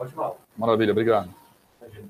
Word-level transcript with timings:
Pode 0.00 0.14
falar. 0.14 0.34
Maravilha, 0.56 0.92
obrigado. 0.92 1.28
Imagina. 1.78 2.08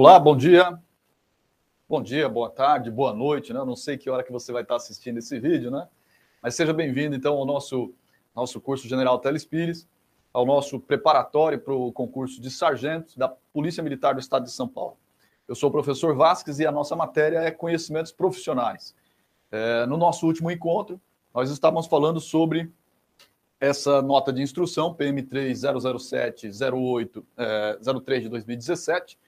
Olá, 0.00 0.16
bom 0.16 0.36
dia. 0.36 0.78
Bom 1.88 2.00
dia, 2.00 2.28
boa 2.28 2.48
tarde, 2.48 2.88
boa 2.88 3.12
noite, 3.12 3.52
né? 3.52 3.58
Não 3.64 3.74
sei 3.74 3.98
que 3.98 4.08
hora 4.08 4.22
que 4.22 4.30
você 4.30 4.52
vai 4.52 4.62
estar 4.62 4.76
assistindo 4.76 5.18
esse 5.18 5.40
vídeo, 5.40 5.72
né? 5.72 5.88
Mas 6.40 6.54
seja 6.54 6.72
bem-vindo, 6.72 7.16
então, 7.16 7.34
ao 7.34 7.44
nosso, 7.44 7.92
nosso 8.32 8.60
curso 8.60 8.86
General 8.86 9.18
Telespires, 9.18 9.88
ao 10.32 10.46
nosso 10.46 10.78
preparatório 10.78 11.58
para 11.58 11.74
o 11.74 11.90
concurso 11.90 12.40
de 12.40 12.48
sargento 12.48 13.18
da 13.18 13.28
Polícia 13.28 13.82
Militar 13.82 14.14
do 14.14 14.20
Estado 14.20 14.44
de 14.44 14.52
São 14.52 14.68
Paulo. 14.68 14.96
Eu 15.48 15.56
sou 15.56 15.68
o 15.68 15.72
professor 15.72 16.14
Vasques 16.14 16.60
e 16.60 16.64
a 16.64 16.70
nossa 16.70 16.94
matéria 16.94 17.38
é 17.38 17.50
Conhecimentos 17.50 18.12
Profissionais. 18.12 18.94
É, 19.50 19.84
no 19.84 19.96
nosso 19.96 20.28
último 20.28 20.48
encontro, 20.48 21.00
nós 21.34 21.50
estávamos 21.50 21.88
falando 21.88 22.20
sobre 22.20 22.70
essa 23.58 24.00
nota 24.00 24.32
de 24.32 24.42
instrução, 24.42 24.94
PM3007-08, 24.94 27.24
é, 27.36 27.80
03 27.82 28.22
de 28.22 28.28
2017, 28.28 29.18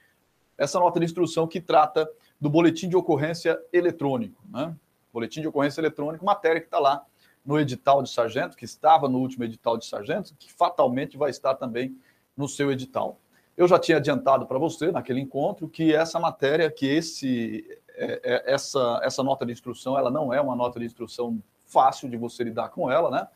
essa 0.60 0.78
nota 0.78 1.00
de 1.00 1.06
instrução 1.06 1.48
que 1.48 1.58
trata 1.58 2.06
do 2.38 2.50
boletim 2.50 2.86
de 2.86 2.94
ocorrência 2.94 3.58
eletrônico. 3.72 4.44
Né? 4.46 4.76
Boletim 5.10 5.40
de 5.40 5.48
ocorrência 5.48 5.80
eletrônico, 5.80 6.22
matéria 6.22 6.60
que 6.60 6.66
está 6.66 6.78
lá 6.78 7.02
no 7.42 7.58
edital 7.58 8.02
de 8.02 8.10
sargento, 8.10 8.54
que 8.54 8.66
estava 8.66 9.08
no 9.08 9.18
último 9.18 9.44
edital 9.44 9.78
de 9.78 9.86
sargento, 9.86 10.34
que 10.38 10.52
fatalmente 10.52 11.16
vai 11.16 11.30
estar 11.30 11.54
também 11.54 11.96
no 12.36 12.46
seu 12.46 12.70
edital. 12.70 13.18
Eu 13.56 13.66
já 13.66 13.78
tinha 13.78 13.96
adiantado 13.96 14.46
para 14.46 14.58
você 14.58 14.92
naquele 14.92 15.20
encontro 15.20 15.66
que 15.66 15.94
essa 15.94 16.20
matéria, 16.20 16.70
que 16.70 16.86
esse, 16.86 17.66
é, 17.94 18.20
é, 18.22 18.52
essa, 18.52 19.00
essa 19.02 19.22
nota 19.22 19.46
de 19.46 19.52
instrução, 19.52 19.96
ela 19.96 20.10
não 20.10 20.32
é 20.32 20.42
uma 20.42 20.54
nota 20.54 20.78
de 20.78 20.84
instrução 20.84 21.42
fácil 21.66 22.10
de 22.10 22.18
você 22.18 22.44
lidar 22.44 22.68
com 22.68 22.90
ela, 22.90 23.10
né? 23.10 23.26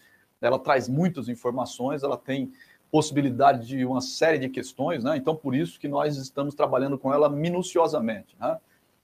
Ela 0.43 0.59
traz 0.59 0.91
muitas 0.91 1.31
informações, 1.31 2.03
ela 2.03 2.19
tem 2.19 2.53
possibilidade 2.95 3.67
de 3.67 3.85
uma 3.85 4.01
série 4.01 4.39
de 4.39 4.49
questões, 4.49 5.03
né? 5.03 5.17
Então, 5.17 5.35
por 5.35 5.53
isso 5.53 5.81
que 5.81 5.89
nós 5.89 6.17
estamos 6.17 6.55
trabalhando 6.55 6.97
com 6.97 7.13
ela 7.13 7.29
minuciosamente, 7.29 8.37
né? 8.39 8.57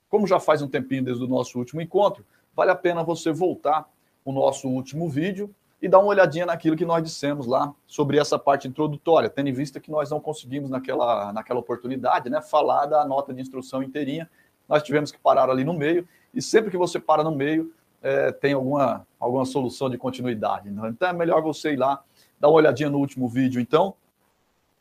Como 0.08 0.28
já 0.28 0.38
faz 0.38 0.62
um 0.62 0.68
tempinho 0.68 1.02
desde 1.02 1.24
o 1.24 1.26
nosso 1.26 1.58
último 1.58 1.80
encontro, 1.80 2.24
vale 2.54 2.70
a 2.70 2.76
pena 2.76 3.02
você 3.02 3.32
voltar 3.32 3.90
o 4.24 4.30
nosso 4.30 4.68
último 4.68 5.08
vídeo 5.08 5.52
e 5.82 5.88
dar 5.88 5.98
uma 5.98 6.06
olhadinha 6.06 6.46
naquilo 6.46 6.76
que 6.76 6.84
nós 6.84 7.02
dissemos 7.02 7.48
lá 7.48 7.74
sobre 7.84 8.16
essa 8.16 8.38
parte 8.38 8.68
introdutória, 8.68 9.28
tendo 9.28 9.48
em 9.48 9.52
vista 9.52 9.80
que 9.80 9.90
nós 9.90 10.08
não 10.08 10.20
conseguimos 10.20 10.70
naquela, 10.70 11.32
naquela 11.32 11.58
oportunidade, 11.58 12.30
né, 12.30 12.40
falar 12.40 12.86
da 12.86 13.04
nota 13.04 13.34
de 13.34 13.40
instrução 13.40 13.82
inteirinha, 13.82 14.30
nós 14.68 14.84
tivemos 14.84 15.10
que 15.10 15.18
parar 15.18 15.50
ali 15.50 15.64
no 15.64 15.74
meio, 15.74 16.06
e 16.32 16.40
sempre 16.40 16.70
que 16.70 16.76
você 16.76 17.00
para 17.00 17.24
no 17.24 17.34
meio, 17.34 17.74
é, 18.00 18.30
tem 18.30 18.52
alguma, 18.52 19.04
alguma 19.18 19.44
solução 19.44 19.90
de 19.90 19.98
continuidade. 19.98 20.70
Né? 20.70 20.90
Então 20.90 21.08
é 21.08 21.12
melhor 21.12 21.42
você 21.42 21.72
ir 21.72 21.76
lá 21.76 22.04
Dá 22.40 22.48
uma 22.48 22.56
olhadinha 22.56 22.88
no 22.88 22.98
último 22.98 23.28
vídeo, 23.28 23.60
então, 23.60 23.94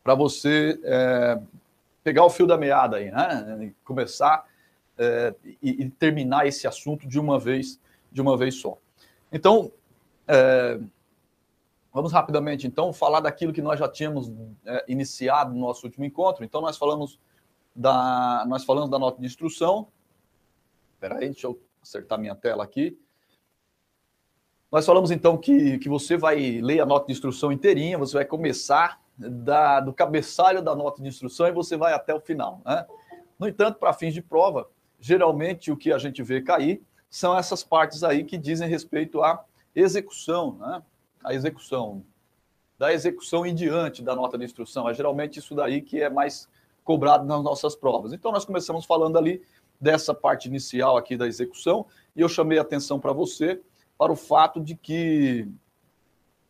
para 0.02 0.14
você 0.14 0.80
é, 0.82 1.40
pegar 2.02 2.24
o 2.24 2.30
fio 2.30 2.46
da 2.46 2.56
meada 2.56 2.96
aí, 2.96 3.10
né? 3.10 3.72
Começar 3.84 4.46
é, 4.96 5.34
e, 5.62 5.84
e, 5.84 5.90
terminar 5.90 6.46
esse 6.46 6.66
assunto 6.66 7.06
de 7.06 7.20
uma 7.20 7.38
vez, 7.38 7.78
de 8.10 8.20
uma 8.20 8.36
vez 8.36 8.54
só. 8.54 8.78
Então, 9.30 9.70
é, 10.26 10.80
vamos 11.92 12.12
rapidamente, 12.12 12.66
então, 12.66 12.92
falar 12.92 13.20
daquilo 13.20 13.52
que 13.52 13.62
nós 13.62 13.78
já 13.78 13.88
tínhamos 13.88 14.32
é, 14.64 14.84
iniciado 14.88 15.52
no 15.52 15.60
nosso 15.60 15.86
último 15.86 16.04
encontro. 16.04 16.44
Então, 16.44 16.62
nós 16.62 16.78
falamos 16.78 17.20
da, 17.76 18.44
nós 18.48 18.64
falamos 18.64 18.90
da 18.90 18.98
nota 18.98 19.20
de 19.20 19.26
instrução. 19.26 19.88
Espera 20.94 21.16
aí, 21.16 21.28
deixa 21.28 21.46
eu 21.46 21.60
acertar 21.82 22.18
minha 22.18 22.34
tela 22.34 22.64
aqui. 22.64 22.98
Nós 24.70 24.86
falamos 24.86 25.10
então 25.10 25.36
que, 25.36 25.78
que 25.78 25.88
você 25.88 26.16
vai 26.16 26.60
ler 26.60 26.80
a 26.80 26.86
nota 26.86 27.06
de 27.06 27.12
instrução 27.12 27.50
inteirinha, 27.50 27.98
você 27.98 28.14
vai 28.14 28.24
começar 28.24 29.00
da, 29.18 29.80
do 29.80 29.92
cabeçalho 29.92 30.62
da 30.62 30.76
nota 30.76 31.02
de 31.02 31.08
instrução 31.08 31.48
e 31.48 31.52
você 31.52 31.76
vai 31.76 31.92
até 31.92 32.14
o 32.14 32.20
final. 32.20 32.62
Né? 32.64 32.86
No 33.38 33.48
entanto, 33.48 33.78
para 33.78 33.92
fins 33.92 34.14
de 34.14 34.22
prova, 34.22 34.68
geralmente 35.00 35.72
o 35.72 35.76
que 35.76 35.92
a 35.92 35.98
gente 35.98 36.22
vê 36.22 36.40
cair 36.40 36.80
são 37.10 37.36
essas 37.36 37.64
partes 37.64 38.04
aí 38.04 38.22
que 38.22 38.38
dizem 38.38 38.68
respeito 38.68 39.20
à 39.22 39.44
execução, 39.74 40.56
né? 40.60 40.82
a 41.24 41.34
execução, 41.34 42.04
da 42.78 42.92
execução 42.92 43.44
em 43.44 43.54
diante 43.54 44.02
da 44.02 44.14
nota 44.14 44.38
de 44.38 44.44
instrução. 44.44 44.88
É 44.88 44.94
geralmente 44.94 45.40
isso 45.40 45.54
daí 45.54 45.82
que 45.82 46.00
é 46.00 46.08
mais 46.08 46.48
cobrado 46.84 47.26
nas 47.26 47.42
nossas 47.42 47.74
provas. 47.74 48.12
Então, 48.12 48.30
nós 48.30 48.44
começamos 48.44 48.86
falando 48.86 49.18
ali 49.18 49.42
dessa 49.80 50.14
parte 50.14 50.46
inicial 50.46 50.96
aqui 50.96 51.16
da 51.16 51.26
execução 51.26 51.86
e 52.14 52.20
eu 52.20 52.28
chamei 52.28 52.58
a 52.58 52.62
atenção 52.62 53.00
para 53.00 53.12
você 53.12 53.60
para 54.00 54.10
o 54.10 54.16
fato 54.16 54.58
de 54.58 54.74
que 54.74 55.46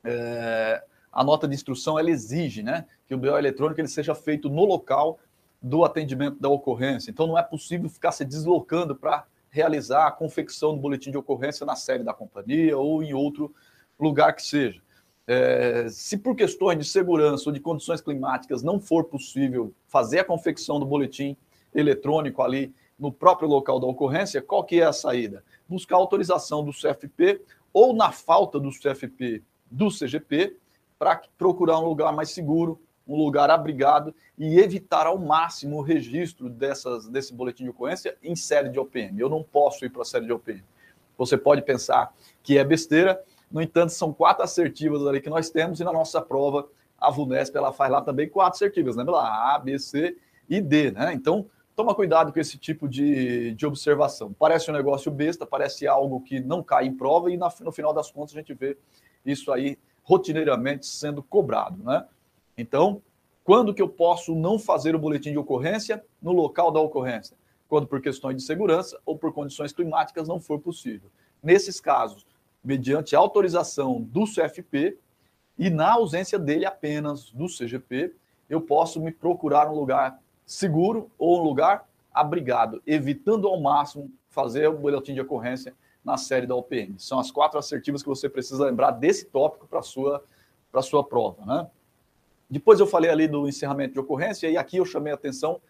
é, 0.05 0.85
a 1.11 1.25
nota 1.25 1.49
de 1.49 1.55
instrução 1.57 1.99
ela 1.99 2.09
exige 2.09 2.63
né, 2.63 2.87
que 3.09 3.13
o 3.13 3.19
BO 3.19 3.37
eletrônico 3.37 3.81
ele 3.81 3.89
seja 3.89 4.15
feito 4.15 4.49
no 4.49 4.65
local 4.65 5.19
do 5.61 5.85
atendimento 5.85 6.39
da 6.39 6.49
ocorrência. 6.49 7.11
Então, 7.11 7.27
não 7.27 7.37
é 7.37 7.43
possível 7.43 7.91
ficar 7.91 8.13
se 8.13 8.25
deslocando 8.25 8.95
para 8.95 9.27
realizar 9.51 10.07
a 10.07 10.13
confecção 10.13 10.77
do 10.77 10.81
boletim 10.81 11.11
de 11.11 11.19
ocorrência 11.19 11.67
na 11.67 11.75
sede 11.75 12.05
da 12.05 12.15
companhia 12.15 12.79
ou 12.79 13.03
em 13.03 13.15
outro 13.15 13.53
lugar 13.99 14.33
que 14.33 14.45
seja. 14.45 14.81
É, 15.27 15.89
se 15.91 16.19
por 16.19 16.37
questões 16.37 16.79
de 16.79 16.85
segurança 16.85 17.49
ou 17.49 17.53
de 17.53 17.59
condições 17.59 18.01
climáticas 18.01 18.63
não 18.63 18.79
for 18.79 19.07
possível 19.07 19.75
fazer 19.89 20.21
a 20.21 20.25
confecção 20.25 20.79
do 20.79 20.87
boletim 20.87 21.37
eletrônico 21.75 22.43
ali 22.43 22.73
no 22.97 23.11
próprio 23.11 23.49
local 23.49 23.81
da 23.81 23.89
ocorrência, 23.89 24.41
qual 24.41 24.63
que 24.63 24.81
é 24.81 24.85
a 24.85 24.93
saída? 24.93 25.43
Buscar 25.71 25.97
autorização 25.97 26.65
do 26.65 26.73
CFP 26.73 27.41
ou, 27.73 27.95
na 27.95 28.11
falta 28.11 28.59
do 28.59 28.71
CFP, 28.71 29.45
do 29.71 29.89
CGP, 29.89 30.57
para 30.99 31.23
procurar 31.39 31.79
um 31.79 31.87
lugar 31.87 32.13
mais 32.13 32.31
seguro, 32.31 32.81
um 33.07 33.17
lugar 33.17 33.49
abrigado 33.51 34.13
e 34.37 34.59
evitar 34.59 35.07
ao 35.07 35.17
máximo 35.17 35.79
o 35.79 35.83
registro 35.83 36.51
dessas, 36.51 37.09
desse 37.09 37.33
boletim 37.33 37.65
de 37.65 37.71
ocorrência 37.71 38.17
em 38.21 38.35
série 38.35 38.69
de 38.69 38.79
OPM. 38.79 39.19
Eu 39.19 39.29
não 39.29 39.43
posso 39.45 39.85
ir 39.85 39.91
para 39.91 40.03
a 40.03 40.05
série 40.05 40.27
de 40.27 40.33
OPM. 40.33 40.63
Você 41.17 41.37
pode 41.37 41.63
pensar 41.63 42.13
que 42.43 42.59
é 42.59 42.65
besteira, 42.65 43.23
no 43.51 43.63
entanto, 43.63 43.91
são 43.91 44.13
quatro 44.13 44.43
assertivas 44.43 45.07
ali 45.07 45.21
que 45.21 45.31
nós 45.31 45.51
temos 45.51 45.81
e 45.81 45.85
na 45.85 45.93
nossa 45.93 46.21
prova 46.21 46.69
a 46.99 47.11
VUNESP 47.11 47.57
ela 47.57 47.73
faz 47.73 47.91
lá 47.91 48.03
também 48.03 48.29
quatro 48.29 48.57
assertivas, 48.57 48.97
lembra 48.97 49.15
lá? 49.15 49.55
A, 49.55 49.59
B, 49.59 49.79
C 49.79 50.17
e 50.49 50.61
D, 50.61 50.91
né? 50.91 51.13
Então, 51.15 51.47
toma 51.75 51.95
cuidado 51.95 52.33
com 52.33 52.41
esse 52.41 52.59
tipo 52.59 52.89
de, 52.89 53.55
de 53.55 53.67
observação. 53.67 54.33
Parece 54.33 54.71
um 54.71 54.75
negócio 54.75 55.11
besta, 55.11 55.47
parece 55.47 55.87
algo 55.87 56.21
que 56.21 56.41
não 56.41 56.63
cai 56.63 56.87
em 56.87 56.97
prova 56.97 57.31
e 57.31 57.37
na, 57.37 57.53
no 57.61 57.73
final 57.73 57.93
das 57.93 58.11
contas 58.11 58.35
a 58.35 58.39
gente 58.39 58.55
vê 58.55 58.77
isso 59.25 59.53
aí 59.53 59.79
rotineiramente 60.03 60.87
sendo 60.87 61.23
cobrado, 61.23 61.83
né? 61.83 62.07
Então, 62.57 63.03
quando 63.45 63.73
que 63.73 63.81
eu 63.81 63.89
posso 63.89 64.35
não 64.35 64.59
fazer 64.59 64.95
o 64.95 64.99
boletim 64.99 65.33
de 65.33 65.39
ocorrência 65.39 66.05
no 66.21 66.33
local 66.33 66.71
da 66.71 66.81
ocorrência? 66.81 67.37
Quando 67.69 67.87
por 67.87 68.01
questões 68.01 68.37
de 68.37 68.43
segurança 68.43 68.99
ou 69.07 69.17
por 69.17 69.33
condições 69.33 69.73
climáticas 69.73 70.29
não 70.29 70.41
for 70.41 70.59
possível. 70.59 71.11
Nesses 71.43 71.81
casos, 71.81 72.27
mediante 72.63 73.17
autorização 73.17 74.03
do 74.03 74.25
CFP 74.25 74.99
e 75.59 75.71
na 75.71 75.93
ausência 75.93 76.39
dele 76.39 76.67
apenas 76.67 77.31
do 77.31 77.47
CGP, 77.47 78.13
eu 78.49 78.61
posso 78.61 79.01
me 79.01 79.13
procurar 79.13 79.71
um 79.71 79.75
lugar 79.75 80.19
seguro 80.51 81.09
ou 81.17 81.39
um 81.39 81.45
lugar 81.45 81.89
abrigado, 82.13 82.83
evitando 82.85 83.47
ao 83.47 83.61
máximo 83.61 84.11
fazer 84.31 84.67
o 84.67 84.77
boletim 84.77 85.15
de 85.15 85.21
ocorrência 85.21 85.73
na 86.05 86.17
série 86.17 86.45
da 86.45 86.57
OPM. 86.57 86.97
São 86.99 87.21
as 87.21 87.31
quatro 87.31 87.57
assertivas 87.57 88.03
que 88.03 88.09
você 88.09 88.29
precisa 88.29 88.65
lembrar 88.65 88.91
desse 88.91 89.27
tópico 89.27 89.69
para 89.69 89.79
a 89.79 89.83
sua, 89.83 90.25
sua 90.83 91.05
prova. 91.05 91.47
Né? 91.47 91.71
Depois 92.51 92.81
eu 92.81 92.87
falei 92.89 93.13
ali 93.13 93.29
do 93.29 93.49
encerramento 93.49 93.93
de 93.93 94.01
ocorrência, 94.01 94.51
e 94.51 94.57
aqui 94.57 94.79
eu 94.79 94.85
chamei 94.85 95.13
a 95.13 95.15
atenção 95.15 95.61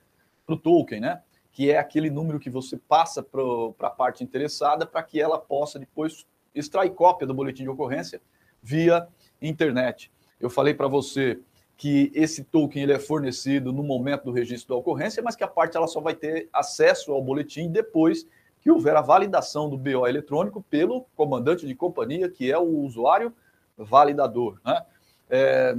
para 0.46 0.54
o 0.54 0.58
token, 0.58 1.00
né? 1.00 1.20
que 1.52 1.70
é 1.70 1.76
aquele 1.76 2.08
número 2.08 2.40
que 2.40 2.48
você 2.48 2.78
passa 2.78 3.22
para 3.22 3.42
a 3.80 3.90
parte 3.90 4.24
interessada 4.24 4.86
para 4.86 5.02
que 5.02 5.20
ela 5.20 5.38
possa 5.38 5.78
depois 5.78 6.26
extrair 6.54 6.90
cópia 6.94 7.26
do 7.26 7.34
boletim 7.34 7.64
de 7.64 7.68
ocorrência 7.68 8.22
via 8.62 9.06
internet. 9.42 10.10
Eu 10.40 10.48
falei 10.48 10.72
para 10.72 10.88
você 10.88 11.38
que 11.80 12.12
esse 12.14 12.44
token 12.44 12.82
ele 12.82 12.92
é 12.92 12.98
fornecido 12.98 13.72
no 13.72 13.82
momento 13.82 14.24
do 14.24 14.32
registro 14.32 14.74
da 14.74 14.78
ocorrência, 14.78 15.22
mas 15.22 15.34
que 15.34 15.42
a 15.42 15.48
parte 15.48 15.78
ela 15.78 15.86
só 15.86 15.98
vai 15.98 16.14
ter 16.14 16.46
acesso 16.52 17.10
ao 17.10 17.22
boletim 17.22 17.70
depois 17.70 18.26
que 18.60 18.70
houver 18.70 18.94
a 18.94 19.00
validação 19.00 19.66
do 19.66 19.78
BO 19.78 20.06
eletrônico 20.06 20.62
pelo 20.68 21.06
comandante 21.16 21.66
de 21.66 21.74
companhia, 21.74 22.28
que 22.28 22.52
é 22.52 22.58
o 22.58 22.80
usuário 22.80 23.32
validador. 23.78 24.60
Né? 24.62 24.84
É, 25.30 25.74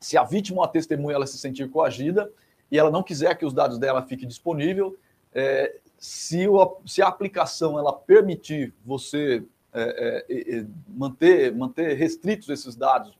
se 0.00 0.18
a 0.18 0.24
vítima 0.24 0.58
ou 0.58 0.64
a 0.64 0.68
testemunha 0.68 1.14
ela 1.14 1.26
se 1.28 1.38
sentir 1.38 1.70
coagida 1.70 2.28
e 2.68 2.76
ela 2.76 2.90
não 2.90 3.04
quiser 3.04 3.38
que 3.38 3.46
os 3.46 3.54
dados 3.54 3.78
dela 3.78 4.02
fiquem 4.02 4.26
disponíveis, 4.26 4.92
é, 5.32 5.76
se, 5.96 6.48
o, 6.48 6.78
se, 6.84 7.00
a 7.00 7.06
aplicação 7.06 7.78
ela 7.78 7.92
permitir 7.92 8.74
você 8.84 9.44
é, 9.72 10.26
é, 10.28 10.66
manter, 10.88 11.54
manter 11.54 11.94
restritos 11.94 12.48
esses 12.48 12.74
dados, 12.74 13.16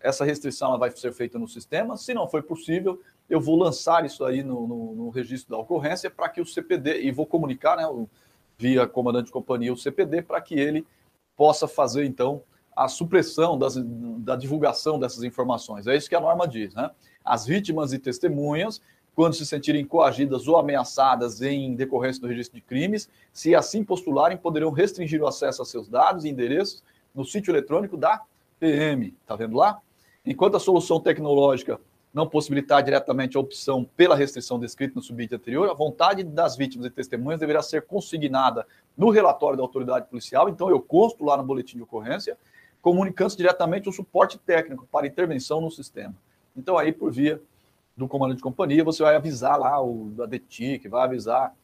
essa 0.00 0.24
restrição 0.24 0.68
ela 0.68 0.78
vai 0.78 0.90
ser 0.90 1.12
feita 1.12 1.38
no 1.38 1.46
sistema. 1.46 1.96
Se 1.96 2.14
não 2.14 2.26
for 2.26 2.42
possível, 2.42 3.00
eu 3.28 3.40
vou 3.40 3.56
lançar 3.56 4.04
isso 4.04 4.24
aí 4.24 4.42
no, 4.42 4.66
no, 4.66 4.94
no 4.94 5.10
registro 5.10 5.50
da 5.50 5.58
ocorrência 5.58 6.10
para 6.10 6.28
que 6.28 6.40
o 6.40 6.46
CPD, 6.46 7.02
e 7.02 7.12
vou 7.12 7.26
comunicar 7.26 7.76
né, 7.76 8.06
via 8.58 8.86
comandante 8.86 9.26
de 9.26 9.32
companhia 9.32 9.72
o 9.72 9.76
CPD, 9.76 10.22
para 10.22 10.40
que 10.40 10.54
ele 10.54 10.86
possa 11.36 11.68
fazer, 11.68 12.04
então, 12.04 12.42
a 12.76 12.88
supressão 12.88 13.58
das, 13.58 13.74
da 13.76 14.36
divulgação 14.36 14.98
dessas 14.98 15.22
informações. 15.22 15.86
É 15.86 15.96
isso 15.96 16.08
que 16.08 16.14
a 16.14 16.20
norma 16.20 16.46
diz. 16.46 16.74
Né? 16.74 16.90
As 17.24 17.46
vítimas 17.46 17.92
e 17.92 17.98
testemunhas, 17.98 18.80
quando 19.14 19.34
se 19.34 19.44
sentirem 19.44 19.84
coagidas 19.84 20.48
ou 20.48 20.56
ameaçadas 20.56 21.42
em 21.42 21.74
decorrência 21.74 22.22
do 22.22 22.28
registro 22.28 22.56
de 22.56 22.62
crimes, 22.62 23.08
se 23.32 23.54
assim 23.54 23.84
postularem, 23.84 24.36
poderão 24.36 24.70
restringir 24.70 25.22
o 25.22 25.26
acesso 25.26 25.62
a 25.62 25.64
seus 25.64 25.88
dados 25.88 26.24
e 26.24 26.28
endereços 26.28 26.82
no 27.14 27.24
sítio 27.24 27.50
eletrônico 27.50 27.96
da 27.96 28.22
PM. 28.58 29.14
Está 29.22 29.36
vendo 29.36 29.56
lá? 29.56 29.80
Enquanto 30.24 30.56
a 30.56 30.60
solução 30.60 31.00
tecnológica 31.00 31.80
não 32.12 32.28
possibilitar 32.28 32.82
diretamente 32.82 33.36
a 33.36 33.40
opção 33.40 33.84
pela 33.96 34.16
restrição 34.16 34.58
descrita 34.58 34.94
no 34.96 35.02
subitem 35.02 35.36
anterior, 35.36 35.70
a 35.70 35.74
vontade 35.74 36.24
das 36.24 36.56
vítimas 36.56 36.86
e 36.86 36.90
testemunhas 36.90 37.40
deverá 37.40 37.62
ser 37.62 37.82
consignada 37.82 38.66
no 38.96 39.10
relatório 39.10 39.56
da 39.56 39.62
autoridade 39.62 40.08
policial. 40.08 40.48
Então, 40.48 40.68
eu 40.68 40.80
consto 40.80 41.24
lá 41.24 41.36
no 41.36 41.44
boletim 41.44 41.76
de 41.76 41.82
ocorrência, 41.84 42.36
comunicando 42.82 43.36
diretamente 43.36 43.88
o 43.88 43.92
suporte 43.92 44.38
técnico 44.38 44.86
para 44.90 45.06
intervenção 45.06 45.60
no 45.60 45.70
sistema. 45.70 46.14
Então, 46.56 46.76
aí, 46.76 46.92
por 46.92 47.12
via 47.12 47.40
do 47.96 48.08
comando 48.08 48.34
de 48.34 48.42
companhia, 48.42 48.82
você 48.82 49.02
vai 49.02 49.14
avisar 49.14 49.58
lá 49.58 49.80
o 49.80 50.10
da 50.10 50.26
DETIC, 50.26 50.88
vai 50.88 51.04
avisar, 51.04 51.54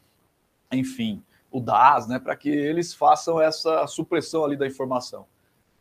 enfim, 0.70 1.22
o 1.50 1.60
DAS, 1.60 2.06
né, 2.06 2.18
para 2.18 2.36
que 2.36 2.48
eles 2.48 2.94
façam 2.94 3.40
essa 3.40 3.86
supressão 3.86 4.44
ali 4.44 4.56
da 4.56 4.66
informação. 4.66 5.26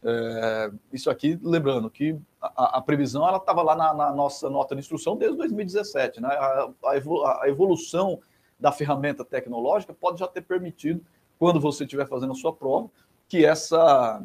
É, 0.07 0.71
isso 0.93 1.09
aqui, 1.09 1.39
lembrando 1.41 1.89
que 1.89 2.15
a, 2.39 2.77
a 2.77 2.81
previsão 2.81 3.27
ela 3.27 3.37
estava 3.37 3.63
lá 3.63 3.75
na, 3.75 3.91
na, 3.91 4.11
nossa 4.13 4.47
nota 4.51 4.75
de 4.75 4.81
instrução 4.81 5.17
desde 5.17 5.35
2017. 5.35 6.21
Né? 6.21 6.27
A, 6.27 6.69
a, 6.85 7.49
evolução 7.49 8.19
da 8.59 8.71
ferramenta 8.71 9.25
tecnológica 9.25 9.95
pode 9.95 10.19
já 10.19 10.27
ter 10.27 10.41
permitido, 10.41 11.03
quando 11.39 11.59
você 11.59 11.85
estiver 11.85 12.07
fazendo 12.07 12.33
a 12.33 12.35
sua 12.35 12.53
prova, 12.53 12.87
que 13.27 13.43
essa, 13.43 14.23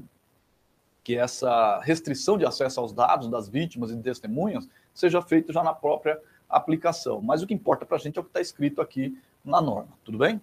que 1.03 1.17
essa 1.17 1.81
restrição 1.81 2.37
de 2.37 2.45
acesso 2.45 2.79
aos 2.79 2.93
dados 2.93 3.29
das 3.29 3.49
vítimas 3.49 3.91
e 3.91 3.97
testemunhas 3.97 4.69
seja 4.93 5.23
feita 5.23 5.51
já 5.51 5.65
na 5.65 5.73
própria 5.73 6.21
aplicação. 6.47 7.23
Mas 7.23 7.43
o 7.43 7.47
que 7.47 7.55
importa 7.55 7.87
para 7.87 7.97
a 7.97 8.01
gente 8.01 8.19
é 8.19 8.21
o 8.21 8.25
que 8.25 8.31
está 8.31 8.41
escrito 8.43 8.83
aqui 8.83 9.19
na 9.43 9.63
norma, 9.63 9.89
tudo 10.05 10.19
bem? 10.19 10.39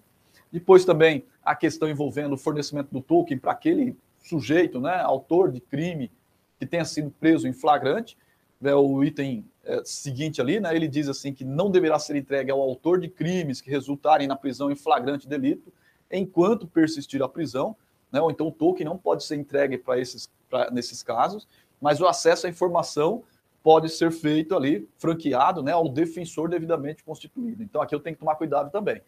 Depois 0.51 0.83
também 0.83 1.23
a 1.45 1.55
questão 1.55 1.87
envolvendo 1.87 2.33
o 2.33 2.37
fornecimento 2.37 2.89
do 2.91 3.01
token 3.01 3.37
para 3.37 3.51
aquele 3.51 3.95
sujeito, 4.27 4.79
né, 4.79 5.01
autor 5.01 5.51
de 5.51 5.59
crime 5.59 6.11
que 6.59 6.65
tenha 6.65 6.85
sido 6.85 7.09
preso 7.09 7.47
em 7.47 7.53
flagrante, 7.53 8.17
né, 8.59 8.73
o 8.73 9.03
item 9.03 9.45
é, 9.63 9.81
seguinte 9.85 10.41
ali, 10.41 10.59
né, 10.59 10.75
ele 10.75 10.87
diz 10.87 11.07
assim 11.07 11.33
que 11.33 11.45
não 11.45 11.69
deverá 11.69 11.99
ser 11.99 12.15
entregue 12.15 12.51
ao 12.51 12.61
autor 12.61 12.99
de 12.99 13.07
crimes 13.07 13.61
que 13.61 13.69
resultarem 13.69 14.27
na 14.27 14.35
prisão 14.35 14.71
em 14.71 14.75
flagrante 14.75 15.27
delito, 15.27 15.71
enquanto 16.11 16.67
persistir 16.67 17.21
a 17.21 17.29
prisão, 17.29 17.75
né, 18.11 18.19
ou 18.19 18.31
então 18.31 18.47
o 18.47 18.51
token 18.51 18.85
não 18.85 18.97
pode 18.97 19.23
ser 19.23 19.35
entregue 19.35 19.77
para 19.77 19.99
esses 19.99 20.29
pra, 20.49 20.71
nesses 20.71 21.03
casos, 21.03 21.47
mas 21.79 21.99
o 21.99 22.07
acesso 22.07 22.47
à 22.47 22.49
informação 22.49 23.23
pode 23.61 23.89
ser 23.89 24.11
feito 24.11 24.55
ali, 24.55 24.87
franqueado, 24.97 25.61
né, 25.61 25.73
ao 25.73 25.89
defensor 25.89 26.49
devidamente 26.49 27.03
constituído. 27.03 27.61
Então 27.61 27.81
aqui 27.81 27.93
eu 27.93 27.99
tenho 27.99 28.15
que 28.15 28.19
tomar 28.19 28.35
cuidado 28.35 28.71
também. 28.71 29.01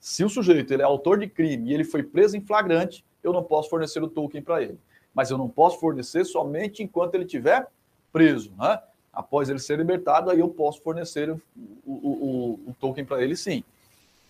Se 0.00 0.24
o 0.24 0.28
sujeito 0.28 0.72
ele 0.72 0.82
é 0.82 0.84
autor 0.84 1.18
de 1.18 1.28
crime 1.28 1.70
e 1.70 1.74
ele 1.74 1.84
foi 1.84 2.02
preso 2.02 2.36
em 2.36 2.40
flagrante, 2.40 3.04
eu 3.22 3.32
não 3.32 3.42
posso 3.42 3.68
fornecer 3.68 4.02
o 4.02 4.08
token 4.08 4.42
para 4.42 4.62
ele. 4.62 4.78
Mas 5.14 5.30
eu 5.30 5.38
não 5.38 5.48
posso 5.48 5.80
fornecer 5.80 6.24
somente 6.24 6.82
enquanto 6.82 7.14
ele 7.14 7.24
estiver 7.24 7.66
preso. 8.12 8.52
Né? 8.58 8.80
Após 9.12 9.48
ele 9.48 9.58
ser 9.58 9.78
libertado, 9.78 10.30
aí 10.30 10.40
eu 10.40 10.48
posso 10.48 10.80
fornecer 10.82 11.30
o, 11.30 11.40
o, 11.84 11.92
o, 11.92 12.70
o 12.70 12.74
token 12.78 13.04
para 13.04 13.22
ele 13.22 13.36
sim. 13.36 13.64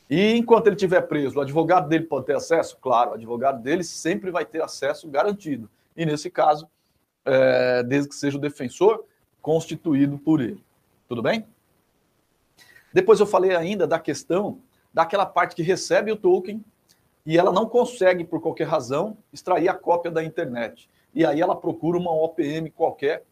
E 0.09 0.35
enquanto 0.37 0.67
ele 0.69 0.77
estiver 0.77 1.03
preso, 1.03 1.39
o 1.39 1.43
advogado 1.43 1.89
dele 1.89 2.05
pode 2.05 2.27
ter 2.27 2.35
acesso? 2.35 2.79
Claro, 2.81 3.11
o 3.11 3.15
advogado 3.15 3.63
dele 3.63 3.85
sempre 3.85 4.31
vai 4.31 4.45
ter 4.45 4.63
acesso 4.63 5.07
garantido. 5.09 5.69
E 5.95 6.07
nesse 6.07 6.31
caso, 6.31 6.67
é, 7.25 7.83
desde 7.83 8.09
que 8.09 8.15
seja 8.15 8.39
o 8.39 8.41
defensor 8.41 9.05
constituído 9.43 10.19
por 10.19 10.41
ele. 10.41 10.63
Tudo 11.07 11.23
bem? 11.23 11.47
Depois 12.93 13.21
eu 13.21 13.27
falei 13.27 13.55
ainda 13.55 13.87
da 13.87 13.99
questão 13.99 14.59
daquela 14.93 15.27
parte 15.27 15.55
que 15.55 15.63
recebe 15.63 16.11
o 16.11 16.17
token 16.17 16.65
e 17.29 17.37
ela 17.37 17.53
não 17.53 17.69
consegue, 17.69 18.25
por 18.25 18.41
qualquer 18.41 18.67
razão, 18.67 19.19
extrair 19.31 19.69
a 19.69 19.75
cópia 19.75 20.11
da 20.11 20.25
internet. 20.25 20.89
E 21.15 21.27
aí 21.27 21.43
ela 21.43 21.55
procura 21.55 21.99
uma 21.99 22.11
OPM 22.11 22.71
qualquer, 22.71 23.23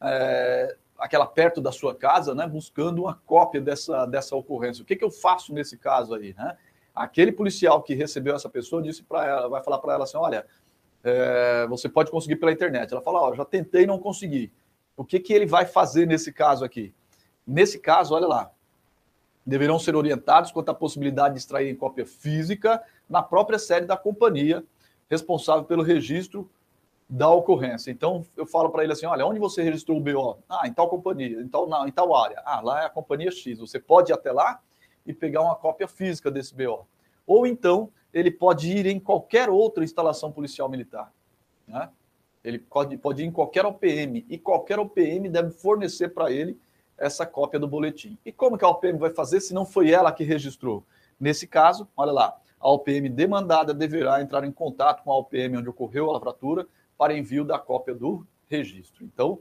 é, 0.00 0.74
aquela 0.96 1.26
perto 1.26 1.60
da 1.60 1.70
sua 1.70 1.94
casa, 1.94 2.34
né, 2.34 2.46
buscando 2.46 3.02
uma 3.02 3.20
cópia 3.26 3.60
dessa, 3.60 4.06
dessa 4.06 4.34
ocorrência. 4.34 4.82
O 4.82 4.86
que, 4.86 4.96
que 4.96 5.04
eu 5.04 5.10
faço 5.10 5.52
nesse 5.52 5.76
caso 5.76 6.14
aí? 6.14 6.32
Né? 6.32 6.56
Aquele 6.94 7.30
policial 7.30 7.82
que 7.82 7.94
recebeu 7.94 8.34
essa 8.34 8.48
pessoa 8.48 8.80
disse 8.80 9.02
para 9.02 9.26
ela, 9.26 9.48
vai 9.50 9.62
falar 9.62 9.80
para 9.80 9.92
ela 9.92 10.04
assim, 10.04 10.16
olha, 10.16 10.46
é, 11.04 11.66
você 11.66 11.90
pode 11.90 12.10
conseguir 12.10 12.36
pela 12.36 12.52
internet. 12.52 12.90
Ela 12.90 13.02
fala, 13.02 13.20
ó, 13.20 13.34
já 13.34 13.44
tentei 13.44 13.84
não 13.84 13.98
consegui. 13.98 14.50
O 14.96 15.04
que, 15.04 15.20
que 15.20 15.30
ele 15.30 15.44
vai 15.44 15.66
fazer 15.66 16.06
nesse 16.06 16.32
caso 16.32 16.64
aqui? 16.64 16.94
Nesse 17.46 17.78
caso, 17.78 18.14
olha 18.14 18.26
lá, 18.26 18.50
deverão 19.44 19.78
ser 19.78 19.94
orientados 19.94 20.50
quanto 20.52 20.70
à 20.70 20.74
possibilidade 20.74 21.34
de 21.34 21.40
extrair 21.40 21.76
cópia 21.76 22.06
física 22.06 22.82
na 23.12 23.22
própria 23.22 23.58
sede 23.58 23.86
da 23.86 23.96
companhia 23.96 24.64
responsável 25.08 25.64
pelo 25.64 25.82
registro 25.82 26.50
da 27.06 27.28
ocorrência. 27.28 27.90
Então, 27.90 28.24
eu 28.38 28.46
falo 28.46 28.70
para 28.70 28.82
ele 28.82 28.92
assim: 28.94 29.04
olha, 29.04 29.26
onde 29.26 29.38
você 29.38 29.62
registrou 29.62 29.98
o 29.98 30.00
BO? 30.00 30.38
Ah, 30.48 30.66
em 30.66 30.72
tal 30.72 30.88
companhia, 30.88 31.38
em 31.42 31.46
tal, 31.46 31.68
não, 31.68 31.86
em 31.86 31.92
tal 31.92 32.16
área. 32.16 32.42
Ah, 32.42 32.62
lá 32.62 32.82
é 32.82 32.86
a 32.86 32.90
companhia 32.90 33.30
X. 33.30 33.58
Você 33.58 33.78
pode 33.78 34.10
ir 34.10 34.14
até 34.14 34.32
lá 34.32 34.60
e 35.04 35.12
pegar 35.12 35.42
uma 35.42 35.54
cópia 35.54 35.86
física 35.86 36.30
desse 36.30 36.54
BO. 36.54 36.86
Ou 37.26 37.46
então, 37.46 37.90
ele 38.14 38.30
pode 38.30 38.72
ir 38.72 38.86
em 38.86 38.98
qualquer 38.98 39.50
outra 39.50 39.84
instalação 39.84 40.32
policial 40.32 40.70
militar. 40.70 41.12
Né? 41.68 41.90
Ele 42.42 42.58
pode, 42.58 42.96
pode 42.96 43.22
ir 43.22 43.26
em 43.26 43.30
qualquer 43.30 43.66
OPM 43.66 44.24
e 44.26 44.38
qualquer 44.38 44.78
OPM 44.78 45.28
deve 45.28 45.50
fornecer 45.50 46.08
para 46.08 46.32
ele 46.32 46.58
essa 46.96 47.26
cópia 47.26 47.60
do 47.60 47.68
boletim. 47.68 48.16
E 48.24 48.32
como 48.32 48.56
que 48.56 48.64
a 48.64 48.68
OPM 48.68 48.98
vai 48.98 49.10
fazer 49.10 49.40
se 49.40 49.52
não 49.52 49.66
foi 49.66 49.90
ela 49.90 50.10
que 50.12 50.24
registrou? 50.24 50.82
Nesse 51.20 51.46
caso, 51.46 51.86
olha 51.96 52.10
lá, 52.10 52.36
a 52.62 52.70
OPM 52.70 53.08
demandada 53.08 53.74
deverá 53.74 54.22
entrar 54.22 54.44
em 54.44 54.52
contato 54.52 55.02
com 55.02 55.10
a 55.10 55.18
OPM 55.18 55.58
onde 55.58 55.68
ocorreu 55.68 56.08
a 56.08 56.12
lavratura 56.12 56.66
para 56.96 57.16
envio 57.16 57.44
da 57.44 57.58
cópia 57.58 57.92
do 57.92 58.24
registro. 58.48 59.04
Então, 59.04 59.40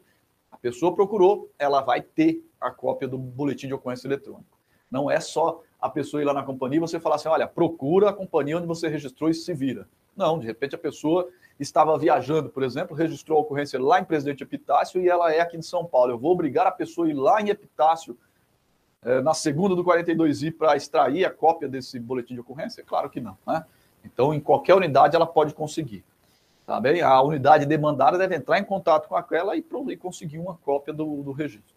a 0.51 0.57
pessoa 0.57 0.95
procurou, 0.95 1.49
ela 1.59 1.81
vai 1.81 2.01
ter 2.01 2.43
a 2.59 2.71
cópia 2.71 3.07
do 3.07 3.19
boletim 3.19 3.67
de 3.67 3.73
ocorrência 3.75 4.07
eletrônico. 4.07 4.57
Não 4.89 5.09
é 5.09 5.19
só 5.19 5.61
a 5.79 5.87
pessoa 5.87 6.21
ir 6.21 6.25
lá 6.25 6.33
na 6.33 6.43
companhia 6.43 6.77
e 6.77 6.79
você 6.79 6.99
falar 6.99 7.15
assim, 7.15 7.29
olha, 7.29 7.47
procura 7.47 8.09
a 8.09 8.13
companhia 8.13 8.57
onde 8.57 8.65
você 8.65 8.87
registrou 8.87 9.29
e 9.29 9.35
se 9.35 9.53
vira. 9.53 9.87
Não, 10.17 10.39
de 10.39 10.47
repente 10.47 10.73
a 10.73 10.79
pessoa 10.79 11.29
estava 11.59 11.97
viajando, 11.97 12.49
por 12.49 12.63
exemplo, 12.63 12.95
registrou 12.95 13.37
a 13.37 13.41
ocorrência 13.41 13.79
lá 13.79 13.99
em 13.99 14.03
Presidente 14.03 14.43
Epitácio 14.43 14.99
e 14.99 15.07
ela 15.07 15.31
é 15.31 15.39
aqui 15.39 15.55
em 15.55 15.61
São 15.61 15.85
Paulo. 15.85 16.11
Eu 16.11 16.17
vou 16.17 16.31
obrigar 16.31 16.65
a 16.65 16.71
pessoa 16.71 17.05
a 17.05 17.09
ir 17.11 17.13
lá 17.13 17.39
em 17.39 17.49
Epitácio 17.49 18.17
na 19.23 19.33
segunda 19.33 19.75
do 19.75 19.83
42I 19.83 20.55
para 20.55 20.75
extrair 20.75 21.25
a 21.25 21.31
cópia 21.31 21.67
desse 21.67 21.99
boletim 21.99 22.35
de 22.35 22.39
ocorrência? 22.39 22.83
Claro 22.83 23.09
que 23.09 23.19
não. 23.19 23.37
Né? 23.47 23.65
Então, 24.05 24.33
em 24.33 24.39
qualquer 24.39 24.75
unidade 24.75 25.15
ela 25.15 25.25
pode 25.25 25.53
conseguir. 25.53 26.03
Tá 26.65 26.79
bem? 26.79 27.01
A 27.01 27.21
unidade 27.21 27.65
demandada 27.65 28.17
deve 28.17 28.35
entrar 28.35 28.59
em 28.59 28.63
contato 28.63 29.07
com 29.07 29.15
aquela 29.15 29.55
e, 29.57 29.65
e 29.89 29.97
conseguir 29.97 30.37
uma 30.37 30.55
cópia 30.57 30.93
do, 30.93 31.23
do 31.23 31.31
registro. 31.31 31.75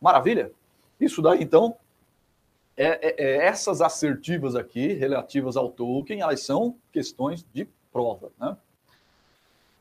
Maravilha? 0.00 0.52
Isso 1.00 1.22
daí, 1.22 1.42
então, 1.42 1.76
é, 2.76 2.86
é, 2.86 3.14
é, 3.18 3.46
essas 3.46 3.80
assertivas 3.80 4.54
aqui, 4.54 4.92
relativas 4.92 5.56
ao 5.56 5.70
token, 5.70 6.20
elas 6.20 6.42
são 6.42 6.76
questões 6.92 7.46
de 7.54 7.68
prova. 7.92 8.30
Né? 8.38 8.56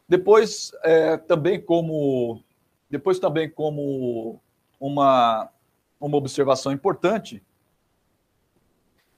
Depois, 0.07 0.72
é, 0.84 1.17
também 1.17 1.60
como 1.60 2.41
depois 2.89 3.19
também 3.19 3.50
como 3.50 4.39
uma, 4.79 5.50
uma 6.00 6.18
observação 6.18 6.72
importante, 6.72 7.44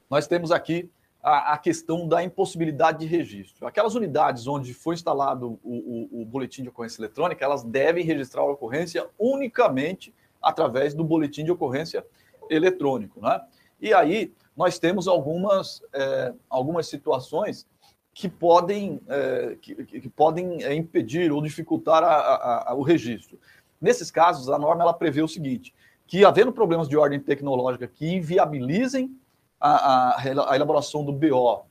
nós 0.10 0.28
temos 0.28 0.52
aqui 0.52 0.90
a, 1.22 1.54
a, 1.54 1.58
questão 1.58 2.08
da 2.08 2.24
impossibilidade 2.24 3.00
de 3.00 3.06
registro. 3.06 3.68
Aquelas 3.68 3.94
unidades 3.96 4.48
onde 4.48 4.74
foi 4.74 4.96
instalado 4.96 5.60
o, 5.64 6.10
o, 6.12 6.22
o, 6.22 6.26
boletim 6.26 6.64
de 6.64 6.70
ocorrência 6.70 7.02
eletrônica, 7.02 7.44
elas 7.44 7.64
devem 7.64 8.06
registrar 8.06 8.42
a 8.42 8.46
ocorrência 8.46 9.08
unicamente 9.20 10.14
através 10.42 10.94
do 10.94 11.04
boletim 11.04 11.44
de 11.44 11.52
ocorrência 11.52 12.06
eletrônico. 12.50 13.22
Né? 13.22 13.42
E 13.82 13.94
aí 13.94 14.34
nós 14.56 14.80
temos 14.80 15.08
algumas, 15.08 15.82
é, 15.94 16.34
algumas 16.50 16.88
situações 16.88 17.68
que 18.14 18.28
podem, 18.28 19.00
é, 19.08 19.58
que, 19.62 19.76
que, 19.86 20.10
podem 20.10 20.64
é, 20.64 20.74
impedir 20.74 21.32
ou 21.32 21.42
dificultar 21.42 22.04
a, 22.04 22.16
a, 22.16 22.72
a, 22.72 22.74
o 22.74 22.82
registro. 22.82 23.40
Nesses 23.80 24.12
casos, 24.12 24.50
a 24.50 24.58
norma 24.58 24.84
ela 24.84 24.94
prevê 24.94 25.22
o 25.22 25.28
seguinte, 25.28 25.74
que 26.10 26.26
havendo 26.26 26.52
problemas 26.52 26.90
de 26.90 26.98
ordem 26.98 27.20
tecnológica 27.20 27.88
que 27.88 28.16
inviabilizem 28.16 29.16
a, 29.60 30.16
a, 30.16 30.52
a 30.52 30.56
elaboração 30.56 31.06
do 31.06 31.14
BO 31.14 31.62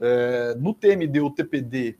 é, 0.00 0.54
no 0.54 0.72
TMD 0.72 1.18
ou 1.18 1.32
TPD, 1.32 1.98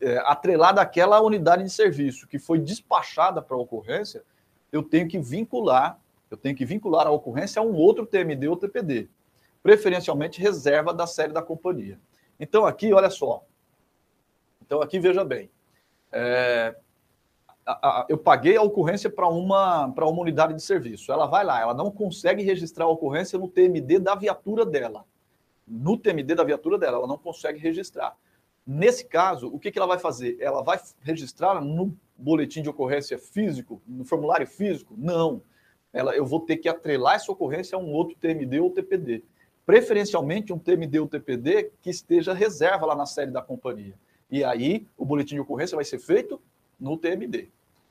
é, 0.00 0.18
atrelada 0.24 0.80
àquela 0.80 1.20
unidade 1.20 1.62
de 1.62 1.70
serviço 1.70 2.26
que 2.26 2.40
foi 2.40 2.58
despachada 2.58 3.40
para 3.40 3.56
a 3.56 3.60
ocorrência, 3.60 4.24
eu 4.72 4.82
tenho 4.82 5.06
que 5.06 5.16
vincular, 5.16 5.96
eu 6.28 6.36
tenho 6.36 6.56
que 6.56 6.64
vincular 6.64 7.06
a 7.06 7.12
ocorrência 7.12 7.60
a 7.60 7.64
um 7.64 7.76
outro 7.76 8.04
TMD 8.04 8.48
ou 8.48 8.56
TPD, 8.56 9.08
preferencialmente 9.62 10.40
reserva 10.40 10.92
da 10.92 11.06
série 11.06 11.32
da 11.32 11.40
companhia. 11.40 12.00
Então 12.40 12.66
aqui, 12.66 12.92
olha 12.92 13.10
só. 13.10 13.44
Então 14.60 14.82
aqui 14.82 14.98
veja 14.98 15.24
bem. 15.24 15.48
É, 16.10 16.74
a, 17.66 17.72
a, 17.72 18.06
eu 18.08 18.16
paguei 18.16 18.56
a 18.56 18.62
ocorrência 18.62 19.10
para 19.10 19.28
uma, 19.28 19.90
para 19.90 20.06
uma 20.06 20.22
unidade 20.22 20.54
de 20.54 20.62
serviço. 20.62 21.10
Ela 21.10 21.26
vai 21.26 21.44
lá, 21.44 21.60
ela 21.60 21.74
não 21.74 21.90
consegue 21.90 22.42
registrar 22.42 22.84
a 22.84 22.88
ocorrência 22.88 23.38
no 23.38 23.48
TMD 23.48 23.98
da 23.98 24.14
viatura 24.14 24.64
dela. 24.64 25.04
No 25.66 25.98
TMD 25.98 26.36
da 26.36 26.44
viatura 26.44 26.78
dela, 26.78 26.98
ela 26.98 27.08
não 27.08 27.18
consegue 27.18 27.58
registrar. 27.58 28.16
Nesse 28.64 29.04
caso, 29.04 29.48
o 29.48 29.58
que, 29.58 29.72
que 29.72 29.78
ela 29.78 29.86
vai 29.86 29.98
fazer? 29.98 30.36
Ela 30.40 30.62
vai 30.62 30.78
registrar 31.00 31.60
no 31.60 31.96
boletim 32.16 32.62
de 32.62 32.68
ocorrência 32.68 33.18
físico, 33.18 33.82
no 33.86 34.04
formulário 34.04 34.46
físico? 34.46 34.94
Não. 34.96 35.42
Ela, 35.92 36.14
eu 36.14 36.24
vou 36.24 36.40
ter 36.40 36.58
que 36.58 36.68
atrelar 36.68 37.16
essa 37.16 37.32
ocorrência 37.32 37.76
a 37.76 37.80
um 37.80 37.92
outro 37.92 38.16
TMD 38.16 38.60
ou 38.60 38.70
TPD. 38.70 39.24
Preferencialmente 39.64 40.52
um 40.52 40.58
TMD 40.58 41.00
ou 41.00 41.08
TPD 41.08 41.72
que 41.82 41.90
esteja 41.90 42.32
reserva 42.32 42.86
lá 42.86 42.94
na 42.94 43.06
série 43.06 43.32
da 43.32 43.42
companhia. 43.42 43.94
E 44.30 44.44
aí, 44.44 44.86
o 44.96 45.04
boletim 45.04 45.34
de 45.34 45.40
ocorrência 45.40 45.74
vai 45.74 45.84
ser 45.84 45.98
feito 45.98 46.40
no 46.78 46.96
TMD 46.96 47.48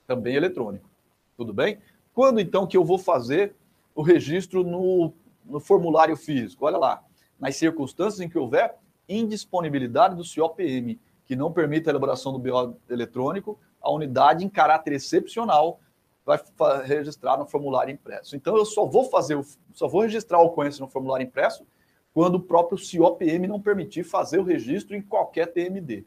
também 0.08 0.36
eletrônico. 0.36 0.90
Tudo 1.36 1.54
bem? 1.54 1.80
Quando 2.14 2.40
então 2.40 2.68
que 2.68 2.78
eu 2.78 2.86
vou 2.86 2.98
fazer 2.98 3.56
o 3.94 4.02
registro 4.02 4.64
no, 4.64 5.14
no 5.44 5.60
formulário 5.60 6.16
físico? 6.16 6.66
Olha 6.66 6.78
lá, 6.78 7.04
nas 7.40 7.56
circunstâncias 7.56 8.22
em 8.22 8.30
que 8.30 8.38
houver 8.38 8.76
indisponibilidade 9.08 10.16
do 10.16 10.24
CIOPM, 10.24 11.00
que 11.26 11.36
não 11.36 11.52
permita 11.52 11.90
a 11.90 11.92
elaboração 11.92 12.32
do 12.32 12.40
BO 12.40 12.78
eletrônico, 12.90 13.60
a 13.82 13.92
unidade, 13.92 14.44
em 14.44 14.50
caráter 14.50 14.94
excepcional, 14.94 15.80
vai 16.26 16.40
registrar 16.84 17.38
no 17.38 17.46
formulário 17.46 17.94
impresso. 17.94 18.36
Então, 18.36 18.58
eu 18.58 18.66
só 18.66 18.86
vou 18.86 19.04
fazer, 19.06 19.40
só 19.74 19.88
vou 19.88 20.02
registrar 20.02 20.40
a 20.40 20.42
ocorrência 20.42 20.82
no 20.82 20.90
formulário 20.90 21.26
impresso 21.26 21.66
quando 22.14 22.36
o 22.36 22.40
próprio 22.40 22.78
CIOPM 22.78 23.48
não 23.48 23.62
permitir 23.62 24.04
fazer 24.04 24.40
o 24.40 24.44
registro 24.44 24.96
em 24.96 25.02
qualquer 25.02 25.48
TMD. 25.48 26.06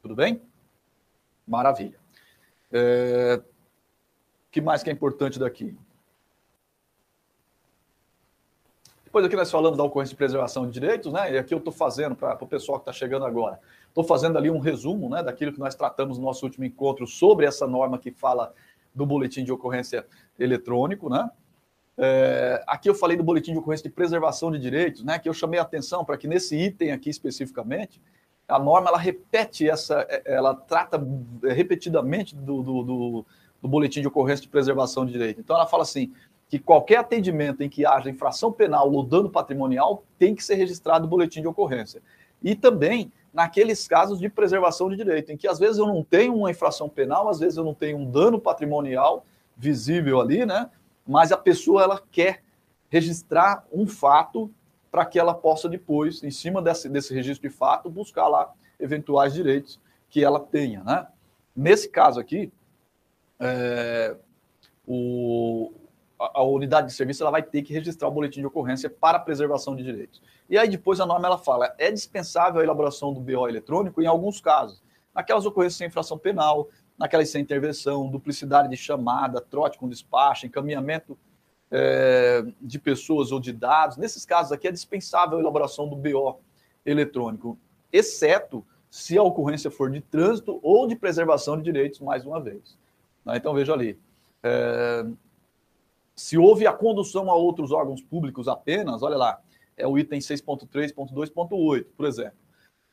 Tudo 0.00 0.14
bem? 0.14 0.40
Maravilha. 1.46 2.01
É... 2.72 3.40
que 4.50 4.60
mais 4.60 4.82
que 4.82 4.90
é 4.90 4.92
importante 4.92 5.38
daqui? 5.38 5.76
Depois 9.04 9.26
aqui 9.26 9.36
nós 9.36 9.50
falamos 9.50 9.76
da 9.76 9.84
ocorrência 9.84 10.14
de 10.14 10.16
preservação 10.16 10.66
de 10.66 10.72
direitos, 10.72 11.12
né? 11.12 11.34
E 11.34 11.36
aqui 11.36 11.52
eu 11.52 11.58
estou 11.58 11.72
fazendo, 11.72 12.16
para 12.16 12.42
o 12.42 12.46
pessoal 12.46 12.78
que 12.78 12.88
está 12.88 12.94
chegando 12.94 13.26
agora, 13.26 13.60
estou 13.86 14.02
fazendo 14.02 14.38
ali 14.38 14.48
um 14.48 14.58
resumo 14.58 15.10
né, 15.10 15.22
daquilo 15.22 15.52
que 15.52 15.60
nós 15.60 15.74
tratamos 15.74 16.16
no 16.16 16.24
nosso 16.24 16.46
último 16.46 16.64
encontro 16.64 17.06
sobre 17.06 17.44
essa 17.44 17.66
norma 17.66 17.98
que 17.98 18.10
fala 18.10 18.54
do 18.94 19.04
boletim 19.04 19.44
de 19.44 19.52
ocorrência 19.52 20.06
eletrônico, 20.38 21.10
né? 21.10 21.30
É, 21.98 22.64
aqui 22.66 22.88
eu 22.88 22.94
falei 22.94 23.14
do 23.14 23.22
boletim 23.22 23.52
de 23.52 23.58
ocorrência 23.58 23.86
de 23.86 23.94
preservação 23.94 24.50
de 24.50 24.58
direitos, 24.58 25.04
né? 25.04 25.18
Que 25.18 25.28
eu 25.28 25.34
chamei 25.34 25.60
a 25.60 25.62
atenção 25.62 26.06
para 26.06 26.16
que 26.16 26.26
nesse 26.26 26.56
item 26.56 26.92
aqui 26.92 27.10
especificamente 27.10 28.00
a 28.48 28.58
norma 28.58 28.88
ela 28.88 28.98
repete 28.98 29.68
essa, 29.68 30.06
é, 30.08 30.22
ela 30.26 30.54
trata 30.54 31.02
repetidamente 31.42 32.34
do, 32.34 32.62
do, 32.62 32.82
do, 32.82 33.26
do 33.62 33.68
boletim 33.68 34.00
de 34.00 34.08
ocorrência 34.08 34.42
de 34.42 34.48
preservação 34.48 35.06
de 35.06 35.12
direito. 35.12 35.40
Então 35.40 35.56
ela 35.56 35.66
fala 35.66 35.82
assim 35.82 36.12
que 36.48 36.58
qualquer 36.58 36.98
atendimento 36.98 37.62
em 37.62 37.68
que 37.68 37.86
haja 37.86 38.10
infração 38.10 38.52
penal 38.52 38.92
ou 38.92 39.02
dano 39.02 39.30
patrimonial 39.30 40.04
tem 40.18 40.34
que 40.34 40.44
ser 40.44 40.56
registrado 40.56 41.04
no 41.04 41.10
boletim 41.10 41.40
de 41.40 41.48
ocorrência. 41.48 42.02
E 42.42 42.54
também 42.54 43.10
naqueles 43.32 43.88
casos 43.88 44.18
de 44.18 44.28
preservação 44.28 44.90
de 44.90 44.96
direito, 44.96 45.32
em 45.32 45.36
que 45.36 45.48
às 45.48 45.58
vezes 45.58 45.78
eu 45.78 45.86
não 45.86 46.04
tenho 46.04 46.34
uma 46.34 46.50
infração 46.50 46.88
penal, 46.88 47.28
às 47.28 47.40
vezes 47.40 47.56
eu 47.56 47.64
não 47.64 47.72
tenho 47.72 47.96
um 47.96 48.10
dano 48.10 48.38
patrimonial 48.38 49.24
visível 49.56 50.20
ali, 50.20 50.44
né? 50.44 50.68
Mas 51.06 51.32
a 51.32 51.36
pessoa 51.36 51.82
ela 51.82 52.02
quer 52.10 52.42
registrar 52.90 53.64
um 53.72 53.86
fato 53.86 54.50
para 54.92 55.06
que 55.06 55.18
ela 55.18 55.32
possa 55.32 55.70
depois, 55.70 56.22
em 56.22 56.30
cima 56.30 56.60
desse, 56.60 56.86
desse 56.86 57.14
registro 57.14 57.48
de 57.48 57.56
fato, 57.56 57.88
buscar 57.88 58.28
lá 58.28 58.52
eventuais 58.78 59.32
direitos 59.32 59.80
que 60.10 60.22
ela 60.22 60.38
tenha. 60.38 60.84
Né? 60.84 61.06
Nesse 61.56 61.88
caso 61.88 62.20
aqui, 62.20 62.52
é, 63.40 64.14
o, 64.86 65.72
a, 66.20 66.40
a, 66.40 66.42
unidade 66.42 66.88
de 66.88 66.92
serviço 66.92 67.22
ela 67.22 67.30
vai 67.30 67.42
ter 67.42 67.62
que 67.62 67.72
registrar 67.72 68.06
o 68.06 68.10
boletim 68.10 68.40
de 68.40 68.46
ocorrência 68.46 68.90
para 68.90 69.18
preservação 69.18 69.74
de 69.74 69.82
direitos. 69.82 70.20
E 70.48 70.58
aí 70.58 70.68
depois 70.68 71.00
a 71.00 71.06
norma 71.06 71.26
ela 71.26 71.38
fala, 71.38 71.74
é 71.78 71.90
dispensável 71.90 72.60
a 72.60 72.64
elaboração 72.64 73.14
do 73.14 73.20
BO 73.20 73.48
eletrônico 73.48 74.02
em 74.02 74.06
alguns 74.06 74.42
casos. 74.42 74.82
Naquelas 75.14 75.46
ocorrências 75.46 75.78
sem 75.78 75.86
infração 75.86 76.18
penal, 76.18 76.68
naquelas 76.98 77.30
sem 77.30 77.40
intervenção, 77.40 78.10
duplicidade 78.10 78.68
de 78.68 78.76
chamada, 78.76 79.40
trote 79.40 79.78
com 79.78 79.88
despacho, 79.88 80.44
encaminhamento 80.44 81.18
é, 81.72 82.44
de 82.60 82.78
pessoas 82.78 83.32
ou 83.32 83.40
de 83.40 83.52
dados. 83.52 83.96
Nesses 83.96 84.26
casos 84.26 84.52
aqui 84.52 84.68
é 84.68 84.70
dispensável 84.70 85.38
a 85.38 85.40
elaboração 85.40 85.88
do 85.88 85.96
BO 85.96 86.38
eletrônico, 86.84 87.58
exceto 87.90 88.64
se 88.90 89.16
a 89.16 89.22
ocorrência 89.22 89.70
for 89.70 89.90
de 89.90 90.02
trânsito 90.02 90.60
ou 90.62 90.86
de 90.86 90.94
preservação 90.94 91.56
de 91.56 91.62
direitos, 91.62 91.98
mais 92.00 92.26
uma 92.26 92.38
vez. 92.38 92.76
Né? 93.24 93.38
Então 93.38 93.54
veja 93.54 93.72
ali. 93.72 93.98
É, 94.42 95.06
se 96.14 96.36
houve 96.36 96.66
a 96.66 96.72
condução 96.72 97.30
a 97.30 97.34
outros 97.34 97.72
órgãos 97.72 98.02
públicos 98.02 98.48
apenas, 98.48 99.02
olha 99.02 99.16
lá, 99.16 99.40
é 99.76 99.86
o 99.86 99.98
item 99.98 100.20
6.3.2.8, 100.20 101.86
por 101.96 102.06
exemplo. 102.06 102.36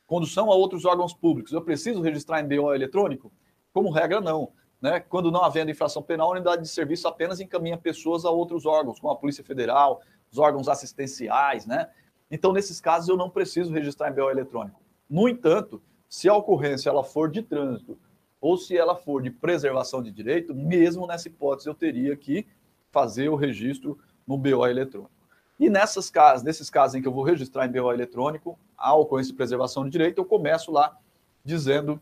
Condução 0.06 0.50
a 0.50 0.54
outros 0.54 0.86
órgãos 0.86 1.12
públicos. 1.12 1.52
Eu 1.52 1.60
preciso 1.60 2.00
registrar 2.00 2.40
em 2.40 2.48
BO 2.48 2.74
eletrônico? 2.74 3.30
Como 3.72 3.90
regra, 3.90 4.20
não. 4.20 4.50
Né? 4.80 5.00
Quando 5.00 5.30
não 5.30 5.42
havendo 5.42 5.70
infração 5.70 6.02
penal, 6.02 6.28
a 6.28 6.32
unidade 6.32 6.62
de 6.62 6.68
serviço 6.68 7.06
apenas 7.06 7.40
encaminha 7.40 7.76
pessoas 7.76 8.24
a 8.24 8.30
outros 8.30 8.64
órgãos, 8.64 8.98
como 8.98 9.12
a 9.12 9.16
Polícia 9.16 9.44
Federal, 9.44 10.00
os 10.30 10.38
órgãos 10.38 10.68
assistenciais. 10.68 11.66
Né? 11.66 11.88
Então, 12.30 12.52
nesses 12.52 12.80
casos, 12.80 13.08
eu 13.08 13.16
não 13.16 13.28
preciso 13.28 13.72
registrar 13.72 14.10
em 14.10 14.14
BO 14.14 14.30
eletrônico. 14.30 14.80
No 15.08 15.28
entanto, 15.28 15.82
se 16.08 16.28
a 16.28 16.34
ocorrência 16.34 16.88
ela 16.88 17.04
for 17.04 17.30
de 17.30 17.42
trânsito 17.42 17.98
ou 18.40 18.56
se 18.56 18.76
ela 18.76 18.96
for 18.96 19.22
de 19.22 19.30
preservação 19.30 20.02
de 20.02 20.10
direito, 20.10 20.54
mesmo 20.54 21.06
nessa 21.06 21.28
hipótese, 21.28 21.68
eu 21.68 21.74
teria 21.74 22.16
que 22.16 22.46
fazer 22.90 23.28
o 23.28 23.36
registro 23.36 23.98
no 24.26 24.38
BO 24.38 24.66
eletrônico. 24.66 25.10
E 25.58 25.68
nessas 25.68 26.08
casas, 26.08 26.42
nesses 26.42 26.70
casos 26.70 26.94
em 26.94 27.02
que 27.02 27.06
eu 27.06 27.12
vou 27.12 27.22
registrar 27.22 27.66
em 27.66 27.70
BO 27.70 27.92
eletrônico 27.92 28.58
a 28.78 28.94
ocorrência 28.94 29.32
de 29.32 29.36
preservação 29.36 29.84
de 29.84 29.90
direito, 29.90 30.18
eu 30.18 30.24
começo 30.24 30.72
lá 30.72 30.96
dizendo 31.44 32.00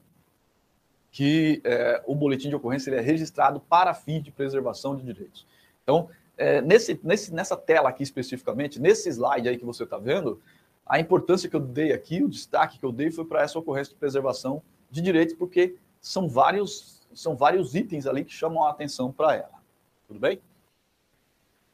que 1.11 1.61
é, 1.65 2.03
o 2.07 2.15
boletim 2.15 2.49
de 2.49 2.55
ocorrência 2.55 2.95
é 2.95 3.01
registrado 3.01 3.61
para 3.61 3.95
fim 3.95 4.21
de 4.21 4.31
preservação 4.31 4.95
de 4.95 5.03
direitos. 5.03 5.47
Então, 5.83 6.09
é, 6.37 6.61
nesse, 6.61 6.99
nesse, 7.03 7.33
nessa 7.33 7.57
tela 7.57 7.89
aqui 7.89 8.03
especificamente, 8.03 8.81
nesse 8.81 9.09
slide 9.09 9.49
aí 9.49 9.57
que 9.57 9.65
você 9.65 9.85
está 9.85 9.99
vendo, 9.99 10.41
a 10.87 10.99
importância 10.99 11.49
que 11.49 11.57
eu 11.57 11.61
dei 11.61 11.93
aqui, 11.93 12.23
o 12.23 12.29
destaque 12.29 12.79
que 12.79 12.85
eu 12.85 12.93
dei 12.93 13.11
foi 13.11 13.25
para 13.25 13.43
essa 13.43 13.59
ocorrência 13.59 13.93
de 13.93 13.99
preservação 13.99 14.63
de 14.91 15.01
direitos, 15.01 15.35
porque 15.35 15.77
são 16.01 16.29
vários, 16.29 17.07
são 17.13 17.37
vários 17.37 17.75
itens 17.75 18.07
ali 18.07 18.25
que 18.25 18.33
chamam 18.33 18.65
a 18.65 18.71
atenção 18.71 19.13
para 19.13 19.35
ela. 19.35 19.59
Tudo 20.07 20.21
bem? 20.21 20.41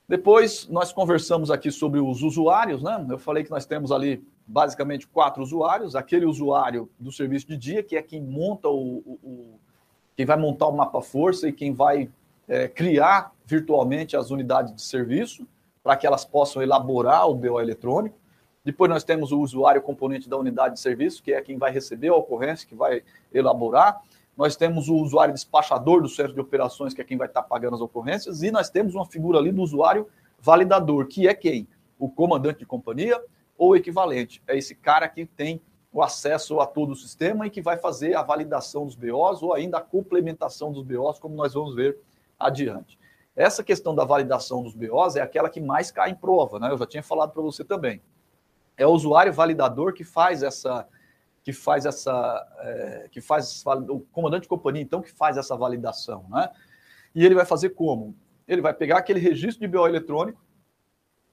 Depois, 0.09 0.69
nós 0.69 0.93
conversamos 0.93 1.51
aqui 1.51 1.71
sobre 1.71 2.01
os 2.01 2.23
usuários, 2.23 2.83
né? 2.83 3.07
Eu 3.09 3.19
falei 3.19 3.45
que 3.45 3.51
nós 3.51 3.65
temos 3.65 3.91
ali 3.91 4.23
basicamente 4.47 5.07
quatro 5.07 5.43
usuários. 5.43 5.97
Aquele 5.97 6.27
usuário 6.27 6.91
do 6.99 7.11
serviço 7.11 7.47
de 7.47 7.57
dia, 7.57 7.83
que 7.83 7.97
é 7.97 8.03
quem 8.03 8.21
monta 8.21 8.69
o, 8.69 8.99
o, 8.99 9.19
o 9.23 9.61
quem 10.17 10.25
vai 10.25 10.37
montar 10.37 10.69
o 10.69 10.73
mapa 10.73 11.01
força 11.01 11.49
e 11.49 11.53
quem 11.53 11.73
vai 11.73 12.09
é, 12.49 12.69
criar 12.69 13.33
virtualmente 13.45 14.17
as 14.17 14.31
unidades 14.31 14.75
de 14.75 14.83
serviço. 14.83 15.47
para 15.83 15.97
que 15.97 16.07
elas 16.07 16.25
possam 16.25 16.63
elaborar 16.63 17.29
o 17.29 17.35
BO 17.35 17.61
eletrônico. 17.61 18.17
Depois 18.65 18.91
nós 18.91 19.05
temos 19.05 19.33
o 19.33 19.41
usuário 19.41 19.83
componente 19.83 20.29
da 20.29 20.39
unidade 20.39 20.75
de 20.75 20.81
serviço, 20.81 21.23
que 21.23 21.35
é 21.35 21.43
quem 21.43 21.59
vai 21.59 21.71
receber 21.71 22.09
a 22.09 22.15
ocorrência, 22.15 22.67
que 22.67 22.75
vai 22.75 23.03
elaborar. 23.33 24.01
Nós 24.35 24.57
temos 24.57 24.89
o 24.89 24.97
usuário 24.97 25.35
despachador 25.35 26.01
do 26.01 26.09
centro 26.09 26.33
de 26.33 26.41
operações, 26.41 26.95
que 26.95 27.03
é 27.03 27.05
quem 27.05 27.19
vai 27.19 27.27
estar 27.27 27.43
pagando 27.43 27.75
as 27.75 27.83
ocorrências. 27.83 28.43
E 28.43 28.51
nós 28.51 28.71
temos 28.71 28.95
uma 28.95 29.05
figura 29.05 29.39
ali 29.39 29.53
do 29.53 29.61
usuário 29.61 30.09
validador, 30.41 31.07
que 31.07 31.29
é 31.29 31.35
quem? 31.35 31.69
O 31.99 32.09
comandante 32.09 32.61
de 32.61 32.67
companhia 32.67 33.21
ou 33.57 33.77
equivalente. 33.77 34.43
É 34.47 34.57
esse 34.57 34.75
cara 34.75 35.09
que 35.09 35.25
tem 35.25 35.61
o 35.93 36.03
acesso 36.03 36.59
a 36.59 36.67
todo 36.67 36.91
o 36.91 36.97
sistema 36.97 37.47
e 37.47 37.51
que 37.51 37.63
vai 37.63 37.77
fazer 37.77 38.17
a 38.17 38.23
validação 38.23 38.85
dos 38.85 38.97
BOs 38.97 39.43
ou 39.43 39.55
ainda 39.55 39.79
a 39.79 39.81
complementação 39.81 40.73
dos 40.73 40.83
BOs, 40.83 41.21
como 41.21 41.37
nós 41.37 41.55
vamos 41.55 41.75
ver 41.75 41.97
adiante. 42.39 42.99
Essa 43.37 43.63
questão 43.63 43.95
da 43.95 44.05
validação 44.05 44.63
dos 44.63 44.75
BOs 44.75 45.17
é 45.17 45.21
aquela 45.21 45.49
que 45.49 45.61
mais 45.61 45.91
cai 45.91 46.11
em 46.11 46.15
prova, 46.15 46.59
né? 46.59 46.71
Eu 46.71 46.79
já 46.79 46.87
tinha 46.87 47.03
falado 47.03 47.33
para 47.33 47.43
você 47.43 47.65
também. 47.65 48.03
É 48.77 48.87
o 48.87 48.91
usuário 48.91 49.33
validador 49.33 49.93
que 49.93 50.05
faz 50.05 50.43
essa 50.43 50.87
que 51.45 51.53
faz 51.53 51.85
essa 51.85 52.45
é, 52.61 53.09
que 53.11 53.21
faz 53.21 53.63
o 53.89 54.01
comandante 54.13 54.43
de 54.43 54.49
companhia 54.49 54.83
então 54.83 55.03
que 55.03 55.13
faz 55.13 55.37
essa 55.37 55.57
validação, 55.57 56.25
né? 56.29 56.51
E 57.15 57.25
ele 57.25 57.35
vai 57.35 57.45
fazer 57.45 57.71
como? 57.71 58.17
Ele 58.49 58.61
vai 58.61 58.75
pegar 58.75 58.99
aquele 58.99 59.21
registro 59.21 59.61
de 59.61 59.69
BO 59.69 59.87
eletrônico, 59.87 60.44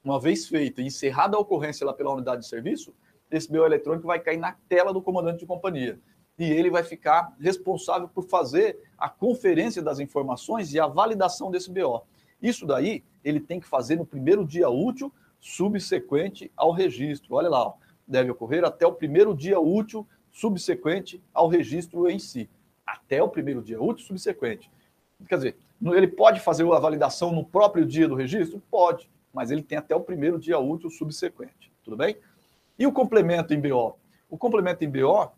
uma 0.03 0.19
vez 0.19 0.47
feita 0.47 0.81
e 0.81 0.85
encerrada 0.85 1.37
a 1.37 1.39
ocorrência 1.39 1.85
lá 1.85 1.93
pela 1.93 2.13
unidade 2.13 2.41
de 2.41 2.47
serviço, 2.47 2.93
esse 3.29 3.49
BO 3.49 3.65
eletrônico 3.65 4.07
vai 4.07 4.19
cair 4.19 4.37
na 4.37 4.53
tela 4.67 4.91
do 4.91 5.01
comandante 5.01 5.39
de 5.39 5.45
companhia. 5.45 5.99
E 6.37 6.43
ele 6.43 6.69
vai 6.69 6.83
ficar 6.83 7.33
responsável 7.39 8.07
por 8.07 8.23
fazer 8.23 8.79
a 8.97 9.09
conferência 9.09 9.81
das 9.81 9.99
informações 9.99 10.73
e 10.73 10.79
a 10.79 10.87
validação 10.87 11.51
desse 11.51 11.71
BO. 11.71 12.01
Isso 12.41 12.65
daí 12.65 13.03
ele 13.23 13.39
tem 13.39 13.59
que 13.59 13.67
fazer 13.67 13.95
no 13.95 14.05
primeiro 14.05 14.45
dia 14.45 14.69
útil 14.69 15.13
subsequente 15.39 16.51
ao 16.55 16.71
registro. 16.71 17.35
Olha 17.35 17.49
lá, 17.49 17.67
ó, 17.67 17.73
deve 18.07 18.31
ocorrer 18.31 18.65
até 18.65 18.85
o 18.85 18.93
primeiro 18.93 19.35
dia 19.35 19.59
útil 19.59 20.07
subsequente 20.31 21.21
ao 21.33 21.47
registro 21.47 22.09
em 22.09 22.17
si. 22.17 22.49
Até 22.85 23.21
o 23.21 23.29
primeiro 23.29 23.61
dia 23.61 23.81
útil 23.81 24.05
subsequente. 24.05 24.71
Quer 25.27 25.35
dizer, 25.35 25.57
ele 25.93 26.07
pode 26.07 26.39
fazer 26.39 26.63
a 26.71 26.79
validação 26.79 27.31
no 27.31 27.45
próprio 27.45 27.85
dia 27.85 28.07
do 28.07 28.15
registro? 28.15 28.61
Pode, 28.71 29.09
mas 29.33 29.51
ele 29.51 29.63
tem 29.63 29.77
até 29.77 29.95
o 29.95 30.01
primeiro 30.01 30.39
dia 30.39 30.59
útil 30.59 30.89
subsequente. 30.89 31.71
Tudo 31.83 31.97
bem? 31.97 32.17
E 32.77 32.85
o 32.85 32.91
complemento 32.91 33.53
em 33.53 33.59
BO? 33.59 33.97
O 34.29 34.37
complemento 34.37 34.83
em 34.83 34.89
BO 34.89 35.31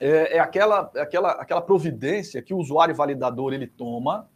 é, 0.00 0.36
é 0.36 0.38
aquela, 0.38 0.90
é 0.94 1.00
aquela, 1.00 1.32
aquela 1.32 1.60
providência 1.60 2.42
que 2.42 2.54
o 2.54 2.58
usuário 2.58 2.94
validador 2.94 3.52
ele 3.52 3.66
toma, 3.66 4.28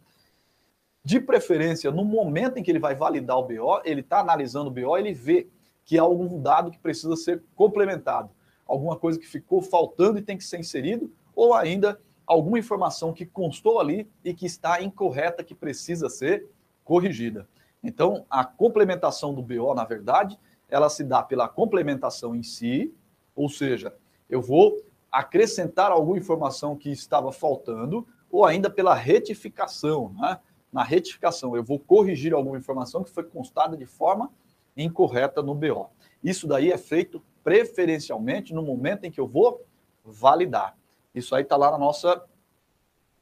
de 1.03 1.19
preferência 1.19 1.91
no 1.91 2.05
momento 2.05 2.57
em 2.57 2.63
que 2.63 2.71
ele 2.71 2.79
vai 2.79 2.95
validar 2.95 3.37
o 3.37 3.43
BO, 3.43 3.81
ele 3.83 4.01
está 4.01 4.19
analisando 4.19 4.69
o 4.69 4.73
BO, 4.73 4.97
ele 4.97 5.13
vê 5.13 5.49
que 5.85 5.99
há 5.99 6.01
algum 6.01 6.41
dado 6.41 6.71
que 6.71 6.79
precisa 6.79 7.15
ser 7.15 7.43
complementado, 7.55 8.29
alguma 8.65 8.97
coisa 8.97 9.19
que 9.19 9.27
ficou 9.27 9.61
faltando 9.61 10.17
e 10.17 10.21
tem 10.21 10.37
que 10.37 10.45
ser 10.45 10.59
inserido, 10.59 11.13
ou 11.35 11.53
ainda 11.53 11.99
alguma 12.25 12.57
informação 12.57 13.11
que 13.11 13.25
constou 13.25 13.79
ali 13.79 14.09
e 14.23 14.33
que 14.33 14.45
está 14.45 14.81
incorreta, 14.81 15.43
que 15.43 15.53
precisa 15.53 16.09
ser 16.09 16.47
corrigida. 16.85 17.47
Então, 17.83 18.25
a 18.29 18.45
complementação 18.45 19.33
do 19.33 19.41
BO, 19.41 19.73
na 19.75 19.83
verdade, 19.83 20.39
ela 20.69 20.89
se 20.89 21.03
dá 21.03 21.21
pela 21.21 21.49
complementação 21.49 22.33
em 22.33 22.41
si, 22.41 22.95
ou 23.35 23.49
seja, 23.49 23.93
eu 24.29 24.41
vou 24.41 24.81
acrescentar 25.11 25.91
alguma 25.91 26.17
informação 26.17 26.77
que 26.77 26.89
estava 26.89 27.31
faltando, 27.31 28.07
ou 28.31 28.45
ainda 28.45 28.69
pela 28.69 28.95
retificação. 28.95 30.15
Né? 30.17 30.39
Na 30.71 30.81
retificação, 30.81 31.55
eu 31.55 31.63
vou 31.63 31.77
corrigir 31.77 32.33
alguma 32.33 32.57
informação 32.57 33.03
que 33.03 33.11
foi 33.11 33.23
constada 33.23 33.75
de 33.75 33.85
forma 33.85 34.31
incorreta 34.75 35.43
no 35.43 35.53
BO. 35.53 35.89
Isso 36.23 36.47
daí 36.47 36.71
é 36.71 36.77
feito 36.77 37.21
preferencialmente 37.43 38.53
no 38.53 38.63
momento 38.63 39.03
em 39.03 39.11
que 39.11 39.19
eu 39.19 39.27
vou 39.27 39.63
validar. 40.03 40.75
Isso 41.13 41.35
aí 41.35 41.43
está 41.43 41.57
lá 41.57 41.69
na 41.69 41.77
nossa, 41.77 42.23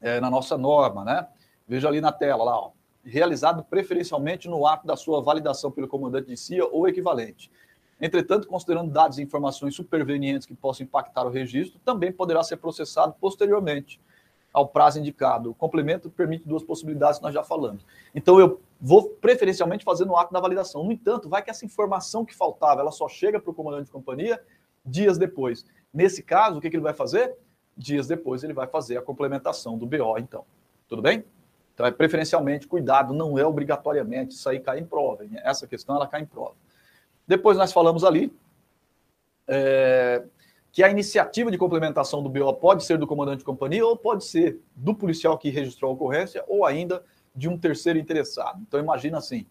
é, 0.00 0.20
na 0.20 0.30
nossa 0.30 0.56
norma, 0.56 1.04
né? 1.04 1.28
Veja 1.68 1.88
ali 1.88 2.00
na 2.00 2.12
tela, 2.12 2.44
lá, 2.44 2.58
ó 2.58 2.70
realizado 3.04 3.64
preferencialmente 3.64 4.48
no 4.48 4.66
ato 4.66 4.86
da 4.86 4.96
sua 4.96 5.20
validação 5.20 5.70
pelo 5.70 5.88
comandante 5.88 6.28
de 6.28 6.36
CIA 6.36 6.66
ou 6.66 6.88
equivalente. 6.88 7.50
Entretanto, 8.00 8.48
considerando 8.48 8.90
dados 8.90 9.18
e 9.18 9.22
informações 9.22 9.74
supervenientes 9.74 10.46
que 10.46 10.54
possam 10.54 10.84
impactar 10.84 11.24
o 11.24 11.30
registro, 11.30 11.80
também 11.84 12.12
poderá 12.12 12.42
ser 12.42 12.56
processado 12.56 13.14
posteriormente 13.20 14.00
ao 14.52 14.66
prazo 14.66 14.98
indicado. 14.98 15.50
O 15.50 15.54
complemento 15.54 16.10
permite 16.10 16.46
duas 16.46 16.62
possibilidades 16.62 17.18
que 17.18 17.24
nós 17.24 17.32
já 17.32 17.42
falamos. 17.42 17.86
Então, 18.14 18.38
eu 18.38 18.60
vou 18.80 19.08
preferencialmente 19.08 19.84
fazer 19.84 20.04
no 20.04 20.16
ato 20.16 20.32
da 20.32 20.40
validação. 20.40 20.84
No 20.84 20.92
entanto, 20.92 21.28
vai 21.28 21.42
que 21.42 21.50
essa 21.50 21.64
informação 21.64 22.24
que 22.24 22.34
faltava, 22.34 22.80
ela 22.80 22.90
só 22.90 23.08
chega 23.08 23.40
para 23.40 23.50
o 23.50 23.54
comandante 23.54 23.86
de 23.86 23.92
companhia 23.92 24.40
dias 24.84 25.16
depois. 25.16 25.64
Nesse 25.94 26.22
caso, 26.22 26.58
o 26.58 26.60
que, 26.60 26.68
que 26.68 26.76
ele 26.76 26.82
vai 26.82 26.94
fazer? 26.94 27.36
Dias 27.76 28.06
depois, 28.06 28.42
ele 28.42 28.52
vai 28.52 28.66
fazer 28.66 28.98
a 28.98 29.02
complementação 29.02 29.78
do 29.78 29.86
BO, 29.86 30.18
então. 30.18 30.44
Tudo 30.88 31.00
bem? 31.00 31.24
Então, 31.74 31.86
é 31.86 31.90
preferencialmente, 31.90 32.66
cuidado, 32.66 33.14
não 33.14 33.38
é 33.38 33.46
obrigatoriamente, 33.46 34.34
isso 34.34 34.48
aí 34.48 34.60
cai 34.60 34.78
em 34.78 34.84
prova. 34.84 35.24
Essa 35.42 35.66
questão, 35.66 35.96
ela 35.96 36.06
cai 36.06 36.22
em 36.22 36.26
prova. 36.26 36.54
Depois 37.26 37.56
nós 37.56 37.72
falamos 37.72 38.04
ali 38.04 38.32
é, 39.48 40.22
que 40.70 40.82
a 40.82 40.90
iniciativa 40.90 41.50
de 41.50 41.58
complementação 41.58 42.22
do 42.22 42.28
BO 42.28 42.52
pode 42.54 42.84
ser 42.84 42.98
do 42.98 43.06
comandante 43.06 43.38
de 43.38 43.44
companhia 43.44 43.86
ou 43.86 43.96
pode 43.96 44.24
ser 44.24 44.60
do 44.74 44.94
policial 44.94 45.38
que 45.38 45.48
registrou 45.50 45.90
a 45.90 45.94
ocorrência 45.94 46.44
ou 46.46 46.66
ainda 46.66 47.02
de 47.34 47.48
um 47.48 47.56
terceiro 47.56 47.98
interessado. 47.98 48.60
Então, 48.66 48.78
imagina 48.78 49.18
assim, 49.18 49.46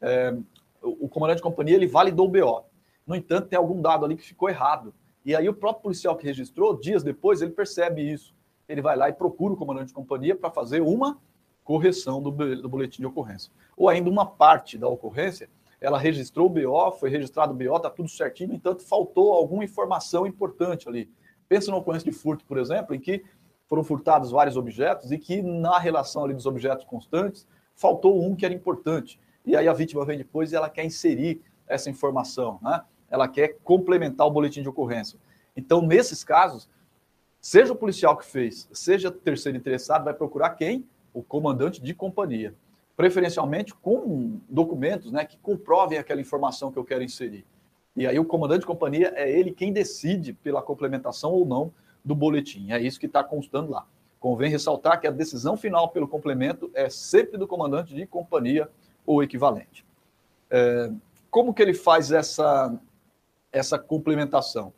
é, 0.00 0.36
o 0.82 1.08
comandante 1.08 1.38
de 1.38 1.42
companhia, 1.42 1.76
ele 1.76 1.86
validou 1.86 2.26
o 2.26 2.30
BO. 2.30 2.64
No 3.06 3.14
entanto, 3.14 3.48
tem 3.48 3.58
algum 3.58 3.80
dado 3.80 4.04
ali 4.04 4.16
que 4.16 4.22
ficou 4.22 4.50
errado. 4.50 4.94
E 5.24 5.34
aí 5.34 5.48
o 5.48 5.54
próprio 5.54 5.82
policial 5.82 6.16
que 6.16 6.26
registrou, 6.26 6.78
dias 6.78 7.02
depois, 7.02 7.40
ele 7.40 7.52
percebe 7.52 8.02
isso. 8.02 8.34
Ele 8.68 8.82
vai 8.82 8.96
lá 8.96 9.08
e 9.08 9.12
procura 9.12 9.54
o 9.54 9.56
comandante 9.56 9.88
de 9.88 9.94
companhia 9.94 10.36
para 10.36 10.50
fazer 10.50 10.80
uma 10.82 11.18
correção 11.64 12.22
do, 12.22 12.30
do 12.30 12.68
boletim 12.68 13.00
de 13.00 13.06
ocorrência. 13.06 13.50
Ou 13.76 13.88
ainda 13.88 14.08
uma 14.08 14.26
parte 14.26 14.78
da 14.78 14.86
ocorrência, 14.86 15.48
ela 15.80 15.98
registrou 15.98 16.46
o 16.46 16.50
BO, 16.50 16.92
foi 16.92 17.10
registrado 17.10 17.52
o 17.52 17.56
BO, 17.56 17.76
está 17.76 17.90
tudo 17.90 18.08
certinho, 18.08 18.50
no 18.50 18.54
entanto, 18.54 18.82
faltou 18.82 19.32
alguma 19.32 19.64
informação 19.64 20.26
importante 20.26 20.88
ali. 20.88 21.10
Pensa 21.48 21.70
no 21.70 21.78
ocorrência 21.78 22.10
de 22.10 22.16
furto, 22.16 22.44
por 22.44 22.58
exemplo, 22.58 22.94
em 22.94 23.00
que 23.00 23.24
foram 23.66 23.82
furtados 23.82 24.30
vários 24.30 24.56
objetos 24.56 25.10
e 25.10 25.18
que 25.18 25.42
na 25.42 25.78
relação 25.78 26.24
ali 26.24 26.34
dos 26.34 26.46
objetos 26.46 26.84
constantes, 26.84 27.46
faltou 27.74 28.22
um 28.22 28.36
que 28.36 28.44
era 28.44 28.54
importante. 28.54 29.18
E 29.44 29.56
aí 29.56 29.68
a 29.68 29.72
vítima 29.72 30.04
vem 30.04 30.18
depois 30.18 30.52
e 30.52 30.56
ela 30.56 30.70
quer 30.70 30.84
inserir 30.84 31.42
essa 31.66 31.90
informação, 31.90 32.58
né? 32.62 32.82
Ela 33.10 33.28
quer 33.28 33.58
complementar 33.62 34.26
o 34.26 34.30
boletim 34.30 34.62
de 34.62 34.68
ocorrência. 34.68 35.18
Então, 35.56 35.82
nesses 35.82 36.24
casos, 36.24 36.68
seja 37.40 37.72
o 37.72 37.76
policial 37.76 38.16
que 38.16 38.24
fez, 38.24 38.68
seja 38.72 39.08
o 39.08 39.12
terceiro 39.12 39.56
interessado, 39.56 40.04
vai 40.04 40.14
procurar 40.14 40.50
quem? 40.50 40.86
O 41.14 41.22
comandante 41.22 41.80
de 41.80 41.94
companhia, 41.94 42.54
preferencialmente 42.96 43.72
com 43.72 44.40
documentos 44.50 45.12
né, 45.12 45.24
que 45.24 45.38
comprovem 45.38 45.96
aquela 45.96 46.20
informação 46.20 46.70
que 46.70 46.78
eu 46.78 46.84
quero 46.84 47.04
inserir. 47.04 47.46
E 47.96 48.06
aí 48.06 48.18
o 48.18 48.24
comandante 48.24 48.60
de 48.60 48.66
companhia 48.66 49.12
é 49.14 49.30
ele 49.30 49.52
quem 49.52 49.72
decide 49.72 50.32
pela 50.32 50.60
complementação 50.60 51.32
ou 51.32 51.46
não 51.46 51.72
do 52.04 52.14
boletim. 52.14 52.72
É 52.72 52.80
isso 52.80 52.98
que 52.98 53.06
está 53.06 53.22
constando 53.22 53.70
lá. 53.70 53.86
Convém 54.18 54.50
ressaltar 54.50 55.00
que 55.00 55.06
a 55.06 55.12
decisão 55.12 55.56
final 55.56 55.88
pelo 55.90 56.08
complemento 56.08 56.70
é 56.74 56.90
sempre 56.90 57.38
do 57.38 57.46
comandante 57.46 57.94
de 57.94 58.06
companhia 58.06 58.68
ou 59.06 59.22
equivalente. 59.22 59.84
É, 60.50 60.90
como 61.30 61.54
que 61.54 61.62
ele 61.62 61.74
faz 61.74 62.10
essa, 62.10 62.76
essa 63.52 63.78
complementação? 63.78 64.72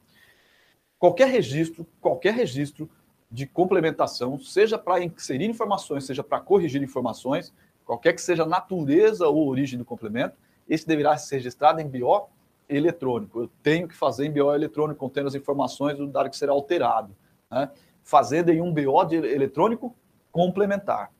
Qualquer 0.99 1.29
registro, 1.29 1.87
qualquer 2.01 2.35
registro 2.35 2.89
de 3.31 3.47
complementação, 3.47 4.39
seja 4.39 4.79
para 4.79 5.03
inserir 5.03 5.47
informações, 5.47 6.05
seja 6.05 6.23
para 6.23 6.41
corrigir 6.41 6.83
informações, 6.83 7.53
qualquer 7.85 8.13
que 8.13 8.21
seja 8.21 8.45
a 8.45 8.47
natureza 8.47 9.29
ou 9.29 9.49
origem 9.49 9.79
do 9.79 9.85
complemento, 9.85 10.37
esse 10.69 10.87
deverá 10.87 11.17
ser 11.17 11.37
registrado 11.37 11.81
em 11.81 11.89
BO 11.89 12.29
eletrônico. 12.69 13.43
Eu 13.43 13.51
tenho 13.63 13.87
que 13.87 13.95
fazer 13.95 14.27
em 14.27 14.33
BO 14.33 14.53
eletrônico, 14.53 14.99
contendo 14.99 15.29
as 15.29 15.35
informações 15.35 15.97
do 15.97 16.07
dado 16.07 16.31
que 16.31 16.37
será 16.37 16.53
alterado. 16.53 17.15
Né? 17.51 17.71
Fazendo 18.03 18.51
em 18.51 18.61
um 18.61 18.73
BO 18.73 19.05
de 19.05 19.17
eletrônico 19.17 19.95
complementar. 20.33 21.13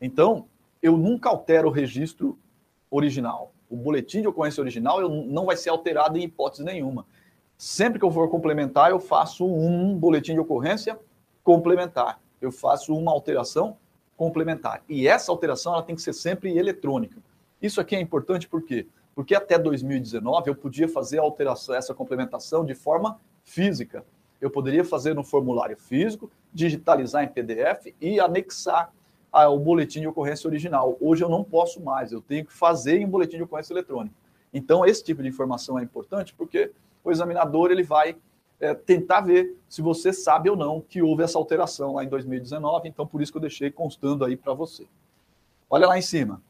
Então, 0.00 0.46
eu 0.82 0.96
nunca 0.96 1.28
altero 1.28 1.68
o 1.68 1.72
registro 1.72 2.38
original. 2.90 3.52
O 3.68 3.76
boletim 3.76 4.20
de 4.20 4.28
ocorrência 4.28 4.60
original 4.60 5.00
eu, 5.00 5.08
não 5.08 5.46
vai 5.46 5.56
ser 5.56 5.70
alterado 5.70 6.18
em 6.18 6.24
hipótese 6.24 6.64
nenhuma. 6.64 7.06
Sempre 7.56 7.98
que 7.98 8.04
eu 8.04 8.10
for 8.10 8.28
complementar, 8.28 8.90
eu 8.90 8.98
faço 8.98 9.46
um 9.46 9.96
boletim 9.96 10.34
de 10.34 10.40
ocorrência 10.40 10.98
complementar. 11.42 12.20
Eu 12.40 12.50
faço 12.50 12.94
uma 12.94 13.12
alteração 13.12 13.76
complementar. 14.16 14.82
E 14.88 15.08
essa 15.08 15.32
alteração 15.32 15.72
ela 15.72 15.82
tem 15.82 15.94
que 15.94 16.02
ser 16.02 16.12
sempre 16.12 16.56
eletrônica. 16.56 17.20
Isso 17.60 17.80
aqui 17.80 17.96
é 17.96 18.00
importante 18.00 18.48
por 18.48 18.62
quê? 18.62 18.86
Porque 19.14 19.34
até 19.34 19.58
2019 19.58 20.50
eu 20.50 20.54
podia 20.54 20.88
fazer 20.88 21.18
a 21.18 21.22
alteração, 21.22 21.74
essa 21.74 21.94
complementação 21.94 22.64
de 22.64 22.74
forma 22.74 23.20
física. 23.44 24.04
Eu 24.40 24.50
poderia 24.50 24.84
fazer 24.84 25.14
no 25.14 25.22
formulário 25.22 25.76
físico, 25.76 26.30
digitalizar 26.52 27.22
em 27.22 27.28
PDF 27.28 27.94
e 28.00 28.18
anexar 28.18 28.92
ao 29.30 29.58
boletim 29.58 30.00
de 30.00 30.08
ocorrência 30.08 30.48
original. 30.48 30.96
Hoje 31.00 31.24
eu 31.24 31.28
não 31.28 31.42
posso 31.42 31.80
mais, 31.80 32.12
eu 32.12 32.20
tenho 32.20 32.44
que 32.44 32.52
fazer 32.52 32.98
em 33.00 33.06
boletim 33.06 33.36
de 33.36 33.42
ocorrência 33.44 33.72
eletrônico. 33.72 34.14
Então, 34.52 34.84
esse 34.84 35.02
tipo 35.02 35.22
de 35.22 35.28
informação 35.28 35.78
é 35.78 35.82
importante 35.82 36.34
porque 36.34 36.70
o 37.02 37.10
examinador 37.10 37.70
ele 37.70 37.82
vai 37.82 38.16
é, 38.62 38.72
tentar 38.74 39.20
ver 39.22 39.56
se 39.68 39.82
você 39.82 40.12
sabe 40.12 40.48
ou 40.48 40.56
não 40.56 40.80
que 40.80 41.02
houve 41.02 41.24
essa 41.24 41.36
alteração 41.36 41.94
lá 41.94 42.04
em 42.04 42.08
2019. 42.08 42.88
Então, 42.88 43.06
por 43.06 43.20
isso 43.20 43.32
que 43.32 43.36
eu 43.36 43.42
deixei 43.42 43.70
constando 43.70 44.24
aí 44.24 44.36
para 44.36 44.54
você. 44.54 44.86
Olha 45.68 45.86
lá 45.86 45.98
em 45.98 46.02
cima. 46.02 46.40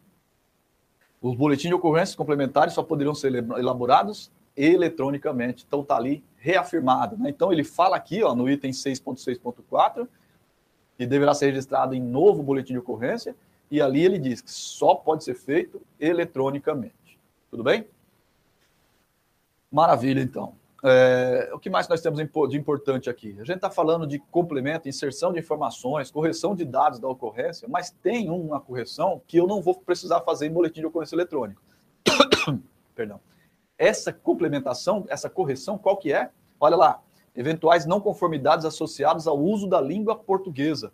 Os 1.20 1.35
boletins 1.35 1.68
de 1.68 1.75
ocorrências 1.75 2.14
complementares 2.14 2.75
só 2.75 2.83
poderiam 2.83 3.14
ser 3.14 3.35
elaborados 3.35 4.31
eletronicamente. 4.55 5.64
Então, 5.66 5.81
está 5.81 5.96
ali 5.96 6.22
reafirmado. 6.37 7.16
Né? 7.16 7.31
Então, 7.31 7.51
ele 7.51 7.64
fala 7.64 7.96
aqui 7.96 8.22
ó, 8.22 8.35
no 8.35 8.48
item 8.48 8.72
6.6.4 8.72 10.07
que 10.96 11.07
deverá 11.07 11.35
ser 11.35 11.46
registrado 11.46 11.94
em 11.94 12.01
novo 12.01 12.42
boletim 12.42 12.75
de 12.75 12.79
ocorrência, 12.79 13.35
e 13.70 13.81
ali 13.81 14.05
ele 14.05 14.18
diz 14.18 14.40
que 14.40 14.51
só 14.51 14.94
pode 14.94 15.25
ser 15.25 15.35
feito 15.35 15.81
eletronicamente. 15.98 17.18
Tudo 17.51 17.64
bem? 17.64 17.87
Maravilha, 19.70 20.20
então. 20.20 20.55
É, 20.84 21.50
o 21.54 21.60
que 21.60 21.70
mais 21.70 21.86
nós 21.88 22.00
temos 22.00 22.18
de 22.18 22.56
importante 22.56 23.08
aqui? 23.08 23.36
A 23.40 23.44
gente 23.44 23.56
está 23.56 23.70
falando 23.70 24.04
de 24.04 24.18
complemento, 24.18 24.88
inserção 24.88 25.32
de 25.32 25.38
informações, 25.38 26.10
correção 26.10 26.56
de 26.56 26.64
dados 26.64 26.98
da 26.98 27.06
ocorrência, 27.06 27.68
mas 27.68 27.90
tem 27.90 28.28
uma 28.28 28.60
correção 28.60 29.22
que 29.28 29.36
eu 29.36 29.46
não 29.46 29.62
vou 29.62 29.76
precisar 29.76 30.20
fazer 30.22 30.46
em 30.46 30.50
boletim 30.50 30.80
de 30.80 30.86
ocorrência 30.86 31.14
eletrônico. 31.14 31.62
Perdão. 32.96 33.20
Essa 33.78 34.12
complementação, 34.12 35.04
essa 35.08 35.30
correção, 35.30 35.78
qual 35.78 35.96
que 35.96 36.12
é? 36.12 36.30
Olha 36.58 36.76
lá, 36.76 37.00
eventuais 37.34 37.86
não 37.86 38.00
conformidades 38.00 38.64
associadas 38.64 39.28
ao 39.28 39.38
uso 39.38 39.68
da 39.68 39.80
língua 39.80 40.16
portuguesa. 40.16 40.92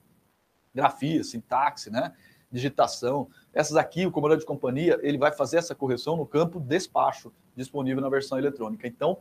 Grafia, 0.74 1.24
sintaxe, 1.24 1.90
né? 1.90 2.12
digitação. 2.50 3.28
Essas 3.52 3.76
aqui, 3.76 4.06
o 4.06 4.10
comandante 4.10 4.40
de 4.40 4.46
companhia, 4.46 4.98
ele 5.02 5.18
vai 5.18 5.32
fazer 5.32 5.58
essa 5.58 5.74
correção 5.74 6.16
no 6.16 6.26
campo 6.26 6.58
despacho, 6.58 7.32
disponível 7.54 8.00
na 8.00 8.08
versão 8.08 8.38
eletrônica. 8.38 8.86
Então, 8.86 9.18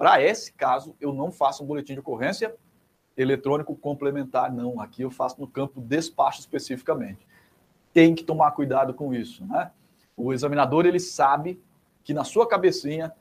para 0.00 0.22
esse 0.22 0.54
caso, 0.54 0.96
eu 0.98 1.12
não 1.12 1.30
faço 1.30 1.62
um 1.62 1.66
boletim 1.66 1.92
de 1.92 2.00
ocorrência 2.00 2.56
eletrônico 3.14 3.76
complementar, 3.76 4.50
não. 4.50 4.80
Aqui 4.80 5.02
eu 5.02 5.10
faço 5.10 5.38
no 5.38 5.46
campo 5.46 5.78
despacho 5.78 6.40
especificamente. 6.40 7.28
Tem 7.92 8.14
que 8.14 8.24
tomar 8.24 8.52
cuidado 8.52 8.94
com 8.94 9.12
isso, 9.12 9.44
né? 9.44 9.70
O 10.16 10.32
examinador, 10.32 10.86
ele 10.86 10.98
sabe 10.98 11.62
que 12.02 12.14
na 12.14 12.24
sua 12.24 12.48
cabecinha 12.48 13.12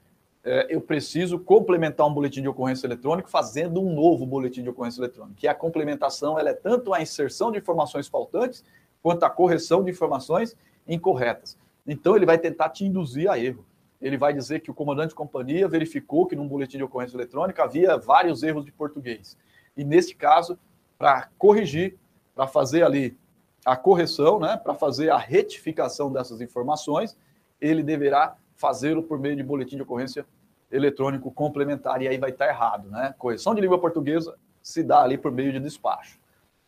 é, 0.42 0.68
eu 0.74 0.80
preciso 0.80 1.38
complementar 1.38 2.08
um 2.08 2.13
boletim 2.13 2.42
de 2.42 2.48
ocorrência 2.48 2.88
eletrônico 2.88 3.30
fazendo 3.30 3.82
um 3.82 3.94
novo 3.94 4.26
boletim 4.26 4.63
de 4.63 4.70
ocorrência 4.70 5.02
eletrônico. 5.02 5.36
Que 5.36 5.50
a 5.50 5.54
complementação 5.54 6.39
ela 6.39 6.52
é 6.52 6.54
tanto 6.54 6.94
a 6.94 7.02
inserção 7.02 7.52
de 7.52 7.58
informações 7.58 8.08
faltantes 8.08 8.63
quanto 9.04 9.24
a 9.24 9.30
correção 9.30 9.84
de 9.84 9.92
informações 9.92 10.56
incorretas. 10.88 11.58
Então 11.86 12.15
ele 12.15 12.26
vai 12.26 12.38
tentar 12.38 12.70
te 12.70 12.86
induzir 12.86 13.30
a 13.30 13.38
erro. 13.38 13.65
Ele 14.02 14.18
vai 14.18 14.34
dizer 14.34 14.62
que 14.62 14.72
o 14.72 14.74
comandante 14.74 15.10
de 15.10 15.16
companhia 15.16 15.68
verificou 15.68 16.26
que 16.26 16.36
num 16.36 16.48
boletim 16.48 16.78
de 16.78 16.84
ocorrência 16.84 17.16
eletrônica 17.16 17.64
havia 17.64 17.98
vários 17.98 18.44
erros 18.44 18.66
de 18.66 18.72
português. 18.72 19.38
E 19.76 19.84
nesse 19.84 20.16
caso, 20.16 20.58
para 20.98 21.30
corrigir, 21.38 21.98
para 22.34 22.48
fazer 22.48 22.84
ali 22.84 23.18
a 23.66 23.76
correção, 23.76 24.40
né, 24.40 24.58
para 24.58 24.74
fazer 24.74 25.10
a 25.10 25.18
retificação 25.18 26.12
dessas 26.12 26.40
informações, 26.42 27.18
ele 27.60 27.84
deverá 27.84 28.36
fazê-lo 28.56 29.04
por 29.04 29.20
meio 29.20 29.36
de 29.36 29.44
boletim 29.44 29.76
de 29.76 29.82
ocorrência 29.82 30.26
eletrônico 30.72 31.32
complementar, 31.32 32.02
e 32.02 32.08
aí 32.08 32.18
vai 32.18 32.30
estar 32.30 32.48
errado, 32.48 32.90
né? 32.90 33.16
Correção 33.18 33.56
de 33.56 33.62
língua 33.62 33.80
portuguesa 33.80 34.36
se 34.62 34.84
dá 34.84 35.02
ali 35.02 35.18
por 35.18 35.32
meio 35.32 35.52
de 35.52 35.60
despacho. 35.60 36.20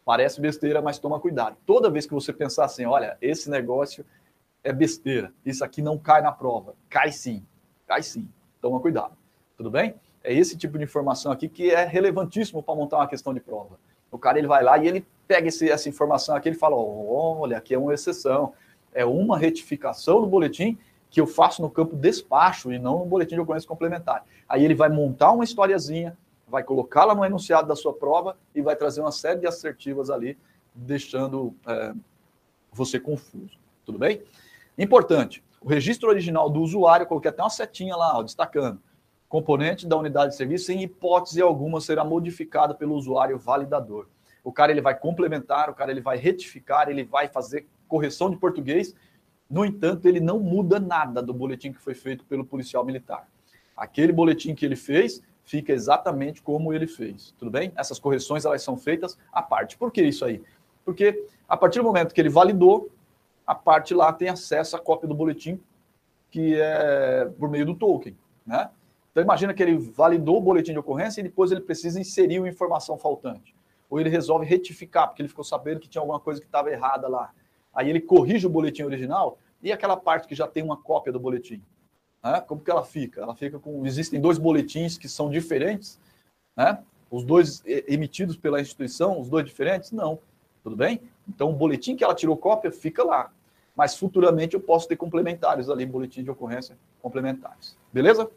Parece 0.03 0.41
besteira, 0.41 0.81
mas 0.81 0.97
toma 0.97 1.19
cuidado. 1.19 1.55
Toda 1.65 1.89
vez 1.89 2.07
que 2.07 2.13
você 2.13 2.33
pensar 2.33 2.65
assim, 2.65 2.85
olha, 2.85 3.15
esse 3.21 3.49
negócio 3.49 4.03
é 4.63 4.71
besteira, 4.71 5.33
isso 5.45 5.63
aqui 5.63 5.81
não 5.81 5.97
cai 5.97 6.21
na 6.21 6.31
prova. 6.31 6.75
Cai 6.89 7.11
sim, 7.11 7.45
cai 7.87 8.03
sim. 8.03 8.27
Toma 8.61 8.79
cuidado. 8.79 9.17
Tudo 9.57 9.71
bem? 9.71 9.95
É 10.23 10.33
esse 10.33 10.55
tipo 10.55 10.77
de 10.77 10.83
informação 10.83 11.31
aqui 11.31 11.49
que 11.49 11.71
é 11.71 11.83
relevantíssimo 11.83 12.61
para 12.61 12.75
montar 12.75 12.97
uma 12.97 13.07
questão 13.07 13.33
de 13.33 13.39
prova. 13.39 13.79
O 14.11 14.17
cara 14.17 14.37
ele 14.37 14.47
vai 14.47 14.63
lá 14.63 14.77
e 14.77 14.87
ele 14.87 15.05
pega 15.27 15.47
esse, 15.47 15.69
essa 15.69 15.89
informação 15.89 16.35
aqui, 16.35 16.49
ele 16.49 16.57
fala: 16.57 16.75
olha, 16.75 17.57
aqui 17.57 17.73
é 17.73 17.77
uma 17.79 17.93
exceção, 17.93 18.53
é 18.93 19.05
uma 19.05 19.37
retificação 19.37 20.21
do 20.21 20.27
boletim 20.27 20.77
que 21.09 21.19
eu 21.19 21.27
faço 21.27 21.61
no 21.61 21.69
campo 21.69 21.95
despacho 21.95 22.71
e 22.71 22.79
não 22.79 22.99
no 22.99 23.05
boletim 23.05 23.35
de 23.35 23.41
ocorrência 23.41 23.67
complementar. 23.67 24.25
Aí 24.47 24.63
ele 24.63 24.75
vai 24.75 24.89
montar 24.89 25.31
uma 25.31 25.43
historiazinha, 25.43 26.17
vai 26.47 26.63
colocá-la 26.63 27.15
no 27.15 27.25
enunciado 27.25 27.67
da 27.67 27.75
sua 27.75 27.93
prova 27.93 28.37
e 28.53 28.61
vai 28.61 28.75
trazer 28.75 29.01
uma 29.01 29.11
série 29.11 29.39
de 29.39 29.47
assertivas 29.47 30.09
ali, 30.09 30.37
deixando 30.73 31.53
é, 31.67 31.93
você 32.71 32.99
confuso. 32.99 33.57
Tudo 33.85 33.97
bem? 33.97 34.21
Importante, 34.81 35.43
o 35.61 35.69
registro 35.69 36.09
original 36.09 36.49
do 36.49 36.59
usuário, 36.61 37.05
coloquei 37.05 37.29
até 37.29 37.43
uma 37.43 37.49
setinha 37.49 37.95
lá, 37.95 38.17
ó, 38.17 38.23
destacando. 38.23 38.81
Componente 39.29 39.87
da 39.87 39.95
unidade 39.95 40.31
de 40.31 40.37
serviço, 40.37 40.71
em 40.71 40.81
hipótese 40.81 41.41
alguma, 41.41 41.79
será 41.79 42.03
modificado 42.03 42.75
pelo 42.75 42.95
usuário 42.95 43.37
validador. 43.37 44.09
O 44.43 44.51
cara 44.51 44.71
ele 44.71 44.81
vai 44.81 44.97
complementar, 44.97 45.69
o 45.69 45.73
cara 45.73 45.91
ele 45.91 46.01
vai 46.01 46.17
retificar, 46.17 46.89
ele 46.89 47.03
vai 47.03 47.27
fazer 47.27 47.67
correção 47.87 48.29
de 48.29 48.37
português 48.37 48.95
no 49.51 49.65
entanto, 49.65 50.07
ele 50.07 50.21
não 50.21 50.39
muda 50.39 50.79
nada 50.79 51.21
do 51.21 51.33
boletim 51.33 51.73
que 51.73 51.81
foi 51.81 51.93
feito 51.93 52.23
pelo 52.23 52.45
policial 52.45 52.85
militar. 52.85 53.27
Aquele 53.75 54.13
boletim 54.13 54.55
que 54.55 54.65
ele 54.65 54.77
fez 54.77 55.21
fica 55.43 55.73
exatamente 55.73 56.41
como 56.41 56.71
ele 56.71 56.87
fez. 56.87 57.35
Tudo 57.37 57.51
bem? 57.51 57.73
Essas 57.75 57.99
correções 57.99 58.45
elas 58.45 58.63
são 58.63 58.77
feitas 58.77 59.17
à 59.29 59.41
parte. 59.41 59.77
Por 59.77 59.91
que 59.91 60.01
isso 60.01 60.23
aí? 60.23 60.41
Porque 60.85 61.25
a 61.49 61.57
partir 61.57 61.79
do 61.79 61.83
momento 61.83 62.13
que 62.13 62.21
ele 62.21 62.29
validou, 62.29 62.89
a 63.51 63.55
parte 63.55 63.93
lá 63.93 64.13
tem 64.13 64.29
acesso 64.29 64.77
à 64.77 64.79
cópia 64.79 65.09
do 65.09 65.13
boletim 65.13 65.59
que 66.29 66.55
é 66.55 67.25
por 67.37 67.49
meio 67.49 67.65
do 67.65 67.75
token, 67.75 68.17
né? 68.45 68.69
Então 69.11 69.21
imagina 69.21 69.53
que 69.53 69.61
ele 69.61 69.77
validou 69.77 70.37
o 70.37 70.41
boletim 70.41 70.71
de 70.71 70.79
ocorrência 70.79 71.19
e 71.19 71.23
depois 71.23 71.51
ele 71.51 71.59
precisa 71.59 71.99
inserir 71.99 72.39
uma 72.39 72.47
informação 72.47 72.97
faltante. 72.97 73.53
Ou 73.89 73.99
ele 73.99 74.09
resolve 74.09 74.45
retificar, 74.45 75.09
porque 75.09 75.21
ele 75.21 75.27
ficou 75.27 75.43
sabendo 75.43 75.81
que 75.81 75.89
tinha 75.89 76.01
alguma 76.01 76.21
coisa 76.21 76.39
que 76.39 76.47
estava 76.47 76.71
errada 76.71 77.09
lá. 77.09 77.33
Aí 77.73 77.89
ele 77.89 77.99
corrige 77.99 78.47
o 78.47 78.49
boletim 78.49 78.83
original 78.83 79.37
e 79.61 79.69
aquela 79.69 79.97
parte 79.97 80.29
que 80.29 80.33
já 80.33 80.47
tem 80.47 80.63
uma 80.63 80.77
cópia 80.77 81.11
do 81.11 81.19
boletim. 81.19 81.61
Né? 82.23 82.39
Como 82.47 82.61
que 82.61 82.71
ela 82.71 82.85
fica? 82.85 83.19
Ela 83.19 83.35
fica 83.35 83.59
com. 83.59 83.85
Existem 83.85 84.21
dois 84.21 84.37
boletins 84.37 84.97
que 84.97 85.09
são 85.09 85.29
diferentes, 85.29 85.99
né? 86.55 86.81
Os 87.09 87.25
dois 87.25 87.61
emitidos 87.65 88.37
pela 88.37 88.61
instituição, 88.61 89.19
os 89.19 89.29
dois 89.29 89.45
diferentes? 89.45 89.91
Não. 89.91 90.19
Tudo 90.63 90.77
bem? 90.77 91.01
Então, 91.27 91.49
o 91.49 91.53
boletim 91.53 91.97
que 91.97 92.03
ela 92.05 92.15
tirou 92.15 92.37
cópia 92.37 92.71
fica 92.71 93.03
lá. 93.03 93.33
Mas 93.75 93.97
futuramente 93.97 94.55
eu 94.55 94.59
posso 94.59 94.87
ter 94.87 94.95
complementares 94.95 95.69
ali, 95.69 95.85
boletim 95.85 96.23
de 96.23 96.29
ocorrência 96.29 96.77
complementares. 97.01 97.77
Beleza? 97.91 98.29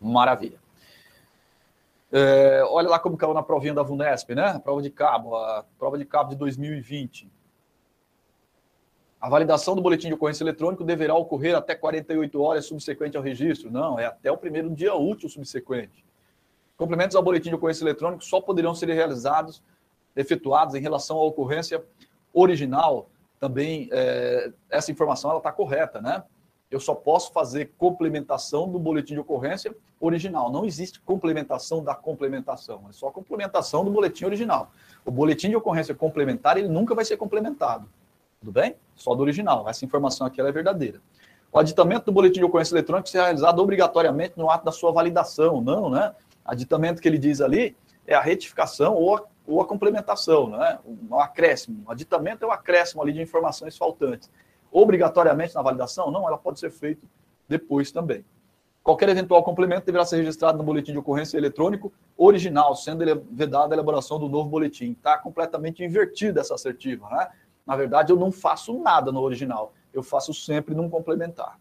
Maravilha. 0.00 0.60
É, 2.10 2.62
olha 2.64 2.88
lá 2.88 2.98
como 2.98 3.16
caiu 3.16 3.34
na 3.34 3.42
provinha 3.42 3.74
da 3.74 3.82
VUNESP, 3.82 4.34
né? 4.34 4.50
A 4.50 4.60
prova 4.60 4.80
de 4.80 4.90
cabo, 4.90 5.36
a 5.36 5.64
prova 5.78 5.98
de 5.98 6.04
cabo 6.04 6.30
de 6.30 6.36
2020. 6.36 7.30
A 9.20 9.28
validação 9.28 9.74
do 9.74 9.82
boletim 9.82 10.08
de 10.08 10.14
ocorrência 10.14 10.44
eletrônico 10.44 10.84
deverá 10.84 11.14
ocorrer 11.14 11.56
até 11.56 11.74
48 11.74 12.40
horas 12.40 12.66
subsequente 12.66 13.16
ao 13.16 13.22
registro. 13.22 13.70
Não, 13.70 13.98
é 13.98 14.06
até 14.06 14.30
o 14.30 14.38
primeiro 14.38 14.70
dia 14.70 14.94
útil 14.94 15.28
subsequente. 15.28 16.04
Complementos 16.76 17.16
ao 17.16 17.22
boletim 17.22 17.48
de 17.48 17.56
ocorrência 17.56 17.82
eletrônico 17.82 18.24
só 18.24 18.40
poderão 18.40 18.74
ser 18.74 18.88
realizados, 18.90 19.60
efetuados 20.14 20.76
em 20.76 20.80
relação 20.80 21.18
à 21.18 21.24
ocorrência 21.24 21.84
original. 22.32 23.10
Também 23.38 23.88
é, 23.92 24.52
essa 24.70 24.90
informação 24.90 25.36
está 25.36 25.52
correta, 25.52 26.00
né? 26.00 26.22
Eu 26.70 26.80
só 26.80 26.94
posso 26.94 27.32
fazer 27.32 27.72
complementação 27.78 28.68
do 28.68 28.78
boletim 28.78 29.14
de 29.14 29.20
ocorrência 29.20 29.74
original. 30.00 30.52
Não 30.52 30.64
existe 30.64 31.00
complementação 31.00 31.82
da 31.82 31.94
complementação, 31.94 32.84
é 32.88 32.92
só 32.92 33.10
complementação 33.10 33.84
do 33.84 33.90
boletim 33.90 34.26
original. 34.26 34.70
O 35.04 35.10
boletim 35.10 35.48
de 35.48 35.56
ocorrência 35.56 35.94
complementar 35.94 36.58
ele 36.58 36.68
nunca 36.68 36.94
vai 36.94 37.04
ser 37.04 37.16
complementado. 37.16 37.88
Tudo 38.40 38.52
bem? 38.52 38.76
Só 38.94 39.14
do 39.14 39.22
original. 39.22 39.68
Essa 39.68 39.84
informação 39.84 40.26
aqui 40.26 40.40
é 40.40 40.52
verdadeira. 40.52 41.00
O 41.50 41.58
aditamento 41.58 42.06
do 42.06 42.12
boletim 42.12 42.40
de 42.40 42.44
ocorrência 42.44 42.74
eletrônica 42.74 43.08
será 43.08 43.24
realizado 43.24 43.58
obrigatoriamente 43.60 44.34
no 44.36 44.50
ato 44.50 44.64
da 44.64 44.72
sua 44.72 44.92
validação. 44.92 45.62
Não, 45.62 45.88
né? 45.88 46.14
Aditamento 46.44 47.00
que 47.00 47.08
ele 47.08 47.18
diz 47.18 47.40
ali 47.40 47.76
é 48.06 48.14
a 48.14 48.20
retificação 48.20 48.94
ou 48.94 49.16
a, 49.16 49.22
ou 49.48 49.62
a 49.62 49.66
complementação, 49.66 50.50
né? 50.50 50.78
Um 50.84 51.18
acréscimo. 51.18 51.82
O 51.86 51.90
aditamento 51.90 52.44
é 52.44 52.48
o 52.48 52.52
acréscimo 52.52 53.02
ali 53.02 53.14
de 53.14 53.22
informações 53.22 53.78
faltantes. 53.78 54.30
Obrigatoriamente 54.70 55.54
na 55.54 55.62
validação? 55.62 56.10
Não, 56.10 56.28
ela 56.28 56.36
pode 56.36 56.60
ser 56.60 56.70
feita 56.70 57.06
depois 57.48 57.90
também. 57.90 58.22
Qualquer 58.82 59.08
eventual 59.08 59.42
complemento 59.42 59.86
deverá 59.86 60.04
ser 60.04 60.18
registrado 60.18 60.58
no 60.58 60.64
boletim 60.64 60.92
de 60.92 60.98
ocorrência 60.98 61.38
eletrônico 61.38 61.90
original, 62.16 62.76
sendo 62.76 63.04
vedada 63.30 63.74
a 63.74 63.76
elaboração 63.76 64.18
do 64.18 64.28
novo 64.28 64.50
boletim. 64.50 64.92
Está 64.92 65.16
completamente 65.16 65.82
invertida 65.82 66.42
essa 66.42 66.54
assertiva, 66.54 67.08
né? 67.08 67.28
Na 67.66 67.74
verdade, 67.74 68.12
eu 68.12 68.16
não 68.16 68.30
faço 68.30 68.78
nada 68.78 69.10
no 69.10 69.20
original, 69.20 69.72
eu 69.92 70.02
faço 70.02 70.32
sempre 70.34 70.74
num 70.74 70.90
complementar. 70.90 71.58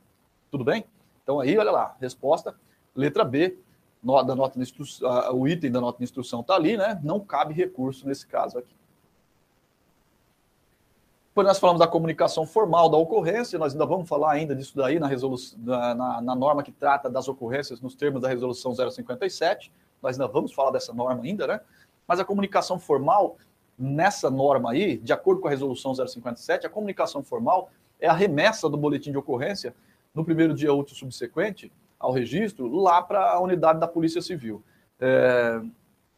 Tudo 0.52 0.64
bem? 0.64 0.86
Então 1.24 1.40
aí, 1.40 1.58
olha 1.58 1.72
lá, 1.72 1.96
resposta, 2.00 2.56
letra 2.96 3.24
B, 3.24 3.58
da 4.02 4.36
nota 4.36 4.60
instrução, 4.60 5.36
o 5.36 5.48
item 5.48 5.72
da 5.72 5.82
nota 5.82 5.98
de 5.98 6.04
instrução 6.04 6.42
está 6.42 6.56
ali, 6.56 6.78
né? 6.78 7.00
Não 7.04 7.20
cabe 7.20 7.54
recurso 7.54 8.08
nesse 8.08 8.26
caso 8.26 8.58
aqui. 8.58 8.76
Depois 11.30 11.48
nós 11.48 11.60
falamos 11.60 11.80
da 11.80 11.88
comunicação 11.88 12.48
formal 12.48 12.90
da 12.90 12.98
ocorrência, 12.98 13.60
nós 13.60 13.74
ainda 13.74 13.86
vamos 13.86 14.10
falar 14.10 14.32
ainda 14.32 14.56
disso 14.56 14.76
daí 14.76 14.98
na, 14.98 15.06
resolução, 15.06 15.60
na, 15.62 15.94
na, 15.94 16.22
na 16.22 16.36
norma 16.36 16.64
que 16.64 16.72
trata 16.72 17.10
das 17.10 17.28
ocorrências 17.28 17.80
nos 17.80 17.94
termos 17.94 18.22
da 18.22 18.28
resolução 18.28 18.74
057, 18.74 19.72
nós 20.02 20.20
ainda 20.20 20.32
vamos 20.32 20.52
falar 20.52 20.72
dessa 20.72 20.94
norma 20.94 21.24
ainda, 21.24 21.46
né? 21.46 21.62
Mas 22.08 22.20
a 22.20 22.26
comunicação 22.26 22.80
formal, 22.80 23.38
nessa 23.78 24.32
norma 24.32 24.72
aí, 24.72 24.98
de 24.98 25.14
acordo 25.14 25.42
com 25.42 25.48
a 25.48 25.52
resolução 25.52 25.94
057, 25.94 26.66
a 26.66 26.70
comunicação 26.70 27.22
formal 27.22 27.70
é 28.00 28.08
a 28.08 28.14
remessa 28.14 28.68
do 28.68 28.78
boletim 28.78 29.12
de 29.12 29.18
ocorrência 29.18 29.76
no 30.16 30.26
primeiro 30.26 30.56
dia 30.56 30.74
útil 30.74 30.96
subsequente 30.96 31.72
ao 32.00 32.12
registro, 32.12 32.68
lá 32.68 33.02
para 33.02 33.32
a 33.32 33.40
unidade 33.40 33.80
da 33.80 33.88
Polícia 33.88 34.22
Civil. 34.22 34.64
É, 35.00 35.62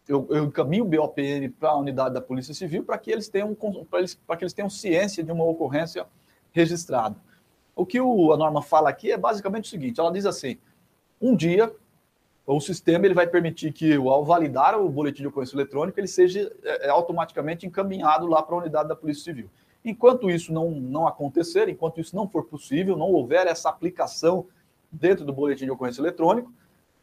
eu, 0.08 0.28
eu 0.30 0.46
encaminho 0.46 0.84
o 0.84 0.88
BOPN 0.88 1.50
para 1.60 1.70
a 1.70 1.78
unidade 1.78 2.14
da 2.14 2.22
Polícia 2.22 2.54
Civil 2.54 2.84
para 2.84 2.98
que 2.98 3.12
eles 3.12 3.30
tenham 3.30 3.56
para 4.26 4.38
que 4.38 4.44
eles 4.44 4.54
tenham 4.54 4.70
ciência 4.70 5.24
de 5.24 5.32
uma 5.32 5.44
ocorrência 5.44 6.06
registrada. 6.52 7.16
O 7.76 7.86
que 7.86 8.02
o, 8.02 8.34
a 8.34 8.38
norma 8.38 8.62
fala 8.62 8.90
aqui 8.90 9.12
é 9.12 9.18
basicamente 9.18 9.66
o 9.66 9.70
seguinte: 9.70 10.00
ela 10.00 10.12
diz 10.12 10.26
assim, 10.26 10.58
um 11.22 11.36
dia 11.36 11.72
o 12.56 12.60
sistema 12.60 13.06
ele 13.06 13.14
vai 13.14 13.28
permitir 13.28 13.72
que, 13.72 13.94
ao 13.94 14.26
validar 14.26 14.76
o 14.76 14.90
boletim 14.90 15.22
de 15.22 15.28
ocorrência 15.28 15.56
eletrônica, 15.56 16.00
ele 16.00 16.08
seja 16.08 16.52
é, 16.64 16.88
é 16.88 16.90
automaticamente 16.90 17.68
encaminhado 17.68 18.26
lá 18.26 18.42
para 18.42 18.56
a 18.56 18.58
unidade 18.58 18.90
da 18.90 18.96
Polícia 18.96 19.24
Civil. 19.24 19.50
Enquanto 19.86 20.32
isso 20.32 20.52
não, 20.52 20.72
não 20.72 21.08
acontecer, 21.08 21.70
enquanto 21.70 22.02
isso 22.02 22.16
não 22.16 22.28
for 22.28 22.46
possível, 22.46 22.98
não 22.98 23.12
houver 23.12 23.46
essa 23.46 23.70
aplicação 23.70 24.48
dentro 24.92 25.26
do 25.26 25.34
boletim 25.34 25.66
de 25.66 25.72
ocorrência 25.72 26.02
eletrônico, 26.02 26.52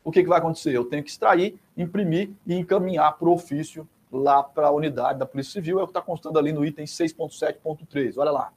o 0.05 0.13
que, 0.13 0.23
que 0.23 0.29
vai 0.29 0.39
acontecer? 0.39 0.73
Eu 0.73 0.85
tenho 0.85 1.03
que 1.03 1.11
extrair, 1.11 1.59
imprimir 1.77 2.31
e 2.47 2.55
encaminhar 2.55 3.19
para 3.19 3.29
o 3.29 3.33
ofício 3.33 3.89
lá 4.11 4.43
para 4.43 4.69
a 4.69 4.71
unidade 4.71 5.19
da 5.19 5.27
Polícia 5.27 5.53
Civil, 5.53 5.81
é 5.81 5.83
o 5.83 5.87
que 5.87 5.91
está 5.91 6.01
constando 6.01 6.39
ali 6.39 6.53
no 6.53 6.65
item 6.65 6.85
6.7.3. 6.85 8.15
Olha 8.17 8.31
lá. 8.31 8.53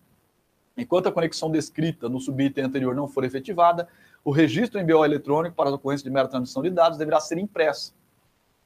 Enquanto 0.77 1.07
a 1.07 1.11
conexão 1.11 1.51
descrita 1.51 2.07
no 2.07 2.19
subitem 2.19 2.63
anterior 2.63 2.95
não 2.95 3.07
for 3.07 3.23
efetivada, 3.23 3.87
o 4.23 4.31
registro 4.31 4.79
em 4.79 4.85
BO 4.85 5.03
eletrônico 5.03 5.55
para 5.55 5.69
a 5.69 5.73
ocorrência 5.73 6.03
de 6.03 6.09
mera 6.09 6.27
transmissão 6.27 6.61
de 6.61 6.69
dados 6.69 6.97
deverá 6.97 7.19
ser 7.19 7.37
impresso 7.37 7.93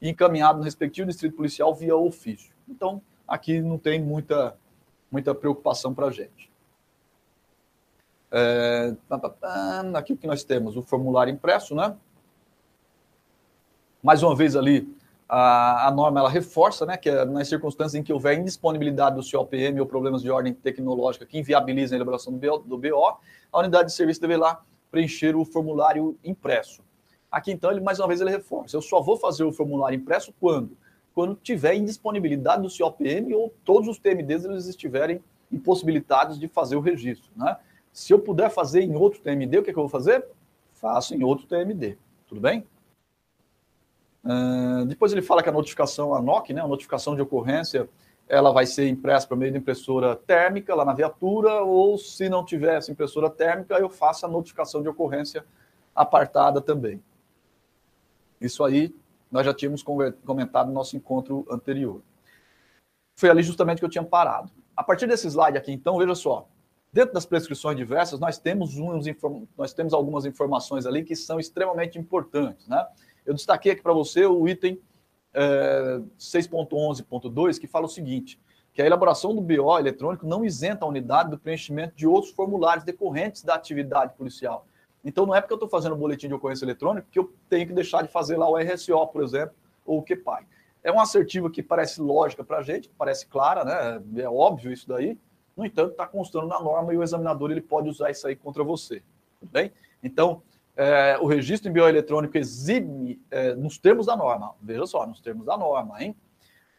e 0.00 0.08
encaminhado 0.08 0.58
no 0.58 0.64
respectivo 0.64 1.08
distrito 1.08 1.34
policial 1.34 1.74
via 1.74 1.96
ofício. 1.96 2.54
Então, 2.68 3.00
aqui 3.26 3.60
não 3.60 3.78
tem 3.78 4.00
muita, 4.00 4.56
muita 5.10 5.34
preocupação 5.34 5.94
para 5.94 6.06
a 6.06 6.10
gente. 6.10 6.50
É, 8.36 8.92
aqui 9.94 10.12
o 10.12 10.16
que 10.16 10.26
nós 10.26 10.42
temos? 10.42 10.76
O 10.76 10.82
formulário 10.82 11.32
impresso, 11.32 11.72
né? 11.72 11.96
Mais 14.02 14.24
uma 14.24 14.34
vez 14.34 14.56
ali, 14.56 14.92
a, 15.28 15.86
a 15.86 15.90
norma 15.92 16.18
ela 16.18 16.28
reforça 16.28 16.84
né, 16.84 16.96
que 16.96 17.08
é 17.08 17.24
nas 17.24 17.48
circunstâncias 17.48 17.94
em 17.94 18.02
que 18.02 18.12
houver 18.12 18.36
indisponibilidade 18.36 19.14
do 19.14 19.22
COPM 19.22 19.80
ou 19.80 19.86
problemas 19.86 20.20
de 20.20 20.32
ordem 20.32 20.52
tecnológica 20.52 21.24
que 21.24 21.38
inviabilizem 21.38 21.94
a 21.94 21.98
elaboração 21.98 22.32
do 22.32 22.38
BO, 22.38 22.58
do 22.58 22.76
BO, 22.76 23.18
a 23.52 23.58
unidade 23.60 23.90
de 23.90 23.94
serviço 23.94 24.20
deverá 24.20 24.60
preencher 24.90 25.36
o 25.36 25.44
formulário 25.44 26.18
impresso. 26.24 26.82
Aqui, 27.30 27.52
então, 27.52 27.70
ele 27.70 27.80
mais 27.80 28.00
uma 28.00 28.08
vez 28.08 28.20
ele 28.20 28.30
reforça. 28.30 28.76
Eu 28.76 28.82
só 28.82 29.00
vou 29.00 29.16
fazer 29.16 29.44
o 29.44 29.52
formulário 29.52 29.96
impresso 29.96 30.34
quando? 30.40 30.76
Quando 31.14 31.36
tiver 31.36 31.76
indisponibilidade 31.76 32.62
do 32.62 32.68
COPM 32.68 33.32
ou 33.32 33.54
todos 33.64 33.88
os 33.88 33.98
TMDs 33.98 34.44
eles 34.44 34.66
estiverem 34.66 35.22
impossibilitados 35.52 36.36
de 36.36 36.48
fazer 36.48 36.74
o 36.74 36.80
registro. 36.80 37.30
Né? 37.36 37.56
Se 37.94 38.12
eu 38.12 38.18
puder 38.18 38.50
fazer 38.50 38.82
em 38.82 38.96
outro 38.96 39.20
TMD, 39.20 39.56
o 39.56 39.62
que, 39.62 39.70
é 39.70 39.72
que 39.72 39.78
eu 39.78 39.84
vou 39.84 39.88
fazer? 39.88 40.26
Faço 40.72 41.14
em 41.14 41.22
outro 41.22 41.46
TMD. 41.46 41.96
Tudo 42.26 42.40
bem? 42.40 42.66
Uh, 44.24 44.84
depois 44.86 45.12
ele 45.12 45.22
fala 45.22 45.44
que 45.44 45.48
a 45.48 45.52
notificação, 45.52 46.12
a 46.12 46.20
NOC, 46.20 46.52
né, 46.52 46.60
a 46.60 46.66
notificação 46.66 47.14
de 47.14 47.22
ocorrência, 47.22 47.88
ela 48.28 48.52
vai 48.52 48.66
ser 48.66 48.88
impressa 48.88 49.28
por 49.28 49.36
meio 49.36 49.52
de 49.52 49.58
impressora 49.58 50.16
térmica 50.16 50.74
lá 50.74 50.84
na 50.84 50.92
viatura, 50.92 51.62
ou 51.62 51.96
se 51.96 52.28
não 52.28 52.44
tivesse 52.44 52.90
impressora 52.90 53.30
térmica, 53.30 53.76
eu 53.76 53.88
faço 53.88 54.26
a 54.26 54.28
notificação 54.28 54.82
de 54.82 54.88
ocorrência 54.88 55.46
apartada 55.94 56.60
também. 56.60 57.00
Isso 58.40 58.64
aí 58.64 58.92
nós 59.30 59.46
já 59.46 59.54
tínhamos 59.54 59.84
comentado 59.84 60.66
no 60.66 60.72
nosso 60.72 60.96
encontro 60.96 61.46
anterior. 61.48 62.02
Foi 63.14 63.30
ali 63.30 63.44
justamente 63.44 63.78
que 63.78 63.84
eu 63.84 63.90
tinha 63.90 64.02
parado. 64.02 64.50
A 64.76 64.82
partir 64.82 65.06
desse 65.06 65.28
slide 65.28 65.56
aqui, 65.56 65.70
então, 65.70 65.96
veja 65.96 66.16
só. 66.16 66.48
Dentro 66.94 67.12
das 67.12 67.26
prescrições 67.26 67.76
diversas, 67.76 68.20
nós 68.20 68.38
temos, 68.38 68.78
uns, 68.78 69.04
nós 69.58 69.74
temos 69.74 69.92
algumas 69.92 70.24
informações 70.24 70.86
ali 70.86 71.02
que 71.02 71.16
são 71.16 71.40
extremamente 71.40 71.98
importantes. 71.98 72.68
Né? 72.68 72.86
Eu 73.26 73.34
destaquei 73.34 73.72
aqui 73.72 73.82
para 73.82 73.92
você 73.92 74.24
o 74.24 74.46
item 74.46 74.80
é, 75.34 76.00
6.11.2, 76.16 77.58
que 77.58 77.66
fala 77.66 77.86
o 77.86 77.88
seguinte, 77.88 78.40
que 78.72 78.80
a 78.80 78.86
elaboração 78.86 79.34
do 79.34 79.40
BO 79.40 79.76
eletrônico 79.76 80.24
não 80.24 80.44
isenta 80.44 80.84
a 80.84 80.88
unidade 80.88 81.30
do 81.30 81.36
preenchimento 81.36 81.96
de 81.96 82.06
outros 82.06 82.32
formulários 82.32 82.84
decorrentes 82.84 83.42
da 83.42 83.56
atividade 83.56 84.14
policial. 84.14 84.64
Então, 85.04 85.26
não 85.26 85.34
é 85.34 85.40
porque 85.40 85.52
eu 85.52 85.56
estou 85.56 85.68
fazendo 85.68 85.96
o 85.96 85.98
boletim 85.98 86.28
de 86.28 86.34
ocorrência 86.34 86.64
eletrônica 86.64 87.08
que 87.10 87.18
eu 87.18 87.34
tenho 87.48 87.66
que 87.66 87.72
deixar 87.72 88.02
de 88.02 88.08
fazer 88.08 88.36
lá 88.36 88.48
o 88.48 88.56
RSO, 88.56 89.04
por 89.08 89.24
exemplo, 89.24 89.56
ou 89.84 89.98
o 89.98 90.02
QPAI. 90.04 90.46
É 90.84 90.92
uma 90.92 91.02
assertiva 91.02 91.50
que 91.50 91.60
parece 91.60 92.00
lógica 92.00 92.44
para 92.44 92.58
a 92.58 92.62
gente, 92.62 92.88
parece 92.96 93.26
clara, 93.26 93.64
né? 93.64 94.22
é 94.22 94.28
óbvio 94.28 94.72
isso 94.72 94.86
daí. 94.86 95.18
No 95.56 95.64
entanto, 95.64 95.92
está 95.92 96.06
constando 96.06 96.46
na 96.46 96.60
norma 96.60 96.92
e 96.92 96.96
o 96.96 97.02
examinador 97.02 97.50
ele 97.50 97.60
pode 97.60 97.88
usar 97.88 98.10
isso 98.10 98.26
aí 98.26 98.34
contra 98.34 98.64
você. 98.64 99.02
Tudo 99.38 99.50
bem? 99.50 99.72
Então, 100.02 100.42
é, 100.76 101.16
o 101.20 101.26
registro 101.26 101.70
em 101.70 101.72
bioeletrônico 101.72 102.36
exime, 102.36 103.20
é, 103.30 103.54
nos 103.54 103.78
termos 103.78 104.06
da 104.06 104.16
norma, 104.16 104.54
veja 104.60 104.86
só, 104.86 105.06
nos 105.06 105.20
termos 105.20 105.46
da 105.46 105.56
norma, 105.56 106.02
hein? 106.02 106.16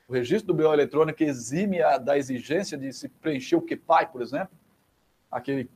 O 0.08 0.14
registro 0.14 0.48
do 0.48 0.54
bioeletrônico 0.54 1.24
exime 1.24 1.82
a, 1.82 1.98
da 1.98 2.18
exigência 2.18 2.78
de 2.78 2.92
se 2.94 3.10
preencher 3.10 3.56
o 3.56 3.62
QPAI, 3.62 4.08
por 4.08 4.22
exemplo, 4.22 4.56
aquele, 5.32 5.70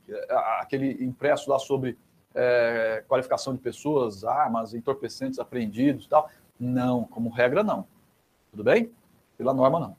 aquele 0.60 1.04
impresso 1.04 1.50
lá 1.50 1.58
sobre 1.58 1.98
é, 2.34 3.02
qualificação 3.08 3.54
de 3.54 3.60
pessoas, 3.60 4.24
armas, 4.24 4.72
entorpecentes 4.74 5.38
apreendidos 5.38 6.04
e 6.04 6.08
tal. 6.08 6.30
Não, 6.58 7.04
como 7.04 7.30
regra, 7.30 7.62
não. 7.62 7.86
Tudo 8.50 8.62
bem? 8.62 8.92
Pela 9.36 9.52
norma, 9.52 9.80
não. 9.80 9.96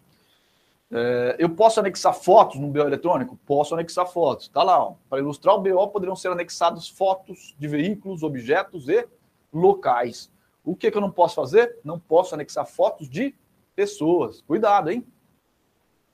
É, 0.93 1.37
eu 1.39 1.49
posso 1.49 1.79
anexar 1.79 2.13
fotos 2.13 2.59
no 2.59 2.67
BO 2.67 2.79
eletrônico? 2.79 3.39
Posso 3.45 3.73
anexar 3.73 4.05
fotos. 4.05 4.47
Está 4.47 4.61
lá. 4.61 4.93
Para 5.09 5.19
ilustrar 5.19 5.55
o 5.55 5.61
BO, 5.61 5.87
poderiam 5.87 6.15
ser 6.15 6.27
anexadas 6.29 6.89
fotos 6.89 7.55
de 7.57 7.67
veículos, 7.67 8.23
objetos 8.23 8.89
e 8.89 9.07
locais. 9.53 10.29
O 10.65 10.75
que, 10.75 10.91
que 10.91 10.97
eu 10.97 11.01
não 11.01 11.09
posso 11.09 11.35
fazer? 11.35 11.79
Não 11.83 11.97
posso 11.97 12.35
anexar 12.35 12.65
fotos 12.67 13.09
de 13.09 13.33
pessoas. 13.73 14.41
Cuidado, 14.41 14.91
hein? 14.91 15.07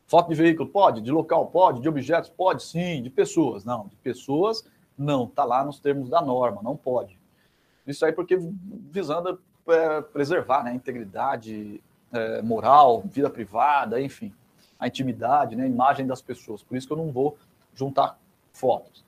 Foto 0.06 0.30
de 0.30 0.36
veículo 0.36 0.70
pode, 0.70 1.02
de 1.02 1.12
local 1.12 1.48
pode, 1.48 1.82
de 1.82 1.90
objetos 1.90 2.30
pode, 2.30 2.64
sim, 2.64 3.02
de 3.02 3.10
pessoas. 3.10 3.66
Não, 3.66 3.88
de 3.88 3.96
pessoas 3.98 4.64
não. 4.98 5.26
Está 5.26 5.44
lá 5.44 5.66
nos 5.66 5.80
termos 5.80 6.08
da 6.08 6.22
norma, 6.22 6.62
não 6.62 6.78
pode. 6.78 7.20
Isso 7.86 8.06
aí 8.06 8.14
porque 8.14 8.38
visando 8.92 9.42
é, 9.68 10.02
preservar 10.02 10.64
né, 10.64 10.72
a 10.72 10.76
integridade 10.76 11.84
é, 12.14 12.42
moral, 12.42 13.02
vida 13.02 13.30
privada, 13.30 14.00
enfim 14.00 14.34
a 14.80 14.88
intimidade, 14.88 15.56
né, 15.56 15.64
a 15.64 15.68
imagem 15.68 16.06
das 16.06 16.22
pessoas. 16.22 16.64
Por 16.64 16.78
isso 16.78 16.88
que 16.88 16.94
eu 16.94 16.98
não 16.98 17.12
vou 17.12 17.38
juntar 17.74 18.20
fotos. 18.52 19.06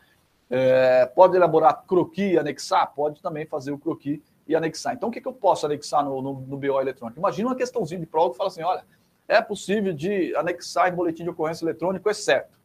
É, 0.49 1.05
pode 1.05 1.35
elaborar 1.35 1.83
croqui 1.87 2.33
e 2.33 2.37
anexar? 2.37 2.91
Pode 2.93 3.21
também 3.21 3.45
fazer 3.45 3.71
o 3.71 3.77
croqui 3.77 4.21
e 4.47 4.55
anexar. 4.55 4.95
Então, 4.95 5.09
o 5.09 5.11
que, 5.11 5.21
que 5.21 5.27
eu 5.27 5.33
posso 5.33 5.65
anexar 5.65 6.03
no, 6.03 6.21
no, 6.21 6.33
no 6.33 6.57
BO 6.57 6.81
eletrônico? 6.81 7.19
Imagina 7.19 7.49
uma 7.49 7.55
questãozinha 7.55 7.99
de 7.99 8.07
prova 8.07 8.31
que 8.31 8.37
fala 8.37 8.49
assim: 8.49 8.63
olha, 8.63 8.83
é 9.27 9.39
possível 9.41 9.93
de 9.93 10.35
anexar 10.35 10.91
em 10.91 10.95
boletim 10.95 11.23
de 11.23 11.29
ocorrência 11.29 11.63
eletrônico, 11.63 12.09
exceto. 12.09 12.57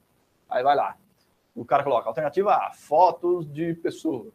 Aí 0.48 0.62
vai 0.62 0.74
lá. 0.74 0.96
O 1.54 1.64
cara 1.64 1.84
coloca 1.84 2.08
alternativa 2.08 2.54
A, 2.54 2.72
fotos 2.72 3.46
de 3.52 3.74
pessoas. 3.74 4.32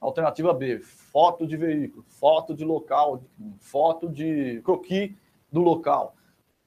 Alternativa 0.00 0.52
B, 0.54 0.78
foto 0.78 1.46
de 1.46 1.56
veículo, 1.56 2.04
foto 2.08 2.54
de 2.54 2.64
local, 2.64 3.22
foto 3.58 4.08
de 4.08 4.60
croqui 4.62 5.16
do 5.50 5.60
local 5.60 6.14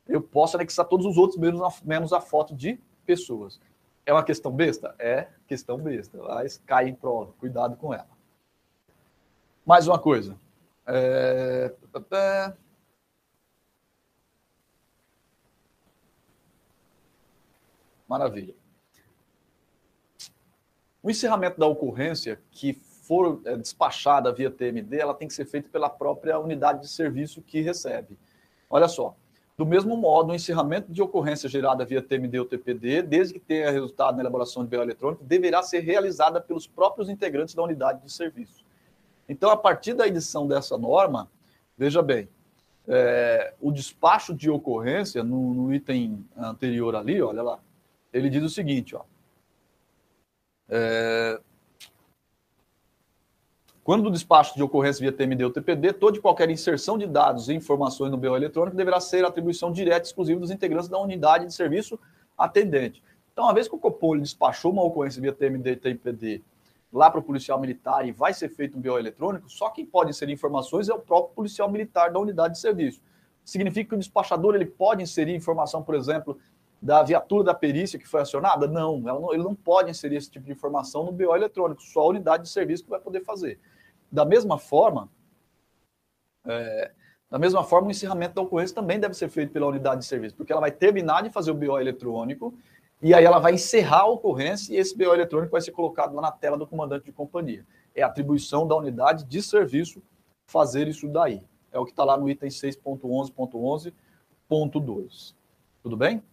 eu 0.10 0.22
posso 0.22 0.58
anexar 0.58 0.86
todos 0.86 1.06
os 1.06 1.18
outros, 1.18 1.40
menos 1.40 1.62
a, 1.62 1.70
menos 1.86 2.12
a 2.12 2.20
foto 2.20 2.56
de 2.56 2.80
pessoas. 3.06 3.62
É 4.06 4.12
uma 4.12 4.24
questão 4.24 4.52
besta? 4.52 4.96
É 4.98 5.28
questão 5.48 5.78
besta, 5.78 6.18
mas 6.18 6.58
cai 6.66 6.90
em 6.90 6.96
prova. 6.96 7.32
Cuidado 7.40 7.78
com 7.78 7.94
ela. 7.94 8.10
Mais 9.64 9.88
uma 9.88 10.00
coisa. 10.00 10.36
É... 10.88 11.72
Maravilha. 18.08 18.56
O 21.04 21.12
encerramento 21.12 21.60
da 21.60 21.68
ocorrência 21.68 22.42
que 22.50 22.74
for 22.74 23.42
é, 23.46 23.56
despachada 23.56 24.34
via 24.34 24.50
TMD, 24.50 25.00
ela 25.00 25.14
tem 25.14 25.28
que 25.28 25.34
ser 25.34 25.46
feita 25.46 25.70
pela 25.70 25.90
própria 25.90 26.40
unidade 26.40 26.82
de 26.82 26.88
serviço 26.88 27.42
que 27.42 27.62
recebe. 27.62 28.18
Olha 28.70 28.88
só, 28.88 29.16
do 29.60 29.66
mesmo 29.66 29.98
modo, 29.98 30.32
o 30.32 30.34
encerramento 30.34 30.90
de 30.90 31.02
ocorrência 31.02 31.50
gerada 31.50 31.84
via 31.84 32.02
TMD 32.02 32.40
ou 32.40 32.46
TPD, 32.46 33.02
desde 33.02 33.34
que 33.34 33.42
tenha 33.42 33.70
resultado 33.70 34.16
na 34.16 34.22
elaboração 34.22 34.64
de 34.64 34.70
BO 34.70 34.82
eletrônico, 34.82 35.22
deverá 35.26 35.62
ser 35.62 35.82
realizada 35.82 36.40
pelos 36.40 36.66
próprios 36.66 37.10
integrantes 37.10 37.54
da 37.54 37.62
unidade 37.62 38.02
de 38.02 38.10
serviço. 38.10 38.64
Então, 39.28 39.50
a 39.50 39.58
partir 39.58 39.94
da 39.94 40.08
edição 40.08 40.48
dessa 40.48 40.78
norma, 40.78 41.30
veja 41.78 42.02
bem, 42.02 42.30
é, 42.88 43.54
o 43.60 43.70
despacho 43.70 44.34
de 44.34 44.50
ocorrência, 44.50 45.26
no, 45.26 45.54
no, 45.54 45.74
item 45.74 46.26
anterior 46.38 46.96
ali, 46.96 47.22
olha 47.22 47.44
lá, 47.44 47.60
ele 48.14 48.30
diz 48.30 48.42
o 48.42 48.50
seguinte, 48.50 48.96
ó. 48.96 49.02
É, 50.70 51.38
quando 53.90 54.06
o 54.06 54.12
despacho 54.12 54.56
de 54.56 54.62
ocorrência 54.62 55.02
via 55.02 55.12
TMD 55.12 55.44
ou 55.46 55.50
TPD, 55.50 55.94
toda 55.94 56.16
e 56.16 56.22
qualquer 56.22 56.48
inserção 56.48 56.96
de 56.96 57.08
dados 57.08 57.50
e 57.50 57.56
informações 57.56 58.12
no 58.12 58.18
BO 58.18 58.36
eletrônico 58.36 58.78
deverá 58.78 59.00
ser 59.00 59.26
atribuição 59.26 59.72
direta 59.72 60.02
e 60.02 60.04
exclusiva 60.04 60.40
dos 60.40 60.52
integrantes 60.52 60.88
da 60.88 61.00
unidade 61.00 61.48
de 61.48 61.54
serviço 61.56 62.00
atendente. 62.38 63.02
Então, 63.34 63.46
uma 63.46 63.54
vez 63.56 63.68
que 63.68 63.74
o 63.74 63.80
Copom 63.80 64.16
despachou 64.20 64.72
uma 64.72 64.84
ocorrência 64.84 65.20
via 65.20 65.34
TMD 65.34 65.72
e 65.72 65.76
TPD 65.76 66.44
lá 66.94 67.10
para 67.10 67.20
o 67.20 67.24
policial 67.24 67.60
militar 67.60 68.08
e 68.08 68.12
vai 68.12 68.32
ser 68.32 68.50
feito 68.50 68.78
um 68.78 68.80
BO 68.80 69.00
eletrônico, 69.00 69.50
só 69.50 69.72
quem 69.72 69.88
pode 69.88 70.12
inserir 70.12 70.34
informações 70.34 70.88
é 70.88 70.94
o 70.94 71.00
próprio 71.00 71.34
policial 71.34 71.68
militar 71.68 72.12
da 72.12 72.20
unidade 72.20 72.54
de 72.54 72.60
serviço. 72.60 73.02
Significa 73.44 73.90
que 73.90 73.96
o 73.96 73.98
despachador 73.98 74.54
ele 74.54 74.68
pode 74.68 75.02
inserir 75.02 75.34
informação, 75.34 75.82
por 75.82 75.96
exemplo, 75.96 76.38
da 76.80 77.02
viatura 77.02 77.44
da 77.44 77.56
perícia 77.56 77.98
que 77.98 78.08
foi 78.08 78.22
acionada? 78.22 78.68
Não, 78.68 79.00
não, 79.00 79.34
ele 79.34 79.42
não 79.42 79.56
pode 79.56 79.90
inserir 79.90 80.18
esse 80.18 80.30
tipo 80.30 80.46
de 80.46 80.52
informação 80.52 81.04
no 81.04 81.12
BO 81.12 81.36
eletrônico, 81.36 81.82
só 81.82 82.02
a 82.02 82.10
unidade 82.10 82.44
de 82.44 82.50
serviço 82.50 82.84
que 82.84 82.90
vai 82.92 83.00
poder 83.00 83.24
fazer. 83.24 83.60
Da 84.12 84.26
mesma 84.26 84.58
forma, 84.58 85.08
é, 86.46 86.92
da 87.30 87.38
mesma 87.38 87.64
forma, 87.64 87.88
o 87.88 87.92
encerramento 87.92 88.36
da 88.36 88.42
ocorrência 88.42 88.76
também 88.76 89.00
deve 89.00 89.14
ser 89.14 89.30
feito 89.30 89.54
pela 89.54 89.68
unidade 89.68 90.02
de 90.02 90.08
serviço, 90.08 90.36
porque 90.36 90.52
ela 90.52 90.62
vai 90.62 90.72
terminar 90.72 91.22
de 91.22 91.30
fazer 91.30 91.52
o 91.52 91.54
BO 91.54 91.80
eletrônico 91.80 92.52
e 93.02 93.14
aí 93.14 93.24
ela 93.24 93.40
vai 93.40 93.54
encerrar 93.54 94.02
a 94.02 94.08
ocorrência 94.08 94.74
e 94.74 94.78
esse 94.78 94.98
BO 94.98 95.14
eletrônico 95.14 95.52
vai 95.52 95.62
ser 95.62 95.72
colocado 95.72 96.16
lá 96.16 96.24
na 96.24 96.32
tela 96.32 96.58
do 96.58 96.66
comandante 96.66 97.06
de 97.06 97.12
companhia. 97.12 97.64
É 97.94 98.02
atribuição 98.02 98.68
da 98.68 98.76
unidade 98.76 99.26
de 99.26 99.44
serviço 99.44 100.02
fazer 100.48 100.88
isso 100.88 101.08
daí. 101.08 101.44
É 101.72 101.78
o 101.78 101.86
que 101.86 101.92
está 101.92 102.04
lá 102.04 102.18
no 102.18 102.28
item 102.28 102.50
6.11.11.2. 102.50 105.36
Tudo 105.84 105.96
bem? 105.96 106.24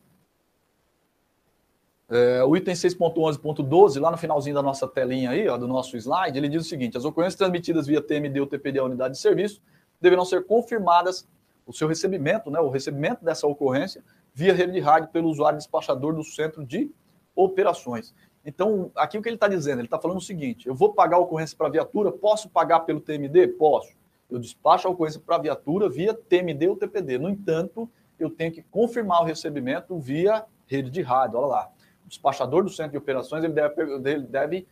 É, 2.09 2.45
o 2.45 2.57
item 2.57 2.73
6.11.12, 2.73 4.01
lá 4.01 4.13
no 4.13 4.17
finalzinho 4.17 4.55
da 4.55 4.63
nossa 4.63 4.87
telinha 4.87 5.31
aí, 5.31 5.49
ó, 5.49 5.57
do 5.57 5.67
nosso 5.67 5.97
slide, 5.97 6.39
ele 6.39 6.49
diz 6.49 6.65
o 6.65 6.69
seguinte: 6.69 6.97
as 6.97 7.05
ocorrências 7.05 7.37
transmitidas 7.37 7.87
via 7.87 8.01
TMD 8.01 8.41
ou 8.41 8.47
TPD 8.47 8.79
à 8.79 8.85
unidade 8.85 9.15
de 9.15 9.21
serviço 9.21 9.61
deverão 10.01 10.25
ser 10.25 10.45
confirmadas 10.45 11.27
o 11.67 11.73
seu 11.73 11.89
recebimento, 11.89 12.49
né, 12.49 12.61
o 12.61 12.69
recebimento 12.69 13.25
dessa 13.25 13.47
ocorrência 13.47 14.05
via 14.33 14.55
rede 14.55 14.73
de 14.73 14.79
rádio 14.79 15.09
pelo 15.09 15.29
usuário 15.29 15.59
despachador 15.59 16.15
do 16.15 16.23
centro 16.23 16.65
de 16.65 16.93
operações. 17.35 18.15
Então, 18.45 18.93
aqui 18.95 19.19
o 19.19 19.23
que 19.23 19.29
ele 19.29 19.35
está 19.35 19.49
dizendo? 19.49 19.81
Ele 19.81 19.89
está 19.89 19.99
falando 19.99 20.19
o 20.19 20.23
seguinte: 20.23 20.69
eu 20.69 20.77
vou 20.77 20.93
pagar 20.93 21.17
a 21.17 21.21
ocorrência 21.21 21.57
para 21.59 21.69
viatura, 21.69 22.13
posso 22.13 22.49
pagar 22.49 22.81
pelo 22.81 23.01
TMD? 23.01 23.49
Posso. 23.49 23.93
Eu 24.31 24.39
despacho 24.39 24.87
a 24.87 24.93
ocorrência 24.93 25.21
para 25.21 25.39
viatura 25.39 25.89
via 25.89 26.15
TMD 26.15 26.69
ou 26.69 26.77
TPD. 26.77 27.19
No 27.19 27.29
entanto, 27.29 27.91
eu 28.17 28.31
tenho 28.31 28.53
que 28.53 28.63
confirmar 28.63 29.23
o 29.23 29.25
recebimento 29.25 29.99
via 29.99 30.45
rede 30.67 30.89
de 30.89 31.03
rádio. 31.03 31.39
Olha 31.39 31.47
lá 31.49 31.76
despachador 32.07 32.63
do 32.63 32.71
centro 32.71 32.93
de 32.93 32.99
operações 32.99 33.45
ele 33.45 33.53
deve, 33.53 33.83
ele 33.83 34.27
deve 34.27 34.67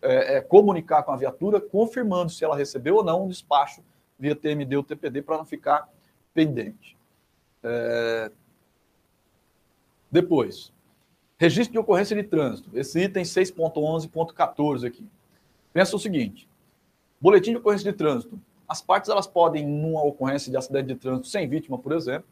é, 0.00 0.36
é, 0.36 0.40
comunicar 0.40 1.02
com 1.02 1.12
a 1.12 1.16
viatura, 1.16 1.60
confirmando 1.60 2.30
se 2.30 2.44
ela 2.44 2.56
recebeu 2.56 2.96
ou 2.96 3.04
não 3.04 3.24
um 3.24 3.28
despacho 3.28 3.82
via 4.18 4.34
TMD 4.34 4.76
ou 4.76 4.82
TPD 4.82 5.22
para 5.22 5.38
não 5.38 5.44
ficar 5.44 5.88
pendente. 6.34 6.96
É... 7.62 8.30
Depois, 10.10 10.72
registro 11.36 11.72
de 11.72 11.78
ocorrência 11.78 12.16
de 12.16 12.22
trânsito. 12.22 12.70
Esse 12.72 13.00
item 13.00 13.22
6.11.14 13.22 14.86
aqui. 14.86 15.06
Pensa 15.72 15.96
o 15.96 15.98
seguinte: 15.98 16.48
boletim 17.20 17.52
de 17.52 17.58
ocorrência 17.58 17.90
de 17.90 17.96
trânsito. 17.96 18.38
As 18.66 18.82
partes 18.82 19.08
elas 19.08 19.26
podem, 19.26 19.66
numa 19.66 20.02
ocorrência 20.04 20.50
de 20.50 20.56
acidente 20.56 20.88
de 20.88 20.94
trânsito 20.96 21.28
sem 21.28 21.48
vítima, 21.48 21.78
por 21.78 21.92
exemplo, 21.92 22.28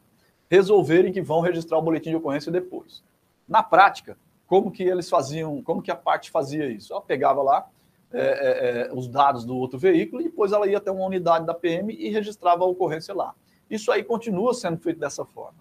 resolverem 0.49 1.11
que 1.11 1.21
vão 1.21 1.41
registrar 1.41 1.77
o 1.77 1.81
boletim 1.81 2.11
de 2.11 2.15
ocorrência 2.15 2.51
depois. 2.51 3.03
Na 3.47 3.63
prática, 3.63 4.17
como 4.47 4.71
que 4.71 4.81
eles 4.81 5.09
faziam, 5.09 5.61
como 5.61 5.81
que 5.81 5.91
a 5.91 5.95
parte 5.95 6.31
fazia 6.31 6.67
isso? 6.67 6.93
Ela 6.93 7.01
pegava 7.01 7.43
lá 7.43 7.69
é, 8.11 8.21
é, 8.21 8.87
é, 8.87 8.93
os 8.93 9.07
dados 9.07 9.43
do 9.43 9.55
outro 9.55 9.77
veículo 9.77 10.21
e 10.21 10.25
depois 10.25 10.53
ela 10.53 10.65
ia 10.65 10.77
até 10.77 10.89
uma 10.89 11.05
unidade 11.05 11.45
da 11.45 11.53
PM 11.53 11.93
e 11.93 12.09
registrava 12.09 12.63
a 12.63 12.67
ocorrência 12.67 13.13
lá. 13.13 13.35
Isso 13.69 13.91
aí 13.91 14.03
continua 14.03 14.53
sendo 14.53 14.77
feito 14.77 14.97
dessa 14.97 15.25
forma. 15.25 15.59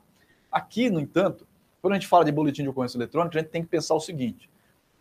Aqui, 0.50 0.88
no 0.88 1.00
entanto, 1.00 1.46
quando 1.82 1.94
a 1.94 1.96
gente 1.96 2.06
fala 2.06 2.24
de 2.24 2.30
boletim 2.30 2.62
de 2.62 2.68
ocorrência 2.68 2.96
eletrônica, 2.96 3.36
a 3.36 3.42
gente 3.42 3.50
tem 3.50 3.62
que 3.62 3.68
pensar 3.68 3.94
o 3.94 4.00
seguinte: 4.00 4.48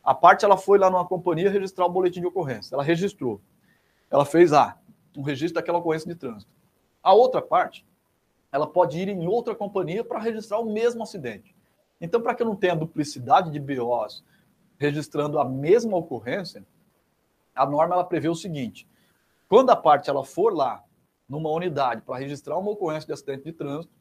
a 0.04 0.14
parte 0.14 0.44
ela 0.44 0.58
foi 0.58 0.80
lá 0.80 0.90
numa 0.90 1.06
companhia 1.06 1.50
registrar 1.50 1.86
o 1.86 1.90
boletim 1.90 2.20
de 2.20 2.28
ocorrência, 2.28 2.76
ela 2.76 2.84
registrou, 2.84 3.40
ela 4.10 4.26
fez 4.26 4.52
ah, 4.52 4.76
um 5.16 5.22
registro 5.22 5.56
daquela 5.56 5.78
ocorrência 5.78 6.12
de 6.12 6.16
trânsito. 6.16 6.52
A 7.04 7.14
outra 7.14 7.42
parte, 7.42 7.86
ela 8.52 8.66
pode 8.66 9.00
ir 9.00 9.08
em 9.08 9.28
outra 9.28 9.54
companhia 9.54 10.04
para 10.04 10.20
registrar 10.20 10.60
o 10.60 10.66
mesmo 10.66 11.04
acidente. 11.04 11.55
Então, 12.06 12.22
para 12.22 12.36
que 12.36 12.44
eu 12.44 12.46
não 12.46 12.56
tenha 12.56 12.76
duplicidade 12.76 13.50
de 13.50 13.60
BOs 13.60 14.24
registrando 14.78 15.40
a 15.40 15.44
mesma 15.44 15.98
ocorrência, 15.98 16.64
a 17.56 17.66
norma 17.66 17.96
ela 17.96 18.04
prevê 18.04 18.30
o 18.30 18.36
seguinte: 18.36 18.88
quando 19.50 19.72
a 19.72 19.76
parte 19.76 20.10
ela 20.10 20.24
for 20.24 20.54
lá 20.54 20.84
numa 21.28 21.50
unidade 21.50 22.04
para 22.04 22.20
registrar 22.20 22.58
uma 22.58 22.72
ocorrência 22.72 23.08
de 23.08 23.14
acidente 23.14 23.46
de 23.46 23.54
trânsito, 23.54 23.92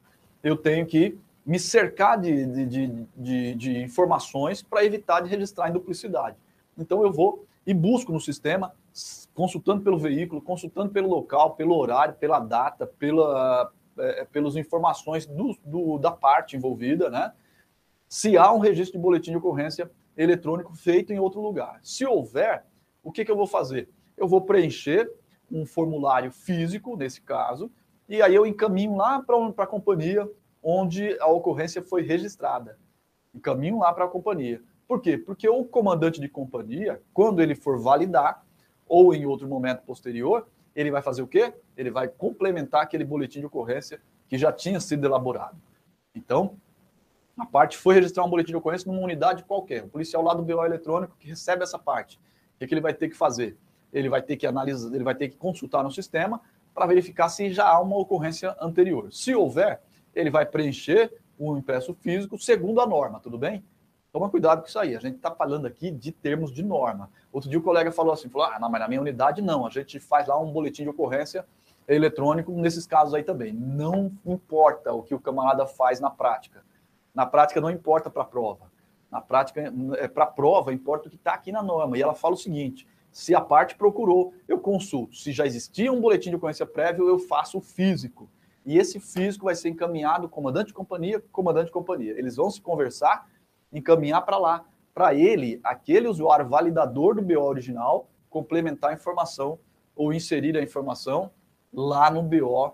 eu 0.43 0.55
tenho 0.55 0.85
que 0.85 1.17
me 1.43 1.57
cercar 1.57 2.19
de, 2.19 2.45
de, 2.45 3.07
de, 3.15 3.55
de, 3.55 3.77
informações 3.81 4.61
para 4.61 4.85
evitar 4.85 5.21
de 5.21 5.29
registrar 5.29 5.69
em 5.69 5.73
duplicidade. 5.73 6.37
Então 6.77 7.03
eu 7.03 7.11
vou 7.11 7.45
e 7.65 7.73
busco 7.73 8.11
no 8.11 8.19
sistema, 8.19 8.71
consultando 9.33 9.81
pelo 9.81 9.97
veículo, 9.97 10.41
consultando 10.41 10.91
pelo 10.91 11.09
local, 11.09 11.55
pelo 11.55 11.75
horário, 11.75 12.13
pela 12.15 12.39
data, 12.39 12.85
pela, 12.85 13.71
é, 13.97 14.25
pelas 14.25 14.55
informações 14.55 15.25
do, 15.25 15.57
do, 15.65 15.97
da 15.97 16.11
parte 16.11 16.55
envolvida, 16.55 17.09
né? 17.09 17.31
Se 18.15 18.37
há 18.37 18.49
um 18.49 18.59
registro 18.59 18.97
de 18.97 19.03
boletim 19.03 19.31
de 19.31 19.37
ocorrência 19.37 19.91
eletrônico 20.15 20.73
feito 20.73 21.11
em 21.11 21.19
outro 21.19 21.41
lugar. 21.41 21.81
Se 21.83 22.05
houver, 22.05 22.65
o 23.03 23.11
que, 23.11 23.25
que 23.25 23.29
eu 23.29 23.35
vou 23.35 23.45
fazer? 23.45 23.89
Eu 24.15 24.25
vou 24.25 24.39
preencher 24.39 25.11
um 25.51 25.65
formulário 25.65 26.31
físico, 26.31 26.95
nesse 26.95 27.19
caso, 27.19 27.69
e 28.07 28.21
aí 28.21 28.33
eu 28.33 28.45
encaminho 28.45 28.95
lá 28.95 29.21
para 29.21 29.65
a 29.65 29.67
companhia 29.67 30.25
onde 30.63 31.19
a 31.19 31.27
ocorrência 31.27 31.81
foi 31.81 32.03
registrada. 32.03 32.79
Encaminho 33.33 33.79
lá 33.79 33.91
para 33.91 34.05
a 34.05 34.07
companhia. 34.07 34.61
Por 34.87 35.01
quê? 35.01 35.17
Porque 35.17 35.49
o 35.49 35.65
comandante 35.65 36.21
de 36.21 36.29
companhia, 36.29 37.01
quando 37.13 37.41
ele 37.41 37.53
for 37.53 37.77
validar, 37.77 38.45
ou 38.87 39.13
em 39.13 39.25
outro 39.25 39.45
momento 39.45 39.81
posterior, 39.81 40.47
ele 40.73 40.89
vai 40.89 41.01
fazer 41.01 41.21
o 41.21 41.27
quê? 41.27 41.53
Ele 41.75 41.91
vai 41.91 42.07
complementar 42.07 42.81
aquele 42.81 43.03
boletim 43.03 43.41
de 43.41 43.45
ocorrência 43.45 43.99
que 44.29 44.37
já 44.37 44.53
tinha 44.53 44.79
sido 44.79 45.05
elaborado. 45.05 45.57
Então, 46.15 46.55
a 47.37 47.45
parte 47.45 47.77
foi 47.77 47.95
registrar 47.95 48.23
um 48.23 48.29
boletim 48.29 48.51
de 48.51 48.57
ocorrência 48.57 48.89
numa 48.89 49.03
unidade 49.03 49.43
qualquer. 49.43 49.83
O 49.83 49.89
policial 49.89 50.23
lá 50.23 50.33
do 50.33 50.41
BO 50.41 50.63
eletrônico 50.63 51.17
que 51.19 51.27
recebe 51.27 51.63
essa 51.63 51.77
parte. 51.77 52.17
O 52.17 52.59
que, 52.59 52.67
que 52.67 52.73
ele 52.73 52.81
vai 52.81 52.93
ter 52.93 53.09
que 53.09 53.15
fazer? 53.15 53.57
Ele 53.91 54.09
vai 54.09 54.21
ter 54.21 54.37
que 54.37 54.47
analisar, 54.47 54.93
ele 54.93 55.03
vai 55.03 55.15
ter 55.15 55.29
que 55.29 55.35
consultar 55.35 55.83
no 55.83 55.91
sistema 55.91 56.41
para 56.73 56.85
verificar 56.85 57.29
se 57.29 57.51
já 57.51 57.67
há 57.67 57.79
uma 57.79 57.97
ocorrência 57.97 58.55
anterior. 58.59 59.11
Se 59.11 59.35
houver, 59.35 59.81
ele 60.13 60.29
vai 60.29 60.45
preencher 60.45 61.13
o 61.37 61.57
impresso 61.57 61.93
físico 61.93 62.37
segundo 62.37 62.79
a 62.79 62.87
norma, 62.87 63.19
tudo 63.19 63.37
bem? 63.37 63.63
Toma 64.11 64.29
cuidado 64.29 64.61
com 64.61 64.67
isso 64.67 64.79
aí. 64.79 64.95
A 64.95 64.99
gente 64.99 65.17
está 65.17 65.29
falando 65.29 65.65
aqui 65.65 65.91
de 65.91 66.09
termos 66.09 66.53
de 66.53 66.63
norma. 66.63 67.09
Outro 67.33 67.49
dia 67.49 67.59
o 67.59 67.61
colega 67.61 67.91
falou 67.91 68.13
assim: 68.13 68.29
falou, 68.29 68.47
ah, 68.47 68.57
não, 68.57 68.69
mas 68.69 68.79
na 68.79 68.87
minha 68.87 69.01
unidade 69.01 69.41
não. 69.41 69.65
A 69.65 69.69
gente 69.69 69.99
faz 69.99 70.27
lá 70.27 70.39
um 70.39 70.53
boletim 70.53 70.83
de 70.83 70.89
ocorrência 70.89 71.45
eletrônico 71.85 72.49
nesses 72.53 72.87
casos 72.87 73.13
aí 73.13 73.23
também. 73.23 73.51
Não 73.51 74.09
importa 74.25 74.93
o 74.93 75.03
que 75.03 75.13
o 75.13 75.19
camarada 75.19 75.67
faz 75.67 75.99
na 75.99 76.09
prática. 76.09 76.63
Na 77.15 77.25
prática, 77.25 77.61
não 77.61 77.69
importa 77.69 78.09
para 78.09 78.23
a 78.23 78.25
prova. 78.25 78.69
Na 79.09 79.21
prática, 79.21 79.73
é, 79.97 80.07
para 80.07 80.25
a 80.25 80.27
prova, 80.27 80.73
importa 80.73 81.07
o 81.07 81.09
que 81.09 81.15
está 81.15 81.33
aqui 81.33 81.51
na 81.51 81.63
norma. 81.63 81.97
E 81.97 82.01
ela 82.01 82.13
fala 82.13 82.35
o 82.35 82.37
seguinte: 82.37 82.85
se 83.09 83.33
a 83.33 83.39
parte 83.39 83.75
procurou, 83.75 84.33
eu 84.45 84.59
consulto. 84.59 85.15
Se 85.15 85.31
já 85.31 85.45
existia 85.45 85.91
um 85.91 86.01
boletim 86.01 86.29
de 86.29 86.35
ocorrência 86.35 86.65
prévio, 86.65 87.07
eu 87.07 87.17
faço 87.17 87.59
o 87.59 87.61
físico. 87.61 88.29
E 88.65 88.77
esse 88.77 88.99
físico 88.99 89.45
vai 89.45 89.55
ser 89.55 89.69
encaminhado 89.69 90.27
comandante 90.27 90.67
de 90.67 90.73
companhia, 90.73 91.23
comandante 91.31 91.67
de 91.67 91.71
companhia. 91.71 92.11
Eles 92.17 92.35
vão 92.35 92.49
se 92.49 92.59
conversar, 92.59 93.29
encaminhar 93.71 94.25
para 94.25 94.37
lá. 94.37 94.65
Para 94.93 95.13
ele, 95.13 95.61
aquele 95.63 96.07
usuário 96.07 96.47
validador 96.47 97.15
do 97.15 97.21
BO 97.21 97.41
original, 97.41 98.09
complementar 98.29 98.89
a 98.89 98.93
informação 98.93 99.59
ou 99.95 100.11
inserir 100.11 100.57
a 100.57 100.61
informação 100.61 101.31
lá 101.71 102.09
no 102.11 102.21
BO 102.21 102.73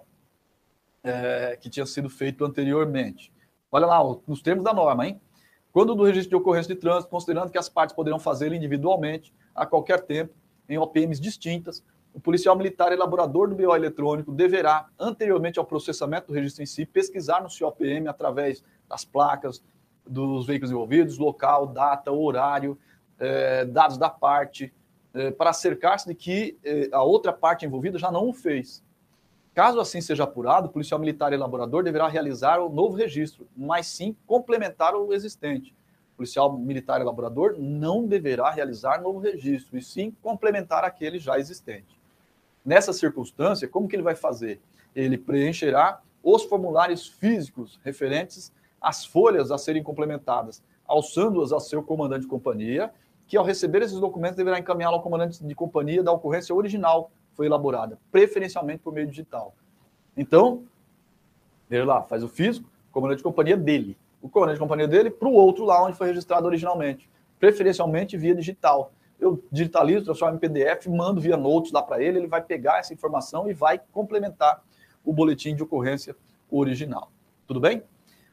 é, 1.03 1.57
que 1.59 1.69
tinha 1.69 1.85
sido 1.85 2.09
feito 2.09 2.45
anteriormente. 2.45 3.31
Olha 3.71 3.85
lá, 3.85 3.99
nos 4.27 4.41
termos 4.41 4.65
da 4.65 4.73
norma, 4.73 5.07
hein? 5.07 5.21
Quando 5.71 5.95
do 5.95 6.03
registro 6.03 6.31
de 6.31 6.35
ocorrência 6.35 6.75
de 6.75 6.79
trânsito, 6.79 7.09
considerando 7.09 7.49
que 7.49 7.57
as 7.57 7.69
partes 7.69 7.95
poderão 7.95 8.19
fazer 8.19 8.51
individualmente, 8.51 9.33
a 9.55 9.65
qualquer 9.65 10.01
tempo, 10.01 10.33
em 10.67 10.77
OPMs 10.77 11.21
distintas, 11.21 11.81
o 12.13 12.19
policial 12.19 12.57
militar 12.57 12.91
elaborador 12.91 13.47
do 13.47 13.55
BO 13.55 13.73
eletrônico 13.73 14.33
deverá, 14.33 14.87
anteriormente 14.99 15.57
ao 15.57 15.65
processamento 15.65 16.27
do 16.27 16.33
registro 16.33 16.61
em 16.61 16.65
si, 16.65 16.85
pesquisar 16.85 17.41
no 17.41 17.49
seu 17.49 17.67
OPM 17.69 18.09
através 18.09 18.61
das 18.89 19.05
placas 19.05 19.63
dos 20.05 20.45
veículos 20.45 20.71
envolvidos, 20.71 21.17
local, 21.17 21.67
data, 21.67 22.11
horário, 22.11 22.77
eh, 23.17 23.63
dados 23.63 23.97
da 23.97 24.09
parte, 24.09 24.73
eh, 25.13 25.31
para 25.31 25.53
cercar-se 25.53 26.07
de 26.07 26.15
que 26.15 26.57
eh, 26.65 26.89
a 26.91 27.03
outra 27.03 27.31
parte 27.31 27.65
envolvida 27.65 27.97
já 27.97 28.11
não 28.11 28.27
o 28.27 28.33
fez. 28.33 28.83
Caso 29.53 29.81
assim 29.81 29.99
seja 29.99 30.23
apurado, 30.23 30.67
o 30.67 30.71
policial 30.71 30.99
militar 30.99 31.33
elaborador 31.33 31.83
deverá 31.83 32.07
realizar 32.07 32.59
o 32.59 32.69
novo 32.69 32.95
registro, 32.95 33.45
mas 33.55 33.87
sim 33.87 34.15
complementar 34.25 34.95
o 34.95 35.13
existente. 35.13 35.75
O 36.13 36.17
policial 36.17 36.57
militar 36.57 37.01
elaborador 37.01 37.55
não 37.59 38.07
deverá 38.07 38.49
realizar 38.49 39.01
novo 39.01 39.19
registro, 39.19 39.77
e 39.77 39.81
sim 39.81 40.15
complementar 40.21 40.85
aquele 40.85 41.19
já 41.19 41.37
existente. 41.37 41.99
Nessa 42.63 42.93
circunstância, 42.93 43.67
como 43.67 43.89
que 43.89 43.95
ele 43.95 44.03
vai 44.03 44.15
fazer? 44.15 44.61
Ele 44.95 45.17
preencherá 45.17 45.99
os 46.23 46.43
formulários 46.43 47.07
físicos 47.07 47.79
referentes 47.83 48.53
às 48.79 49.03
folhas 49.03 49.51
a 49.51 49.57
serem 49.57 49.83
complementadas, 49.83 50.63
alçando-as 50.87 51.51
ao 51.51 51.59
seu 51.59 51.83
comandante 51.83 52.21
de 52.21 52.27
companhia, 52.27 52.93
que 53.27 53.35
ao 53.35 53.43
receber 53.43 53.81
esses 53.81 53.99
documentos 53.99 54.37
deverá 54.37 54.59
encaminhá-lo 54.59 54.95
ao 54.95 55.01
comandante 55.01 55.43
de 55.43 55.55
companhia 55.55 56.03
da 56.03 56.11
ocorrência 56.11 56.55
original 56.55 57.11
foi 57.33 57.45
elaborada, 57.45 57.97
preferencialmente 58.11 58.79
por 58.79 58.93
meio 58.93 59.07
digital. 59.07 59.55
Então, 60.15 60.63
ele 61.69 61.83
lá 61.83 62.01
faz 62.03 62.23
o 62.23 62.27
físico, 62.27 62.69
comandante 62.91 63.17
de 63.17 63.23
companhia 63.23 63.55
dele, 63.55 63.97
o 64.21 64.29
comandante 64.29 64.55
de 64.55 64.59
companhia 64.59 64.87
dele 64.87 65.09
para 65.09 65.27
o 65.27 65.33
outro 65.33 65.65
lá 65.65 65.83
onde 65.83 65.97
foi 65.97 66.07
registrado 66.07 66.45
originalmente, 66.45 67.09
preferencialmente 67.39 68.17
via 68.17 68.35
digital. 68.35 68.91
Eu 69.19 69.43
digitalizo, 69.51 70.05
transformo 70.05 70.35
em 70.35 70.39
PDF, 70.39 70.87
mando 70.87 71.21
via 71.21 71.37
notes 71.37 71.71
lá 71.71 71.81
para 71.81 72.01
ele, 72.03 72.19
ele 72.19 72.27
vai 72.27 72.41
pegar 72.41 72.79
essa 72.79 72.93
informação 72.93 73.49
e 73.49 73.53
vai 73.53 73.79
complementar 73.91 74.61
o 75.03 75.13
boletim 75.13 75.55
de 75.55 75.63
ocorrência 75.63 76.15
original. 76.49 77.11
Tudo 77.47 77.59
bem? 77.59 77.83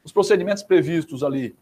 Os 0.02 0.12
procedimentos 0.12 0.62
previstos 0.62 1.22
ali 1.22 1.54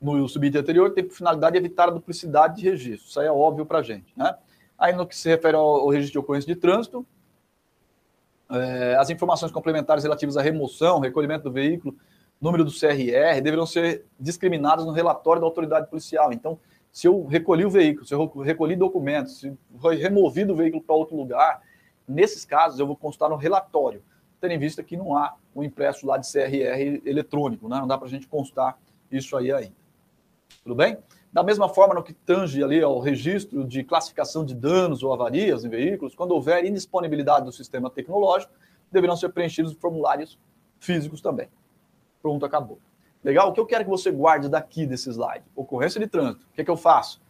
no 0.00 0.28
subitem 0.28 0.60
anterior 0.60 0.92
têm 0.92 1.04
por 1.04 1.14
finalidade 1.14 1.56
evitar 1.56 1.88
a 1.88 1.90
duplicidade 1.90 2.56
de 2.56 2.70
registro. 2.70 3.08
Isso 3.08 3.20
aí 3.20 3.26
é 3.26 3.32
óbvio 3.32 3.66
para 3.66 3.78
a 3.78 3.82
gente. 3.82 4.12
Né? 4.16 4.34
Aí, 4.78 4.94
no 4.94 5.06
que 5.06 5.16
se 5.16 5.28
refere 5.28 5.56
ao, 5.56 5.88
registro 5.88 6.12
de 6.12 6.18
ocorrência 6.18 6.54
de 6.54 6.60
trânsito, 6.60 7.04
é, 8.50 8.96
as 8.96 9.10
informações 9.10 9.50
complementares 9.50 10.04
relativas 10.04 10.36
à 10.36 10.42
remoção, 10.42 11.00
recolhimento 11.00 11.44
do 11.44 11.52
veículo, 11.52 11.96
número 12.40 12.64
do 12.64 12.70
CRR, 12.70 13.40
deverão 13.42 13.66
ser 13.66 14.04
discriminadas 14.18 14.86
no 14.86 14.92
relatório 14.92 15.40
da 15.40 15.46
autoridade 15.46 15.88
policial. 15.88 16.32
Então, 16.32 16.58
se 16.92 17.06
eu 17.06 17.26
recolhi 17.26 17.64
o 17.64 17.70
veículo, 17.70 18.06
se 18.06 18.14
eu 18.14 18.26
recolhi 18.40 18.76
documentos, 18.76 19.40
se 19.40 19.52
foi 19.78 19.96
removido 19.96 20.52
o 20.52 20.56
veículo 20.56 20.82
para 20.82 20.94
outro 20.94 21.16
lugar, 21.16 21.60
nesses 22.06 22.44
casos 22.44 22.78
eu 22.78 22.86
vou 22.86 22.96
constar 22.96 23.28
no 23.28 23.36
relatório, 23.36 24.02
tendo 24.40 24.52
em 24.52 24.58
vista 24.58 24.82
que 24.82 24.96
não 24.96 25.16
há 25.16 25.34
um 25.54 25.62
impresso 25.62 26.06
lá 26.06 26.16
de 26.16 26.30
CRR 26.30 27.02
eletrônico, 27.04 27.68
né? 27.68 27.78
não 27.80 27.88
dá 27.88 27.98
para 27.98 28.06
a 28.06 28.10
gente 28.10 28.28
constar 28.28 28.78
isso 29.10 29.36
aí 29.36 29.52
ainda. 29.52 29.74
Tudo 30.62 30.74
bem? 30.74 30.96
Da 31.32 31.42
mesma 31.42 31.68
forma, 31.68 31.94
no 31.94 32.02
que 32.02 32.12
tange 32.12 32.62
ali 32.62 32.82
ao 32.82 32.98
registro 33.00 33.64
de 33.64 33.84
classificação 33.84 34.44
de 34.44 34.54
danos 34.54 35.02
ou 35.02 35.12
avarias 35.12 35.64
em 35.64 35.68
veículos, 35.68 36.14
quando 36.14 36.32
houver 36.32 36.64
indisponibilidade 36.64 37.44
do 37.44 37.52
sistema 37.52 37.90
tecnológico, 37.90 38.52
deverão 38.90 39.16
ser 39.16 39.28
preenchidos 39.30 39.74
formulários 39.74 40.38
físicos 40.80 41.20
também. 41.20 41.48
Pronto, 42.22 42.46
acabou. 42.46 42.78
Legal? 43.22 43.50
O 43.50 43.52
que 43.52 43.60
eu 43.60 43.66
quero 43.66 43.84
que 43.84 43.90
você 43.90 44.10
guarde 44.10 44.48
daqui 44.48 44.86
desse 44.86 45.10
slide? 45.10 45.44
Ocorrência 45.54 46.00
de 46.00 46.06
trânsito. 46.06 46.46
O 46.50 46.54
que, 46.54 46.62
é 46.62 46.64
que 46.64 46.70
eu 46.70 46.76
faço? 46.76 47.20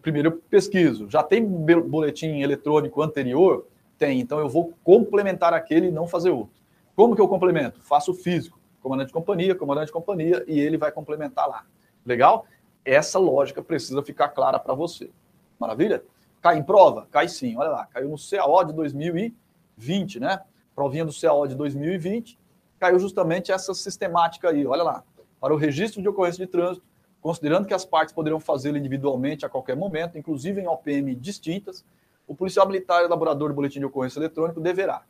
Primeiro 0.00 0.28
eu 0.28 0.42
pesquiso. 0.50 1.08
Já 1.08 1.22
tem 1.22 1.44
boletim 1.44 2.40
eletrônico 2.40 3.00
anterior? 3.00 3.66
Tem. 3.96 4.20
Então 4.20 4.38
eu 4.38 4.48
vou 4.48 4.72
complementar 4.82 5.54
aquele 5.54 5.88
e 5.88 5.90
não 5.90 6.06
fazer 6.06 6.30
outro. 6.30 6.60
Como 6.94 7.14
que 7.14 7.20
eu 7.20 7.28
complemento? 7.28 7.80
Faço 7.80 8.12
físico. 8.12 8.58
Comandante 8.82 9.08
de 9.08 9.12
companhia, 9.12 9.54
comandante 9.54 9.86
de 9.86 9.92
companhia, 9.92 10.44
e 10.48 10.58
ele 10.58 10.76
vai 10.76 10.90
complementar 10.90 11.48
lá. 11.48 11.64
Legal? 12.04 12.44
Essa 12.84 13.18
lógica 13.18 13.62
precisa 13.62 14.02
ficar 14.02 14.28
clara 14.28 14.58
para 14.58 14.74
você. 14.74 15.10
Maravilha? 15.58 16.02
Cai 16.40 16.58
em 16.58 16.62
prova? 16.62 17.06
Cai 17.10 17.28
sim. 17.28 17.56
Olha 17.56 17.70
lá, 17.70 17.86
caiu 17.86 18.08
no 18.08 18.16
CAO 18.18 18.64
de 18.64 18.72
2020, 18.72 20.20
né? 20.20 20.42
Provinha 20.74 21.04
do 21.04 21.12
CAO 21.12 21.46
de 21.46 21.54
2020 21.54 22.42
caiu 22.82 22.98
justamente 22.98 23.52
essa 23.52 23.72
sistemática 23.74 24.50
aí. 24.50 24.66
Olha 24.66 24.82
lá, 24.82 25.04
para 25.40 25.54
o 25.54 25.56
registro 25.56 26.02
de 26.02 26.08
ocorrência 26.08 26.44
de 26.44 26.50
trânsito, 26.50 26.84
considerando 27.20 27.64
que 27.64 27.72
as 27.72 27.84
partes 27.84 28.12
poderiam 28.12 28.40
fazê-lo 28.40 28.76
individualmente 28.76 29.46
a 29.46 29.48
qualquer 29.48 29.76
momento, 29.76 30.18
inclusive 30.18 30.60
em 30.60 30.66
OPM 30.66 31.14
distintas, 31.14 31.84
o 32.26 32.34
policial 32.34 32.66
militar 32.66 33.04
elaborador 33.04 33.50
do 33.50 33.54
boletim 33.54 33.78
de 33.78 33.84
ocorrência 33.84 34.18
eletrônico 34.18 34.60
deverá. 34.60 35.04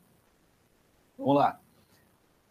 Vamos 1.17 1.33
lá. 1.33 1.59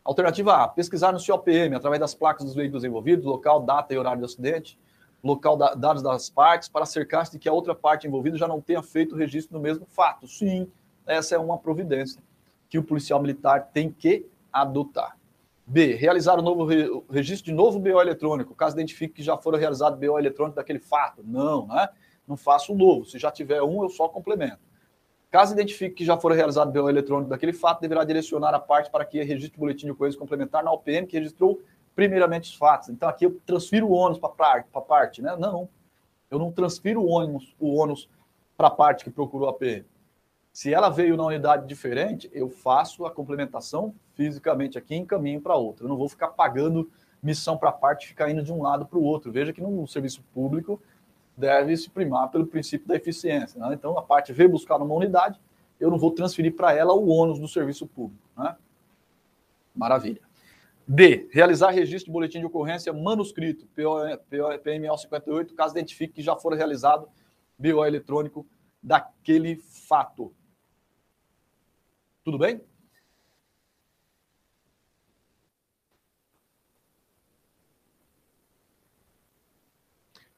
Alternativa 0.03 0.65
A, 0.65 0.67
pesquisar 0.67 1.13
no 1.13 1.21
seu 1.21 1.37
OPM, 1.37 1.77
através 1.77 2.01
das 2.01 2.17
placas 2.17 2.45
dos 2.45 2.57
veículos 2.57 2.83
envolvidos, 2.83 3.25
local, 3.25 3.63
data 3.63 3.95
e 3.95 3.99
horário 3.99 4.19
do 4.19 4.27
acidente, 4.27 4.77
local, 5.23 5.57
da, 5.57 5.75
dados 5.75 6.03
das 6.03 6.29
partes, 6.29 6.69
para 6.69 6.85
cercar-se 6.85 7.33
de 7.33 7.39
que 7.39 7.49
a 7.49 7.53
outra 7.53 7.75
parte 7.75 8.07
envolvida 8.07 8.37
já 8.37 8.49
não 8.49 8.61
tenha 8.61 8.83
feito 8.83 9.15
o 9.15 9.19
registro 9.19 9.59
do 9.59 9.63
mesmo 9.63 9.87
fato. 9.87 10.27
Sim, 10.27 10.69
essa 11.07 11.35
é 11.35 11.39
uma 11.39 11.59
providência 11.59 12.21
que 12.69 12.79
o 12.79 12.83
policial 12.83 13.21
militar 13.21 13.71
tem 13.73 13.91
que 13.91 14.27
adotar. 14.53 15.17
B. 15.67 15.95
Realizar 15.95 16.39
o 16.39 16.43
novo 16.43 16.65
re, 16.65 16.89
registro 17.11 17.47
de 17.47 17.53
novo 17.53 17.79
BO 17.79 18.01
eletrônico, 18.01 18.55
caso 18.55 18.77
identifique 18.77 19.15
que 19.15 19.23
já 19.23 19.37
foram 19.37 19.59
realizado 19.59 19.97
BO 19.97 20.19
eletrônico 20.19 20.57
daquele 20.57 20.81
fato. 20.81 21.23
Não, 21.25 21.67
né? 21.67 21.89
Não 22.27 22.37
faço 22.37 22.73
o 22.73 22.77
novo. 22.77 23.05
Se 23.05 23.19
já 23.19 23.31
tiver 23.31 23.63
um, 23.63 23.83
eu 23.83 23.89
só 23.89 24.09
complemento. 24.09 24.61
Caso 25.31 25.55
identifique 25.55 25.95
que 25.95 26.05
já 26.05 26.19
foram 26.19 26.37
realizado 26.37 26.71
BO 26.71 26.91
eletrônico 26.91 27.31
daquele 27.31 27.55
fato, 27.55 27.81
deverá 27.81 28.05
direcionar 28.05 28.55
a 28.55 28.59
parte 28.59 28.91
para 28.91 29.05
que 29.05 29.23
registre 29.23 29.57
o 29.57 29.61
boletim 29.61 29.87
de 29.87 29.93
ocorrência 29.93 30.19
complementar 30.19 30.63
na 30.63 30.71
OPM 30.71 31.07
que 31.07 31.17
registrou 31.17 31.59
primeiramente 31.95 32.51
os 32.51 32.57
fatos. 32.57 32.89
Então 32.89 33.09
aqui 33.09 33.27
eu 33.27 33.41
transfiro 33.47 33.87
o 33.87 33.93
ônus 33.93 34.19
para 34.19 34.31
a 34.75 34.81
parte, 34.81 35.23
né? 35.23 35.37
Não, 35.37 35.69
eu 36.31 36.39
não 36.39 36.51
transfiro 36.51 37.01
o 37.01 37.07
ônus, 37.07 37.55
o 37.59 37.75
ônus 37.75 38.09
para 38.57 38.69
a 38.69 38.71
parte 38.71 39.05
que 39.05 39.11
procurou 39.11 39.49
a 39.49 39.53
PM. 39.53 39.85
Se 40.53 40.73
ela 40.73 40.91
veio 40.91 41.17
na 41.17 41.25
unidade 41.25 41.67
diferente, 41.67 42.31
eu 42.33 42.51
faço 42.51 43.07
a 43.07 43.11
complementação 43.11 43.95
fisicamente 44.15 44.77
aqui 44.77 44.95
e 44.95 44.99
encaminho 44.99 45.41
para 45.41 45.57
outra. 45.57 45.85
Eu 45.85 45.89
não 45.89 45.97
vou 45.97 46.09
ficar 46.09 46.29
pagando 46.29 46.91
missão 47.23 47.57
para 47.57 47.73
parte 47.73 48.05
e 48.05 48.09
ficar 48.09 48.31
indo 48.31 48.43
de 48.43 48.53
um 48.53 48.63
lado 48.63 48.85
para 48.85 48.99
o 48.99 49.03
outro. 49.03 49.33
Veja 49.33 49.53
que 49.53 49.63
no 49.63 49.87
serviço 49.87 50.23
público 50.35 50.81
deve 51.37 51.77
se 51.77 51.89
primar 51.89 52.31
pelo 52.31 52.47
princípio 52.47 52.87
da 52.87 52.97
eficiência. 52.97 53.59
Né? 53.61 53.73
Então, 53.73 53.97
a 53.97 54.03
parte 54.03 54.33
veio 54.33 54.51
buscar 54.51 54.79
numa 54.79 54.95
unidade, 54.95 55.41
eu 55.81 55.91
não 55.91 55.99
vou 55.99 56.11
transferir 56.11 56.55
para 56.55 56.75
ela 56.75 56.93
o 56.93 57.09
ônus 57.09 57.39
do 57.39 57.49
serviço 57.49 57.87
público. 57.87 58.23
Né? 58.37 58.55
Maravilha. 59.75 60.21
D. 60.87 61.29
Realizar 61.33 61.71
registro 61.71 62.07
de 62.07 62.13
boletim 62.13 62.41
de 62.41 62.47
ocorrência 62.47 62.93
manuscrito, 62.93 63.67
PMO 63.67 64.99
58, 64.99 65.55
caso 65.55 65.75
identifique 65.75 66.15
que 66.15 66.23
já 66.23 66.37
for 66.37 66.55
realizado 66.55 67.09
BO 67.59 67.85
eletrônico 67.85 68.47
daquele 68.83 69.57
fato. 69.57 70.35
Tudo 72.25 72.39
bem? 72.39 72.61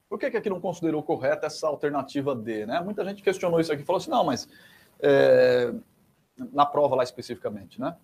Por 0.09 0.19
que, 0.19 0.31
que 0.31 0.37
aqui 0.37 0.49
não 0.49 0.61
considerou 0.61 1.03
correta 1.03 1.47
essa 1.47 1.67
alternativa 1.67 2.37
D? 2.37 2.67
Né? 2.67 2.81
Muita 2.81 3.05
gente 3.05 3.23
questionou 3.23 3.59
isso 3.59 3.73
aqui 3.73 3.83
falou 3.83 3.99
assim: 3.99 4.11
não, 4.11 4.25
mas 4.25 4.49
é, 5.01 5.75
na 6.53 6.65
prova 6.65 6.95
lá 6.95 7.03
especificamente, 7.03 7.81
né? 7.81 7.97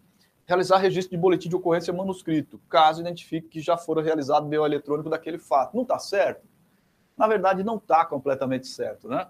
Realizar 0.50 0.78
registro 0.78 1.16
de 1.16 1.22
boletim 1.22 1.48
de 1.48 1.54
ocorrência 1.54 1.92
manuscrito, 1.92 2.60
caso 2.68 3.02
identifique 3.02 3.46
que 3.46 3.60
já 3.60 3.76
fora 3.76 4.02
realizado 4.02 4.48
BO 4.48 4.66
eletrônico 4.66 5.08
daquele 5.08 5.38
fato. 5.38 5.76
Não 5.76 5.84
está 5.84 5.96
certo? 5.96 6.44
Na 7.16 7.28
verdade, 7.28 7.62
não 7.62 7.76
está 7.76 8.04
completamente 8.04 8.66
certo, 8.66 9.08
né? 9.08 9.28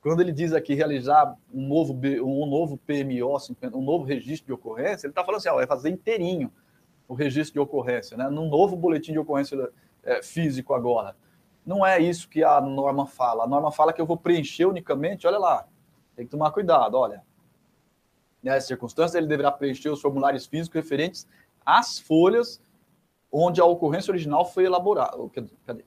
Quando 0.00 0.22
ele 0.22 0.32
diz 0.32 0.52
aqui 0.52 0.74
realizar 0.74 1.36
um 1.54 1.68
novo, 1.68 1.92
um 1.92 2.46
novo 2.46 2.76
PMO, 2.78 3.38
um 3.74 3.80
novo 3.80 4.02
registro 4.02 4.46
de 4.48 4.52
ocorrência, 4.54 5.06
ele 5.06 5.12
está 5.12 5.22
falando 5.22 5.38
assim, 5.38 5.50
ó, 5.50 5.54
vai 5.54 5.68
fazer 5.68 5.88
inteirinho 5.88 6.52
o 7.06 7.14
registro 7.14 7.52
de 7.52 7.60
ocorrência, 7.60 8.16
né? 8.16 8.28
num 8.28 8.48
novo 8.48 8.74
boletim 8.74 9.12
de 9.12 9.20
ocorrência 9.20 9.70
é, 10.02 10.20
físico 10.20 10.74
agora. 10.74 11.14
Não 11.64 11.86
é 11.86 12.00
isso 12.00 12.28
que 12.28 12.42
a 12.42 12.60
norma 12.60 13.06
fala. 13.06 13.44
A 13.44 13.46
norma 13.46 13.70
fala 13.70 13.92
que 13.92 14.00
eu 14.00 14.06
vou 14.06 14.16
preencher 14.16 14.64
unicamente, 14.64 15.28
olha 15.28 15.38
lá, 15.38 15.64
tem 16.16 16.24
que 16.24 16.30
tomar 16.32 16.50
cuidado, 16.50 16.96
olha. 16.96 17.22
Nessa 18.42 18.68
circunstância, 18.68 19.18
ele 19.18 19.26
deverá 19.26 19.50
preencher 19.50 19.90
os 19.90 20.00
formulários 20.00 20.46
físicos 20.46 20.74
referentes 20.74 21.26
às 21.64 21.98
folhas 21.98 22.60
onde 23.30 23.60
a 23.60 23.64
ocorrência 23.64 24.10
original 24.10 24.44
foi 24.44 24.64
elaborada. 24.64 25.16
Cadê? 25.66 25.84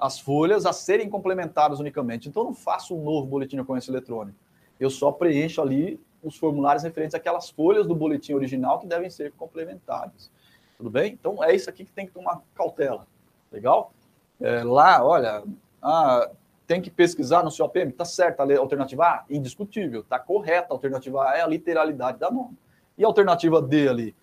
as 0.00 0.18
folhas 0.18 0.64
a 0.64 0.72
serem 0.72 1.08
complementadas 1.08 1.78
unicamente. 1.78 2.28
Então, 2.28 2.42
eu 2.42 2.46
não 2.46 2.54
faço 2.54 2.96
um 2.96 3.04
novo 3.04 3.26
boletim 3.26 3.56
de 3.56 3.62
ocorrência 3.62 3.90
eletrônico. 3.90 4.38
Eu 4.78 4.88
só 4.88 5.12
preencho 5.12 5.60
ali 5.60 6.00
os 6.22 6.36
formulários 6.36 6.82
referentes 6.82 7.14
àquelas 7.14 7.50
folhas 7.50 7.86
do 7.86 7.94
boletim 7.94 8.32
original 8.32 8.78
que 8.78 8.86
devem 8.86 9.10
ser 9.10 9.32
complementadas. 9.32 10.30
Tudo 10.78 10.88
bem? 10.88 11.12
Então, 11.12 11.44
é 11.44 11.54
isso 11.54 11.68
aqui 11.68 11.84
que 11.84 11.92
tem 11.92 12.06
que 12.06 12.12
tomar 12.12 12.40
cautela. 12.54 13.06
Legal? 13.52 13.92
É, 14.40 14.64
lá, 14.64 15.04
olha, 15.04 15.44
ah, 15.82 16.30
tem 16.70 16.80
que 16.80 16.88
pesquisar 16.88 17.42
no 17.42 17.50
seu 17.50 17.66
APM. 17.66 17.90
Está 17.90 18.04
certo, 18.04 18.42
a 18.42 18.58
alternativa 18.60 19.04
A? 19.04 19.24
Indiscutível. 19.28 20.02
Está 20.02 20.20
correta. 20.20 20.68
A 20.70 20.74
alternativa 20.74 21.28
A 21.28 21.36
é 21.36 21.40
a 21.42 21.46
literalidade 21.48 22.20
da 22.20 22.30
norma. 22.30 22.54
E 22.96 23.02
a 23.02 23.08
alternativa 23.08 23.60
D 23.60 23.88
ali? 23.88 24.14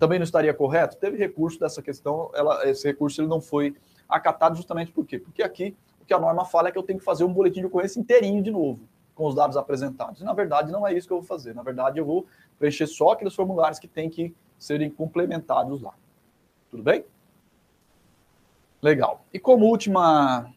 Também 0.00 0.18
não 0.18 0.24
estaria 0.24 0.52
correto? 0.52 0.96
Teve 0.96 1.16
recurso 1.16 1.60
dessa 1.60 1.80
questão, 1.80 2.28
ela, 2.34 2.68
esse 2.68 2.84
recurso 2.88 3.20
ele 3.20 3.28
não 3.28 3.40
foi 3.40 3.76
acatado 4.08 4.56
justamente 4.56 4.90
por 4.90 5.06
quê? 5.06 5.16
Porque 5.16 5.44
aqui 5.44 5.76
o 6.00 6.04
que 6.04 6.12
a 6.12 6.18
norma 6.18 6.44
fala 6.44 6.70
é 6.70 6.72
que 6.72 6.78
eu 6.78 6.82
tenho 6.82 6.98
que 6.98 7.04
fazer 7.04 7.22
um 7.22 7.32
boletim 7.32 7.60
de 7.60 7.66
ocorrência 7.66 8.00
inteirinho 8.00 8.42
de 8.42 8.50
novo, 8.50 8.80
com 9.14 9.28
os 9.28 9.36
dados 9.36 9.56
apresentados. 9.56 10.20
E, 10.20 10.24
na 10.24 10.32
verdade, 10.32 10.72
não 10.72 10.84
é 10.84 10.92
isso 10.92 11.06
que 11.06 11.12
eu 11.12 11.20
vou 11.20 11.26
fazer. 11.26 11.54
Na 11.54 11.62
verdade, 11.62 12.00
eu 12.00 12.04
vou 12.04 12.26
preencher 12.58 12.88
só 12.88 13.10
aqueles 13.10 13.32
formulários 13.32 13.78
que 13.78 13.86
têm 13.86 14.10
que 14.10 14.34
serem 14.58 14.90
complementados 14.90 15.80
lá. 15.80 15.94
Tudo 16.68 16.82
bem? 16.82 17.04
Legal. 18.82 19.24
E 19.32 19.38
como 19.38 19.66
última 19.66 20.52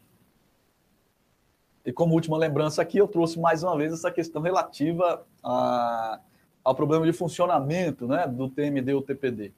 e 1.86 1.94
como 1.94 2.16
última 2.16 2.38
lembrança 2.38 2.82
aqui, 2.82 2.98
eu 2.98 3.08
trouxe 3.08 3.40
mais 3.40 3.62
uma 3.62 3.78
vez 3.78 3.94
essa 3.94 4.10
questão 4.10 4.42
relativa 4.42 5.24
a, 5.44 6.20
ao 6.64 6.74
problema 6.74 7.06
de 7.06 7.14
funcionamento 7.14 8.08
né, 8.08 8.28
do 8.28 8.50
TMD 8.50 8.94
ou 8.94 9.02
TPD. 9.04 9.54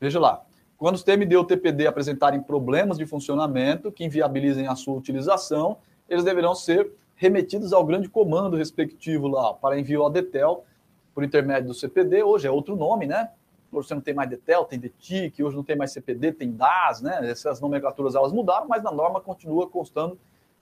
Veja 0.00 0.20
lá, 0.20 0.42
quando 0.78 0.94
os 0.94 1.02
TMD 1.02 1.36
ou 1.36 1.44
TPD 1.44 1.86
apresentarem 1.86 2.40
problemas 2.40 2.98
de 2.98 3.04
funcionamento 3.04 3.90
que 3.90 4.04
inviabilizem 4.04 4.68
a 4.68 4.76
sua 4.76 4.94
utilização, 4.94 5.78
eles 6.08 6.22
deverão 6.22 6.54
ser 6.54 6.92
remetidos 7.16 7.72
ao 7.72 7.84
grande 7.84 8.08
comando 8.08 8.56
respectivo 8.56 9.26
lá 9.26 9.54
para 9.54 9.78
envio 9.78 10.02
ao 10.02 10.10
DETEL 10.10 10.64
por 11.12 11.24
intermédio 11.24 11.68
do 11.68 11.74
CPD. 11.74 12.22
Hoje 12.22 12.46
é 12.46 12.50
outro 12.50 12.76
nome, 12.76 13.06
né? 13.06 13.30
Você 13.72 13.94
não 13.94 14.02
tem 14.02 14.14
mais 14.14 14.30
DETEL, 14.30 14.64
tem 14.66 14.78
DETIC, 14.78 15.42
hoje 15.42 15.56
não 15.56 15.64
tem 15.64 15.74
mais 15.74 15.92
CPD, 15.92 16.32
tem 16.32 16.52
DAS, 16.52 17.00
né? 17.00 17.28
Essas 17.28 17.60
nomenclaturas 17.60 18.14
elas 18.14 18.32
mudaram, 18.32 18.68
mas 18.68 18.82
na 18.84 18.92
norma 18.92 19.20
continua 19.20 19.66
constando 19.66 20.16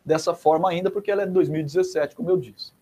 dessa 0.05 0.35
forma 0.35 0.69
ainda, 0.69 0.91
porque 0.91 1.11
ela 1.11 1.23
é 1.23 1.27
de 1.27 1.33
2017, 1.33 2.15
como 2.15 2.31
eu 2.31 2.37
disse, 2.37 2.73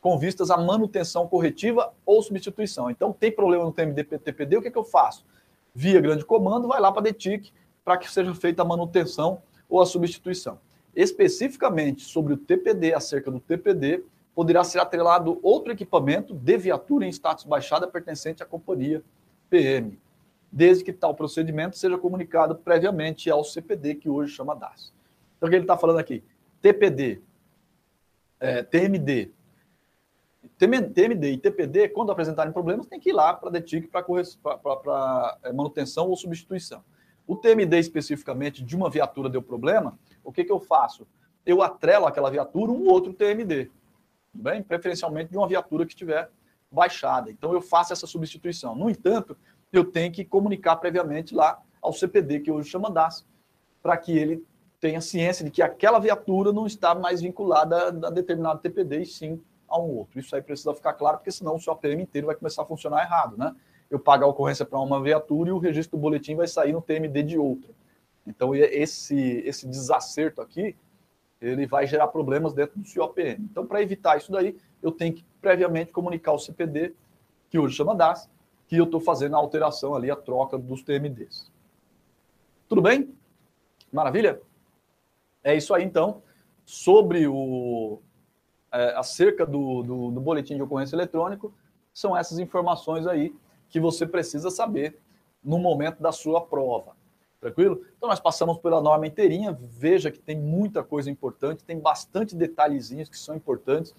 com 0.00 0.18
vistas 0.18 0.50
à 0.50 0.56
manutenção 0.56 1.28
corretiva 1.28 1.92
ou 2.04 2.22
substituição. 2.22 2.90
Então, 2.90 3.12
tem 3.12 3.30
problema 3.30 3.64
no 3.64 3.72
TMD-TPD, 3.72 4.56
o 4.56 4.62
que, 4.62 4.68
é 4.68 4.70
que 4.70 4.78
eu 4.78 4.84
faço? 4.84 5.24
Via 5.74 6.00
grande 6.00 6.24
comando, 6.24 6.68
vai 6.68 6.80
lá 6.80 6.90
para 6.90 7.00
a 7.00 7.04
DETIC 7.04 7.52
para 7.84 7.96
que 7.96 8.10
seja 8.10 8.34
feita 8.34 8.62
a 8.62 8.64
manutenção 8.64 9.42
ou 9.68 9.80
a 9.80 9.86
substituição. 9.86 10.58
Especificamente 10.94 12.02
sobre 12.02 12.34
o 12.34 12.36
TPD, 12.36 12.94
acerca 12.94 13.30
do 13.30 13.40
TPD, 13.40 14.04
poderá 14.34 14.64
ser 14.64 14.78
atrelado 14.78 15.38
outro 15.42 15.72
equipamento 15.72 16.34
de 16.34 16.56
viatura 16.56 17.06
em 17.06 17.08
status 17.08 17.44
baixada 17.44 17.86
pertencente 17.86 18.42
à 18.42 18.46
companhia 18.46 19.02
PM, 19.48 19.98
desde 20.50 20.84
que 20.84 20.92
tal 20.92 21.14
procedimento 21.14 21.76
seja 21.76 21.98
comunicado 21.98 22.56
previamente 22.56 23.30
ao 23.30 23.44
CPD, 23.44 23.96
que 23.96 24.08
hoje 24.08 24.32
chama 24.32 24.54
DAS. 24.54 24.92
Então, 25.36 25.46
o 25.46 25.50
que 25.50 25.56
ele 25.56 25.64
está 25.64 25.76
falando 25.76 25.98
aqui? 25.98 26.22
TPD, 26.62 27.20
é, 28.40 28.62
TMD, 28.62 29.32
TMD 30.58 31.32
e 31.32 31.38
TPD, 31.38 31.88
quando 31.88 32.12
apresentarem 32.12 32.52
problemas, 32.52 32.86
tem 32.86 33.00
que 33.00 33.10
ir 33.10 33.12
lá 33.12 33.34
para 33.34 33.48
a 33.48 33.52
DETIC 33.52 33.88
para 33.88 35.38
é, 35.42 35.52
manutenção 35.52 36.08
ou 36.08 36.16
substituição. 36.16 36.84
O 37.26 37.36
TMD 37.36 37.78
especificamente 37.78 38.62
de 38.62 38.76
uma 38.76 38.88
viatura 38.88 39.28
deu 39.28 39.42
problema, 39.42 39.98
o 40.22 40.32
que, 40.32 40.44
que 40.44 40.52
eu 40.52 40.60
faço? 40.60 41.06
Eu 41.44 41.62
atrelo 41.62 42.06
aquela 42.06 42.30
viatura 42.30 42.70
um 42.70 42.88
outro 42.88 43.12
TMD, 43.12 43.70
bem? 44.32 44.62
preferencialmente 44.62 45.30
de 45.30 45.36
uma 45.36 45.48
viatura 45.48 45.84
que 45.84 45.92
estiver 45.92 46.30
baixada. 46.70 47.30
Então 47.30 47.52
eu 47.52 47.60
faço 47.60 47.92
essa 47.92 48.06
substituição. 48.06 48.74
No 48.74 48.88
entanto, 48.88 49.36
eu 49.72 49.84
tenho 49.84 50.12
que 50.12 50.24
comunicar 50.24 50.76
previamente 50.76 51.34
lá 51.34 51.60
ao 51.80 51.92
CPD, 51.92 52.40
que 52.40 52.50
hoje 52.50 52.70
chama 52.70 52.90
DAS, 52.90 53.26
para 53.82 53.96
que 53.96 54.16
ele 54.16 54.44
tenha 54.82 55.00
ciência 55.00 55.44
de 55.44 55.50
que 55.52 55.62
aquela 55.62 56.00
viatura 56.00 56.52
não 56.52 56.66
está 56.66 56.92
mais 56.92 57.20
vinculada 57.20 57.86
a 57.86 58.10
determinado 58.10 58.58
TPD 58.58 59.02
e 59.02 59.06
sim 59.06 59.40
a 59.68 59.80
um 59.80 59.98
outro. 59.98 60.18
Isso 60.18 60.34
aí 60.34 60.42
precisa 60.42 60.74
ficar 60.74 60.94
claro, 60.94 61.18
porque 61.18 61.30
senão 61.30 61.54
o 61.54 61.60
seu 61.60 61.72
APM 61.72 62.02
inteiro 62.02 62.26
vai 62.26 62.34
começar 62.34 62.62
a 62.62 62.64
funcionar 62.64 63.04
errado, 63.04 63.36
né? 63.38 63.54
Eu 63.88 64.00
pago 64.00 64.24
a 64.24 64.26
ocorrência 64.26 64.66
para 64.66 64.80
uma 64.80 65.00
viatura 65.00 65.50
e 65.50 65.52
o 65.52 65.58
registro 65.58 65.96
do 65.96 66.00
boletim 66.00 66.34
vai 66.34 66.48
sair 66.48 66.72
no 66.72 66.82
TMD 66.82 67.22
de 67.22 67.38
outra. 67.38 67.70
Então, 68.26 68.56
esse, 68.56 69.16
esse 69.46 69.68
desacerto 69.68 70.40
aqui, 70.40 70.74
ele 71.40 71.64
vai 71.64 71.86
gerar 71.86 72.08
problemas 72.08 72.52
dentro 72.52 72.80
do 72.80 72.86
seu 72.86 73.04
APM. 73.04 73.44
Então, 73.52 73.64
para 73.64 73.80
evitar 73.80 74.18
isso 74.18 74.32
daí, 74.32 74.56
eu 74.82 74.90
tenho 74.90 75.14
que 75.14 75.24
previamente 75.40 75.92
comunicar 75.92 76.32
ao 76.32 76.40
CPD, 76.40 76.92
que 77.48 77.56
hoje 77.56 77.76
chama 77.76 77.94
DAS, 77.94 78.28
que 78.66 78.76
eu 78.76 78.84
estou 78.84 79.00
fazendo 79.00 79.36
a 79.36 79.38
alteração 79.38 79.94
ali, 79.94 80.10
a 80.10 80.16
troca 80.16 80.58
dos 80.58 80.82
TMDs. 80.82 81.52
Tudo 82.68 82.82
bem? 82.82 83.14
Maravilha? 83.92 84.40
É 85.42 85.54
isso 85.54 85.74
aí, 85.74 85.84
então. 85.84 86.22
Sobre 86.64 87.26
o. 87.26 88.00
É, 88.72 88.94
acerca 88.96 89.44
do, 89.44 89.82
do, 89.82 90.10
do 90.10 90.20
boletim 90.20 90.56
de 90.56 90.62
ocorrência 90.62 90.96
eletrônico, 90.96 91.52
são 91.92 92.16
essas 92.16 92.38
informações 92.38 93.06
aí 93.06 93.34
que 93.68 93.78
você 93.78 94.06
precisa 94.06 94.50
saber 94.50 94.98
no 95.44 95.58
momento 95.58 96.02
da 96.02 96.12
sua 96.12 96.40
prova. 96.40 96.96
Tranquilo? 97.40 97.82
Então, 97.96 98.08
nós 98.08 98.20
passamos 98.20 98.58
pela 98.58 98.80
norma 98.80 99.06
inteirinha. 99.06 99.58
Veja 99.60 100.10
que 100.10 100.18
tem 100.18 100.38
muita 100.38 100.82
coisa 100.82 101.10
importante, 101.10 101.64
tem 101.64 101.78
bastante 101.78 102.36
detalhezinhos 102.36 103.08
que 103.08 103.18
são 103.18 103.34
importantes. 103.34 103.92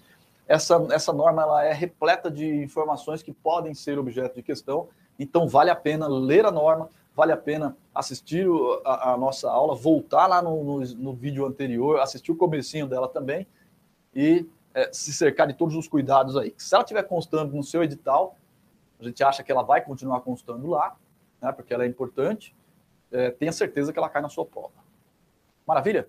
Essa, 0.48 0.86
essa 0.90 1.12
norma 1.12 1.42
ela 1.42 1.64
é 1.64 1.72
repleta 1.72 2.30
de 2.30 2.46
informações 2.46 3.22
que 3.22 3.32
podem 3.32 3.74
ser 3.74 3.98
objeto 3.98 4.36
de 4.36 4.42
questão. 4.42 4.88
Então, 5.18 5.46
vale 5.46 5.70
a 5.70 5.76
pena 5.76 6.08
ler 6.08 6.46
a 6.46 6.50
norma, 6.50 6.88
vale 7.14 7.32
a 7.32 7.36
pena 7.36 7.76
assistir 7.94 8.46
a, 8.84 9.12
a 9.12 9.16
nossa 9.16 9.50
aula, 9.50 9.74
voltar 9.74 10.26
lá 10.26 10.42
no, 10.42 10.64
no, 10.64 10.80
no, 10.80 11.12
vídeo 11.12 11.46
anterior, 11.46 12.00
assistir 12.00 12.32
o 12.32 12.36
comecinho 12.36 12.86
dela 12.86 13.08
também 13.08 13.46
e 14.14 14.46
é, 14.74 14.90
se 14.92 15.12
cercar 15.12 15.46
de 15.46 15.54
todos 15.54 15.76
os 15.76 15.86
cuidados 15.86 16.36
aí. 16.36 16.52
Se 16.58 16.74
ela 16.74 16.82
estiver 16.82 17.04
constando 17.04 17.54
no 17.54 17.62
seu 17.62 17.84
edital, 17.84 18.36
a 18.98 19.04
gente 19.04 19.22
acha 19.22 19.42
que 19.42 19.52
ela 19.52 19.62
vai 19.62 19.80
continuar 19.80 20.20
constando 20.20 20.66
lá, 20.68 20.96
né, 21.40 21.52
porque 21.52 21.72
ela 21.72 21.84
é 21.84 21.86
importante, 21.86 22.54
é, 23.12 23.30
tenha 23.30 23.52
certeza 23.52 23.92
que 23.92 23.98
ela 23.98 24.08
cai 24.08 24.20
na 24.20 24.28
sua 24.28 24.44
prova. 24.44 24.72
Maravilha? 25.66 26.08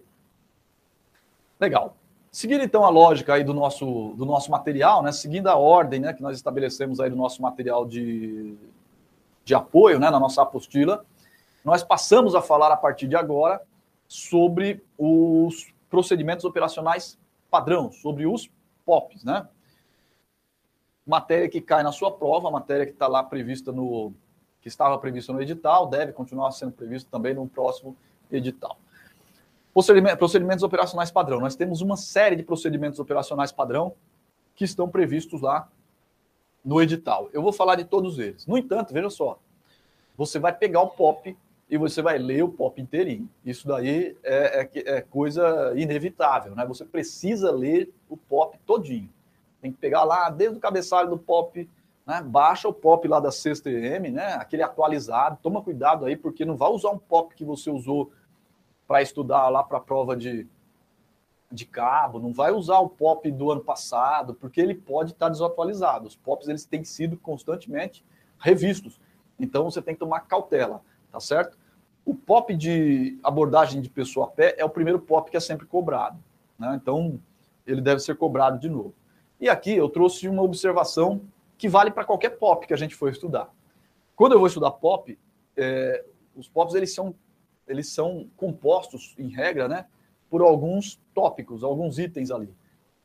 Legal. 1.60 1.96
Seguindo 2.32 2.64
então 2.64 2.84
a 2.84 2.90
lógica 2.90 3.36
aí 3.36 3.44
do 3.44 3.54
nosso, 3.54 4.14
do 4.18 4.26
nosso 4.26 4.52
material, 4.52 5.04
né, 5.04 5.12
seguindo 5.12 5.48
a 5.48 5.56
ordem 5.56 6.00
né, 6.00 6.14
que 6.14 6.22
nós 6.22 6.36
estabelecemos 6.36 7.00
aí 7.00 7.10
do 7.10 7.16
nosso 7.16 7.42
material 7.42 7.86
de, 7.86 8.58
de 9.46 9.54
apoio, 9.54 10.00
né, 10.00 10.10
na 10.10 10.20
nossa 10.20 10.42
apostila, 10.42 11.06
nós 11.64 11.84
passamos 11.84 12.36
a 12.36 12.42
falar 12.42 12.72
a 12.72 12.78
partir 12.78 13.08
de 13.08 13.16
agora 13.16 13.62
sobre 14.08 14.84
os 14.98 15.74
procedimentos 15.90 16.44
operacionais 16.44 17.18
padrão, 17.50 17.92
sobre 17.92 18.26
os 18.26 18.50
POPs, 18.86 19.24
né? 19.24 19.48
Matéria 21.06 21.48
que 21.48 21.62
cai 21.62 21.84
na 21.84 21.92
sua 21.92 22.12
prova, 22.12 22.50
matéria 22.50 22.86
que 22.86 22.92
está 22.92 23.08
lá 23.08 23.24
prevista 23.24 23.72
no 23.72 24.12
que 24.62 24.68
estava 24.68 24.98
prevista 24.98 25.32
no 25.32 25.40
edital, 25.40 25.86
deve 25.86 26.12
continuar 26.12 26.50
sendo 26.50 26.72
previsto 26.72 27.08
também 27.12 27.36
no 27.36 27.48
próximo 27.48 27.96
edital. 28.32 28.80
Procedimentos 30.18 30.64
operacionais 30.64 31.12
padrão. 31.12 31.40
Nós 31.40 31.56
temos 31.56 31.82
uma 31.82 31.96
série 31.96 32.36
de 32.36 32.42
procedimentos 32.42 33.00
operacionais 33.00 33.52
padrão 33.52 33.94
que 34.56 34.64
estão 34.64 34.90
previstos 34.90 35.42
lá 35.42 35.70
no 36.66 36.82
edital. 36.82 37.30
Eu 37.32 37.44
vou 37.44 37.54
falar 37.54 37.76
de 37.76 37.86
todos 37.86 38.18
eles. 38.18 38.48
No 38.48 38.58
entanto, 38.58 38.92
veja 38.92 39.10
só, 39.10 39.38
você 40.18 40.40
vai 40.40 40.52
pegar 40.52 40.82
o 40.82 40.88
POP 40.90 41.38
e 41.70 41.78
você 41.78 42.02
vai 42.02 42.18
ler 42.18 42.44
o 42.44 42.50
POP 42.50 42.82
inteirinho. 42.82 43.30
Isso 43.46 43.68
daí 43.68 44.18
é, 44.24 44.62
é, 44.62 44.98
é, 44.98 45.02
coisa 45.02 45.74
inevitável, 45.76 46.56
né? 46.56 46.66
Você 46.66 46.84
precisa 46.84 47.52
ler 47.52 47.94
o 48.10 48.18
POP 48.18 48.58
todinho. 48.66 49.10
Tem 49.62 49.72
que 49.72 49.78
pegar 49.78 50.04
lá, 50.04 50.30
desde 50.30 50.58
o 50.58 50.60
cabeçalho 50.60 51.10
do 51.10 51.18
POP, 51.18 51.70
né? 52.06 52.22
baixa 52.22 52.68
o 52.68 52.74
POP 52.74 53.08
lá 53.08 53.20
da 53.20 53.32
sexta 53.32 53.70
EM, 53.70 54.12
né? 54.12 54.34
aquele 54.34 54.64
atualizado. 54.64 55.40
Toma 55.42 55.62
cuidado 55.62 56.06
aí, 56.06 56.16
porque 56.16 56.46
não 56.46 56.56
vai 56.56 56.70
usar 56.70 56.90
um 56.90 57.00
POP 57.00 57.36
que 57.36 57.46
você 57.46 57.70
usou 57.70 58.12
para 58.88 59.02
estudar 59.02 59.50
lá 59.50 59.64
para 59.64 59.80
a 59.80 59.82
prova 59.82 60.16
de, 60.16 60.48
de 61.56 61.66
cabo, 61.66 62.20
não 62.20 62.32
vai 62.32 62.52
usar 62.52 62.80
o 62.80 62.90
POP 62.90 63.32
do 63.32 63.52
ano 63.52 63.62
passado, 63.62 64.34
porque 64.36 64.62
ele 64.62 64.76
pode 64.76 65.14
estar 65.14 65.30
desatualizado. 65.30 66.08
Os 66.08 66.16
POPs 66.16 66.48
eles 66.48 66.66
têm 66.66 66.84
sido 66.84 67.18
constantemente 67.18 68.06
revistos. 68.38 69.00
Então 69.40 69.64
você 69.64 69.82
tem 69.82 69.96
que 69.96 70.00
tomar 70.00 70.22
cautela, 70.22 70.82
tá 71.12 71.20
certo? 71.20 71.58
O 72.06 72.14
POP 72.14 72.56
de 72.56 73.18
abordagem 73.24 73.82
de 73.82 73.90
pessoa 73.90 74.28
a 74.28 74.30
pé 74.30 74.56
é 74.58 74.64
o 74.64 74.70
primeiro 74.70 75.00
POP 75.00 75.32
que 75.32 75.38
é 75.38 75.40
sempre 75.40 75.66
cobrado. 75.66 76.20
Né? 76.60 76.78
Então 76.80 77.20
ele 77.66 77.82
deve 77.82 78.00
ser 78.00 78.16
cobrado 78.16 78.60
de 78.60 78.70
novo. 78.70 78.94
E 79.40 79.50
aqui 79.50 79.72
eu 79.72 79.90
trouxe 79.90 80.28
uma 80.28 80.44
observação 80.44 81.22
que 81.58 81.68
vale 81.68 81.90
para 81.90 82.06
qualquer 82.06 82.32
POP 82.32 82.68
que 82.68 82.74
a 82.74 82.78
gente 82.78 82.96
for 82.96 83.10
estudar. 83.10 83.50
Quando 84.16 84.34
eu 84.34 84.40
vou 84.40 84.48
estudar 84.48 84.72
POP, 84.72 85.18
é, 85.58 86.06
os 86.36 86.48
POPs 86.48 86.76
eles 86.76 86.94
são, 86.94 87.16
eles 87.68 87.90
são 87.90 88.30
compostos, 88.38 89.16
em 89.18 89.30
regra, 89.30 89.68
né, 89.68 89.86
por 90.36 90.42
alguns 90.42 91.00
tópicos, 91.14 91.64
alguns 91.64 91.98
itens 91.98 92.30
ali. 92.30 92.54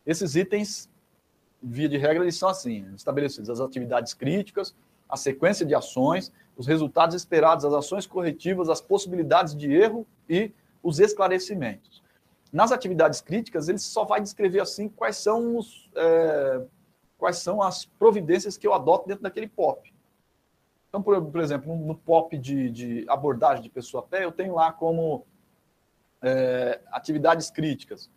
Esses 0.04 0.34
itens, 0.34 0.90
via 1.62 1.88
de 1.88 1.96
regra, 1.96 2.24
eles 2.24 2.36
são 2.36 2.48
assim, 2.48 2.92
estabelecidos 2.96 3.48
as 3.48 3.60
atividades 3.60 4.12
críticas, 4.14 4.74
a 5.08 5.16
sequência 5.16 5.64
de 5.64 5.72
ações, 5.72 6.32
os 6.56 6.66
resultados 6.66 7.14
esperados, 7.14 7.64
as 7.64 7.72
ações 7.72 8.04
corretivas, 8.04 8.68
as 8.68 8.80
possibilidades 8.80 9.54
de 9.56 9.72
erro 9.72 10.04
e 10.28 10.50
os 10.82 10.98
esclarecimentos. 10.98 12.02
Nas 12.52 12.72
atividades 12.72 13.20
críticas, 13.20 13.68
ele 13.68 13.78
só 13.78 14.04
vai 14.04 14.20
descrever 14.20 14.58
assim 14.58 14.88
quais 14.88 15.16
são, 15.16 15.56
os, 15.56 15.88
é, 15.94 16.62
quais 17.16 17.36
são 17.36 17.62
as 17.62 17.84
providências 17.84 18.58
que 18.58 18.66
eu 18.66 18.74
adoto 18.74 19.06
dentro 19.06 19.22
daquele 19.22 19.46
POP. 19.46 19.94
Então, 20.88 21.00
por, 21.00 21.24
por 21.24 21.40
exemplo, 21.40 21.76
no, 21.76 21.94
POP 21.94 22.36
de, 22.36 22.68
de, 22.70 23.04
abordagem 23.08 23.62
de 23.62 23.70
pessoa 23.70 24.02
pé, 24.02 24.24
eu 24.24 24.32
tenho 24.32 24.52
lá 24.52 24.72
como 24.72 25.24
é, 26.22 26.80
atividades 26.92 27.50
críticas. 27.50 28.10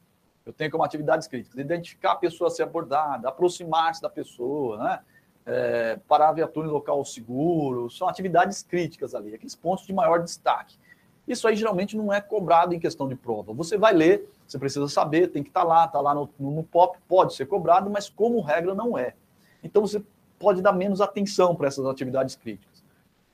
Eu 0.45 0.51
tenho 0.51 0.69
como 0.69 0.83
atividades 0.83 1.27
críticas 1.27 1.57
identificar 1.57 2.13
a 2.13 2.15
pessoa 2.15 2.49
a 2.49 2.51
ser 2.51 2.63
abordada, 2.63 3.29
aproximar-se 3.29 4.01
da 4.01 4.09
pessoa, 4.09 4.77
né? 4.77 4.99
é, 5.45 5.99
parar 6.07 6.29
a 6.29 6.33
viatura 6.33 6.67
em 6.67 6.71
local 6.71 7.03
seguro, 7.03 7.89
são 7.89 8.07
atividades 8.07 8.63
críticas 8.63 9.13
ali, 9.13 9.33
aqueles 9.33 9.55
pontos 9.55 9.85
de 9.85 9.93
maior 9.93 10.21
destaque. 10.21 10.77
Isso 11.27 11.47
aí 11.47 11.55
geralmente 11.55 11.95
não 11.95 12.11
é 12.11 12.19
cobrado 12.19 12.73
em 12.73 12.79
questão 12.79 13.07
de 13.07 13.15
prova. 13.15 13.53
Você 13.53 13.77
vai 13.77 13.93
ler, 13.93 14.29
você 14.45 14.59
precisa 14.59 14.87
saber, 14.89 15.29
tem 15.29 15.41
que 15.41 15.49
estar 15.49 15.61
tá 15.61 15.67
lá, 15.67 15.85
está 15.85 16.01
lá 16.01 16.13
no, 16.13 16.29
no 16.37 16.63
POP, 16.63 16.97
pode 17.07 17.33
ser 17.33 17.45
cobrado, 17.45 17.89
mas 17.89 18.09
como 18.09 18.41
regra 18.41 18.75
não 18.75 18.97
é. 18.97 19.13
Então 19.63 19.81
você 19.81 20.03
pode 20.37 20.61
dar 20.61 20.73
menos 20.73 20.99
atenção 20.99 21.55
para 21.55 21.67
essas 21.67 21.85
atividades 21.85 22.35
críticas. 22.35 22.83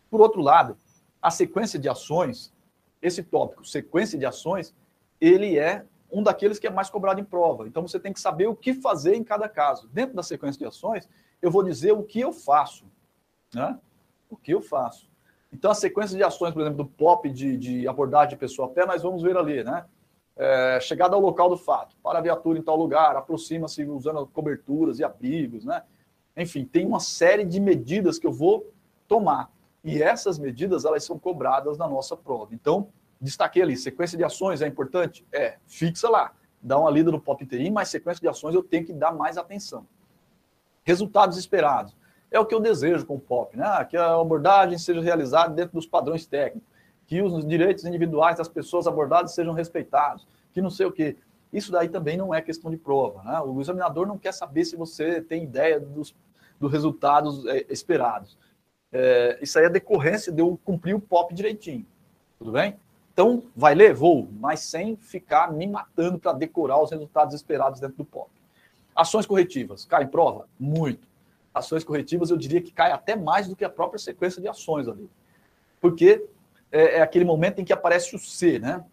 Por 0.09 0.21
outro 0.21 0.41
lado, 0.41 0.77
a 1.21 1.31
sequência 1.31 1.79
de 1.79 1.89
ações, 1.89 2.53
esse 3.01 3.23
tópico, 3.23 3.65
sequência 3.65 4.17
de 4.17 4.25
ações, 4.25 4.75
ele 5.19 5.57
é 5.57 5.85
um 6.11 6.23
daqueles 6.23 6.57
que 6.57 6.67
é 6.67 6.69
mais 6.69 6.89
cobrado 6.89 7.19
em 7.19 7.23
prova. 7.23 7.67
Então 7.67 7.87
você 7.87 7.99
tem 7.99 8.11
que 8.11 8.19
saber 8.19 8.47
o 8.47 8.55
que 8.55 8.73
fazer 8.73 9.15
em 9.15 9.23
cada 9.23 9.47
caso. 9.47 9.87
Dentro 9.89 10.15
da 10.15 10.23
sequência 10.23 10.59
de 10.59 10.65
ações, 10.65 11.07
eu 11.41 11.51
vou 11.51 11.63
dizer 11.63 11.91
o 11.91 12.03
que 12.03 12.19
eu 12.19 12.33
faço. 12.33 12.85
Né? 13.53 13.77
O 14.29 14.35
que 14.35 14.51
eu 14.53 14.61
faço. 14.61 15.09
Então, 15.51 15.71
a 15.71 15.75
sequência 15.75 16.15
de 16.15 16.23
ações, 16.23 16.53
por 16.53 16.61
exemplo, 16.61 16.83
do 16.83 16.89
POP 16.89 17.29
de, 17.29 17.57
de 17.57 17.87
abordagem 17.87 18.29
de 18.29 18.37
pessoa 18.37 18.67
a 18.67 18.71
pé, 18.71 18.85
nós 18.85 19.01
vamos 19.01 19.23
ver 19.23 19.35
ali, 19.35 19.63
né? 19.63 19.85
É, 20.35 20.79
chegada 20.79 21.15
ao 21.15 21.21
local 21.21 21.49
do 21.49 21.57
fato, 21.57 21.97
para 22.01 22.19
a 22.19 22.21
viatura 22.21 22.57
em 22.57 22.61
tal 22.61 22.77
lugar, 22.77 23.15
aproxima-se 23.15 23.83
usando 23.83 24.25
coberturas 24.27 24.99
e 24.99 25.03
abrigos, 25.03 25.65
né? 25.65 25.83
Enfim, 26.37 26.63
tem 26.63 26.85
uma 26.85 26.99
série 26.99 27.43
de 27.43 27.59
medidas 27.59 28.17
que 28.17 28.25
eu 28.25 28.31
vou 28.31 28.71
tomar. 29.07 29.51
E 29.83 30.01
essas 30.01 30.37
medidas, 30.37 30.85
elas 30.85 31.03
são 31.03 31.17
cobradas 31.17 31.77
na 31.77 31.87
nossa 31.87 32.15
prova. 32.15 32.53
Então, 32.53 32.89
destaquei 33.19 33.61
ali, 33.61 33.77
sequência 33.77 34.17
de 34.17 34.23
ações 34.23 34.61
é 34.61 34.67
importante? 34.67 35.25
É, 35.31 35.57
fixa 35.65 36.09
lá, 36.09 36.33
dá 36.61 36.77
uma 36.77 36.89
lida 36.89 37.11
no 37.11 37.19
POP 37.19 37.43
inteirinho, 37.43 37.73
mas 37.73 37.89
sequência 37.89 38.21
de 38.21 38.27
ações 38.27 38.53
eu 38.55 38.63
tenho 38.63 38.85
que 38.85 38.93
dar 38.93 39.11
mais 39.11 39.37
atenção. 39.37 39.85
Resultados 40.83 41.37
esperados. 41.37 41.95
É 42.31 42.39
o 42.39 42.45
que 42.45 42.53
eu 42.53 42.59
desejo 42.59 43.05
com 43.05 43.15
o 43.15 43.19
POP, 43.19 43.57
né? 43.57 43.83
Que 43.85 43.97
a 43.97 44.13
abordagem 44.19 44.77
seja 44.77 45.01
realizada 45.01 45.53
dentro 45.53 45.73
dos 45.73 45.87
padrões 45.87 46.27
técnicos, 46.27 46.67
que 47.07 47.21
os 47.21 47.45
direitos 47.45 47.85
individuais 47.85 48.37
das 48.37 48.47
pessoas 48.47 48.85
abordadas 48.85 49.33
sejam 49.33 49.53
respeitados, 49.53 50.27
que 50.53 50.61
não 50.61 50.69
sei 50.69 50.85
o 50.85 50.91
quê. 50.91 51.17
Isso 51.51 51.71
daí 51.71 51.89
também 51.89 52.15
não 52.15 52.33
é 52.33 52.41
questão 52.41 52.69
de 52.69 52.77
prova, 52.77 53.23
né? 53.23 53.39
O 53.39 53.59
examinador 53.59 54.05
não 54.05 54.17
quer 54.17 54.31
saber 54.31 54.65
se 54.65 54.75
você 54.75 55.21
tem 55.21 55.43
ideia 55.43 55.79
dos 55.79 56.13
dos 56.59 56.71
resultados 56.71 57.45
é, 57.45 57.65
esperados. 57.69 58.37
É, 58.91 59.37
isso 59.41 59.57
aí 59.59 59.65
é 59.65 59.69
decorrência 59.69 60.31
de 60.31 60.41
eu 60.41 60.59
cumprir 60.63 60.95
o 60.95 60.99
POP 60.99 61.33
direitinho. 61.33 61.85
Tudo 62.37 62.51
bem? 62.51 62.75
Então, 63.13 63.43
vai 63.55 63.75
ler? 63.75 63.93
Vou, 63.93 64.29
mas 64.39 64.61
sem 64.61 64.95
ficar 64.95 65.51
me 65.51 65.67
matando 65.67 66.17
para 66.17 66.33
decorar 66.33 66.81
os 66.81 66.89
resultados 66.89 67.35
esperados 67.35 67.79
dentro 67.79 67.97
do 67.97 68.05
POP. 68.05 68.29
Ações 68.95 69.25
corretivas. 69.25 69.85
Cai 69.85 70.03
em 70.03 70.07
prova? 70.07 70.47
Muito. 70.59 71.07
Ações 71.53 71.83
corretivas, 71.83 72.29
eu 72.29 72.37
diria 72.37 72.61
que 72.61 72.71
cai 72.71 72.91
até 72.91 73.15
mais 73.15 73.47
do 73.47 73.55
que 73.55 73.65
a 73.65 73.69
própria 73.69 73.99
sequência 73.99 74.41
de 74.41 74.47
ações 74.47 74.87
ali. 74.87 75.09
Porque 75.81 76.25
é, 76.71 76.97
é 76.97 77.01
aquele 77.01 77.25
momento 77.25 77.59
em 77.59 77.65
que 77.65 77.73
aparece 77.73 78.15
o 78.15 78.19
C, 78.19 78.59
né? 78.59 78.83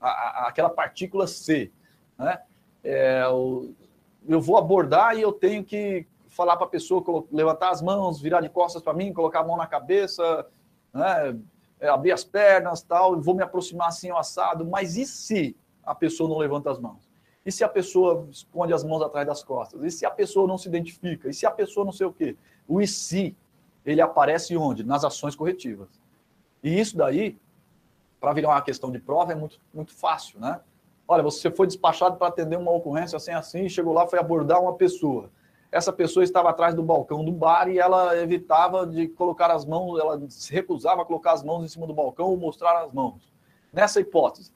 A, 0.00 0.08
a, 0.08 0.48
aquela 0.48 0.70
partícula 0.70 1.26
C. 1.26 1.70
Né? 2.18 2.40
É, 2.82 3.22
eu 3.24 4.40
vou 4.40 4.56
abordar 4.56 5.16
e 5.16 5.22
eu 5.22 5.32
tenho 5.32 5.62
que 5.64 6.06
falar 6.36 6.56
para 6.56 6.66
a 6.66 6.68
pessoa 6.68 7.02
levantar 7.32 7.70
as 7.70 7.80
mãos, 7.80 8.20
virar 8.20 8.42
de 8.42 8.50
costas 8.50 8.82
para 8.82 8.92
mim, 8.92 9.12
colocar 9.12 9.40
a 9.40 9.44
mão 9.44 9.56
na 9.56 9.66
cabeça, 9.66 10.46
né, 10.92 11.36
é, 11.80 11.88
abrir 11.88 12.12
as 12.12 12.22
pernas, 12.24 12.82
tal, 12.82 13.18
vou 13.20 13.34
me 13.34 13.42
aproximar 13.42 13.88
assim 13.88 14.10
ao 14.10 14.18
assado, 14.18 14.64
mas 14.66 14.96
e 14.96 15.06
se 15.06 15.56
a 15.82 15.94
pessoa 15.94 16.28
não 16.28 16.36
levanta 16.36 16.70
as 16.70 16.78
mãos? 16.78 17.08
E 17.44 17.50
se 17.50 17.64
a 17.64 17.68
pessoa 17.68 18.28
esconde 18.30 18.74
as 18.74 18.84
mãos 18.84 19.00
atrás 19.00 19.26
das 19.26 19.42
costas? 19.42 19.82
E 19.82 19.90
se 19.90 20.04
a 20.04 20.10
pessoa 20.10 20.46
não 20.46 20.58
se 20.58 20.68
identifica? 20.68 21.28
E 21.30 21.34
se 21.34 21.46
a 21.46 21.50
pessoa 21.50 21.86
não 21.86 21.92
sei 21.92 22.06
o 22.06 22.12
quê? 22.12 22.36
O 22.68 22.80
e 22.80 22.86
se, 22.86 23.34
ele 23.84 24.02
aparece 24.02 24.56
onde? 24.56 24.84
Nas 24.84 25.04
ações 25.04 25.34
corretivas. 25.34 25.88
E 26.62 26.78
isso 26.78 26.96
daí, 26.96 27.38
para 28.20 28.32
virar 28.32 28.48
uma 28.48 28.62
questão 28.62 28.90
de 28.90 28.98
prova, 28.98 29.32
é 29.32 29.34
muito, 29.34 29.60
muito 29.72 29.94
fácil, 29.94 30.40
né? 30.40 30.60
Olha, 31.08 31.22
você 31.22 31.50
foi 31.50 31.68
despachado 31.68 32.16
para 32.16 32.26
atender 32.26 32.58
uma 32.58 32.72
ocorrência 32.72 33.16
assim, 33.16 33.30
assim, 33.30 33.68
chegou 33.68 33.94
lá, 33.94 34.06
foi 34.08 34.18
abordar 34.18 34.60
uma 34.60 34.74
pessoa 34.74 35.30
essa 35.70 35.92
pessoa 35.92 36.24
estava 36.24 36.50
atrás 36.50 36.74
do 36.74 36.82
balcão 36.82 37.24
do 37.24 37.32
bar 37.32 37.68
e 37.68 37.78
ela 37.78 38.16
evitava 38.18 38.86
de 38.86 39.08
colocar 39.08 39.50
as 39.50 39.64
mãos, 39.64 39.98
ela 39.98 40.20
se 40.28 40.52
recusava 40.52 41.02
a 41.02 41.04
colocar 41.04 41.32
as 41.32 41.42
mãos 41.42 41.64
em 41.64 41.68
cima 41.68 41.86
do 41.86 41.94
balcão 41.94 42.26
ou 42.26 42.36
mostrar 42.36 42.82
as 42.82 42.92
mãos. 42.92 43.32
Nessa 43.72 44.00
hipótese, 44.00 44.52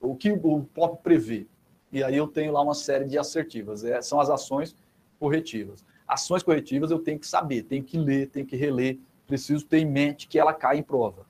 o 0.00 0.14
que 0.16 0.32
o 0.32 0.64
POP 0.74 1.02
prevê? 1.02 1.46
E 1.92 2.02
aí 2.02 2.16
eu 2.16 2.26
tenho 2.26 2.52
lá 2.52 2.60
uma 2.60 2.74
série 2.74 3.04
de 3.04 3.18
assertivas, 3.18 3.84
é, 3.84 4.00
são 4.02 4.20
as 4.20 4.28
ações 4.28 4.74
corretivas. 5.18 5.84
Ações 6.06 6.42
corretivas 6.42 6.90
eu 6.90 6.98
tenho 6.98 7.18
que 7.18 7.26
saber, 7.26 7.62
tenho 7.62 7.82
que 7.82 7.98
ler, 7.98 8.28
tenho 8.28 8.46
que 8.46 8.56
reler, 8.56 8.98
preciso 9.26 9.66
ter 9.66 9.78
em 9.78 9.86
mente 9.86 10.28
que 10.28 10.38
ela 10.38 10.52
cai 10.52 10.78
em 10.78 10.82
prova. 10.82 11.26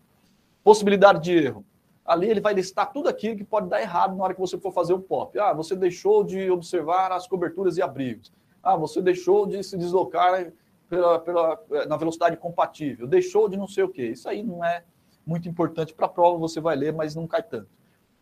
Possibilidade 0.63 1.23
de 1.23 1.33
erro. 1.33 1.65
Ali 2.05 2.29
ele 2.29 2.41
vai 2.41 2.55
listar 2.55 2.93
tudo 2.93 3.09
aquilo 3.09 3.37
que 3.37 3.45
pode 3.45 3.69
dar 3.69 3.81
errado 3.81 4.17
na 4.17 4.25
hora 4.25 4.35
que 4.35 4.41
você 4.41 4.59
for 4.59 4.73
fazer 4.73 4.93
o 4.93 5.01
POP. 5.01 5.39
Ah, 5.39 5.53
você 5.53 5.75
deixou 5.75 6.23
de 6.23 6.51
observar 6.51 7.11
as 7.11 7.27
coberturas 7.27 7.77
e 7.77 7.83
abrigos. 7.83 8.33
Ah, 8.67 8.77
você 8.77 9.01
deixou 9.01 9.47
de 9.47 9.63
se 9.63 9.79
deslocar 9.79 10.53
pela, 10.89 11.21
pela, 11.21 11.87
na 11.87 11.97
velocidade 11.97 12.37
compatível, 12.37 13.07
deixou 13.07 13.49
de 13.49 13.57
não 13.57 13.69
sei 13.69 13.85
o 13.85 13.89
quê. 13.89 14.09
Isso 14.09 14.29
aí 14.29 14.43
não 14.43 14.65
é 14.65 14.85
muito 15.25 15.49
importante 15.49 15.95
para 15.95 16.07
a 16.07 16.09
prova, 16.09 16.37
você 16.37 16.61
vai 16.61 16.75
ler, 16.75 16.93
mas 16.93 17.15
não 17.15 17.27
cai 17.27 17.43
tanto. 17.43 17.69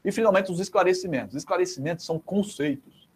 E, 0.04 0.12
finalmente, 0.12 0.52
os 0.52 0.60
esclarecimentos. 0.60 1.34
Esclarecimentos 1.34 2.04
são 2.04 2.18
conceitos. 2.18 3.08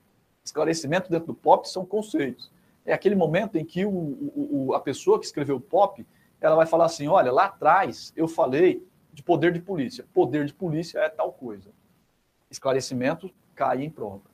Esclarecimentos 0.42 1.10
dentro 1.10 1.26
do 1.26 1.34
POP 1.34 1.68
são 1.68 1.84
conceitos. 1.84 2.50
É 2.84 2.94
aquele 2.94 3.14
momento 3.14 3.56
em 3.58 3.64
que 3.64 3.84
o, 3.84 3.90
o, 3.90 4.74
a 4.74 4.80
pessoa 4.80 5.18
que 5.18 5.26
escreveu 5.26 5.56
o 5.56 5.60
POP, 5.60 6.06
ela 6.40 6.56
vai 6.56 6.64
falar 6.64 6.86
assim, 6.86 7.06
olha, 7.08 7.30
lá 7.30 7.44
atrás 7.44 8.10
eu 8.16 8.26
falei 8.26 8.86
de 9.12 9.22
poder 9.22 9.52
de 9.52 9.60
polícia. 9.60 10.06
Poder 10.14 10.46
de 10.46 10.54
polícia 10.54 10.98
é 11.00 11.10
tal 11.10 11.30
coisa. 11.30 11.70
Esclarecimento 12.50 13.30
cai 13.54 13.84
em 13.84 13.90
prova. 13.90 14.27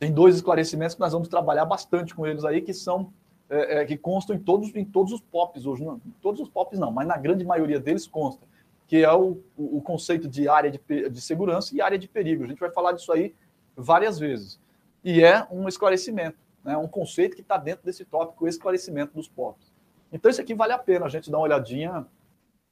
Tem 0.00 0.10
dois 0.10 0.34
esclarecimentos 0.34 0.94
que 0.94 1.00
nós 1.00 1.12
vamos 1.12 1.28
trabalhar 1.28 1.66
bastante 1.66 2.14
com 2.14 2.26
eles 2.26 2.42
aí, 2.42 2.62
que 2.62 2.72
são 2.72 3.12
é, 3.50 3.80
é, 3.80 3.84
que 3.84 3.98
constam 3.98 4.34
em 4.34 4.38
todos, 4.38 4.74
em 4.74 4.84
todos 4.84 5.12
os 5.12 5.20
POPs 5.20 5.66
hoje. 5.66 5.84
Não, 5.84 6.00
todos 6.22 6.40
os 6.40 6.48
POPs 6.48 6.78
não, 6.78 6.90
mas 6.90 7.06
na 7.06 7.18
grande 7.18 7.44
maioria 7.44 7.78
deles 7.78 8.06
consta, 8.06 8.46
que 8.88 9.04
é 9.04 9.12
o, 9.12 9.38
o 9.58 9.82
conceito 9.82 10.26
de 10.26 10.48
área 10.48 10.70
de, 10.70 10.80
de 11.10 11.20
segurança 11.20 11.76
e 11.76 11.82
área 11.82 11.98
de 11.98 12.08
perigo. 12.08 12.44
A 12.44 12.46
gente 12.46 12.58
vai 12.58 12.70
falar 12.70 12.92
disso 12.92 13.12
aí 13.12 13.34
várias 13.76 14.18
vezes. 14.18 14.58
E 15.04 15.22
é 15.22 15.46
um 15.50 15.68
esclarecimento, 15.68 16.38
né, 16.64 16.78
um 16.78 16.88
conceito 16.88 17.36
que 17.36 17.42
está 17.42 17.58
dentro 17.58 17.84
desse 17.84 18.06
tópico, 18.06 18.46
o 18.46 18.48
esclarecimento 18.48 19.12
dos 19.12 19.28
POPs. 19.28 19.70
Então, 20.10 20.30
isso 20.30 20.40
aqui 20.40 20.54
vale 20.54 20.72
a 20.72 20.78
pena 20.78 21.04
a 21.04 21.10
gente 21.10 21.30
dar 21.30 21.36
uma 21.36 21.44
olhadinha 21.44 22.06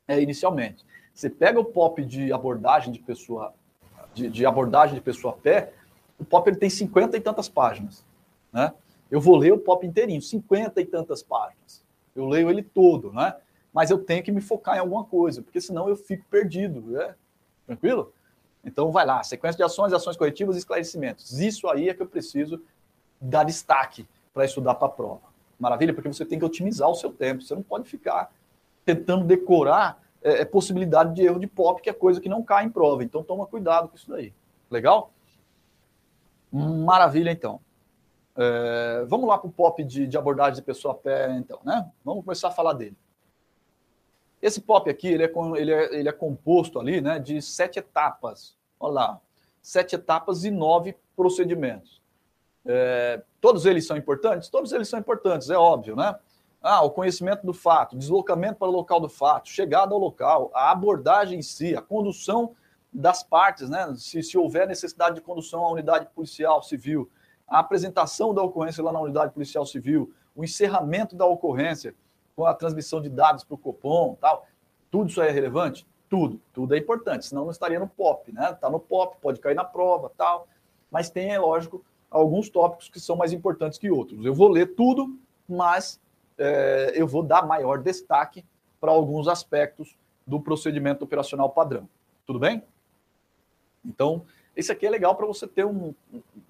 é, 0.07 0.19
inicialmente. 0.19 0.83
Você 1.13 1.29
pega 1.29 1.61
o 1.61 1.65
POP 1.65 2.05
de 2.07 2.33
abordagem 2.33 2.91
de 2.91 3.01
pessoa, 3.01 3.53
de, 4.15 4.31
de 4.31 4.47
abordagem 4.47 4.95
de 4.95 5.01
pessoa 5.03 5.35
a 5.35 5.37
pé, 5.37 5.75
o 6.19 6.25
pop 6.25 6.49
ele 6.49 6.57
tem 6.57 6.69
cinquenta 6.69 7.17
e 7.17 7.21
tantas 7.21 7.49
páginas. 7.49 8.05
Né? 8.53 8.73
Eu 9.11 9.21
vou 9.21 9.37
ler 9.37 9.53
o 9.53 9.59
pop 9.59 9.87
inteirinho, 9.87 10.21
cinquenta 10.21 10.81
e 10.81 10.87
tantas 10.87 11.23
páginas. 11.23 11.85
Eu 12.15 12.27
leio 12.27 12.51
ele 12.51 12.63
todo, 12.63 13.13
né? 13.13 13.35
mas 13.73 13.91
eu 13.91 13.99
tenho 13.99 14.23
que 14.23 14.33
me 14.33 14.41
focar 14.41 14.77
em 14.77 14.81
alguma 14.81 15.05
coisa, 15.05 15.43
porque 15.43 15.61
senão 15.61 15.89
eu 15.89 15.97
fico 15.97 16.25
perdido. 16.31 16.81
Né? 16.81 17.15
Tranquilo? 17.67 18.13
Então 18.65 18.91
vai 18.91 19.07
lá, 19.07 19.23
sequência 19.23 19.57
de 19.57 19.63
ações, 19.63 19.93
ações 19.93 20.17
corretivas 20.17 20.57
e 20.57 20.59
esclarecimentos. 20.59 21.39
Isso 21.39 21.69
aí 21.69 21.89
é 21.89 21.95
que 21.95 22.03
eu 22.03 22.07
preciso 22.07 22.61
dar 23.21 23.45
destaque 23.45 24.07
para 24.35 24.45
estudar 24.45 24.75
para 24.75 24.89
a 24.89 24.91
prova. 24.91 25.29
Maravilha? 25.59 25.95
Porque 25.95 26.09
você 26.09 26.25
tem 26.25 26.39
que 26.39 26.45
otimizar 26.45 26.89
o 26.89 26.95
seu 26.95 27.13
tempo. 27.13 27.43
Você 27.43 27.55
não 27.55 27.63
pode 27.63 27.89
ficar 27.89 28.33
tentando 28.85 29.25
decorar 29.25 30.03
é, 30.23 30.43
é 30.43 30.45
possibilidade 30.45 31.15
de 31.15 31.23
erro 31.23 31.39
de 31.39 31.47
pop, 31.47 31.81
que 31.81 31.91
é 31.91 31.93
coisa 31.93 32.21
que 32.21 32.29
não 32.29 32.43
cai 32.43 32.65
em 32.65 32.71
prova. 32.71 33.03
Então 33.03 33.23
toma 33.23 33.47
cuidado 33.47 33.89
com 33.89 33.97
isso 33.97 34.09
daí. 34.09 34.33
Legal? 34.71 35.13
Maravilha, 36.53 37.31
então. 37.31 37.61
É, 38.37 39.05
vamos 39.09 39.29
lá 39.29 39.37
para 39.37 39.49
o 39.49 39.53
pop 39.53 39.83
de, 39.83 40.07
de, 40.07 40.17
abordagem 40.17 40.55
de 40.55 40.63
pessoa 40.63 40.95
a 40.95 40.97
pé, 40.97 41.37
então, 41.37 41.59
né? 41.65 41.91
Vamos 42.05 42.25
começar 42.25 42.49
a 42.49 42.53
falar 42.53 42.73
dele. 42.73 42.97
Esse 44.41 44.61
pop 44.61 44.89
aqui, 44.89 45.09
ele 45.09 45.25
é, 45.25 45.33
ele 45.57 45.73
é, 45.73 45.99
ele 45.99 46.09
é 46.09 46.13
composto 46.13 46.79
ali, 46.79 47.01
né, 47.01 47.19
de 47.19 47.43
sete 47.43 47.81
etapas. 47.81 48.57
Olha 48.79 48.93
lá, 48.93 49.21
sete 49.61 49.97
etapas 49.97 50.45
e 50.45 50.51
nove 50.51 50.97
procedimentos. 51.17 52.01
É, 52.65 53.23
todos 53.41 53.67
eles 53.67 53.87
são 53.87 53.97
importantes? 53.97 54.49
Todos 54.49 54.73
eles 54.73 54.89
são 54.89 55.01
importantes, 55.01 55.51
é 55.51 55.57
óbvio, 55.57 55.97
né? 55.97 56.15
Ah, 56.63 56.83
o 56.83 56.91
conhecimento 56.91 57.45
do 57.45 57.55
fato, 57.55 57.97
deslocamento 57.97 58.57
para 58.57 58.69
o 58.69 58.73
local 58.73 59.01
do 59.01 59.09
fato, 59.09 59.49
chegada 59.49 59.95
ao 59.95 59.99
local, 59.99 60.51
a 60.55 60.71
abordagem 60.71 61.39
em 61.39 61.43
si, 61.43 61.75
a 61.75 61.83
condução 61.83 62.55
das 62.99 63.23
partes, 63.23 63.71
né? 63.71 63.95
Se, 63.97 64.23
se 64.23 64.37
houver 64.37 64.67
necessidade 64.67 65.15
de 65.15 65.21
condução 65.21 65.65
à 65.65 65.71
unidade 65.71 66.09
policial 66.15 66.63
civil, 66.63 67.09
a 67.47 67.61
apresentação 67.61 68.35
da 68.35 68.43
ocorrência 68.43 68.83
lá 68.83 68.93
na 68.93 69.01
unidade 69.01 69.33
policial 69.33 69.65
civil, 69.65 70.13
o 70.35 70.43
encerramento 70.43 71.15
da 71.15 71.25
ocorrência 71.25 71.95
com 72.35 72.45
a 72.45 72.53
transmissão 72.53 73.01
de 73.01 73.09
dados 73.09 73.45
para 73.45 73.55
o 73.55 73.59
Copom, 73.59 74.17
tal, 74.21 74.47
tudo 74.91 75.11
isso 75.11 75.23
é 75.23 75.31
relevante? 75.31 75.87
Tudo, 76.09 76.41
tudo 76.53 76.75
é 76.75 76.79
importante, 76.79 77.27
senão 77.27 77.45
não 77.45 77.53
estaria 77.53 77.79
no 77.79 77.87
POP, 77.87 78.33
né? 78.33 78.51
Está 78.51 78.69
no 78.69 78.81
POP, 78.81 79.19
pode 79.21 79.39
cair 79.41 79.55
na 79.55 79.65
prova, 79.65 80.11
tal, 80.17 80.49
mas 80.91 81.09
tem, 81.09 81.31
é 81.31 81.39
lógico, 81.39 81.85
alguns 82.11 82.49
tópicos 82.49 82.89
que 82.89 82.99
são 82.99 83.15
mais 83.15 83.33
importantes 83.33 83.79
que 83.79 83.91
outros. 83.91 84.25
Eu 84.25 84.35
vou 84.35 84.49
ler 84.49 84.75
tudo, 84.75 85.17
mas 85.49 86.01
é, 86.37 86.93
eu 86.97 87.07
vou 87.07 87.23
dar 87.23 87.47
maior 87.47 87.79
destaque 87.79 88.45
para 88.81 88.91
alguns 88.91 89.29
aspectos 89.29 89.97
do 90.27 90.41
procedimento 90.41 91.05
operacional 91.05 91.51
padrão. 91.51 91.89
Tudo 92.27 92.39
bem? 92.39 92.63
Então, 93.89 94.25
esse 94.55 94.71
aqui 94.71 94.87
é 94.87 94.91
legal 94.91 95.15
para 95.15 95.27
você 95.27 95.47
ter 95.47 95.65
um. 95.65 95.95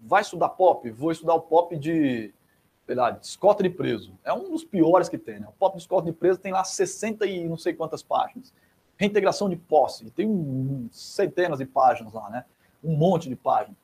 Vai 0.02 0.22
estudar 0.22 0.48
pop? 0.50 0.90
Vou 0.90 1.12
estudar 1.12 1.34
o 1.34 1.40
pop 1.40 1.76
de, 1.76 2.32
sei 2.86 2.94
lá, 2.94 3.10
de 3.10 3.24
escota 3.24 3.62
de 3.62 3.70
preso. 3.70 4.12
É 4.24 4.32
um 4.32 4.50
dos 4.50 4.64
piores 4.64 5.08
que 5.08 5.16
tem, 5.16 5.38
né? 5.38 5.46
O 5.46 5.52
pop 5.52 5.76
de 5.76 5.82
escota 5.82 6.06
de 6.06 6.12
preso 6.12 6.40
tem 6.40 6.52
lá 6.52 6.64
60 6.64 7.26
e 7.26 7.48
não 7.48 7.56
sei 7.56 7.72
quantas 7.74 8.02
páginas. 8.02 8.52
Reintegração 8.96 9.48
de 9.48 9.56
posse, 9.56 10.10
tem 10.10 10.26
um, 10.26 10.88
centenas 10.90 11.58
de 11.60 11.66
páginas 11.66 12.12
lá, 12.12 12.28
né? 12.28 12.44
Um 12.82 12.96
monte 12.96 13.28
de 13.28 13.36
páginas. 13.36 13.76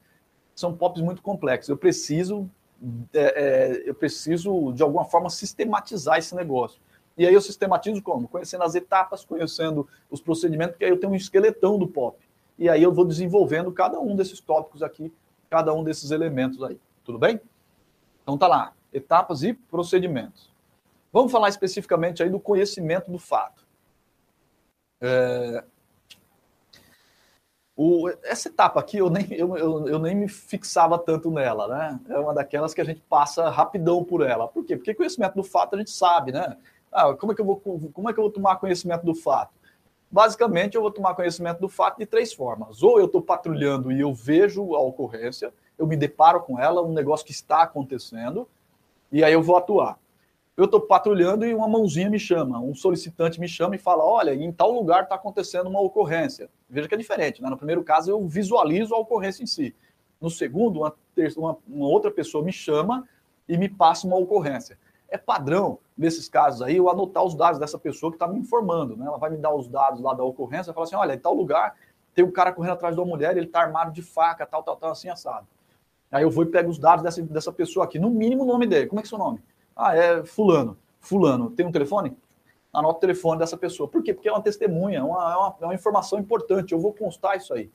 São 0.55 0.75
pops 0.77 1.01
muito 1.01 1.23
complexos. 1.23 1.69
Eu 1.69 1.77
preciso, 1.77 2.51
é, 3.13 3.21
é, 3.21 3.83
eu 3.89 3.95
preciso 3.95 4.73
de 4.73 4.83
alguma 4.83 5.05
forma 5.05 5.31
sistematizar 5.31 6.19
esse 6.19 6.35
negócio. 6.35 6.81
E 7.17 7.27
aí 7.27 7.35
eu 7.35 7.41
sistematizo 7.41 8.03
como? 8.03 8.27
Conhecendo 8.27 8.65
as 8.65 8.75
etapas, 8.75 9.25
conhecendo 9.25 9.87
os 10.11 10.21
procedimentos, 10.21 10.73
porque 10.73 10.85
aí 10.85 10.91
eu 10.91 10.99
tenho 10.99 11.13
um 11.13 11.17
esqueletão 11.17 11.79
do 11.79 11.87
pop 11.87 12.24
e 12.59 12.69
aí 12.69 12.83
eu 12.83 12.93
vou 12.93 13.05
desenvolvendo 13.05 13.73
cada 13.73 13.99
um 13.99 14.15
desses 14.15 14.41
tópicos 14.41 14.83
aqui, 14.83 15.13
cada 15.51 15.73
um 15.75 15.83
desses 15.83 16.11
elementos 16.11 16.63
aí. 16.63 16.81
Tudo 17.05 17.19
bem? 17.19 17.41
Então 18.23 18.39
tá 18.39 18.47
lá, 18.47 18.73
etapas 18.93 19.43
e 19.43 19.53
procedimentos. 19.53 20.53
Vamos 21.13 21.31
falar 21.31 21.49
especificamente 21.49 22.23
aí 22.23 22.31
do 22.31 22.41
conhecimento 22.41 23.11
do 23.11 23.19
fato. 23.19 23.65
É... 25.01 25.65
O, 27.77 28.09
essa 28.23 28.49
etapa 28.49 28.79
aqui 28.79 28.99
eu 28.99 29.11
nem, 29.11 29.27
eu, 29.33 29.57
eu, 29.57 29.89
eu, 29.89 29.99
nem 29.99 30.15
me 30.15 30.29
fixava 30.29 30.97
tanto 30.97 31.29
nela, 31.31 31.67
né? 31.67 32.01
É 32.09 32.19
uma 32.19 32.33
daquelas 32.33 32.73
que 32.73 32.81
a 32.81 32.85
gente 32.85 33.01
passa 33.03 33.51
rapidão 33.51 34.05
por 34.05 34.23
ela. 34.23 34.47
Por 34.47 34.65
quê? 34.65 34.77
Porque 34.77 34.95
conhecimento 34.95 35.35
do 35.35 35.43
fato 35.43 35.75
a 35.75 35.79
gente 35.79 35.91
sabe, 35.91 36.31
né? 36.31 36.57
Ah, 36.93 37.13
como 37.15 37.33
é 37.33 37.35
que 37.35 37.41
eu 37.41 37.45
vou, 37.45 37.57
como 37.93 38.09
é 38.09 38.13
que 38.13 38.21
eu 38.21 38.25
vou 38.25 38.33
tomar 38.33 38.57
conhecimento 38.57 39.05
do 39.05 39.15
fato? 39.15 39.53
Basicamente, 40.15 40.77
eu 40.77 40.81
vou 40.81 40.93
tomar 40.93 41.17
conhecimento 41.17 41.59
do 41.59 41.69
fato 41.69 41.99
de 41.99 42.07
três 42.07 42.33
formas. 42.33 42.85
Ou 42.85 43.01
eu 43.01 43.07
estou 43.07 43.21
patrulhando 43.21 43.91
e 43.91 43.99
eu 43.99 44.15
vejo 44.15 44.77
a 44.77 44.81
ocorrência, 44.81 45.53
eu 45.77 45.89
me 45.89 45.97
deparo 45.97 46.41
com 46.41 46.57
ela, 46.57 46.81
um 46.81 46.93
negócio 46.93 47.27
que 47.27 47.33
está 47.33 47.63
acontecendo, 47.63 48.49
e 49.11 49.25
aí 49.25 49.33
eu 49.33 49.43
vou 49.43 49.57
atuar. 49.57 49.99
Eu 50.57 50.67
estou 50.67 50.81
patrulhando 50.81 51.45
e 51.45 51.53
uma 51.53 51.67
mãozinha 51.67 52.09
me 52.09 52.21
chama, 52.21 52.61
um 52.61 52.77
solicitante 52.77 53.41
me 53.41 53.49
chama 53.49 53.75
e 53.75 53.79
fala: 53.79 54.05
olha, 54.05 54.33
em 54.33 54.53
tal 54.53 54.71
lugar 54.71 55.03
está 55.03 55.17
acontecendo 55.17 55.69
uma 55.69 55.81
ocorrência. 55.81 56.49
Veja 56.71 56.87
que 56.87 56.95
é 56.95 56.99
diferente, 56.99 57.43
né? 57.43 57.51
No 57.51 57.57
primeiro 57.57 57.83
caso, 57.83 58.09
eu 58.09 58.25
visualizo 58.25 58.95
a 58.95 58.99
ocorrência 59.01 59.43
em 59.43 59.47
si. 59.47 59.75
No 60.21 60.31
segundo, 60.31 60.79
uma, 60.79 60.95
uma, 61.37 61.59
uma 61.67 61.89
outra 61.89 62.13
pessoa 62.13 62.45
me 62.45 62.53
chama 62.53 63.05
e 63.49 63.59
me 63.59 63.69
passa 63.69 64.07
uma 64.07 64.17
ocorrência. 64.17 64.79
É 65.09 65.19
padrão, 65.19 65.81
nesses 65.97 66.29
casos 66.29 66.63
aí, 66.63 66.77
eu 66.77 66.89
anotar 66.89 67.25
os 67.25 67.35
dados 67.35 67.59
dessa 67.59 67.79
pessoa 67.79 68.11
que 68.11 68.17
está 68.17 68.27
me 68.27 68.39
informando. 68.39 68.97
Né? 68.97 69.07
Ela 69.07 69.19
vai 69.19 69.31
me 69.31 69.37
dar 69.37 69.55
os 69.55 69.69
dados 69.69 70.01
lá 70.01 70.15
da 70.15 70.25
ocorrência 70.25 70.71
e 70.71 70.75
falar 70.75 70.85
assim: 70.85 70.97
olha, 70.97 71.15
em 71.15 71.19
tal 71.19 71.35
lugar 71.35 71.77
tem 72.15 72.25
um 72.25 72.31
cara 72.31 72.53
correndo 72.53 72.75
atrás 72.75 72.95
de 72.95 73.01
uma 73.01 73.07
mulher, 73.07 73.37
ele 73.37 73.47
está 73.47 73.61
armado 73.61 73.93
de 73.93 74.01
faca, 74.01 74.47
tal, 74.47 74.63
tal, 74.63 74.77
tal, 74.77 74.93
assim, 74.93 75.09
assado. 75.09 75.47
Aí 76.11 76.23
eu 76.23 76.31
vou 76.31 76.45
e 76.45 76.47
pego 76.47 76.71
os 76.71 76.79
dados 76.79 77.03
dessa, 77.03 77.21
dessa 77.23 77.53
pessoa 77.53 77.85
aqui, 77.85 77.99
no 77.99 78.09
mínimo 78.09 78.45
o 78.45 78.47
nome 78.47 78.67
dele. 78.67 78.87
Como 78.87 79.01
é 79.01 79.03
que 79.03 79.09
é 79.09 79.11
seu 79.11 79.19
nome? 79.19 79.43
Ah, 79.75 79.97
é 79.97 80.25
Fulano. 80.25 80.79
Fulano. 81.01 81.51
Tem 81.51 81.67
um 81.67 81.73
telefone? 81.73 82.17
Anota 82.73 82.99
o 82.99 83.01
telefone 83.01 83.39
dessa 83.39 83.57
pessoa. 83.57 83.89
Por 83.89 84.03
quê? 84.03 84.15
Porque 84.15 84.29
é 84.29 84.33
uma 84.33 84.41
testemunha, 84.41 84.99
é 84.99 85.03
uma, 85.03 85.57
é 85.61 85.65
uma, 85.65 85.75
informação 85.75 86.19
importante. 86.19 86.73
Eu 86.73 86.79
vou 86.79 86.93
constar 86.93 87.37
isso 87.37 87.53
aí. 87.53 87.71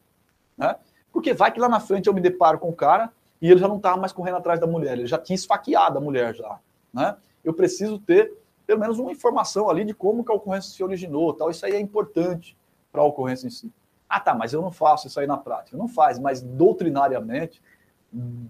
Né? 0.57 0.75
Porque 1.11 1.33
vai 1.33 1.51
que 1.51 1.59
lá 1.59 1.67
na 1.67 1.79
frente 1.79 2.07
eu 2.07 2.13
me 2.13 2.21
deparo 2.21 2.59
com 2.59 2.69
o 2.69 2.75
cara 2.75 3.11
e 3.41 3.49
ele 3.49 3.59
já 3.59 3.67
não 3.67 3.77
estava 3.77 3.97
mais 3.97 4.13
correndo 4.13 4.37
atrás 4.37 4.59
da 4.59 4.67
mulher, 4.67 4.97
ele 4.97 5.07
já 5.07 5.17
tinha 5.17 5.35
esfaqueado 5.35 5.97
a 5.97 6.01
mulher 6.01 6.35
já. 6.35 6.59
Né? 6.93 7.15
Eu 7.43 7.53
preciso 7.53 7.99
ter 7.99 8.33
pelo 8.65 8.79
menos 8.79 8.99
uma 8.99 9.11
informação 9.11 9.67
ali 9.67 9.83
de 9.83 9.95
como 9.95 10.23
que 10.23 10.31
a 10.31 10.35
ocorrência 10.35 10.71
se 10.71 10.83
originou, 10.83 11.33
tal. 11.33 11.49
Isso 11.49 11.65
aí 11.65 11.73
é 11.73 11.79
importante 11.79 12.55
para 12.91 13.01
a 13.01 13.05
ocorrência 13.05 13.47
em 13.47 13.49
si. 13.49 13.71
Ah, 14.07 14.19
tá, 14.19 14.35
mas 14.35 14.53
eu 14.53 14.61
não 14.61 14.71
faço 14.71 15.07
isso 15.07 15.19
aí 15.19 15.25
na 15.25 15.37
prática. 15.37 15.75
Não 15.75 15.87
faz, 15.87 16.19
mas 16.19 16.39
doutrinariamente, 16.41 17.61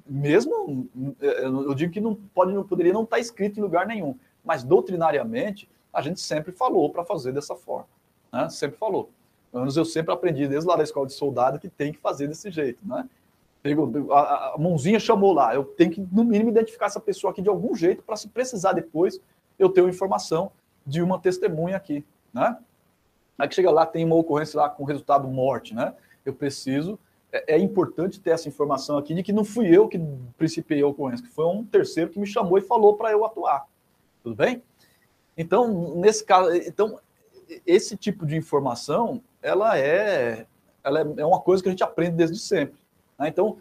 mesmo 0.05 0.89
eu 1.31 1.73
digo 1.73 1.93
que 1.93 2.01
não 2.01 2.15
pode, 2.15 2.53
não 2.53 2.65
poderia 2.65 2.91
não 2.91 3.03
estar 3.03 3.15
tá 3.15 3.21
escrito 3.21 3.59
em 3.59 3.63
lugar 3.63 3.87
nenhum, 3.87 4.13
mas 4.43 4.63
doutrinariamente 4.63 5.69
a 5.93 6.01
gente 6.01 6.19
sempre 6.19 6.51
falou 6.51 6.89
para 6.89 7.05
fazer 7.05 7.31
dessa 7.31 7.55
forma, 7.55 7.87
né? 8.31 8.49
Sempre 8.49 8.77
falou. 8.77 9.09
Eu 9.51 9.85
sempre 9.85 10.13
aprendi 10.13 10.47
desde 10.47 10.67
lá 10.67 10.75
da 10.75 10.83
escola 10.83 11.07
de 11.07 11.13
soldado 11.13 11.59
que 11.59 11.67
tem 11.67 11.91
que 11.91 11.99
fazer 11.99 12.27
desse 12.27 12.51
jeito, 12.51 12.85
né? 12.85 13.09
A, 14.11 14.53
a 14.53 14.57
mãozinha 14.57 14.99
chamou 14.99 15.33
lá. 15.33 15.53
Eu 15.53 15.63
tenho 15.63 15.91
que, 15.91 16.01
no 16.11 16.23
mínimo, 16.23 16.49
identificar 16.49 16.85
essa 16.85 16.99
pessoa 16.99 17.31
aqui 17.31 17.41
de 17.41 17.49
algum 17.49 17.75
jeito 17.75 18.03
para, 18.03 18.15
se 18.15 18.27
precisar 18.27 18.73
depois, 18.73 19.19
eu 19.57 19.69
ter 19.69 19.81
uma 19.81 19.89
informação 19.89 20.51
de 20.85 21.01
uma 21.01 21.19
testemunha 21.19 21.75
aqui, 21.75 22.05
né? 22.33 22.57
Aí 23.37 23.47
que 23.47 23.55
chega 23.55 23.71
lá, 23.71 23.85
tem 23.85 24.03
uma 24.05 24.15
ocorrência 24.15 24.59
lá 24.59 24.69
com 24.69 24.83
resultado 24.83 25.27
morte, 25.27 25.73
né? 25.73 25.93
Eu 26.25 26.33
preciso, 26.33 26.97
é, 27.31 27.55
é, 27.55 27.59
importante 27.59 28.19
ter 28.19 28.31
essa 28.31 28.47
informação 28.47 28.97
aqui 28.97 29.13
de 29.13 29.21
que 29.21 29.31
não 29.31 29.45
fui 29.45 29.67
eu 29.67 29.87
que 29.87 29.99
principiei 30.37 30.81
a 30.81 30.87
ocorrência, 30.87 31.25
que 31.25 31.31
foi 31.31 31.45
um 31.45 31.63
terceiro 31.63 32.09
que 32.09 32.19
me 32.19 32.25
chamou 32.25 32.57
e 32.57 32.61
falou 32.61 32.95
para 32.95 33.11
eu 33.11 33.23
atuar. 33.23 33.65
Tudo 34.23 34.35
bem? 34.35 34.63
Então, 35.37 35.95
nesse 35.95 36.23
caso, 36.25 36.53
então, 36.53 36.99
esse 37.65 37.95
tipo 37.95 38.25
de 38.25 38.35
informação, 38.35 39.21
ela 39.41 39.77
é, 39.77 40.45
ela 40.83 40.99
é, 41.01 41.21
é 41.21 41.25
uma 41.25 41.39
coisa 41.39 41.63
que 41.63 41.69
a 41.69 41.71
gente 41.71 41.83
aprende 41.83 42.17
desde 42.17 42.37
sempre. 42.39 42.79
Né? 43.19 43.27
Então, 43.27 43.57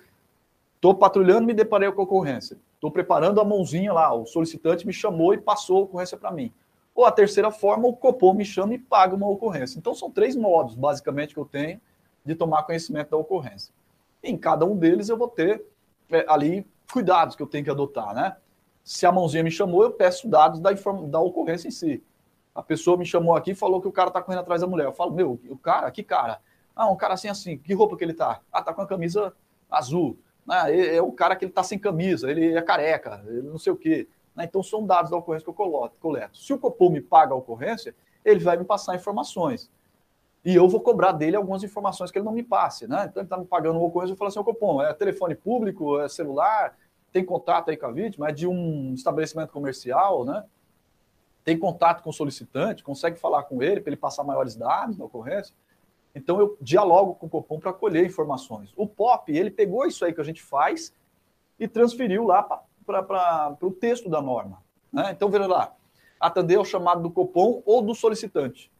estou 0.77 0.95
patrulhando, 0.95 1.47
me 1.47 1.53
deparei 1.53 1.91
com 1.91 2.01
a 2.01 2.05
ocorrência. 2.05 2.57
Estou 2.75 2.91
preparando 2.91 3.41
a 3.41 3.45
mãozinha 3.45 3.93
lá, 3.93 4.15
o 4.15 4.25
solicitante 4.25 4.87
me 4.87 4.93
chamou 4.93 5.35
e 5.35 5.39
passou 5.39 5.79
a 5.79 5.81
ocorrência 5.83 6.17
para 6.17 6.31
mim. 6.31 6.53
Ou 6.95 7.05
a 7.05 7.13
terceira 7.13 7.51
forma, 7.51 7.89
o 7.89 7.97
Copom 7.97 8.35
me 8.35 8.45
chama 8.45 8.75
e 8.75 8.79
paga 8.79 9.15
uma 9.15 9.29
ocorrência. 9.29 9.79
Então, 9.79 9.95
são 9.95 10.11
três 10.11 10.37
modos, 10.37 10.75
basicamente, 10.75 11.35
que 11.35 11.41
eu 11.41 11.45
tenho 11.45 11.81
de 12.25 12.35
tomar 12.35 12.63
conhecimento 12.63 13.11
da 13.11 13.17
ocorrência. 13.17 13.73
Em 14.23 14.37
cada 14.37 14.65
um 14.65 14.77
deles, 14.77 15.09
eu 15.09 15.17
vou 15.17 15.29
ter 15.29 15.65
é, 16.11 16.25
ali 16.29 16.67
cuidados 16.93 17.37
que 17.37 17.43
eu 17.43 17.47
tenho 17.47 17.65
que 17.65 17.71
adotar, 17.71 18.15
né? 18.15 18.37
Se 18.83 19.07
a 19.07 19.13
mãozinha 19.13 19.43
me 19.43 19.51
chamou, 19.51 19.83
eu 19.83 19.91
peço 19.91 20.29
dados 20.29 20.61
da, 20.61 20.71
da 20.73 21.21
ocorrência 21.21 21.69
em 21.69 21.71
si. 21.71 22.03
A 22.55 22.63
pessoa 22.63 22.97
me 22.97 23.05
chamou 23.05 23.37
aqui 23.37 23.53
e 23.53 23.55
falou 23.55 23.81
que 23.81 23.87
o 23.87 23.93
cara 23.93 24.09
está 24.09 24.21
correndo 24.21 24.41
atrás 24.41 24.61
da 24.61 24.67
mulher. 24.67 24.87
Eu 24.87 24.93
falo, 24.93 25.13
meu, 25.13 25.39
o 25.49 25.57
cara, 25.57 25.91
que 25.91 26.03
cara? 26.03 26.41
Ah, 26.75 26.91
um 26.91 26.97
cara 26.97 27.15
assim, 27.15 27.29
assim. 27.29 27.59
Que 27.59 27.75
roupa 27.75 27.97
que 27.97 28.05
ele 28.05 28.15
tá? 28.15 28.41
Ah, 28.53 28.63
tá 28.63 28.73
com 28.73 28.83
a 28.83 28.87
camisa 28.87 29.33
azul. 29.71 30.19
Né? 30.47 30.97
É, 30.97 31.03
o 31.03 31.13
cara 31.13 31.37
que 31.37 31.45
ele 31.45 31.51
está 31.51 31.63
sem 31.63 31.79
camisa, 31.79 32.31
ele 32.31 32.55
é 32.55 32.63
careca, 32.63 33.23
ele 33.27 33.43
não 33.43 33.59
sei 33.59 33.73
o 33.73 33.77
quê. 33.77 34.09
Né? 34.35 34.45
Então, 34.45 34.63
são 34.63 34.87
dados 34.87 35.11
da 35.11 35.17
ocorrência 35.17 35.45
que 35.45 35.51
eu 35.51 35.91
coleto. 36.01 36.39
Se 36.39 36.53
o 36.53 36.59
Copom 36.59 36.91
me 36.91 37.01
paga 37.01 37.35
a 37.35 37.37
ocorrência, 37.37 37.95
ele 38.25 38.41
vai 38.41 38.57
me 38.57 38.65
passar 38.65 38.95
informações. 38.95 39.71
E 40.45 40.55
eu 40.55 40.69
vou 40.69 40.81
cobrar 40.81 41.13
dele 41.13 41.37
algumas 41.37 41.63
informações 41.63 42.11
que 42.11 42.19
ele 42.19 42.25
não 42.25 42.33
me 42.33 42.43
passe. 42.43 42.87
Né? 42.87 43.07
Então, 43.09 43.21
ele 43.21 43.27
está 43.27 43.37
me 43.37 43.45
pagando 43.45 43.79
uma 43.79 43.87
ocorrência, 43.87 44.13
eu 44.13 44.17
falo 44.17 44.29
assim, 44.29 44.39
o 44.39 44.45
Copom, 44.45 44.83
é 44.83 44.93
telefone 44.95 45.35
público, 45.35 46.01
é 46.01 46.09
celular, 46.09 46.77
tem 47.13 47.25
contato 47.25 47.71
aí 47.71 47.77
com 47.77 47.87
a 47.87 47.93
vítima, 47.93 48.29
é 48.29 48.33
de 48.33 48.47
um 48.47 48.95
estabelecimento 48.95 49.53
comercial, 49.53 50.25
né? 50.25 50.45
tem 51.49 51.59
contato 51.59 52.03
com 52.03 52.11
o 52.11 52.13
solicitante, 52.13 52.83
consegue 52.83 53.19
falar 53.19 53.45
com 53.45 53.63
ele 53.63 53.81
para 53.81 53.89
ele 53.89 53.97
passar 53.97 54.23
maiores 54.23 54.55
dados 54.55 54.99
da 54.99 55.05
ocorrência. 55.07 55.55
Então 56.19 56.39
eu 56.39 56.57
dialogo 56.61 57.15
com 57.15 57.27
o 57.27 57.31
Copom 57.31 57.59
para 57.59 57.73
colher 57.73 58.05
informações. 58.05 58.73
O 58.77 58.87
POP, 58.87 59.33
ele 59.37 59.51
pegou 59.51 59.87
isso 59.87 60.05
aí 60.05 60.13
que 60.13 60.21
a 60.21 60.25
gente 60.25 60.43
faz 60.43 60.93
e 61.59 61.67
transferiu 61.67 62.25
lá 62.25 62.43
para 62.85 63.57
o 63.63 63.71
texto 63.71 64.09
da 64.09 64.21
norma. 64.21 64.63
Né? 64.93 65.11
Então, 65.13 65.31
veja 65.31 65.47
lá, 65.47 65.75
atender 66.21 66.57
ao 66.57 66.65
chamado 66.65 67.03
do 67.03 67.11
Copom 67.11 67.63
ou 67.65 67.83
do 67.83 67.95
solicitante. 67.95 68.71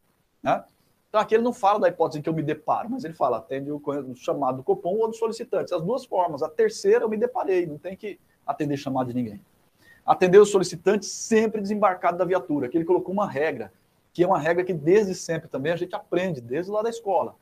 Né? 0.43 0.65
Então, 1.09 1.21
aqui 1.21 1.35
ele 1.35 1.45
não 1.45 1.53
fala 1.53 1.81
da 1.81 1.89
hipótese 1.89 2.23
que 2.23 2.29
eu 2.29 2.35
me 2.35 2.43
deparo, 2.43 2.91
mas 2.91 3.05
ele 3.05 3.15
fala, 3.15 3.39
atende 3.39 3.71
o 3.71 3.81
chamado 4.15 4.59
do 4.59 4.63
Copom 4.63 4.97
ou 4.97 5.09
do 5.09 5.15
solicitante. 5.15 5.73
As 5.75 5.83
duas 5.83 6.05
formas. 6.05 6.43
A 6.43 6.49
terceira 6.49 7.05
eu 7.05 7.09
me 7.09 7.17
deparei, 7.17 7.67
não 7.67 7.79
tem 7.79 7.97
que 7.97 8.19
atender 8.47 8.77
chamado 8.77 9.09
de 9.09 9.15
ninguém. 9.15 9.41
Atender 10.05 10.39
o 10.39 10.47
solicitante 10.47 11.07
sempre 11.07 11.61
desembarcado 11.61 12.19
da 12.19 12.25
viatura, 12.25 12.69
que 12.69 12.77
ele 12.77 12.85
colocou 12.85 13.13
uma 13.13 13.29
regra 13.29 13.73
que 14.13 14.23
é 14.23 14.27
uma 14.27 14.39
regra 14.39 14.65
que 14.65 14.75
desde 14.75 15.15
sempre 15.15 15.49
também 15.49 15.73
a 15.73 15.77
gente 15.77 15.95
aprende, 15.95 16.41
desde 16.41 16.71
lá 16.71 16.83
da 16.83 16.91
escola. 16.91 17.35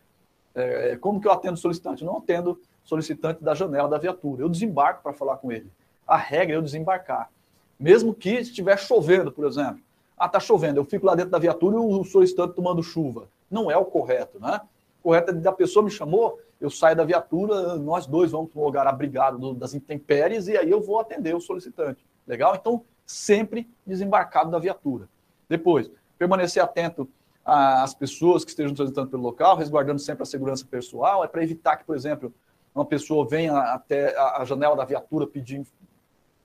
É, 0.55 0.97
como 0.97 1.21
que 1.21 1.29
eu 1.29 1.33
atendo 1.33 1.57
solicitante? 1.57 2.03
Eu 2.03 2.07
não 2.07 2.19
atendo 2.19 2.61
solicitante 2.85 3.43
da 3.43 3.55
janela 3.55 3.89
da 3.89 3.99
viatura, 3.99 4.43
eu 4.43 4.49
desembarco 4.49 5.03
para 5.03 5.12
falar 5.12 5.37
com 5.37 5.51
ele. 5.51 5.71
A 6.07 6.17
regra 6.17 6.55
é 6.55 6.57
eu 6.57 6.62
desembarcar. 6.62 7.31
Mesmo 7.79 8.14
que 8.14 8.31
estiver 8.31 8.79
chovendo, 8.79 9.31
por 9.31 9.45
exemplo. 9.47 9.81
Ah, 10.17 10.27
está 10.27 10.41
chovendo, 10.41 10.81
eu 10.81 10.85
fico 10.85 11.05
lá 11.05 11.14
dentro 11.14 11.31
da 11.31 11.39
viatura 11.39 11.77
e 11.77 11.79
o 11.79 12.05
solicitante 12.05 12.55
tomando 12.55 12.83
chuva. 12.83 13.29
Não 13.51 13.71
é 13.71 13.77
o 13.77 13.85
correto, 13.85 14.41
né? 14.41 14.61
O 15.01 15.09
correto 15.09 15.31
é 15.31 15.35
da 15.35 15.53
pessoa 15.53 15.85
me 15.85 15.91
chamou, 15.91 16.41
eu 16.59 16.71
saio 16.71 16.97
da 16.97 17.05
viatura, 17.05 17.77
nós 17.77 18.07
dois 18.07 18.31
vamos 18.31 18.51
para 18.51 18.61
um 18.61 18.64
lugar 18.64 18.87
abrigado 18.87 19.53
das 19.53 19.75
intempéries 19.75 20.49
e 20.49 20.57
aí 20.57 20.71
eu 20.71 20.81
vou 20.81 20.99
atender 20.99 21.35
o 21.35 21.41
solicitante. 21.41 22.05
Legal? 22.27 22.57
Então, 22.57 22.83
sempre 23.05 23.69
desembarcado 23.87 24.51
da 24.51 24.59
viatura. 24.59 25.07
Depois, 25.49 25.91
permanecer 26.19 26.62
atento 26.62 27.09
às 27.45 27.95
pessoas 27.95 28.45
que 28.45 28.51
estejam 28.51 28.75
transitando 28.75 29.09
pelo 29.09 29.23
local, 29.23 29.57
resguardando 29.57 30.01
sempre 30.01 30.23
a 30.23 30.27
segurança 30.27 30.67
pessoal, 30.69 31.25
é 31.25 31.29
para 31.29 31.43
evitar 31.43 31.77
que, 31.77 31.85
por 31.85 31.95
exemplo, 31.95 32.35
uma 32.75 32.85
pessoa 32.85 33.27
venha 33.27 33.57
até 33.57 34.17
a 34.19 34.45
janela 34.45 34.77
da 34.77 34.85
viatura 34.85 35.27
pedir 35.27 35.64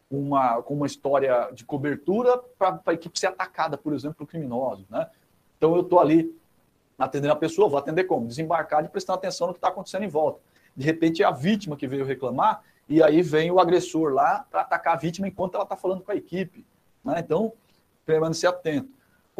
uma, 0.09 0.61
com 0.61 0.75
uma 0.75 0.85
história 0.85 1.49
de 1.53 1.65
cobertura 1.65 2.37
para 2.57 2.79
a 2.85 2.93
equipe 2.93 3.17
ser 3.17 3.27
atacada, 3.27 3.77
por 3.77 3.93
exemplo, 3.93 4.17
por 4.17 4.27
criminosos. 4.27 4.87
Né? 4.89 5.09
Então, 5.57 5.75
eu 5.75 5.81
estou 5.81 5.99
ali 5.99 6.37
atendendo 6.97 7.33
a 7.33 7.37
pessoa, 7.37 7.67
vou 7.67 7.79
atender 7.79 8.03
como? 8.03 8.27
Desembarcar 8.27 8.85
e 8.85 8.89
prestando 8.89 9.17
atenção 9.17 9.47
no 9.47 9.53
que 9.53 9.57
está 9.57 9.69
acontecendo 9.69 10.03
em 10.03 10.09
volta. 10.09 10.39
De 10.75 10.85
repente 10.85 11.23
é 11.23 11.25
a 11.25 11.31
vítima 11.31 11.75
que 11.75 11.87
veio 11.87 12.05
reclamar 12.05 12.61
e 12.87 13.01
aí 13.01 13.21
vem 13.21 13.49
o 13.51 13.59
agressor 13.59 14.13
lá 14.13 14.45
para 14.49 14.61
atacar 14.61 14.93
a 14.93 14.97
vítima 14.97 15.27
enquanto 15.27 15.55
ela 15.55 15.63
está 15.63 15.75
falando 15.75 16.01
com 16.01 16.11
a 16.11 16.15
equipe. 16.15 16.65
Né? 17.03 17.15
Então, 17.19 17.53
permanecer 18.05 18.49
atento. 18.49 18.89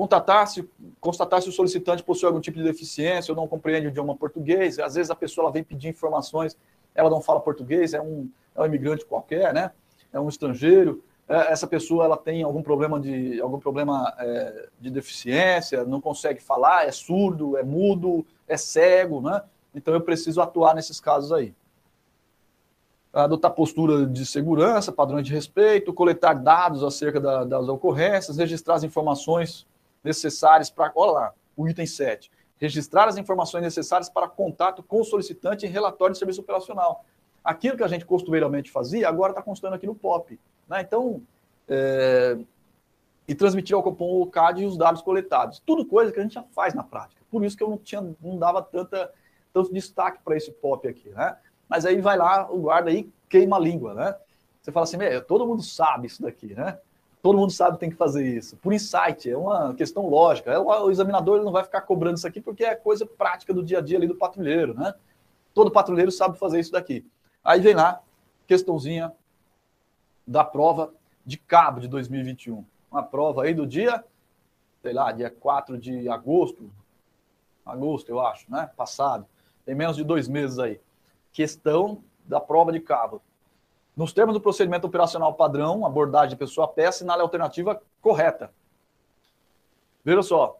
Contatar 0.01 0.47
se, 0.47 0.67
constatar 0.99 1.43
se 1.43 1.49
o 1.49 1.51
solicitante 1.51 2.01
possui 2.01 2.25
algum 2.25 2.41
tipo 2.41 2.57
de 2.57 2.63
deficiência 2.63 3.31
ou 3.31 3.35
não 3.35 3.47
compreende 3.47 3.85
o 3.85 3.89
idioma 3.89 4.15
português. 4.15 4.79
Às 4.79 4.95
vezes 4.95 5.11
a 5.11 5.15
pessoa 5.15 5.45
ela 5.45 5.53
vem 5.53 5.63
pedir 5.63 5.89
informações, 5.89 6.57
ela 6.95 7.07
não 7.07 7.21
fala 7.21 7.39
português, 7.39 7.93
é 7.93 8.01
um, 8.01 8.27
é 8.55 8.61
um 8.61 8.65
imigrante 8.65 9.05
qualquer, 9.05 9.53
né? 9.53 9.69
é 10.11 10.19
um 10.19 10.27
estrangeiro. 10.27 11.03
É, 11.29 11.51
essa 11.51 11.67
pessoa 11.67 12.03
ela 12.03 12.17
tem 12.17 12.41
algum 12.41 12.63
problema 12.63 12.99
de 12.99 13.39
algum 13.39 13.59
problema 13.59 14.11
é, 14.17 14.69
de 14.79 14.89
deficiência, 14.89 15.85
não 15.85 16.01
consegue 16.01 16.41
falar, 16.41 16.87
é 16.87 16.91
surdo, 16.91 17.55
é 17.55 17.61
mudo, 17.61 18.25
é 18.47 18.57
cego, 18.57 19.21
né? 19.21 19.43
Então 19.75 19.93
eu 19.93 20.01
preciso 20.01 20.41
atuar 20.41 20.73
nesses 20.73 20.99
casos 20.99 21.31
aí. 21.31 21.53
Adotar 23.13 23.51
postura 23.51 24.07
de 24.07 24.25
segurança, 24.25 24.91
padrões 24.91 25.27
de 25.27 25.31
respeito, 25.31 25.93
coletar 25.93 26.33
dados 26.33 26.83
acerca 26.83 27.21
da, 27.21 27.43
das 27.43 27.69
ocorrências, 27.69 28.37
registrar 28.37 28.73
as 28.73 28.83
informações 28.83 29.69
necessárias 30.03 30.69
para. 30.69 30.91
Olha 30.95 31.11
lá, 31.11 31.33
o 31.55 31.67
item 31.67 31.85
7. 31.85 32.31
Registrar 32.57 33.07
as 33.07 33.17
informações 33.17 33.63
necessárias 33.63 34.09
para 34.09 34.27
contato 34.27 34.83
com 34.83 35.01
o 35.01 35.03
solicitante 35.03 35.65
em 35.65 35.69
relatório 35.69 36.13
de 36.13 36.19
serviço 36.19 36.41
operacional. 36.41 37.03
Aquilo 37.43 37.75
que 37.75 37.83
a 37.83 37.87
gente 37.87 38.05
costumeiramente 38.05 38.69
fazia, 38.69 39.09
agora 39.09 39.31
está 39.31 39.41
constando 39.41 39.75
aqui 39.75 39.87
no 39.87 39.95
POP. 39.95 40.39
Né? 40.67 40.81
Então, 40.81 41.23
é... 41.67 42.37
e 43.27 43.33
transmitir 43.33 43.75
ao 43.75 43.81
Copom 43.81 44.21
o 44.21 44.27
CAD 44.27 44.61
e 44.61 44.65
os 44.65 44.77
dados 44.77 45.01
coletados. 45.01 45.59
Tudo 45.65 45.85
coisa 45.85 46.11
que 46.11 46.19
a 46.19 46.23
gente 46.23 46.35
já 46.35 46.43
faz 46.43 46.75
na 46.75 46.83
prática. 46.83 47.21
Por 47.31 47.43
isso 47.43 47.57
que 47.57 47.63
eu 47.63 47.69
não, 47.69 47.77
tinha, 47.77 48.01
não 48.21 48.37
dava 48.37 48.61
tanta, 48.61 49.11
tanto 49.51 49.73
destaque 49.73 50.19
para 50.23 50.37
esse 50.37 50.51
POP 50.51 50.87
aqui. 50.87 51.09
Né? 51.09 51.35
Mas 51.67 51.83
aí 51.83 51.99
vai 51.99 52.15
lá, 52.15 52.51
o 52.51 52.59
guarda 52.59 52.91
aí 52.91 53.11
queima 53.27 53.57
a 53.57 53.59
língua. 53.59 53.95
Né? 53.95 54.15
Você 54.61 54.71
fala 54.71 54.83
assim, 54.83 54.97
todo 55.27 55.47
mundo 55.47 55.63
sabe 55.63 56.05
isso 56.05 56.21
daqui, 56.21 56.53
né? 56.53 56.77
Todo 57.21 57.37
mundo 57.37 57.51
sabe 57.51 57.73
que 57.73 57.81
tem 57.81 57.89
que 57.89 57.95
fazer 57.95 58.25
isso. 58.25 58.57
Por 58.57 58.73
insight, 58.73 59.29
é 59.29 59.37
uma 59.37 59.75
questão 59.75 60.07
lógica. 60.07 60.59
O 60.59 60.89
examinador 60.89 61.43
não 61.43 61.51
vai 61.51 61.63
ficar 61.63 61.81
cobrando 61.81 62.17
isso 62.17 62.27
aqui 62.27 62.41
porque 62.41 62.63
é 62.63 62.73
coisa 62.75 63.05
prática 63.05 63.53
do 63.53 63.63
dia 63.63 63.77
a 63.77 63.81
dia 63.81 63.97
ali 63.97 64.07
do 64.07 64.15
patrulheiro, 64.15 64.73
né? 64.73 64.93
Todo 65.53 65.69
patrulheiro 65.69 66.11
sabe 66.11 66.39
fazer 66.39 66.59
isso 66.59 66.71
daqui. 66.71 67.05
Aí 67.43 67.59
vem 67.61 67.75
lá, 67.75 68.01
questãozinha 68.47 69.13
da 70.25 70.43
prova 70.43 70.93
de 71.23 71.37
cabo 71.37 71.79
de 71.79 71.87
2021. 71.87 72.65
Uma 72.91 73.03
prova 73.03 73.43
aí 73.43 73.53
do 73.53 73.67
dia, 73.67 74.03
sei 74.81 74.93
lá, 74.93 75.11
dia 75.11 75.29
4 75.29 75.77
de 75.77 76.09
agosto, 76.09 76.71
agosto, 77.65 78.09
eu 78.09 78.19
acho, 78.19 78.49
né? 78.51 78.69
Passado. 78.75 79.27
Tem 79.63 79.75
menos 79.75 79.95
de 79.95 80.03
dois 80.03 80.27
meses 80.27 80.57
aí. 80.57 80.79
Questão 81.31 82.03
da 82.25 82.39
prova 82.39 82.71
de 82.71 82.79
cabo. 82.79 83.21
Nos 84.01 84.13
termos 84.13 84.33
do 84.33 84.41
procedimento 84.41 84.87
operacional 84.87 85.31
padrão, 85.35 85.85
abordagem 85.85 86.35
pessoa 86.35 86.65
a 86.65 86.67
pé, 86.67 86.91
sinal 86.91 87.21
alternativa 87.21 87.79
correta. 88.01 88.51
Veja 90.03 90.23
só, 90.23 90.59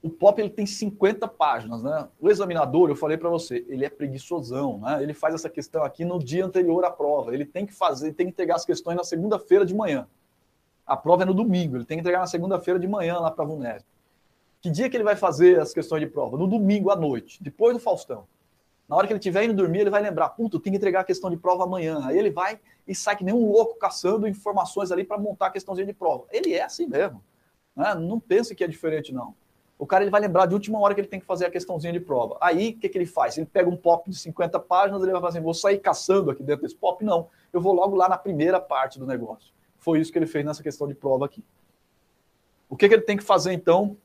o 0.00 0.08
POP 0.08 0.40
ele 0.40 0.50
tem 0.50 0.64
50 0.64 1.26
páginas, 1.26 1.82
né? 1.82 2.08
O 2.20 2.30
examinador, 2.30 2.88
eu 2.88 2.94
falei 2.94 3.16
para 3.16 3.28
você, 3.28 3.66
ele 3.68 3.84
é 3.84 3.90
preguiçosão, 3.90 4.78
né? 4.78 5.02
Ele 5.02 5.12
faz 5.12 5.34
essa 5.34 5.50
questão 5.50 5.82
aqui 5.82 6.04
no 6.04 6.20
dia 6.20 6.46
anterior 6.46 6.84
à 6.84 6.90
prova. 6.92 7.34
Ele 7.34 7.44
tem 7.44 7.66
que 7.66 7.74
fazer, 7.74 8.12
tem 8.12 8.26
que 8.26 8.30
entregar 8.30 8.54
as 8.54 8.64
questões 8.64 8.96
na 8.96 9.02
segunda-feira 9.02 9.66
de 9.66 9.74
manhã. 9.74 10.06
A 10.86 10.96
prova 10.96 11.24
é 11.24 11.26
no 11.26 11.34
domingo, 11.34 11.78
ele 11.78 11.84
tem 11.84 11.96
que 11.96 12.02
entregar 12.02 12.20
na 12.20 12.28
segunda-feira 12.28 12.78
de 12.78 12.86
manhã 12.86 13.18
lá 13.18 13.28
para 13.32 13.44
a 13.44 13.48
VUNESP. 13.48 13.88
Que 14.60 14.70
dia 14.70 14.88
que 14.88 14.96
ele 14.96 15.02
vai 15.02 15.16
fazer 15.16 15.58
as 15.58 15.74
questões 15.74 16.00
de 16.00 16.06
prova? 16.06 16.36
No 16.36 16.46
domingo 16.46 16.92
à 16.92 16.96
noite, 16.96 17.42
depois 17.42 17.74
do 17.74 17.80
Faustão. 17.80 18.28
Na 18.88 18.96
hora 18.96 19.06
que 19.06 19.12
ele 19.12 19.18
estiver 19.18 19.44
indo 19.44 19.54
dormir, 19.54 19.80
ele 19.80 19.90
vai 19.90 20.00
lembrar, 20.00 20.30
puto, 20.30 20.58
tem 20.58 20.72
que 20.72 20.78
entregar 20.78 21.00
a 21.00 21.04
questão 21.04 21.28
de 21.28 21.36
prova 21.36 21.64
amanhã. 21.64 22.00
Aí 22.04 22.18
ele 22.18 22.30
vai 22.30 22.58
e 22.86 22.94
sai 22.94 23.14
que 23.16 23.22
nem 23.22 23.34
um 23.34 23.50
louco 23.50 23.78
caçando 23.78 24.26
informações 24.26 24.90
ali 24.90 25.04
para 25.04 25.18
montar 25.18 25.48
a 25.48 25.50
questãozinha 25.50 25.86
de 25.86 25.92
prova. 25.92 26.24
Ele 26.30 26.54
é 26.54 26.62
assim 26.62 26.86
mesmo. 26.86 27.22
Né? 27.76 27.94
Não 27.94 28.18
pense 28.18 28.54
que 28.54 28.64
é 28.64 28.66
diferente, 28.66 29.12
não. 29.12 29.34
O 29.78 29.86
cara 29.86 30.02
ele 30.02 30.10
vai 30.10 30.20
lembrar 30.20 30.46
de 30.46 30.54
última 30.54 30.80
hora 30.80 30.94
que 30.94 31.00
ele 31.02 31.06
tem 31.06 31.20
que 31.20 31.26
fazer 31.26 31.44
a 31.44 31.50
questãozinha 31.50 31.92
de 31.92 32.00
prova. 32.00 32.36
Aí, 32.40 32.70
o 32.70 32.80
que, 32.80 32.88
que 32.88 32.98
ele 32.98 33.06
faz? 33.06 33.36
Ele 33.36 33.46
pega 33.46 33.68
um 33.68 33.76
pop 33.76 34.10
de 34.10 34.18
50 34.18 34.58
páginas, 34.58 35.02
ele 35.02 35.12
vai 35.12 35.20
fazer 35.20 35.38
assim, 35.38 35.44
vou 35.44 35.54
sair 35.54 35.78
caçando 35.78 36.30
aqui 36.30 36.42
dentro 36.42 36.62
desse 36.62 36.74
pop? 36.74 37.04
Não. 37.04 37.28
Eu 37.52 37.60
vou 37.60 37.74
logo 37.74 37.94
lá 37.94 38.08
na 38.08 38.18
primeira 38.18 38.58
parte 38.58 38.98
do 38.98 39.06
negócio. 39.06 39.52
Foi 39.78 40.00
isso 40.00 40.10
que 40.10 40.18
ele 40.18 40.26
fez 40.26 40.44
nessa 40.44 40.62
questão 40.62 40.88
de 40.88 40.94
prova 40.94 41.26
aqui. 41.26 41.44
O 42.68 42.76
que, 42.76 42.88
que 42.88 42.94
ele 42.94 43.02
tem 43.02 43.16
que 43.16 43.22
fazer, 43.22 43.52
então, 43.52 43.96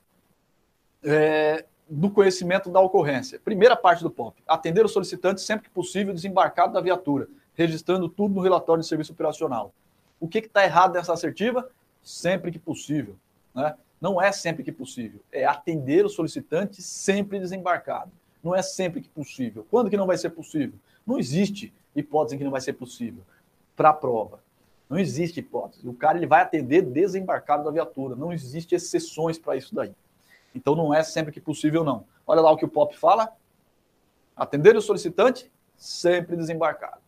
é, 1.03 1.65
do 1.93 2.09
conhecimento 2.09 2.69
da 2.69 2.79
ocorrência? 2.79 3.39
Primeira 3.39 3.75
parte 3.75 4.03
do 4.03 4.09
POP. 4.09 4.41
Atender 4.47 4.83
o 4.83 4.89
solicitante 4.89 5.41
sempre 5.41 5.65
que 5.65 5.69
possível 5.69 6.13
desembarcado 6.13 6.73
da 6.73 6.81
viatura, 6.81 7.27
registrando 7.53 8.09
tudo 8.09 8.33
no 8.33 8.41
relatório 8.41 8.81
de 8.81 8.87
serviço 8.87 9.13
operacional. 9.13 9.71
O 10.19 10.27
que 10.27 10.39
está 10.39 10.63
errado 10.63 10.93
nessa 10.93 11.13
assertiva? 11.13 11.69
Sempre 12.01 12.51
que 12.51 12.57
possível. 12.57 13.15
Né? 13.53 13.75
Não 14.01 14.21
é 14.21 14.31
sempre 14.31 14.63
que 14.63 14.71
possível. 14.71 15.19
É 15.31 15.45
atender 15.45 16.03
o 16.05 16.09
solicitante 16.09 16.81
sempre 16.81 17.39
desembarcado. 17.39 18.11
Não 18.43 18.55
é 18.55 18.61
sempre 18.61 18.99
que 18.99 19.09
possível. 19.09 19.65
Quando 19.69 19.89
que 19.89 19.97
não 19.97 20.07
vai 20.07 20.17
ser 20.17 20.31
possível? 20.31 20.77
Não 21.05 21.19
existe 21.19 21.71
hipótese 21.95 22.35
em 22.35 22.37
que 22.39 22.43
não 22.43 22.51
vai 22.51 22.61
ser 22.61 22.73
possível 22.73 23.23
para 23.75 23.89
a 23.89 23.93
prova. 23.93 24.39
Não 24.89 24.97
existe 24.97 25.39
hipótese. 25.39 25.87
O 25.87 25.93
cara 25.93 26.17
ele 26.17 26.27
vai 26.27 26.41
atender 26.41 26.81
desembarcado 26.81 27.63
da 27.63 27.71
viatura. 27.71 28.15
Não 28.15 28.33
existe 28.33 28.75
exceções 28.75 29.37
para 29.37 29.55
isso 29.55 29.73
daí. 29.73 29.93
Então 30.53 30.75
não 30.75 30.93
é 30.93 31.03
sempre 31.03 31.31
que 31.31 31.41
possível, 31.41 31.83
não. 31.83 32.05
Olha 32.25 32.41
lá 32.41 32.51
o 32.51 32.57
que 32.57 32.65
o 32.65 32.69
POP 32.69 32.97
fala. 32.97 33.35
Atender 34.35 34.75
o 34.75 34.81
solicitante 34.81 35.51
sempre 35.75 36.35
desembarcado. 36.35 37.01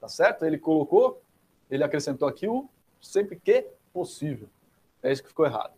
Tá 0.00 0.08
certo? 0.08 0.44
Ele 0.44 0.58
colocou, 0.58 1.22
ele 1.70 1.84
acrescentou 1.84 2.28
aqui 2.28 2.48
o 2.48 2.68
sempre 3.00 3.36
que 3.36 3.66
possível. 3.92 4.48
É 5.02 5.12
isso 5.12 5.22
que 5.22 5.28
ficou 5.28 5.46
errado. 5.46 5.72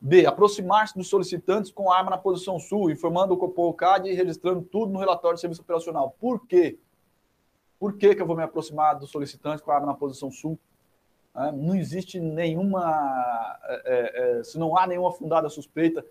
B. 0.00 0.26
Aproximar-se 0.26 0.94
dos 0.94 1.08
solicitantes 1.08 1.70
com 1.70 1.90
arma 1.90 2.10
na 2.10 2.18
posição 2.18 2.58
sul, 2.58 2.90
informando 2.90 3.34
o 3.34 3.36
COPOL-CAD 3.36 4.10
e 4.10 4.14
registrando 4.14 4.62
tudo 4.62 4.92
no 4.92 4.98
relatório 4.98 5.36
de 5.36 5.40
serviço 5.40 5.62
operacional. 5.62 6.14
Por 6.20 6.46
quê? 6.46 6.78
Por 7.78 7.96
que, 7.96 8.14
que 8.14 8.22
eu 8.22 8.26
vou 8.26 8.36
me 8.36 8.42
aproximar 8.42 8.98
dos 8.98 9.10
solicitantes 9.10 9.62
com 9.62 9.70
a 9.70 9.74
arma 9.74 9.86
na 9.86 9.94
posição 9.94 10.30
sul? 10.30 10.58
É, 11.34 11.52
não 11.52 11.74
existe 11.74 12.20
nenhuma. 12.20 13.58
É, 13.64 13.82
é, 13.84 14.38
é, 14.40 14.44
se 14.44 14.58
não 14.58 14.76
há 14.76 14.86
nenhuma 14.86 15.12
fundada 15.12 15.48
suspeita 15.48 16.04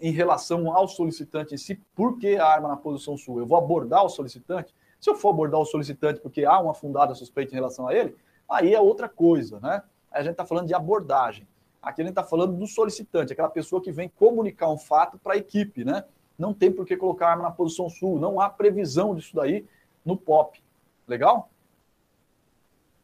em 0.00 0.10
relação 0.12 0.74
ao 0.74 0.88
solicitante 0.88 1.54
em 1.54 1.58
si, 1.58 1.80
por 1.94 2.18
que 2.18 2.36
a 2.36 2.46
arma 2.46 2.68
na 2.68 2.76
posição 2.76 3.16
sul? 3.16 3.38
Eu 3.38 3.46
vou 3.46 3.58
abordar 3.58 4.04
o 4.04 4.08
solicitante? 4.08 4.74
Se 4.98 5.10
eu 5.10 5.14
for 5.14 5.30
abordar 5.30 5.60
o 5.60 5.64
solicitante 5.64 6.20
porque 6.20 6.44
há 6.44 6.58
uma 6.58 6.74
fundada 6.74 7.14
suspeita 7.14 7.52
em 7.52 7.54
relação 7.54 7.86
a 7.86 7.94
ele, 7.94 8.16
aí 8.48 8.74
é 8.74 8.80
outra 8.80 9.08
coisa, 9.08 9.60
né? 9.60 9.82
Aí 10.10 10.20
a 10.20 10.22
gente 10.22 10.32
está 10.32 10.44
falando 10.44 10.66
de 10.66 10.74
abordagem. 10.74 11.46
Aqui 11.82 12.02
a 12.02 12.04
gente 12.04 12.12
está 12.12 12.24
falando 12.24 12.56
do 12.56 12.66
solicitante, 12.66 13.32
aquela 13.32 13.48
pessoa 13.48 13.80
que 13.80 13.90
vem 13.90 14.08
comunicar 14.08 14.68
um 14.68 14.76
fato 14.76 15.18
para 15.18 15.34
a 15.34 15.36
equipe, 15.36 15.84
né? 15.84 16.04
Não 16.38 16.52
tem 16.52 16.70
por 16.70 16.84
que 16.84 16.96
colocar 16.96 17.28
a 17.28 17.30
arma 17.30 17.44
na 17.44 17.50
posição 17.50 17.88
sul, 17.88 18.18
não 18.18 18.40
há 18.40 18.50
previsão 18.50 19.14
disso 19.14 19.34
daí 19.34 19.66
no 20.04 20.16
POP. 20.16 20.62
Legal? 21.06 21.50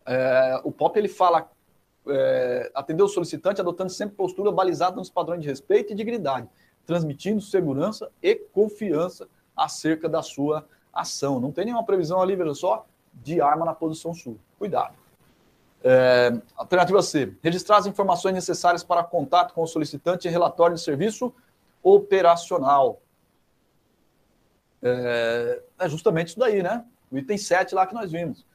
É, 0.05 0.61
o 0.65 0.71
POP 0.71 0.99
ele 0.99 1.09
fala 1.09 1.51
é, 2.09 2.71
atender 2.75 3.03
o 3.03 3.09
solicitante 3.09 3.61
adotando 3.61 3.91
sempre 3.91 4.15
postura 4.15 4.53
balizada 4.53 4.97
nos 4.97 5.11
padrões 5.11 5.41
de 5.41 5.49
respeito 5.49 5.93
e 5.93 5.97
dignidade, 5.97 6.49
transmitindo 6.87 7.41
segurança 7.41 8.11
e 8.23 8.37
confiança 8.37 9.29
acerca 9.57 10.09
da 10.09 10.23
sua 10.23 10.67
ação. 10.93 11.41
Não 11.41 11.51
tem 11.51 11.67
nenhuma 11.67 11.85
previsão 11.85 12.21
ali, 12.21 12.37
veja 12.37 12.55
só, 12.55 12.87
de 13.13 13.41
arma 13.41 13.67
na 13.67 13.75
posição 13.75 14.15
sul. 14.15 14.39
Cuidado. 14.59 14.95
É, 15.83 16.33
alternativa 16.57 17.03
C. 17.03 17.35
Registrar 17.43 17.79
as 17.79 17.87
informações 17.87 18.35
necessárias 18.35 18.83
para 18.83 19.05
contato 19.05 19.53
com 19.53 19.63
o 19.63 19.67
solicitante 19.67 20.29
em 20.29 20.31
relatório 20.31 20.77
de 20.77 20.83
serviço 20.83 21.33
operacional. 21.83 23.01
É, 24.83 25.63
é 25.79 25.89
justamente 25.89 26.29
isso 26.29 26.39
daí, 26.39 26.63
né? 26.63 26.85
O 27.11 27.19
item 27.19 27.39
7 27.39 27.75
lá 27.75 27.87
que 27.87 27.95
nós 27.95 28.11
vimos. 28.11 28.47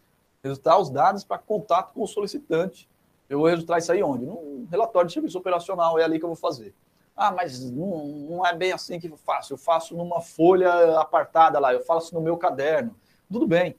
Registrar 0.44 0.78
os 0.78 0.90
dados 0.90 1.24
para 1.24 1.38
contato 1.38 1.94
com 1.94 2.04
o 2.04 2.08
solicitante. 2.08 2.90
Eu 3.30 3.40
vou 3.40 3.48
registrar 3.48 3.78
isso 3.78 3.92
aí 3.92 4.04
onde? 4.04 4.26
No 4.26 4.68
relatório 4.70 5.08
de 5.08 5.14
serviço 5.14 5.38
operacional, 5.38 5.98
é 5.98 6.04
ali 6.04 6.20
que 6.20 6.26
eu 6.26 6.30
vou 6.30 6.36
fazer. 6.36 6.74
Ah, 7.16 7.32
mas 7.32 7.70
não, 7.72 8.08
não 8.08 8.46
é 8.46 8.56
bem 8.56 8.72
assim 8.72 9.00
que 9.00 9.08
eu 9.08 9.18
faço. 9.18 9.54
Eu 9.54 9.58
faço 9.58 9.96
numa 9.96 10.22
folha 10.22 11.00
apartada 11.00 11.60
lá, 11.60 11.74
eu 11.74 11.82
faço 11.82 12.16
no 12.16 12.22
meu 12.22 12.38
caderno. 12.38 12.96
Tudo 13.30 13.48
bem 13.48 13.76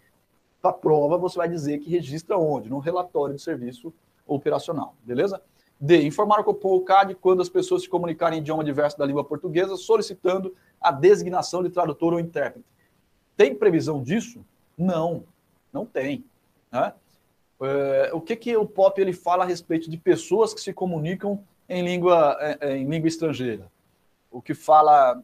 a 0.68 0.72
prova, 0.72 1.18
você 1.18 1.36
vai 1.36 1.48
dizer 1.48 1.78
que 1.78 1.90
registra 1.90 2.38
onde? 2.38 2.70
No 2.70 2.78
relatório 2.78 3.34
de 3.34 3.42
serviço 3.42 3.92
operacional, 4.26 4.94
beleza? 5.02 5.42
D. 5.80 6.06
Informar 6.06 6.40
o 6.40 6.44
COPOL-CAD 6.44 7.16
quando 7.16 7.42
as 7.42 7.48
pessoas 7.48 7.82
se 7.82 7.88
comunicarem 7.88 8.38
em 8.38 8.40
idioma 8.40 8.62
diverso 8.62 8.96
da 8.96 9.04
língua 9.04 9.24
portuguesa, 9.24 9.76
solicitando 9.76 10.54
a 10.80 10.92
designação 10.92 11.62
de 11.62 11.70
tradutor 11.70 12.12
ou 12.12 12.20
intérprete. 12.20 12.66
Tem 13.36 13.54
previsão 13.54 14.00
disso? 14.00 14.44
Não, 14.78 15.24
não 15.72 15.84
tem. 15.84 16.24
Né? 16.70 16.92
É, 17.60 18.10
o 18.12 18.20
que, 18.20 18.36
que 18.36 18.56
o 18.56 18.64
POP 18.64 19.00
ele 19.00 19.12
fala 19.12 19.42
a 19.42 19.46
respeito 19.46 19.90
de 19.90 19.96
pessoas 19.96 20.54
que 20.54 20.60
se 20.60 20.72
comunicam 20.72 21.42
em 21.72 21.82
língua, 21.82 22.36
é, 22.40 22.58
é, 22.60 22.76
em 22.76 22.88
língua 22.88 23.08
estrangeira? 23.08 23.70
O 24.30 24.40
que 24.40 24.54
fala 24.54 25.22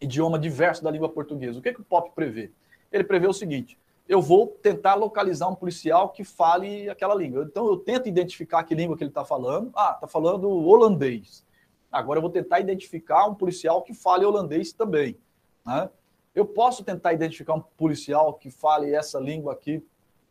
idioma 0.00 0.38
diverso 0.38 0.82
da 0.82 0.90
língua 0.90 1.08
portuguesa. 1.08 1.58
O 1.58 1.62
que, 1.62 1.72
que 1.72 1.80
o 1.80 1.84
POP 1.84 2.12
prevê? 2.14 2.50
Ele 2.92 3.04
prevê 3.04 3.26
o 3.26 3.32
seguinte: 3.32 3.78
eu 4.08 4.20
vou 4.20 4.46
tentar 4.46 4.94
localizar 4.94 5.48
um 5.48 5.54
policial 5.54 6.10
que 6.10 6.24
fale 6.24 6.88
aquela 6.88 7.14
língua. 7.14 7.44
Então 7.44 7.66
eu 7.66 7.76
tento 7.76 8.08
identificar 8.08 8.62
que 8.64 8.74
língua 8.74 8.96
que 8.96 9.02
ele 9.02 9.10
está 9.10 9.24
falando. 9.24 9.70
Ah, 9.74 9.92
está 9.94 10.06
falando 10.06 10.48
holandês. 10.48 11.44
Agora 11.90 12.18
eu 12.18 12.22
vou 12.22 12.30
tentar 12.30 12.60
identificar 12.60 13.26
um 13.26 13.34
policial 13.34 13.82
que 13.82 13.94
fale 13.94 14.24
holandês 14.24 14.72
também. 14.72 15.16
Né? 15.64 15.88
Eu 16.34 16.44
posso 16.44 16.82
tentar 16.82 17.12
identificar 17.12 17.54
um 17.54 17.60
policial 17.60 18.34
que 18.34 18.50
fale 18.50 18.92
essa 18.92 19.18
língua 19.18 19.52
aqui 19.52 19.84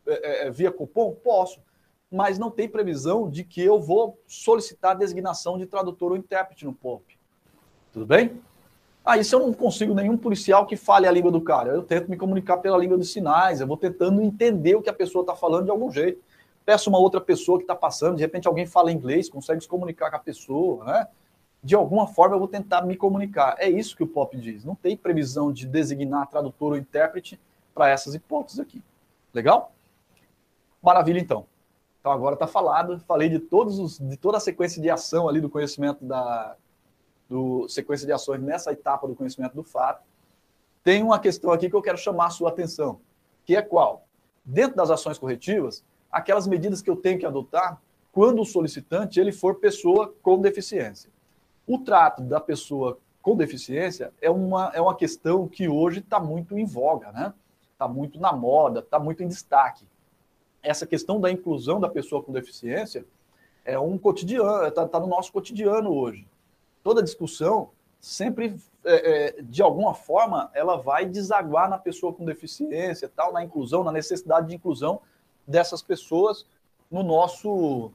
é, 0.06 0.46
é, 0.46 0.50
via 0.50 0.70
cupom? 0.70 1.14
Posso. 1.14 1.60
Mas 2.14 2.38
não 2.38 2.48
tem 2.48 2.68
previsão 2.68 3.28
de 3.28 3.42
que 3.42 3.60
eu 3.60 3.80
vou 3.80 4.16
solicitar 4.24 4.92
a 4.92 4.94
designação 4.94 5.58
de 5.58 5.66
tradutor 5.66 6.12
ou 6.12 6.16
intérprete 6.16 6.64
no 6.64 6.72
POP. 6.72 7.18
Tudo 7.92 8.06
bem? 8.06 8.40
Aí, 9.04 9.18
ah, 9.18 9.24
se 9.24 9.34
eu 9.34 9.40
não 9.40 9.52
consigo 9.52 9.92
nenhum 9.92 10.16
policial 10.16 10.64
que 10.64 10.76
fale 10.76 11.08
a 11.08 11.10
língua 11.10 11.32
do 11.32 11.40
cara, 11.40 11.72
eu 11.72 11.82
tento 11.82 12.08
me 12.08 12.16
comunicar 12.16 12.58
pela 12.58 12.78
língua 12.78 12.96
dos 12.96 13.12
sinais, 13.12 13.60
eu 13.60 13.66
vou 13.66 13.76
tentando 13.76 14.22
entender 14.22 14.76
o 14.76 14.80
que 14.80 14.88
a 14.88 14.94
pessoa 14.94 15.22
está 15.22 15.34
falando 15.34 15.64
de 15.64 15.72
algum 15.72 15.90
jeito. 15.90 16.22
Peço 16.64 16.88
uma 16.88 16.98
outra 16.98 17.20
pessoa 17.20 17.58
que 17.58 17.64
está 17.64 17.74
passando, 17.74 18.16
de 18.16 18.22
repente 18.22 18.46
alguém 18.46 18.64
fala 18.64 18.92
inglês, 18.92 19.28
consegue 19.28 19.60
se 19.60 19.68
comunicar 19.68 20.08
com 20.08 20.16
a 20.16 20.20
pessoa, 20.20 20.84
né? 20.84 21.08
De 21.62 21.74
alguma 21.74 22.06
forma 22.06 22.36
eu 22.36 22.38
vou 22.38 22.48
tentar 22.48 22.82
me 22.82 22.96
comunicar. 22.96 23.56
É 23.58 23.68
isso 23.68 23.96
que 23.96 24.04
o 24.04 24.06
POP 24.06 24.36
diz. 24.36 24.64
Não 24.64 24.76
tem 24.76 24.96
previsão 24.96 25.52
de 25.52 25.66
designar 25.66 26.28
tradutor 26.28 26.72
ou 26.72 26.78
intérprete 26.78 27.40
para 27.74 27.88
essas 27.88 28.14
hipóteses 28.14 28.60
aqui. 28.60 28.80
Legal? 29.34 29.72
Maravilha, 30.80 31.18
então. 31.18 31.46
Então 32.04 32.12
agora 32.12 32.34
está 32.34 32.46
falado. 32.46 33.00
Falei 33.08 33.30
de 33.30 33.38
todos 33.38 33.78
os, 33.78 33.98
de 33.98 34.18
toda 34.18 34.36
a 34.36 34.40
sequência 34.40 34.80
de 34.82 34.90
ação 34.90 35.26
ali 35.26 35.40
do 35.40 35.48
conhecimento 35.48 36.04
da 36.04 36.54
do 37.26 37.66
sequência 37.66 38.06
de 38.06 38.12
ações 38.12 38.42
nessa 38.42 38.70
etapa 38.72 39.08
do 39.08 39.14
conhecimento 39.14 39.54
do 39.54 39.64
fato. 39.64 40.04
Tem 40.82 41.02
uma 41.02 41.18
questão 41.18 41.50
aqui 41.50 41.70
que 41.70 41.74
eu 41.74 41.80
quero 41.80 41.96
chamar 41.96 42.26
a 42.26 42.30
sua 42.30 42.50
atenção, 42.50 43.00
que 43.46 43.56
é 43.56 43.62
qual? 43.62 44.06
Dentro 44.44 44.76
das 44.76 44.90
ações 44.90 45.16
corretivas, 45.16 45.82
aquelas 46.12 46.46
medidas 46.46 46.82
que 46.82 46.90
eu 46.90 46.96
tenho 46.96 47.18
que 47.18 47.24
adotar 47.24 47.80
quando 48.12 48.42
o 48.42 48.44
solicitante 48.44 49.18
ele 49.18 49.32
for 49.32 49.54
pessoa 49.54 50.14
com 50.20 50.38
deficiência. 50.38 51.10
O 51.66 51.78
trato 51.78 52.22
da 52.22 52.38
pessoa 52.38 52.98
com 53.22 53.34
deficiência 53.34 54.12
é 54.20 54.28
uma, 54.28 54.70
é 54.74 54.80
uma 54.82 54.94
questão 54.94 55.48
que 55.48 55.70
hoje 55.70 56.00
está 56.00 56.20
muito 56.20 56.58
em 56.58 56.66
voga, 56.66 57.10
né? 57.12 57.32
Está 57.72 57.88
muito 57.88 58.20
na 58.20 58.34
moda, 58.34 58.80
está 58.80 58.98
muito 58.98 59.22
em 59.22 59.26
destaque. 59.26 59.86
Essa 60.64 60.86
questão 60.86 61.20
da 61.20 61.30
inclusão 61.30 61.78
da 61.78 61.88
pessoa 61.88 62.22
com 62.22 62.32
deficiência 62.32 63.04
é 63.64 63.78
um 63.78 63.96
cotidiano, 63.96 64.66
está 64.66 64.88
tá 64.88 64.98
no 64.98 65.06
nosso 65.06 65.30
cotidiano 65.30 65.92
hoje. 65.92 66.26
Toda 66.82 67.02
discussão 67.02 67.70
sempre, 68.00 68.56
é, 68.84 69.36
é, 69.38 69.42
de 69.42 69.62
alguma 69.62 69.94
forma, 69.94 70.50
ela 70.54 70.76
vai 70.76 71.06
desaguar 71.06 71.68
na 71.68 71.78
pessoa 71.78 72.12
com 72.12 72.24
deficiência, 72.24 73.10
tal, 73.14 73.32
na 73.32 73.44
inclusão, 73.44 73.84
na 73.84 73.92
necessidade 73.92 74.48
de 74.48 74.54
inclusão 74.54 75.00
dessas 75.46 75.82
pessoas 75.82 76.46
no 76.90 77.02
nosso, 77.02 77.90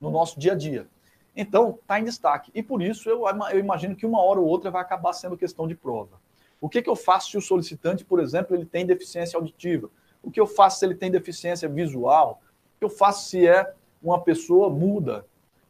no 0.00 0.10
nosso 0.10 0.38
dia 0.38 0.52
a 0.52 0.56
dia. 0.56 0.86
Então, 1.36 1.78
está 1.80 1.98
em 2.00 2.04
destaque. 2.04 2.50
E 2.54 2.62
por 2.62 2.82
isso 2.82 3.08
eu, 3.08 3.24
eu 3.50 3.58
imagino 3.58 3.94
que 3.94 4.06
uma 4.06 4.20
hora 4.20 4.40
ou 4.40 4.46
outra 4.46 4.70
vai 4.70 4.82
acabar 4.82 5.12
sendo 5.12 5.36
questão 5.36 5.68
de 5.68 5.74
prova. 5.74 6.20
O 6.60 6.68
que, 6.68 6.82
que 6.82 6.90
eu 6.90 6.96
faço 6.96 7.30
se 7.30 7.38
o 7.38 7.40
solicitante, 7.40 8.04
por 8.04 8.20
exemplo, 8.20 8.56
ele 8.56 8.66
tem 8.66 8.84
deficiência 8.84 9.36
auditiva? 9.36 9.88
O 10.22 10.30
que 10.30 10.40
eu 10.40 10.46
faço 10.46 10.78
se 10.78 10.84
ele 10.84 10.94
tem 10.94 11.10
deficiência 11.10 11.68
visual? 11.68 12.40
O 12.76 12.78
que 12.78 12.84
eu 12.84 12.90
faço 12.90 13.28
se 13.28 13.46
é 13.46 13.72
uma 14.02 14.20
pessoa 14.20 14.68
muda? 14.70 15.24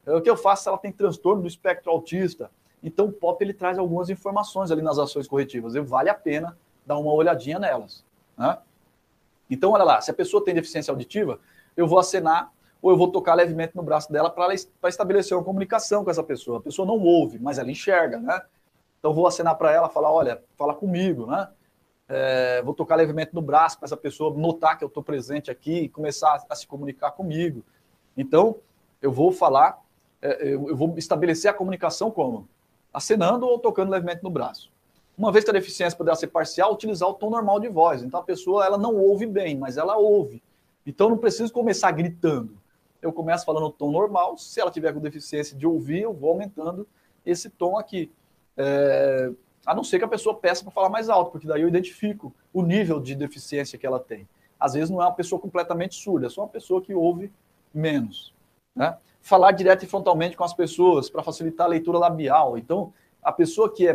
O 0.06 0.20
que 0.20 0.30
eu 0.30 0.36
faço 0.36 0.62
se 0.62 0.68
ela 0.68 0.78
tem 0.78 0.90
transtorno 0.90 1.42
do 1.42 1.48
espectro 1.48 1.90
autista? 1.90 2.50
Então, 2.82 3.06
o 3.06 3.12
POP 3.12 3.42
ele 3.42 3.52
traz 3.52 3.78
algumas 3.78 4.08
informações 4.08 4.70
ali 4.70 4.82
nas 4.82 4.98
ações 4.98 5.26
corretivas. 5.26 5.74
E 5.74 5.80
vale 5.80 6.08
a 6.08 6.14
pena 6.14 6.56
dar 6.86 6.96
uma 6.98 7.12
olhadinha 7.12 7.58
nelas. 7.58 8.04
Né? 8.36 8.56
Então, 9.50 9.72
olha 9.72 9.84
lá, 9.84 10.00
se 10.00 10.10
a 10.10 10.14
pessoa 10.14 10.44
tem 10.44 10.54
deficiência 10.54 10.90
auditiva, 10.90 11.40
eu 11.76 11.86
vou 11.86 11.98
acenar 11.98 12.52
ou 12.80 12.90
eu 12.90 12.96
vou 12.96 13.10
tocar 13.10 13.34
levemente 13.34 13.74
no 13.76 13.82
braço 13.82 14.10
dela 14.12 14.30
para 14.30 14.54
estabelecer 14.88 15.36
uma 15.36 15.44
comunicação 15.44 16.04
com 16.04 16.10
essa 16.10 16.22
pessoa. 16.22 16.58
A 16.58 16.62
pessoa 16.62 16.86
não 16.86 16.98
ouve, 17.00 17.38
mas 17.38 17.58
ela 17.58 17.70
enxerga, 17.70 18.18
né? 18.18 18.40
Então 18.98 19.12
vou 19.12 19.26
acenar 19.26 19.56
para 19.56 19.72
ela, 19.72 19.88
falar, 19.88 20.12
olha, 20.12 20.42
fala 20.56 20.74
comigo, 20.74 21.26
né? 21.26 21.48
É, 22.08 22.62
vou 22.62 22.72
tocar 22.72 22.96
levemente 22.96 23.34
no 23.34 23.42
braço 23.42 23.78
para 23.78 23.86
essa 23.86 23.96
pessoa 23.96 24.34
notar 24.34 24.78
que 24.78 24.84
eu 24.84 24.88
estou 24.88 25.02
presente 25.02 25.50
aqui 25.50 25.80
e 25.80 25.88
começar 25.88 26.28
a, 26.28 26.52
a, 26.52 26.56
se 26.56 26.66
comunicar 26.66 27.10
comigo. 27.10 27.62
Então 28.16 28.56
eu 29.02 29.12
vou 29.12 29.30
falar, 29.30 29.78
é, 30.22 30.54
eu, 30.54 30.68
eu 30.68 30.76
vou 30.76 30.94
estabelecer 30.96 31.50
a 31.50 31.54
comunicação 31.54 32.10
como 32.10 32.48
acenando 32.92 33.46
ou 33.46 33.58
tocando 33.58 33.90
levemente 33.90 34.22
no 34.22 34.30
braço. 34.30 34.70
Uma 35.16 35.30
vez 35.30 35.44
que 35.44 35.50
a 35.50 35.54
deficiência 35.54 35.96
puder 35.96 36.16
ser 36.16 36.28
parcial, 36.28 36.72
utilizar 36.72 37.08
o 37.08 37.14
tom 37.14 37.28
normal 37.28 37.60
de 37.60 37.68
voz. 37.68 38.02
Então 38.02 38.20
a 38.20 38.22
pessoa 38.22 38.64
ela 38.64 38.78
não 38.78 38.96
ouve 38.96 39.26
bem, 39.26 39.58
mas 39.58 39.76
ela 39.76 39.96
ouve. 39.96 40.42
Então 40.86 41.10
não 41.10 41.18
preciso 41.18 41.52
começar 41.52 41.90
gritando 41.90 42.56
eu 43.00 43.12
começo 43.12 43.44
falando 43.44 43.66
o 43.66 43.72
tom 43.72 43.90
normal. 43.90 44.36
Se 44.36 44.60
ela 44.60 44.70
tiver 44.70 44.92
com 44.92 45.00
deficiência 45.00 45.56
de 45.56 45.66
ouvir, 45.66 46.02
eu 46.02 46.12
vou 46.12 46.30
aumentando 46.30 46.86
esse 47.24 47.48
tom 47.48 47.78
aqui. 47.78 48.10
É, 48.56 49.30
a 49.68 49.74
não 49.74 49.84
ser 49.84 49.98
que 49.98 50.04
a 50.06 50.08
pessoa 50.08 50.34
peça 50.34 50.64
para 50.64 50.72
falar 50.72 50.88
mais 50.88 51.10
alto, 51.10 51.30
porque 51.30 51.46
daí 51.46 51.60
eu 51.60 51.68
identifico 51.68 52.34
o 52.54 52.62
nível 52.62 52.98
de 52.98 53.14
deficiência 53.14 53.78
que 53.78 53.86
ela 53.86 54.00
tem. 54.00 54.26
Às 54.58 54.72
vezes 54.72 54.88
não 54.88 55.02
é 55.02 55.04
uma 55.04 55.12
pessoa 55.12 55.38
completamente 55.38 55.94
surda, 55.94 56.26
é 56.26 56.30
só 56.30 56.40
uma 56.40 56.48
pessoa 56.48 56.80
que 56.80 56.94
ouve 56.94 57.30
menos. 57.72 58.34
Né? 58.74 58.96
Falar 59.20 59.52
direto 59.52 59.84
e 59.84 59.86
frontalmente 59.86 60.38
com 60.38 60.42
as 60.42 60.54
pessoas 60.54 61.10
para 61.10 61.22
facilitar 61.22 61.66
a 61.66 61.68
leitura 61.68 61.98
labial. 61.98 62.56
Então, 62.56 62.94
a 63.22 63.30
pessoa 63.30 63.70
que 63.70 63.86
é, 63.86 63.94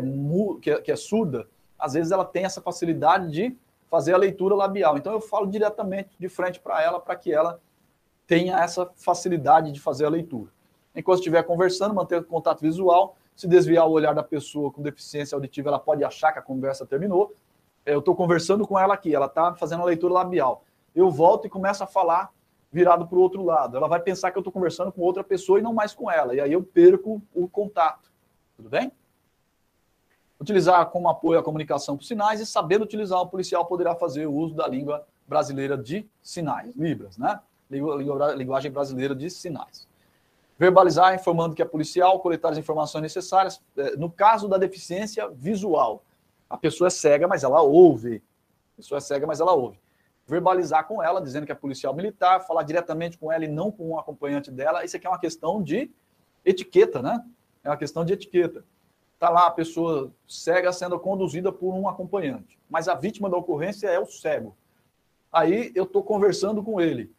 que 0.61 0.69
é, 0.69 0.79
que 0.79 0.91
é 0.91 0.95
surda, 0.95 1.47
às 1.79 1.93
vezes 1.93 2.11
ela 2.11 2.23
tem 2.23 2.45
essa 2.45 2.61
facilidade 2.61 3.31
de 3.31 3.57
fazer 3.89 4.13
a 4.13 4.17
leitura 4.17 4.53
labial. 4.53 4.95
Então, 4.95 5.11
eu 5.11 5.21
falo 5.21 5.47
diretamente 5.47 6.11
de 6.19 6.29
frente 6.29 6.59
para 6.59 6.83
ela, 6.83 6.99
para 6.99 7.15
que 7.15 7.33
ela 7.33 7.59
tenha 8.27 8.59
essa 8.59 8.91
facilidade 8.95 9.71
de 9.71 9.79
fazer 9.79 10.05
a 10.05 10.09
leitura. 10.09 10.51
Enquanto 10.95 11.17
estiver 11.17 11.41
conversando, 11.41 11.95
manter 11.95 12.23
contato 12.25 12.61
visual. 12.61 13.17
Se 13.35 13.47
desviar 13.47 13.87
o 13.87 13.91
olhar 13.91 14.13
da 14.13 14.23
pessoa 14.23 14.71
com 14.71 14.81
deficiência 14.81 15.35
auditiva, 15.35 15.69
ela 15.69 15.79
pode 15.79 16.03
achar 16.03 16.31
que 16.31 16.39
a 16.39 16.41
conversa 16.41 16.85
terminou. 16.85 17.33
Eu 17.85 17.99
estou 17.99 18.15
conversando 18.15 18.67
com 18.67 18.77
ela 18.77 18.93
aqui, 18.93 19.13
ela 19.13 19.25
está 19.25 19.55
fazendo 19.55 19.81
a 19.81 19.85
leitura 19.85 20.13
labial. 20.13 20.63
Eu 20.95 21.09
volto 21.09 21.47
e 21.47 21.49
começo 21.49 21.83
a 21.83 21.87
falar 21.87 22.31
virado 22.71 23.07
para 23.07 23.17
o 23.17 23.21
outro 23.21 23.43
lado. 23.43 23.77
Ela 23.77 23.87
vai 23.87 23.99
pensar 23.99 24.31
que 24.31 24.37
eu 24.37 24.41
estou 24.41 24.53
conversando 24.53 24.91
com 24.91 25.01
outra 25.01 25.23
pessoa 25.23 25.59
e 25.59 25.61
não 25.61 25.73
mais 25.73 25.93
com 25.93 26.09
ela. 26.09 26.35
E 26.35 26.39
aí 26.39 26.53
eu 26.53 26.63
perco 26.63 27.21
o 27.33 27.47
contato. 27.47 28.11
Tudo 28.55 28.69
bem? 28.69 28.91
Utilizar 30.39 30.85
como 30.89 31.07
apoio 31.07 31.39
a 31.39 31.43
comunicação 31.43 31.95
com 31.95 32.03
sinais 32.03 32.39
e 32.39 32.45
sabendo 32.45 32.83
utilizar, 32.83 33.19
o 33.19 33.27
policial 33.27 33.65
poderá 33.65 33.95
fazer 33.95 34.27
o 34.27 34.33
uso 34.33 34.55
da 34.55 34.67
língua 34.67 35.05
brasileira 35.27 35.77
de 35.77 36.07
sinais, 36.21 36.75
Libras, 36.75 37.17
né? 37.17 37.39
linguagem 38.35 38.71
brasileira 38.71 39.15
de 39.15 39.29
sinais. 39.29 39.87
Verbalizar 40.63 41.13
informando 41.13 41.53
que 41.53 41.61
é 41.61 41.65
policial, 41.65 42.21
coletar 42.21 42.51
as 42.51 42.57
informações 42.57 43.01
necessárias. 43.01 43.61
É, 43.75 43.97
no 43.97 44.09
caso 44.09 44.47
da 44.47 44.57
deficiência 44.57 45.27
visual, 45.27 46.05
a 46.49 46.57
pessoa 46.57 46.87
é 46.87 46.89
cega, 46.89 47.27
mas 47.27 47.43
ela 47.43 47.61
ouve. 47.61 48.23
A 48.73 48.77
pessoa 48.77 48.97
é 48.97 49.01
cega, 49.01 49.27
mas 49.27 49.41
ela 49.41 49.51
ouve. 49.51 49.77
Verbalizar 50.25 50.87
com 50.87 51.03
ela, 51.03 51.19
dizendo 51.21 51.45
que 51.45 51.51
é 51.51 51.55
policial 51.55 51.93
militar, 51.93 52.47
falar 52.47 52.63
diretamente 52.63 53.17
com 53.17 53.29
ela 53.29 53.43
e 53.43 53.47
não 53.49 53.69
com 53.69 53.89
um 53.89 53.99
acompanhante 53.99 54.49
dela. 54.49 54.85
Isso 54.85 54.95
aqui 54.95 55.05
é 55.05 55.09
uma 55.09 55.19
questão 55.19 55.61
de 55.61 55.91
etiqueta, 56.45 57.01
né? 57.01 57.21
É 57.61 57.69
uma 57.69 57.75
questão 57.75 58.05
de 58.05 58.13
etiqueta. 58.13 58.63
Está 59.15 59.29
lá 59.29 59.47
a 59.47 59.51
pessoa 59.51 60.13
cega 60.25 60.71
sendo 60.71 60.97
conduzida 60.97 61.51
por 61.51 61.73
um 61.73 61.89
acompanhante, 61.89 62.57
mas 62.69 62.87
a 62.87 62.95
vítima 62.95 63.29
da 63.29 63.35
ocorrência 63.35 63.89
é 63.89 63.99
o 63.99 64.05
cego. 64.05 64.55
Aí 65.29 65.73
eu 65.75 65.83
estou 65.83 66.01
conversando 66.01 66.63
com 66.63 66.79
ele 66.79 67.11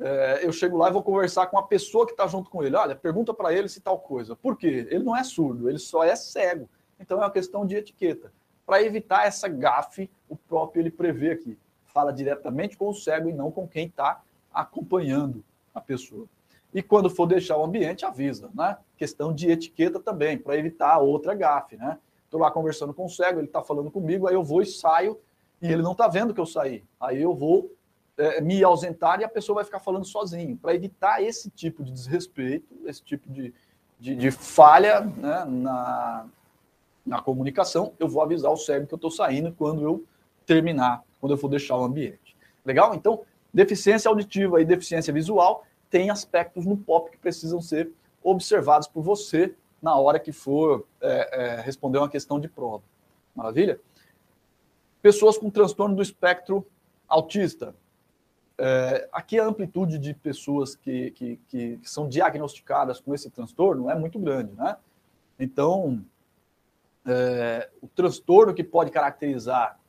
é, 0.00 0.40
eu 0.42 0.50
chego 0.50 0.78
lá 0.78 0.88
e 0.88 0.92
vou 0.92 1.02
conversar 1.02 1.46
com 1.46 1.58
a 1.58 1.62
pessoa 1.62 2.06
que 2.06 2.12
está 2.12 2.26
junto 2.26 2.48
com 2.48 2.64
ele. 2.64 2.74
Olha, 2.74 2.96
pergunta 2.96 3.34
para 3.34 3.52
ele 3.52 3.68
se 3.68 3.80
tal 3.80 3.98
coisa. 3.98 4.34
Por 4.34 4.56
quê? 4.56 4.88
Ele 4.90 5.04
não 5.04 5.14
é 5.14 5.22
surdo, 5.22 5.68
ele 5.68 5.78
só 5.78 6.02
é 6.02 6.16
cego. 6.16 6.68
Então 6.98 7.18
é 7.18 7.20
uma 7.20 7.30
questão 7.30 7.66
de 7.66 7.76
etiqueta. 7.76 8.32
Para 8.64 8.82
evitar 8.82 9.26
essa 9.26 9.46
gafe, 9.46 10.10
o 10.28 10.36
próprio 10.36 10.80
ele 10.80 10.90
prevê 10.90 11.32
aqui. 11.32 11.58
Fala 11.84 12.12
diretamente 12.12 12.78
com 12.78 12.88
o 12.88 12.94
cego 12.94 13.28
e 13.28 13.32
não 13.32 13.50
com 13.50 13.68
quem 13.68 13.86
está 13.86 14.22
acompanhando 14.52 15.44
a 15.74 15.80
pessoa. 15.80 16.26
E 16.72 16.82
quando 16.82 17.10
for 17.10 17.26
deixar 17.26 17.56
o 17.56 17.64
ambiente, 17.64 18.04
avisa, 18.04 18.48
né? 18.54 18.78
Questão 18.96 19.34
de 19.34 19.50
etiqueta 19.50 19.98
também, 19.98 20.38
para 20.38 20.56
evitar 20.56 20.98
outra 20.98 21.34
gafe, 21.34 21.76
né? 21.76 21.98
Estou 22.24 22.40
lá 22.40 22.50
conversando 22.50 22.94
com 22.94 23.06
o 23.06 23.08
cego, 23.08 23.40
ele 23.40 23.48
está 23.48 23.60
falando 23.60 23.90
comigo, 23.90 24.28
aí 24.28 24.34
eu 24.34 24.44
vou 24.44 24.62
e 24.62 24.66
saio, 24.66 25.18
e 25.60 25.66
ele 25.66 25.82
não 25.82 25.92
está 25.92 26.06
vendo 26.06 26.32
que 26.32 26.40
eu 26.40 26.46
saí. 26.46 26.84
Aí 27.00 27.20
eu 27.20 27.34
vou 27.34 27.72
é, 28.16 28.40
me 28.40 28.62
ausentar 28.62 29.20
e 29.20 29.24
a 29.24 29.28
pessoa 29.28 29.56
vai 29.56 29.64
ficar 29.64 29.80
falando 29.80 30.04
sozinho. 30.04 30.56
Para 30.56 30.74
evitar 30.74 31.22
esse 31.22 31.50
tipo 31.50 31.82
de 31.82 31.92
desrespeito, 31.92 32.66
esse 32.86 33.02
tipo 33.02 33.30
de, 33.30 33.52
de, 33.98 34.14
de 34.14 34.30
falha 34.30 35.00
né, 35.00 35.44
na, 35.46 36.26
na 37.04 37.22
comunicação, 37.22 37.92
eu 37.98 38.08
vou 38.08 38.22
avisar 38.22 38.52
o 38.52 38.56
cego 38.56 38.86
que 38.86 38.94
eu 38.94 38.96
estou 38.96 39.10
saindo 39.10 39.52
quando 39.52 39.82
eu 39.82 40.04
terminar, 40.44 41.02
quando 41.20 41.32
eu 41.32 41.38
for 41.38 41.48
deixar 41.48 41.76
o 41.76 41.84
ambiente. 41.84 42.36
Legal? 42.64 42.94
Então, 42.94 43.22
deficiência 43.52 44.08
auditiva 44.08 44.60
e 44.60 44.64
deficiência 44.64 45.12
visual 45.12 45.64
tem 45.88 46.10
aspectos 46.10 46.66
no 46.66 46.76
POP 46.76 47.10
que 47.10 47.18
precisam 47.18 47.60
ser 47.60 47.90
observados 48.22 48.86
por 48.86 49.02
você 49.02 49.54
na 49.82 49.96
hora 49.96 50.20
que 50.20 50.32
for 50.32 50.86
é, 51.00 51.30
é, 51.32 51.60
responder 51.60 51.98
uma 51.98 52.08
questão 52.08 52.38
de 52.38 52.48
prova. 52.48 52.82
Maravilha? 53.34 53.80
Pessoas 55.00 55.38
com 55.38 55.50
transtorno 55.50 55.96
do 55.96 56.02
espectro 56.02 56.66
autista. 57.08 57.74
É, 58.62 59.08
aqui 59.10 59.40
a 59.40 59.46
amplitude 59.46 59.98
de 59.98 60.12
pessoas 60.12 60.76
que, 60.76 61.12
que, 61.12 61.40
que, 61.48 61.80
são 61.82 62.06
diagnosticadas 62.06 63.00
com 63.00 63.14
esse 63.14 63.30
transtorno 63.30 63.88
é 63.88 63.94
muito 63.94 64.18
grande, 64.18 64.52
né? 64.52 64.76
Então, 65.38 66.04
é, 67.06 67.70
o 67.80 67.88
transtorno 67.88 68.52
que 68.52 68.62
pode 68.62 68.90
caracterizar, 68.90 69.80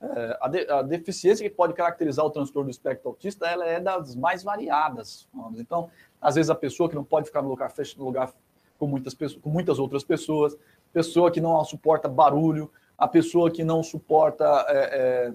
é, 0.00 0.38
a, 0.40 0.48
de, 0.48 0.68
a, 0.68 0.82
deficiência 0.82 1.48
que 1.48 1.54
pode 1.54 1.72
caracterizar 1.72 2.26
o 2.26 2.30
transtorno 2.30 2.68
do 2.68 2.72
espectro 2.72 3.10
autista, 3.10 3.46
ela 3.46 3.64
é 3.64 3.78
das 3.78 4.16
mais 4.16 4.42
variadas. 4.42 5.28
Então, 5.56 5.88
às 6.20 6.34
vezes 6.34 6.50
a 6.50 6.54
pessoa 6.56 6.88
que 6.88 6.96
não 6.96 7.04
pode 7.04 7.26
ficar 7.26 7.42
no 7.42 7.48
lugar 7.48 7.70
fechado, 7.70 8.00
no 8.00 8.06
lugar 8.06 8.32
com 8.76 8.88
muitas, 8.88 9.14
com 9.14 9.48
muitas 9.48 9.78
outras 9.78 10.02
pessoas, 10.02 10.58
pessoa 10.92 11.30
que 11.30 11.40
não 11.40 11.64
suporta 11.64 12.08
barulho, 12.08 12.72
a 12.98 13.06
pessoa 13.06 13.52
que 13.52 13.62
não 13.62 13.84
suporta, 13.84 14.44
é, 14.68 15.28
é, 15.28 15.32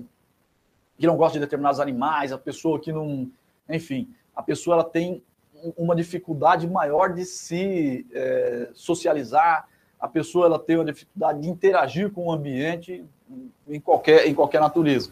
que 1.00 1.08
não 1.08 1.16
gosta 1.16 1.40
de 1.40 1.46
determinados 1.46 1.80
animais, 1.80 2.32
a 2.32 2.38
pessoa 2.38 2.80
que 2.80 2.92
não, 2.92 3.32
enfim, 3.70 4.14
a 4.36 4.44
pessoa 4.44 4.76
ela 4.76 4.84
tem 4.84 5.24
uma 5.78 5.96
dificuldade 5.96 6.68
maior 6.68 7.14
de 7.14 7.26
se 7.26 8.06
é, 8.14 8.70
socializar, 8.74 9.68
a 10.00 10.08
pessoa 10.08 10.46
ela 10.46 10.60
tem 10.60 10.76
uma 10.76 10.86
dificuldade 10.86 11.42
de 11.42 11.50
interagir 11.50 12.12
com 12.12 12.28
o 12.28 12.32
ambiente 12.32 13.06
em 13.68 13.80
qualquer, 13.80 14.28
em 14.28 14.34
qualquer 14.34 14.60
natureza. 14.62 15.12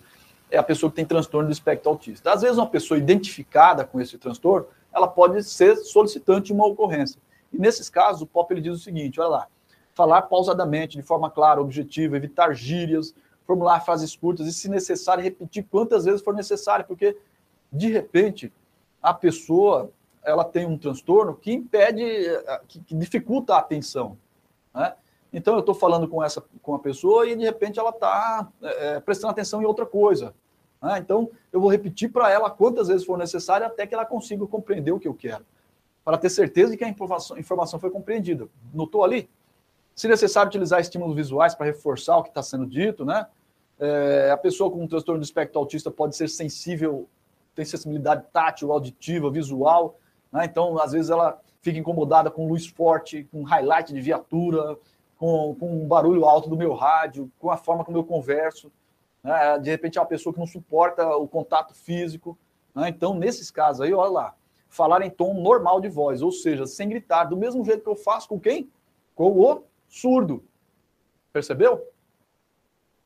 É 0.49 0.57
a 0.57 0.63
pessoa 0.63 0.89
que 0.89 0.95
tem 0.95 1.05
transtorno 1.05 1.49
do 1.49 1.51
espectro 1.53 1.89
autista. 1.89 2.31
Às 2.31 2.41
vezes, 2.41 2.57
uma 2.57 2.69
pessoa 2.69 2.97
identificada 2.97 3.83
com 3.83 3.99
esse 3.99 4.17
transtorno, 4.17 4.67
ela 4.93 5.07
pode 5.07 5.43
ser 5.43 5.75
solicitante 5.77 6.47
de 6.47 6.53
uma 6.53 6.65
ocorrência. 6.65 7.19
E 7.51 7.57
nesses 7.57 7.89
casos, 7.89 8.21
o 8.21 8.25
POP 8.25 8.53
ele 8.53 8.61
diz 8.61 8.73
o 8.73 8.79
seguinte: 8.79 9.19
olha 9.19 9.29
lá, 9.29 9.47
falar 9.93 10.23
pausadamente, 10.23 10.97
de 10.97 11.03
forma 11.03 11.29
clara, 11.29 11.59
objetiva, 11.59 12.15
evitar 12.15 12.53
gírias, 12.53 13.13
formular 13.47 13.79
frases 13.79 14.15
curtas 14.15 14.45
e, 14.45 14.53
se 14.53 14.69
necessário, 14.69 15.23
repetir 15.23 15.65
quantas 15.71 16.03
vezes 16.03 16.21
for 16.21 16.35
necessário, 16.35 16.85
porque, 16.85 17.17
de 17.71 17.89
repente, 17.89 18.53
a 19.01 19.13
pessoa 19.13 19.89
ela 20.23 20.43
tem 20.43 20.65
um 20.65 20.77
transtorno 20.77 21.33
que 21.33 21.53
impede, 21.53 22.03
que, 22.67 22.81
que 22.81 22.95
dificulta 22.95 23.55
a 23.55 23.59
atenção. 23.59 24.17
Né? 24.75 24.93
Então, 25.31 25.53
eu 25.53 25.61
estou 25.61 25.73
falando 25.73 26.07
com 26.07 26.21
essa 26.21 26.43
com 26.61 26.75
a 26.75 26.79
pessoa 26.79 27.25
e, 27.25 27.35
de 27.35 27.45
repente, 27.45 27.79
ela 27.79 27.91
está 27.91 28.49
é, 28.61 28.87
é, 28.95 28.99
prestando 28.99 29.31
atenção 29.31 29.61
em 29.61 29.65
outra 29.65 29.85
coisa. 29.85 30.35
Né? 30.81 30.99
Então, 30.99 31.31
eu 31.51 31.61
vou 31.61 31.71
repetir 31.71 32.11
para 32.11 32.29
ela 32.29 32.51
quantas 32.51 32.89
vezes 32.89 33.05
for 33.05 33.17
necessário 33.17 33.65
até 33.65 33.87
que 33.87 33.93
ela 33.93 34.05
consiga 34.05 34.45
compreender 34.45 34.91
o 34.91 34.99
que 34.99 35.07
eu 35.07 35.13
quero, 35.13 35.45
para 36.03 36.17
ter 36.17 36.29
certeza 36.29 36.71
de 36.71 36.77
que 36.77 36.83
a 36.83 36.89
informação, 36.89 37.37
informação 37.37 37.79
foi 37.79 37.89
compreendida. 37.89 38.49
Notou 38.73 39.05
ali? 39.05 39.29
Se 39.95 40.07
necessário, 40.07 40.49
utilizar 40.49 40.79
estímulos 40.81 41.15
visuais 41.15 41.55
para 41.55 41.65
reforçar 41.65 42.17
o 42.17 42.23
que 42.23 42.29
está 42.29 42.43
sendo 42.43 42.67
dito, 42.67 43.05
né? 43.05 43.25
É, 43.79 44.31
a 44.31 44.37
pessoa 44.37 44.71
com 44.71 44.83
um 44.83 44.87
transtorno 44.87 45.21
do 45.21 45.23
espectro 45.23 45.59
autista 45.59 45.91
pode 45.91 46.15
ser 46.15 46.27
sensível, 46.27 47.07
tem 47.53 47.65
sensibilidade 47.65 48.25
tátil, 48.31 48.71
auditiva, 48.71 49.29
visual, 49.29 49.99
né? 50.31 50.45
Então, 50.45 50.79
às 50.79 50.91
vezes, 50.91 51.09
ela 51.09 51.39
fica 51.61 51.79
incomodada 51.79 52.29
com 52.29 52.47
luz 52.47 52.67
forte, 52.67 53.23
com 53.31 53.43
highlight 53.43 53.93
de 53.93 54.01
viatura, 54.01 54.77
com, 55.17 55.55
com 55.55 55.83
o 55.83 55.87
barulho 55.87 56.25
alto 56.25 56.49
do 56.49 56.57
meu 56.57 56.73
rádio, 56.73 57.31
com 57.39 57.49
a 57.49 57.57
forma 57.57 57.83
como 57.83 57.97
eu 57.97 58.03
converso. 58.03 58.71
Né? 59.23 59.59
De 59.59 59.69
repente, 59.69 59.97
é 59.97 60.01
uma 60.01 60.07
pessoa 60.07 60.33
que 60.33 60.39
não 60.39 60.47
suporta 60.47 61.07
o 61.15 61.27
contato 61.27 61.73
físico. 61.73 62.37
Né? 62.73 62.89
Então, 62.89 63.13
nesses 63.13 63.49
casos 63.49 63.81
aí, 63.81 63.93
olha 63.93 64.11
lá, 64.11 64.35
falar 64.69 65.01
em 65.01 65.09
tom 65.09 65.33
normal 65.33 65.81
de 65.81 65.89
voz, 65.89 66.21
ou 66.21 66.31
seja, 66.31 66.65
sem 66.65 66.89
gritar, 66.89 67.25
do 67.25 67.37
mesmo 67.37 67.65
jeito 67.65 67.83
que 67.83 67.89
eu 67.89 67.95
faço 67.95 68.29
com 68.29 68.39
quem? 68.39 68.69
Com 69.15 69.31
o 69.31 69.63
surdo. 69.87 70.43
Percebeu? 71.33 71.83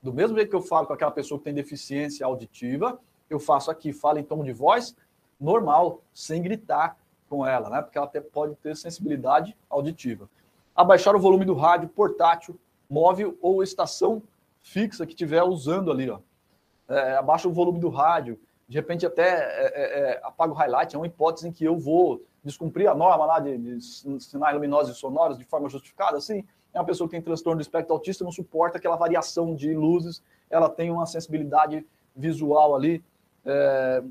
Do 0.01 0.11
mesmo 0.11 0.35
jeito 0.35 0.49
que 0.49 0.55
eu 0.55 0.61
falo 0.61 0.87
com 0.87 0.93
aquela 0.93 1.11
pessoa 1.11 1.37
que 1.37 1.43
tem 1.43 1.53
deficiência 1.53 2.25
auditiva, 2.25 2.99
eu 3.29 3.39
faço 3.39 3.69
aqui, 3.69 3.93
falo 3.93 4.17
em 4.17 4.23
tom 4.23 4.43
de 4.43 4.51
voz 4.51 4.95
normal, 5.39 6.01
sem 6.13 6.41
gritar 6.41 6.97
com 7.29 7.45
ela, 7.45 7.69
né? 7.69 7.81
Porque 7.81 7.97
ela 7.97 8.07
até 8.07 8.19
pode 8.19 8.55
ter 8.55 8.75
sensibilidade 8.75 9.55
auditiva. 9.69 10.29
Abaixar 10.75 11.15
o 11.15 11.19
volume 11.19 11.45
do 11.45 11.53
rádio 11.53 11.87
portátil, 11.89 12.59
móvel 12.89 13.37
ou 13.41 13.63
estação 13.63 14.21
fixa 14.61 15.05
que 15.05 15.13
estiver 15.13 15.43
usando 15.43 15.91
ali, 15.91 16.09
ó. 16.09 16.19
É, 16.89 17.15
abaixa 17.15 17.47
o 17.47 17.53
volume 17.53 17.79
do 17.79 17.89
rádio, 17.89 18.39
de 18.67 18.77
repente 18.77 19.05
até 19.05 19.23
é, 19.23 19.71
é, 19.75 19.99
é, 19.99 20.21
apaga 20.23 20.51
o 20.51 20.55
highlight, 20.55 20.95
é 20.95 20.99
uma 20.99 21.07
hipótese 21.07 21.47
em 21.47 21.51
que 21.51 21.63
eu 21.63 21.77
vou 21.77 22.23
descumprir 22.43 22.89
a 22.89 22.95
norma 22.95 23.25
lá 23.25 23.39
de, 23.39 23.57
de 23.57 23.81
sinais 24.19 24.53
luminosos 24.53 24.95
e 24.95 24.99
sonoros 24.99 25.37
de 25.37 25.45
forma 25.45 25.69
justificada, 25.69 26.17
assim, 26.17 26.43
é 26.73 26.79
uma 26.79 26.85
pessoa 26.85 27.07
que 27.07 27.11
tem 27.11 27.21
transtorno 27.21 27.59
do 27.59 27.61
espectro 27.61 27.93
autista, 27.93 28.23
não 28.23 28.31
suporta 28.31 28.77
aquela 28.77 28.95
variação 28.95 29.55
de 29.55 29.73
luzes, 29.73 30.21
ela 30.49 30.69
tem 30.69 30.89
uma 30.91 31.05
sensibilidade 31.05 31.85
visual 32.15 32.75
ali, 32.75 33.03
é, 33.45 34.03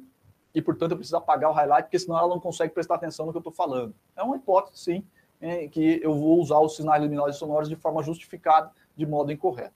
e 0.55 0.61
portanto 0.61 0.93
eu 0.93 0.97
preciso 0.97 1.17
apagar 1.17 1.51
o 1.51 1.55
highlight, 1.55 1.85
porque 1.85 1.99
senão 1.99 2.19
ela 2.19 2.29
não 2.29 2.41
consegue 2.41 2.73
prestar 2.73 2.97
atenção 2.97 3.27
no 3.27 3.33
que 3.33 3.39
eu 3.39 3.41
estou 3.41 3.53
falando. 3.53 3.95
É 4.17 4.23
uma 4.23 4.37
hipótese, 4.37 4.83
sim, 4.83 5.05
em 5.41 5.69
que 5.69 6.01
eu 6.03 6.15
vou 6.15 6.39
usar 6.41 6.59
os 6.59 6.77
sinais 6.77 7.03
luminosos 7.03 7.37
e 7.37 7.39
sonoros 7.39 7.69
de 7.69 7.77
forma 7.77 8.03
justificada, 8.03 8.71
de 8.97 9.07
modo 9.07 9.33
incorreto. 9.33 9.75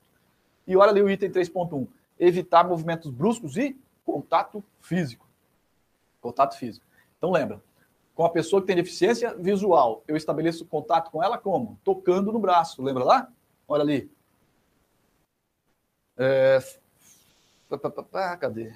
E 0.67 0.77
olha 0.77 0.91
ali 0.91 1.03
o 1.03 1.11
item 1.11 1.31
3.1, 1.31 1.87
evitar 2.19 2.67
movimentos 2.67 3.11
bruscos 3.11 3.57
e 3.57 3.77
contato 4.05 4.63
físico. 4.81 5.27
Contato 6.21 6.57
físico. 6.57 6.85
Então 7.17 7.31
lembra, 7.31 7.63
com 8.15 8.25
a 8.25 8.31
pessoa 8.31 8.61
que 8.63 8.69
tem 8.69 8.77
deficiência 8.77 9.35
visual, 9.35 10.05
eu 10.07 10.17
estabeleço 10.17 10.65
contato 10.65 11.11
com 11.11 11.23
ela 11.23 11.37
como? 11.37 11.79
Tocando 11.83 12.33
no 12.33 12.39
braço, 12.39 12.83
lembra 12.83 13.05
lá? 13.05 13.33
Olha 13.67 13.83
ali. 13.83 14.11
É... 16.17 16.59
Cadê? 18.39 18.73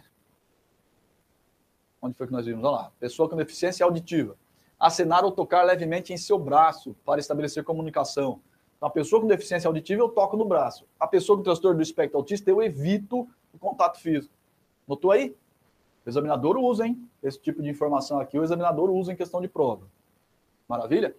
Onde 2.03 2.17
foi 2.17 2.27
que 2.27 2.33
nós 2.33 2.47
vimos? 2.47 2.65
Olha 2.65 2.77
lá. 2.77 2.93
Pessoa 2.99 3.29
com 3.29 3.37
deficiência 3.37 3.85
auditiva. 3.85 4.37
Acenar 4.79 5.25
ou 5.25 5.31
tocar 5.31 5.63
levemente 5.63 6.13
em 6.13 6.17
seu 6.17 6.39
braço 6.39 6.97
para 7.05 7.21
estabelecer 7.21 7.63
comunicação. 7.63 8.41
Então, 8.77 8.89
a 8.89 8.93
pessoa 8.93 9.21
com 9.21 9.27
deficiência 9.27 9.69
auditiva, 9.69 10.03
eu 10.03 10.09
toco 10.09 10.37
no 10.37 10.45
braço. 10.45 10.87
A 10.99 11.07
pessoa 11.07 11.37
com 11.37 11.45
transtorno 11.45 11.77
do 11.77 11.83
espectro 11.83 12.17
autista, 12.17 12.51
eu 12.51 12.63
evito 12.63 13.29
o 13.53 13.59
contato 13.59 13.99
físico. 13.99 14.33
Notou 14.87 15.11
aí? 15.11 15.37
O 16.09 16.11
examinador 16.11 16.57
usa, 16.57 16.87
hein? 16.87 17.07
Esse 17.23 17.39
tipo 17.39 17.61
de 17.61 17.69
informação 17.69 18.19
aqui, 18.19 18.39
o 18.39 18.43
examinador 18.43 18.89
usa 18.89 19.13
em 19.13 19.17
questão 19.17 19.43
de 19.43 19.47
prova. 19.47 19.87
Maravilha? 20.67 21.15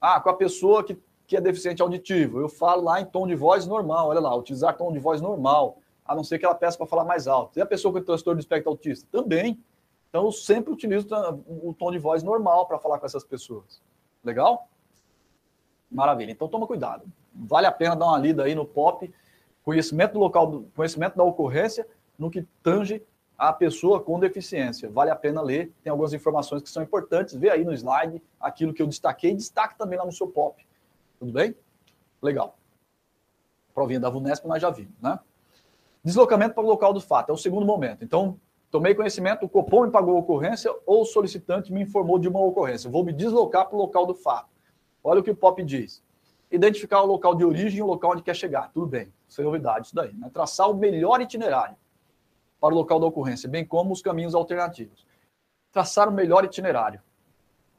Ah, 0.00 0.20
com 0.20 0.30
a 0.30 0.34
pessoa 0.34 0.84
que, 0.84 0.96
que 1.26 1.36
é 1.36 1.40
deficiente 1.40 1.82
auditivo, 1.82 2.38
eu 2.40 2.48
falo 2.48 2.84
lá 2.84 3.00
em 3.00 3.04
tom 3.04 3.26
de 3.26 3.34
voz 3.34 3.66
normal, 3.66 4.10
olha 4.10 4.20
lá, 4.20 4.32
utilizar 4.36 4.76
tom 4.76 4.92
de 4.92 5.00
voz 5.00 5.20
normal, 5.20 5.78
a 6.04 6.14
não 6.14 6.22
ser 6.22 6.38
que 6.38 6.44
ela 6.44 6.54
peça 6.54 6.78
para 6.78 6.86
falar 6.86 7.02
mais 7.02 7.26
alto. 7.26 7.58
E 7.58 7.62
a 7.62 7.66
pessoa 7.66 7.92
com 7.92 8.00
transtorno 8.00 8.36
do 8.36 8.40
espectro 8.40 8.70
autista? 8.70 9.08
Também. 9.10 9.60
Então, 10.08 10.24
eu 10.26 10.30
sempre 10.30 10.72
utilizo 10.72 11.08
o 11.48 11.74
tom 11.74 11.90
de 11.90 11.98
voz 11.98 12.22
normal 12.22 12.64
para 12.66 12.78
falar 12.78 13.00
com 13.00 13.06
essas 13.06 13.24
pessoas. 13.24 13.82
Legal? 14.22 14.68
Maravilha. 15.90 16.30
Então, 16.30 16.46
toma 16.46 16.64
cuidado. 16.64 17.02
Vale 17.34 17.66
a 17.66 17.72
pena 17.72 17.96
dar 17.96 18.06
uma 18.06 18.18
lida 18.18 18.44
aí 18.44 18.54
no 18.54 18.64
POP, 18.64 19.12
conhecimento 19.64 20.12
do 20.12 20.20
local, 20.20 20.62
conhecimento 20.76 21.16
da 21.16 21.24
ocorrência, 21.24 21.88
no 22.16 22.30
que 22.30 22.46
tange 22.62 23.02
a 23.38 23.52
pessoa 23.52 24.02
com 24.02 24.18
deficiência. 24.18 24.90
Vale 24.90 25.10
a 25.10 25.16
pena 25.16 25.40
ler, 25.40 25.72
tem 25.82 25.90
algumas 25.92 26.12
informações 26.12 26.60
que 26.60 26.68
são 26.68 26.82
importantes. 26.82 27.36
Vê 27.36 27.50
aí 27.50 27.64
no 27.64 27.72
slide 27.72 28.20
aquilo 28.40 28.74
que 28.74 28.82
eu 28.82 28.86
destaquei, 28.86 29.32
destaque 29.32 29.78
também 29.78 29.96
lá 29.96 30.04
no 30.04 30.12
seu 30.12 30.26
POP. 30.26 30.66
Tudo 31.20 31.32
bem? 31.32 31.54
Legal. 32.20 32.58
Provinha 33.72 34.00
da 34.00 34.10
VUNESP 34.10 34.48
nós 34.48 34.60
já 34.60 34.70
vimos, 34.70 35.00
né? 35.00 35.20
Deslocamento 36.02 36.54
para 36.54 36.64
o 36.64 36.66
local 36.66 36.92
do 36.92 37.00
fato, 37.00 37.30
é 37.30 37.32
o 37.32 37.36
segundo 37.36 37.64
momento. 37.64 38.04
Então, 38.04 38.38
Tomei 38.70 38.94
conhecimento, 38.94 39.46
o 39.46 39.48
Copom 39.48 39.86
me 39.86 39.90
pagou 39.90 40.14
a 40.14 40.18
ocorrência 40.18 40.70
ou 40.84 41.00
o 41.00 41.04
solicitante 41.06 41.72
me 41.72 41.82
informou 41.82 42.18
de 42.18 42.28
uma 42.28 42.38
ocorrência. 42.40 42.90
Vou 42.90 43.02
me 43.02 43.14
deslocar 43.14 43.66
para 43.66 43.74
o 43.74 43.78
local 43.78 44.04
do 44.04 44.14
fato. 44.14 44.50
Olha 45.02 45.20
o 45.20 45.22
que 45.22 45.30
o 45.30 45.34
POP 45.34 45.64
diz. 45.64 46.02
Identificar 46.50 47.02
o 47.02 47.06
local 47.06 47.34
de 47.34 47.46
origem 47.46 47.78
e 47.78 47.82
o 47.82 47.86
local 47.86 48.12
onde 48.12 48.22
quer 48.22 48.36
chegar. 48.36 48.70
Tudo 48.70 48.86
bem, 48.86 49.10
sem 49.26 49.42
novidade 49.42 49.86
isso 49.86 49.94
daí. 49.94 50.12
Né? 50.12 50.28
Traçar 50.30 50.70
o 50.70 50.74
melhor 50.74 51.18
itinerário 51.18 51.76
para 52.60 52.74
o 52.74 52.76
local 52.76 52.98
da 52.98 53.06
ocorrência, 53.06 53.48
bem 53.48 53.64
como 53.64 53.92
os 53.92 54.02
caminhos 54.02 54.34
alternativos. 54.34 55.06
Traçar 55.72 56.08
o 56.08 56.12
melhor 56.12 56.44
itinerário. 56.44 57.00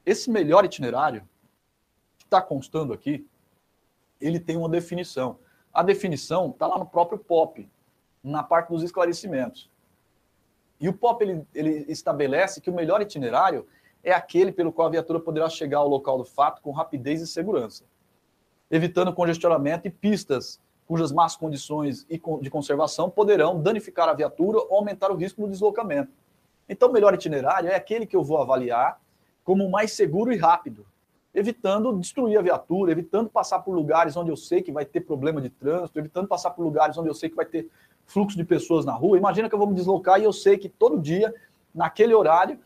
Esse 0.06 0.30
melhor 0.30 0.65
itinerário, 0.65 1.27
que 2.18 2.26
está 2.26 2.41
constando 2.41 2.93
aqui, 2.93 3.27
ele 4.19 4.39
tem 4.39 4.57
uma 4.57 4.69
definição. 4.69 5.39
A 5.73 5.84
definição 5.84 6.49
está 6.49 6.68
lá 6.68 6.77
no 6.77 6.85
próprio 6.85 7.19
POP, 7.19 7.69
na 8.23 8.43
parte 8.43 8.69
dos 8.69 8.84
esclarecimentos. 8.84 9.69
E 10.80 10.88
o 10.88 10.93
POP 10.93 11.23
ele, 11.23 11.47
ele 11.53 11.85
estabelece 11.91 12.61
que 12.61 12.69
o 12.69 12.73
melhor 12.73 13.01
itinerário 13.01 13.68
é 14.03 14.14
aquele 14.14 14.51
pelo 14.51 14.72
qual 14.72 14.88
a 14.88 14.91
viatura 14.91 15.19
poderá 15.19 15.49
chegar 15.49 15.80
ao 15.80 15.88
local 15.88 16.18
do 16.18 16.26
fato 16.26 16.61
com 16.61 16.72
rapidez 16.72 17.22
e 17.22 17.27
segurança, 17.27 17.84
evitando 18.72 19.14
congestionamento 19.14 19.88
e 19.88 19.91
pistas 19.91 20.60
cujas 20.90 21.11
más 21.11 21.36
condições 21.36 22.03
de 22.41 22.49
conservação 22.49 23.11
poderão 23.11 23.61
danificar 23.61 24.10
a 24.10 24.14
viatura 24.14 24.57
ou 24.57 24.78
aumentar 24.78 25.11
o 25.11 25.16
risco 25.16 25.40
no 25.40 25.48
deslocamento. 25.48 26.11
Então, 26.68 26.90
o 26.90 26.91
melhor 26.91 27.14
itinerário 27.14 27.70
é 27.70 27.76
aquele 27.76 28.07
que 28.07 28.16
eu 28.16 28.24
vou 28.24 28.40
avaliar 28.40 28.99
como 29.44 29.70
mais 29.70 29.91
seguro 29.91 30.34
e 30.34 30.36
rápido. 30.36 30.84
evitando 31.32 31.95
destruir 31.95 32.40
a 32.40 32.41
viatura, 32.41 32.91
evitando 32.91 33.30
passar 33.30 33.60
por 33.60 33.76
lugares 33.76 34.18
onde 34.18 34.32
eu 34.32 34.36
sei 34.36 34.64
que 34.64 34.72
vai 34.72 34.84
ter 34.84 35.02
problema 35.02 35.40
de 35.40 35.52
trânsito, 35.52 35.99
evitando 35.99 36.28
passar 36.28 36.49
por 36.49 36.64
lugares 36.64 36.98
onde 36.98 37.07
eu 37.07 37.14
sei 37.14 37.30
que 37.30 37.36
vai 37.36 37.45
ter 37.45 37.70
fluxo 38.07 38.36
de 38.36 38.44
pessoas 38.44 38.84
na 38.84 38.94
rua. 38.94 39.16
Imagina 39.16 39.48
que 39.48 39.53
eu 39.53 39.60
vou 39.60 39.68
me 39.68 39.76
deslocar 39.76 40.20
e 40.20 40.24
eu 40.24 40.34
sei 40.34 40.57
que 40.57 40.68
todo 40.68 40.99
dia, 40.99 41.32
naquele 41.74 42.16
horário, 42.16 42.60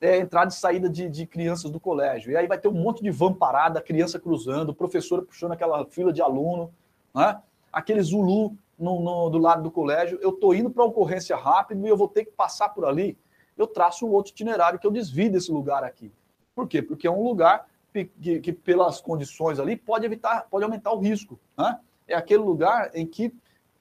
é 0.00 0.16
entrada 0.16 0.50
e 0.50 0.54
saída 0.54 0.88
de, 0.88 1.10
de, 1.10 1.26
crianças 1.26 1.70
do 1.70 1.78
colégio. 1.78 2.32
E 2.32 2.36
aí 2.36 2.46
vai 2.46 2.56
ter 2.56 2.68
um 2.68 2.72
monte 2.72 3.02
de 3.02 3.10
van 3.10 3.34
parada, 3.34 3.82
criança 3.82 4.18
cruzando, 4.18 4.74
professora 4.74 5.20
puxando 5.20 5.52
aquela 5.52 5.84
fila 5.84 6.10
de 6.10 6.22
aluno, 6.22 6.72
né? 7.14 7.38
Aquele 7.76 8.00
Zulu 8.00 8.56
no, 8.78 9.00
no, 9.02 9.28
do 9.28 9.36
lado 9.36 9.62
do 9.62 9.70
colégio. 9.70 10.18
Eu 10.22 10.30
estou 10.30 10.54
indo 10.54 10.70
para 10.70 10.82
a 10.82 10.86
ocorrência 10.86 11.36
rápido 11.36 11.86
e 11.86 11.90
eu 11.90 11.96
vou 11.96 12.08
ter 12.08 12.24
que 12.24 12.30
passar 12.30 12.70
por 12.70 12.86
ali. 12.86 13.18
Eu 13.54 13.66
traço 13.66 14.06
um 14.06 14.12
outro 14.12 14.32
itinerário 14.32 14.78
que 14.78 14.86
eu 14.86 14.90
desvio 14.90 15.30
desse 15.30 15.52
lugar 15.52 15.84
aqui. 15.84 16.10
Por 16.54 16.66
quê? 16.66 16.80
Porque 16.80 17.06
é 17.06 17.10
um 17.10 17.22
lugar 17.22 17.68
que, 17.92 18.40
que 18.40 18.50
pelas 18.50 18.98
condições 18.98 19.60
ali, 19.60 19.76
pode 19.76 20.06
evitar, 20.06 20.46
pode 20.50 20.64
aumentar 20.64 20.90
o 20.92 20.98
risco. 20.98 21.38
Né? 21.56 21.78
É 22.08 22.14
aquele 22.14 22.42
lugar 22.42 22.90
em 22.94 23.06
que 23.06 23.30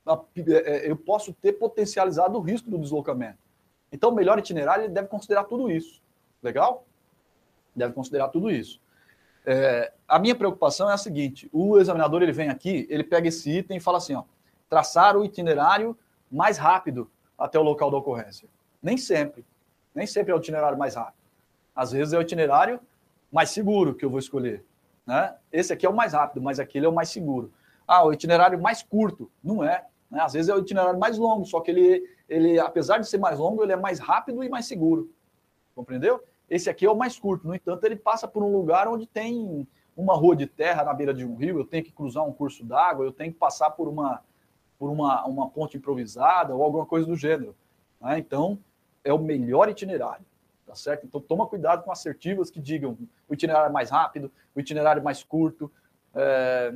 é, 0.05 0.91
eu 0.91 0.97
posso 0.97 1.31
ter 1.31 1.53
potencializado 1.53 2.37
o 2.37 2.41
risco 2.41 2.69
do 2.69 2.77
deslocamento. 2.77 3.39
Então, 3.93 4.09
o 4.09 4.13
melhor 4.13 4.37
itinerário 4.37 4.83
ele 4.83 4.93
deve 4.93 5.07
considerar 5.07 5.45
tudo 5.45 5.71
isso. 5.71 6.01
Legal? 6.43 6.85
Deve 7.73 7.93
considerar 7.93 8.27
tudo 8.27 8.51
isso. 8.51 8.81
É, 9.45 9.93
a 10.07 10.17
minha 10.17 10.35
preocupação 10.35 10.89
é 10.89 10.93
a 10.93 10.97
seguinte: 10.97 11.49
o 11.53 11.77
examinador 11.77 12.21
ele 12.23 12.31
vem 12.31 12.49
aqui, 12.49 12.87
ele 12.89 13.03
pega 13.03 13.27
esse 13.27 13.49
item 13.49 13.77
e 13.77 13.79
fala 13.79 13.97
assim: 13.97 14.15
ó, 14.15 14.23
traçar 14.69 15.15
o 15.15 15.23
itinerário 15.23 15.97
mais 16.31 16.57
rápido 16.57 17.09
até 17.37 17.59
o 17.59 17.63
local 17.63 17.91
da 17.91 17.97
ocorrência. 17.97 18.47
Nem 18.81 18.97
sempre. 18.97 19.45
Nem 19.93 20.05
sempre 20.05 20.31
é 20.31 20.35
o 20.35 20.39
itinerário 20.39 20.77
mais 20.77 20.95
rápido. 20.95 21.25
Às 21.75 21.91
vezes 21.91 22.13
é 22.13 22.17
o 22.17 22.21
itinerário 22.21 22.79
mais 23.31 23.49
seguro 23.49 23.93
que 23.93 24.03
eu 24.03 24.09
vou 24.09 24.19
escolher. 24.19 24.63
Né? 25.05 25.35
Esse 25.51 25.73
aqui 25.73 25.85
é 25.85 25.89
o 25.89 25.95
mais 25.95 26.13
rápido, 26.13 26.41
mas 26.41 26.59
aquele 26.59 26.85
é 26.85 26.89
o 26.89 26.93
mais 26.93 27.09
seguro. 27.09 27.51
Ah, 27.87 28.03
o 28.05 28.13
itinerário 28.13 28.59
mais 28.61 28.81
curto. 28.81 29.29
Não 29.43 29.63
é. 29.63 29.85
Né? 30.09 30.21
Às 30.21 30.33
vezes 30.33 30.49
é 30.49 30.55
o 30.55 30.59
itinerário 30.59 30.99
mais 30.99 31.17
longo, 31.17 31.45
só 31.45 31.59
que 31.61 31.71
ele, 31.71 32.03
ele, 32.27 32.59
apesar 32.59 32.97
de 32.97 33.07
ser 33.07 33.17
mais 33.17 33.37
longo, 33.37 33.63
ele 33.63 33.73
é 33.73 33.77
mais 33.77 33.99
rápido 33.99 34.43
e 34.43 34.49
mais 34.49 34.65
seguro. 34.65 35.09
Compreendeu? 35.75 36.23
Esse 36.49 36.69
aqui 36.69 36.85
é 36.85 36.91
o 36.91 36.95
mais 36.95 37.17
curto. 37.17 37.47
No 37.47 37.55
entanto, 37.55 37.83
ele 37.83 37.95
passa 37.95 38.27
por 38.27 38.43
um 38.43 38.55
lugar 38.55 38.87
onde 38.87 39.07
tem 39.07 39.67
uma 39.95 40.15
rua 40.15 40.35
de 40.35 40.45
terra 40.45 40.83
na 40.83 40.93
beira 40.93 41.13
de 41.13 41.25
um 41.25 41.35
rio, 41.35 41.57
eu 41.57 41.65
tenho 41.65 41.83
que 41.83 41.91
cruzar 41.91 42.25
um 42.25 42.33
curso 42.33 42.63
d'água, 42.63 43.05
eu 43.05 43.11
tenho 43.11 43.31
que 43.31 43.39
passar 43.39 43.71
por 43.71 43.87
uma, 43.87 44.21
por 44.77 44.89
uma, 44.89 45.25
uma 45.25 45.49
ponte 45.49 45.77
improvisada 45.77 46.53
ou 46.53 46.63
alguma 46.63 46.85
coisa 46.85 47.07
do 47.07 47.15
gênero. 47.15 47.55
Né? 48.01 48.19
Então, 48.19 48.59
é 49.03 49.13
o 49.13 49.19
melhor 49.19 49.69
itinerário. 49.69 50.25
Tá 50.65 50.75
certo? 50.75 51.05
Então, 51.05 51.21
toma 51.21 51.47
cuidado 51.47 51.83
com 51.83 51.91
assertivas 51.91 52.49
que 52.49 52.59
digam 52.59 52.97
o 53.29 53.33
itinerário 53.33 53.71
mais 53.71 53.89
rápido, 53.89 54.31
o 54.53 54.59
itinerário 54.59 55.03
mais 55.03 55.23
curto, 55.23 55.71
é... 56.13 56.73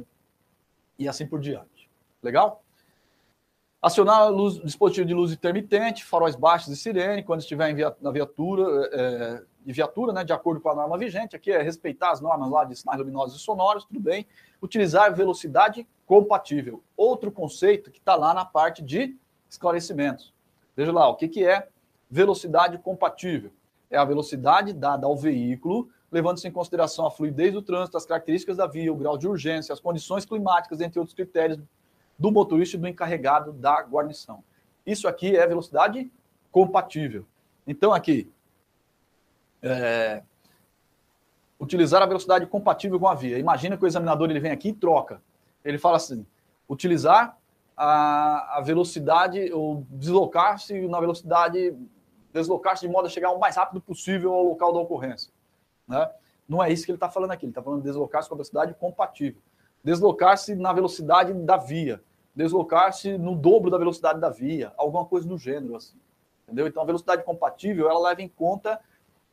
e 0.97 1.07
assim 1.07 1.25
por 1.25 1.39
diante. 1.39 1.89
Legal? 2.21 2.63
Acionar 3.81 4.29
luz, 4.29 4.61
dispositivo 4.61 5.07
de 5.07 5.13
luz 5.13 5.31
intermitente, 5.31 6.03
faróis 6.03 6.35
baixos 6.35 6.67
e 6.67 6.75
sirene, 6.75 7.23
quando 7.23 7.39
estiver 7.39 7.73
via, 7.73 7.95
na 8.01 8.11
viatura, 8.11 8.89
é, 8.91 9.43
de 9.69 9.73
viatura, 9.73 10.11
né, 10.11 10.23
de 10.23 10.33
acordo 10.33 10.59
com 10.59 10.69
a 10.69 10.73
norma 10.73 10.97
vigente. 10.97 11.35
Aqui 11.35 11.51
é 11.51 11.61
respeitar 11.61 12.09
as 12.09 12.19
normas 12.19 12.49
lá 12.49 12.63
de 12.63 12.75
sinais 12.75 12.97
luminosos 12.97 13.39
e 13.39 13.43
sonoros, 13.43 13.85
tudo 13.85 13.99
bem. 13.99 14.25
Utilizar 14.59 15.13
velocidade 15.13 15.87
compatível. 16.07 16.81
Outro 16.97 17.31
conceito 17.31 17.91
que 17.91 17.99
está 17.99 18.15
lá 18.15 18.33
na 18.33 18.43
parte 18.43 18.81
de 18.81 19.15
esclarecimentos. 19.47 20.33
Veja 20.75 20.91
lá, 20.91 21.07
o 21.07 21.15
que, 21.15 21.27
que 21.27 21.45
é 21.45 21.67
velocidade 22.09 22.79
compatível? 22.79 23.51
É 23.91 23.97
a 23.97 24.03
velocidade 24.03 24.73
dada 24.73 25.05
ao 25.05 25.15
veículo, 25.15 25.87
levando-se 26.11 26.47
em 26.47 26.51
consideração 26.51 27.05
a 27.05 27.11
fluidez 27.11 27.53
do 27.53 27.61
trânsito, 27.61 27.95
as 27.95 28.07
características 28.07 28.57
da 28.57 28.65
via, 28.65 28.91
o 28.91 28.95
grau 28.95 29.19
de 29.19 29.27
urgência, 29.27 29.71
as 29.71 29.79
condições 29.79 30.25
climáticas, 30.25 30.81
entre 30.81 30.97
outros 30.97 31.13
critérios 31.13 31.59
do 32.17 32.31
motorista 32.31 32.75
e 32.75 32.79
do 32.79 32.87
encarregado 32.87 33.53
da 33.53 33.83
guarnição. 33.83 34.43
Isso 34.83 35.07
aqui 35.07 35.37
é 35.37 35.45
velocidade 35.45 36.11
compatível. 36.51 37.27
Então, 37.67 37.93
aqui, 37.93 38.31
é, 39.61 40.23
utilizar 41.59 42.01
a 42.01 42.05
velocidade 42.05 42.45
compatível 42.45 42.99
com 42.99 43.07
a 43.07 43.15
via. 43.15 43.37
Imagina 43.37 43.77
que 43.77 43.83
o 43.83 43.87
examinador 43.87 44.29
ele 44.29 44.39
vem 44.39 44.51
aqui 44.51 44.69
e 44.69 44.73
troca. 44.73 45.21
Ele 45.63 45.77
fala 45.77 45.97
assim: 45.97 46.25
utilizar 46.67 47.37
a, 47.75 48.57
a 48.57 48.61
velocidade, 48.61 49.51
ou 49.51 49.85
deslocar-se 49.89 50.87
na 50.87 50.99
velocidade, 50.99 51.75
deslocar-se 52.33 52.85
de 52.85 52.91
modo 52.91 53.07
a 53.07 53.09
chegar 53.09 53.31
o 53.31 53.39
mais 53.39 53.55
rápido 53.55 53.81
possível 53.81 54.33
ao 54.33 54.43
local 54.43 54.73
da 54.73 54.79
ocorrência. 54.79 55.31
Né? 55.87 56.09
Não 56.47 56.63
é 56.63 56.71
isso 56.71 56.85
que 56.85 56.91
ele 56.91 56.97
está 56.97 57.09
falando 57.09 57.31
aqui, 57.31 57.45
ele 57.45 57.51
está 57.51 57.61
falando 57.61 57.81
de 57.81 57.87
deslocar-se 57.87 58.27
com 58.27 58.35
a 58.35 58.37
velocidade 58.37 58.73
compatível. 58.73 59.41
Deslocar-se 59.83 60.55
na 60.55 60.73
velocidade 60.73 61.33
da 61.33 61.57
via 61.57 62.01
deslocar-se 62.39 63.17
no 63.17 63.35
dobro 63.35 63.69
da 63.69 63.77
velocidade 63.77 64.19
da 64.19 64.29
via, 64.29 64.71
alguma 64.77 65.05
coisa 65.05 65.27
do 65.27 65.37
gênero, 65.37 65.75
assim. 65.75 65.97
Entendeu? 66.43 66.67
Então, 66.67 66.81
a 66.81 66.85
velocidade 66.85 67.23
compatível, 67.23 67.89
ela 67.89 67.99
leva 67.99 68.21
em 68.21 68.29
conta 68.29 68.79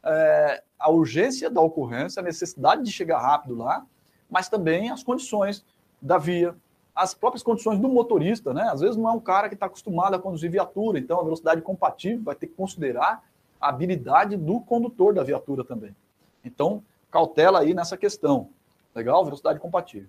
é, 0.07 0.63
a 0.79 0.91
urgência 0.91 1.51
da 1.51 1.61
ocorrência, 1.61 2.21
a 2.21 2.23
necessidade 2.23 2.83
de 2.83 2.93
chegar 2.93 3.21
rápido 3.21 3.57
lá, 3.57 3.85
mas 4.31 4.49
também 4.49 4.91
as 4.91 5.03
condições 5.03 5.65
da 6.01 6.19
via, 6.19 6.55
as 6.95 7.15
próprias 7.15 7.43
condições 7.43 7.79
do 7.79 7.89
motorista, 7.89 8.55
né? 8.55 8.69
Às 8.71 8.81
vezes 8.81 8.97
não 8.97 9.09
é 9.09 9.13
um 9.13 9.21
cara 9.21 9.49
que 9.49 9.55
está 9.55 9.67
acostumado 9.67 10.15
a 10.15 10.19
conduzir 10.19 10.51
viatura, 10.51 10.99
então 10.99 11.21
a 11.21 11.25
velocidade 11.25 11.61
compatível 11.61 12.23
vai 12.25 12.35
ter 12.35 12.47
que 12.47 12.55
considerar 12.55 13.23
a 13.61 13.69
habilidade 13.69 14.37
do 14.37 14.61
condutor 14.61 15.13
da 15.13 15.23
viatura 15.23 15.65
também. 15.65 15.95
Então, 16.45 16.83
cautela 17.11 17.61
aí 17.61 17.75
nessa 17.75 17.97
questão. 17.97 18.49
Legal? 18.95 19.25
Velocidade 19.25 19.59
compatível 19.59 20.09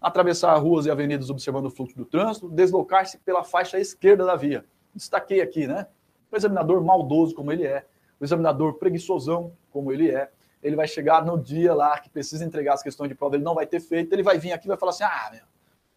atravessar 0.00 0.54
ruas 0.56 0.86
e 0.86 0.90
avenidas 0.90 1.28
observando 1.28 1.66
o 1.66 1.70
fluxo 1.70 1.96
do 1.96 2.04
trânsito, 2.04 2.48
deslocar-se 2.48 3.18
pela 3.18 3.42
faixa 3.42 3.78
esquerda 3.78 4.24
da 4.24 4.36
via. 4.36 4.64
Destaquei 4.94 5.40
aqui, 5.40 5.66
né? 5.66 5.86
O 6.30 6.36
examinador 6.36 6.82
maldoso 6.82 7.34
como 7.34 7.50
ele 7.50 7.64
é, 7.64 7.84
o 8.20 8.24
examinador 8.24 8.74
preguiçosão 8.74 9.52
como 9.70 9.92
ele 9.92 10.10
é, 10.10 10.30
ele 10.62 10.74
vai 10.74 10.88
chegar 10.88 11.24
no 11.24 11.38
dia 11.38 11.74
lá 11.74 11.98
que 11.98 12.10
precisa 12.10 12.44
entregar 12.44 12.74
as 12.74 12.82
questões 12.82 13.08
de 13.08 13.14
prova, 13.14 13.36
ele 13.36 13.44
não 13.44 13.54
vai 13.54 13.66
ter 13.66 13.80
feito, 13.80 14.12
ele 14.12 14.22
vai 14.22 14.38
vir 14.38 14.52
aqui 14.52 14.66
e 14.66 14.68
vai 14.68 14.76
falar 14.76 14.90
assim: 14.90 15.04
ah, 15.04 15.28
meu, 15.32 15.42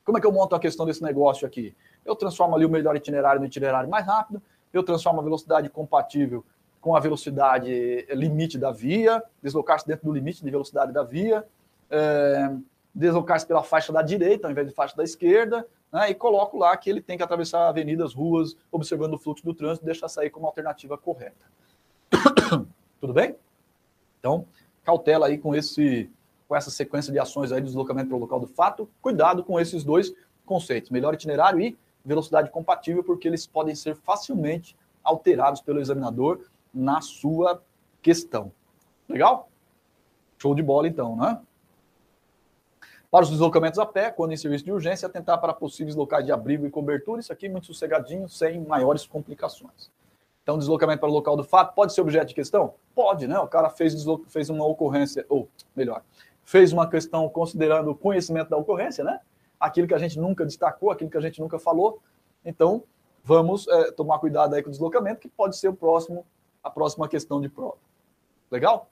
como 0.05 0.17
é 0.17 0.21
que 0.21 0.27
eu 0.27 0.31
monto 0.31 0.55
a 0.55 0.59
questão 0.59 0.85
desse 0.85 1.01
negócio 1.01 1.47
aqui? 1.47 1.75
Eu 2.05 2.15
transformo 2.15 2.55
ali 2.55 2.65
o 2.65 2.69
melhor 2.69 2.95
itinerário 2.95 3.39
no 3.39 3.47
itinerário 3.47 3.89
mais 3.89 4.05
rápido, 4.05 4.41
eu 4.71 4.83
transformo 4.83 5.19
a 5.19 5.23
velocidade 5.23 5.69
compatível 5.69 6.45
com 6.79 6.95
a 6.95 6.99
velocidade 6.99 8.07
limite 8.09 8.57
da 8.57 8.71
via, 8.71 9.21
deslocar-se 9.41 9.87
dentro 9.87 10.05
do 10.05 10.11
limite 10.11 10.43
de 10.43 10.49
velocidade 10.49 10.91
da 10.91 11.03
via. 11.03 11.45
É, 11.89 12.55
deslocar-se 12.93 13.45
pela 13.45 13.63
faixa 13.63 13.91
da 13.91 14.01
direita 14.01 14.47
ao 14.47 14.51
invés 14.51 14.67
de 14.67 14.73
faixa 14.73 14.95
da 14.95 15.03
esquerda, 15.03 15.65
né, 15.91 16.09
e 16.09 16.15
coloco 16.15 16.57
lá 16.57 16.75
que 16.75 16.89
ele 16.89 17.01
tem 17.01 17.17
que 17.17 17.23
atravessar 17.23 17.67
avenidas, 17.67 18.13
ruas, 18.13 18.55
observando 18.71 19.13
o 19.13 19.17
fluxo 19.17 19.43
do 19.43 19.53
trânsito 19.53 19.85
deixar 19.85 20.07
sair 20.07 20.29
como 20.29 20.45
alternativa 20.45 20.97
correta. 20.97 21.45
Tudo 22.99 23.13
bem? 23.13 23.35
Então, 24.19 24.45
cautela 24.83 25.27
aí 25.27 25.37
com 25.37 25.55
esse 25.55 26.09
com 26.47 26.55
essa 26.55 26.69
sequência 26.69 27.13
de 27.13 27.17
ações 27.17 27.53
aí 27.53 27.61
de 27.61 27.67
deslocamento 27.67 28.09
para 28.09 28.17
o 28.17 28.19
local 28.19 28.37
do 28.37 28.45
fato. 28.45 28.89
Cuidado 29.01 29.41
com 29.41 29.57
esses 29.57 29.85
dois 29.85 30.13
conceitos, 30.45 30.89
melhor 30.89 31.13
itinerário 31.13 31.61
e 31.61 31.77
velocidade 32.03 32.51
compatível, 32.51 33.03
porque 33.05 33.25
eles 33.25 33.47
podem 33.47 33.73
ser 33.73 33.95
facilmente 33.95 34.75
alterados 35.01 35.61
pelo 35.61 35.79
examinador 35.79 36.45
na 36.73 36.99
sua 36.99 37.63
questão. 38.01 38.51
Legal? 39.07 39.49
Show 40.37 40.53
de 40.53 40.61
bola 40.61 40.89
então, 40.89 41.15
né? 41.15 41.39
Para 43.09 43.23
os 43.23 43.29
deslocamentos 43.29 43.79
a 43.79 43.85
pé, 43.85 44.11
quando 44.11 44.33
em 44.33 44.37
serviço 44.37 44.65
de 44.65 44.73
urgência, 44.73 45.05
atentar 45.05 45.39
para 45.39 45.53
possíveis 45.53 45.95
locais 45.95 46.25
de 46.25 46.31
abrigo 46.31 46.65
e 46.65 46.69
cobertura. 46.69 47.21
Isso 47.21 47.31
aqui 47.31 47.47
muito 47.47 47.67
sossegadinho, 47.67 48.27
sem 48.27 48.59
maiores 48.59 49.05
complicações. 49.05 49.89
Então, 50.43 50.57
deslocamento 50.57 50.99
para 50.99 51.09
o 51.09 51.13
local 51.13 51.37
do 51.37 51.43
fato 51.43 51.75
pode 51.75 51.93
ser 51.93 52.01
objeto 52.01 52.29
de 52.29 52.33
questão? 52.33 52.73
Pode, 52.95 53.27
né? 53.27 53.37
O 53.39 53.47
cara 53.47 53.69
fez, 53.69 53.93
fez 54.27 54.49
uma 54.49 54.65
ocorrência, 54.65 55.25
ou 55.29 55.47
melhor, 55.75 56.03
fez 56.43 56.73
uma 56.73 56.89
questão 56.89 57.29
considerando 57.29 57.91
o 57.91 57.95
conhecimento 57.95 58.49
da 58.49 58.57
ocorrência, 58.57 59.03
né? 59.03 59.19
Aquilo 59.59 59.87
que 59.87 59.93
a 59.93 59.99
gente 59.99 60.19
nunca 60.19 60.43
destacou, 60.43 60.89
aquilo 60.89 61.09
que 61.09 61.17
a 61.17 61.21
gente 61.21 61.39
nunca 61.39 61.59
falou. 61.59 62.01
Então, 62.43 62.83
vamos 63.23 63.67
é, 63.67 63.91
tomar 63.91 64.17
cuidado 64.17 64.55
aí 64.55 64.63
com 64.63 64.69
o 64.69 64.71
deslocamento, 64.71 65.19
que 65.19 65.29
pode 65.29 65.55
ser 65.55 65.67
o 65.67 65.73
próximo, 65.75 66.25
a 66.63 66.69
próxima 66.69 67.07
questão 67.07 67.39
de 67.39 67.47
prova. 67.47 67.77
Legal? 68.49 68.89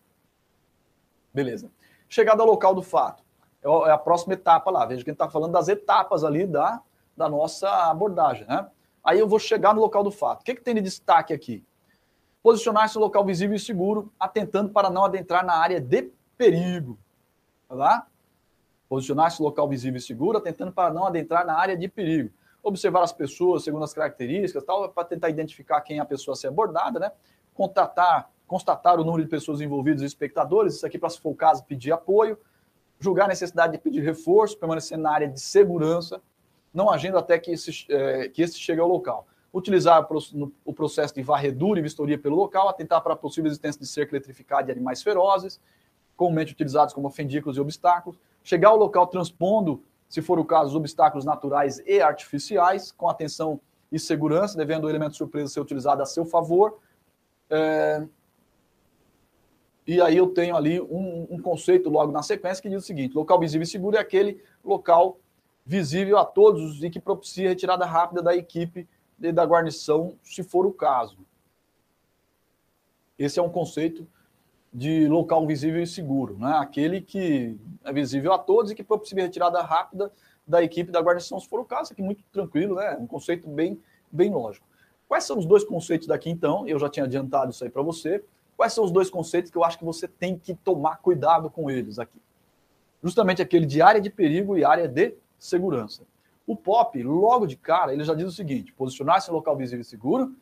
Beleza. 1.34 1.72
Chegada 2.08 2.44
ao 2.44 2.48
local 2.48 2.76
do 2.76 2.84
fato. 2.84 3.24
É, 3.64 3.68
é 3.68 3.92
a 3.92 3.98
próxima 3.98 4.34
etapa 4.34 4.70
lá. 4.70 4.86
Veja 4.86 5.04
que 5.04 5.10
a 5.10 5.12
gente 5.12 5.22
está 5.22 5.30
falando 5.30 5.52
das 5.52 5.68
etapas 5.68 6.24
ali 6.24 6.46
da, 6.46 6.82
da 7.18 7.28
nossa 7.28 7.70
abordagem. 7.90 8.46
Né? 8.48 8.68
Aí 9.04 9.20
eu 9.20 9.28
vou 9.28 9.40
chegar 9.40 9.74
no 9.74 9.82
local 9.82 10.04
do 10.04 10.12
fato. 10.12 10.42
O 10.42 10.44
que, 10.44 10.56
que 10.56 10.62
tem 10.62 10.76
de 10.76 10.82
destaque 10.82 11.34
aqui? 11.34 11.64
Posicionar-se 12.42 12.96
no 12.96 13.02
local 13.02 13.26
visível 13.26 13.56
e 13.56 13.60
seguro, 13.60 14.12
atentando 14.20 14.72
para 14.72 14.90
não 14.90 15.06
adentrar 15.06 15.46
na 15.46 15.54
área 15.54 15.80
de 15.80 16.12
perigo. 16.38 16.98
Tá? 17.68 18.08
Posicionar-se 18.88 19.40
no 19.40 19.46
local 19.46 19.68
visível 19.68 19.98
e 19.98 20.02
seguro, 20.02 20.38
atentando 20.38 20.72
para 20.72 20.94
não 20.94 21.06
adentrar 21.06 21.46
na 21.46 21.58
área 21.58 21.76
de 21.76 21.88
perigo. 21.88 22.30
Observar 22.62 23.04
as 23.04 23.14
pessoas 23.14 23.64
segundo 23.64 23.84
as 23.84 23.94
características, 23.94 24.64
tal, 24.64 24.90
para 24.90 25.06
tentar 25.06 25.30
identificar 25.30 25.82
quem 25.82 25.98
é 25.98 26.02
a 26.02 26.06
pessoa 26.06 26.34
a 26.34 26.36
ser 26.36 26.48
abordada, 26.48 27.00
né? 27.00 27.12
Contatar, 27.54 28.30
constatar 28.48 29.00
o 29.00 29.04
número 29.04 29.24
de 29.24 29.30
pessoas 29.30 29.62
envolvidas 29.62 30.02
e 30.02 30.06
espectadores, 30.06 30.76
isso 30.76 30.86
aqui 30.86 30.98
para, 30.98 31.10
se 31.10 31.20
for 31.20 31.30
o 31.30 31.36
caso, 31.36 31.64
pedir 31.66 31.92
apoio 31.92 32.38
julgar 33.00 33.26
a 33.26 33.28
necessidade 33.30 33.74
de 33.74 33.80
pedir 33.80 34.02
reforço, 34.02 34.58
permanecer 34.58 34.98
na 34.98 35.12
área 35.12 35.28
de 35.28 35.40
segurança, 35.40 36.22
não 36.74 36.90
agindo 36.90 37.18
até 37.18 37.38
que 37.38 37.52
esse, 37.52 37.86
é, 37.90 38.30
que 38.30 38.41
esse 38.41 38.58
chegue 38.60 38.80
ao 38.80 38.88
local. 38.88 39.28
Utilizar 39.52 40.08
o 40.64 40.74
processo 40.74 41.16
de 41.16 41.24
varredura 41.24 41.80
e 41.80 41.84
vistoria 41.84 42.18
pelo 42.18 42.36
local, 42.36 42.70
atentar 42.70 43.02
para 43.02 43.14
a 43.14 43.18
possível 43.18 43.48
existência 43.48 43.82
de 43.82 43.88
cerca 43.88 44.16
eletrificada 44.16 44.66
de 44.66 44.72
animais 44.72 45.02
ferozes, 45.02 45.60
comumente 46.16 46.54
utilizados 46.54 46.94
como 46.94 47.10
fendículos 47.10 47.58
e 47.58 47.62
obstáculos. 47.62 48.20
Chegar 48.44 48.70
ao 48.70 48.78
local 48.78 49.08
transpondo, 49.08 49.84
se 50.08 50.22
for 50.22 50.38
o 50.38 50.46
caso, 50.46 50.70
os 50.70 50.76
obstáculos 50.76 51.26
naturais 51.26 51.82
e 51.86 52.00
artificiais, 52.00 52.91
com 52.91 53.10
atenção 53.10 53.60
e 53.91 53.98
segurança, 53.98 54.58
devendo 54.58 54.86
o 54.86 54.90
elemento 54.90 55.16
surpresa 55.16 55.54
ser 55.54 55.62
utilizado 55.62 56.02
a 56.02 56.06
seu 56.06 56.26
favor. 56.26 56.80
É... 57.50 58.06
E 59.88 60.00
aí 60.00 60.18
eu 60.18 60.28
tenho 60.28 60.56
ali 60.56 60.80
um, 60.80 61.28
um, 61.32 61.41
conceito 61.41 61.90
logo 61.90 62.12
na 62.12 62.22
sequência 62.22 62.62
que 62.62 62.70
diz 62.70 62.84
o 62.84 62.86
seguinte: 62.86 63.16
local 63.16 63.40
visível 63.40 63.64
e 63.64 63.68
seguro 63.68 63.98
é 63.98 64.00
aquele 64.00 64.44
local 64.64 65.18
visível 65.70 66.18
a 66.18 66.26
todos 66.26 66.84
e 66.84 66.90
que 66.90 67.00
propicia 67.00 67.46
a 67.46 67.50
retirada 67.50 67.86
rápida 67.86 68.24
da 68.24 68.36
equipe 68.36 68.88
e 69.22 69.32
da 69.32 69.46
guarnição, 69.46 70.16
se 70.24 70.41
for 70.41 70.66
o 70.66 70.72
caso. 70.72 71.20
Esse 73.20 73.38
é 73.38 73.44
um 73.44 73.52
conceito 73.52 74.08
de 74.74 75.08
local 75.08 75.46
visível 75.46 75.80
e 75.80 75.86
seguro, 75.86 76.36
né? 76.40 76.54
aquele 76.54 77.02
que 77.02 77.56
é 77.84 77.94
visível 77.94 78.34
a 78.34 78.40
todos 78.40 78.72
e 78.72 78.76
que 78.76 78.84
propicia 78.84 79.22
a 79.22 79.26
retirada 79.28 79.62
rápida 79.62 80.12
da 80.48 80.64
equipe 80.64 80.91
da 80.91 81.02
guarnição, 81.02 81.40
se 81.40 81.48
for 81.48 81.60
o 81.60 81.66
caso, 81.66 81.94
aqui 81.94 82.02
muito 82.02 82.24
tranquilo, 82.32 82.74
né? 82.74 82.98
um 83.00 83.06
conceito 83.06 83.48
bem, 83.48 83.80
bem 84.12 84.32
lógico. 84.32 84.66
Quais 85.08 85.24
são 85.24 85.38
os 85.38 85.46
dois 85.46 85.64
conceitos 85.64 86.08
daqui, 86.08 86.32
então? 86.32 86.68
Eu 86.68 86.80
já 86.80 86.90
tinha 86.90 87.06
adiantado 87.06 87.52
isso 87.52 87.64
aí 87.64 87.70
para 87.70 87.84
você. 87.84 88.24
Quais 88.58 88.74
são 88.74 88.84
os 88.84 88.91
dois 88.91 89.08
conceitos 89.08 89.52
que 89.52 89.58
eu 89.58 89.64
acho 89.64 89.78
que 89.78 89.86
você 89.86 90.08
tem 90.08 90.36
que 90.36 90.56
tomar 90.56 90.98
cuidado 90.98 91.48
com 91.48 91.70
eles 91.70 92.00
aqui? 92.00 92.20
Justamente 93.04 93.40
aquele 93.40 93.68
de 93.68 93.84
área 93.84 94.02
de 94.02 94.10
perigo 94.10 94.58
e 94.58 94.66
área 94.66 94.88
de 94.88 95.14
segurança. 95.40 96.03
O 96.45 96.56
POP, 96.56 97.02
logo 97.03 97.45
de 97.45 97.56
cara, 97.56 97.94
ele 97.94 98.03
já 98.03 98.14
diz 98.14 98.28
o 98.28 98.32
seguinte: 98.32 98.74
posicionar-se 98.74 99.30
em 99.30 99.34
local 99.34 99.56
visível 99.56 99.82
e 99.82 99.86
seguro, 99.86 100.36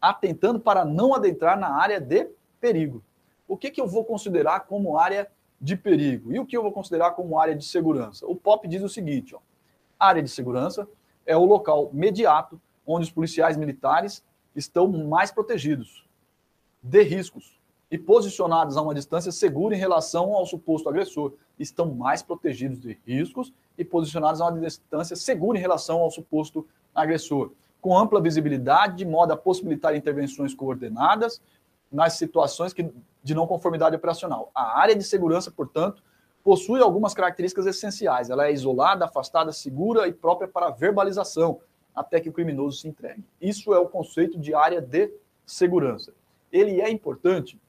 atentando 0.00 0.60
para 0.60 0.84
não 0.84 1.14
adentrar 1.14 1.58
na 1.58 1.74
área 1.74 2.00
de 2.00 2.28
perigo. 2.60 3.02
O 3.46 3.56
que, 3.56 3.70
que 3.70 3.80
eu 3.80 3.86
vou 3.86 4.04
considerar 4.04 4.60
como 4.60 4.98
área 4.98 5.30
de 5.60 5.76
perigo? 5.76 6.32
E 6.32 6.40
o 6.40 6.46
que 6.46 6.56
eu 6.56 6.62
vou 6.62 6.72
considerar 6.72 7.12
como 7.12 7.38
área 7.38 7.54
de 7.54 7.64
segurança? 7.64 8.26
O 8.26 8.34
POP 8.34 8.66
diz 8.68 8.82
o 8.82 8.88
seguinte: 8.88 9.34
ó, 9.34 9.38
área 9.98 10.22
de 10.22 10.28
segurança 10.28 10.88
é 11.24 11.36
o 11.36 11.44
local 11.44 11.90
imediato 11.92 12.60
onde 12.86 13.04
os 13.04 13.12
policiais 13.12 13.56
militares 13.56 14.24
estão 14.54 14.88
mais 14.88 15.30
protegidos 15.30 16.04
de 16.82 17.02
riscos 17.02 17.60
e 17.90 17.96
posicionados 17.96 18.76
a 18.76 18.82
uma 18.82 18.94
distância 18.94 19.30
segura 19.30 19.76
em 19.76 19.78
relação 19.78 20.34
ao 20.34 20.44
suposto 20.46 20.88
agressor. 20.88 21.34
Estão 21.58 21.94
mais 21.94 22.22
protegidos 22.22 22.80
de 22.80 22.98
riscos 23.06 23.52
e 23.76 23.84
posicionados 23.84 24.40
a 24.40 24.48
uma 24.48 24.60
distância 24.60 25.16
segura 25.16 25.58
em 25.58 25.60
relação 25.60 26.00
ao 26.00 26.10
suposto 26.10 26.66
agressor, 26.94 27.52
com 27.80 27.96
ampla 27.96 28.20
visibilidade, 28.20 28.96
de 28.96 29.04
modo 29.04 29.32
a 29.32 29.36
possibilitar 29.36 29.96
intervenções 29.96 30.54
coordenadas 30.54 31.40
nas 31.90 32.14
situações 32.14 32.72
que, 32.72 32.90
de 33.22 33.34
não 33.34 33.46
conformidade 33.46 33.94
operacional. 33.96 34.50
A 34.54 34.78
área 34.78 34.94
de 34.94 35.04
segurança, 35.04 35.50
portanto, 35.50 36.02
possui 36.42 36.80
algumas 36.80 37.14
características 37.14 37.66
essenciais. 37.66 38.30
Ela 38.30 38.46
é 38.46 38.52
isolada, 38.52 39.04
afastada, 39.04 39.52
segura 39.52 40.08
e 40.08 40.12
própria 40.12 40.48
para 40.48 40.70
verbalização, 40.70 41.60
até 41.94 42.20
que 42.20 42.28
o 42.28 42.32
criminoso 42.32 42.78
se 42.80 42.88
entregue. 42.88 43.24
Isso 43.40 43.72
é 43.74 43.78
o 43.78 43.88
conceito 43.88 44.38
de 44.38 44.54
área 44.54 44.80
de 44.80 45.12
segurança. 45.44 46.12
Ele 46.50 46.80
é 46.80 46.90
importante? 46.90 47.60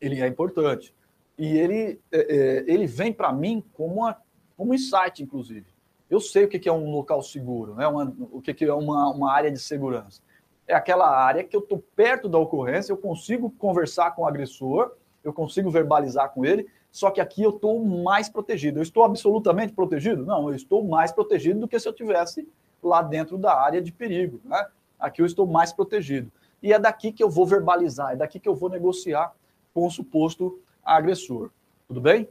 Ele 0.00 0.20
é 0.20 0.26
importante. 0.26 0.94
E 1.36 1.56
ele, 1.56 2.00
é, 2.12 2.18
é 2.18 2.64
ele 2.66 2.86
vem 2.86 3.12
para 3.12 3.32
mim 3.32 3.64
como, 3.72 3.96
uma, 3.96 4.16
um 4.58 4.72
insight, 4.72 5.22
inclusive. 5.22 5.66
Eu 6.08 6.20
sei 6.20 6.44
o 6.44 6.48
que 6.48 6.68
é 6.68 6.72
um 6.72 6.90
local 6.90 7.22
seguro, 7.22 7.74
né? 7.74 7.86
uma, 7.86 8.14
o 8.30 8.40
que 8.40 8.64
é 8.64 8.72
uma, 8.72 9.10
uma 9.10 9.32
área 9.32 9.50
de 9.50 9.58
segurança 9.58 10.20
é 10.66 10.74
aquela 10.74 11.08
área 11.08 11.44
que 11.44 11.54
eu 11.54 11.60
estou 11.60 11.82
perto 11.94 12.28
da 12.28 12.38
ocorrência, 12.38 12.92
eu 12.92 12.96
consigo 12.96 13.50
conversar 13.50 14.12
com 14.12 14.22
o 14.22 14.26
agressor, 14.26 14.92
eu 15.22 15.32
consigo 15.32 15.70
verbalizar 15.70 16.30
com 16.30 16.44
ele, 16.44 16.66
só 16.90 17.10
que 17.10 17.20
aqui 17.20 17.42
eu 17.42 17.50
estou 17.50 17.84
mais 17.84 18.28
protegido. 18.28 18.78
Eu 18.78 18.82
estou 18.82 19.04
absolutamente 19.04 19.72
protegido? 19.72 20.24
Não, 20.24 20.48
eu 20.48 20.54
estou 20.54 20.84
mais 20.84 21.12
protegido 21.12 21.60
do 21.60 21.68
que 21.68 21.78
se 21.78 21.88
eu 21.88 21.92
tivesse 21.92 22.48
lá 22.82 23.02
dentro 23.02 23.36
da 23.36 23.58
área 23.58 23.82
de 23.82 23.90
perigo. 23.90 24.40
Né? 24.44 24.66
Aqui 24.98 25.20
eu 25.20 25.26
estou 25.26 25.46
mais 25.46 25.72
protegido. 25.72 26.30
E 26.62 26.72
é 26.72 26.78
daqui 26.78 27.12
que 27.12 27.22
eu 27.22 27.28
vou 27.28 27.46
verbalizar, 27.46 28.12
é 28.12 28.16
daqui 28.16 28.38
que 28.38 28.48
eu 28.48 28.54
vou 28.54 28.70
negociar 28.70 29.32
com 29.74 29.86
o 29.86 29.90
suposto 29.90 30.60
agressor. 30.84 31.50
Tudo 31.88 32.00
bem? 32.00 32.28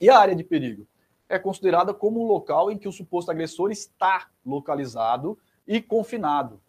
E 0.00 0.10
a 0.10 0.18
área 0.18 0.34
de 0.34 0.44
perigo? 0.44 0.86
É 1.32 1.38
considerada 1.38 1.94
como 1.94 2.22
um 2.22 2.26
local 2.26 2.70
em 2.70 2.76
que 2.76 2.88
o 2.88 2.92
suposto 2.92 3.30
agressor 3.30 3.70
está 3.70 4.28
localizado 4.44 5.38
e 5.66 5.80
confinado 5.80 6.60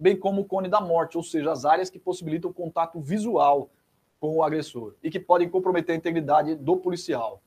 bem 0.00 0.16
como 0.16 0.40
o 0.40 0.44
cone 0.44 0.68
da 0.68 0.80
morte, 0.80 1.18
ou 1.18 1.22
seja, 1.22 1.52
as 1.52 1.66
áreas 1.66 1.90
que 1.90 1.98
possibilitam 1.98 2.50
contato 2.50 2.98
visual 2.98 3.68
com 4.18 4.34
o 4.36 4.42
agressor 4.42 4.94
e 5.02 5.10
que 5.10 5.20
podem 5.20 5.48
comprometer 5.48 5.94
a 5.94 5.98
integridade 5.98 6.54
do 6.54 6.76
policial. 6.78 7.42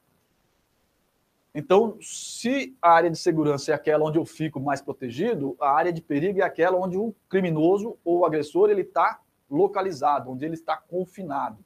Então, 1.55 1.97
se 1.99 2.75
a 2.81 2.91
área 2.91 3.09
de 3.09 3.17
segurança 3.17 3.71
é 3.71 3.75
aquela 3.75 4.05
onde 4.05 4.17
eu 4.17 4.25
fico 4.25 4.59
mais 4.59 4.81
protegido, 4.81 5.55
a 5.59 5.71
área 5.71 5.91
de 5.91 6.01
perigo 6.01 6.41
é 6.41 6.43
aquela 6.43 6.77
onde 6.77 6.97
o 6.97 7.13
criminoso 7.27 7.97
ou 8.05 8.19
o 8.19 8.25
agressor 8.25 8.69
ele 8.69 8.81
está 8.81 9.19
localizado, 9.49 10.31
onde 10.31 10.45
ele 10.45 10.55
está 10.55 10.77
confinado. 10.77 11.57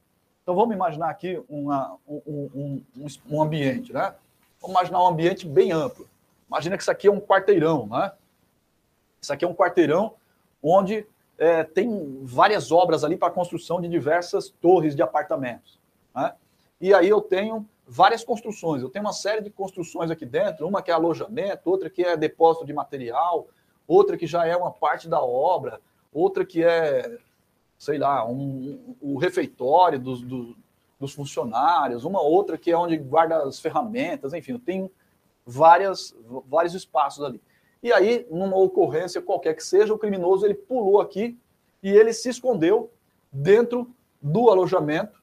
Então, 0.43 0.55
vamos 0.55 0.73
imaginar 0.75 1.09
aqui 1.09 1.41
uma, 1.49 1.97
um, 2.07 2.21
um, 2.25 2.83
um, 2.95 3.07
um 3.29 3.41
ambiente, 3.41 3.91
né? 3.93 4.13
Vamos 4.61 4.75
imaginar 4.75 5.03
um 5.03 5.07
ambiente 5.07 5.47
bem 5.47 5.71
amplo. 5.71 6.07
Imagina 6.47 6.77
que 6.77 6.83
isso 6.83 6.91
aqui 6.91 7.07
é 7.07 7.11
um 7.11 7.19
quarteirão, 7.19 7.87
né? 7.87 8.11
Isso 9.21 9.33
aqui 9.33 9.43
é 9.43 9.47
um 9.47 9.53
quarteirão 9.53 10.13
onde 10.61 11.05
é, 11.37 11.63
tem 11.63 12.19
várias 12.23 12.71
obras 12.71 13.03
ali 13.03 13.15
para 13.15 13.31
construção 13.31 13.79
de 13.79 13.87
diversas 13.87 14.49
torres 14.49 14.95
de 14.95 15.01
apartamentos. 15.01 15.79
Né? 16.15 16.33
E 16.81 16.93
aí 16.93 17.07
eu 17.07 17.21
tenho 17.21 17.67
várias 17.87 18.23
construções. 18.23 18.81
Eu 18.81 18.89
tenho 18.89 19.05
uma 19.05 19.13
série 19.13 19.41
de 19.41 19.49
construções 19.49 20.09
aqui 20.09 20.25
dentro, 20.25 20.67
uma 20.67 20.81
que 20.81 20.91
é 20.91 20.93
alojamento, 20.93 21.69
outra 21.69 21.89
que 21.89 22.03
é 22.03 22.17
depósito 22.17 22.65
de 22.65 22.73
material, 22.73 23.47
outra 23.87 24.17
que 24.17 24.27
já 24.27 24.45
é 24.45 24.55
uma 24.55 24.71
parte 24.71 25.07
da 25.07 25.21
obra, 25.21 25.79
outra 26.13 26.45
que 26.45 26.63
é, 26.63 27.17
sei 27.77 27.97
lá, 27.97 28.27
um, 28.27 28.95
o 29.01 29.17
refeitório 29.17 29.99
dos, 29.99 30.21
do, 30.21 30.55
dos 30.99 31.13
funcionários, 31.13 32.03
uma 32.03 32.21
outra 32.21 32.57
que 32.57 32.71
é 32.71 32.77
onde 32.77 32.97
guarda 32.97 33.43
as 33.43 33.59
ferramentas, 33.59 34.33
enfim, 34.33 34.57
tenho 34.57 34.91
várias, 35.45 36.15
vários 36.47 36.73
espaços 36.73 37.23
ali. 37.23 37.41
E 37.81 37.93
aí, 37.93 38.25
numa 38.29 38.57
ocorrência 38.57 39.21
qualquer 39.21 39.55
que 39.55 39.63
seja, 39.63 39.93
o 39.93 39.99
criminoso 39.99 40.45
ele 40.45 40.55
pulou 40.55 40.99
aqui 40.99 41.37
e 41.81 41.89
ele 41.89 42.11
se 42.11 42.29
escondeu 42.29 42.91
dentro 43.31 43.93
do 44.21 44.49
alojamento 44.49 45.21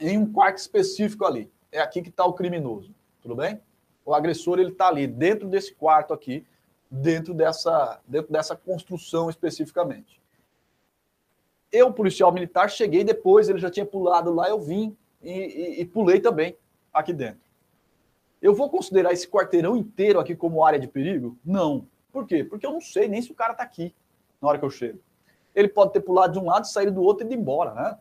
em 0.00 0.18
um 0.18 0.32
quarto 0.32 0.58
específico 0.58 1.24
ali. 1.24 1.50
É 1.70 1.80
aqui 1.80 2.02
que 2.02 2.08
está 2.08 2.24
o 2.24 2.32
criminoso, 2.32 2.94
tudo 3.22 3.36
bem? 3.36 3.60
O 4.04 4.14
agressor 4.14 4.58
ele 4.58 4.72
está 4.72 4.88
ali 4.88 5.06
dentro 5.06 5.48
desse 5.48 5.74
quarto 5.74 6.12
aqui, 6.12 6.44
dentro 6.90 7.32
dessa, 7.32 8.00
dentro 8.06 8.32
dessa 8.32 8.56
construção 8.56 9.30
especificamente. 9.30 10.20
Eu, 11.72 11.92
policial 11.92 12.32
militar, 12.32 12.70
cheguei 12.70 13.02
depois, 13.04 13.48
ele 13.48 13.58
já 13.58 13.70
tinha 13.70 13.84
pulado 13.84 14.32
lá, 14.32 14.48
eu 14.48 14.60
vim 14.60 14.96
e, 15.22 15.30
e, 15.30 15.80
e 15.80 15.84
pulei 15.84 16.20
também 16.20 16.56
aqui 16.92 17.12
dentro. 17.12 17.40
Eu 18.40 18.54
vou 18.54 18.70
considerar 18.70 19.12
esse 19.12 19.28
quarteirão 19.28 19.76
inteiro 19.76 20.20
aqui 20.20 20.36
como 20.36 20.64
área 20.64 20.78
de 20.78 20.86
perigo? 20.86 21.36
Não. 21.44 21.86
Por 22.12 22.26
quê? 22.26 22.44
Porque 22.44 22.66
eu 22.66 22.72
não 22.72 22.80
sei 22.80 23.08
nem 23.08 23.20
se 23.20 23.32
o 23.32 23.34
cara 23.34 23.52
está 23.52 23.64
aqui 23.64 23.94
na 24.40 24.48
hora 24.48 24.58
que 24.58 24.64
eu 24.64 24.70
chego. 24.70 25.00
Ele 25.54 25.68
pode 25.68 25.92
ter 25.92 26.00
pulado 26.00 26.34
de 26.34 26.38
um 26.38 26.46
lado, 26.46 26.66
saído 26.66 26.92
do 26.92 27.02
outro 27.02 27.24
e 27.24 27.26
ido 27.26 27.34
embora, 27.34 27.74
né? 27.74 27.98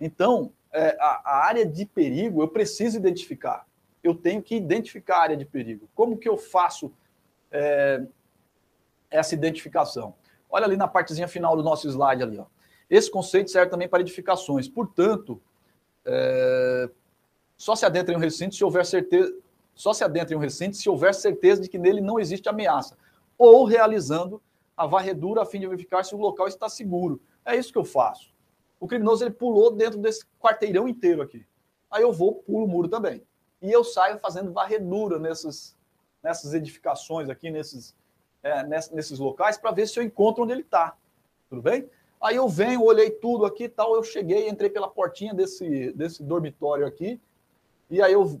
Então, 0.00 0.52
é, 0.72 0.96
a, 1.00 1.22
a, 1.24 1.46
área 1.46 1.66
de 1.66 1.84
perigo 1.84 2.42
eu 2.42 2.48
preciso 2.48 2.96
identificar. 2.96 3.66
Eu 4.02 4.14
tenho 4.14 4.42
que 4.42 4.54
identificar 4.54 5.16
a 5.16 5.22
área 5.22 5.36
de 5.36 5.44
perigo. 5.44 5.88
Como 5.94 6.16
que 6.16 6.28
eu 6.28 6.36
faço 6.36 6.92
é, 7.50 8.02
essa 9.10 9.34
identificação? 9.34 10.14
Olha 10.48 10.64
ali 10.64 10.76
na 10.76 10.88
partezinha 10.88 11.28
final 11.28 11.56
do 11.56 11.62
nosso 11.62 11.88
slide 11.88 12.22
ali. 12.22 12.38
Ó. 12.38 12.46
Esse 12.90 13.10
conceito 13.10 13.50
serve 13.50 13.70
também 13.70 13.88
para 13.88 14.00
edificações. 14.00 14.68
Portanto, 14.68 15.40
é, 16.04 16.90
só 17.56 17.76
se 17.76 17.86
adentra 17.86 18.12
em 18.12 18.16
um 18.16 18.20
recinto 18.20 18.54
se 18.54 18.64
houver 18.64 18.84
certeza, 18.84 19.32
só 19.74 19.92
se 19.92 20.02
adentra 20.02 20.34
em 20.34 20.36
um 20.36 20.40
recinto 20.40 20.76
se 20.76 20.88
houver 20.88 21.14
certeza 21.14 21.62
de 21.62 21.68
que 21.68 21.78
nele 21.78 22.00
não 22.00 22.18
existe 22.18 22.48
ameaça, 22.48 22.96
ou 23.38 23.64
realizando 23.64 24.42
a 24.76 24.86
varredura 24.86 25.42
a 25.42 25.46
fim 25.46 25.60
de 25.60 25.66
verificar 25.66 26.04
se 26.04 26.14
o 26.14 26.18
local 26.18 26.48
está 26.48 26.68
seguro. 26.68 27.20
É 27.44 27.54
isso 27.54 27.72
que 27.72 27.78
eu 27.78 27.84
faço. 27.84 28.34
O 28.80 28.88
criminoso 28.88 29.22
ele 29.22 29.30
pulou 29.30 29.70
dentro 29.70 29.98
desse 29.98 30.24
quarteirão 30.40 30.88
inteiro 30.88 31.22
aqui. 31.22 31.46
Aí 31.90 32.02
eu 32.02 32.12
vou, 32.12 32.36
pulo 32.36 32.64
o 32.64 32.68
muro 32.68 32.88
também. 32.88 33.22
E 33.60 33.70
eu 33.70 33.84
saio 33.84 34.18
fazendo 34.18 34.52
varredura 34.52 35.18
nessas, 35.18 35.76
nessas 36.22 36.54
edificações 36.54 37.28
aqui, 37.28 37.50
nesses, 37.50 37.94
é, 38.42 38.64
nesses 38.64 39.18
locais, 39.18 39.58
para 39.58 39.70
ver 39.70 39.86
se 39.86 39.98
eu 39.98 40.02
encontro 40.02 40.44
onde 40.44 40.52
ele 40.52 40.62
está. 40.62 40.96
Tudo 41.50 41.60
bem? 41.60 41.90
Aí 42.20 42.36
eu 42.36 42.46
venho, 42.48 42.82
olhei 42.82 43.10
tudo 43.10 43.46
aqui 43.46 43.64
e 43.64 43.68
tal, 43.68 43.94
eu 43.94 44.02
cheguei, 44.02 44.48
entrei 44.48 44.68
pela 44.68 44.88
portinha 44.88 45.32
desse, 45.32 45.92
desse 45.92 46.22
dormitório 46.22 46.86
aqui, 46.86 47.18
e 47.88 48.02
aí 48.02 48.12
eu 48.12 48.40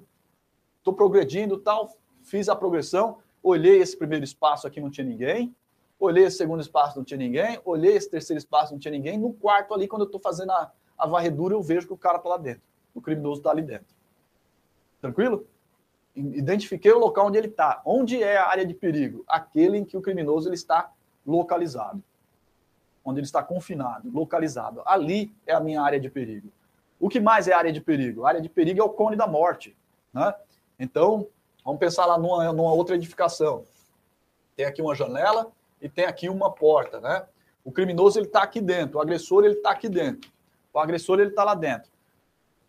estou 0.78 0.92
progredindo 0.92 1.58
tal, 1.58 1.90
fiz 2.22 2.48
a 2.48 2.54
progressão, 2.54 3.18
olhei 3.42 3.78
esse 3.78 3.96
primeiro 3.96 4.24
espaço 4.24 4.66
aqui, 4.66 4.80
não 4.80 4.90
tinha 4.90 5.06
ninguém, 5.06 5.54
olhei 5.98 6.24
esse 6.24 6.36
segundo 6.36 6.60
espaço, 6.60 6.98
não 6.98 7.04
tinha 7.04 7.16
ninguém, 7.16 7.58
olhei 7.64 7.96
esse 7.96 8.10
terceiro 8.10 8.38
espaço, 8.38 8.72
não 8.72 8.78
tinha 8.78 8.92
ninguém, 8.92 9.18
no 9.18 9.32
quarto 9.32 9.72
ali, 9.72 9.88
quando 9.88 10.02
eu 10.02 10.06
estou 10.06 10.20
fazendo 10.20 10.52
a, 10.52 10.70
a 10.98 11.06
varredura, 11.06 11.54
eu 11.54 11.62
vejo 11.62 11.86
que 11.86 11.92
o 11.94 11.98
cara 11.98 12.18
está 12.18 12.28
lá 12.28 12.36
dentro, 12.36 12.62
o 12.94 13.00
criminoso 13.00 13.40
está 13.40 13.50
ali 13.50 13.62
dentro. 13.62 13.94
Tranquilo? 15.00 15.46
Identifiquei 16.14 16.92
o 16.92 16.98
local 16.98 17.28
onde 17.28 17.38
ele 17.38 17.46
está. 17.46 17.80
Onde 17.84 18.22
é 18.22 18.36
a 18.36 18.46
área 18.46 18.66
de 18.66 18.74
perigo? 18.74 19.24
Aquele 19.26 19.78
em 19.78 19.84
que 19.84 19.96
o 19.96 20.02
criminoso 20.02 20.48
ele 20.48 20.56
está 20.56 20.92
localizado. 21.24 22.02
Onde 23.04 23.20
ele 23.20 23.26
está 23.26 23.42
confinado, 23.42 24.10
localizado. 24.10 24.82
Ali 24.84 25.32
é 25.46 25.54
a 25.54 25.60
minha 25.60 25.80
área 25.80 25.98
de 25.98 26.10
perigo. 26.10 26.50
O 26.98 27.08
que 27.08 27.18
mais 27.18 27.48
é 27.48 27.52
área 27.54 27.72
de 27.72 27.80
perigo? 27.80 28.24
A 28.24 28.28
área 28.28 28.40
de 28.40 28.48
perigo 28.48 28.80
é 28.80 28.84
o 28.84 28.90
cone 28.90 29.16
da 29.16 29.26
morte. 29.26 29.74
Né? 30.12 30.34
Então, 30.78 31.26
vamos 31.64 31.80
pensar 31.80 32.04
lá 32.04 32.18
numa, 32.18 32.52
numa 32.52 32.72
outra 32.72 32.94
edificação. 32.94 33.64
Tem 34.54 34.66
aqui 34.66 34.82
uma 34.82 34.94
janela 34.94 35.50
e 35.80 35.88
tem 35.88 36.04
aqui 36.04 36.28
uma 36.28 36.52
porta. 36.52 37.00
Né? 37.00 37.24
O 37.64 37.72
criminoso 37.72 38.18
ele 38.18 38.26
está 38.26 38.42
aqui 38.42 38.60
dentro, 38.60 38.98
o 38.98 39.00
agressor 39.00 39.44
ele 39.44 39.54
está 39.54 39.70
aqui 39.70 39.88
dentro. 39.88 40.30
O 40.72 40.78
agressor 40.78 41.18
ele 41.18 41.30
está 41.30 41.42
lá 41.42 41.54
dentro. 41.54 41.90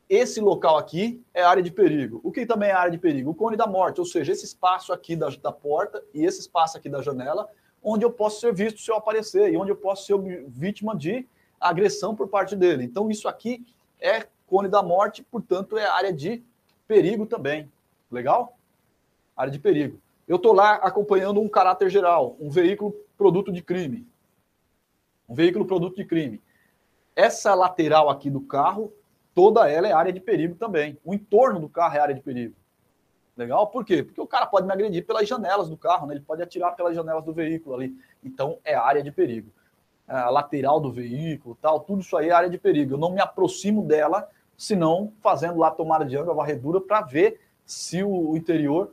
Esse 0.09 0.41
local 0.41 0.77
aqui 0.77 1.23
é 1.33 1.41
área 1.41 1.63
de 1.63 1.71
perigo. 1.71 2.19
O 2.23 2.31
que 2.31 2.45
também 2.45 2.69
é 2.69 2.73
área 2.73 2.91
de 2.91 2.97
perigo? 2.97 3.31
O 3.31 3.35
cone 3.35 3.55
da 3.55 3.65
morte, 3.65 3.99
ou 3.99 4.05
seja, 4.05 4.31
esse 4.31 4.45
espaço 4.45 4.91
aqui 4.91 5.15
da, 5.15 5.29
da 5.29 5.51
porta 5.51 6.03
e 6.13 6.25
esse 6.25 6.41
espaço 6.41 6.77
aqui 6.77 6.89
da 6.89 7.01
janela, 7.01 7.47
onde 7.83 8.05
eu 8.05 8.11
posso 8.11 8.39
ser 8.39 8.53
visto 8.53 8.79
se 8.79 8.91
eu 8.91 8.95
aparecer 8.95 9.51
e 9.51 9.57
onde 9.57 9.71
eu 9.71 9.75
posso 9.75 10.05
ser 10.05 10.45
vítima 10.47 10.95
de 10.95 11.27
agressão 11.59 12.15
por 12.15 12.27
parte 12.27 12.55
dele. 12.55 12.83
Então, 12.83 13.09
isso 13.09 13.27
aqui 13.27 13.65
é 13.99 14.27
cone 14.47 14.67
da 14.67 14.83
morte, 14.83 15.23
portanto, 15.23 15.77
é 15.77 15.85
área 15.85 16.11
de 16.11 16.43
perigo 16.87 17.25
também. 17.25 17.71
Legal? 18.11 18.57
Área 19.35 19.51
de 19.51 19.59
perigo. 19.59 19.99
Eu 20.27 20.35
estou 20.35 20.53
lá 20.53 20.75
acompanhando 20.75 21.39
um 21.39 21.47
caráter 21.47 21.89
geral, 21.89 22.35
um 22.39 22.49
veículo 22.49 22.93
produto 23.17 23.51
de 23.51 23.61
crime. 23.61 24.07
Um 25.27 25.33
veículo 25.33 25.65
produto 25.65 25.95
de 25.95 26.05
crime. 26.05 26.41
Essa 27.15 27.53
lateral 27.53 28.09
aqui 28.09 28.29
do 28.29 28.41
carro 28.41 28.93
toda 29.33 29.69
ela 29.69 29.87
é 29.87 29.91
área 29.91 30.11
de 30.11 30.19
perigo 30.19 30.55
também. 30.55 30.97
O 31.03 31.13
entorno 31.13 31.59
do 31.59 31.69
carro 31.69 31.95
é 31.95 31.99
área 31.99 32.15
de 32.15 32.21
perigo. 32.21 32.55
Legal? 33.41 33.67
Por 33.67 33.83
quê? 33.83 34.03
Porque 34.03 34.21
o 34.21 34.27
cara 34.27 34.45
pode 34.45 34.67
me 34.67 34.73
agredir 34.73 35.05
pelas 35.05 35.27
janelas 35.27 35.67
do 35.67 35.75
carro, 35.75 36.05
né? 36.07 36.13
ele 36.13 36.21
pode 36.21 36.41
atirar 36.43 36.75
pelas 36.75 36.95
janelas 36.95 37.23
do 37.23 37.33
veículo 37.33 37.75
ali. 37.75 37.95
Então, 38.23 38.59
é 38.63 38.75
área 38.75 39.01
de 39.01 39.11
perigo. 39.11 39.51
A 40.07 40.29
lateral 40.29 40.79
do 40.79 40.91
veículo, 40.91 41.57
tal, 41.61 41.79
tudo 41.79 42.01
isso 42.01 42.15
aí 42.17 42.29
é 42.29 42.31
área 42.31 42.49
de 42.49 42.57
perigo. 42.57 42.93
Eu 42.93 42.97
não 42.97 43.11
me 43.11 43.21
aproximo 43.21 43.83
dela, 43.83 44.29
senão 44.55 45.11
fazendo 45.21 45.57
lá 45.57 45.71
tomada 45.71 46.05
de 46.05 46.15
ângulo, 46.15 46.31
a 46.31 46.35
varredura, 46.35 46.79
para 46.79 47.01
ver 47.01 47.39
se 47.65 48.03
o 48.03 48.35
interior 48.37 48.91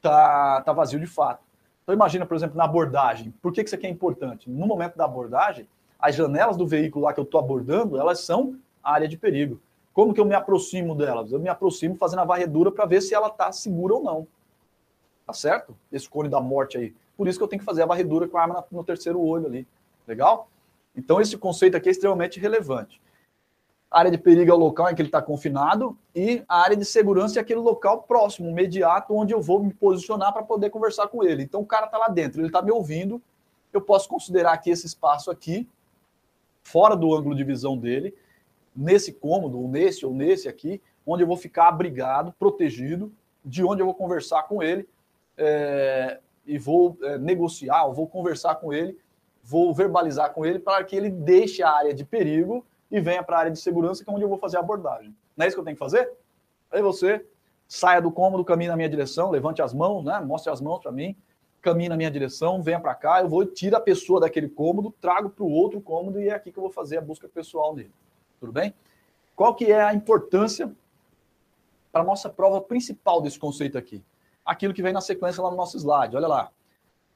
tá, 0.00 0.60
tá 0.62 0.72
vazio 0.72 1.00
de 1.00 1.06
fato. 1.06 1.42
Então, 1.82 1.94
imagina, 1.94 2.26
por 2.26 2.36
exemplo, 2.36 2.56
na 2.56 2.64
abordagem. 2.64 3.32
Por 3.42 3.52
que, 3.52 3.62
que 3.62 3.68
isso 3.68 3.74
aqui 3.74 3.86
é 3.86 3.90
importante? 3.90 4.48
No 4.48 4.66
momento 4.66 4.96
da 4.96 5.06
abordagem, 5.06 5.66
as 5.98 6.14
janelas 6.14 6.56
do 6.56 6.66
veículo 6.66 7.06
lá 7.06 7.12
que 7.12 7.20
eu 7.20 7.24
estou 7.24 7.40
abordando, 7.40 7.98
elas 7.98 8.20
são 8.20 8.56
área 8.82 9.08
de 9.08 9.16
perigo. 9.16 9.60
Como 9.98 10.14
que 10.14 10.20
eu 10.20 10.24
me 10.24 10.36
aproximo 10.36 10.94
delas? 10.94 11.32
Eu 11.32 11.40
me 11.40 11.48
aproximo 11.48 11.96
fazendo 11.96 12.20
a 12.20 12.24
varredura 12.24 12.70
para 12.70 12.86
ver 12.86 13.00
se 13.00 13.16
ela 13.16 13.26
está 13.26 13.50
segura 13.50 13.94
ou 13.94 14.00
não. 14.00 14.28
Tá 15.26 15.32
certo? 15.32 15.76
Esse 15.90 16.08
cone 16.08 16.28
da 16.28 16.40
morte 16.40 16.78
aí. 16.78 16.94
Por 17.16 17.26
isso 17.26 17.36
que 17.36 17.42
eu 17.42 17.48
tenho 17.48 17.58
que 17.58 17.66
fazer 17.66 17.82
a 17.82 17.86
varredura 17.86 18.28
com 18.28 18.38
a 18.38 18.42
arma 18.42 18.64
no 18.70 18.84
terceiro 18.84 19.20
olho 19.20 19.46
ali. 19.46 19.66
Legal? 20.06 20.48
Então, 20.94 21.20
esse 21.20 21.36
conceito 21.36 21.76
aqui 21.76 21.88
é 21.88 21.90
extremamente 21.90 22.38
relevante. 22.38 23.02
A 23.90 23.98
área 23.98 24.10
de 24.12 24.18
perigo 24.18 24.48
é 24.48 24.54
o 24.54 24.56
local 24.56 24.88
em 24.88 24.94
que 24.94 25.02
ele 25.02 25.08
está 25.08 25.20
confinado 25.20 25.98
e 26.14 26.44
a 26.48 26.60
área 26.60 26.76
de 26.76 26.84
segurança 26.84 27.40
é 27.40 27.42
aquele 27.42 27.58
local 27.58 28.04
próximo, 28.04 28.48
imediato, 28.48 29.12
onde 29.12 29.34
eu 29.34 29.42
vou 29.42 29.60
me 29.64 29.74
posicionar 29.74 30.32
para 30.32 30.44
poder 30.44 30.70
conversar 30.70 31.08
com 31.08 31.24
ele. 31.24 31.42
Então, 31.42 31.60
o 31.60 31.66
cara 31.66 31.86
está 31.86 31.98
lá 31.98 32.06
dentro, 32.06 32.40
ele 32.40 32.46
está 32.46 32.62
me 32.62 32.70
ouvindo. 32.70 33.20
Eu 33.72 33.80
posso 33.80 34.08
considerar 34.08 34.58
que 34.58 34.70
esse 34.70 34.86
espaço 34.86 35.28
aqui, 35.28 35.68
fora 36.62 36.94
do 36.94 37.12
ângulo 37.12 37.34
de 37.34 37.42
visão 37.42 37.76
dele, 37.76 38.14
nesse 38.78 39.12
cômodo, 39.12 39.60
ou 39.60 39.68
nesse, 39.68 40.06
ou 40.06 40.14
nesse 40.14 40.48
aqui, 40.48 40.80
onde 41.04 41.24
eu 41.24 41.26
vou 41.26 41.36
ficar 41.36 41.68
abrigado, 41.68 42.32
protegido, 42.38 43.12
de 43.44 43.64
onde 43.64 43.82
eu 43.82 43.86
vou 43.86 43.94
conversar 43.94 44.44
com 44.44 44.62
ele 44.62 44.88
é, 45.36 46.20
e 46.46 46.56
vou 46.58 46.96
é, 47.02 47.18
negociar, 47.18 47.86
ou 47.86 47.92
vou 47.92 48.06
conversar 48.06 48.54
com 48.56 48.72
ele, 48.72 48.96
vou 49.42 49.74
verbalizar 49.74 50.32
com 50.32 50.46
ele 50.46 50.60
para 50.60 50.84
que 50.84 50.94
ele 50.94 51.10
deixe 51.10 51.62
a 51.62 51.70
área 51.70 51.92
de 51.92 52.04
perigo 52.04 52.64
e 52.90 53.00
venha 53.00 53.22
para 53.22 53.36
a 53.36 53.40
área 53.40 53.50
de 53.50 53.58
segurança, 53.58 54.04
que 54.04 54.10
é 54.10 54.12
onde 54.12 54.22
eu 54.22 54.28
vou 54.28 54.38
fazer 54.38 54.58
a 54.58 54.60
abordagem. 54.60 55.14
Não 55.36 55.44
é 55.44 55.48
isso 55.48 55.56
que 55.56 55.60
eu 55.60 55.64
tenho 55.64 55.76
que 55.76 55.80
fazer? 55.80 56.10
Aí 56.70 56.80
você 56.80 57.24
saia 57.66 58.00
do 58.00 58.12
cômodo, 58.12 58.44
caminhe 58.44 58.68
na 58.68 58.76
minha 58.76 58.88
direção, 58.88 59.30
levante 59.30 59.60
as 59.60 59.74
mãos, 59.74 60.04
né? 60.04 60.20
mostre 60.20 60.52
as 60.52 60.60
mãos 60.60 60.78
para 60.78 60.92
mim, 60.92 61.16
caminhe 61.60 61.88
na 61.88 61.96
minha 61.96 62.10
direção, 62.10 62.62
venha 62.62 62.78
para 62.78 62.94
cá, 62.94 63.22
eu 63.22 63.28
vou 63.28 63.44
tirar 63.44 63.78
a 63.78 63.80
pessoa 63.80 64.20
daquele 64.20 64.48
cômodo, 64.48 64.94
trago 65.00 65.30
para 65.30 65.44
o 65.44 65.50
outro 65.50 65.80
cômodo 65.80 66.20
e 66.20 66.28
é 66.28 66.34
aqui 66.34 66.52
que 66.52 66.58
eu 66.58 66.62
vou 66.62 66.70
fazer 66.70 66.98
a 66.98 67.00
busca 67.00 67.28
pessoal 67.28 67.74
dele. 67.74 67.92
Tudo 68.40 68.52
bem? 68.52 68.74
Qual 69.34 69.54
que 69.54 69.66
é 69.66 69.82
a 69.82 69.94
importância 69.94 70.72
para 71.92 72.02
a 72.02 72.04
nossa 72.04 72.28
prova 72.28 72.60
principal 72.60 73.20
desse 73.20 73.38
conceito 73.38 73.78
aqui? 73.78 74.02
Aquilo 74.44 74.74
que 74.74 74.82
vem 74.82 74.92
na 74.92 75.00
sequência 75.00 75.42
lá 75.42 75.50
no 75.50 75.56
nosso 75.56 75.76
slide. 75.76 76.16
Olha 76.16 76.28
lá. 76.28 76.50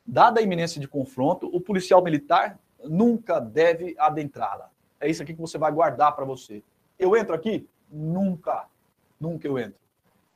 Dada 0.04 0.40
a 0.40 0.42
iminência 0.42 0.80
de 0.80 0.88
confronto, 0.88 1.48
o 1.52 1.60
policial 1.60 2.02
militar 2.02 2.58
nunca 2.84 3.38
deve 3.38 3.94
adentrá-la. 3.98 4.70
É 5.00 5.08
isso 5.08 5.22
aqui 5.22 5.32
que 5.34 5.40
você 5.40 5.58
vai 5.58 5.70
guardar 5.70 6.14
para 6.14 6.24
você. 6.24 6.62
Eu 6.98 7.16
entro 7.16 7.34
aqui? 7.34 7.68
Nunca. 7.90 8.66
Nunca 9.20 9.46
eu 9.46 9.58
entro. 9.58 9.80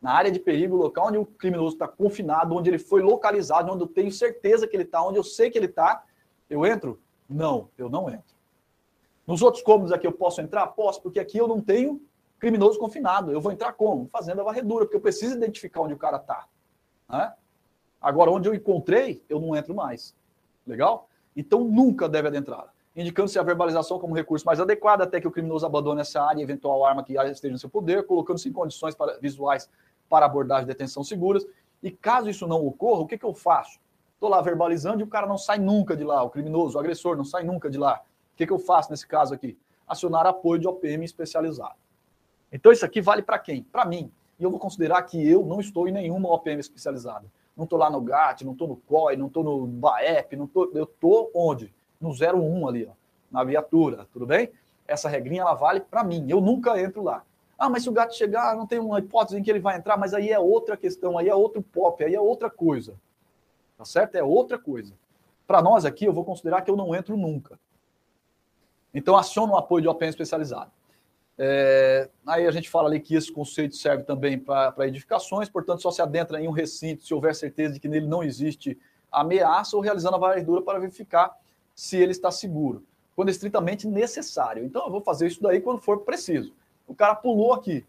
Na 0.00 0.12
área 0.12 0.30
de 0.30 0.38
perigo, 0.38 0.76
local 0.76 1.08
onde 1.08 1.18
o 1.18 1.26
criminoso 1.26 1.74
está 1.74 1.88
confinado, 1.88 2.54
onde 2.54 2.70
ele 2.70 2.78
foi 2.78 3.02
localizado, 3.02 3.72
onde 3.72 3.82
eu 3.82 3.88
tenho 3.88 4.12
certeza 4.12 4.66
que 4.66 4.76
ele 4.76 4.84
está, 4.84 5.02
onde 5.02 5.18
eu 5.18 5.24
sei 5.24 5.50
que 5.50 5.58
ele 5.58 5.66
está, 5.66 6.04
eu 6.48 6.64
entro? 6.64 7.00
Não, 7.28 7.68
eu 7.76 7.88
não 7.88 8.08
entro. 8.08 8.35
Nos 9.26 9.42
outros 9.42 9.62
cômodos 9.62 9.92
aqui 9.92 10.06
eu 10.06 10.12
posso 10.12 10.40
entrar? 10.40 10.66
Posso, 10.68 11.02
porque 11.02 11.18
aqui 11.18 11.36
eu 11.36 11.48
não 11.48 11.60
tenho 11.60 12.00
criminoso 12.38 12.78
confinado. 12.78 13.32
Eu 13.32 13.40
vou 13.40 13.50
entrar 13.50 13.72
como? 13.72 14.06
Fazendo 14.06 14.40
a 14.40 14.44
varredura, 14.44 14.84
porque 14.84 14.96
eu 14.96 15.00
preciso 15.00 15.34
identificar 15.34 15.80
onde 15.80 15.94
o 15.94 15.98
cara 15.98 16.18
está. 16.18 16.46
Né? 17.08 17.32
Agora, 18.00 18.30
onde 18.30 18.48
eu 18.48 18.54
encontrei, 18.54 19.24
eu 19.28 19.40
não 19.40 19.56
entro 19.56 19.74
mais. 19.74 20.14
Legal? 20.66 21.08
Então, 21.34 21.64
nunca 21.64 22.08
deve 22.08 22.28
adentrar. 22.28 22.72
Indicando-se 22.94 23.38
a 23.38 23.42
verbalização 23.42 23.98
como 23.98 24.14
recurso 24.14 24.46
mais 24.46 24.60
adequado 24.60 25.02
até 25.02 25.20
que 25.20 25.28
o 25.28 25.30
criminoso 25.30 25.66
abandone 25.66 26.00
essa 26.00 26.22
área 26.22 26.40
e 26.40 26.42
eventual 26.42 26.84
arma 26.84 27.02
que 27.04 27.14
esteja 27.14 27.52
no 27.52 27.58
seu 27.58 27.68
poder, 27.68 28.06
colocando-se 28.06 28.48
em 28.48 28.52
condições 28.52 28.94
para, 28.94 29.18
visuais 29.18 29.68
para 30.08 30.24
abordagem 30.24 30.64
e 30.64 30.66
detenção 30.68 31.04
seguras. 31.04 31.44
E 31.82 31.90
caso 31.90 32.30
isso 32.30 32.46
não 32.46 32.64
ocorra, 32.66 33.02
o 33.02 33.06
que, 33.06 33.18
que 33.18 33.24
eu 33.24 33.34
faço? 33.34 33.78
Estou 34.14 34.30
lá 34.30 34.40
verbalizando 34.40 35.00
e 35.00 35.04
o 35.04 35.06
cara 35.06 35.26
não 35.26 35.36
sai 35.36 35.58
nunca 35.58 35.94
de 35.94 36.04
lá, 36.04 36.22
o 36.22 36.30
criminoso, 36.30 36.78
o 36.78 36.80
agressor 36.80 37.16
não 37.16 37.24
sai 37.24 37.44
nunca 37.44 37.68
de 37.68 37.76
lá. 37.76 38.00
O 38.36 38.38
que, 38.38 38.46
que 38.46 38.52
eu 38.52 38.58
faço 38.58 38.90
nesse 38.90 39.06
caso 39.06 39.32
aqui? 39.32 39.56
Acionar 39.88 40.26
apoio 40.26 40.60
de 40.60 40.68
OPM 40.68 41.02
especializado. 41.02 41.76
Então, 42.52 42.70
isso 42.70 42.84
aqui 42.84 43.00
vale 43.00 43.22
para 43.22 43.38
quem? 43.38 43.62
Para 43.62 43.86
mim. 43.86 44.12
E 44.38 44.44
eu 44.44 44.50
vou 44.50 44.60
considerar 44.60 45.02
que 45.04 45.26
eu 45.26 45.42
não 45.46 45.58
estou 45.58 45.88
em 45.88 45.92
nenhuma 45.92 46.28
OPM 46.28 46.60
especializada. 46.60 47.24
Não 47.56 47.64
estou 47.64 47.78
lá 47.78 47.88
no 47.88 47.98
GAT, 47.98 48.44
não 48.44 48.52
estou 48.52 48.68
no 48.68 48.76
COI, 48.76 49.16
não 49.16 49.28
estou 49.28 49.42
no 49.42 49.66
BAEP, 49.66 50.36
não 50.36 50.46
tô, 50.46 50.70
eu 50.74 50.84
estou 50.84 51.30
onde? 51.34 51.74
No 51.98 52.10
01 52.10 52.68
ali, 52.68 52.86
ó, 52.86 52.92
na 53.30 53.42
viatura, 53.42 54.06
tudo 54.12 54.26
bem? 54.26 54.50
Essa 54.86 55.08
regrinha 55.08 55.40
ela 55.40 55.54
vale 55.54 55.80
para 55.80 56.04
mim. 56.04 56.26
Eu 56.28 56.42
nunca 56.42 56.78
entro 56.78 57.02
lá. 57.02 57.24
Ah, 57.58 57.70
mas 57.70 57.84
se 57.84 57.88
o 57.88 57.92
gato 57.92 58.14
chegar, 58.14 58.54
não 58.54 58.66
tem 58.66 58.78
uma 58.78 58.98
hipótese 58.98 59.38
em 59.38 59.42
que 59.42 59.50
ele 59.50 59.60
vai 59.60 59.78
entrar, 59.78 59.96
mas 59.96 60.12
aí 60.12 60.30
é 60.30 60.38
outra 60.38 60.76
questão, 60.76 61.16
aí 61.16 61.30
é 61.30 61.34
outro 61.34 61.62
pop, 61.62 62.04
aí 62.04 62.14
é 62.14 62.20
outra 62.20 62.50
coisa. 62.50 62.94
Tá 63.78 63.84
certo? 63.86 64.16
É 64.16 64.22
outra 64.22 64.58
coisa. 64.58 64.92
Para 65.46 65.62
nós 65.62 65.86
aqui, 65.86 66.04
eu 66.04 66.12
vou 66.12 66.24
considerar 66.24 66.60
que 66.60 66.70
eu 66.70 66.76
não 66.76 66.94
entro 66.94 67.16
nunca. 67.16 67.58
Então, 68.96 69.14
aciona 69.14 69.52
o 69.52 69.56
apoio 69.58 69.82
de 69.82 69.88
OPM 69.88 70.08
especializado. 70.08 70.70
É, 71.36 72.08
aí 72.26 72.46
a 72.46 72.50
gente 72.50 72.70
fala 72.70 72.88
ali 72.88 72.98
que 72.98 73.14
esse 73.14 73.30
conceito 73.30 73.76
serve 73.76 74.04
também 74.04 74.38
para 74.38 74.88
edificações, 74.88 75.50
portanto, 75.50 75.82
só 75.82 75.90
se 75.90 76.00
adentra 76.00 76.40
em 76.40 76.48
um 76.48 76.50
recinto 76.50 77.04
se 77.04 77.12
houver 77.12 77.34
certeza 77.34 77.74
de 77.74 77.78
que 77.78 77.88
nele 77.88 78.06
não 78.06 78.22
existe 78.22 78.78
ameaça 79.12 79.76
ou 79.76 79.82
realizando 79.82 80.16
a 80.16 80.18
varredura 80.18 80.62
para 80.62 80.78
verificar 80.78 81.30
se 81.74 81.98
ele 81.98 82.12
está 82.12 82.30
seguro, 82.30 82.82
quando 83.14 83.28
estritamente 83.28 83.86
necessário. 83.86 84.64
Então, 84.64 84.86
eu 84.86 84.90
vou 84.90 85.02
fazer 85.02 85.26
isso 85.26 85.42
daí 85.42 85.60
quando 85.60 85.82
for 85.82 86.00
preciso. 86.00 86.54
O 86.88 86.94
cara 86.94 87.14
pulou 87.14 87.52
aqui. 87.52 87.84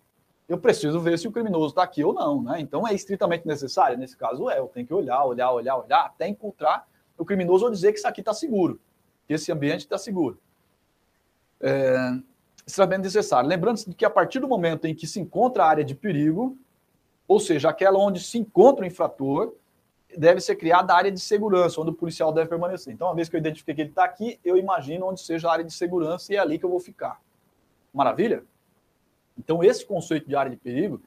Eu 0.49 0.57
preciso 0.57 0.99
ver 0.99 1.17
se 1.17 1.25
o 1.25 1.31
criminoso 1.31 1.67
está 1.67 1.84
aqui 1.84 2.03
ou 2.03 2.13
não, 2.13 2.41
né? 2.41 2.59
Então, 2.59 2.85
é 2.85 2.93
estritamente 2.93 3.47
necessário? 3.47 3.97
Nesse 3.97 4.17
caso, 4.17 4.49
é. 4.49 4.59
Eu 4.59 4.67
tenho 4.67 4.85
que 4.85 4.93
olhar, 4.93 5.23
olhar, 5.23 5.53
olhar, 5.53 5.77
olhar, 5.77 6.05
até 6.05 6.27
encontrar 6.27 6.85
o 7.17 7.23
criminoso 7.23 7.63
ou 7.63 7.71
dizer 7.71 7.93
que 7.93 7.99
isso 7.99 8.07
aqui 8.09 8.19
está 8.19 8.34
seguro, 8.34 8.77
que 9.25 9.34
esse 9.34 9.49
ambiente 9.53 9.81
está 9.81 9.97
seguro 9.97 10.38
é, 11.61 12.19
extremamente 12.65 13.03
necessário. 13.03 13.49
Lembrando-se 13.49 13.93
que 13.93 14.05
a 14.05 14.09
partir 14.09 14.39
do 14.39 14.47
momento 14.47 14.85
em 14.85 14.95
que 14.95 15.07
se 15.07 15.19
encontra 15.19 15.63
a 15.63 15.67
área 15.67 15.84
de 15.84 15.95
perigo, 15.95 16.57
ou 17.27 17.39
seja, 17.39 17.69
aquela 17.69 17.97
onde 17.99 18.19
se 18.19 18.38
encontra 18.38 18.84
o 18.84 18.88
infrator, 18.88 19.53
deve 20.17 20.39
ser 20.39 20.55
criada 20.55 20.93
a 20.93 20.97
área 20.97 21.11
de 21.11 21.19
segurança, 21.19 21.79
onde 21.81 21.91
o 21.91 21.93
policial 21.93 22.31
deve 22.31 22.49
permanecer. 22.49 22.93
Então, 22.93 23.07
uma 23.07 23.15
vez 23.15 23.27
que 23.27 23.35
eu 23.35 23.39
identifiquei 23.39 23.75
que 23.75 23.81
ele 23.81 23.89
está 23.89 24.05
aqui, 24.05 24.39
eu 24.43 24.57
imagino 24.57 25.05
onde 25.07 25.21
seja 25.21 25.49
a 25.49 25.51
área 25.51 25.65
de 25.65 25.73
segurança 25.73 26.31
e 26.31 26.35
é 26.35 26.39
ali 26.39 26.57
que 26.57 26.65
eu 26.65 26.69
vou 26.69 26.79
ficar. 26.79 27.19
Maravilha? 27.93 28.43
Então, 29.38 29.63
esse 29.63 29.85
conceito 29.85 30.27
de 30.27 30.35
área 30.35 30.49
de 30.49 30.57
perigo 30.57 31.01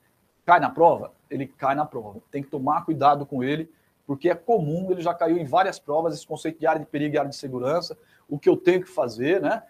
cai 0.44 0.60
na 0.60 0.70
prova? 0.70 1.12
ele 1.30 1.46
cai 1.46 1.74
na 1.74 1.86
prova. 1.86 2.20
Tem 2.30 2.42
que 2.42 2.50
tomar 2.50 2.84
cuidado 2.84 3.24
com 3.24 3.42
ele, 3.42 3.70
porque 4.06 4.28
é 4.28 4.34
comum, 4.34 4.90
ele 4.90 5.00
já 5.00 5.14
caiu 5.14 5.38
em 5.38 5.44
várias 5.44 5.78
provas, 5.78 6.14
esse 6.14 6.26
conceito 6.26 6.58
de 6.58 6.66
área 6.66 6.80
de 6.80 6.86
perigo 6.86 7.14
e 7.14 7.18
área 7.18 7.30
de 7.30 7.36
segurança, 7.36 7.96
o 8.28 8.38
que 8.38 8.48
eu 8.48 8.56
tenho 8.56 8.82
que 8.82 8.90
fazer, 8.90 9.40
né? 9.40 9.62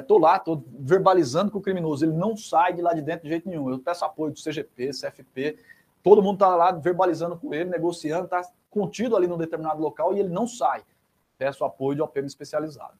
Estou 0.00 0.18
é, 0.18 0.22
lá, 0.22 0.36
estou 0.36 0.64
verbalizando 0.78 1.50
com 1.50 1.58
o 1.58 1.62
criminoso, 1.62 2.06
ele 2.06 2.14
não 2.14 2.34
sai 2.34 2.72
de 2.72 2.80
lá 2.80 2.94
de 2.94 3.02
dentro 3.02 3.24
de 3.24 3.28
jeito 3.28 3.46
nenhum. 3.46 3.68
Eu 3.68 3.78
peço 3.78 4.02
apoio 4.02 4.32
do 4.32 4.42
CGP, 4.42 4.90
CFP, 4.90 5.58
todo 6.02 6.22
mundo 6.22 6.36
está 6.36 6.56
lá 6.56 6.72
verbalizando 6.72 7.36
com 7.36 7.52
ele, 7.52 7.68
negociando, 7.68 8.24
está 8.24 8.40
contido 8.70 9.14
ali 9.14 9.26
num 9.26 9.36
determinado 9.36 9.82
local 9.82 10.14
e 10.14 10.20
ele 10.20 10.30
não 10.30 10.46
sai. 10.46 10.82
Peço 11.36 11.64
apoio 11.64 11.96
de 11.96 12.02
OPM 12.02 12.26
especializado. 12.26 12.94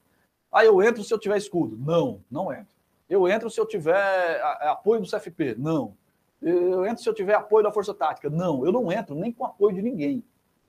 Aí 0.52 0.66
eu 0.66 0.82
entro 0.82 1.02
se 1.02 1.14
eu 1.14 1.18
tiver 1.18 1.38
escudo? 1.38 1.78
Não, 1.78 2.22
não 2.30 2.52
entro. 2.52 2.74
Eu 3.08 3.26
entro 3.26 3.48
se 3.48 3.58
eu 3.58 3.64
tiver 3.64 4.42
apoio 4.42 5.00
do 5.00 5.08
CFP? 5.08 5.54
Não. 5.58 5.96
Eu 6.42 6.84
entro 6.84 7.02
se 7.02 7.08
eu 7.08 7.14
tiver 7.14 7.34
apoio 7.34 7.64
da 7.64 7.72
Força 7.72 7.94
Tática? 7.94 8.28
Não, 8.28 8.66
eu 8.66 8.72
não 8.72 8.92
entro 8.92 9.14
nem 9.14 9.32
com 9.32 9.46
apoio 9.46 9.74
de 9.74 9.80
ninguém. 9.80 10.22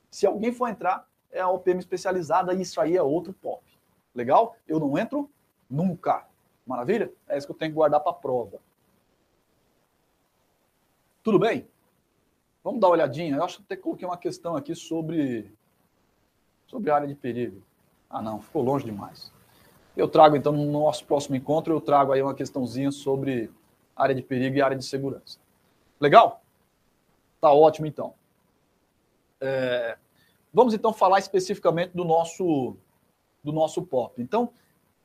Se 0.09 0.25
alguém 0.25 0.53
for 0.53 0.69
entrar, 0.69 1.05
é 1.29 1.41
a 1.41 1.49
OPM 1.49 1.79
especializada 1.79 2.53
e 2.53 2.61
isso 2.61 2.79
aí 2.79 2.95
é 2.95 3.03
outro 3.03 3.33
pop. 3.33 3.63
Legal? 4.15 4.55
Eu 4.65 4.79
não 4.79 4.97
entro 4.97 5.29
nunca. 5.73 6.25
Maravilha? 6.65 7.11
É 7.27 7.37
isso 7.37 7.47
que 7.47 7.51
eu 7.51 7.57
tenho 7.57 7.71
que 7.71 7.75
guardar 7.75 7.99
para 7.99 8.11
a 8.11 8.15
prova. 8.15 8.59
Tudo 11.23 11.39
bem? 11.39 11.67
Vamos 12.63 12.79
dar 12.79 12.87
uma 12.87 12.93
olhadinha. 12.93 13.35
Eu 13.35 13.43
acho 13.43 13.57
que 13.57 13.63
até 13.63 13.75
coloquei 13.75 14.07
uma 14.07 14.17
questão 14.17 14.55
aqui 14.55 14.75
sobre, 14.75 15.51
sobre 16.67 16.91
área 16.91 17.07
de 17.07 17.15
perigo. 17.15 17.61
Ah, 18.09 18.21
não, 18.21 18.39
ficou 18.39 18.61
longe 18.61 18.85
demais. 18.85 19.33
Eu 19.97 20.07
trago, 20.07 20.35
então, 20.35 20.53
no 20.53 20.71
nosso 20.71 21.05
próximo 21.05 21.35
encontro, 21.35 21.73
eu 21.73 21.81
trago 21.81 22.13
aí 22.13 22.21
uma 22.21 22.33
questãozinha 22.33 22.91
sobre 22.91 23.51
área 23.95 24.15
de 24.15 24.21
perigo 24.21 24.55
e 24.55 24.61
área 24.61 24.77
de 24.77 24.85
segurança. 24.85 25.39
Legal? 25.99 26.41
Tá 27.41 27.51
ótimo, 27.51 27.87
então. 27.87 28.13
É, 29.41 29.97
vamos, 30.53 30.73
então, 30.73 30.93
falar 30.93 31.19
especificamente 31.19 31.91
do 31.91 32.05
nosso, 32.05 32.75
do 33.43 33.51
nosso 33.51 33.83
POP. 33.83 34.21
Então, 34.21 34.51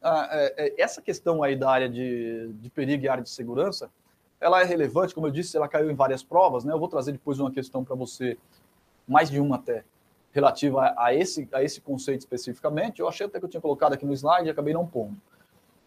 a, 0.03 0.29
é, 0.31 0.55
é, 0.57 0.83
essa 0.83 1.03
questão 1.03 1.43
aí 1.43 1.57
da 1.57 1.71
área 1.71 1.89
de, 1.89 2.53
de 2.55 2.71
perigo 2.71 3.05
e 3.05 3.09
área 3.09 3.23
de 3.23 3.31
segurança, 3.31 3.91
ela 4.41 4.61
é 4.61 4.65
relevante, 4.65 5.15
como 5.15 5.27
eu 5.27 5.31
disse, 5.31 5.57
ela 5.57 5.69
caiu 5.69 5.91
em 5.91 5.95
várias 5.95 6.23
provas, 6.23 6.65
né? 6.65 6.73
Eu 6.73 6.79
vou 6.79 6.89
trazer 6.89 7.13
depois 7.13 7.41
uma 7.41 7.51
questão 7.51 7.85
para 7.85 7.97
você, 7.97 8.39
mais 9.07 9.29
de 9.29 9.41
uma 9.41 9.57
até, 9.57 9.85
relativa 10.33 10.83
a, 10.83 11.07
a, 11.07 11.15
esse, 11.15 11.49
a 11.53 11.63
esse 11.63 11.81
conceito 11.81 12.21
especificamente. 12.21 13.01
Eu 13.01 13.09
achei 13.09 13.27
até 13.27 13.39
que 13.39 13.45
eu 13.45 13.49
tinha 13.49 13.61
colocado 13.61 13.95
aqui 13.95 14.07
no 14.07 14.13
slide 14.13 14.47
e 14.47 14.51
acabei 14.51 14.73
não 14.73 14.87
pondo. 14.87 15.17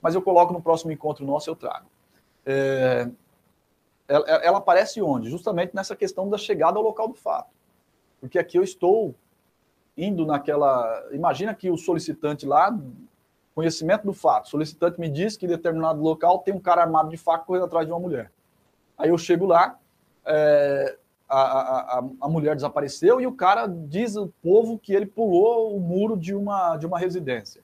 Mas 0.01 0.15
eu 0.15 0.21
coloco 0.21 0.51
no 0.51 0.61
próximo 0.61 0.91
encontro 0.91 1.25
nosso, 1.25 1.49
eu 1.49 1.55
trago. 1.55 1.85
É, 2.45 3.09
ela, 4.07 4.25
ela 4.27 4.57
aparece 4.57 5.01
onde? 5.01 5.29
Justamente 5.29 5.73
nessa 5.73 5.95
questão 5.95 6.29
da 6.29 6.37
chegada 6.37 6.77
ao 6.77 6.83
local 6.83 7.07
do 7.07 7.13
fato. 7.13 7.49
Porque 8.19 8.37
aqui 8.37 8.57
eu 8.57 8.63
estou 8.63 9.15
indo 9.95 10.25
naquela. 10.25 11.07
Imagina 11.11 11.53
que 11.53 11.69
o 11.69 11.77
solicitante 11.77 12.45
lá, 12.45 12.77
conhecimento 13.53 14.03
do 14.05 14.13
fato, 14.13 14.45
o 14.45 14.49
solicitante 14.49 14.99
me 14.99 15.09
diz 15.09 15.35
que 15.35 15.45
em 15.45 15.49
determinado 15.49 16.01
local 16.01 16.39
tem 16.39 16.53
um 16.53 16.59
cara 16.59 16.81
armado 16.81 17.09
de 17.09 17.17
faca 17.17 17.45
correndo 17.45 17.65
atrás 17.65 17.85
de 17.85 17.91
uma 17.91 17.99
mulher. 17.99 18.31
Aí 18.97 19.09
eu 19.09 19.17
chego 19.17 19.45
lá, 19.45 19.77
é, 20.25 20.97
a, 21.27 21.99
a, 21.99 22.03
a 22.21 22.29
mulher 22.29 22.55
desapareceu 22.55 23.21
e 23.21 23.27
o 23.27 23.33
cara 23.33 23.65
diz 23.65 24.17
ao 24.17 24.27
povo 24.41 24.77
que 24.77 24.93
ele 24.93 25.05
pulou 25.05 25.75
o 25.75 25.79
muro 25.79 26.17
de 26.17 26.35
uma, 26.35 26.75
de 26.77 26.85
uma 26.85 26.99
residência. 26.99 27.61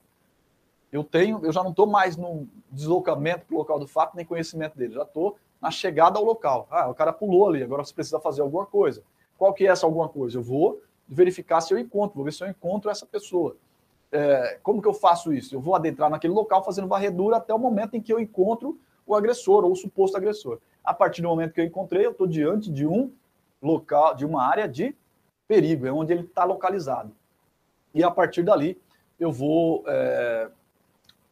Eu 0.91 1.03
tenho, 1.03 1.41
eu 1.43 1.51
já 1.51 1.61
não 1.61 1.72
estou 1.72 1.85
mais 1.85 2.15
no 2.15 2.47
deslocamento 2.72 3.45
para 3.45 3.55
o 3.55 3.57
local 3.59 3.80
do 3.80 3.88
fato, 3.88 4.15
nem 4.15 4.26
conhecimento 4.26 4.77
dele, 4.77 4.93
já 4.93 5.03
estou 5.03 5.38
na 5.61 5.69
chegada 5.69 6.18
ao 6.18 6.23
local. 6.23 6.68
Ah, 6.72 6.88
o 6.88 6.93
cara 6.93 7.11
pulou 7.11 7.49
ali, 7.49 7.61
agora 7.61 7.84
você 7.84 7.93
precisa 7.93 8.19
fazer 8.19 8.41
alguma 8.41 8.65
coisa. 8.65 9.03
Qual 9.38 9.53
que 9.53 9.68
é 9.68 9.69
essa 9.69 9.85
alguma 9.85 10.07
coisa? 10.07 10.38
Eu 10.38 10.43
vou 10.43 10.81
verificar 11.07 11.61
se 11.61 11.73
eu 11.73 11.77
encontro, 11.77 12.15
vou 12.15 12.26
ver 12.26 12.34
se 12.34 12.43
eu 12.43 12.47
encontro 12.47 12.89
essa 12.89 13.05
pessoa. 13.05 13.55
É, 14.11 14.59
como 14.63 14.81
que 14.81 14.88
eu 14.88 14.93
faço 14.93 15.34
isso? 15.34 15.53
Eu 15.53 15.59
vou 15.59 15.75
adentrar 15.75 16.09
naquele 16.09 16.34
local 16.34 16.63
fazendo 16.63 16.88
varredura 16.88 17.38
até 17.38 17.53
o 17.53 17.59
momento 17.59 17.95
em 17.95 18.01
que 18.01 18.11
eu 18.11 18.19
encontro 18.19 18.79
o 19.05 19.15
agressor 19.15 19.63
ou 19.63 19.71
o 19.71 19.75
suposto 19.75 20.17
agressor. 20.17 20.59
A 20.84 20.93
partir 20.93 21.21
do 21.21 21.27
momento 21.27 21.53
que 21.53 21.61
eu 21.61 21.65
encontrei, 21.65 22.05
eu 22.05 22.11
estou 22.11 22.27
diante 22.27 22.71
de 22.71 22.85
um 22.88 23.11
local, 23.61 24.15
de 24.15 24.25
uma 24.25 24.43
área 24.43 24.67
de 24.67 24.95
perigo, 25.47 25.85
é 25.85 25.91
onde 25.91 26.13
ele 26.13 26.23
está 26.23 26.43
localizado. 26.43 27.11
E 27.93 28.03
a 28.03 28.11
partir 28.11 28.43
dali, 28.43 28.79
eu 29.19 29.31
vou, 29.31 29.84
é, 29.88 30.49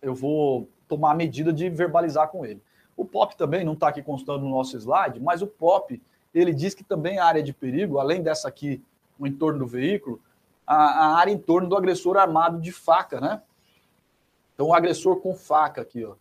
eu 0.01 0.15
vou 0.15 0.67
tomar 0.87 1.11
a 1.11 1.15
medida 1.15 1.53
de 1.53 1.69
verbalizar 1.69 2.29
com 2.29 2.45
ele. 2.45 2.61
O 2.97 3.05
POP 3.05 3.35
também 3.35 3.63
não 3.63 3.73
está 3.73 3.89
aqui 3.89 4.01
constando 4.01 4.45
no 4.45 4.51
nosso 4.51 4.77
slide, 4.77 5.19
mas 5.19 5.41
o 5.41 5.47
POP 5.47 6.01
ele 6.33 6.53
diz 6.53 6.73
que 6.73 6.83
também 6.83 7.17
a 7.17 7.25
área 7.25 7.43
de 7.43 7.53
perigo, 7.53 7.99
além 7.99 8.21
dessa 8.21 8.47
aqui, 8.47 8.81
no 9.17 9.25
entorno 9.25 9.59
do 9.59 9.67
veículo, 9.67 10.19
a, 10.65 10.75
a 10.75 11.15
área 11.17 11.31
em 11.31 11.37
torno 11.37 11.69
do 11.69 11.75
agressor 11.75 12.17
armado 12.17 12.59
de 12.59 12.71
faca, 12.71 13.19
né? 13.19 13.41
Então, 14.53 14.67
o 14.67 14.73
agressor 14.73 15.17
com 15.17 15.35
faca 15.35 15.81
aqui, 15.81 16.05
ó 16.05 16.15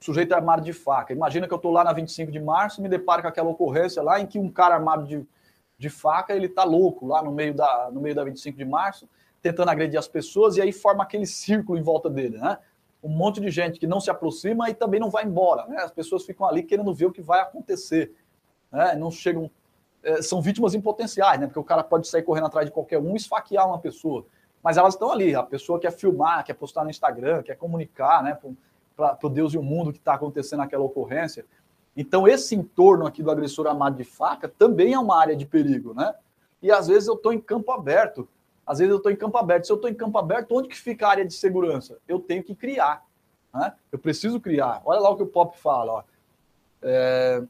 sujeito 0.00 0.32
armado 0.32 0.62
de 0.62 0.72
faca. 0.72 1.12
Imagina 1.12 1.46
que 1.46 1.52
eu 1.52 1.56
estou 1.56 1.70
lá 1.70 1.84
na 1.84 1.92
25 1.92 2.32
de 2.32 2.40
março 2.40 2.80
e 2.80 2.82
me 2.82 2.88
deparo 2.88 3.20
com 3.20 3.28
aquela 3.28 3.50
ocorrência 3.50 4.02
lá 4.02 4.18
em 4.18 4.26
que 4.26 4.38
um 4.38 4.50
cara 4.50 4.74
armado 4.74 5.06
de, 5.06 5.26
de 5.78 5.90
faca, 5.90 6.34
ele 6.34 6.46
está 6.46 6.64
louco 6.64 7.06
lá 7.06 7.22
no 7.22 7.30
meio, 7.30 7.54
da, 7.54 7.90
no 7.92 8.00
meio 8.00 8.14
da 8.14 8.24
25 8.24 8.56
de 8.56 8.64
março, 8.64 9.08
tentando 9.42 9.70
agredir 9.70 9.98
as 9.98 10.08
pessoas 10.08 10.56
e 10.56 10.62
aí 10.62 10.72
forma 10.72 11.02
aquele 11.02 11.26
círculo 11.26 11.78
em 11.78 11.82
volta 11.82 12.08
dele, 12.08 12.38
né? 12.38 12.58
Um 13.02 13.08
monte 13.08 13.40
de 13.40 13.50
gente 13.50 13.78
que 13.78 13.86
não 13.86 14.00
se 14.00 14.10
aproxima 14.10 14.68
e 14.68 14.74
também 14.74 15.00
não 15.00 15.10
vai 15.10 15.24
embora, 15.24 15.66
né? 15.66 15.76
As 15.82 15.90
pessoas 15.90 16.24
ficam 16.24 16.46
ali 16.46 16.62
querendo 16.62 16.92
ver 16.94 17.06
o 17.06 17.12
que 17.12 17.22
vai 17.22 17.40
acontecer, 17.40 18.12
né? 18.72 18.94
Não 18.96 19.10
chegam... 19.10 19.50
É, 20.02 20.22
são 20.22 20.40
vítimas 20.40 20.74
em 20.74 20.80
potenciais, 20.80 21.38
né? 21.38 21.46
Porque 21.46 21.58
o 21.58 21.64
cara 21.64 21.82
pode 21.82 22.08
sair 22.08 22.22
correndo 22.22 22.46
atrás 22.46 22.66
de 22.66 22.72
qualquer 22.72 22.98
um 22.98 23.12
e 23.12 23.16
esfaquear 23.16 23.66
uma 23.66 23.78
pessoa. 23.78 24.24
Mas 24.62 24.76
elas 24.76 24.94
estão 24.94 25.10
ali, 25.10 25.34
a 25.34 25.42
pessoa 25.42 25.78
quer 25.78 25.92
filmar, 25.92 26.44
quer 26.44 26.54
postar 26.54 26.84
no 26.84 26.90
Instagram, 26.90 27.42
quer 27.42 27.56
comunicar, 27.56 28.22
né? 28.22 28.38
para 28.96 29.18
o 29.22 29.30
Deus 29.30 29.54
e 29.54 29.58
o 29.58 29.62
mundo 29.62 29.92
que 29.92 29.98
está 29.98 30.14
acontecendo 30.14 30.58
naquela 30.58 30.84
ocorrência. 30.84 31.44
Então, 31.96 32.28
esse 32.28 32.54
entorno 32.54 33.06
aqui 33.06 33.22
do 33.22 33.30
agressor 33.30 33.66
armado 33.66 33.96
de 33.96 34.04
faca 34.04 34.48
também 34.48 34.92
é 34.92 34.98
uma 34.98 35.18
área 35.18 35.34
de 35.34 35.46
perigo, 35.46 35.94
né? 35.94 36.14
E 36.62 36.70
às 36.70 36.86
vezes 36.86 37.08
eu 37.08 37.14
estou 37.14 37.32
em 37.32 37.40
campo 37.40 37.72
aberto. 37.72 38.28
Às 38.66 38.78
vezes 38.78 38.90
eu 38.90 38.98
estou 38.98 39.10
em 39.10 39.16
campo 39.16 39.38
aberto. 39.38 39.66
Se 39.66 39.72
eu 39.72 39.76
estou 39.76 39.90
em 39.90 39.94
campo 39.94 40.18
aberto, 40.18 40.54
onde 40.54 40.68
que 40.68 40.76
fica 40.76 41.06
a 41.06 41.10
área 41.10 41.24
de 41.24 41.32
segurança? 41.32 41.98
Eu 42.06 42.20
tenho 42.20 42.44
que 42.44 42.54
criar. 42.54 43.04
Né? 43.52 43.72
Eu 43.90 43.98
preciso 43.98 44.38
criar. 44.38 44.82
Olha 44.84 45.00
lá 45.00 45.10
o 45.10 45.16
que 45.16 45.22
o 45.22 45.26
Pop 45.26 45.58
fala. 45.58 45.92
Ó. 45.92 46.02
É... 46.82 47.42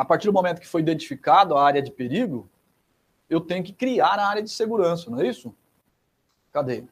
A 0.00 0.04
partir 0.06 0.28
do 0.28 0.32
momento 0.32 0.62
que 0.62 0.66
foi 0.66 0.80
identificado 0.80 1.54
a 1.54 1.62
área 1.62 1.82
de 1.82 1.90
perigo, 1.90 2.48
eu 3.28 3.38
tenho 3.38 3.62
que 3.62 3.70
criar 3.70 4.18
a 4.18 4.28
área 4.28 4.42
de 4.42 4.48
segurança, 4.48 5.10
não 5.10 5.20
é 5.20 5.26
isso? 5.26 5.54
Cadê? 6.50 6.84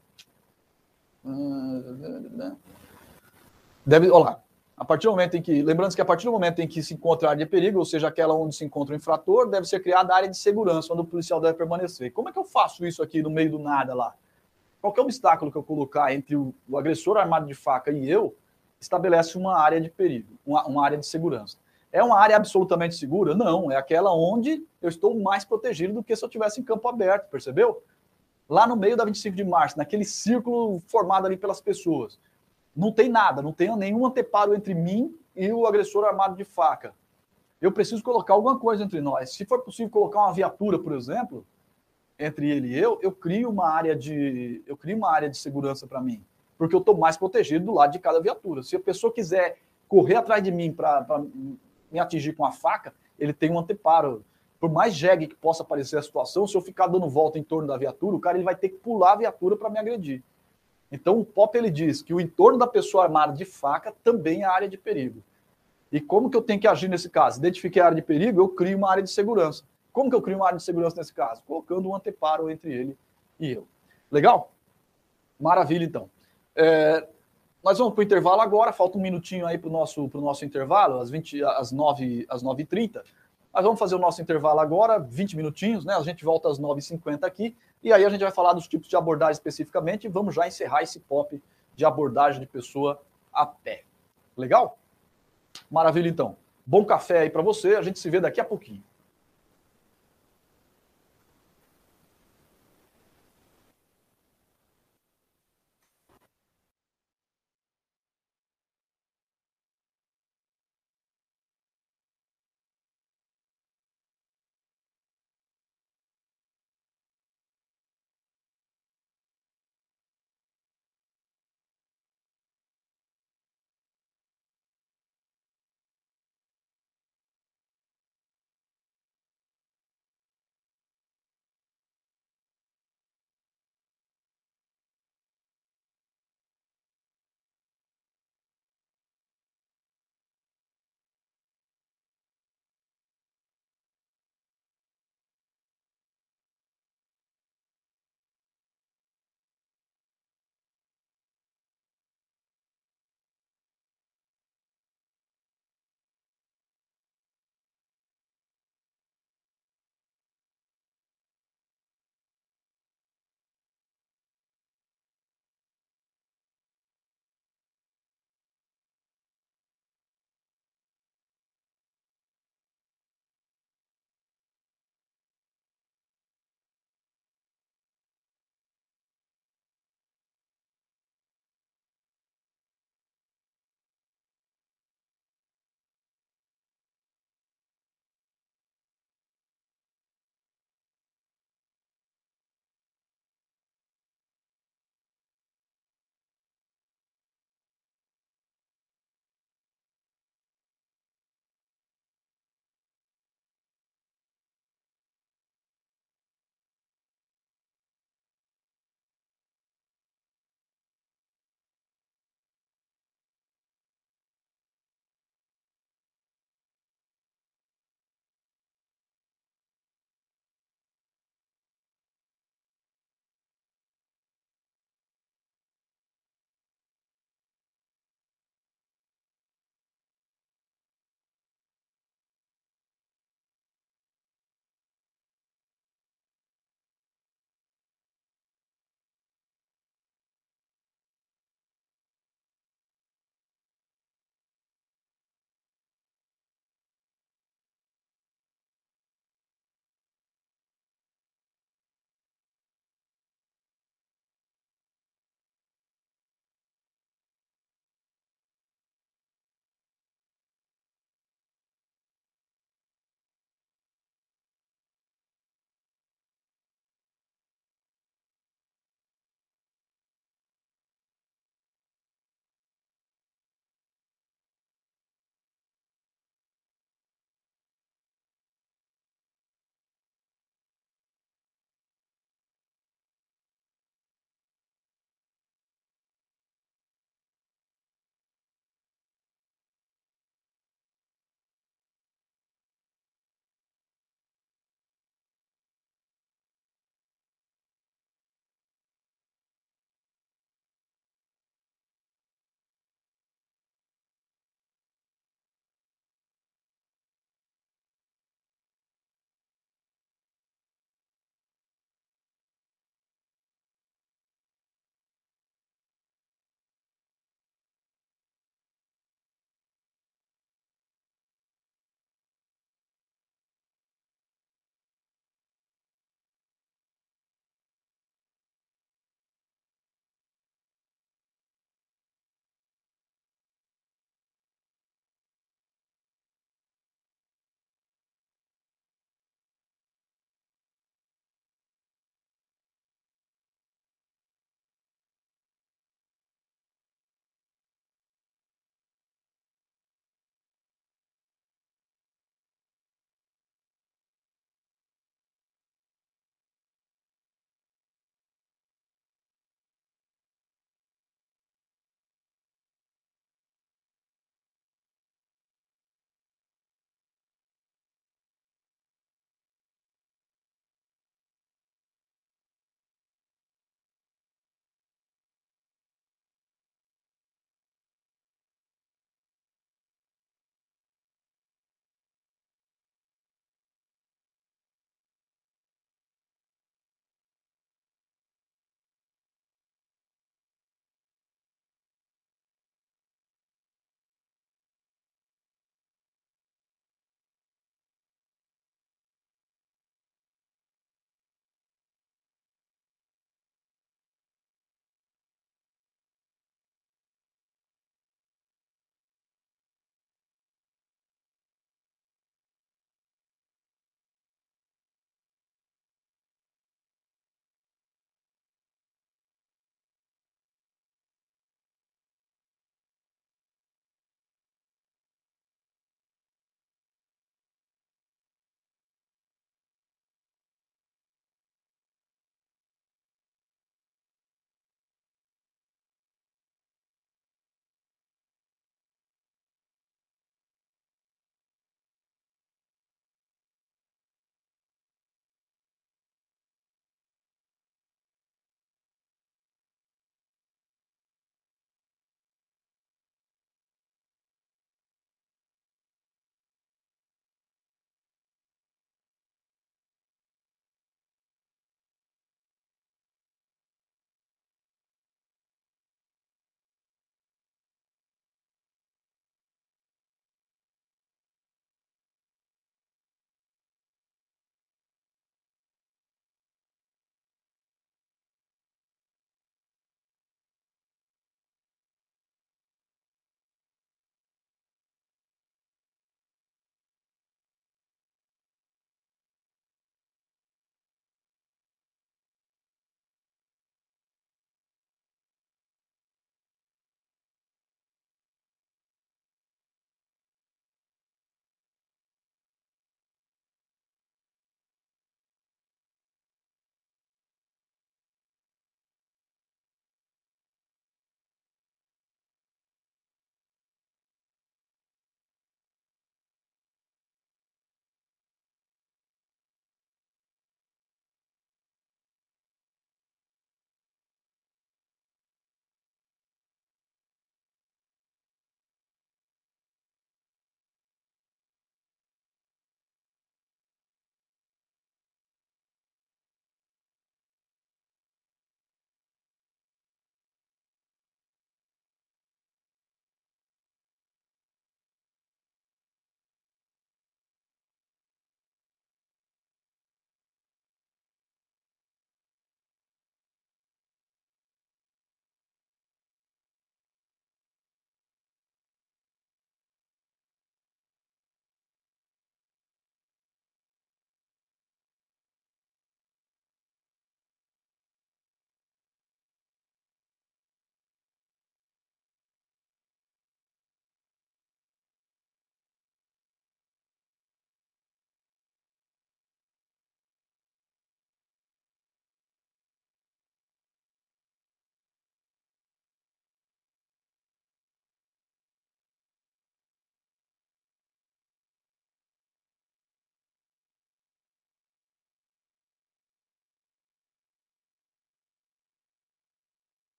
Deve, 3.87 4.11
olha 4.11 4.25
lá, 4.25 4.43
a 4.77 4.85
partir 4.85 5.07
do 5.07 5.13
momento 5.13 5.39
em 5.39 5.41
que, 5.41 5.63
lembrando 5.63 5.95
que 5.95 6.03
a 6.03 6.05
partir 6.05 6.27
do 6.27 6.33
momento 6.33 6.59
em 6.59 6.69
que 6.69 6.83
se 6.83 6.93
encontra 6.93 7.29
a 7.29 7.31
área 7.31 7.47
de 7.47 7.51
perigo, 7.51 7.79
ou 7.79 7.85
seja, 7.87 8.09
aquela 8.09 8.35
onde 8.35 8.55
se 8.55 8.67
encontra 8.67 8.95
o 8.95 8.99
infrator, 8.99 9.49
deve 9.49 9.67
ser 9.67 9.81
criada 9.81 10.13
a 10.13 10.17
área 10.17 10.29
de 10.29 10.37
segurança, 10.37 10.93
onde 10.93 11.01
o 11.01 11.07
policial 11.07 11.41
deve 11.41 11.57
permanecer. 11.57 12.13
Como 12.13 12.29
é 12.29 12.33
que 12.33 12.39
eu 12.39 12.45
faço 12.45 12.85
isso 12.85 13.03
aqui 13.03 13.23
no 13.23 13.31
meio 13.31 13.53
do 13.53 13.59
nada 13.59 13.95
lá? 13.95 14.15
Qualquer 14.83 15.01
obstáculo 15.01 15.51
que 15.51 15.57
eu 15.57 15.63
colocar 15.63 16.13
entre 16.13 16.37
o, 16.37 16.55
o 16.69 16.77
agressor 16.77 17.17
armado 17.17 17.47
de 17.47 17.55
faca 17.55 17.91
e 17.91 18.07
eu, 18.07 18.37
estabelece 18.79 19.39
uma 19.39 19.59
área 19.59 19.81
de 19.81 19.89
perigo, 19.89 20.35
uma, 20.45 20.67
uma 20.67 20.85
área 20.85 20.99
de 20.99 21.07
segurança. 21.07 21.57
É 21.91 22.03
uma 22.03 22.19
área 22.19 22.37
absolutamente 22.37 22.97
segura? 22.97 23.35
Não, 23.35 23.71
é 23.73 23.77
aquela 23.77 24.15
onde 24.15 24.65
eu 24.81 24.89
estou 24.89 25.19
mais 25.19 25.45
protegido 25.45 25.95
do 25.95 26.05
que 26.05 26.15
se 26.15 26.23
eu 26.23 26.29
estivesse 26.29 26.61
em 26.61 26.65
campo 26.65 26.87
aberto, 26.89 27.31
percebeu? 27.31 27.83
lá 28.49 28.67
no 28.67 28.77
meio 28.77 28.97
da 28.97 29.05
25 29.05 29.37
de 29.37 29.45
março, 29.45 29.77
naquele 29.77 30.05
círculo 30.05 30.81
formado 30.87 31.27
ali 31.27 31.37
pelas 31.37 31.61
pessoas. 31.61 32.19
Não 32.75 32.91
tem 32.91 33.09
nada, 33.09 33.43
não 33.43 33.53
tem 33.53 33.75
nenhum 33.77 34.07
anteparo 34.07 34.55
entre 34.55 34.75
mim 34.75 35.15
e 35.37 35.53
o 35.53 35.67
agressor 35.67 36.05
armado 36.05 36.37
de 36.37 36.45
faca. 36.45 36.95
Eu 37.61 37.73
preciso 37.73 38.03
colocar 38.03 38.35
alguma 38.35 38.59
coisa 38.59 38.85
entre 38.85 39.01
nós. 39.01 39.35
Se 39.35 39.45
for 39.45 39.63
possível 39.63 39.91
colocar 39.91 40.21
uma 40.21 40.33
viatura, 40.33 40.79
por 40.79 40.93
exemplo, 40.95 41.45
entre 42.19 42.51
ele 42.51 42.69
e 42.69 42.79
eu, 42.79 42.99
eu 43.03 43.13
crio 43.13 43.51
uma 43.51 43.69
área 43.69 43.95
de, 43.95 44.63
eu 44.67 44.77
crio 44.77 44.97
uma 44.97 45.13
área 45.13 45.29
de 45.29 45.37
segurança 45.37 45.87
para 45.87 46.01
mim, 46.01 46.25
porque 46.57 46.75
eu 46.75 46.81
estou 46.81 46.97
mais 46.97 47.17
protegido 47.17 47.67
do 47.67 47.75
lado 47.75 47.93
de 47.93 47.99
cada 47.99 48.21
viatura. 48.21 48.63
Se 48.63 48.77
a 48.77 48.81
pessoa 48.81 49.13
quiser 49.13 49.59
correr 49.89 50.17
atrás 50.17 50.43
de 50.43 50.51
mim 50.51 50.73
para 50.73 51.05
me 51.91 51.99
atingir 51.99 52.35
com 52.35 52.45
a 52.45 52.53
faca, 52.53 52.95
ele 53.19 53.33
tem 53.33 53.51
um 53.51 53.59
anteparo 53.59 54.25
por 54.61 54.71
mais 54.71 54.95
jegue 54.95 55.29
que 55.29 55.37
possa 55.37 55.63
parecer 55.63 55.97
a 55.99 56.03
situação, 56.03 56.47
se 56.47 56.57
eu 56.57 56.61
ficar 56.61 56.89
dando 56.89 57.09
volta 57.09 57.39
em 57.39 57.45
torno 57.45 57.69
da 57.69 57.77
viatura, 57.77 58.17
o 58.17 58.21
cara 58.21 58.37
ele 58.37 58.45
vai 58.45 58.57
ter 58.57 58.71
que 58.71 58.77
pular 58.77 59.13
a 59.13 59.17
viatura 59.17 59.57
para 59.57 59.71
me 59.71 59.79
agredir. 59.79 60.23
Então 60.91 61.19
o 61.21 61.25
Pop 61.25 61.57
ele 61.57 61.71
diz 61.71 62.03
que 62.03 62.13
o 62.13 62.21
entorno 62.21 62.59
da 62.59 62.67
pessoa 62.67 63.05
armada 63.05 63.33
de 63.33 63.45
faca 63.45 63.95
também 64.03 64.43
é 64.43 64.47
área 64.47 64.69
de 64.69 64.77
perigo. 64.77 65.23
E 65.93 66.01
como 66.01 66.29
que 66.29 66.37
eu 66.37 66.43
tenho 66.43 66.61
que 66.61 66.67
agir 66.67 66.89
nesse 66.89 67.09
caso? 67.09 67.39
Identifiquei 67.39 67.81
a 67.81 67.87
área 67.87 67.97
de 67.97 68.03
perigo, 68.03 68.41
eu 68.41 68.49
crio 68.49 68.77
uma 68.77 68.91
área 68.91 69.03
de 69.03 69.11
segurança. 69.11 69.65
Como 69.93 70.11
que 70.11 70.17
eu 70.17 70.23
crio 70.23 70.37
uma 70.37 70.47
área 70.47 70.59
de 70.59 70.65
segurança 70.65 70.97
nesse 70.97 71.13
caso? 71.13 71.43
Colocando 71.47 71.89
um 71.89 71.95
anteparo 71.95 72.51
entre 72.51 72.73
ele 72.73 72.99
e 73.39 73.53
eu. 73.53 73.67
Legal? 74.11 74.53
Maravilha, 75.39 75.85
então. 75.85 76.11
É, 76.57 77.07
nós 77.63 77.79
vamos 77.79 77.95
para 77.95 78.01
o 78.01 78.05
intervalo 78.05 78.41
agora, 78.41 78.73
falta 78.73 78.97
um 78.97 79.01
minutinho 79.01 79.47
aí 79.47 79.59
para 79.59 79.69
o 79.69 79.73
nosso, 79.73 80.09
nosso 80.15 80.45
intervalo, 80.45 81.01
às, 81.01 81.11
20, 81.11 81.43
às, 81.45 81.73
9, 81.73 82.27
às 82.29 82.43
9h30. 82.43 83.03
Mas 83.53 83.65
vamos 83.65 83.79
fazer 83.79 83.95
o 83.97 83.99
nosso 83.99 84.23
intervalo 84.23 84.61
agora, 84.61 84.99
20 84.99 85.37
minutinhos, 85.37 85.85
né? 85.85 85.95
A 85.95 86.03
gente 86.03 86.25
volta 86.25 86.49
às 86.49 86.59
9h50 86.61 87.25
aqui, 87.25 87.57
e 87.83 87.93
aí 87.93 88.05
a 88.05 88.09
gente 88.09 88.21
vai 88.21 88.31
falar 88.31 88.53
dos 88.53 88.69
tipos 88.69 88.89
de 88.89 88.97
abordagem 88.97 89.33
especificamente 89.33 90.05
e 90.05 90.09
vamos 90.09 90.35
já 90.35 90.47
encerrar 90.47 90.83
esse 90.83 91.01
pop 91.01 91.43
de 91.75 91.85
abordagem 91.85 92.41
de 92.41 92.47
pessoa 92.47 93.01
a 93.33 93.47
pé. 93.47 93.85
Legal? 94.37 94.79
Maravilha, 95.71 96.09
então. 96.09 96.37
Bom 96.65 96.85
café 96.85 97.21
aí 97.21 97.31
para 97.31 97.43
você, 97.43 97.75
a 97.77 97.83
gente 97.83 97.99
se 97.99 98.09
vê 98.11 98.21
daqui 98.21 98.41
a 98.41 98.45
pouquinho. 98.45 98.83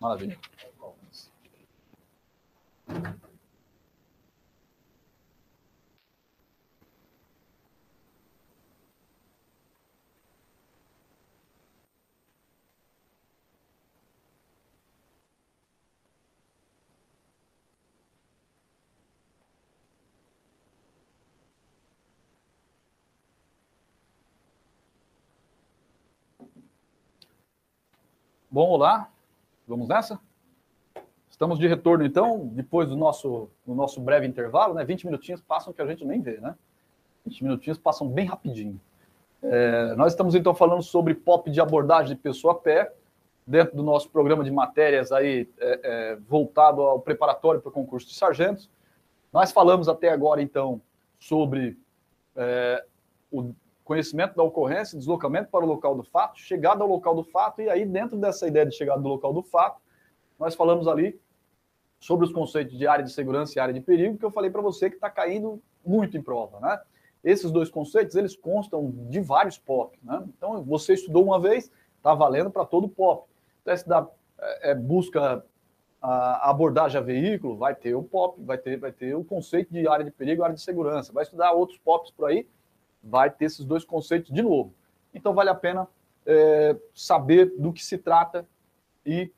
Maravilha. 0.00 0.38
Bom, 28.50 28.70
olá. 28.70 29.08
Vamos 29.70 29.86
nessa? 29.86 30.18
Estamos 31.30 31.56
de 31.56 31.68
retorno, 31.68 32.04
então, 32.04 32.48
depois 32.54 32.88
do 32.88 32.96
nosso, 32.96 33.48
do 33.64 33.72
nosso 33.72 34.00
breve 34.00 34.26
intervalo, 34.26 34.74
né? 34.74 34.84
20 34.84 35.04
minutinhos 35.06 35.40
passam 35.40 35.72
que 35.72 35.80
a 35.80 35.86
gente 35.86 36.04
nem 36.04 36.20
vê, 36.20 36.40
né? 36.40 36.56
20 37.24 37.44
minutinhos 37.44 37.78
passam 37.78 38.08
bem 38.08 38.26
rapidinho. 38.26 38.80
É, 39.40 39.94
nós 39.94 40.12
estamos, 40.12 40.34
então, 40.34 40.56
falando 40.56 40.82
sobre 40.82 41.14
pop 41.14 41.48
de 41.48 41.60
abordagem 41.60 42.16
de 42.16 42.20
pessoa 42.20 42.54
a 42.54 42.56
pé, 42.56 42.92
dentro 43.46 43.76
do 43.76 43.84
nosso 43.84 44.10
programa 44.10 44.42
de 44.42 44.50
matérias 44.50 45.12
aí 45.12 45.48
é, 45.60 45.80
é, 45.84 46.16
voltado 46.16 46.82
ao 46.82 46.98
preparatório 46.98 47.60
para 47.60 47.68
o 47.68 47.72
concurso 47.72 48.08
de 48.08 48.14
sargentos. 48.14 48.68
Nós 49.32 49.52
falamos 49.52 49.88
até 49.88 50.08
agora, 50.08 50.42
então, 50.42 50.82
sobre 51.16 51.78
é, 52.34 52.84
o 53.30 53.54
conhecimento 53.90 54.36
da 54.36 54.44
ocorrência, 54.44 54.96
deslocamento 54.96 55.50
para 55.50 55.64
o 55.64 55.68
local 55.68 55.96
do 55.96 56.04
fato, 56.04 56.38
chegada 56.38 56.84
ao 56.84 56.88
local 56.88 57.12
do 57.12 57.24
fato, 57.24 57.60
e 57.60 57.68
aí, 57.68 57.84
dentro 57.84 58.16
dessa 58.16 58.46
ideia 58.46 58.64
de 58.64 58.72
chegada 58.72 59.02
do 59.02 59.08
local 59.08 59.32
do 59.32 59.42
fato, 59.42 59.82
nós 60.38 60.54
falamos 60.54 60.86
ali 60.86 61.20
sobre 61.98 62.24
os 62.24 62.32
conceitos 62.32 62.78
de 62.78 62.86
área 62.86 63.04
de 63.04 63.10
segurança 63.10 63.54
e 63.56 63.60
área 63.60 63.74
de 63.74 63.80
perigo, 63.80 64.16
que 64.16 64.24
eu 64.24 64.30
falei 64.30 64.48
para 64.48 64.62
você 64.62 64.88
que 64.88 64.94
está 64.94 65.10
caindo 65.10 65.60
muito 65.84 66.16
em 66.16 66.22
prova, 66.22 66.60
né? 66.60 66.80
Esses 67.24 67.50
dois 67.50 67.68
conceitos, 67.68 68.14
eles 68.14 68.36
constam 68.36 68.92
de 69.10 69.18
vários 69.18 69.58
POP, 69.58 69.98
né? 70.04 70.22
Então, 70.36 70.62
você 70.62 70.94
estudou 70.94 71.24
uma 71.24 71.40
vez, 71.40 71.68
está 71.96 72.14
valendo 72.14 72.48
para 72.48 72.64
todo 72.64 72.88
POP. 72.88 73.28
Então, 73.60 73.76
se 73.76 73.88
dá, 73.88 74.06
é, 74.38 74.70
é, 74.70 74.74
busca 74.76 75.44
a 76.00 76.48
abordagem 76.48 76.96
a 76.96 77.02
veículo, 77.02 77.56
vai 77.56 77.74
ter 77.74 77.96
o 77.96 78.04
POP, 78.04 78.40
vai 78.44 78.56
ter, 78.56 78.78
vai 78.78 78.92
ter 78.92 79.16
o 79.16 79.24
conceito 79.24 79.72
de 79.72 79.88
área 79.88 80.04
de 80.04 80.12
perigo 80.12 80.44
área 80.44 80.54
de 80.54 80.62
segurança. 80.62 81.12
Vai 81.12 81.24
estudar 81.24 81.50
outros 81.50 81.78
POPs 81.80 82.12
por 82.12 82.30
aí, 82.30 82.46
vai 83.02 83.30
ter 83.30 83.46
esses 83.46 83.64
dois 83.64 83.84
conceitos 83.84 84.32
de 84.32 84.42
novo. 84.42 84.74
Então, 85.14 85.34
vale 85.34 85.50
a 85.50 85.54
pena 85.54 85.88
é, 86.26 86.76
saber 86.94 87.52
do 87.58 87.72
que 87.72 87.84
se 87.84 87.98
trata 87.98 88.46
e 89.04 89.30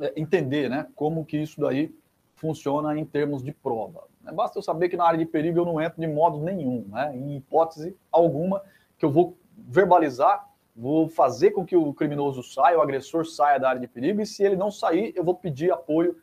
é, 0.00 0.12
entender 0.16 0.68
né, 0.68 0.86
como 0.94 1.24
que 1.24 1.36
isso 1.36 1.60
daí 1.60 1.94
funciona 2.34 2.96
em 2.98 3.04
termos 3.04 3.42
de 3.42 3.52
prova. 3.52 4.04
Basta 4.32 4.58
eu 4.58 4.62
saber 4.62 4.88
que 4.88 4.96
na 4.96 5.04
área 5.04 5.18
de 5.18 5.26
perigo 5.26 5.58
eu 5.58 5.64
não 5.64 5.80
entro 5.80 6.00
de 6.00 6.06
modo 6.06 6.38
nenhum, 6.38 6.86
né, 6.88 7.14
em 7.14 7.36
hipótese 7.36 7.96
alguma, 8.10 8.62
que 8.98 9.04
eu 9.04 9.10
vou 9.10 9.36
verbalizar, 9.56 10.48
vou 10.74 11.08
fazer 11.08 11.50
com 11.52 11.64
que 11.64 11.76
o 11.76 11.92
criminoso 11.92 12.42
saia, 12.42 12.78
o 12.78 12.82
agressor 12.82 13.24
saia 13.24 13.58
da 13.58 13.68
área 13.68 13.80
de 13.80 13.86
perigo, 13.86 14.20
e 14.20 14.26
se 14.26 14.42
ele 14.42 14.56
não 14.56 14.70
sair, 14.70 15.12
eu 15.14 15.22
vou 15.22 15.34
pedir 15.34 15.70
apoio 15.70 16.16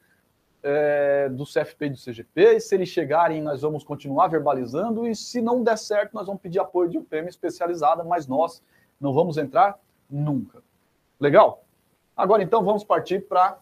é, 0.63 1.29
do 1.29 1.43
CFP 1.43 1.85
e 1.85 1.89
do 1.89 1.97
CGP, 1.97 2.55
e 2.55 2.59
se 2.59 2.75
eles 2.75 2.89
chegarem, 2.89 3.41
nós 3.41 3.61
vamos 3.61 3.83
continuar 3.83 4.27
verbalizando, 4.27 5.07
e 5.07 5.15
se 5.15 5.41
não 5.41 5.63
der 5.63 5.77
certo, 5.77 6.13
nós 6.13 6.27
vamos 6.27 6.41
pedir 6.41 6.59
apoio 6.59 6.89
de 6.89 6.97
um 6.97 7.03
PM 7.03 7.27
especializada, 7.27 8.03
mas 8.03 8.27
nós 8.27 8.63
não 8.99 9.13
vamos 9.13 9.37
entrar 9.37 9.79
nunca. 10.09 10.61
Legal? 11.19 11.63
Agora, 12.15 12.43
então, 12.43 12.63
vamos 12.63 12.83
partir 12.83 13.27
para 13.27 13.57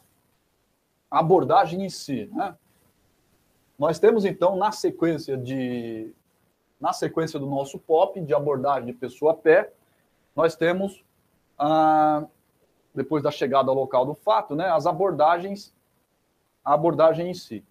a 1.10 1.20
abordagem 1.20 1.84
em 1.86 1.90
si. 1.90 2.30
Né? 2.34 2.56
Nós 3.78 4.00
temos, 4.00 4.26
então, 4.26 4.56
na 4.56 4.72
sequência 4.72 5.38
de 5.38 6.14
na 6.80 6.94
sequência 6.94 7.38
do 7.38 7.46
nosso 7.46 7.78
POP, 7.78 8.22
de 8.22 8.34
abordagem 8.34 8.86
de 8.86 8.94
pessoa 8.94 9.34
a 9.34 9.36
pé, 9.36 9.74
nós 10.34 10.56
temos, 10.56 11.04
ah, 11.58 12.26
depois 12.96 13.22
da 13.22 13.30
chegada 13.30 13.70
ao 13.70 13.76
local 13.76 14.06
do 14.06 14.14
fato, 14.14 14.56
né, 14.56 14.70
as 14.70 14.88
abordagens 14.88 15.76
a 16.64 16.74
abordagem 16.74 17.30
em 17.30 17.34
si. 17.34 17.64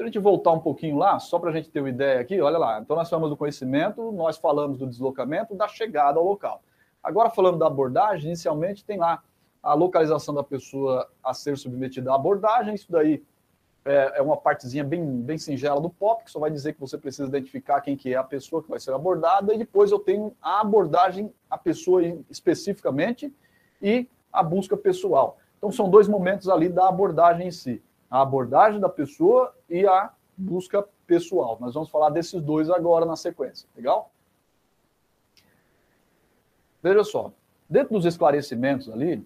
Se 0.00 0.02
a 0.02 0.06
gente 0.06 0.18
voltar 0.18 0.52
um 0.52 0.60
pouquinho 0.60 0.96
lá, 0.96 1.18
só 1.18 1.38
para 1.38 1.50
a 1.50 1.52
gente 1.52 1.68
ter 1.68 1.80
uma 1.80 1.90
ideia 1.90 2.20
aqui, 2.20 2.40
olha 2.40 2.56
lá. 2.56 2.80
Então, 2.80 2.96
nós 2.96 3.10
falamos 3.10 3.28
do 3.28 3.36
conhecimento, 3.36 4.10
nós 4.12 4.38
falamos 4.38 4.78
do 4.78 4.86
deslocamento, 4.86 5.54
da 5.54 5.68
chegada 5.68 6.18
ao 6.18 6.24
local. 6.24 6.62
Agora, 7.02 7.28
falando 7.28 7.58
da 7.58 7.66
abordagem, 7.66 8.28
inicialmente 8.28 8.84
tem 8.84 8.96
lá 8.96 9.22
a 9.62 9.74
localização 9.74 10.34
da 10.34 10.42
pessoa 10.42 11.06
a 11.22 11.34
ser 11.34 11.58
submetida 11.58 12.12
à 12.12 12.14
abordagem. 12.14 12.74
Isso 12.74 12.90
daí 12.90 13.22
é, 13.84 14.14
é 14.16 14.22
uma 14.22 14.38
partezinha 14.38 14.84
bem, 14.84 15.04
bem 15.20 15.36
singela 15.36 15.80
do 15.82 15.90
POP, 15.90 16.24
que 16.24 16.30
só 16.30 16.38
vai 16.38 16.50
dizer 16.50 16.72
que 16.72 16.80
você 16.80 16.96
precisa 16.96 17.28
identificar 17.28 17.82
quem 17.82 17.94
que 17.94 18.14
é 18.14 18.16
a 18.16 18.24
pessoa 18.24 18.62
que 18.62 18.70
vai 18.70 18.80
ser 18.80 18.94
abordada. 18.94 19.52
E 19.52 19.58
depois 19.58 19.90
eu 19.90 19.98
tenho 19.98 20.34
a 20.40 20.62
abordagem, 20.62 21.30
a 21.50 21.58
pessoa 21.58 22.02
especificamente, 22.30 23.30
e 23.82 24.08
a 24.32 24.42
busca 24.42 24.78
pessoal. 24.78 25.36
Então, 25.58 25.70
são 25.70 25.90
dois 25.90 26.08
momentos 26.08 26.48
ali 26.48 26.70
da 26.70 26.88
abordagem 26.88 27.48
em 27.48 27.50
si 27.50 27.82
a 28.10 28.20
abordagem 28.20 28.80
da 28.80 28.88
pessoa 28.88 29.54
e 29.68 29.86
a 29.86 30.12
busca 30.36 30.84
pessoal. 31.06 31.58
Nós 31.60 31.74
vamos 31.74 31.90
falar 31.90 32.10
desses 32.10 32.42
dois 32.42 32.68
agora 32.68 33.06
na 33.06 33.16
sequência, 33.16 33.68
legal? 33.76 34.10
Veja 36.82 37.04
só, 37.04 37.32
dentro 37.68 37.94
dos 37.94 38.04
esclarecimentos 38.06 38.90
ali, 38.90 39.24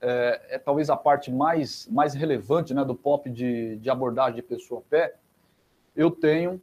é, 0.00 0.40
é 0.50 0.58
talvez 0.58 0.90
a 0.90 0.96
parte 0.96 1.30
mais, 1.30 1.86
mais 1.88 2.14
relevante 2.14 2.74
né, 2.74 2.84
do 2.84 2.94
POP 2.94 3.30
de, 3.30 3.76
de 3.76 3.90
abordagem 3.90 4.36
de 4.36 4.42
pessoa 4.42 4.80
a 4.80 4.90
pé, 4.90 5.14
eu 5.94 6.10
tenho 6.10 6.60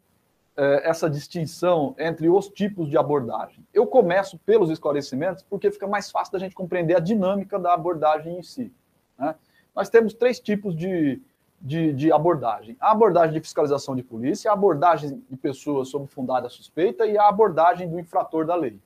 é, 0.57 0.89
essa 0.89 1.09
distinção 1.09 1.95
entre 1.97 2.27
os 2.27 2.49
tipos 2.49 2.89
de 2.89 2.97
abordagem. 2.97 3.65
Eu 3.73 3.87
começo 3.87 4.37
pelos 4.39 4.69
esclarecimentos 4.69 5.43
porque 5.43 5.71
fica 5.71 5.87
mais 5.87 6.11
fácil 6.11 6.33
da 6.33 6.39
gente 6.39 6.55
compreender 6.55 6.95
a 6.95 6.99
dinâmica 6.99 7.57
da 7.57 7.73
abordagem 7.73 8.37
em 8.37 8.43
si. 8.43 8.73
Né? 9.17 9.35
Nós 9.75 9.89
temos 9.89 10.13
três 10.13 10.39
tipos 10.39 10.75
de, 10.75 11.21
de, 11.61 11.93
de, 11.93 12.11
abordagem. 12.11 12.75
A 12.79 12.91
abordagem 12.91 13.33
de 13.33 13.39
fiscalização 13.39 13.95
de 13.95 14.01
polícia, 14.01 14.49
a 14.49 14.53
abordagem 14.53 15.23
de 15.29 15.37
pessoas 15.37 15.89
sob 15.89 16.07
fundada 16.07 16.49
suspeita 16.49 17.05
e 17.05 17.17
a 17.17 17.27
abordagem 17.27 17.87
do 17.87 17.99
infrator 17.99 18.45
da 18.45 18.55
lei. 18.55 18.79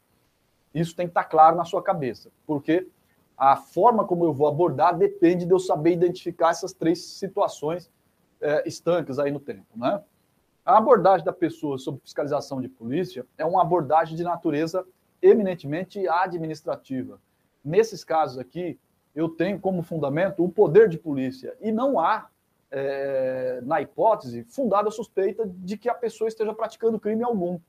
Isso 0.73 0.95
tem 0.95 1.07
que 1.07 1.11
estar 1.11 1.23
claro 1.23 1.55
na 1.55 1.63
sua 1.63 1.81
cabeça, 1.81 2.29
porque 2.45 2.87
a 3.37 3.55
forma 3.55 4.05
como 4.05 4.25
eu 4.25 4.33
vou 4.33 4.47
abordar 4.47 4.97
depende 4.97 5.45
de 5.45 5.51
eu 5.51 5.59
saber 5.59 5.93
identificar 5.93 6.49
essas 6.49 6.73
três 6.73 7.01
situações 7.01 7.89
é, 8.41 8.67
estanques 8.67 9.19
aí 9.19 9.31
no 9.31 9.39
tempo. 9.39 9.67
Né? 9.75 10.01
A 10.65 10.77
abordagem 10.77 11.25
da 11.25 11.33
pessoa 11.33 11.77
sob 11.77 11.99
fiscalização 12.03 12.59
de 12.59 12.67
polícia 12.67 13.25
é 13.37 13.45
uma 13.45 13.61
abordagem 13.61 14.17
de 14.17 14.23
natureza 14.23 14.85
eminentemente 15.21 16.07
administrativa. 16.07 17.19
Nesses 17.63 18.03
casos 18.03 18.37
aqui, 18.37 18.77
eu 19.15 19.29
tenho 19.29 19.59
como 19.59 19.81
fundamento 19.81 20.43
o 20.43 20.49
poder 20.49 20.89
de 20.89 20.97
polícia 20.97 21.55
e 21.61 21.71
não 21.71 21.97
há 21.99 22.27
é, 22.71 23.61
na 23.63 23.81
hipótese, 23.81 24.43
fundada 24.43 24.89
a 24.89 24.91
suspeita 24.91 25.45
de 25.47 25.77
que 25.77 25.89
a 25.89 25.93
pessoa 25.93 26.27
esteja 26.27 26.53
praticando 26.53 26.99
crime 26.99 27.23
algum. 27.23 27.59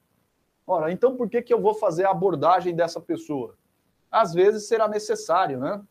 Ora, 0.67 0.91
então 0.91 1.17
por 1.17 1.29
que, 1.29 1.43
que 1.43 1.55
eu 1.55 1.61
vou 1.61 1.75
fazer 1.75 2.05
a 2.05 2.11
abordagem 2.11 2.75
dessa 2.75 3.01
pessoa? 3.01 3.57
Às 4.11 4.35
vezes 4.35 4.67
será 4.67 4.89
necessário, 4.89 5.59
né? 5.59 5.83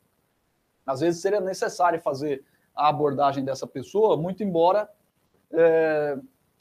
Às 0.86 1.00
vezes 1.00 1.22
seria 1.22 1.40
necessário 1.40 2.00
fazer 2.02 2.44
a 2.76 2.90
abordagem 2.90 3.44
dessa 3.44 3.66
pessoa, 3.66 4.18
muito 4.18 4.44
embora, 4.44 4.90
é, 5.52 6.18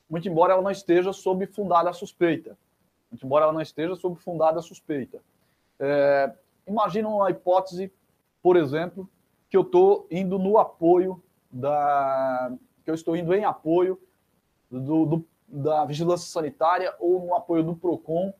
muito 0.09 0.29
embora 0.29 0.53
ela 0.53 0.63
não 0.63 0.71
esteja 0.71 1.13
sob 1.13 1.47
fundada 1.47 1.91
a 1.91 1.93
suspeita. 1.93 2.57
Muito 3.11 3.27
embora 3.27 3.45
ela 3.45 3.53
não 3.53 3.61
esteja 3.61 3.97
sob 3.97 4.17
fundada 4.21 4.61
a 4.61 4.63
suspeita. 4.63 5.21
É, 5.79 6.33
imagina 6.67 7.09
uma 7.09 7.31
hipótese, 7.31 7.93
por 8.43 8.57
exemplo, 8.57 9.09
que 9.51 9.57
eu 9.57 9.63
estou 9.63 10.07
indo 10.11 10.39
no 10.39 10.59
apoio 10.59 11.23
da 11.55 12.53
que 12.85 12.91
eu 12.91 12.95
estou 12.95 13.17
indo 13.17 13.33
em 13.33 13.45
apoio 13.45 13.99
do, 14.71 15.07
do, 15.07 15.25
da 15.49 15.85
vigilância 15.85 16.29
sanitária 16.29 16.93
ou 16.99 17.25
no 17.25 17.35
apoio 17.35 17.63
do 17.63 17.75
Procon 17.75 18.35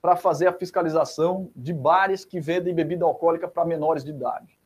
para 0.00 0.16
fazer 0.16 0.46
a 0.46 0.52
fiscalização 0.52 1.50
de 1.54 1.72
bares 1.72 2.24
que 2.24 2.40
vendem 2.40 2.74
bebida 2.74 3.04
alcoólica 3.04 3.46
para 3.46 3.64
menores 3.64 4.02
de 4.04 4.10
idade. 4.10 4.58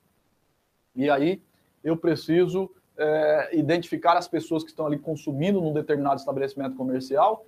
E 0.94 1.10
aí 1.10 1.42
eu 1.82 1.96
preciso 1.96 2.70
é, 2.96 3.56
identificar 3.56 4.16
as 4.16 4.28
pessoas 4.28 4.62
que 4.62 4.70
estão 4.70 4.86
ali 4.86 4.98
consumindo 4.98 5.60
num 5.60 5.72
determinado 5.72 6.20
estabelecimento 6.20 6.76
comercial 6.76 7.44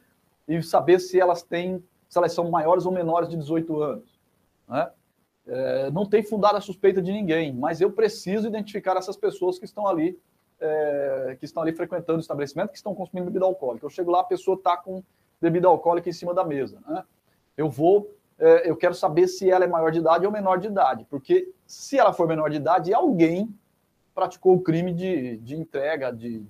e 0.47 0.63
saber 0.63 0.99
se 0.99 1.21
elas 1.21 1.43
têm, 1.43 1.83
se 2.09 2.19
elas 2.19 2.33
são 2.33 2.51
maiores 2.51 2.87
ou 2.87 2.93
menores 2.93 3.29
de 3.29 3.37
18 3.37 3.83
anos. 3.83 4.19
Né? 4.67 4.91
É, 5.47 5.91
não 5.91 6.05
tem 6.05 6.23
fundada 6.23 6.61
suspeita 6.61 7.01
de 7.01 7.13
ninguém, 7.13 7.55
mas 7.55 7.81
eu 7.81 7.91
preciso 7.91 8.49
identificar 8.49 8.97
essas 8.97 9.17
pessoas 9.17 9.59
que 9.59 9.65
estão 9.65 9.87
ali 9.87 10.19
é, 10.61 11.37
que 11.39 11.45
estão 11.45 11.63
ali 11.63 11.73
frequentando 11.73 12.19
o 12.19 12.21
estabelecimento, 12.21 12.71
que 12.71 12.77
estão 12.77 12.95
consumindo 12.95 13.27
bebida 13.27 13.45
alcoólica. 13.45 13.87
Eu 13.87 13.91
chego 13.91 14.11
lá, 14.11 14.21
a 14.21 14.25
pessoa 14.25 14.57
está 14.57 14.77
com 14.77 15.03
bebida 15.41 15.69
alcoólica 15.69 16.09
em 16.09 16.13
cima 16.13 16.35
da 16.35 16.45
mesa. 16.45 16.79
Né? 16.87 17.05
Eu 17.57 17.69
vou, 17.69 18.11
é, 18.39 18.69
eu 18.69 18.77
quero 18.77 18.95
saber 18.95 19.29
se 19.29 19.51
ela 19.51 19.65
é 19.65 19.69
maior 19.69 19.91
de 19.91 19.99
idade 19.99 20.27
ou 20.27 20.33
menor 20.33 20.59
de 20.59 20.67
idade, 20.67 21.07
porque 21.09 21.53
se 21.67 21.99
ela 21.99 22.13
for 22.13 22.27
menor 22.27 22.51
de 22.51 22.57
idade, 22.57 22.93
alguém 22.93 23.55
praticou 24.15 24.57
o 24.57 24.61
crime 24.61 24.93
de, 24.93 25.37
de 25.39 25.57
entrega 25.57 26.13
de, 26.13 26.45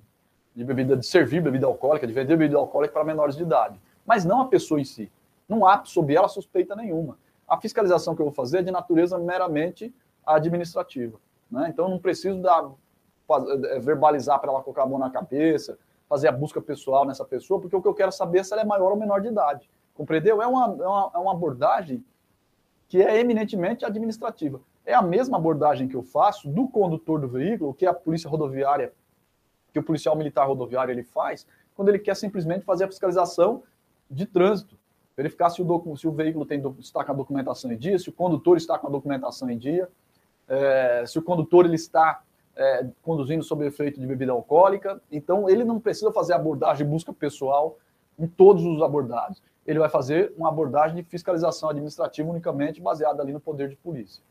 de 0.55 0.63
bebida, 0.63 0.97
de 0.97 1.05
servir 1.05 1.41
bebida 1.41 1.67
alcoólica, 1.67 2.07
de 2.07 2.13
vender 2.13 2.35
bebida 2.35 2.57
alcoólica 2.57 2.93
para 2.93 3.03
menores 3.03 3.35
de 3.35 3.43
idade, 3.43 3.79
mas 4.05 4.25
não 4.25 4.41
a 4.41 4.47
pessoa 4.47 4.81
em 4.81 4.85
si. 4.85 5.11
Não 5.47 5.65
há 5.65 5.83
sobre 5.85 6.15
ela 6.15 6.27
suspeita 6.27 6.75
nenhuma. 6.75 7.17
A 7.47 7.59
fiscalização 7.59 8.15
que 8.15 8.21
eu 8.21 8.25
vou 8.25 8.33
fazer 8.33 8.59
é 8.59 8.61
de 8.61 8.71
natureza 8.71 9.17
meramente 9.17 9.93
administrativa. 10.25 11.19
Né? 11.49 11.67
Então, 11.69 11.89
não 11.89 11.97
preciso 11.97 12.39
dar, 12.39 12.69
verbalizar 13.81 14.39
para 14.39 14.51
ela 14.51 14.61
colocar 14.61 14.83
a 14.83 14.85
mão 14.85 14.97
na 14.97 15.09
cabeça, 15.09 15.77
fazer 16.07 16.27
a 16.27 16.31
busca 16.31 16.59
pessoal 16.59 17.05
nessa 17.05 17.23
pessoa, 17.23 17.59
porque 17.61 17.75
o 17.75 17.81
que 17.81 17.87
eu 17.87 17.93
quero 17.93 18.11
saber 18.11 18.39
é 18.39 18.43
se 18.43 18.53
ela 18.53 18.63
é 18.63 18.65
maior 18.65 18.91
ou 18.91 18.97
menor 18.97 19.21
de 19.21 19.27
idade. 19.27 19.69
Compreendeu? 19.93 20.41
É 20.41 20.47
uma, 20.47 20.65
é 20.65 20.87
uma, 20.87 21.11
é 21.13 21.17
uma 21.17 21.31
abordagem 21.31 22.03
que 22.87 23.01
é 23.01 23.19
eminentemente 23.19 23.85
administrativa. 23.85 24.59
É 24.85 24.93
a 24.93 25.01
mesma 25.01 25.37
abordagem 25.37 25.87
que 25.87 25.95
eu 25.95 26.01
faço 26.01 26.49
do 26.49 26.67
condutor 26.67 27.19
do 27.19 27.27
veículo, 27.27 27.73
que 27.73 27.85
a 27.85 27.93
polícia 27.93 28.27
rodoviária, 28.27 28.91
que 29.71 29.77
o 29.77 29.83
policial 29.83 30.15
militar 30.15 30.47
rodoviário 30.47 30.91
ele 30.91 31.03
faz, 31.03 31.45
quando 31.75 31.89
ele 31.89 31.99
quer 31.99 32.15
simplesmente 32.15 32.65
fazer 32.65 32.85
a 32.85 32.87
fiscalização 32.87 33.61
de 34.09 34.25
trânsito, 34.25 34.75
verificar 35.15 35.49
se 35.49 35.61
o, 35.61 35.95
se 35.95 36.07
o 36.07 36.11
veículo 36.11 36.45
tem, 36.45 36.63
está 36.79 37.03
com 37.03 37.11
a 37.11 37.15
documentação 37.15 37.71
em 37.71 37.77
dia, 37.77 37.99
se 37.99 38.09
o 38.09 38.13
condutor 38.13 38.57
está 38.57 38.79
com 38.79 38.87
a 38.87 38.89
documentação 38.89 39.49
em 39.49 39.57
dia, 39.57 39.87
é, 40.47 41.03
se 41.05 41.19
o 41.19 41.21
condutor 41.21 41.65
ele 41.65 41.75
está 41.75 42.23
é, 42.59 42.87
conduzindo 43.01 43.43
sob 43.43 43.65
efeito 43.65 43.99
de 43.99 44.05
bebida 44.05 44.31
alcoólica. 44.31 45.01
Então, 45.11 45.49
ele 45.49 45.63
não 45.63 45.79
precisa 45.79 46.11
fazer 46.11 46.33
abordagem 46.33 46.85
de 46.85 46.91
busca 46.91 47.11
pessoal 47.11 47.79
em 48.19 48.27
todos 48.27 48.63
os 48.63 48.81
abordagens. 48.83 49.41
Ele 49.65 49.79
vai 49.79 49.89
fazer 49.89 50.33
uma 50.37 50.49
abordagem 50.49 50.97
de 50.97 51.03
fiscalização 51.03 51.69
administrativa 51.69 52.29
unicamente 52.29 52.81
baseada 52.81 53.23
ali 53.23 53.33
no 53.33 53.39
poder 53.39 53.69
de 53.69 53.75
polícia 53.75 54.21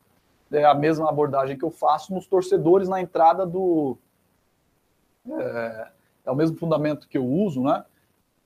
é 0.56 0.64
a 0.64 0.74
mesma 0.74 1.08
abordagem 1.08 1.58
que 1.58 1.64
eu 1.64 1.70
faço 1.70 2.14
nos 2.14 2.26
torcedores 2.26 2.88
na 2.88 3.00
entrada 3.00 3.44
do. 3.44 3.98
É, 5.30 5.88
é 6.26 6.30
o 6.30 6.36
mesmo 6.36 6.56
fundamento 6.56 7.08
que 7.08 7.18
eu 7.18 7.26
uso, 7.26 7.62
né? 7.62 7.84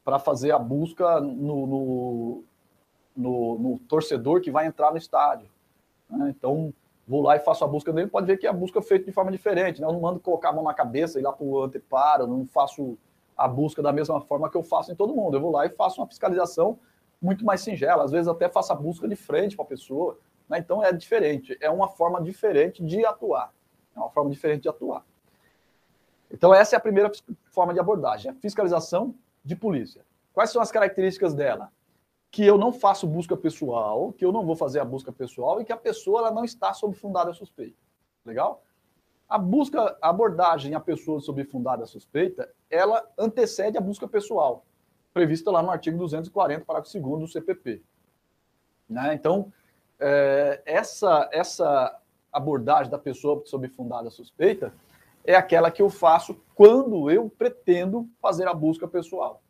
Para 0.04 0.18
fazer 0.18 0.50
a 0.50 0.58
busca 0.58 1.20
no, 1.20 1.66
no, 1.66 2.44
no, 3.16 3.58
no, 3.58 3.78
torcedor 3.88 4.40
que 4.40 4.50
vai 4.50 4.66
entrar 4.66 4.90
no 4.90 4.98
estádio. 4.98 5.48
Né? 6.10 6.34
Então, 6.36 6.74
vou 7.06 7.22
lá 7.22 7.36
e 7.36 7.40
faço 7.40 7.64
a 7.64 7.68
busca 7.68 7.92
dele. 7.92 8.08
Pode 8.08 8.26
ver 8.26 8.36
que 8.36 8.46
a 8.46 8.52
busca 8.52 8.78
é 8.78 8.82
feita 8.82 9.04
de 9.04 9.12
forma 9.12 9.30
diferente. 9.30 9.80
Né? 9.80 9.86
Eu 9.86 9.92
não 9.92 10.00
mando 10.00 10.20
colocar 10.20 10.50
a 10.50 10.52
mão 10.52 10.64
na 10.64 10.74
cabeça 10.74 11.18
e 11.18 11.22
lá 11.22 11.32
para 11.32 11.44
o 11.44 11.62
anteparo, 11.62 12.26
não 12.26 12.46
faço 12.46 12.96
a 13.36 13.48
busca 13.48 13.82
da 13.82 13.92
mesma 13.92 14.20
forma 14.20 14.50
que 14.50 14.56
eu 14.56 14.62
faço 14.62 14.92
em 14.92 14.94
todo 14.94 15.14
mundo. 15.14 15.36
Eu 15.36 15.40
vou 15.40 15.50
lá 15.50 15.66
e 15.66 15.70
faço 15.70 16.00
uma 16.00 16.06
fiscalização 16.06 16.78
muito 17.20 17.44
mais 17.44 17.60
singela. 17.60 18.04
Às 18.04 18.12
vezes, 18.12 18.28
até 18.28 18.48
faço 18.48 18.72
a 18.72 18.76
busca 18.76 19.08
de 19.08 19.16
frente 19.16 19.56
para 19.56 19.64
a 19.64 19.68
pessoa 19.68 20.18
né? 20.52 20.58
Então 20.58 20.84
é 20.84 20.92
diferente, 20.92 21.56
é 21.60 21.70
uma 21.70 21.88
forma 21.88 22.20
diferente 22.22 22.84
de 22.84 23.04
atuar. 23.06 23.52
É 23.96 23.98
uma 23.98 24.10
forma 24.10 24.30
diferente 24.30 24.62
de 24.62 24.68
atuar. 24.68 25.02
Então, 26.30 26.54
essa 26.54 26.76
é 26.76 26.78
a 26.78 26.80
primeira 26.80 27.10
forma 27.50 27.74
de 27.74 27.80
abordagem, 27.80 28.30
a 28.30 28.34
fiscalização 28.34 29.14
de 29.44 29.56
polícia. 29.56 30.04
Quais 30.32 30.50
são 30.50 30.62
as 30.62 30.70
características 30.70 31.34
dela? 31.34 31.70
Que 32.32 32.44
eu 32.44 32.58
não 32.58 32.72
faço 32.72 33.06
busca 33.06 33.36
pessoal, 33.36 34.12
que 34.12 34.24
eu 34.24 34.32
não 34.32 34.44
vou 34.44 34.56
fazer 34.56 34.80
a 34.80 34.84
busca 34.84 35.12
pessoal 35.12 35.60
e 35.60 35.64
que 35.64 35.72
a 35.72 35.76
pessoa 35.76 36.18
ela 36.18 36.30
não 36.32 36.44
está 36.44 36.74
sob 36.74 36.96
fundada 36.96 37.32
suspeita. 37.32 37.78
Legal? 38.24 38.64
A 39.28 39.38
busca, 39.38 39.96
a 40.02 40.08
abordagem 40.08 40.74
a 40.74 40.80
pessoa 40.80 41.20
sob 41.20 41.44
fundada 41.44 41.86
suspeita, 41.86 42.52
ela 42.68 43.08
antecede 43.16 43.78
a 43.78 43.80
busca 43.80 44.08
pessoal, 44.08 44.64
prevista 45.14 45.50
lá 45.50 45.62
no 45.62 45.70
artigo 45.70 45.96
240, 45.98 46.64
parágrafo 46.64 46.98
2 46.98 47.20
do 47.20 47.28
CPP. 47.28 47.82
Né? 48.88 49.14
Então, 49.14 49.52
é, 50.00 50.60
essa, 50.66 51.28
essa 51.32 52.00
abordagem 52.32 52.90
da 52.90 52.98
pessoa 52.98 53.42
sob 53.46 53.68
fundada 53.68 54.10
suspeita 54.10 54.74
é 55.24 55.34
aquela 55.34 55.70
que 55.70 55.82
eu 55.82 55.88
faço 55.88 56.36
quando 56.54 57.10
eu 57.10 57.30
pretendo 57.30 58.08
fazer 58.20 58.48
a 58.48 58.54
busca 58.54 58.88
pessoal. 58.88 59.40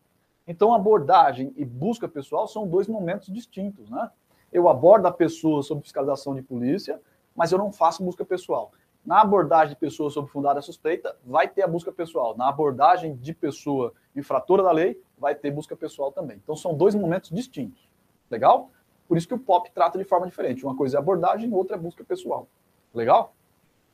Então, 0.46 0.74
abordagem 0.74 1.52
e 1.56 1.64
busca 1.64 2.08
pessoal 2.08 2.48
são 2.48 2.66
dois 2.66 2.88
momentos 2.88 3.32
distintos, 3.32 3.88
né? 3.88 4.10
Eu 4.52 4.68
abordo 4.68 5.06
a 5.06 5.12
pessoa 5.12 5.62
sob 5.62 5.80
fiscalização 5.82 6.34
de 6.34 6.42
polícia, 6.42 7.00
mas 7.34 7.52
eu 7.52 7.58
não 7.58 7.72
faço 7.72 8.04
busca 8.04 8.24
pessoal. 8.24 8.72
Na 9.04 9.20
abordagem 9.20 9.74
de 9.74 9.80
pessoa 9.80 10.10
sob 10.10 10.28
fundada 10.28 10.60
suspeita, 10.60 11.16
vai 11.24 11.48
ter 11.48 11.62
a 11.62 11.66
busca 11.66 11.90
pessoal. 11.90 12.36
Na 12.36 12.48
abordagem 12.48 13.16
de 13.16 13.32
pessoa 13.32 13.92
infratora 14.14 14.62
da 14.62 14.70
lei, 14.70 15.00
vai 15.16 15.34
ter 15.34 15.50
busca 15.50 15.74
pessoal 15.74 16.12
também. 16.12 16.38
Então, 16.42 16.54
são 16.54 16.74
dois 16.74 16.94
momentos 16.94 17.30
distintos. 17.30 17.88
Legal? 18.30 18.70
Por 19.08 19.16
isso 19.16 19.26
que 19.26 19.34
o 19.34 19.38
POP 19.38 19.70
trata 19.72 19.98
de 19.98 20.04
forma 20.04 20.26
diferente. 20.26 20.64
Uma 20.64 20.76
coisa 20.76 20.96
é 20.96 21.00
abordagem, 21.00 21.52
outra 21.52 21.76
é 21.76 21.78
busca 21.78 22.04
pessoal. 22.04 22.46
Legal? 22.94 23.34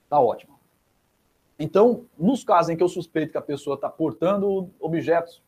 Tá 0.08 0.20
ótimo. 0.20 0.58
Então, 1.58 2.04
nos 2.16 2.44
casos 2.44 2.70
em 2.70 2.76
que 2.76 2.82
eu 2.82 2.88
suspeito 2.88 3.32
que 3.32 3.38
a 3.38 3.42
pessoa 3.42 3.74
está 3.74 3.88
portando 3.88 4.70
objetos, 4.78 5.42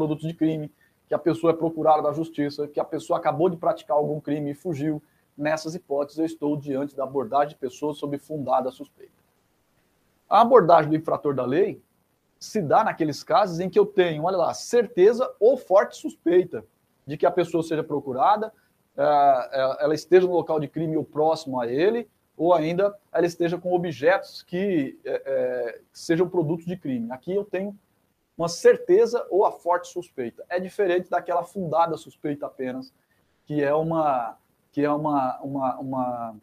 produtos 0.00 0.26
de 0.26 0.32
crime, 0.32 0.72
que 1.06 1.12
a 1.14 1.18
pessoa 1.18 1.52
é 1.52 1.56
procurada 1.56 2.02
da 2.02 2.12
justiça, 2.12 2.66
que 2.66 2.80
a 2.80 2.84
pessoa 2.84 3.18
acabou 3.18 3.50
de 3.50 3.56
praticar 3.58 3.98
algum 3.98 4.18
crime 4.18 4.52
e 4.52 4.54
fugiu, 4.54 5.02
nessas 5.36 5.74
hipóteses 5.74 6.18
eu 6.18 6.24
estou 6.24 6.56
diante 6.56 6.96
da 6.96 7.04
abordagem 7.04 7.50
de 7.50 7.56
pessoas 7.56 7.98
sob 7.98 8.16
fundada 8.16 8.70
suspeita. 8.70 9.12
A 10.28 10.40
abordagem 10.40 10.88
do 10.88 10.96
infrator 10.96 11.34
da 11.34 11.44
lei 11.44 11.82
se 12.38 12.62
dá 12.62 12.82
naqueles 12.82 13.22
casos 13.22 13.60
em 13.60 13.68
que 13.68 13.78
eu 13.78 13.84
tenho, 13.84 14.22
olha 14.22 14.38
lá, 14.38 14.54
certeza 14.54 15.30
ou 15.38 15.58
forte 15.58 15.96
suspeita 15.96 16.64
de 17.06 17.18
que 17.18 17.26
a 17.26 17.30
pessoa 17.30 17.62
seja 17.62 17.84
procurada, 17.84 18.50
é, 18.96 19.02
é, 19.02 19.84
ela 19.84 19.94
esteja 19.94 20.26
no 20.26 20.32
local 20.32 20.58
de 20.58 20.68
crime 20.68 20.96
ou 20.96 21.04
próximo 21.04 21.60
a 21.60 21.66
ele, 21.66 22.08
ou 22.36 22.54
ainda 22.54 22.96
ela 23.12 23.26
esteja 23.26 23.58
com 23.58 23.74
objetos 23.74 24.42
que 24.42 24.98
é, 25.04 25.80
sejam 25.92 26.26
produtos 26.26 26.64
de 26.64 26.76
crime. 26.78 27.12
Aqui 27.12 27.34
eu 27.34 27.44
tenho 27.44 27.76
uma 28.40 28.48
certeza 28.48 29.26
ou 29.30 29.44
a 29.44 29.52
forte 29.52 29.88
suspeita. 29.88 30.44
É 30.48 30.58
diferente 30.58 31.10
daquela 31.10 31.44
fundada 31.44 31.96
suspeita 31.96 32.46
apenas, 32.46 32.92
que 33.44 33.62
é 33.62 33.74
uma 33.74 34.36
que 34.72 34.84
é 34.84 34.90
uma, 34.90 35.40
uma, 35.40 35.78
uma, 35.80 36.36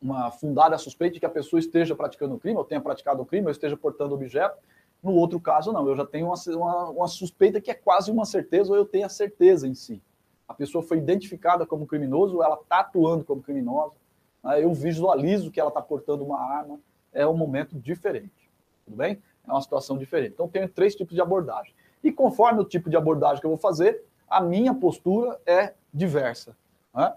uma 0.00 0.30
fundada 0.30 0.78
suspeita 0.78 1.14
de 1.14 1.20
que 1.20 1.26
a 1.26 1.30
pessoa 1.30 1.58
esteja 1.58 1.96
praticando 1.96 2.36
o 2.36 2.38
crime, 2.38 2.56
ou 2.56 2.64
tenha 2.64 2.80
praticado 2.80 3.20
o 3.20 3.26
crime, 3.26 3.46
ou 3.46 3.50
esteja 3.50 3.76
portando 3.76 4.14
objeto. 4.14 4.56
No 5.02 5.12
outro 5.12 5.40
caso, 5.40 5.72
não. 5.72 5.88
Eu 5.88 5.96
já 5.96 6.06
tenho 6.06 6.26
uma, 6.26 6.36
uma, 6.56 6.90
uma 6.90 7.08
suspeita 7.08 7.60
que 7.60 7.68
é 7.68 7.74
quase 7.74 8.12
uma 8.12 8.24
certeza, 8.24 8.70
ou 8.70 8.76
eu 8.76 8.84
tenho 8.84 9.06
a 9.06 9.08
certeza 9.08 9.66
em 9.66 9.74
si 9.74 10.00
a 10.48 10.54
pessoa 10.54 10.82
foi 10.82 10.98
identificada 10.98 11.66
como 11.66 11.86
criminoso, 11.86 12.42
ela 12.42 12.54
está 12.56 12.80
atuando 12.80 13.24
como 13.24 13.42
criminosa, 13.42 13.94
né? 14.42 14.62
eu 14.62 14.72
visualizo 14.72 15.50
que 15.50 15.58
ela 15.58 15.68
está 15.68 15.82
portando 15.82 16.24
uma 16.24 16.40
arma, 16.40 16.78
é 17.12 17.26
um 17.26 17.36
momento 17.36 17.78
diferente, 17.78 18.50
tudo 18.84 18.96
bem? 18.96 19.20
É 19.46 19.52
uma 19.52 19.62
situação 19.62 19.96
diferente. 19.96 20.32
Então, 20.32 20.48
tenho 20.48 20.68
três 20.68 20.94
tipos 20.94 21.14
de 21.14 21.20
abordagem. 21.20 21.74
E 22.02 22.12
conforme 22.12 22.60
o 22.60 22.64
tipo 22.64 22.90
de 22.90 22.96
abordagem 22.96 23.40
que 23.40 23.46
eu 23.46 23.50
vou 23.50 23.58
fazer, 23.58 24.04
a 24.28 24.40
minha 24.40 24.74
postura 24.74 25.40
é 25.46 25.74
diversa. 25.92 26.56
Né? 26.94 27.14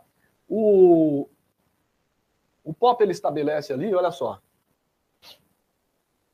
O, 0.48 1.28
o 2.64 2.74
POP 2.74 3.02
ele 3.04 3.12
estabelece 3.12 3.74
ali, 3.74 3.94
olha 3.94 4.12
só, 4.12 4.40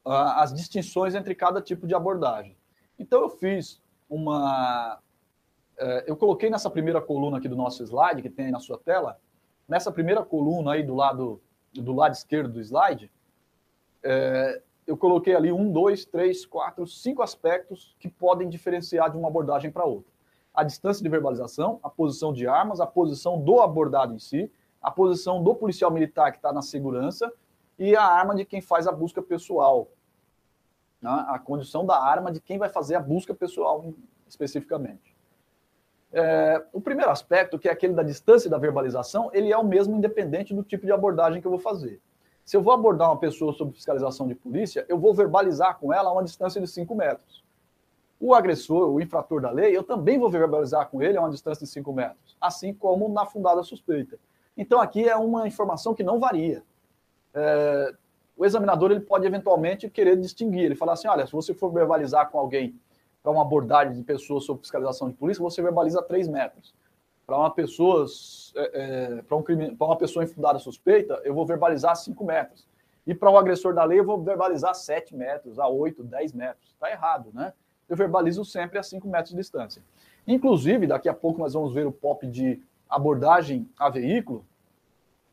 as 0.04 0.54
distinções 0.54 1.16
entre 1.16 1.34
cada 1.34 1.62
tipo 1.62 1.88
de 1.88 1.96
abordagem. 1.96 2.56
Então, 3.00 3.22
eu 3.22 3.30
fiz 3.30 3.82
uma, 4.10 5.00
é, 5.78 6.06
eu 6.08 6.16
coloquei 6.16 6.50
nessa 6.50 6.70
primeira 6.70 7.02
coluna 7.02 7.38
aqui 7.38 7.48
do 7.48 7.56
nosso 7.56 7.84
slide, 7.84 8.22
que 8.22 8.30
tem 8.30 8.46
aí 8.46 8.52
na 8.52 8.60
sua 8.60 8.78
tela, 8.78 9.20
nessa 9.68 9.92
primeira 9.92 10.24
coluna 10.24 10.74
aí 10.74 10.84
do 10.84 10.96
lado, 10.96 11.42
do 11.74 11.94
lado 11.94 12.14
esquerdo 12.14 12.54
do 12.54 12.62
slide, 12.62 13.12
é, 14.04 14.62
eu 14.88 14.96
coloquei 14.96 15.36
ali 15.36 15.52
um, 15.52 15.72
dois, 15.72 16.06
três, 16.06 16.46
quatro, 16.46 16.86
cinco 16.86 17.22
aspectos 17.22 17.96
que 18.00 18.08
podem 18.08 18.48
diferenciar 18.48 19.12
de 19.12 19.18
uma 19.18 19.28
abordagem 19.28 19.72
para 19.72 19.84
outra. 19.84 20.12
A 20.54 20.64
distância 20.64 21.04
de 21.04 21.10
verbalização, 21.10 21.80
a 21.82 21.90
posição 21.90 22.32
de 22.32 22.48
armas, 22.48 22.80
a 22.80 22.86
posição 22.86 23.42
do 23.42 23.60
abordado 23.62 24.14
em 24.14 24.20
si, 24.20 24.52
a 24.82 24.92
posição 24.92 25.44
do 25.44 25.56
policial 25.56 25.90
militar 25.90 26.32
que 26.32 26.38
está 26.38 26.54
na 26.54 26.62
segurança 26.62 27.32
e 27.78 27.96
a 27.96 28.04
arma 28.04 28.36
de 28.36 28.46
quem 28.46 28.62
faz 28.62 28.88
a 28.88 28.92
busca 28.92 29.22
pessoal. 29.22 29.90
Né? 31.02 31.10
A 31.28 31.40
condição 31.40 31.86
da 31.86 32.00
arma 32.00 32.32
de 32.32 32.40
quem 32.40 32.58
vai 32.58 32.70
fazer 32.70 32.96
a 32.96 33.00
busca 33.00 33.34
pessoal 33.34 33.94
especificamente. 34.28 35.16
É, 36.14 36.64
o 36.72 36.80
primeiro 36.80 37.12
aspecto, 37.12 37.60
que 37.60 37.68
é 37.68 37.72
aquele 37.72 37.94
da 37.94 38.04
distância 38.04 38.50
da 38.50 38.58
verbalização, 38.58 39.30
ele 39.34 39.52
é 39.52 39.58
o 39.58 39.66
mesmo 39.66 39.96
independente 39.96 40.54
do 40.54 40.64
tipo 40.64 40.86
de 40.86 40.92
abordagem 40.92 41.42
que 41.42 41.48
eu 41.48 41.52
vou 41.52 41.60
fazer. 41.60 42.00
Se 42.46 42.56
eu 42.56 42.62
vou 42.62 42.72
abordar 42.72 43.10
uma 43.10 43.18
pessoa 43.18 43.52
sob 43.54 43.74
fiscalização 43.74 44.28
de 44.28 44.36
polícia, 44.36 44.86
eu 44.88 45.00
vou 45.00 45.16
verbalizar 45.16 45.80
com 45.80 45.92
ela 45.92 46.10
a 46.10 46.14
uma 46.14 46.24
distância 46.24 46.62
de 46.62 46.68
5 46.68 46.94
metros. 46.94 47.44
O 48.20 48.36
agressor, 48.36 48.88
o 48.88 49.02
infrator 49.02 49.42
da 49.42 49.50
lei, 49.50 49.76
eu 49.76 49.82
também 49.82 50.20
vou 50.20 50.30
verbalizar 50.30 50.88
com 50.90 51.02
ele 51.02 51.18
a 51.18 51.22
uma 51.22 51.32
distância 51.32 51.66
de 51.66 51.72
5 51.72 51.92
metros, 51.92 52.38
assim 52.40 52.72
como 52.72 53.10
na 53.10 53.26
fundada 53.26 53.64
suspeita. 53.64 54.20
Então, 54.56 54.80
aqui 54.80 55.10
é 55.10 55.16
uma 55.16 55.48
informação 55.48 55.96
que 55.96 56.04
não 56.04 56.20
varia. 56.20 56.64
É, 57.34 57.96
o 58.38 58.46
examinador 58.46 58.92
ele 58.92 59.02
pode 59.02 59.26
eventualmente 59.26 59.90
querer 59.90 60.16
distinguir. 60.16 60.66
Ele 60.66 60.76
fala 60.76 60.94
assim: 60.94 61.08
olha, 61.08 61.26
se 61.26 61.34
você 61.34 61.52
for 61.52 61.72
verbalizar 61.72 62.30
com 62.30 62.38
alguém 62.38 62.80
para 63.24 63.32
uma 63.32 63.42
abordagem 63.42 63.96
de 63.96 64.04
pessoas 64.04 64.46
sob 64.46 64.62
fiscalização 64.62 65.10
de 65.10 65.16
polícia, 65.16 65.42
você 65.42 65.64
verbaliza 65.64 66.02
3 66.02 66.28
metros. 66.28 66.76
Para 67.26 67.38
uma 67.38 67.52
pessoa, 67.52 68.06
é, 68.56 69.18
é 69.18 69.22
para 69.24 69.38
um 69.38 69.42
crime, 69.42 69.76
para 69.76 69.88
uma 69.88 69.98
pessoa 69.98 70.24
infundada 70.24 70.60
suspeita, 70.60 71.20
eu 71.24 71.34
vou 71.34 71.46
verbalizar 71.46 71.96
5 71.96 72.24
metros. 72.24 72.68
E 73.06 73.14
para 73.14 73.30
o 73.30 73.38
agressor 73.38 73.74
da 73.74 73.84
lei, 73.84 74.00
eu 74.00 74.06
vou 74.06 74.22
verbalizar 74.22 74.74
7 74.74 75.16
metros, 75.16 75.60
a 75.60 75.68
8, 75.68 76.04
10 76.04 76.34
metros. 76.34 76.70
Está 76.70 76.90
errado, 76.90 77.32
né? 77.34 77.54
Eu 77.88 77.96
verbalizo 77.96 78.44
sempre 78.44 78.80
a 78.80 78.84
5 78.84 79.08
metros 79.08 79.30
de 79.30 79.38
distância. 79.38 79.82
Inclusive, 80.28 80.88
daqui 80.88 81.08
a 81.08 81.14
pouco 81.14 81.40
nós 81.40 81.54
vamos 81.54 81.74
ver 81.74 81.86
o 81.86 81.92
POP 81.92 82.26
de 82.28 82.62
abordagem 82.90 83.70
a 83.78 83.90
veículo. 83.90 84.46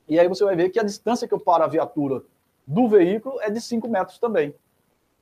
E 0.06 0.18
aí 0.20 0.28
você 0.28 0.44
vai 0.44 0.54
ver 0.54 0.68
que 0.68 0.78
a 0.78 0.82
distância 0.82 1.26
que 1.26 1.32
eu 1.32 1.40
paro 1.40 1.64
a 1.64 1.66
viatura 1.66 2.22
do 2.66 2.88
veículo 2.88 3.40
é 3.40 3.50
de 3.50 3.60
5 3.60 3.88
metros 3.88 4.18
também. 4.18 4.54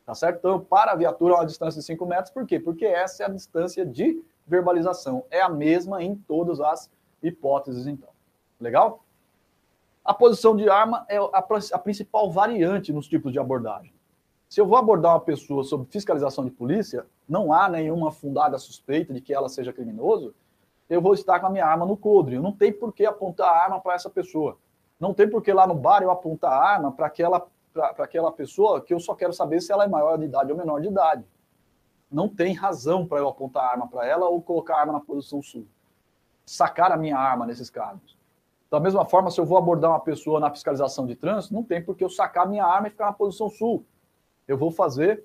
Tá 0.04 0.14
certo? 0.14 0.38
Então, 0.38 0.52
eu 0.52 0.60
paro 0.60 0.90
a 0.90 0.96
viatura 0.96 1.34
a 1.34 1.38
uma 1.38 1.46
distância 1.46 1.80
de 1.80 1.86
5 1.86 2.04
metros, 2.04 2.30
por 2.30 2.44
quê? 2.44 2.58
Porque 2.58 2.84
essa 2.84 3.22
é 3.22 3.26
a 3.26 3.28
distância 3.28 3.86
de 3.86 4.20
verbalização. 4.50 5.24
É 5.30 5.40
a 5.40 5.48
mesma 5.48 6.02
em 6.02 6.14
todas 6.14 6.60
as 6.60 6.90
hipóteses, 7.22 7.86
então. 7.86 8.10
Legal? 8.60 9.04
A 10.04 10.12
posição 10.12 10.56
de 10.56 10.68
arma 10.68 11.06
é 11.08 11.18
a, 11.18 11.44
a 11.72 11.78
principal 11.78 12.30
variante 12.30 12.92
nos 12.92 13.06
tipos 13.06 13.32
de 13.32 13.38
abordagem. 13.38 13.94
Se 14.48 14.60
eu 14.60 14.66
vou 14.66 14.76
abordar 14.76 15.12
uma 15.12 15.20
pessoa 15.20 15.62
sob 15.62 15.86
fiscalização 15.88 16.44
de 16.44 16.50
polícia, 16.50 17.06
não 17.28 17.52
há 17.52 17.68
nenhuma 17.68 18.10
fundada 18.10 18.58
suspeita 18.58 19.14
de 19.14 19.20
que 19.20 19.32
ela 19.32 19.48
seja 19.48 19.72
criminoso, 19.72 20.34
eu 20.88 21.00
vou 21.00 21.14
estar 21.14 21.38
com 21.38 21.46
a 21.46 21.50
minha 21.50 21.64
arma 21.64 21.86
no 21.86 21.96
coldre. 21.96 22.40
Não 22.40 22.50
tem 22.50 22.72
por 22.72 22.92
que 22.92 23.06
apontar 23.06 23.48
a 23.48 23.62
arma 23.62 23.80
para 23.80 23.94
essa 23.94 24.10
pessoa. 24.10 24.58
Não 24.98 25.14
tem 25.14 25.30
por 25.30 25.40
que 25.40 25.52
lá 25.52 25.66
no 25.66 25.74
bar 25.74 26.02
eu 26.02 26.10
apontar 26.10 26.52
a 26.52 26.64
arma 26.64 26.90
para 26.90 27.06
aquela, 27.06 27.46
aquela 27.98 28.32
pessoa 28.32 28.80
que 28.80 28.92
eu 28.92 28.98
só 28.98 29.14
quero 29.14 29.32
saber 29.32 29.60
se 29.60 29.70
ela 29.70 29.84
é 29.84 29.88
maior 29.88 30.18
de 30.18 30.24
idade 30.24 30.50
ou 30.50 30.58
menor 30.58 30.80
de 30.80 30.88
idade. 30.88 31.24
Não 32.10 32.28
tem 32.28 32.54
razão 32.54 33.06
para 33.06 33.18
eu 33.18 33.28
apontar 33.28 33.64
a 33.64 33.70
arma 33.70 33.86
para 33.86 34.06
ela 34.06 34.28
ou 34.28 34.42
colocar 34.42 34.76
a 34.76 34.80
arma 34.80 34.94
na 34.94 35.00
posição 35.00 35.40
sul. 35.42 35.66
Sacar 36.44 36.90
a 36.90 36.96
minha 36.96 37.16
arma 37.16 37.46
nesses 37.46 37.70
casos. 37.70 38.16
Da 38.70 38.80
mesma 38.80 39.04
forma, 39.04 39.30
se 39.30 39.40
eu 39.40 39.44
vou 39.44 39.58
abordar 39.58 39.90
uma 39.90 40.00
pessoa 40.00 40.40
na 40.40 40.50
fiscalização 40.50 41.06
de 41.06 41.14
trânsito, 41.14 41.54
não 41.54 41.62
tem 41.62 41.82
porque 41.82 42.02
eu 42.02 42.08
sacar 42.08 42.48
minha 42.48 42.64
arma 42.64 42.88
e 42.88 42.90
ficar 42.90 43.06
na 43.06 43.12
posição 43.12 43.48
sul. 43.48 43.84
Eu 44.46 44.58
vou 44.58 44.70
fazer 44.70 45.24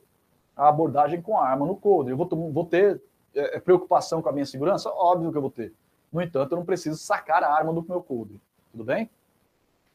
a 0.56 0.68
abordagem 0.68 1.22
com 1.22 1.38
a 1.38 1.48
arma 1.48 1.66
no 1.66 1.76
coldre. 1.76 2.14
Eu 2.14 2.18
vou, 2.18 2.28
vou 2.52 2.66
ter 2.66 3.02
é, 3.36 3.58
é, 3.58 3.60
preocupação 3.60 4.22
com 4.22 4.30
a 4.30 4.32
minha 4.32 4.46
segurança? 4.46 4.90
Óbvio 4.90 5.32
que 5.32 5.38
eu 5.38 5.42
vou 5.42 5.52
ter. 5.52 5.74
No 6.12 6.22
entanto, 6.22 6.54
eu 6.54 6.58
não 6.58 6.66
preciso 6.66 6.98
sacar 6.98 7.44
a 7.44 7.54
arma 7.54 7.74
do 7.74 7.84
meu 7.88 8.02
coldre. 8.02 8.40
Tudo 8.72 8.84
bem? 8.84 9.10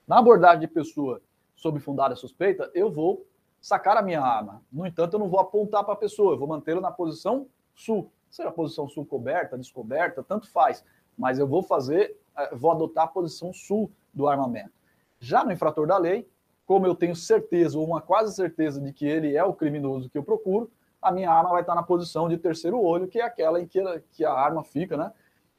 Na 0.06 0.18
abordagem 0.18 0.60
de 0.60 0.68
pessoa 0.68 1.20
sob 1.56 1.78
fundada 1.80 2.14
suspeita, 2.16 2.70
eu 2.74 2.90
vou 2.90 3.24
sacar 3.60 3.96
a 3.96 4.02
minha 4.02 4.20
arma. 4.20 4.62
No 4.72 4.86
entanto, 4.86 5.14
eu 5.14 5.20
não 5.20 5.28
vou 5.28 5.40
apontar 5.40 5.84
para 5.84 5.94
a 5.94 5.96
pessoa, 5.96 6.34
eu 6.34 6.38
vou 6.38 6.48
mantê-la 6.48 6.80
na 6.80 6.90
posição 6.90 7.46
sul. 7.74 8.10
Seja 8.30 8.48
a 8.48 8.52
posição 8.52 8.88
sul 8.88 9.04
coberta, 9.04 9.58
descoberta, 9.58 10.22
tanto 10.22 10.48
faz. 10.50 10.84
Mas 11.18 11.38
eu 11.38 11.46
vou 11.46 11.62
fazer 11.62 12.16
eh, 12.36 12.54
vou 12.54 12.70
adotar 12.70 13.04
a 13.04 13.08
posição 13.08 13.52
sul 13.52 13.90
do 14.12 14.28
armamento. 14.28 14.72
Já 15.18 15.44
no 15.44 15.52
infrator 15.52 15.86
da 15.86 15.98
lei, 15.98 16.28
como 16.66 16.86
eu 16.86 16.94
tenho 16.94 17.14
certeza, 17.14 17.78
ou 17.78 17.86
uma 17.86 18.00
quase 18.00 18.34
certeza, 18.34 18.80
de 18.80 18.92
que 18.92 19.06
ele 19.06 19.36
é 19.36 19.44
o 19.44 19.52
criminoso 19.52 20.08
que 20.08 20.16
eu 20.16 20.22
procuro, 20.22 20.70
a 21.02 21.10
minha 21.10 21.30
arma 21.30 21.50
vai 21.50 21.62
estar 21.62 21.74
na 21.74 21.82
posição 21.82 22.28
de 22.28 22.36
terceiro 22.38 22.80
olho, 22.80 23.08
que 23.08 23.18
é 23.18 23.24
aquela 23.24 23.60
em 23.60 23.66
que, 23.66 23.80
que 24.12 24.24
a 24.24 24.32
arma 24.32 24.62
fica 24.62 24.96
né, 24.96 25.12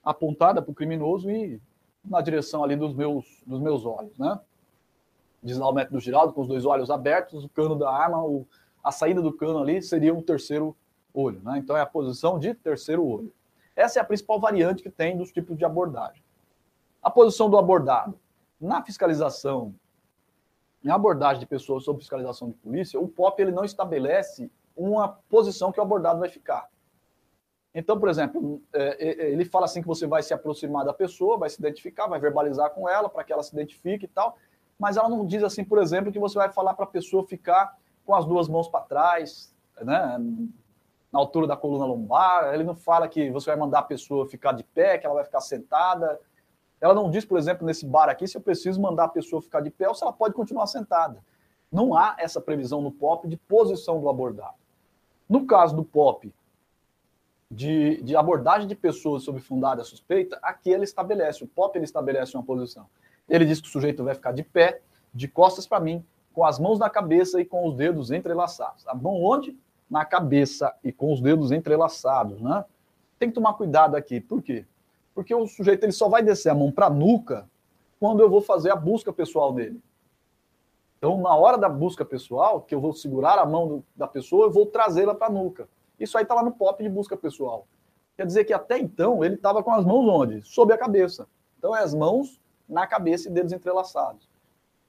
apontada 0.03 0.61
para 0.61 0.71
o 0.71 0.75
criminoso 0.75 1.29
e 1.29 1.61
na 2.03 2.21
direção 2.21 2.63
ali 2.63 2.75
dos 2.75 2.93
meus, 2.93 3.43
dos 3.45 3.59
meus 3.59 3.85
olhos. 3.85 4.17
Né? 4.17 4.39
Diz 5.43 5.57
lá 5.57 5.69
o 5.69 5.73
método 5.73 5.99
Giraldo, 5.99 6.33
com 6.33 6.41
os 6.41 6.47
dois 6.47 6.65
olhos 6.65 6.91
abertos, 6.91 7.43
o 7.43 7.49
cano 7.49 7.75
da 7.75 7.89
arma, 7.89 8.23
o, 8.23 8.47
a 8.83 8.91
saída 8.91 9.21
do 9.21 9.33
cano 9.33 9.59
ali 9.59 9.81
seria 9.81 10.13
o 10.13 10.21
terceiro 10.21 10.75
olho. 11.13 11.41
Né? 11.43 11.57
Então 11.57 11.75
é 11.75 11.81
a 11.81 11.85
posição 11.85 12.37
de 12.37 12.53
terceiro 12.53 13.05
olho. 13.05 13.33
Essa 13.75 13.99
é 13.99 14.01
a 14.01 14.05
principal 14.05 14.39
variante 14.39 14.83
que 14.83 14.89
tem 14.89 15.17
dos 15.17 15.31
tipos 15.31 15.57
de 15.57 15.65
abordagem. 15.65 16.21
A 17.01 17.09
posição 17.09 17.49
do 17.49 17.57
abordado. 17.57 18.19
Na 18.59 18.83
fiscalização, 18.83 19.73
na 20.83 20.93
abordagem 20.93 21.39
de 21.39 21.47
pessoas 21.47 21.83
sob 21.83 21.99
fiscalização 21.99 22.49
de 22.49 22.53
polícia, 22.55 22.99
o 22.99 23.07
POP 23.07 23.41
ele 23.41 23.51
não 23.51 23.65
estabelece 23.65 24.51
uma 24.75 25.07
posição 25.07 25.71
que 25.71 25.79
o 25.79 25.83
abordado 25.83 26.19
vai 26.19 26.29
ficar. 26.29 26.69
Então, 27.73 27.99
por 27.99 28.09
exemplo, 28.09 28.61
é, 28.73 29.07
é, 29.07 29.31
ele 29.31 29.45
fala 29.45 29.65
assim 29.65 29.81
que 29.81 29.87
você 29.87 30.05
vai 30.05 30.21
se 30.21 30.33
aproximar 30.33 30.83
da 30.83 30.93
pessoa, 30.93 31.37
vai 31.37 31.49
se 31.49 31.59
identificar, 31.59 32.07
vai 32.07 32.19
verbalizar 32.19 32.69
com 32.71 32.87
ela 32.87 33.07
para 33.07 33.23
que 33.23 33.31
ela 33.31 33.43
se 33.43 33.53
identifique 33.53 34.05
e 34.05 34.09
tal, 34.09 34.37
mas 34.81 34.97
ela 34.97 35.07
não 35.07 35.27
diz 35.27 35.43
assim, 35.43 35.63
por 35.63 35.77
exemplo, 35.77 36.11
que 36.11 36.17
você 36.17 36.33
vai 36.33 36.51
falar 36.51 36.73
para 36.73 36.85
a 36.85 36.87
pessoa 36.87 37.23
ficar 37.23 37.77
com 38.03 38.15
as 38.15 38.25
duas 38.25 38.49
mãos 38.49 38.67
para 38.67 38.83
trás, 38.83 39.53
né, 39.79 40.17
na 41.13 41.19
altura 41.19 41.45
da 41.45 41.55
coluna 41.55 41.85
lombar. 41.85 42.51
Ele 42.51 42.63
não 42.63 42.73
fala 42.73 43.07
que 43.07 43.29
você 43.29 43.51
vai 43.51 43.55
mandar 43.55 43.79
a 43.79 43.83
pessoa 43.83 44.25
ficar 44.25 44.53
de 44.53 44.63
pé, 44.63 44.97
que 44.97 45.05
ela 45.05 45.13
vai 45.13 45.23
ficar 45.23 45.39
sentada. 45.39 46.19
Ela 46.81 46.95
não 46.95 47.11
diz, 47.11 47.23
por 47.23 47.37
exemplo, 47.37 47.63
nesse 47.63 47.85
bar 47.85 48.09
aqui, 48.09 48.27
se 48.27 48.35
eu 48.35 48.41
preciso 48.41 48.81
mandar 48.81 49.03
a 49.03 49.09
pessoa 49.09 49.39
ficar 49.39 49.61
de 49.61 49.69
pé 49.69 49.87
ou 49.87 49.93
se 49.93 50.03
ela 50.03 50.11
pode 50.11 50.33
continuar 50.33 50.65
sentada. 50.65 51.23
Não 51.71 51.95
há 51.95 52.15
essa 52.17 52.41
previsão 52.41 52.81
no 52.81 52.91
POP 52.91 53.27
de 53.27 53.37
posição 53.37 54.01
do 54.01 54.09
abordado. 54.09 54.55
No 55.29 55.45
caso 55.45 55.75
do 55.75 55.83
POP, 55.85 56.33
de, 57.51 58.01
de 58.01 58.15
abordagem 58.15 58.67
de 58.67 58.73
pessoas 58.73 59.21
sob 59.21 59.39
fundada 59.41 59.83
suspeita, 59.83 60.39
aqui 60.41 60.71
ele 60.71 60.85
estabelece, 60.85 61.43
o 61.43 61.47
POP 61.47 61.77
ele 61.77 61.85
estabelece 61.85 62.35
uma 62.35 62.43
posição. 62.43 62.87
Ele 63.27 63.45
diz 63.45 63.61
que 63.61 63.67
o 63.67 63.71
sujeito 63.71 64.03
vai 64.03 64.13
ficar 64.13 64.31
de 64.31 64.43
pé, 64.43 64.81
de 65.13 65.27
costas 65.27 65.67
para 65.67 65.79
mim, 65.79 66.03
com 66.33 66.45
as 66.45 66.59
mãos 66.59 66.79
na 66.79 66.89
cabeça 66.89 67.39
e 67.39 67.45
com 67.45 67.67
os 67.67 67.75
dedos 67.75 68.11
entrelaçados. 68.11 68.87
A 68.87 68.95
mão 68.95 69.21
onde? 69.21 69.57
Na 69.89 70.05
cabeça 70.05 70.73
e 70.83 70.91
com 70.91 71.11
os 71.11 71.21
dedos 71.21 71.51
entrelaçados, 71.51 72.41
né? 72.41 72.63
Tem 73.19 73.29
que 73.29 73.35
tomar 73.35 73.53
cuidado 73.53 73.95
aqui. 73.95 74.19
Por 74.19 74.41
quê? 74.41 74.65
Porque 75.13 75.35
o 75.35 75.45
sujeito 75.45 75.83
ele 75.83 75.91
só 75.91 76.07
vai 76.07 76.23
descer 76.23 76.49
a 76.49 76.55
mão 76.55 76.71
para 76.71 76.87
a 76.87 76.89
nuca 76.89 77.47
quando 77.99 78.21
eu 78.21 78.29
vou 78.29 78.41
fazer 78.41 78.71
a 78.71 78.75
busca 78.75 79.11
pessoal 79.11 79.53
dele. 79.53 79.79
Então, 80.97 81.19
na 81.19 81.35
hora 81.35 81.57
da 81.57 81.67
busca 81.67 82.05
pessoal, 82.05 82.61
que 82.61 82.73
eu 82.73 82.79
vou 82.79 82.93
segurar 82.93 83.37
a 83.37 83.45
mão 83.45 83.67
do, 83.67 83.83
da 83.95 84.07
pessoa, 84.07 84.45
eu 84.45 84.51
vou 84.51 84.65
trazê-la 84.65 85.15
para 85.15 85.27
a 85.27 85.31
nuca. 85.31 85.67
Isso 85.99 86.17
aí 86.17 86.23
está 86.23 86.33
lá 86.33 86.43
no 86.43 86.51
POP 86.51 86.83
de 86.83 86.89
busca 86.89 87.17
pessoal. 87.17 87.67
Quer 88.15 88.25
dizer 88.25 88.45
que 88.45 88.53
até 88.53 88.77
então 88.77 89.23
ele 89.23 89.35
estava 89.35 89.63
com 89.63 89.71
as 89.71 89.83
mãos 89.83 90.07
onde? 90.07 90.41
Sob 90.43 90.71
a 90.71 90.77
cabeça. 90.77 91.27
Então, 91.57 91.75
é 91.75 91.81
as 91.81 91.93
mãos 91.93 92.39
na 92.67 92.87
cabeça 92.87 93.27
e 93.27 93.31
dedos 93.31 93.53
entrelaçados. 93.53 94.29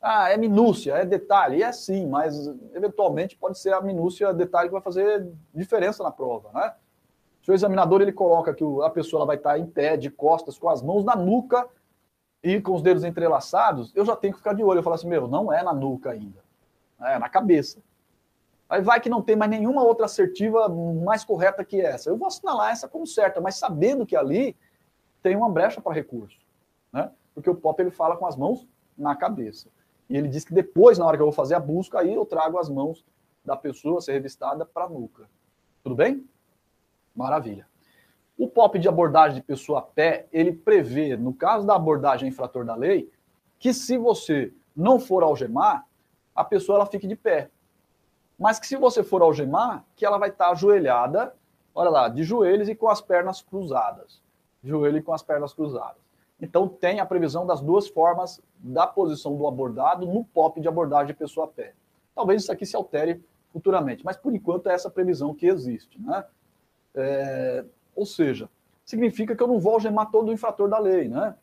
Ah, 0.00 0.30
é 0.30 0.36
minúcia, 0.36 0.94
é 0.94 1.04
detalhe. 1.04 1.62
É 1.62 1.72
sim, 1.72 2.06
mas 2.06 2.48
eventualmente 2.74 3.36
pode 3.36 3.58
ser 3.58 3.72
a 3.72 3.80
minúcia, 3.80 4.34
detalhe 4.34 4.68
que 4.68 4.72
vai 4.72 4.82
fazer 4.82 5.28
diferença 5.54 6.02
na 6.02 6.10
prova, 6.10 6.50
né? 6.52 6.74
Se 7.42 7.50
o 7.50 7.54
examinador 7.54 8.00
ele 8.00 8.12
coloca 8.12 8.54
que 8.54 8.64
a 8.82 8.90
pessoa 8.90 9.26
vai 9.26 9.36
estar 9.36 9.58
em 9.58 9.66
pé, 9.66 9.96
de 9.96 10.10
costas, 10.10 10.58
com 10.58 10.68
as 10.68 10.80
mãos 10.80 11.04
na 11.04 11.16
nuca 11.16 11.68
e 12.42 12.60
com 12.60 12.72
os 12.72 12.82
dedos 12.82 13.02
entrelaçados, 13.04 13.92
eu 13.94 14.04
já 14.04 14.14
tenho 14.14 14.32
que 14.32 14.38
ficar 14.38 14.54
de 14.54 14.62
olho. 14.62 14.78
Eu 14.78 14.82
falo 14.82 14.94
assim, 14.94 15.08
meu, 15.08 15.26
não 15.26 15.52
é 15.52 15.62
na 15.62 15.72
nuca 15.72 16.10
ainda, 16.10 16.40
é 17.00 17.18
na 17.18 17.28
cabeça. 17.28 17.80
Aí 18.68 18.80
vai 18.80 19.00
que 19.00 19.10
não 19.10 19.20
tem 19.20 19.36
mais 19.36 19.50
nenhuma 19.50 19.82
outra 19.82 20.06
assertiva 20.06 20.68
mais 20.68 21.24
correta 21.24 21.64
que 21.64 21.80
essa. 21.80 22.08
Eu 22.08 22.16
vou 22.16 22.28
assinalar 22.28 22.70
essa 22.70 22.88
como 22.88 23.06
certa, 23.06 23.40
mas 23.40 23.56
sabendo 23.56 24.06
que 24.06 24.16
ali 24.16 24.56
tem 25.22 25.36
uma 25.36 25.50
brecha 25.50 25.80
para 25.80 25.92
recurso, 25.92 26.38
né? 26.92 27.10
Porque 27.34 27.50
o 27.50 27.54
Pop 27.54 27.80
ele 27.80 27.90
fala 27.90 28.16
com 28.16 28.26
as 28.26 28.36
mãos 28.36 28.66
na 28.96 29.16
cabeça. 29.16 29.68
E 30.08 30.16
ele 30.16 30.28
diz 30.28 30.44
que 30.44 30.52
depois, 30.52 30.98
na 30.98 31.06
hora 31.06 31.16
que 31.16 31.22
eu 31.22 31.26
vou 31.26 31.32
fazer 31.32 31.54
a 31.54 31.60
busca, 31.60 32.00
aí 32.00 32.12
eu 32.12 32.26
trago 32.26 32.58
as 32.58 32.68
mãos 32.68 33.04
da 33.44 33.56
pessoa 33.56 33.98
a 33.98 34.00
ser 34.00 34.12
revistada 34.12 34.64
para 34.64 34.84
a 34.84 34.88
nuca. 34.88 35.28
Tudo 35.82 35.94
bem? 35.94 36.28
Maravilha. 37.14 37.66
O 38.38 38.48
POP 38.48 38.78
de 38.78 38.88
abordagem 38.88 39.36
de 39.36 39.42
pessoa 39.42 39.80
a 39.80 39.82
pé, 39.82 40.26
ele 40.32 40.52
prevê, 40.52 41.16
no 41.16 41.32
caso 41.32 41.66
da 41.66 41.74
abordagem 41.74 42.28
infrator 42.28 42.64
da 42.64 42.74
lei, 42.74 43.10
que 43.58 43.72
se 43.72 43.96
você 43.96 44.52
não 44.74 44.98
for 44.98 45.22
algemar, 45.22 45.86
a 46.34 46.44
pessoa 46.44 46.76
ela 46.76 46.86
fique 46.86 47.06
de 47.06 47.16
pé. 47.16 47.50
Mas 48.38 48.58
que 48.58 48.66
se 48.66 48.76
você 48.76 49.02
for 49.02 49.22
algemar, 49.22 49.84
que 49.94 50.04
ela 50.04 50.18
vai 50.18 50.30
estar 50.30 50.50
ajoelhada, 50.50 51.34
olha 51.74 51.90
lá, 51.90 52.08
de 52.08 52.24
joelhos 52.24 52.68
e 52.68 52.74
com 52.74 52.88
as 52.88 53.00
pernas 53.00 53.42
cruzadas. 53.42 54.20
Joelho 54.62 54.98
e 54.98 55.02
com 55.02 55.12
as 55.12 55.22
pernas 55.22 55.52
cruzadas. 55.52 56.02
Então 56.42 56.66
tem 56.66 56.98
a 56.98 57.06
previsão 57.06 57.46
das 57.46 57.60
duas 57.60 57.86
formas 57.86 58.42
da 58.58 58.84
posição 58.84 59.36
do 59.36 59.46
abordado 59.46 60.04
no 60.04 60.24
POP 60.24 60.60
de 60.60 60.66
abordagem 60.66 61.06
de 61.06 61.14
pessoa 61.14 61.46
a 61.46 61.48
pé. 61.48 61.72
Talvez 62.12 62.42
isso 62.42 62.50
aqui 62.50 62.66
se 62.66 62.74
altere 62.74 63.22
futuramente, 63.52 64.04
mas 64.04 64.16
por 64.16 64.34
enquanto 64.34 64.68
é 64.68 64.74
essa 64.74 64.90
previsão 64.90 65.32
que 65.32 65.46
existe, 65.46 66.00
né? 66.00 66.24
É, 66.94 67.64
ou 67.94 68.04
seja, 68.04 68.50
significa 68.84 69.36
que 69.36 69.42
eu 69.42 69.46
não 69.46 69.60
vou 69.60 69.74
algemar 69.74 70.10
todo 70.10 70.30
o 70.30 70.32
infrator 70.32 70.68
da 70.68 70.78
lei, 70.78 71.08
né? 71.08 71.36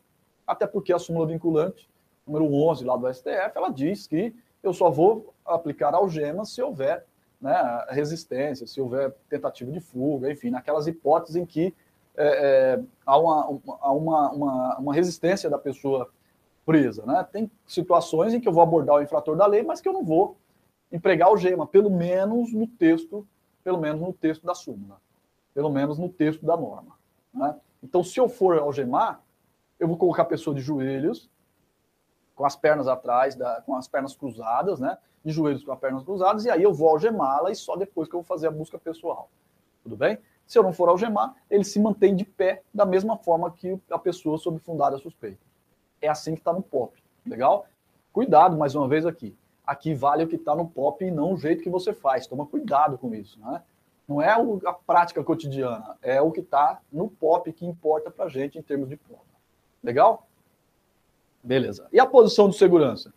Até 0.46 0.66
porque 0.66 0.92
a 0.92 0.98
súmula 0.98 1.26
vinculante, 1.26 1.88
número 2.26 2.52
11 2.52 2.84
lá 2.84 2.96
do 2.96 3.12
STF, 3.12 3.52
ela 3.54 3.70
diz 3.70 4.06
que 4.06 4.34
eu 4.62 4.74
só 4.74 4.90
vou 4.90 5.32
aplicar 5.46 5.94
algemas 5.94 6.50
se 6.50 6.60
houver 6.60 7.06
né, 7.40 7.86
resistência, 7.88 8.66
se 8.66 8.80
houver 8.80 9.14
tentativa 9.28 9.72
de 9.72 9.80
fuga, 9.80 10.30
enfim, 10.30 10.50
naquelas 10.50 10.86
hipóteses 10.86 11.36
em 11.36 11.46
que 11.46 11.74
é, 12.16 12.76
é, 12.76 12.82
há, 13.06 13.18
uma, 13.18 13.46
uma, 13.48 14.30
uma, 14.32 14.78
uma, 14.78 14.94
resistência 14.94 15.48
da 15.48 15.58
pessoa 15.58 16.10
presa. 16.66 17.04
Né? 17.06 17.26
Tem 17.32 17.50
situações 17.66 18.34
em 18.34 18.40
que 18.40 18.48
eu 18.48 18.52
vou 18.52 18.62
abordar 18.62 18.96
o 18.96 19.02
infrator 19.02 19.36
da 19.36 19.46
lei, 19.46 19.62
mas 19.62 19.80
que 19.80 19.88
eu 19.88 19.92
não 19.92 20.04
vou 20.04 20.36
empregar 20.92 21.28
algema, 21.28 21.66
pelo 21.66 21.90
menos 21.90 22.52
no 22.52 22.66
texto, 22.66 23.26
pelo 23.62 23.78
menos 23.78 24.00
no 24.00 24.12
texto 24.12 24.44
da 24.44 24.54
súmula 24.54 24.98
pelo 25.54 25.70
menos 25.70 25.98
no 25.98 26.08
texto 26.08 26.44
da 26.44 26.56
norma. 26.56 26.96
Né? 27.32 27.54
Então, 27.82 28.02
se 28.02 28.18
eu 28.18 28.28
for 28.28 28.58
algemar, 28.58 29.20
eu 29.78 29.88
vou 29.88 29.96
colocar 29.96 30.22
a 30.22 30.26
pessoa 30.26 30.54
de 30.54 30.60
joelhos, 30.60 31.30
com 32.34 32.44
as 32.44 32.56
pernas 32.56 32.88
atrás, 32.88 33.34
da, 33.34 33.60
com 33.62 33.76
as 33.76 33.86
pernas 33.86 34.14
cruzadas, 34.14 34.80
né? 34.80 34.96
De 35.22 35.30
joelhos 35.30 35.62
com 35.62 35.72
as 35.72 35.78
pernas 35.78 36.02
cruzadas, 36.02 36.46
e 36.46 36.50
aí 36.50 36.62
eu 36.62 36.72
vou 36.72 36.88
algemá-la 36.88 37.50
e 37.50 37.54
só 37.54 37.76
depois 37.76 38.08
que 38.08 38.14
eu 38.14 38.20
vou 38.20 38.26
fazer 38.26 38.46
a 38.46 38.50
busca 38.50 38.78
pessoal. 38.78 39.28
Tudo 39.82 39.94
bem? 39.96 40.18
Se 40.50 40.58
eu 40.58 40.64
não 40.64 40.72
for 40.72 40.88
algemar, 40.88 41.36
ele 41.48 41.62
se 41.62 41.78
mantém 41.78 42.16
de 42.16 42.24
pé 42.24 42.64
da 42.74 42.84
mesma 42.84 43.16
forma 43.16 43.52
que 43.52 43.80
a 43.88 43.96
pessoa 43.96 44.36
sob 44.36 44.58
fundada 44.58 44.98
suspeita. 44.98 45.38
É 46.02 46.08
assim 46.08 46.34
que 46.34 46.40
está 46.40 46.52
no 46.52 46.60
POP. 46.60 47.00
Legal? 47.24 47.66
Cuidado 48.12 48.56
mais 48.56 48.74
uma 48.74 48.88
vez 48.88 49.06
aqui. 49.06 49.38
Aqui 49.64 49.94
vale 49.94 50.24
o 50.24 50.26
que 50.26 50.34
está 50.34 50.52
no 50.56 50.66
POP 50.66 51.04
e 51.04 51.10
não 51.12 51.34
o 51.34 51.36
jeito 51.36 51.62
que 51.62 51.70
você 51.70 51.92
faz. 51.92 52.26
Toma 52.26 52.44
cuidado 52.46 52.98
com 52.98 53.14
isso. 53.14 53.38
Né? 53.38 53.62
Não 54.08 54.20
é 54.20 54.30
a 54.66 54.72
prática 54.72 55.22
cotidiana, 55.22 55.96
é 56.02 56.20
o 56.20 56.32
que 56.32 56.40
está 56.40 56.80
no 56.90 57.08
POP 57.08 57.52
que 57.52 57.64
importa 57.64 58.10
para 58.10 58.24
a 58.24 58.28
gente 58.28 58.58
em 58.58 58.62
termos 58.62 58.88
de 58.88 58.96
prova. 58.96 59.22
Legal? 59.80 60.26
Beleza. 61.44 61.86
E 61.92 62.00
a 62.00 62.06
posição 62.06 62.48
de 62.48 62.56
segurança? 62.56 63.14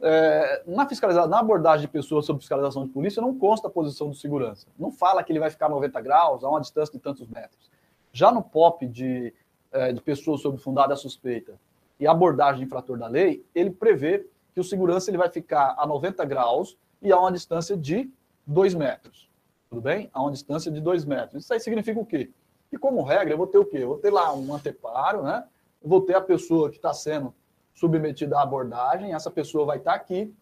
É, 0.00 0.62
na 0.66 0.86
fiscalização, 0.86 1.28
na 1.28 1.38
abordagem 1.40 1.86
de 1.86 1.88
pessoas 1.88 2.26
sob 2.26 2.38
fiscalização 2.38 2.84
de 2.84 2.92
polícia, 2.92 3.22
não 3.22 3.36
consta 3.36 3.68
a 3.68 3.70
posição 3.70 4.10
de 4.10 4.18
segurança. 4.18 4.66
Não 4.78 4.90
fala 4.90 5.22
que 5.22 5.32
ele 5.32 5.40
vai 5.40 5.50
ficar 5.50 5.68
90 5.68 6.00
graus 6.00 6.44
a 6.44 6.48
uma 6.48 6.60
distância 6.60 6.92
de 6.92 6.98
tantos 6.98 7.26
metros. 7.28 7.70
Já 8.12 8.30
no 8.30 8.42
POP 8.42 8.86
de, 8.86 9.32
é, 9.72 9.92
de 9.92 10.00
pessoas 10.00 10.42
sob 10.42 10.58
fundada 10.58 10.94
suspeita 10.96 11.58
e 11.98 12.06
abordagem 12.06 12.60
de 12.60 12.66
infrator 12.66 12.98
da 12.98 13.06
lei, 13.06 13.44
ele 13.54 13.70
prevê 13.70 14.26
que 14.54 14.60
o 14.60 14.64
segurança 14.64 15.10
ele 15.10 15.18
vai 15.18 15.30
ficar 15.30 15.74
a 15.78 15.86
90 15.86 16.24
graus 16.24 16.76
e 17.00 17.12
a 17.12 17.18
uma 17.18 17.32
distância 17.32 17.76
de 17.76 18.10
2 18.46 18.74
metros. 18.74 19.30
Tudo 19.68 19.80
bem? 19.80 20.10
A 20.12 20.22
uma 20.22 20.30
distância 20.30 20.70
de 20.70 20.80
2 20.80 21.04
metros. 21.04 21.44
Isso 21.44 21.52
aí 21.52 21.60
significa 21.60 21.98
o 21.98 22.06
quê? 22.06 22.30
Que, 22.70 22.78
como 22.78 23.02
regra, 23.02 23.32
eu 23.32 23.38
vou 23.38 23.46
ter 23.46 23.58
o 23.58 23.64
quê? 23.64 23.78
Eu 23.78 23.88
vou 23.88 23.98
ter 23.98 24.12
lá 24.12 24.32
um 24.34 24.54
anteparo, 24.54 25.22
né? 25.22 25.44
vou 25.86 26.00
ter 26.00 26.14
a 26.14 26.20
pessoa 26.20 26.70
que 26.70 26.76
está 26.76 26.92
sendo 26.92 27.32
submetida 27.76 28.38
à 28.38 28.42
abordagem, 28.42 29.14
essa 29.14 29.30
pessoa 29.30 29.64
vai 29.64 29.76
estar 29.76 29.92
tá 29.92 29.96
aqui, 29.96 30.34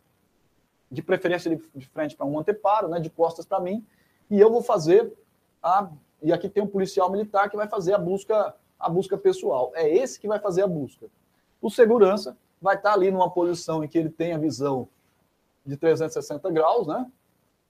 de 0.90 1.02
preferência 1.02 1.60
de 1.74 1.86
frente 1.88 2.16
para 2.16 2.24
um 2.24 2.38
anteparo, 2.38 2.88
né, 2.88 3.00
de 3.00 3.10
costas 3.10 3.44
para 3.44 3.60
mim, 3.60 3.84
e 4.30 4.40
eu 4.40 4.50
vou 4.50 4.62
fazer 4.62 5.12
a 5.62 5.90
e 6.22 6.32
aqui 6.32 6.48
tem 6.48 6.62
um 6.62 6.66
policial 6.66 7.10
militar 7.10 7.50
que 7.50 7.56
vai 7.56 7.68
fazer 7.68 7.92
a 7.92 7.98
busca 7.98 8.54
a 8.78 8.88
busca 8.88 9.18
pessoal. 9.18 9.72
É 9.74 9.88
esse 9.88 10.18
que 10.18 10.26
vai 10.26 10.38
fazer 10.38 10.62
a 10.62 10.66
busca. 10.66 11.06
O 11.60 11.68
segurança 11.70 12.36
vai 12.62 12.76
estar 12.76 12.90
tá 12.90 12.94
ali 12.94 13.10
numa 13.10 13.30
posição 13.30 13.84
em 13.84 13.88
que 13.88 13.98
ele 13.98 14.08
tem 14.08 14.32
a 14.32 14.38
visão 14.38 14.88
de 15.66 15.76
360 15.76 16.50
graus, 16.50 16.86
né? 16.86 17.10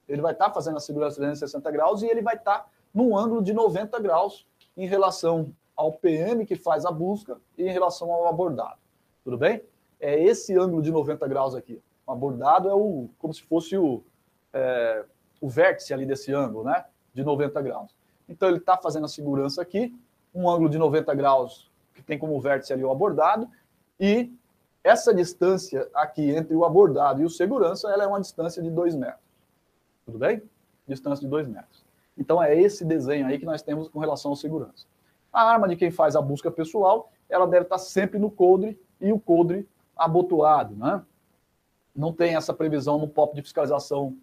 Ele 0.09 0.21
vai 0.23 0.33
estar 0.33 0.47
tá 0.47 0.55
fazendo 0.55 0.77
a 0.77 0.81
segurança 0.81 1.15
de 1.15 1.27
360 1.27 1.71
graus 1.71 2.03
e 2.03 2.07
ele 2.07 2.23
vai 2.23 2.37
estar 2.37 2.69
num 2.93 3.17
ângulo 3.17 3.43
de 3.43 3.53
90 3.53 3.99
graus 4.01 4.47
em 4.77 4.87
relação 4.87 5.53
ao 5.75 5.93
PM 5.93 6.47
que 6.47 6.55
faz 6.55 6.85
a 6.85 6.93
busca 6.93 7.41
e 7.57 7.65
em 7.65 7.73
relação 7.73 8.13
ao 8.13 8.29
abordado. 8.29 8.84
Tudo 9.25 9.39
bem? 9.39 9.63
É 9.99 10.23
esse 10.23 10.57
ângulo 10.57 10.83
de 10.83 10.91
90 10.91 11.27
graus 11.27 11.55
aqui. 11.55 11.83
O 12.07 12.13
abordado 12.13 12.69
é 12.69 12.75
o 12.75 13.09
como 13.19 13.33
se 13.33 13.43
fosse 13.43 13.77
o, 13.77 14.05
é, 14.53 15.05
o 15.41 15.49
vértice 15.49 15.95
ali 15.95 16.05
desse 16.05 16.33
ângulo, 16.33 16.65
né? 16.65 16.85
De 17.15 17.25
90 17.25 17.61
graus. 17.63 17.97
Então 18.29 18.49
ele 18.49 18.59
está 18.59 18.77
fazendo 18.77 19.07
a 19.07 19.09
segurança 19.09 19.63
aqui, 19.63 19.99
um 20.35 20.49
ângulo 20.49 20.69
de 20.69 20.79
90 20.79 21.15
graus 21.15 21.71
que 21.95 22.03
tem 22.03 22.19
como 22.19 22.39
vértice 22.41 22.73
ali 22.73 22.85
o 22.85 22.91
abordado, 22.91 23.49
e 23.99 24.33
essa 24.83 25.15
distância 25.15 25.89
aqui 25.95 26.31
entre 26.31 26.55
o 26.55 26.65
abordado 26.65 27.23
e 27.23 27.25
o 27.25 27.31
segurança, 27.31 27.91
ela 27.91 28.05
é 28.05 28.07
uma 28.07 28.21
distância 28.21 28.63
de 28.63 28.69
2 28.69 28.97
metros. 28.97 29.23
Tudo 30.05 30.19
bem? 30.19 30.43
Distância 30.87 31.25
de 31.25 31.31
2 31.31 31.47
metros. 31.47 31.85
Então 32.19 32.43
é 32.43 32.59
esse 32.59 32.85
desenho 32.85 33.27
aí 33.27 33.39
que 33.39 33.47
nós 33.47 33.63
temos 33.63 33.89
com 33.89 33.99
relação 33.99 34.33
ao 34.33 34.37
segurança. 34.37 34.87
A 35.33 35.43
arma 35.51 35.69
de 35.69 35.77
quem 35.77 35.91
faz 35.91 36.15
a 36.15 36.21
busca 36.21 36.51
pessoal, 36.51 37.11
ela 37.29 37.47
deve 37.47 37.65
estar 37.65 37.79
sempre 37.79 38.19
no 38.19 38.31
coldre 38.31 38.79
e 39.05 39.13
o 39.13 39.21
coldre 39.21 39.69
abotoado, 39.95 40.75
né? 40.75 41.03
Não 41.95 42.13
tem 42.13 42.35
essa 42.35 42.53
previsão 42.53 42.99
no 42.99 43.07
POP 43.07 43.37
de 43.37 43.43
fiscalização 43.43 44.17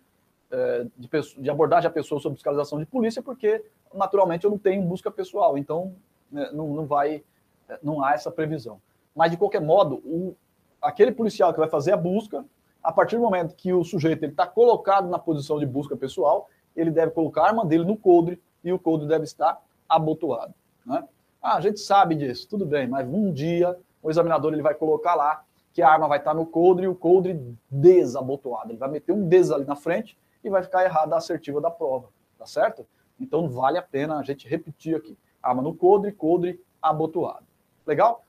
é, 0.49 0.85
de, 0.97 1.09
de, 1.37 1.49
abordagem 1.49 1.87
a 1.87 1.93
pessoa 1.93 2.19
sob 2.19 2.35
fiscalização 2.35 2.79
de 2.79 2.85
polícia, 2.85 3.21
porque 3.21 3.63
naturalmente 3.93 4.43
eu 4.43 4.51
não 4.51 4.57
tenho 4.57 4.81
busca 4.81 5.09
pessoal, 5.09 5.57
então 5.57 5.95
né, 6.29 6.49
não, 6.51 6.73
não 6.73 6.85
vai, 6.85 7.23
é, 7.69 7.79
não 7.81 8.03
há 8.03 8.13
essa 8.13 8.31
previsão. 8.31 8.81
Mas 9.15 9.31
de 9.31 9.37
qualquer 9.37 9.61
modo, 9.61 9.97
o, 10.03 10.35
aquele 10.81 11.11
policial 11.11 11.53
que 11.53 11.59
vai 11.59 11.69
fazer 11.69 11.93
a 11.93 11.97
busca, 11.97 12.43
a 12.83 12.91
partir 12.91 13.15
do 13.15 13.21
momento 13.21 13.55
que 13.55 13.71
o 13.71 13.83
sujeito 13.83 14.25
está 14.25 14.47
colocado 14.47 15.07
na 15.07 15.19
posição 15.19 15.59
de 15.59 15.65
busca 15.65 15.95
pessoal, 15.95 16.49
ele 16.75 16.89
deve 16.89 17.11
colocar 17.11 17.43
a 17.43 17.47
arma 17.49 17.65
dele 17.65 17.85
no 17.85 17.95
coldre 17.95 18.41
e 18.63 18.73
o 18.73 18.79
coldre 18.79 19.07
deve 19.07 19.25
estar 19.25 19.61
abotoado. 19.87 20.53
Né? 20.85 21.07
Ah, 21.41 21.55
a 21.55 21.61
gente 21.61 21.79
sabe 21.79 22.15
disso, 22.15 22.47
tudo 22.49 22.65
bem, 22.65 22.87
mas 22.87 23.07
um 23.07 23.31
dia 23.31 23.77
o 24.01 24.09
examinador 24.09 24.53
ele 24.53 24.61
vai 24.61 24.73
colocar 24.73 25.15
lá 25.15 25.43
que 25.73 25.81
a 25.81 25.89
arma 25.89 26.07
vai 26.07 26.17
estar 26.17 26.33
no 26.33 26.45
coldre 26.45 26.85
e 26.85 26.87
o 26.87 26.95
coldre 26.95 27.57
desabotoado. 27.69 28.71
Ele 28.71 28.77
vai 28.77 28.89
meter 28.89 29.13
um 29.13 29.27
des 29.27 29.51
ali 29.51 29.65
na 29.65 29.75
frente 29.75 30.17
e 30.43 30.49
vai 30.49 30.63
ficar 30.63 30.83
errada 30.83 31.15
a 31.15 31.17
assertiva 31.17 31.61
da 31.61 31.71
prova, 31.71 32.09
tá 32.37 32.45
certo? 32.45 32.85
Então 33.19 33.49
vale 33.49 33.77
a 33.77 33.81
pena 33.81 34.17
a 34.17 34.23
gente 34.23 34.47
repetir 34.47 34.95
aqui. 34.95 35.17
Arma 35.41 35.61
no 35.61 35.73
coldre, 35.73 36.11
coldre 36.11 36.61
abotoado. 36.81 37.45
Legal? 37.85 38.25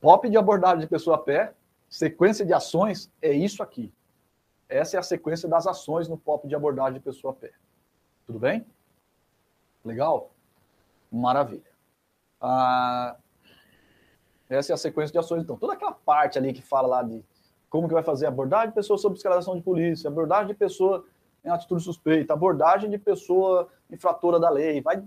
Pop 0.00 0.28
de 0.28 0.36
abordagem 0.36 0.80
de 0.80 0.86
pessoa 0.86 1.16
a 1.16 1.18
pé, 1.18 1.52
sequência 1.88 2.44
de 2.44 2.52
ações 2.52 3.10
é 3.20 3.32
isso 3.32 3.62
aqui. 3.62 3.92
Essa 4.68 4.96
é 4.96 5.00
a 5.00 5.02
sequência 5.02 5.48
das 5.48 5.66
ações 5.66 6.08
no 6.08 6.16
pop 6.16 6.46
de 6.46 6.54
abordagem 6.54 6.94
de 6.94 7.00
pessoa 7.00 7.32
a 7.32 7.36
pé. 7.36 7.52
Tudo 8.26 8.38
bem? 8.38 8.66
Legal? 9.84 10.30
Maravilha. 11.10 11.70
Ah, 12.40 13.16
essa 14.48 14.72
é 14.72 14.74
a 14.74 14.76
sequência 14.76 15.12
de 15.12 15.18
ações, 15.18 15.42
então. 15.42 15.56
Toda 15.56 15.72
aquela 15.72 15.92
parte 15.92 16.38
ali 16.38 16.52
que 16.52 16.62
fala 16.62 16.88
lá 16.88 17.02
de 17.02 17.24
como 17.68 17.88
que 17.88 17.94
vai 17.94 18.02
fazer 18.02 18.26
abordagem 18.26 18.68
de 18.68 18.74
pessoa 18.74 18.98
sob 18.98 19.14
fiscalização 19.14 19.56
de 19.56 19.62
polícia, 19.62 20.08
abordagem 20.08 20.48
de 20.48 20.54
pessoa 20.54 21.04
em 21.44 21.48
atitude 21.50 21.82
suspeita, 21.82 22.32
abordagem 22.32 22.90
de 22.90 22.98
pessoa 22.98 23.68
infratora 23.90 24.38
da 24.38 24.50
lei. 24.50 24.80
Vai, 24.80 25.02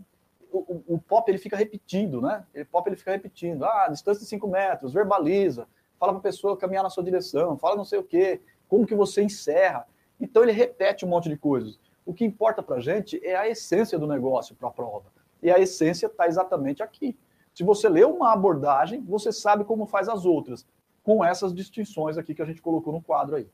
o, 0.52 0.82
o, 0.88 1.00
POP 1.00 1.30
ele 1.30 1.38
fica 1.38 1.56
repetindo, 1.56 2.22
né? 2.22 2.46
O 2.56 2.66
POP 2.66 2.90
ele 2.90 2.96
fica 2.96 3.12
repetindo. 3.12 3.64
Ah, 3.64 3.88
distância 3.90 4.22
de 4.22 4.28
5 4.28 4.48
metros, 4.48 4.94
verbaliza, 4.94 5.68
fala 6.00 6.14
para 6.14 6.20
a 6.20 6.24
pessoa 6.24 6.58
caminhar 6.58 6.84
na 6.84 6.90
sua 6.90 7.04
direção, 7.04 7.58
fala 7.58 7.76
não 7.76 7.86
sei 7.86 8.00
o 8.00 8.04
quê, 8.04 8.42
como 8.68 8.86
que 8.86 8.96
você 8.96 9.22
encerra. 9.22 9.86
Então 10.20 10.44
ele 10.44 10.52
repete 10.52 11.06
um 11.06 11.10
monte 11.10 11.30
de 11.30 11.38
coisas. 11.38 11.80
O 12.06 12.14
que 12.14 12.26
importa 12.26 12.64
para 12.64 12.80
gente 12.80 13.24
é 13.24 13.36
a 13.36 13.48
essência 13.48 14.00
do 14.00 14.08
negócio 14.08 14.56
para 14.56 14.70
a 14.70 14.72
prova. 14.72 15.06
E 15.42 15.52
a 15.52 15.60
essência 15.60 16.08
está 16.08 16.28
exatamente 16.28 16.82
aqui. 16.82 17.16
Se 17.54 17.64
você 17.64 17.90
lê 17.90 18.04
uma 18.04 18.32
abordagem, 18.32 19.02
você 19.02 19.32
sabe 19.32 19.64
como 19.64 19.86
faz 19.86 20.08
as 20.08 20.26
outras, 20.26 20.66
com 21.04 21.24
essas 21.24 21.54
distinções 21.54 22.18
aqui 22.18 22.34
que 22.34 22.42
a 22.42 22.46
gente 22.46 22.62
colocou 22.62 22.94
no 22.94 23.02
quadro 23.02 23.36
aí. 23.36 23.50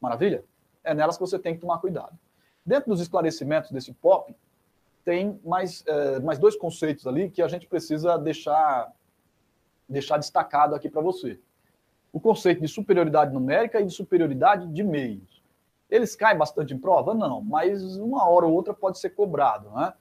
Maravilha? 0.00 0.44
É 0.82 0.94
nelas 0.94 1.16
que 1.16 1.20
você 1.20 1.38
tem 1.38 1.54
que 1.54 1.60
tomar 1.60 1.78
cuidado. 1.78 2.18
Dentro 2.64 2.90
dos 2.90 3.00
esclarecimentos 3.00 3.70
desse 3.70 3.92
POP, 3.92 4.34
tem 5.04 5.40
mais, 5.42 5.82
é, 5.86 6.20
mais 6.20 6.38
dois 6.38 6.54
conceitos 6.54 7.06
ali 7.06 7.30
que 7.30 7.40
a 7.40 7.48
gente 7.48 7.66
precisa 7.66 8.18
deixar, 8.18 8.92
deixar 9.88 10.18
destacado 10.18 10.74
aqui 10.74 10.90
para 10.90 11.00
você. 11.00 11.40
O 12.12 12.20
conceito 12.20 12.60
de 12.60 12.68
superioridade 12.68 13.32
numérica 13.32 13.80
e 13.80 13.86
de 13.86 13.92
superioridade 13.92 14.66
de 14.68 14.84
meios. 14.84 15.42
Eles 15.88 16.14
caem 16.14 16.36
bastante 16.36 16.74
em 16.74 16.78
prova? 16.78 17.14
Não, 17.14 17.40
mas 17.40 17.96
uma 17.96 18.28
hora 18.28 18.46
ou 18.46 18.52
outra 18.52 18.74
pode 18.74 18.98
ser 18.98 19.10
cobrado. 19.10 19.70
Né? 19.70 19.94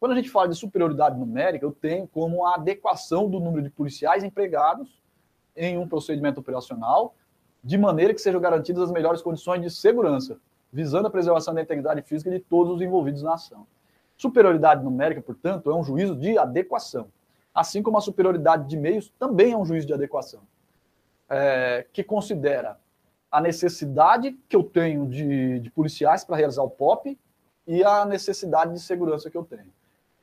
Quando 0.00 0.12
a 0.12 0.14
gente 0.14 0.30
fala 0.30 0.48
de 0.48 0.54
superioridade 0.54 1.18
numérica, 1.18 1.66
eu 1.66 1.72
tenho 1.72 2.08
como 2.08 2.46
a 2.46 2.54
adequação 2.54 3.28
do 3.28 3.38
número 3.38 3.62
de 3.62 3.68
policiais 3.68 4.24
empregados 4.24 4.98
em 5.54 5.76
um 5.76 5.86
procedimento 5.86 6.40
operacional, 6.40 7.14
de 7.62 7.76
maneira 7.76 8.14
que 8.14 8.20
sejam 8.20 8.40
garantidas 8.40 8.84
as 8.84 8.90
melhores 8.90 9.20
condições 9.20 9.60
de 9.60 9.68
segurança, 9.68 10.40
visando 10.72 11.06
a 11.06 11.10
preservação 11.10 11.52
da 11.52 11.60
integridade 11.60 12.00
física 12.00 12.30
de 12.30 12.40
todos 12.40 12.76
os 12.76 12.80
envolvidos 12.80 13.22
na 13.22 13.34
ação. 13.34 13.66
Superioridade 14.16 14.82
numérica, 14.82 15.20
portanto, 15.20 15.70
é 15.70 15.74
um 15.74 15.84
juízo 15.84 16.16
de 16.16 16.38
adequação, 16.38 17.08
assim 17.54 17.82
como 17.82 17.98
a 17.98 18.00
superioridade 18.00 18.66
de 18.66 18.78
meios 18.78 19.12
também 19.18 19.52
é 19.52 19.56
um 19.56 19.66
juízo 19.66 19.86
de 19.86 19.92
adequação, 19.92 20.40
é, 21.28 21.86
que 21.92 22.02
considera 22.02 22.78
a 23.30 23.38
necessidade 23.38 24.32
que 24.48 24.56
eu 24.56 24.62
tenho 24.62 25.06
de, 25.06 25.60
de 25.60 25.70
policiais 25.70 26.24
para 26.24 26.36
realizar 26.36 26.62
o 26.62 26.70
POP 26.70 27.18
e 27.66 27.84
a 27.84 28.06
necessidade 28.06 28.72
de 28.72 28.80
segurança 28.80 29.28
que 29.28 29.36
eu 29.36 29.44
tenho. 29.44 29.70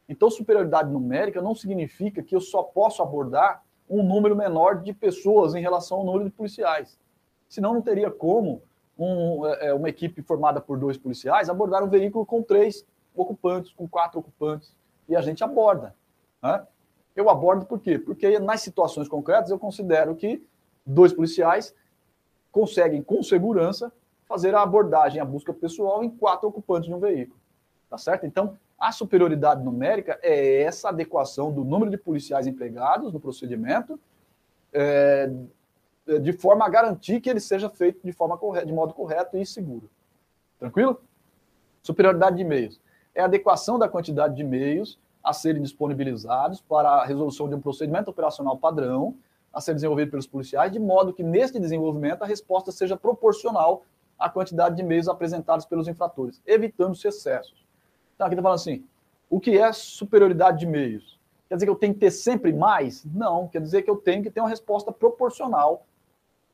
Então, 0.08 0.30
superioridade 0.30 0.92
numérica 0.92 1.42
não 1.42 1.54
significa 1.54 2.24
que 2.24 2.36
eu 2.36 2.42
só 2.42 2.64
posso 2.64 3.02
abordar 3.02 3.64
um 3.90 4.04
número 4.04 4.36
menor 4.36 4.82
de 4.82 4.94
pessoas 4.94 5.56
em 5.56 5.62
relação 5.62 6.00
ao 6.00 6.06
número 6.06 6.26
de 6.26 6.32
policiais. 6.32 6.98
Senão, 7.48 7.74
não 7.74 7.82
teria 7.82 8.10
como 8.12 8.62
um, 8.98 9.46
é, 9.46 9.68
é, 9.68 9.74
uma 9.74 9.90
equipe 9.90 10.22
formada 10.22 10.60
por 10.60 10.78
dois 10.78 10.98
policiais 10.98 11.50
abordar 11.50 11.84
um 11.84 11.90
veículo 11.90 12.26
com 12.26 12.42
três 12.42 12.86
ocupantes, 13.16 13.72
com 13.74 13.88
quatro 13.88 14.20
ocupantes, 14.20 14.76
e 15.08 15.16
a 15.16 15.22
gente 15.22 15.44
aborda. 15.44 15.96
Né? 16.42 16.66
Eu 17.16 17.30
abordo 17.30 17.66
por 17.66 17.80
quê? 17.80 17.98
Porque 17.98 18.40
nas 18.40 18.62
situações 18.62 19.08
concretas 19.08 19.50
eu 19.50 19.60
considero 19.60 20.16
que 20.16 20.46
dois 20.86 21.14
policiais 21.14 21.74
conseguem, 22.52 23.02
com 23.02 23.22
segurança, 23.24 23.92
fazer 24.28 24.54
a 24.54 24.62
abordagem, 24.62 25.22
a 25.22 25.26
busca 25.26 25.54
pessoal 25.54 26.04
em 26.04 26.10
quatro 26.10 26.48
ocupantes 26.48 26.88
de 26.88 26.94
um 26.94 27.00
veículo. 27.00 27.40
Tá 27.90 27.98
certo? 27.98 28.26
Então, 28.26 28.58
a 28.80 28.92
superioridade 28.92 29.64
numérica 29.64 30.20
é 30.22 30.62
essa 30.62 30.90
adequação 30.90 31.52
do 31.52 31.64
número 31.64 31.90
de 31.90 31.98
policiais 31.98 32.46
empregados 32.46 33.12
no 33.12 33.20
procedimento, 33.20 34.00
é, 34.72 35.32
de 36.22 36.32
forma 36.34 36.66
a 36.66 36.70
garantir 36.70 37.20
que 37.20 37.30
ele 37.30 37.40
seja 37.40 37.70
feito 37.70 38.00
de 38.04 38.12
forma 38.12 38.38
correta, 38.38 38.66
de 38.66 38.74
modo 38.74 38.94
correto 38.94 39.36
e 39.38 39.46
seguro. 39.46 39.90
Tranquilo? 40.60 41.02
Superioridade 41.82 42.38
de 42.38 42.44
meios. 42.44 42.80
É 43.16 43.22
a 43.22 43.26
adequação 43.26 43.80
da 43.80 43.90
quantidade 43.90 44.36
de 44.36 44.44
meios 44.44 45.00
a 45.24 45.34
serem 45.34 45.62
disponibilizados 45.62 46.62
para 46.62 46.90
a 46.90 47.06
resolução 47.06 47.50
de 47.50 47.56
um 47.56 47.62
procedimento 47.62 48.10
operacional 48.10 48.58
padrão 48.58 49.16
a 49.52 49.60
ser 49.60 49.74
desenvolvido 49.74 50.12
pelos 50.12 50.28
policiais, 50.28 50.72
de 50.72 50.80
modo 50.80 51.12
que, 51.12 51.24
neste 51.24 51.60
desenvolvimento, 51.60 52.22
a 52.22 52.28
resposta 52.28 52.72
seja 52.72 52.96
proporcional 52.96 53.84
à 54.20 54.30
quantidade 54.30 54.76
de 54.76 54.84
meios 54.84 55.10
apresentados 55.10 55.66
pelos 55.66 55.88
infratores, 55.88 56.42
evitando-se 56.46 57.08
excessos. 57.08 57.67
Então, 58.18 58.26
aqui 58.26 58.34
está 58.34 58.42
falando 58.42 58.56
assim, 58.56 58.84
o 59.30 59.40
que 59.40 59.60
é 59.60 59.72
superioridade 59.72 60.58
de 60.58 60.66
meios? 60.66 61.20
Quer 61.48 61.54
dizer 61.54 61.68
que 61.68 61.70
eu 61.70 61.76
tenho 61.76 61.94
que 61.94 62.00
ter 62.00 62.10
sempre 62.10 62.52
mais? 62.52 63.06
Não, 63.06 63.48
quer 63.48 63.62
dizer 63.62 63.84
que 63.84 63.90
eu 63.92 63.96
tenho 63.96 64.24
que 64.24 64.32
ter 64.32 64.42
uma 64.42 64.50
resposta 64.50 64.92
proporcional. 64.92 65.86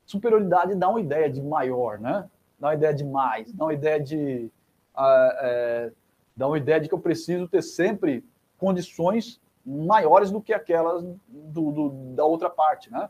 Superioridade 0.06 0.76
dá 0.76 0.90
uma 0.90 1.00
ideia 1.00 1.30
de 1.30 1.42
maior, 1.42 2.00
né? 2.00 2.30
Dá 2.60 2.68
uma 2.68 2.74
ideia 2.74 2.94
de 2.94 3.06
mais, 3.06 3.54
dá 3.54 3.64
uma 3.64 3.74
ideia 3.74 3.98
de... 3.98 4.52
Uh, 4.94 5.96
dá 6.36 6.48
uma 6.48 6.58
ideia 6.58 6.82
de 6.82 6.90
que 6.90 6.94
eu 6.94 7.00
preciso 7.00 7.48
ter 7.48 7.62
sempre 7.62 8.26
condições 8.58 9.40
maiores 9.66 10.32
do 10.32 10.42
que 10.42 10.54
aquelas 10.54 11.02
do, 11.30 11.72
do, 11.72 11.90
da 12.14 12.26
outra 12.26 12.50
parte, 12.50 12.92
né? 12.92 13.10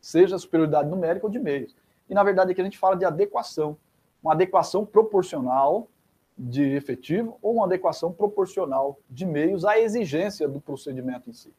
Seja 0.00 0.38
superioridade 0.38 0.88
numérica 0.88 1.26
ou 1.26 1.32
de 1.32 1.40
meios. 1.40 1.74
E, 2.08 2.14
na 2.14 2.22
verdade, 2.22 2.52
aqui 2.52 2.60
a 2.60 2.64
gente 2.64 2.78
fala 2.78 2.96
de 2.96 3.04
adequação. 3.04 3.76
Uma 4.22 4.34
adequação 4.34 4.86
proporcional 4.86 5.88
de 6.38 6.62
efetivo 6.62 7.36
ou 7.42 7.54
uma 7.54 7.66
adequação 7.66 8.12
proporcional 8.12 8.98
de 9.10 9.26
meios 9.26 9.64
à 9.64 9.78
exigência 9.78 10.46
do 10.48 10.60
procedimento 10.60 11.28
em 11.28 11.32
si. 11.32 11.52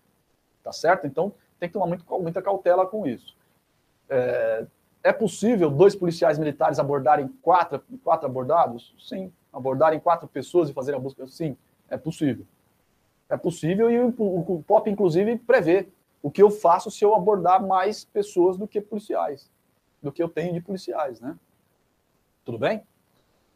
Tá 0.63 0.71
certo? 0.71 1.05
Então, 1.05 1.33
tem 1.59 1.67
que 1.67 1.73
tomar 1.73 1.87
muito, 1.87 2.05
muita 2.21 2.41
cautela 2.41 2.85
com 2.85 3.05
isso. 3.05 3.35
É, 4.09 4.65
é 5.03 5.13
possível 5.13 5.69
dois 5.69 5.95
policiais 5.95 6.39
militares 6.39 6.79
abordarem 6.79 7.27
quatro, 7.41 7.83
quatro 8.03 8.25
abordados? 8.27 8.95
Sim. 8.99 9.31
Abordarem 9.51 9.99
quatro 9.99 10.27
pessoas 10.27 10.69
e 10.69 10.73
fazer 10.73 10.95
a 10.95 10.99
busca? 10.99 11.27
Sim, 11.27 11.57
é 11.89 11.97
possível. 11.97 12.45
É 13.27 13.35
possível 13.35 13.91
e 13.91 13.99
o, 13.99 14.13
o 14.17 14.63
POP, 14.65 14.89
inclusive, 14.89 15.37
prevê 15.37 15.87
o 16.21 16.31
que 16.31 16.41
eu 16.41 16.49
faço 16.49 16.89
se 16.89 17.03
eu 17.03 17.15
abordar 17.15 17.65
mais 17.65 18.03
pessoas 18.03 18.57
do 18.57 18.67
que 18.67 18.81
policiais, 18.81 19.49
do 20.01 20.11
que 20.11 20.21
eu 20.21 20.29
tenho 20.29 20.53
de 20.53 20.61
policiais, 20.61 21.19
né? 21.19 21.37
Tudo 22.43 22.57
bem? 22.57 22.83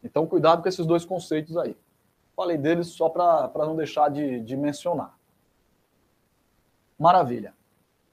Então, 0.04 0.28
cuidado 0.28 0.62
com 0.62 0.70
esses 0.70 0.86
dois 0.86 1.06
conceitos 1.06 1.56
aí. 1.58 1.78
Falei 2.36 2.58
deles 2.58 2.88
só 2.88 3.10
para 3.10 3.52
não 3.58 3.76
deixar 3.76 4.10
de, 4.10 4.40
de 4.42 4.58
mencionar. 4.58 5.18
Maravilha. 6.98 7.54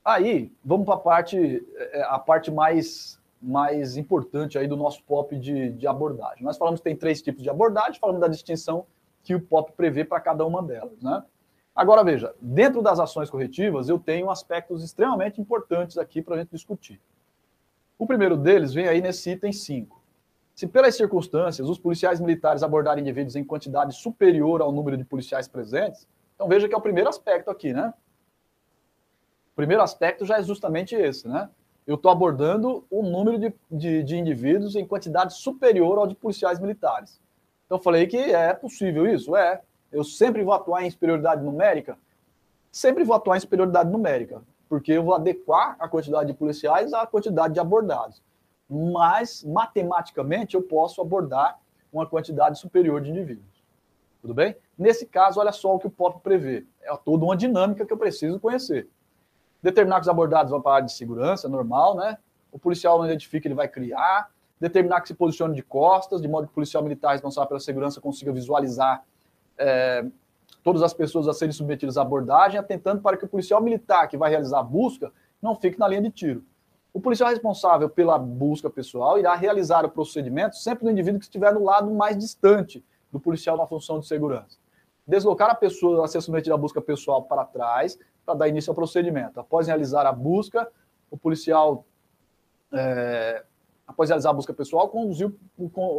Aí, 0.05 0.53
vamos 0.65 0.87
para 0.87 0.95
a 0.95 0.99
parte, 0.99 1.67
é, 1.77 2.03
a 2.03 2.19
parte 2.19 2.51
mais, 2.51 3.21
mais 3.41 3.97
importante 3.97 4.59
aí 4.59 4.67
do 4.67 4.77
nosso 4.77 5.03
POP 5.05 5.37
de, 5.37 5.73
de 5.73 5.87
abordagem. 5.87 6.43
Nós 6.43 6.57
falamos 6.57 6.81
que 6.81 6.85
tem 6.85 6.97
três 6.97 7.21
tipos 7.21 7.43
de 7.43 7.51
abordagem, 7.51 8.01
falamos 8.01 8.21
da 8.21 8.29
distinção 8.29 8.87
que 9.23 9.35
o 9.35 9.41
POP 9.41 9.73
prevê 9.73 10.05
para 10.05 10.21
cada 10.21 10.47
uma 10.47 10.63
delas, 10.63 11.01
né? 11.03 11.23
Agora, 11.75 12.03
veja, 12.03 12.35
dentro 12.41 12.83
das 12.83 12.99
ações 12.99 13.31
corretivas, 13.31 13.89
eu 13.89 13.99
tenho 13.99 14.31
aspectos 14.31 14.83
extremamente 14.83 15.41
importantes 15.41 15.97
aqui 15.97 16.21
para 16.21 16.35
a 16.35 16.39
gente 16.39 16.51
discutir. 16.51 17.01
O 17.99 18.07
primeiro 18.07 18.37
deles 18.37 18.73
vem 18.73 18.89
aí 18.89 19.01
nesse 19.01 19.31
item 19.31 19.53
5. 19.53 20.00
Se 20.61 20.67
pelas 20.67 20.95
circunstâncias 20.95 21.71
os 21.71 21.79
policiais 21.79 22.21
militares 22.21 22.63
abordarem 22.63 23.01
indivíduos 23.01 23.35
em 23.35 23.43
quantidade 23.43 23.95
superior 23.95 24.61
ao 24.61 24.71
número 24.71 24.95
de 24.95 25.07
policiais 25.07 25.49
presentes, 25.49 26.07
então 26.35 26.47
veja 26.47 26.69
que 26.69 26.75
é 26.75 26.77
o 26.77 26.83
primeiro 26.83 27.09
aspecto 27.09 27.51
aqui, 27.51 27.73
né? 27.73 27.95
O 29.55 29.57
primeiro 29.57 29.83
aspecto 29.83 30.27
já 30.27 30.37
é 30.37 30.43
justamente 30.43 30.95
esse, 30.95 31.27
né? 31.27 31.49
Eu 31.87 31.95
estou 31.95 32.11
abordando 32.13 32.85
o 32.91 33.03
número 33.03 33.39
de, 33.39 33.55
de, 33.71 34.03
de 34.03 34.19
indivíduos 34.19 34.77
em 34.77 34.87
quantidade 34.87 35.33
superior 35.33 35.97
ao 35.97 36.07
de 36.07 36.15
policiais 36.15 36.61
militares. 36.61 37.19
Então 37.65 37.79
eu 37.79 37.83
falei 37.83 38.07
que 38.07 38.19
é 38.19 38.53
possível 38.53 39.07
isso? 39.07 39.35
É 39.35 39.63
eu 39.91 40.05
sempre 40.05 40.45
vou 40.45 40.53
atuar 40.53 40.85
em 40.85 40.91
superioridade 40.91 41.43
numérica? 41.43 41.97
Sempre 42.71 43.03
vou 43.03 43.17
atuar 43.17 43.39
em 43.39 43.41
superioridade 43.41 43.91
numérica, 43.91 44.43
porque 44.69 44.93
eu 44.93 45.05
vou 45.05 45.15
adequar 45.15 45.77
a 45.79 45.89
quantidade 45.89 46.31
de 46.31 46.37
policiais 46.37 46.93
à 46.93 47.07
quantidade 47.07 47.55
de 47.55 47.61
abordados. 47.61 48.21
Mas, 48.71 49.43
matematicamente, 49.43 50.55
eu 50.55 50.63
posso 50.63 51.03
abordar 51.03 51.59
uma 51.93 52.07
quantidade 52.07 52.59
superior 52.59 53.01
de 53.01 53.11
indivíduos. 53.11 53.65
Tudo 54.23 54.33
bem? 54.33 54.55
Nesse 54.79 55.07
caso, 55.07 55.41
olha 55.41 55.51
só 55.51 55.75
o 55.75 55.79
que 55.79 55.87
o 55.87 55.91
POP 55.91 56.21
prevê. 56.23 56.65
É 56.83 56.95
toda 56.97 57.25
uma 57.25 57.37
dinâmica 57.37 57.85
que 57.85 57.93
eu 57.93 57.97
preciso 57.97 58.39
conhecer. 58.39 58.89
Determinar 59.63 59.97
que 59.97 60.03
os 60.03 60.09
abordados 60.09 60.51
vão 60.51 60.61
para 60.61 60.73
a 60.73 60.75
área 60.77 60.87
de 60.87 60.93
segurança, 60.93 61.49
normal, 61.49 61.97
né? 61.97 62.17
O 62.53 62.59
policial 62.59 62.99
não 62.99 63.07
identifica, 63.07 63.49
ele 63.49 63.55
vai 63.55 63.67
criar. 63.67 64.31
Determinar 64.61 65.01
que 65.01 65.09
se 65.09 65.15
posicione 65.15 65.55
de 65.55 65.63
costas, 65.63 66.21
de 66.21 66.29
modo 66.29 66.47
que 66.47 66.53
o 66.53 66.55
policial 66.55 66.83
militar 66.83 67.13
responsável 67.13 67.49
pela 67.49 67.61
segurança 67.61 68.01
consiga 68.01 68.33
visualizar 68.33 69.03
é, 69.59 70.05
todas 70.63 70.83
as 70.83 70.93
pessoas 70.93 71.27
a 71.27 71.33
serem 71.33 71.53
submetidas 71.53 71.97
à 71.97 72.03
abordagem, 72.03 72.59
atentando 72.59 73.01
para 73.01 73.17
que 73.17 73.25
o 73.25 73.29
policial 73.29 73.63
militar 73.63 74.07
que 74.07 74.17
vai 74.17 74.31
realizar 74.31 74.61
a 74.61 74.63
busca 74.63 75.13
não 75.41 75.55
fique 75.55 75.79
na 75.79 75.89
linha 75.89 76.03
de 76.03 76.11
tiro. 76.11 76.45
O 76.93 77.01
policial 77.01 77.31
responsável 77.31 77.89
pela 77.89 78.19
busca 78.19 78.69
pessoal 78.69 79.19
irá 79.19 79.35
realizar 79.35 79.85
o 79.85 79.91
procedimento 79.91 80.57
sempre 80.57 80.85
no 80.85 80.91
indivíduo 80.91 81.21
que 81.21 81.25
estiver 81.25 81.55
no 81.55 81.63
lado 81.63 81.91
mais 81.91 82.19
distante 82.19 82.85
do 83.13 83.21
policial 83.21 83.57
na 83.57 83.67
função 83.67 84.01
de 84.01 84.07
segurança. 84.07 84.59
Deslocar 85.07 85.51
a 85.51 85.55
pessoa 85.55 86.05
a 86.05 86.09
ser 86.09 86.21
submetida 86.21 86.55
à 86.55 86.59
busca 86.59 86.81
pessoal 86.81 87.23
para 87.23 87.45
trás 87.45 87.99
para 88.25 88.35
dar 88.35 88.49
início 88.49 88.71
ao 88.71 88.75
procedimento. 88.75 89.39
Após 89.39 89.67
realizar 89.67 90.07
a 90.07 90.13
busca, 90.13 90.71
o 91.11 91.17
policial, 91.17 91.85
é, 92.73 93.45
após 93.87 94.09
realizar 94.09 94.31
a 94.31 94.35
busca 94.35 94.53
pessoal, 94.53 94.89
conduziu, 94.89 95.37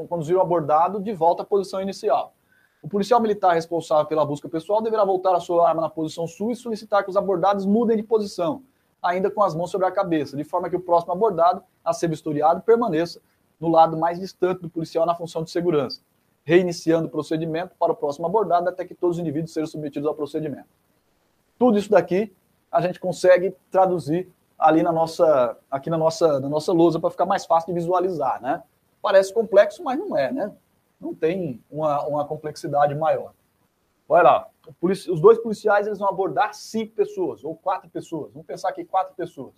conduziu 0.10 0.38
o 0.38 0.42
abordado 0.42 1.02
de 1.02 1.14
volta 1.14 1.44
à 1.44 1.46
posição 1.46 1.82
inicial. 1.82 2.34
O 2.82 2.90
policial 2.90 3.22
militar 3.22 3.54
responsável 3.54 4.06
pela 4.08 4.26
busca 4.26 4.50
pessoal 4.50 4.82
deverá 4.82 5.06
voltar 5.06 5.36
a 5.36 5.40
sua 5.40 5.68
arma 5.68 5.82
na 5.82 5.90
posição 5.90 6.26
sul 6.26 6.52
e 6.52 6.56
solicitar 6.56 7.04
que 7.04 7.10
os 7.10 7.18
abordados 7.18 7.66
mudem 7.66 7.96
de 7.96 8.04
posição, 8.04 8.64
ainda 9.02 9.32
com 9.32 9.42
as 9.42 9.56
mãos 9.56 9.72
sobre 9.72 9.88
a 9.88 9.92
cabeça, 9.92 10.38
de 10.38 10.44
forma 10.44 10.70
que 10.70 10.76
o 10.76 10.80
próximo 10.80 11.14
abordado 11.14 11.64
a 11.84 11.94
ser 11.94 12.08
vistoriado 12.08 12.62
permaneça 12.62 13.22
no 13.60 13.70
lado 13.70 13.98
mais 13.98 14.20
distante 14.20 14.62
do 14.62 14.70
policial 14.70 15.06
na 15.06 15.16
função 15.16 15.44
de 15.44 15.52
segurança, 15.52 16.02
reiniciando 16.44 17.08
o 17.08 17.10
procedimento 17.10 17.76
para 17.80 17.92
o 17.92 17.96
próximo 17.96 18.26
abordado 18.26 18.70
até 18.70 18.86
que 18.86 18.96
todos 18.96 19.18
os 19.18 19.22
indivíduos 19.22 19.54
sejam 19.54 19.68
submetidos 19.68 20.08
ao 20.08 20.16
procedimento. 20.16 20.70
Tudo 21.58 21.78
isso 21.78 21.90
daqui 21.90 22.34
a 22.72 22.82
gente 22.82 23.00
consegue 23.00 23.56
traduzir 23.70 24.30
ali 24.58 24.84
na 24.84 24.92
nossa, 24.92 25.58
aqui 25.70 25.90
na 25.90 25.98
nossa, 25.98 26.40
na 26.40 26.50
nossa 26.50 26.72
lousa 26.72 27.00
para 27.00 27.10
ficar 27.10 27.26
mais 27.26 27.46
fácil 27.46 27.68
de 27.68 27.80
visualizar, 27.80 28.42
né? 28.42 28.62
Parece 29.02 29.34
complexo, 29.34 29.84
mas 29.84 29.98
não 29.98 30.16
é, 30.16 30.32
né? 30.32 30.52
não 31.02 31.16
tem 31.16 31.62
uma, 31.70 32.06
uma 32.06 32.26
complexidade 32.26 32.94
maior. 32.94 33.34
Olha 34.08 34.24
lá, 34.24 34.48
os 34.82 35.20
dois 35.20 35.40
policiais 35.40 35.88
eles 35.88 36.00
vão 36.00 36.08
abordar 36.08 36.54
cinco 36.54 36.94
pessoas 36.94 37.44
ou 37.44 37.56
quatro 37.56 37.90
pessoas. 37.90 38.32
Vamos 38.32 38.46
pensar 38.46 38.70
aqui 38.70 38.86
quatro 38.86 39.16
pessoas. 39.16 39.56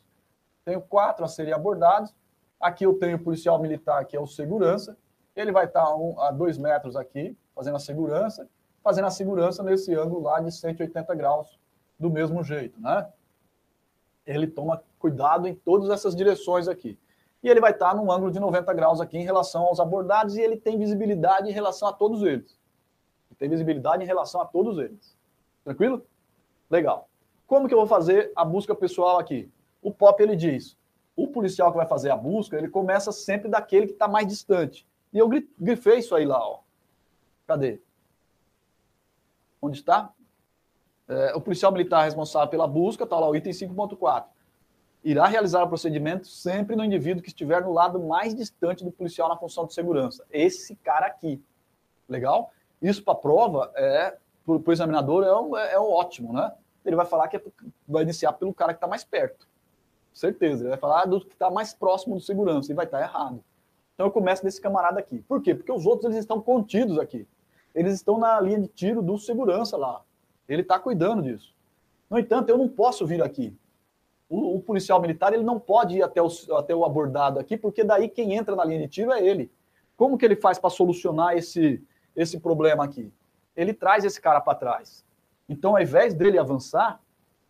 Tenho 0.64 0.82
quatro 0.82 1.26
a 1.26 1.28
serem 1.28 1.54
abordados. 1.54 2.16
Aqui 2.60 2.86
eu 2.86 2.94
tenho 2.94 3.18
o 3.18 3.24
policial 3.24 3.60
militar, 3.60 4.06
que 4.06 4.16
é 4.16 4.20
o 4.20 4.26
segurança. 4.26 4.98
Ele 5.36 5.52
vai 5.52 5.66
estar 5.66 5.94
um, 5.96 6.20
a 6.22 6.32
dois 6.32 6.58
metros 6.58 6.96
aqui, 6.96 7.38
fazendo 7.54 7.76
a 7.76 7.80
segurança, 7.80 8.48
fazendo 8.82 9.06
a 9.06 9.12
segurança 9.12 9.62
nesse 9.62 9.94
ângulo 9.94 10.22
lá 10.22 10.40
de 10.40 10.52
180 10.52 11.14
graus, 11.16 11.60
do 12.00 12.10
mesmo 12.10 12.44
jeito, 12.44 12.80
né? 12.80 13.12
Ele 14.26 14.48
toma 14.48 14.82
cuidado 14.98 15.48
em 15.48 15.56
todas 15.56 15.90
essas 15.90 16.16
direções 16.16 16.68
aqui 16.68 16.98
e 17.44 17.50
ele 17.50 17.60
vai 17.60 17.72
estar 17.72 17.94
num 17.94 18.10
ângulo 18.10 18.32
de 18.32 18.40
90 18.40 18.74
graus 18.74 19.02
aqui 19.02 19.18
em 19.18 19.24
relação 19.24 19.64
aos 19.64 19.80
abordados 19.80 20.38
e 20.38 20.42
ele 20.42 20.56
tem 20.56 20.80
visibilidade 20.80 21.50
em 21.50 21.52
relação 21.52 21.90
a 21.90 21.94
todos 21.94 22.24
eles. 22.24 22.58
Tem 23.44 23.50
visibilidade 23.50 24.02
em 24.02 24.08
relação 24.08 24.40
a 24.40 24.46
todos 24.46 24.78
eles. 24.78 25.18
Tranquilo? 25.66 26.08
Legal. 26.70 27.10
Como 27.46 27.68
que 27.68 27.74
eu 27.74 27.78
vou 27.78 27.86
fazer 27.86 28.32
a 28.38 28.46
busca 28.46 28.74
pessoal 28.74 29.20
aqui? 29.20 29.52
O 29.82 29.92
POP 29.92 30.24
ele 30.24 30.34
diz: 30.34 30.78
o 31.14 31.28
policial 31.28 31.70
que 31.70 31.76
vai 31.76 31.86
fazer 31.86 32.10
a 32.10 32.16
busca, 32.16 32.58
ele 32.58 32.70
começa 32.70 33.12
sempre 33.12 33.50
daquele 33.50 33.88
que 33.88 33.92
está 33.92 34.08
mais 34.08 34.26
distante. 34.26 34.88
E 35.12 35.18
eu 35.18 35.28
grifei 35.60 35.98
isso 35.98 36.16
aí 36.16 36.26
lá, 36.26 36.40
ó. 36.40 36.62
Cadê? 37.46 37.82
Onde 39.62 39.80
está? 39.80 40.14
É, 41.10 41.36
o 41.36 41.42
policial 41.42 41.74
militar 41.74 42.06
responsável 42.06 42.48
pela 42.48 42.66
busca, 42.66 43.04
está 43.04 43.20
lá 43.20 43.30
o 43.30 43.36
item 43.36 43.52
5.4 43.52 44.24
irá 45.04 45.28
realizar 45.28 45.62
o 45.64 45.68
procedimento 45.68 46.30
sempre 46.30 46.78
no 46.78 46.84
indivíduo 46.86 47.22
que 47.22 47.28
estiver 47.28 47.62
no 47.62 47.74
lado 47.74 48.00
mais 48.00 48.34
distante 48.34 48.86
do 48.86 48.92
policial 48.94 49.28
na 49.28 49.36
função 49.36 49.66
de 49.66 49.74
segurança. 49.74 50.26
Esse 50.32 50.78
cara 50.78 51.08
aqui. 51.08 51.44
Legal? 52.08 52.54
Isso 52.84 53.02
para 53.02 53.14
a 53.14 53.18
prova 53.18 53.72
é, 53.76 54.18
para 54.46 54.70
o 54.70 54.72
examinador, 54.74 55.24
é, 55.24 55.34
um, 55.36 55.58
é, 55.58 55.74
é 55.74 55.80
um 55.80 55.90
ótimo, 55.90 56.34
né? 56.34 56.52
Ele 56.86 56.98
vai 56.98 57.06
falar 57.06 57.30
que 57.30 57.38
é, 57.38 57.42
vai 57.88 58.04
iniciar 58.04 58.34
pelo 58.34 58.54
cara 58.54 58.74
que 58.74 58.78
está 58.78 58.88
mais 58.88 59.06
perto. 59.06 59.48
Certeza. 60.14 60.64
Ele 60.64 60.70
vai 60.70 60.78
falar 60.78 61.06
do 61.06 61.22
que 61.22 61.34
está 61.34 61.50
mais 61.50 61.74
próximo 61.74 62.16
do 62.16 62.22
segurança 62.22 62.72
e 62.72 62.76
vai 62.76 62.86
estar 62.86 63.00
tá 63.00 63.04
errado. 63.04 63.44
Então 63.94 64.06
eu 64.06 64.12
começo 64.12 64.44
desse 64.44 64.60
camarada 64.60 65.00
aqui. 65.00 65.20
Por 65.22 65.42
quê? 65.42 65.56
Porque 65.56 65.72
os 65.72 65.86
outros 65.86 66.06
eles 66.06 66.20
estão 66.20 66.42
contidos 66.42 67.00
aqui. 67.00 67.26
Eles 67.74 67.94
estão 67.94 68.20
na 68.20 68.40
linha 68.40 68.60
de 68.60 68.68
tiro 68.68 69.02
do 69.02 69.18
segurança 69.18 69.78
lá. 69.78 70.02
Ele 70.48 70.62
está 70.62 70.78
cuidando 70.78 71.22
disso. 71.22 71.56
No 72.10 72.20
entanto, 72.20 72.50
eu 72.50 72.58
não 72.58 72.68
posso 72.68 73.08
vir 73.08 73.24
aqui 73.24 73.58
O, 74.30 74.58
o, 74.58 74.62
policial 74.62 75.02
militar 75.02 75.34
ele 75.34 75.44
não 75.44 75.60
pode 75.60 75.98
ir 75.98 76.04
até 76.04 76.22
o, 76.22 76.28
até 76.58 76.76
o 76.76 76.84
abordado 76.84 77.40
aqui, 77.40 77.58
porque 77.58 77.84
daí 77.84 78.10
quem 78.10 78.36
entra 78.36 78.56
na 78.56 78.66
linha 78.66 78.82
de 78.82 78.88
tiro 78.88 79.12
é 79.12 79.26
ele. 79.26 79.50
Como 79.96 80.18
que 80.18 80.26
ele 80.26 80.36
faz 80.36 80.60
para 80.60 80.70
solucionar 80.70 81.36
esse, 81.38 81.82
esse 82.16 82.40
problema 82.40 82.84
aqui? 82.84 83.12
Ele 83.56 83.74
traz 83.74 84.04
esse 84.04 84.20
cara 84.20 84.42
para 84.42 84.58
trás. 84.58 85.06
Então, 85.48 85.76
ao 85.76 85.82
invés 85.82 86.14
dele 86.14 86.40
avançar, 86.40 87.00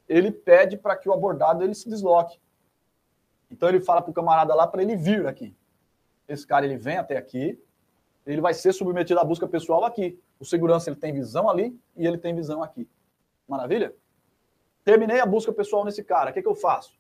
ele 0.08 0.32
pede 0.32 0.78
para 0.78 0.96
que 0.96 1.08
o 1.08 1.14
abordado 1.14 1.64
ele 1.64 1.74
se 1.74 1.90
desloque. 1.90 2.40
Então 3.50 3.70
ele 3.70 3.80
fala 3.80 4.02
para 4.02 4.12
o 4.12 4.14
camarada 4.14 4.54
lá 4.56 4.66
para 4.68 4.82
ele 4.82 4.96
vir 4.96 5.28
aqui. 5.28 5.56
Esse 6.28 6.46
cara 6.46 6.66
ele 6.66 6.78
vem 6.78 6.98
até 6.98 7.18
aqui, 7.18 7.62
ele 8.26 8.42
vai 8.42 8.54
ser 8.54 8.74
submetido 8.74 9.20
à 9.20 9.24
busca 9.24 9.48
pessoal 9.48 9.86
aqui. 9.86 10.20
O 10.40 10.46
segurança 10.46 10.90
ele 10.90 10.98
tem 10.98 11.14
visão 11.14 11.50
ali 11.50 11.80
e 11.96 12.08
ele 12.08 12.18
tem 12.18 12.34
visão 12.34 12.64
aqui. 12.64 12.90
Maravilha? 13.48 13.94
Terminei 14.84 15.20
a 15.20 15.26
busca 15.26 15.54
pessoal 15.54 15.86
nesse 15.86 16.04
cara. 16.04 16.32
O 16.32 16.34
que, 16.34 16.42
que 16.42 16.48
eu 16.48 16.56
faço? 16.56 16.98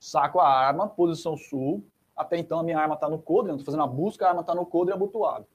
Saco 0.00 0.40
a 0.40 0.48
arma, 0.48 0.88
posição 0.88 1.36
sul. 1.36 1.84
Até 2.16 2.36
então 2.36 2.58
a 2.58 2.62
minha 2.62 2.78
arma 2.78 2.94
está 2.94 3.08
no 3.08 3.18
codre, 3.18 3.52
estou 3.52 3.64
fazendo 3.64 3.84
a 3.84 3.86
busca, 3.86 4.26
a 4.26 4.30
arma 4.30 4.40
está 4.40 4.54
no 4.54 4.66
codre 4.66 4.92
abotoado. 4.92 5.46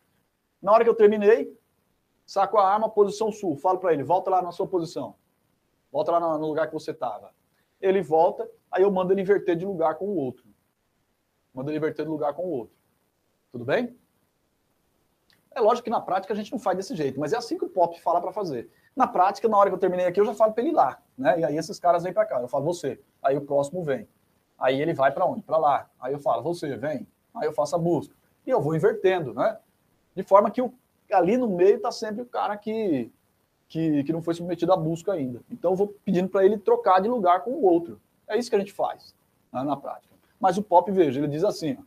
Na 0.64 0.72
hora 0.72 0.86
que 0.86 0.90
eu 0.90 0.96
terminei, 0.96 1.60
saco 2.26 2.58
a 2.58 2.66
arma, 2.66 2.90
posição 2.90 3.34
sul. 3.34 3.58
Falo 3.58 3.80
para 3.80 3.94
ele, 3.94 4.02
volta 4.02 4.32
lá 4.32 4.42
na 4.42 4.54
sua 4.54 4.66
posição. 4.66 5.16
Volta 5.92 6.14
lá 6.14 6.38
no 6.38 6.48
lugar 6.48 6.68
que 6.68 6.74
você 6.74 6.92
estava. 6.92 7.32
Ele 7.82 8.02
volta, 8.02 8.50
aí 8.72 8.82
eu 8.82 8.90
mando 8.90 9.12
ele 9.12 9.22
inverter 9.22 9.58
de 9.58 9.66
lugar 9.66 9.96
com 9.96 10.06
o 10.06 10.16
outro. 10.16 10.46
Mando 11.54 11.70
ele 11.70 11.78
inverter 11.78 12.06
de 12.06 12.10
lugar 12.10 12.34
com 12.34 12.44
o 12.44 12.50
outro. 12.50 12.74
Tudo 13.52 13.66
bem? 13.66 14.00
É 15.52 15.60
lógico 15.60 15.84
que 15.84 15.90
na 15.90 16.00
prática 16.00 16.34
a 16.34 16.36
gente 16.36 16.52
não 16.52 16.58
faz 16.58 16.78
desse 16.78 16.96
jeito, 16.96 17.20
mas 17.20 17.34
é 17.34 17.38
assim 17.38 17.58
que 17.58 17.66
o 17.66 17.70
Pop 17.70 18.00
fala 18.00 18.22
para 18.22 18.32
fazer. 18.32 18.72
Na 18.96 19.06
prática, 19.06 19.50
na 19.50 19.58
hora 19.58 19.70
que 19.70 19.76
eu 19.76 19.80
terminei 19.80 20.06
aqui, 20.06 20.20
eu 20.20 20.26
já 20.26 20.34
falo 20.34 20.54
para 20.54 20.64
ele 20.64 20.72
ir 20.72 20.76
lá, 20.76 21.00
né? 21.18 21.42
E 21.42 21.44
aí 21.44 21.58
esses 21.58 21.78
caras 21.78 22.04
vêm 22.04 22.14
para 22.14 22.26
cá. 22.26 22.40
Eu 22.40 22.48
falo, 22.48 22.64
você. 22.64 23.00
Aí 23.22 23.38
o 23.38 23.42
próximo 23.42 23.84
vem. 23.84 24.08
Aí 24.58 24.82
ele 24.82 24.94
vai 24.94 25.12
para 25.12 25.26
onde? 25.26 25.42
Para 25.44 25.58
lá. 25.58 25.90
Aí 26.00 26.14
eu 26.14 26.20
falo, 26.20 26.42
você, 26.42 26.78
vem. 26.78 27.06
Aí 27.36 27.46
eu 27.46 27.54
faço 27.54 27.76
a 27.76 27.80
busca. 27.80 28.16
E 28.48 28.50
eu 28.50 28.62
vou 28.62 28.76
invertendo, 28.76 29.34
né? 29.34 29.60
De 30.16 30.24
forma 30.24 30.52
que 30.52 30.62
o, 30.62 30.74
ali 31.12 31.38
no 31.38 31.50
meio 31.50 31.78
está 31.78 31.92
sempre 31.92 32.22
o 32.22 32.26
cara 32.26 32.58
que, 32.58 33.12
que, 33.68 34.04
que 34.04 34.14
não 34.14 34.22
foi 34.22 34.34
submetido 34.34 34.74
à 34.74 34.78
busca 34.78 35.14
ainda. 35.14 35.42
Então 35.50 35.72
eu 35.72 35.76
vou 35.76 35.96
pedindo 36.06 36.30
para 36.30 36.46
ele 36.46 36.58
trocar 36.58 37.02
de 37.02 37.08
lugar 37.08 37.42
com 37.42 37.52
o 37.52 37.64
outro. 37.64 38.00
É 38.28 38.38
isso 38.38 38.50
que 38.50 38.56
a 38.56 38.60
gente 38.60 38.74
faz 38.74 39.16
né, 39.52 39.64
na 39.64 39.76
prática. 39.76 40.14
Mas 40.40 40.58
o 40.58 40.64
Pop, 40.64 40.92
veja, 40.92 41.20
ele 41.20 41.28
diz 41.28 41.44
assim: 41.44 41.78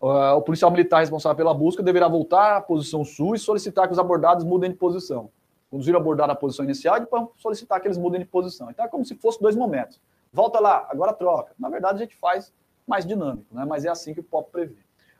ó, 0.00 0.36
o 0.36 0.42
policial 0.42 0.70
militar 0.70 1.00
responsável 1.00 1.36
pela 1.36 1.54
busca 1.54 1.82
deverá 1.82 2.08
voltar 2.08 2.56
à 2.56 2.60
posição 2.60 3.04
sul 3.04 3.34
e 3.34 3.38
solicitar 3.38 3.86
que 3.86 3.92
os 3.92 3.98
abordados 3.98 4.44
mudem 4.44 4.70
de 4.70 4.76
posição 4.76 5.30
conduzir 5.70 5.94
o 5.94 5.98
abordar 5.98 6.26
na 6.26 6.34
posição 6.34 6.64
inicial 6.64 6.96
e 6.96 7.06
solicitar 7.40 7.80
que 7.80 7.86
eles 7.86 7.98
mudem 7.98 8.20
de 8.20 8.26
posição. 8.26 8.70
Então 8.70 8.84
é 8.84 8.88
como 8.88 9.04
se 9.04 9.14
fosse 9.14 9.40
dois 9.40 9.54
momentos. 9.54 10.00
Volta 10.32 10.60
lá, 10.60 10.86
agora 10.88 11.12
troca. 11.12 11.52
Na 11.58 11.68
verdade, 11.68 11.98
a 11.98 12.02
gente 12.02 12.16
faz 12.16 12.52
mais 12.86 13.04
dinâmico, 13.04 13.54
né? 13.54 13.64
mas 13.64 13.84
é 13.84 13.88
assim 13.88 14.14
que 14.14 14.20
o 14.20 14.24
POP 14.24 14.50
prevê. 14.50 14.76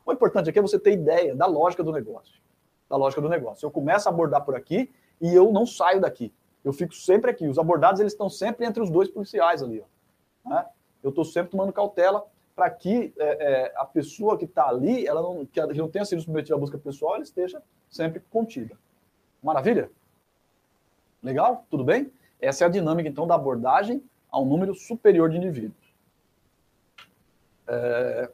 O 0.07 0.13
importante 0.13 0.49
aqui 0.49 0.57
é 0.57 0.61
você 0.61 0.79
ter 0.79 0.93
ideia 0.93 1.35
da 1.35 1.45
lógica 1.45 1.83
do 1.83 1.91
negócio. 1.91 2.39
Da 2.89 2.95
lógica 2.95 3.21
do 3.21 3.27
negócio. 3.27 3.65
Eu 3.65 3.69
começo 3.69 4.07
a 4.07 4.11
abordar 4.11 4.45
por 4.45 4.55
aqui 4.55 4.89
e 5.19 5.35
eu 5.35 5.51
não 5.51 5.65
saio 5.65 5.99
daqui. 5.99 6.33
Eu 6.63 6.71
fico 6.71 6.95
sempre 6.95 7.29
aqui. 7.29 7.45
Os 7.45 7.59
abordados 7.59 7.99
eles 7.99 8.13
estão 8.13 8.29
sempre 8.29 8.65
entre 8.65 8.81
os 8.81 8.89
dois 8.89 9.09
policiais 9.09 9.61
ali. 9.61 9.83
Ó, 10.45 10.49
né? 10.49 10.65
Eu 11.03 11.09
estou 11.09 11.25
sempre 11.25 11.51
tomando 11.51 11.73
cautela 11.73 12.25
para 12.55 12.69
que 12.69 13.13
é, 13.19 13.25
é, 13.25 13.73
a 13.75 13.83
pessoa 13.83 14.37
que 14.37 14.45
está 14.45 14.69
ali, 14.69 15.05
ela 15.05 15.21
não, 15.21 15.45
que 15.45 15.61
não 15.73 15.89
tenha 15.89 16.05
sido 16.05 16.21
submetida 16.21 16.55
à 16.55 16.57
busca 16.57 16.77
pessoal, 16.77 17.15
ela 17.15 17.23
esteja 17.23 17.61
sempre 17.89 18.21
contida. 18.31 18.77
Maravilha? 19.43 19.91
Legal? 21.21 21.65
Tudo 21.69 21.83
bem? 21.83 22.09
Essa 22.39 22.63
é 22.63 22.67
a 22.67 22.69
dinâmica, 22.69 23.09
então, 23.09 23.27
da 23.27 23.35
abordagem 23.35 24.01
a 24.31 24.39
um 24.39 24.45
número 24.45 24.73
superior 24.73 25.29
de 25.29 25.35
indivíduos. 25.35 25.93
É. 27.67 28.31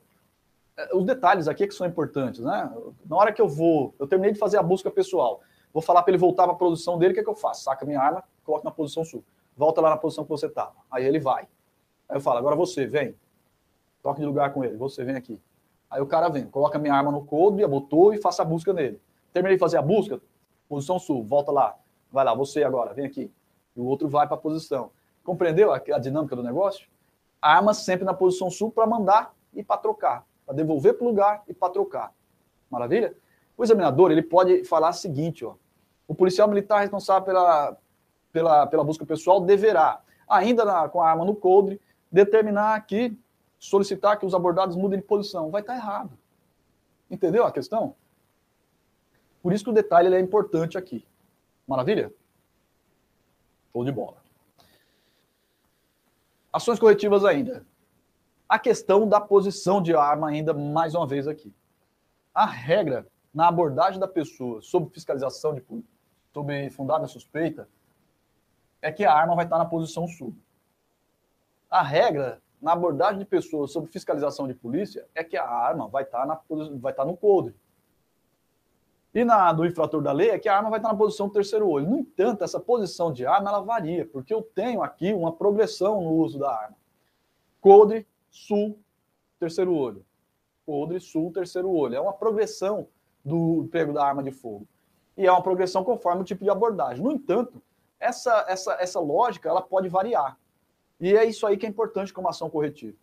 Os 0.94 1.06
detalhes 1.06 1.48
aqui 1.48 1.64
é 1.64 1.68
que 1.68 1.74
são 1.74 1.86
importantes, 1.86 2.42
né? 2.42 2.72
Na 3.06 3.16
hora 3.16 3.32
que 3.32 3.42
eu 3.42 3.48
vou, 3.48 3.94
eu 4.00 4.08
terminei 4.08 4.34
de 4.34 4.40
fazer 4.40 4.58
a 4.58 4.64
busca 4.64 4.90
pessoal, 4.90 5.42
vou 5.72 5.82
falar 5.82 6.02
para 6.02 6.12
ele 6.12 6.18
voltar 6.18 6.44
para 6.44 6.54
a 6.54 6.58
posição 6.58 6.98
dele, 6.98 7.12
o 7.12 7.14
que, 7.14 7.20
é 7.20 7.24
que 7.24 7.30
eu 7.30 7.36
faço? 7.36 7.64
Saca 7.64 7.86
minha 7.86 8.00
arma, 8.00 8.24
coloco 8.44 8.66
na 8.66 8.72
posição 8.72 9.06
sul. 9.06 9.24
Volta 9.56 9.82
lá 9.82 9.92
na 9.92 9.98
posição 9.98 10.24
que 10.24 10.30
você 10.30 10.48
estava. 10.48 10.74
Aí 10.90 11.06
ele 11.06 11.20
vai. 11.20 11.44
Aí 12.10 12.18
eu 12.18 12.22
falo, 12.22 12.40
agora 12.40 12.56
você, 12.56 12.88
vem. 12.88 13.16
Toque 14.02 14.20
de 14.20 14.26
lugar 14.26 14.52
com 14.52 14.64
ele, 14.64 14.76
você 14.76 15.04
vem 15.04 15.16
aqui. 15.16 15.40
Aí 15.90 16.02
o 16.02 16.08
cara 16.08 16.28
vem, 16.28 16.46
coloca 16.48 16.80
minha 16.80 16.94
arma 16.94 17.12
no 17.12 17.24
coldre, 17.24 17.64
abotou 17.64 18.14
e 18.14 18.18
faça 18.18 18.42
a 18.42 18.46
busca 18.46 18.74
nele. 18.74 19.00
Terminei 19.32 19.58
de 19.58 19.60
fazer 19.60 19.78
a 19.78 19.82
busca, 19.82 20.20
posição 20.68 20.98
sul, 20.98 21.24
volta 21.24 21.52
lá. 21.52 21.78
Vai 22.12 22.26
lá, 22.26 22.34
você 22.34 22.64
agora, 22.64 22.94
vem 22.94 23.06
aqui. 23.06 23.32
E 23.76 23.80
o 23.80 23.86
outro 23.86 24.08
vai 24.08 24.28
para 24.28 24.36
a 24.36 24.40
posição. 24.40 24.92
Compreendeu 25.24 25.72
a, 25.72 25.78
a, 25.78 26.00
dinâmica 26.00 26.36
do 26.36 26.44
negócio? 26.44 26.88
Arma 27.42 27.74
sempre 27.74 28.06
na 28.06 28.14
posição 28.14 28.50
sul 28.50 28.72
para 28.72 28.86
mandar 28.86 29.34
e 29.54 29.64
para 29.64 29.78
trocar. 29.78 30.26
Para 30.54 30.58
devolver 30.58 30.94
para 30.94 31.06
o 31.06 31.10
lugar 31.10 31.44
e 31.48 31.54
para 31.54 31.74
trocar. 31.74 32.14
Maravilha? 32.70 33.16
O 33.58 33.64
examinador 33.64 34.12
ele 34.12 34.22
pode 34.22 34.64
falar 34.64 34.90
o 34.90 34.94
seguinte: 34.94 35.44
ó, 35.44 35.56
o 36.08 36.14
policial 36.14 36.48
militar 36.48 36.82
responsável 36.82 37.26
pela, 37.26 37.78
pela, 38.32 38.68
pela 38.68 38.84
busca 38.84 39.04
pessoal 39.04 39.42
deverá, 39.42 40.02
ainda 40.30 40.64
na, 40.64 40.88
com 40.88 41.02
a 41.02 41.10
arma 41.10 41.26
no 41.26 41.36
coldre, 41.36 41.82
determinar 42.12 42.76
aqui, 42.76 43.18
solicitar 43.58 44.20
que 44.20 44.28
os 44.28 44.36
abordados 44.36 44.76
mudem 44.76 45.00
de 45.00 45.06
posição. 45.06 45.50
Vai 45.50 45.62
estar 45.62 45.74
tá 45.74 45.80
errado. 45.80 46.12
Entendeu 47.10 47.46
a 47.46 47.52
questão? 47.52 47.96
Por 49.42 49.54
isso 49.54 49.64
que 49.64 49.72
o 49.72 49.74
detalhe 49.74 50.14
é 50.14 50.20
importante 50.20 50.78
aqui. 50.78 51.04
Maravilha? 51.68 52.14
Show 53.72 53.84
de 53.84 53.92
bola. 53.92 54.18
Ações 56.52 56.80
corretivas 56.80 57.26
ainda. 57.26 57.66
A 58.54 58.60
questão 58.60 59.10
da 59.10 59.20
posição 59.20 59.82
de 59.82 59.96
arma, 59.96 60.30
ainda 60.30 60.54
mais 60.54 60.94
uma 60.94 61.08
vez 61.08 61.28
aqui. 61.28 61.52
A 62.32 62.46
regra 62.46 63.08
na 63.34 63.48
abordagem 63.48 64.00
da 64.00 64.08
pessoa 64.08 64.62
sob 64.62 64.92
fiscalização 64.94 65.56
de 65.56 65.66
sob 66.32 66.70
fundada 66.70 67.08
suspeita 67.08 67.68
é 68.80 68.92
que 68.92 69.04
a 69.06 69.12
arma 69.12 69.34
vai 69.36 69.46
estar 69.46 69.58
na 69.58 69.66
posição 69.66 70.08
sul. 70.08 70.36
A 71.68 71.82
regra 71.82 72.44
na 72.62 72.74
abordagem 72.74 73.18
de 73.18 73.26
pessoas 73.26 73.72
sob 73.72 73.88
fiscalização 73.88 74.48
de 74.48 74.54
polícia 74.54 75.08
é 75.16 75.24
que 75.24 75.36
a 75.36 75.50
arma 75.50 75.88
vai 75.88 76.04
estar, 76.04 76.24
na, 76.28 76.40
vai 76.80 76.94
estar 76.94 77.06
no 77.06 77.18
coldre. 77.18 77.56
E 79.16 79.26
na 79.26 79.52
do 79.52 79.66
infrator 79.66 80.00
da 80.00 80.12
lei 80.12 80.30
é 80.30 80.38
que 80.38 80.48
a 80.48 80.56
arma 80.56 80.70
vai 80.70 80.78
estar 80.78 80.90
na 80.90 80.96
posição 81.00 81.28
do 81.28 81.34
terceiro 81.34 81.68
olho. 81.68 81.90
No 81.90 81.98
entanto, 81.98 82.44
essa 82.44 82.60
posição 82.60 83.12
de 83.12 83.26
arma 83.26 83.50
ela 83.50 83.62
varia, 83.62 84.06
porque 84.06 84.32
eu 84.32 84.44
tenho 84.44 84.84
aqui 84.84 85.12
uma 85.12 85.32
progressão 85.32 86.00
no 86.04 86.12
uso 86.12 86.38
da 86.38 86.52
arma. 86.52 86.78
Coldre, 87.60 88.06
sul, 88.34 88.80
terceiro 89.40 89.74
olho. 89.74 90.04
Coldre, 90.66 91.00
sul, 91.00 91.32
terceiro 91.32 91.70
olho. 91.70 91.96
É 91.96 92.02
uma 92.02 92.14
progressão 92.14 92.88
do 93.24 93.70
pego 93.72 93.94
da 93.94 94.04
arma 94.04 94.24
de 94.24 94.32
fogo. 94.32 94.68
E 95.16 95.26
é 95.26 95.32
uma 95.32 95.44
progressão 95.44 95.84
conforme 95.84 96.22
o 96.22 96.26
tipo 96.26 96.44
de 96.44 96.50
abordagem. 96.50 97.04
No 97.04 97.12
entanto, 97.12 97.62
essa, 98.00 98.44
essa, 98.50 98.74
essa 98.80 99.00
lógica 99.00 99.48
ela 99.48 99.62
pode 99.62 99.88
variar. 99.88 100.38
E 101.00 101.16
é 101.16 101.24
isso 101.24 101.46
aí 101.46 101.56
que 101.56 101.66
é 101.66 101.70
importante 101.70 102.12
como 102.12 102.28
ação 102.28 102.50
corretiva. 102.50 102.98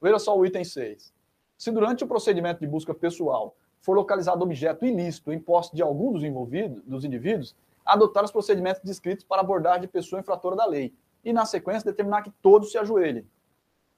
Veja 0.00 0.18
só 0.18 0.36
o 0.36 0.44
item 0.46 0.64
6. 0.64 1.12
Se 1.58 1.70
durante 1.70 2.02
o 2.02 2.08
procedimento 2.08 2.60
de 2.60 2.66
busca 2.66 2.94
pessoal 2.94 3.54
for 3.80 3.94
localizado 3.94 4.42
objeto 4.42 4.86
ilícito 4.86 5.32
em 5.32 5.38
posse 5.38 5.74
de 5.74 5.82
algum 5.82 6.12
dos 6.12 6.24
envolvidos, 6.24 6.82
dos 6.84 7.04
indivíduos, 7.04 7.54
adotar 7.84 8.24
os 8.24 8.30
procedimentos 8.30 8.80
descritos 8.82 9.24
para 9.24 9.40
abordar 9.40 9.80
de 9.80 9.86
pessoa 9.86 10.20
infratora 10.20 10.56
da 10.56 10.64
lei 10.64 10.94
e, 11.24 11.32
na 11.32 11.44
sequência, 11.44 11.90
determinar 11.90 12.22
que 12.22 12.30
todos 12.42 12.70
se 12.70 12.78
ajoelhem, 12.78 13.26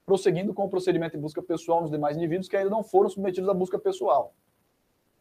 prosseguindo 0.04 0.52
com 0.52 0.64
o 0.64 0.68
procedimento 0.68 1.16
de 1.16 1.22
busca 1.22 1.42
pessoal 1.42 1.80
nos 1.80 1.90
demais 1.90 2.16
indivíduos 2.16 2.48
que 2.48 2.56
ainda 2.56 2.70
não 2.70 2.82
foram 2.82 3.08
submetidos 3.08 3.48
à 3.48 3.54
busca 3.54 3.78
pessoal. 3.78 4.34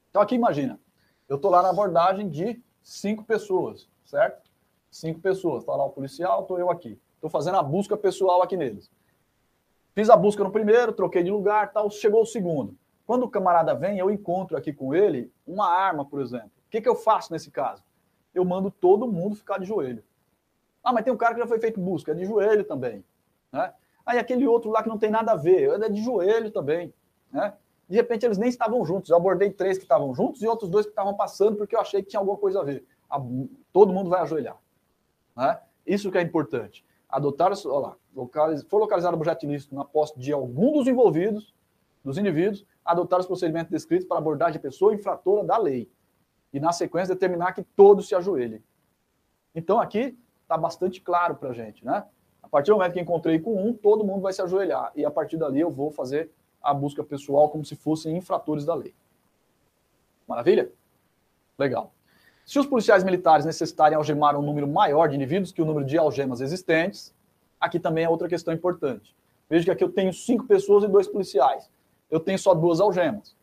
Então, 0.10 0.22
aqui 0.22 0.36
imagina, 0.36 0.80
eu 1.28 1.38
estou 1.38 1.50
lá 1.50 1.62
na 1.62 1.70
abordagem 1.70 2.30
de 2.30 2.62
cinco 2.82 3.24
pessoas, 3.24 3.88
certo? 4.06 4.52
Cinco 4.92 5.20
pessoas. 5.20 5.64
Está 5.64 5.76
lá 5.76 5.86
o 5.86 5.90
policial, 5.90 6.42
estou 6.42 6.60
eu 6.60 6.70
aqui. 6.70 7.00
Estou 7.16 7.30
fazendo 7.30 7.58
a 7.58 7.64
busca 7.64 7.96
pessoal 7.96 8.42
aqui 8.42 8.58
neles. 8.58 8.92
Fiz 9.96 10.10
a 10.10 10.18
busca 10.18 10.44
no 10.44 10.52
primeiro, 10.52 10.92
troquei 10.92 11.24
de 11.24 11.32
lugar, 11.32 11.72
tal, 11.72 11.90
chegou 11.90 12.22
o 12.22 12.26
segundo. 12.26 12.76
Quando 13.06 13.24
o 13.24 13.30
camarada 13.30 13.74
vem, 13.74 13.98
eu 13.98 14.10
encontro 14.10 14.58
aqui 14.58 14.74
com 14.74 14.94
ele 14.94 15.32
uma 15.46 15.68
arma, 15.68 16.06
por 16.06 16.22
exemplo. 16.22 16.52
O 16.68 16.70
que, 16.70 16.82
que 16.82 16.90
eu 16.90 16.96
faço 16.96 17.32
nesse 17.32 17.52
caso? 17.52 17.84
Eu 18.34 18.44
mando 18.44 18.72
todo 18.72 19.08
mundo 19.08 19.36
ficar 19.36 19.60
de 19.60 19.66
joelho. 19.66 20.04
Ah, 20.84 20.92
mas 20.92 21.04
tem 21.04 21.14
um 21.14 21.18
cara 21.18 21.34
que 21.34 21.40
já 21.40 21.48
foi 21.48 21.60
feito 21.60 21.80
busca, 21.80 22.12
é 22.12 22.16
de 22.16 22.26
joelho 22.26 22.64
também. 22.64 23.04
Né? 23.52 23.74
Aí 24.06 24.20
aquele 24.20 24.48
outro 24.48 24.70
lá 24.70 24.84
que 24.84 24.90
não 24.90 24.98
tem 24.98 25.10
nada 25.10 25.32
a 25.32 25.36
ver, 25.36 25.82
é 25.82 25.90
de 25.90 26.02
joelho 26.02 26.52
também. 26.52 26.94
Né? 27.32 27.54
De 27.88 27.96
repente 27.96 28.26
eles 28.26 28.38
nem 28.38 28.50
estavam 28.50 28.84
juntos. 28.86 29.10
Eu 29.10 29.18
abordei 29.18 29.52
três 29.52 29.78
que 29.78 29.84
estavam 29.84 30.14
juntos 30.14 30.42
e 30.42 30.48
outros 30.48 30.70
dois 30.70 30.86
que 30.86 30.92
estavam 30.92 31.16
passando 31.16 31.58
porque 31.58 31.76
eu 31.76 31.80
achei 31.80 32.02
que 32.02 32.10
tinha 32.10 32.20
alguma 32.20 32.38
coisa 32.38 32.60
a 32.60 32.64
ver. 32.64 32.86
Todo 33.72 33.94
mundo 33.94 34.10
vai 34.10 34.22
ajoelhar. 34.22 34.58
Né? 35.36 35.60
Isso 35.86 36.12
que 36.12 36.18
é 36.18 36.22
importante. 36.22 36.86
Adotar, 37.08 37.52
olha 37.66 37.88
lá, 37.88 37.96
localiz, 38.16 38.64
for 38.64 38.80
localizado 38.80 39.16
objeto 39.16 39.46
ilícito 39.46 39.76
na 39.76 39.86
posse 39.86 40.18
de 40.18 40.32
algum 40.32 40.72
dos 40.74 40.88
envolvidos, 40.88 41.54
dos 42.04 42.18
indivíduos, 42.18 42.66
adotar 42.84 43.20
os 43.20 43.26
procedimentos 43.26 43.72
descritos 43.72 44.08
para 44.08 44.18
abordagem 44.18 44.54
de 44.54 44.60
pessoa 44.60 44.94
infratora 44.94 45.44
da 45.44 45.58
lei. 45.58 45.90
E, 46.52 46.60
na 46.60 46.72
sequência, 46.72 47.16
determinar 47.16 47.54
que 47.54 47.64
todos 47.64 48.08
se 48.08 48.16
ajoelhem. 48.16 48.64
Então, 49.56 49.80
aqui 49.80 50.18
está 50.42 50.58
bastante 50.58 51.02
claro 51.02 51.36
para 51.36 51.50
a 51.50 51.54
gente, 51.54 51.84
né? 51.86 52.06
Partir 52.54 52.70
do 52.70 52.78
momento 52.78 52.94
que 52.94 53.00
encontrei 53.00 53.40
com 53.40 53.56
um, 53.56 53.74
todo 53.74 54.04
mundo 54.04 54.22
vai 54.22 54.32
se 54.32 54.40
ajoelhar. 54.40 54.92
E 54.96 55.04
a 55.04 55.10
partir 55.10 55.38
dali 55.38 55.60
eu 55.60 55.72
vou 55.72 55.90
fazer 55.90 56.30
a 56.62 56.72
busca 56.72 57.04
pessoal 57.04 57.50
como 57.50 57.66
se 57.66 57.76
fossem 57.76 58.16
infratores 58.16 58.64
da 58.64 58.76
lei. 58.76 58.94
Maravilha? 60.28 60.70
Legal. 61.58 61.92
Se 62.46 62.60
os 62.60 62.68
policiais 62.68 63.04
militares 63.04 63.44
necessitarem 63.44 63.98
algemar 63.98 64.38
um 64.38 64.44
número 64.44 64.68
maior 64.68 65.10
de 65.10 65.16
indivíduos 65.16 65.52
que 65.52 65.64
o 65.64 65.66
número 65.66 65.84
de 65.84 65.98
algemas 65.98 66.42
existentes, 66.42 67.12
aqui 67.60 67.80
também 67.80 68.06
é 68.06 68.10
outra 68.10 68.30
questão 68.30 68.54
importante. 68.54 69.16
Veja 69.50 69.66
que 69.66 69.72
aqui 69.72 69.84
eu 69.84 69.92
tenho 69.92 70.14
cinco 70.14 70.46
pessoas 70.46 70.84
e 70.84 70.88
dois 70.88 71.08
policiais. 71.08 71.68
Eu 72.12 72.20
tenho 72.20 72.38
só 72.38 72.54
duas 72.54 72.80
algemas. 72.80 73.36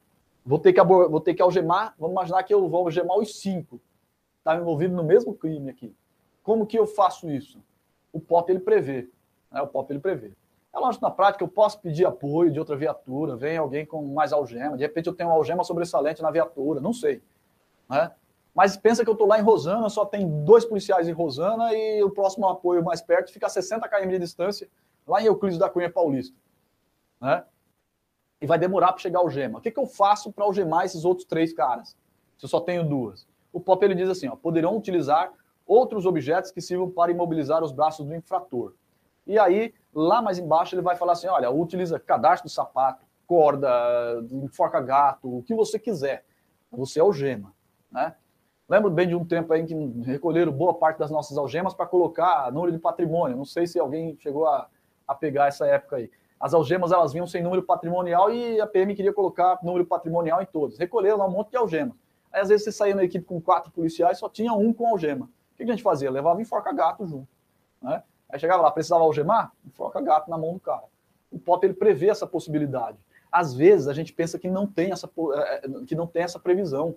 Vou 0.46 0.60
ter 0.60 0.72
que, 0.72 0.80
vou 0.80 1.20
ter 1.20 1.34
que 1.34 1.42
algemar, 1.42 1.96
vamos 1.98 2.12
imaginar 2.12 2.44
que 2.44 2.54
eu 2.54 2.68
vou 2.68 2.84
algemar 2.84 3.18
os 3.18 3.40
cinco. 3.40 3.80
Está 4.38 4.54
envolvido 4.54 4.94
no 4.94 5.02
mesmo 5.02 5.34
crime 5.34 5.68
aqui. 5.68 5.92
Como 6.44 6.64
que 6.64 6.78
eu 6.78 6.86
faço 6.86 7.28
isso? 7.28 7.58
O 8.12 8.20
POP 8.20 8.50
ele 8.50 8.60
prevê. 8.60 9.08
Né? 9.50 9.60
O 9.62 9.66
POP 9.66 9.92
ele 9.92 10.00
prevê. 10.00 10.32
É 10.72 10.78
lógico, 10.78 11.04
na 11.04 11.10
prática, 11.10 11.42
eu 11.42 11.48
posso 11.48 11.80
pedir 11.80 12.06
apoio 12.06 12.50
de 12.50 12.58
outra 12.58 12.76
viatura, 12.76 13.36
vem 13.36 13.56
alguém 13.56 13.84
com 13.84 14.02
mais 14.06 14.32
algema, 14.32 14.76
de 14.76 14.84
repente 14.84 15.08
eu 15.08 15.14
tenho 15.14 15.28
uma 15.28 15.34
algema 15.34 15.64
sobressalente 15.64 16.22
na 16.22 16.30
viatura, 16.30 16.80
não 16.80 16.92
sei. 16.92 17.20
Né? 17.88 18.12
Mas 18.54 18.76
pensa 18.76 19.02
que 19.02 19.10
eu 19.10 19.14
estou 19.14 19.26
lá 19.26 19.38
em 19.38 19.42
Rosana, 19.42 19.88
só 19.88 20.04
tem 20.04 20.44
dois 20.44 20.64
policiais 20.64 21.08
em 21.08 21.12
Rosana 21.12 21.74
e 21.74 22.02
o 22.04 22.10
próximo 22.10 22.46
apoio 22.48 22.84
mais 22.84 23.00
perto 23.00 23.32
fica 23.32 23.46
a 23.46 23.50
60 23.50 23.88
km 23.88 24.08
de 24.08 24.18
distância, 24.20 24.68
lá 25.06 25.20
em 25.20 25.26
Euclides 25.26 25.58
da 25.58 25.68
Cunha 25.68 25.90
Paulista. 25.90 26.36
Né? 27.20 27.44
E 28.40 28.46
vai 28.46 28.58
demorar 28.58 28.92
para 28.92 29.02
chegar 29.02 29.18
algema. 29.18 29.58
O 29.58 29.62
que, 29.62 29.70
que 29.70 29.78
eu 29.78 29.86
faço 29.86 30.32
para 30.32 30.44
algemar 30.44 30.84
esses 30.84 31.04
outros 31.04 31.26
três 31.26 31.52
caras? 31.52 31.96
Se 32.38 32.44
eu 32.44 32.48
só 32.48 32.60
tenho 32.60 32.88
duas. 32.88 33.26
O 33.52 33.60
POP 33.60 33.84
ele 33.84 33.94
diz 33.94 34.08
assim: 34.08 34.28
ó, 34.28 34.36
poderão 34.36 34.76
utilizar 34.76 35.32
outros 35.70 36.04
objetos 36.04 36.50
que 36.50 36.60
sirvam 36.60 36.90
para 36.90 37.12
imobilizar 37.12 37.62
os 37.62 37.70
braços 37.70 38.04
do 38.04 38.12
infrator. 38.12 38.74
E 39.24 39.38
aí, 39.38 39.72
lá 39.94 40.20
mais 40.20 40.36
embaixo, 40.36 40.74
ele 40.74 40.82
vai 40.82 40.96
falar 40.96 41.12
assim: 41.12 41.28
olha, 41.28 41.48
utiliza 41.48 42.00
cadastro 42.00 42.48
de 42.48 42.52
sapato, 42.52 43.06
corda, 43.24 43.70
enforca 44.32 44.80
gato, 44.80 45.38
o 45.38 45.42
que 45.44 45.54
você 45.54 45.78
quiser. 45.78 46.24
Você 46.72 46.98
algema. 46.98 47.54
Né? 47.90 48.14
Lembro 48.68 48.90
bem 48.90 49.06
de 49.06 49.14
um 49.14 49.24
tempo 49.24 49.52
aí 49.52 49.64
que 49.64 49.74
recolheram 50.04 50.52
boa 50.52 50.74
parte 50.74 50.98
das 50.98 51.10
nossas 51.10 51.38
algemas 51.38 51.74
para 51.74 51.86
colocar 51.86 52.50
número 52.52 52.72
de 52.72 52.78
patrimônio. 52.78 53.36
Não 53.36 53.44
sei 53.44 53.66
se 53.66 53.78
alguém 53.78 54.16
chegou 54.18 54.46
a, 54.46 54.68
a 55.06 55.14
pegar 55.14 55.46
essa 55.46 55.66
época 55.66 55.96
aí. 55.96 56.10
As 56.38 56.54
algemas 56.54 56.90
elas 56.90 57.12
vinham 57.12 57.26
sem 57.26 57.42
número 57.42 57.62
patrimonial 57.62 58.32
e 58.32 58.60
a 58.60 58.66
PM 58.66 58.94
queria 58.94 59.12
colocar 59.12 59.58
número 59.62 59.84
patrimonial 59.84 60.40
em 60.40 60.46
todos. 60.46 60.78
Recolheram 60.78 61.18
lá 61.18 61.26
um 61.26 61.30
monte 61.30 61.50
de 61.50 61.56
algemas. 61.56 61.94
Aí 62.32 62.40
às 62.40 62.48
vezes 62.48 62.64
você 62.64 62.72
saía 62.72 62.94
na 62.94 63.04
equipe 63.04 63.24
com 63.24 63.40
quatro 63.40 63.70
policiais, 63.70 64.18
só 64.18 64.28
tinha 64.28 64.52
um 64.52 64.72
com 64.72 64.88
algema. 64.88 65.28
Que 65.64 65.70
a 65.70 65.74
gente 65.74 65.82
fazia? 65.82 66.10
Levava 66.10 66.40
enforca 66.40 66.72
gato 66.72 67.06
junto. 67.06 67.28
Né? 67.82 68.02
Aí 68.28 68.38
chegava 68.38 68.62
lá, 68.62 68.70
precisava 68.70 69.04
algemar? 69.04 69.52
Enforca 69.66 70.00
gato 70.00 70.30
na 70.30 70.38
mão 70.38 70.54
do 70.54 70.60
cara. 70.60 70.84
O 71.30 71.38
POP 71.38 71.64
ele 71.64 71.74
prevê 71.74 72.08
essa 72.08 72.26
possibilidade. 72.26 72.98
Às 73.30 73.54
vezes 73.54 73.86
a 73.86 73.92
gente 73.92 74.12
pensa 74.12 74.38
que 74.38 74.48
não 74.48 74.66
tem 74.66 74.90
essa, 74.90 75.08
é, 75.34 75.66
é, 75.66 75.84
que 75.86 75.94
não 75.94 76.06
tem 76.06 76.22
essa 76.22 76.38
previsão. 76.38 76.96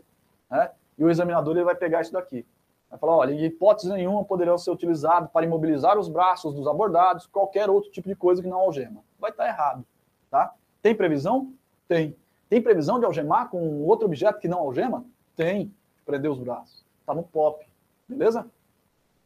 Né? 0.50 0.72
E 0.98 1.04
o 1.04 1.10
examinador 1.10 1.56
ele 1.56 1.66
vai 1.66 1.76
pegar 1.76 2.02
isso 2.02 2.14
daqui. 2.14 2.46
Vai 2.90 3.00
falar, 3.00 3.18
olha, 3.18 3.34
em 3.34 3.44
hipótese 3.44 3.92
nenhuma 3.92 4.24
poderão 4.24 4.58
ser 4.58 4.72
utilizados 4.72 5.30
para 5.32 5.46
imobilizar 5.46 5.98
os 5.98 6.08
braços 6.08 6.54
dos 6.54 6.68
abordados, 6.68 7.28
qualquer 7.28 7.70
outro 7.70 7.92
tipo 7.92 8.08
de 8.08 8.16
coisa 8.16 8.42
que 8.42 8.48
não 8.48 8.60
algema. 8.60 9.04
Vai 9.20 9.32
estar 9.32 9.48
errado, 9.48 9.84
tá? 10.30 10.54
Tem 10.82 10.96
previsão? 10.96 11.52
Tem. 11.88 12.16
Tem 12.48 12.62
previsão 12.62 13.00
de 13.00 13.06
algemar 13.06 13.50
com 13.50 13.82
outro 13.82 14.06
objeto 14.06 14.40
que 14.40 14.48
não 14.48 14.60
algema? 14.60 15.04
Tem. 15.36 15.74
Prender 16.06 16.30
os 16.30 16.38
braços. 16.38 16.86
Tá 17.06 17.14
no 17.16 17.24
POP. 17.24 17.66
Beleza? 18.14 18.50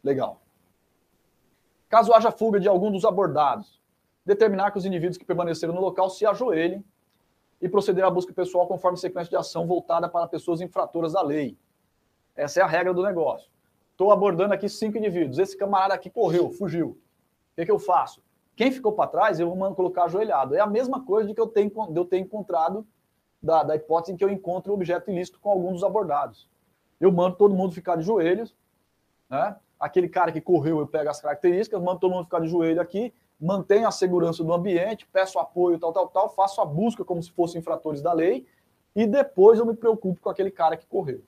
Legal. 0.03 0.41
Caso 1.90 2.14
haja 2.14 2.32
fuga 2.32 2.59
de 2.59 2.67
algum 2.67 2.91
dos 2.91 3.06
abordados, 3.06 3.82
determinar 4.25 4.72
que 4.72 4.77
os 4.77 4.85
indivíduos 4.85 5.17
que 5.17 5.25
permaneceram 5.25 5.74
no 5.74 5.82
local 5.82 6.09
se 6.09 6.25
ajoelhem 6.25 6.83
e 7.61 7.69
proceder 7.69 8.03
à 8.03 8.09
busca 8.09 8.33
pessoal 8.33 8.67
conforme 8.67 8.98
sequência 8.98 9.30
de 9.30 9.35
ação 9.35 9.66
voltada 9.66 10.09
para 10.09 10.27
pessoas 10.27 10.61
infratoras 10.61 11.14
da 11.14 11.22
lei. 11.22 11.57
Essa 12.35 12.59
é 12.59 12.64
a 12.64 12.67
regra 12.67 12.93
do 12.93 13.01
negócio. 13.01 13.49
Estou 13.91 14.11
abordando 14.11 14.53
aqui 14.53 14.69
cinco 14.69 14.98
indivíduos. 14.98 15.40
Esse 15.40 15.57
camarada 15.57 15.93
aqui 15.93 16.09
correu, 16.09 16.51
fugiu. 16.51 16.90
O 16.90 16.98
que, 17.56 17.66
que 17.66 17.72
eu 17.72 17.80
faço? 17.80 18.22
Quem 18.56 18.72
ficou 18.72 18.91
para 18.91 19.09
trás, 19.09 19.40
eu 19.40 19.53
vou 19.53 19.75
colocar 19.75 20.03
ajoelhado. 20.03 20.56
É 20.56 20.59
a 20.59 20.67
mesma 20.67 21.03
coisa 21.03 21.27
de 21.27 21.33
que 21.33 21.41
eu 21.41 21.48
tenho, 21.48 21.72
de 21.90 21.99
eu 21.99 22.06
ter 22.06 22.19
encontrado, 22.19 22.85
da, 23.41 23.64
da 23.64 23.75
hipótese 23.75 24.14
em 24.14 24.17
que 24.17 24.24
eu 24.24 24.30
encontro 24.30 24.72
o 24.72 24.75
objeto 24.75 25.09
ilícito 25.09 25.40
com 25.40 25.49
algum 25.49 25.72
dos 25.72 25.83
abordados. 25.83 26.49
Eu 26.99 27.11
mando 27.11 27.35
todo 27.38 27.53
mundo 27.56 27.74
ficar 27.74 27.95
de 27.95 28.03
joelhos, 28.03 28.56
né? 29.30 29.56
aquele 29.80 30.09
cara 30.09 30.31
que 30.31 30.41
correu, 30.41 30.80
eu 30.80 30.88
pego 30.88 31.09
as 31.09 31.22
características, 31.22 31.81
mando 31.81 31.99
todo 31.99 32.11
mundo 32.11 32.25
ficar 32.25 32.39
de 32.39 32.47
joelho 32.47 32.81
aqui, 32.81 33.14
mantenho 33.39 33.88
a 33.88 33.91
segurança 33.91 34.43
do 34.43 34.53
ambiente, 34.53 35.07
peço 35.11 35.39
apoio, 35.39 35.80
tal, 35.80 35.93
tal, 35.93 36.07
tal, 36.07 36.30
faço 36.30 36.59
a 36.61 36.65
busca 36.65 37.06
como 37.06 37.22
se 37.22 37.31
fossem 37.31 37.59
infratores 37.59 38.01
da 38.01 38.14
lei, 38.14 38.45
e 38.95 39.06
depois 39.06 39.59
eu 39.59 39.65
me 39.65 39.75
preocupo 39.75 40.19
com 40.22 40.30
aquele 40.30 40.49
cara 40.49 40.75
que 40.75 40.88
correu. 40.88 41.22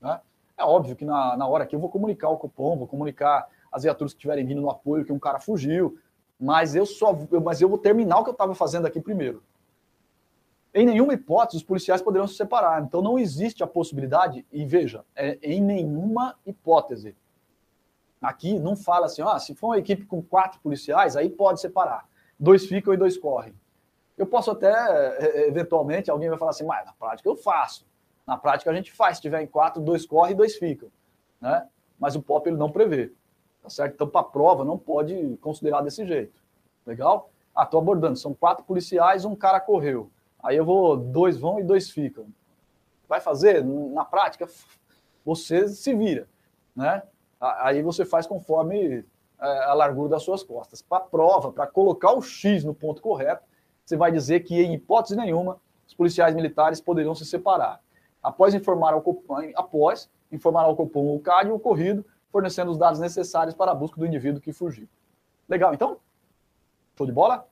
Né? 0.00 0.20
É 0.58 0.64
óbvio 0.64 0.96
que 0.96 1.04
na, 1.04 1.36
na 1.36 1.46
hora 1.46 1.66
que 1.66 1.76
eu 1.76 1.80
vou 1.80 1.88
comunicar 1.88 2.28
o 2.28 2.36
cupom, 2.36 2.76
vou 2.76 2.86
comunicar 2.86 3.48
as 3.70 3.84
viaturas 3.84 4.12
que 4.12 4.18
estiverem 4.18 4.44
vindo 4.44 4.60
no 4.60 4.70
apoio 4.70 5.04
que 5.04 5.12
um 5.12 5.18
cara 5.18 5.38
fugiu, 5.38 5.98
mas 6.38 6.74
eu 6.74 6.84
só 6.84 7.16
mas 7.42 7.60
eu 7.60 7.68
vou 7.68 7.78
terminar 7.78 8.18
o 8.18 8.24
que 8.24 8.30
eu 8.30 8.32
estava 8.32 8.54
fazendo 8.54 8.86
aqui 8.86 9.00
primeiro. 9.00 9.42
Em 10.74 10.84
nenhuma 10.84 11.14
hipótese 11.14 11.58
os 11.58 11.62
policiais 11.62 12.02
poderão 12.02 12.26
se 12.26 12.34
separar. 12.34 12.82
Então 12.82 13.00
não 13.00 13.18
existe 13.18 13.62
a 13.62 13.66
possibilidade, 13.66 14.44
e 14.52 14.64
veja, 14.66 15.04
é, 15.14 15.38
em 15.42 15.60
nenhuma 15.60 16.34
hipótese 16.44 17.14
Aqui 18.20 18.58
não 18.58 18.76
fala 18.76 19.06
assim, 19.06 19.22
ó, 19.22 19.38
se 19.38 19.54
for 19.54 19.68
uma 19.68 19.78
equipe 19.78 20.04
com 20.04 20.22
quatro 20.22 20.60
policiais, 20.60 21.16
aí 21.16 21.28
pode 21.28 21.60
separar. 21.60 22.08
Dois 22.38 22.66
ficam 22.66 22.92
e 22.92 22.96
dois 22.96 23.16
correm. 23.16 23.54
Eu 24.16 24.26
posso 24.26 24.50
até, 24.50 24.70
é, 24.70 25.16
é, 25.18 25.48
eventualmente, 25.48 26.10
alguém 26.10 26.28
vai 26.28 26.38
falar 26.38 26.50
assim, 26.50 26.64
mas 26.64 26.84
na 26.86 26.92
prática 26.92 27.28
eu 27.28 27.36
faço. 27.36 27.86
Na 28.26 28.36
prática 28.36 28.70
a 28.70 28.74
gente 28.74 28.92
faz. 28.92 29.16
Se 29.18 29.22
tiver 29.22 29.42
em 29.42 29.46
quatro, 29.46 29.80
dois 29.80 30.06
correm 30.06 30.32
e 30.32 30.36
dois 30.36 30.56
ficam. 30.56 30.90
Né? 31.40 31.66
Mas 31.98 32.16
o 32.16 32.22
POP 32.22 32.48
ele 32.48 32.56
não 32.56 32.70
prevê. 32.70 33.12
Tá 33.62 33.68
certo? 33.68 33.94
Então, 33.94 34.08
para 34.08 34.22
a 34.22 34.24
prova, 34.24 34.64
não 34.64 34.78
pode 34.78 35.36
considerar 35.40 35.82
desse 35.82 36.06
jeito. 36.06 36.42
Legal? 36.86 37.30
Ah, 37.54 37.64
estou 37.64 37.80
abordando. 37.80 38.16
São 38.16 38.32
quatro 38.32 38.64
policiais, 38.64 39.24
um 39.24 39.36
cara 39.36 39.60
correu. 39.60 40.10
Aí 40.42 40.56
eu 40.56 40.64
vou, 40.64 40.96
dois 40.96 41.36
vão 41.36 41.58
e 41.60 41.64
dois 41.64 41.90
ficam. 41.90 42.26
Vai 43.08 43.20
fazer? 43.20 43.64
Na 43.64 44.04
prática, 44.04 44.48
você 45.24 45.68
se 45.68 45.94
vira. 45.94 46.28
Né? 46.74 47.02
Aí 47.60 47.82
você 47.82 48.04
faz 48.04 48.26
conforme 48.26 49.04
é, 49.40 49.64
a 49.64 49.74
largura 49.74 50.10
das 50.10 50.22
suas 50.22 50.42
costas. 50.42 50.82
Para 50.82 51.00
prova, 51.00 51.52
para 51.52 51.66
colocar 51.66 52.12
o 52.12 52.22
X 52.22 52.64
no 52.64 52.74
ponto 52.74 53.02
correto, 53.02 53.44
você 53.84 53.96
vai 53.96 54.10
dizer 54.10 54.40
que, 54.40 54.60
em 54.60 54.74
hipótese 54.74 55.16
nenhuma, 55.16 55.60
os 55.86 55.94
policiais 55.94 56.34
militares 56.34 56.80
poderiam 56.80 57.14
se 57.14 57.24
separar. 57.24 57.80
Após 58.22 58.54
informar 58.54 58.92
ao 58.92 59.02
Copom, 59.02 59.52
após 59.54 60.10
informar 60.32 60.62
ao 60.62 60.74
Copom 60.74 61.14
o 61.14 61.20
CAD 61.20 61.48
e 61.48 61.52
o 61.52 61.56
ocorrido, 61.56 62.04
fornecendo 62.32 62.70
os 62.70 62.78
dados 62.78 62.98
necessários 62.98 63.54
para 63.54 63.70
a 63.70 63.74
busca 63.74 63.98
do 63.98 64.06
indivíduo 64.06 64.40
que 64.40 64.52
fugiu. 64.52 64.88
Legal, 65.48 65.72
então? 65.72 65.98
Show 66.96 67.06
de 67.06 67.12
bola? 67.12 67.46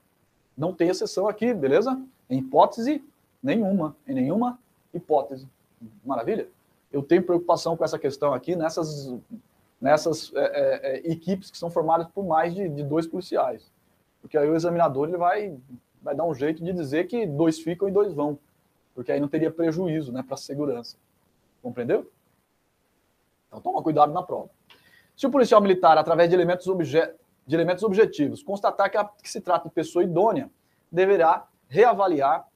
Não 0.57 0.75
tem 0.75 0.89
exceção 0.89 1.29
aqui, 1.29 1.55
beleza? 1.55 2.01
Em 2.29 2.39
hipótese 2.39 3.05
nenhuma. 3.43 3.95
Em 4.07 4.15
nenhuma 4.15 4.59
hipótese. 4.93 5.49
Maravilha? 6.05 6.49
Eu 6.93 7.03
tenho 7.03 7.23
preocupação 7.23 7.77
com 7.77 7.85
essa 7.85 7.99
questão 7.99 8.33
aqui 8.33 8.57
nessas 8.57 9.15
nessas 9.85 10.33
é, 10.35 10.41
é, 10.41 10.97
é, 10.97 11.13
equipes 11.13 11.51
que 11.51 11.59
são 11.59 11.71
formadas 11.71 12.07
por 12.09 12.25
mais 12.25 12.55
de, 12.55 12.71
de, 12.71 12.83
dois 12.83 13.07
policiais. 13.07 13.71
Porque 14.23 14.39
aí 14.39 14.49
o 14.49 14.57
examinador 14.57 15.09
ele 15.09 15.19
vai, 15.19 15.59
vai 16.01 16.17
dar 16.17 16.25
um 16.25 16.35
jeito 16.35 16.65
de 16.65 16.73
dizer 16.73 17.07
que 17.07 17.27
dois 17.27 17.59
ficam 17.59 17.87
e 17.87 17.93
dois 17.93 18.15
vão. 18.15 18.39
Porque 18.95 19.13
aí 19.13 19.21
não 19.21 19.29
teria 19.29 19.51
prejuízo 19.51 20.11
né, 20.11 20.23
para 20.23 20.37
a 20.37 20.39
segurança. 20.39 20.97
Compreendeu? 21.63 22.11
Então 23.47 23.61
toma 23.61 23.83
cuidado 23.83 24.11
na 24.11 24.23
prova. 24.23 24.49
Se 25.15 25.27
o 25.27 25.31
policial 25.31 25.61
militar, 25.61 25.99
através 25.99 26.31
de 26.31 26.35
elementos, 26.35 26.67
obje 26.67 26.99
de 27.47 27.55
elementos 27.55 27.85
objetivos, 27.85 28.43
constatar 28.43 28.91
que, 28.91 28.97
a, 28.97 29.05
que 29.05 29.31
se 29.31 29.43
trata 29.43 29.69
de 29.69 29.75
pessoa 29.75 30.03
idônea, 30.03 30.51
deverá 30.91 31.47
reavaliar 31.69 32.49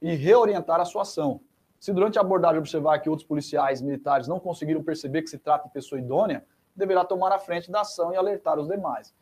e 0.00 0.14
reorientar 0.14 0.80
a 0.80 0.86
sua 0.86 1.02
ação. 1.02 1.42
Se 1.78 1.92
durante 1.92 2.16
a 2.18 2.22
abordagem 2.22 2.58
observar 2.58 2.98
que 3.00 3.10
outros 3.10 3.28
policiais 3.28 3.82
militares 3.82 4.26
não 4.26 4.40
conseguiram 4.40 4.82
perceber 4.82 5.20
que 5.20 5.28
se 5.28 5.36
trata 5.36 5.68
de 5.68 5.74
pessoa 5.74 5.98
idônea, 5.98 6.42
deverá 6.80 7.04
tomar 7.04 7.30
a 7.30 7.38
frente 7.38 7.70
da 7.70 7.82
ação 7.82 8.12
e 8.12 8.16
alertar 8.16 8.58
os 8.58 8.66
demais. 8.66 9.14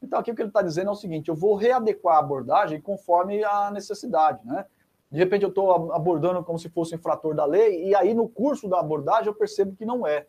Então, 0.00 0.18
aqui 0.18 0.30
o 0.30 0.34
que 0.34 0.42
ele 0.42 0.50
está 0.50 0.62
dizendo 0.62 0.88
é 0.88 0.92
o 0.92 0.96
seguinte: 0.96 1.28
eu 1.28 1.34
vou 1.34 1.56
readequar 1.56 2.16
a 2.16 2.20
abordagem 2.20 2.80
conforme 2.80 3.42
a 3.42 3.70
necessidade, 3.70 4.46
né? 4.46 4.66
De 5.10 5.18
repente, 5.18 5.42
eu 5.42 5.48
estou 5.48 5.92
abordando 5.92 6.42
como 6.44 6.58
se 6.58 6.68
fosse 6.68 6.94
infrator 6.94 7.34
da 7.34 7.44
lei, 7.44 7.88
e 7.88 7.94
aí 7.94 8.12
no 8.12 8.28
curso 8.28 8.68
da 8.68 8.78
abordagem 8.78 9.28
eu 9.28 9.34
percebo 9.34 9.74
que 9.74 9.84
não 9.84 10.06
é. 10.06 10.26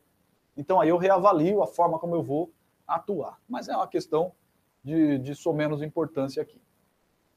Então, 0.56 0.80
aí 0.80 0.90
eu 0.90 0.98
reavalio 0.98 1.62
a 1.62 1.68
forma 1.68 2.00
como 2.00 2.16
eu 2.16 2.24
vou 2.24 2.52
atuar. 2.88 3.40
Mas 3.48 3.68
é 3.68 3.76
uma 3.76 3.88
questão 3.88 4.32
de, 4.84 5.18
de 5.20 5.36
somenos 5.36 5.82
importância 5.82 6.42
aqui. 6.42 6.62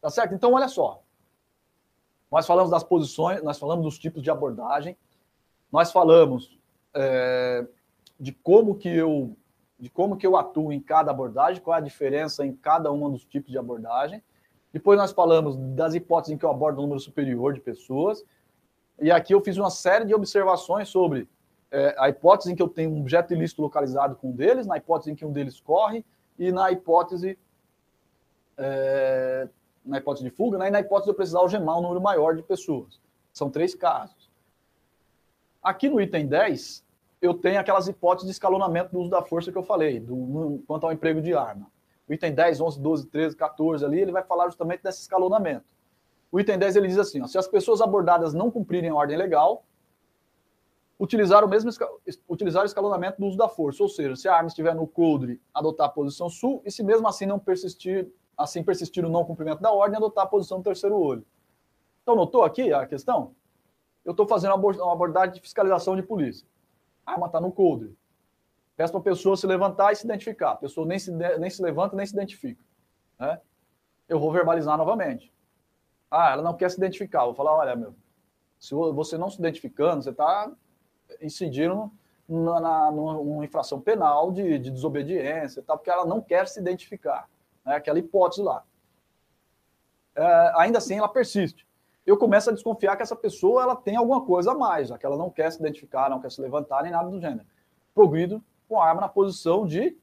Tá 0.01 0.09
certo? 0.09 0.35
Então, 0.35 0.53
olha 0.53 0.69
só. 0.69 1.03
Nós 2.31 2.47
falamos 2.47 2.71
das 2.71 2.85
posições, 2.85 3.43
nós 3.43 3.59
falamos 3.59 3.85
dos 3.85 3.99
tipos 3.99 4.23
de 4.23 4.31
abordagem, 4.31 4.97
nós 5.73 5.91
falamos 5.91 6.59
é, 6.95 7.67
de 8.19 8.33
como 8.33 8.77
que 8.77 8.89
eu 8.89 9.37
de 9.81 9.89
como 9.89 10.17
que 10.17 10.27
eu 10.27 10.37
atuo 10.37 10.73
em 10.73 10.81
cada 10.81 11.11
abordagem, 11.11 11.63
qual 11.63 11.75
é 11.75 11.79
a 11.79 11.83
diferença 11.83 12.45
em 12.45 12.55
cada 12.55 12.93
um 12.93 13.11
dos 13.11 13.25
tipos 13.25 13.51
de 13.51 13.59
abordagem. 13.59 14.23
Depois 14.73 14.99
nós 14.99 15.11
falamos 15.11 15.57
das 15.75 15.95
hipóteses 15.95 16.35
em 16.35 16.39
que 16.39 16.45
eu 16.45 16.51
abordo 16.51 16.79
um 16.79 16.83
número 16.83 17.01
superior 17.01 17.55
de 17.55 17.61
pessoas. 17.61 18.25
E 19.01 19.11
aqui 19.11 19.35
eu 19.35 19.41
fiz 19.41 19.57
uma 19.57 19.71
série 19.71 20.05
de 20.05 20.15
observações 20.15 20.89
sobre 20.89 21.27
é, 21.71 21.95
a 21.99 22.09
hipótese 22.09 22.53
em 22.53 22.55
que 22.55 22.63
eu 22.63 22.69
tenho 22.69 22.91
um 22.91 23.01
objeto 23.01 23.33
ilícito 23.33 23.63
localizado 23.63 24.15
com 24.17 24.29
um 24.29 24.33
deles, 24.33 24.67
na 24.67 24.77
hipótese 24.77 25.11
em 25.11 25.15
que 25.15 25.25
um 25.25 25.33
deles 25.33 25.59
corre 25.61 26.05
e 26.39 26.53
na 26.53 26.71
hipótese 26.71 27.39
é, 28.59 29.49
na 29.85 29.99
hipótese 29.99 30.25
de 30.25 30.31
fuga, 30.31 30.59
né, 30.59 30.69
e 30.69 30.71
na 30.71 30.81
hipótese 30.81 31.07
de 31.07 31.11
eu 31.11 31.15
precisar 31.15 31.39
algemar 31.39 31.79
um 31.79 31.83
número 31.83 32.01
maior 32.01 32.37
de 32.37 32.43
pessoas. 32.43 33.01
São 33.33 33.51
três 33.51 33.75
casos. 33.75 34.31
Aqui 35.63 35.89
no 35.89 36.01
item 36.01 36.27
10, 36.27 36.85
eu 37.21 37.35
tenho 37.35 37.61
aquelas 37.61 37.87
hipóteses 37.87 38.27
de 38.27 38.33
escalonamento 38.33 38.93
do 38.93 39.01
uso 39.01 39.11
da 39.11 39.23
força 39.23 39.53
que 39.53 39.59
eu 39.59 39.63
falei, 39.63 40.01
do, 40.01 40.63
quanto 40.67 40.87
ao 40.87 40.93
emprego 40.93 41.21
de 41.21 41.35
arma. 41.35 41.71
O 42.09 42.13
item 42.13 42.35
10, 42.35 42.61
11, 42.61 42.81
12, 42.81 43.07
13, 43.07 43.37
14 43.37 43.85
ali, 43.85 44.01
ele 44.01 44.13
vai 44.13 44.25
falar 44.25 44.47
justamente 44.47 44.83
desse 44.83 45.03
escalonamento. 45.03 45.65
O 46.33 46.41
item 46.41 46.59
10 46.59 46.77
ele 46.77 46.89
diz 46.89 46.99
assim: 46.99 47.21
ó, 47.23 47.27
se 47.27 47.39
as 47.39 47.47
pessoas 47.47 47.81
abordadas 47.81 48.33
não 48.33 48.51
cumprirem 48.51 48.91
a 48.91 48.95
ordem 48.95 49.17
legal, 49.17 49.65
utilizar 50.99 51.45
o 51.45 51.49
mesmo 51.49 51.71
utilizar 52.29 52.63
o 52.63 52.67
escalonamento 52.67 53.21
do 53.21 53.27
uso 53.27 53.37
da 53.37 53.49
força, 53.49 53.83
ou 53.83 53.89
seja, 53.89 54.17
se 54.17 54.29
a 54.29 54.35
arma 54.35 54.49
estiver 54.49 54.75
no 54.75 54.87
coldre, 54.87 55.41
adotar 55.53 55.87
a 55.87 55.91
posição 55.91 56.29
sul, 56.29 56.63
e 56.65 56.71
se 56.71 56.83
mesmo 56.83 57.07
assim 57.07 57.27
não 57.27 57.39
persistir, 57.39 58.09
assim 58.37 58.63
persistir 58.63 59.05
o 59.05 59.09
não 59.09 59.25
cumprimento 59.25 59.61
da 59.61 59.73
ordem, 59.73 59.97
adotar 59.97 60.25
a 60.25 60.29
posição 60.29 60.59
do 60.59 60.65
terceiro 60.65 60.97
olho. 60.97 61.25
Então, 62.03 62.17
notou 62.17 62.43
aqui 62.43 62.73
a 62.73 62.87
questão? 62.87 63.35
Eu 64.05 64.13
estou 64.13 64.27
fazendo 64.27 64.55
uma 64.55 64.93
abordagem 64.93 65.35
de 65.35 65.41
fiscalização 65.41 65.95
de 65.95 66.03
polícia. 66.03 66.47
A 67.11 67.13
arma 67.15 67.27
está 67.27 67.41
no 67.41 67.51
coldre. 67.51 67.97
Peço 68.77 68.93
para 68.93 69.01
a 69.01 69.05
pessoa 69.05 69.37
se 69.37 69.47
levantar 69.47 69.93
e 69.93 69.97
se 69.97 70.05
identificar. 70.05 70.53
A 70.53 70.57
pessoa 70.57 70.87
nem 70.87 70.99
se, 70.99 71.11
nem 71.11 71.51
se 71.51 71.61
levanta, 71.61 71.97
nem 71.97 72.07
se 72.07 72.15
identifica. 72.15 72.63
Né? 73.19 73.41
Eu 74.09 74.19
vou 74.21 74.33
verbalizar 74.33 74.79
novamente. 74.79 75.33
Ah, 76.11 76.33
ela 76.33 76.43
não 76.43 76.55
quer 76.55 76.71
se 76.71 76.77
identificar. 76.77 77.25
vou 77.25 77.35
falar, 77.35 77.53
olha, 77.57 77.77
meu, 77.77 77.95
se 78.59 78.75
você 78.75 79.19
não 79.19 79.29
se 79.29 79.39
identificando, 79.39 80.03
você 80.03 80.11
está 80.11 80.51
incidiram 81.21 81.93
na, 82.29 82.61
na, 82.61 82.91
numa 82.91 83.45
infração 83.45 83.81
penal 83.81 84.31
de, 84.31 84.59
de 84.59 84.71
desobediência, 84.71 85.63
tal, 85.63 85.77
porque 85.77 85.91
ela 85.91 86.05
não 86.05 86.21
quer 86.21 86.47
se 86.47 86.61
identificar. 86.61 87.29
Né, 87.65 87.75
aquela 87.75 87.99
hipótese 87.99 88.43
lá. 88.43 88.65
É, 90.15 90.53
ainda 90.57 90.79
assim, 90.79 90.97
ela 90.97 91.09
persiste. 91.09 91.67
Eu 92.11 92.17
começo 92.17 92.51
a 92.51 92.53
desconfiar 92.53 92.97
que 92.97 93.05
essa 93.05 93.15
pessoa 93.15 93.63
ela 93.63 93.77
tem 93.77 93.95
alguma 93.95 94.21
coisa 94.21 94.51
a 94.51 94.55
mais, 94.55 94.89
já 94.89 94.99
que 94.99 95.07
ela 95.07 95.17
não 95.17 95.31
quer 95.31 95.49
se 95.53 95.61
identificar, 95.61 96.11
não 96.11 96.21
quer 96.21 96.33
se 96.33 96.41
levantar, 96.41 96.83
nem 96.83 96.91
nada 96.91 97.09
do 97.09 97.21
gênero. 97.21 97.47
Progrido 97.95 98.43
com 98.69 98.81
a 98.81 98.85
arma 98.85 99.03
na 99.03 99.09
posição 99.09 99.65
de 99.65 99.97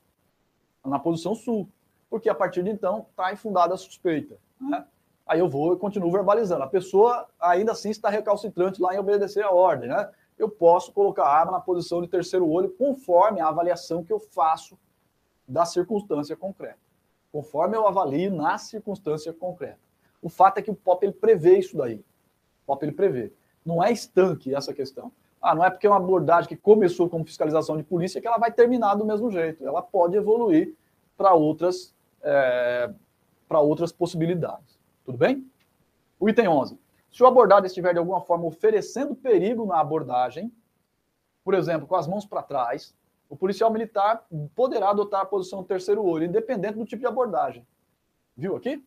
na 0.86 1.00
posição 1.00 1.36
sul, 1.36 1.68
porque 2.10 2.30
a 2.30 2.34
partir 2.34 2.64
de 2.64 2.70
então 2.70 3.06
está 3.10 3.34
infundada 3.34 3.74
a 3.74 3.78
suspeita. 3.78 4.38
Né? 4.58 4.86
Aí 5.26 5.40
eu 5.40 5.50
vou 5.50 5.74
e 5.74 5.78
continuo 5.78 6.10
verbalizando. 6.10 6.64
A 6.64 6.68
pessoa 6.68 7.28
ainda 7.38 7.74
assim 7.74 7.90
está 7.90 8.10
recalcitrante 8.10 8.82
lá 8.82 8.96
em 8.96 9.00
obedecer 9.00 9.44
a 9.44 9.52
ordem, 9.52 9.90
né? 9.90 10.10
eu 10.40 10.50
posso 10.50 10.94
colocar 10.94 11.26
a 11.26 11.38
arma 11.38 11.52
na 11.52 11.60
posição 11.60 12.02
de 12.02 12.08
terceiro 12.08 12.50
olho 12.50 12.70
conforme 12.70 13.42
a 13.42 13.50
avaliação 13.50 14.02
que 14.02 14.14
eu 14.14 14.20
faço 14.22 14.80
da 15.46 15.66
circunstância 15.66 16.38
concreta. 16.38 16.80
Conforme 17.34 17.76
eu 17.76 17.86
avalio 17.86 18.34
na 18.34 18.58
circunstância 18.58 19.34
concreta. 19.34 19.87
O 20.28 20.30
fato 20.30 20.58
é 20.58 20.62
que 20.62 20.70
o 20.70 20.76
POP 20.76 21.06
ele 21.06 21.14
prevê 21.14 21.58
isso 21.58 21.78
daí. 21.78 22.04
O 22.64 22.66
POP 22.66 22.84
ele 22.84 22.92
prevê. 22.92 23.32
Não 23.66 23.82
é 23.82 23.94
estanque 23.94 24.54
essa 24.54 24.74
questão. 24.74 25.10
Ah, 25.42 25.56
não 25.56 25.64
é 25.64 25.70
porque 25.70 25.88
é 25.88 25.90
uma 25.90 25.96
abordagem 25.96 26.50
que 26.50 26.58
começou 26.58 27.10
como 27.10 27.24
fiscalização 27.24 27.78
de 27.78 27.84
polícia 27.84 28.20
que 28.20 28.28
ela 28.28 28.38
vai 28.38 28.52
terminar 28.52 28.96
do 28.96 29.06
mesmo 29.06 29.32
jeito. 29.32 29.66
Ela 29.66 29.82
pode 29.82 30.18
evoluir 30.18 30.76
para 31.16 31.34
outras, 31.34 31.96
é, 32.22 32.92
para 33.48 33.62
outras 33.62 33.94
possibilidades. 33.94 34.78
Tudo 35.06 35.18
bem? 35.18 35.50
O 36.20 36.28
item 36.28 36.50
11. 36.50 36.78
Se 37.10 37.24
o 37.24 37.26
abordado 37.26 37.66
estiver 37.66 37.94
de 37.94 38.00
alguma 38.00 38.20
forma 38.20 38.48
oferecendo 38.48 39.16
perigo 39.16 39.66
na 39.66 39.80
abordagem, 39.80 40.52
por 41.42 41.54
exemplo, 41.54 41.88
com 41.88 41.96
as 41.96 42.06
mãos 42.06 42.26
para 42.26 42.44
trás, 42.44 42.94
o 43.30 43.38
policial 43.38 43.72
militar 43.72 44.28
poderá 44.54 44.90
adotar 44.90 45.22
a 45.22 45.26
posição 45.26 45.64
terceiro 45.64 46.04
olho, 46.04 46.26
independente 46.26 46.78
do 46.78 46.84
tipo 46.84 47.00
de 47.00 47.08
abordagem. 47.08 47.66
Viu 48.36 48.58
aqui? 48.58 48.84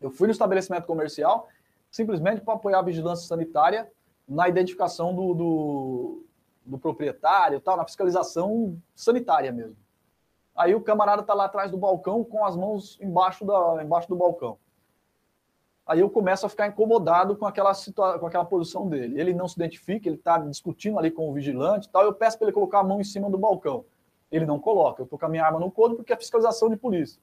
Eu 0.00 0.10
fui 0.10 0.26
no 0.26 0.32
estabelecimento 0.32 0.86
comercial 0.86 1.48
simplesmente 1.90 2.40
para 2.40 2.54
apoiar 2.54 2.78
a 2.78 2.82
vigilância 2.82 3.26
sanitária 3.26 3.90
na 4.28 4.48
identificação 4.48 5.14
do, 5.14 5.34
do, 5.34 6.24
do 6.64 6.78
proprietário, 6.78 7.60
tal, 7.60 7.76
na 7.76 7.84
fiscalização 7.84 8.80
sanitária 8.94 9.50
mesmo. 9.50 9.76
Aí 10.56 10.74
o 10.74 10.80
camarada 10.80 11.22
está 11.22 11.34
lá 11.34 11.46
atrás 11.46 11.70
do 11.70 11.76
balcão 11.76 12.22
com 12.22 12.44
as 12.44 12.56
mãos 12.56 12.98
embaixo, 13.00 13.44
da, 13.44 13.82
embaixo 13.82 14.08
do 14.08 14.16
balcão 14.16 14.56
aí 15.90 15.98
eu 15.98 16.08
começo 16.08 16.46
a 16.46 16.48
ficar 16.48 16.68
incomodado 16.68 17.34
com 17.34 17.44
aquela, 17.44 17.72
com 18.20 18.26
aquela 18.26 18.44
posição 18.44 18.88
dele. 18.88 19.20
Ele 19.20 19.34
não 19.34 19.48
se 19.48 19.56
identifica, 19.56 20.08
ele 20.08 20.14
está 20.14 20.38
discutindo 20.38 20.96
ali 20.96 21.10
com 21.10 21.28
o 21.28 21.32
vigilante 21.32 21.88
tal. 21.88 22.04
Eu 22.04 22.14
peço 22.14 22.38
para 22.38 22.46
ele 22.46 22.54
colocar 22.54 22.78
a 22.78 22.84
mão 22.84 23.00
em 23.00 23.04
cima 23.04 23.28
do 23.28 23.36
balcão. 23.36 23.84
Ele 24.30 24.46
não 24.46 24.60
coloca. 24.60 25.02
Eu 25.02 25.04
estou 25.04 25.18
com 25.18 25.26
a 25.26 25.28
minha 25.28 25.44
arma 25.44 25.58
no 25.58 25.68
couro 25.68 25.96
porque 25.96 26.12
é 26.12 26.16
fiscalização 26.16 26.70
de 26.70 26.76
polícia. 26.76 27.20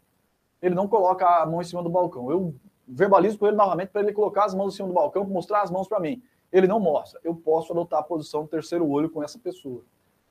Ele 0.62 0.76
não 0.76 0.86
coloca 0.86 1.26
a 1.26 1.46
mão 1.46 1.62
em 1.62 1.64
cima 1.64 1.82
do 1.82 1.90
balcão. 1.90 2.30
Eu 2.30 2.54
verbalizo 2.88 3.38
com 3.38 3.48
ele 3.48 3.56
novamente 3.56 3.90
para 3.90 4.02
ele 4.02 4.14
colocar 4.14 4.46
as 4.46 4.54
mãos 4.54 4.74
em 4.74 4.78
cima 4.78 4.88
do 4.88 4.94
balcão, 4.94 5.24
mostrar 5.26 5.62
as 5.62 5.72
mãos 5.72 5.88
para 5.88 6.00
mim. 6.00 6.22
Ele 6.52 6.68
não 6.68 6.80
mostra. 6.80 7.20
Eu 7.24 7.36
posso 7.36 7.74
adotar 7.74 8.00
a 8.00 8.04
posição 8.04 8.44
do 8.44 8.48
terceiro 8.48 8.88
olho 8.88 9.10
com 9.10 9.22
essa 9.22 9.38
pessoa. 9.38 9.84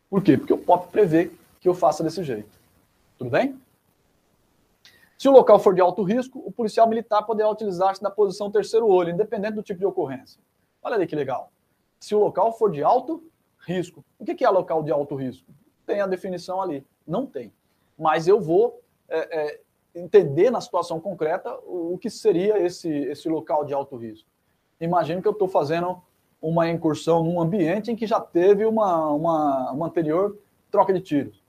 Por 0.09 0.23
quê? 0.23 0.39
Porque 0.39 0.53
o 0.53 0.59
POP 0.59 0.91
prevê 0.91 1.31
que 1.61 1.69
eu 1.69 1.75
faça 1.75 2.03
desse 2.03 2.23
jeito. 2.25 2.49
Tudo 3.19 3.31
bem? 3.31 3.61
Se 5.19 5.29
o 5.29 5.33
local 5.33 5.59
for 5.59 5.75
de 5.75 5.81
alto 5.81 6.03
risco, 6.03 6.43
o 6.45 6.53
policial 6.53 6.89
militar 6.89 7.23
poderá 7.23 7.51
utilizar-se 7.51 8.03
da 8.03 8.11
posição 8.11 8.51
terceiro 8.51 8.87
olho, 8.87 9.11
independente 9.11 9.55
do 9.55 9.63
tipo 9.63 9.81
de 9.81 9.87
ocorrência. 9.87 10.41
Olha 10.83 10.97
aí 10.97 11.07
que 11.07 11.17
legal. 11.17 11.51
Se 11.99 12.15
o 12.15 12.19
local 12.19 12.53
for 12.53 12.71
de 12.71 12.83
alto 12.83 13.23
risco. 13.67 14.05
O 14.19 14.25
que 14.25 14.45
é 14.45 14.49
local 14.49 14.83
de 14.83 14.93
alto 14.93 15.17
risco? 15.17 15.51
Tem 15.85 16.01
a 16.01 16.07
definição 16.07 16.63
ali. 16.63 16.87
Não 17.07 17.27
tem. 17.27 17.53
Mas 17.99 18.29
eu 18.29 18.41
vou 18.41 18.81
é, 19.09 19.39
é, 19.39 19.61
entender 19.97 20.51
na 20.51 20.61
situação 20.61 21.01
concreta 21.01 21.53
o 21.67 21.99
que 21.99 22.11
seria 22.11 22.59
esse, 22.59 22.89
esse 22.89 23.29
local 23.29 23.65
de 23.65 23.75
alto 23.75 23.97
risco. 23.97 24.29
Imagino 24.81 25.23
que 25.23 25.29
eu 25.29 25.33
estou 25.33 25.49
fazendo 25.49 26.01
uma 26.41 26.69
incursão 26.71 27.25
num 27.25 27.41
ambiente 27.41 27.91
em 27.91 27.97
que 27.97 28.07
já 28.07 28.21
teve 28.21 28.65
uma, 28.67 29.11
uma, 29.11 29.71
uma 29.73 29.87
anterior 29.87 30.39
troca 30.71 30.93
de 30.93 31.01
tiros. 31.01 31.43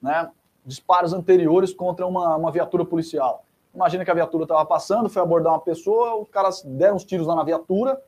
Né? 0.00 0.30
disparos 0.68 1.14
anteriores 1.14 1.72
contra 1.72 2.06
uma, 2.06 2.36
uma 2.36 2.52
viatura 2.52 2.84
policial. 2.84 3.42
Imagina 3.74 4.04
que 4.04 4.10
a 4.10 4.14
viatura 4.14 4.44
estava 4.44 4.64
passando, 4.66 5.08
foi 5.08 5.22
abordar 5.22 5.54
uma 5.54 5.60
pessoa, 5.60 6.16
os 6.16 6.28
caras 6.28 6.62
deram 6.62 6.96
uns 6.96 7.04
tiros 7.04 7.26
lá 7.26 7.34
na 7.34 7.42
viatura 7.42 8.00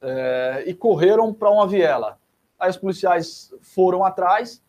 é, 0.00 0.62
e 0.66 0.72
correram 0.72 1.34
para 1.34 1.50
uma 1.50 1.66
viela. 1.66 2.18
Aí 2.58 2.70
os 2.70 2.76
policiais 2.76 3.52
foram 3.60 4.04
atrás 4.04 4.62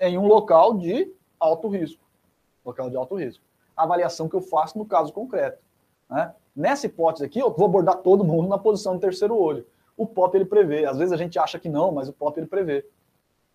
em 0.00 0.18
um 0.18 0.26
local 0.26 0.76
de 0.76 1.12
alto 1.38 1.68
risco. 1.68 2.02
Local 2.64 2.90
de 2.90 2.96
alto 2.96 3.14
risco. 3.14 3.44
A 3.76 3.84
avaliação 3.84 4.28
que 4.28 4.36
eu 4.36 4.40
faço 4.40 4.76
no 4.78 4.84
caso 4.84 5.12
concreto. 5.12 5.62
Né? 6.08 6.34
Nessa 6.54 6.86
hipótese 6.86 7.24
aqui, 7.24 7.38
eu 7.38 7.50
vou 7.50 7.66
abordar 7.66 7.98
todo 7.98 8.24
mundo 8.24 8.48
na 8.48 8.58
posição 8.58 8.94
de 8.94 9.00
terceiro 9.00 9.36
olho. 9.36 9.66
O 9.96 10.06
POP 10.06 10.36
ele 10.36 10.44
prevê. 10.44 10.84
Às 10.84 10.98
vezes 10.98 11.12
a 11.12 11.16
gente 11.16 11.38
acha 11.38 11.58
que 11.58 11.68
não, 11.68 11.92
mas 11.92 12.08
o 12.08 12.12
POP 12.12 12.38
ele 12.38 12.46
prevê. 12.46 12.86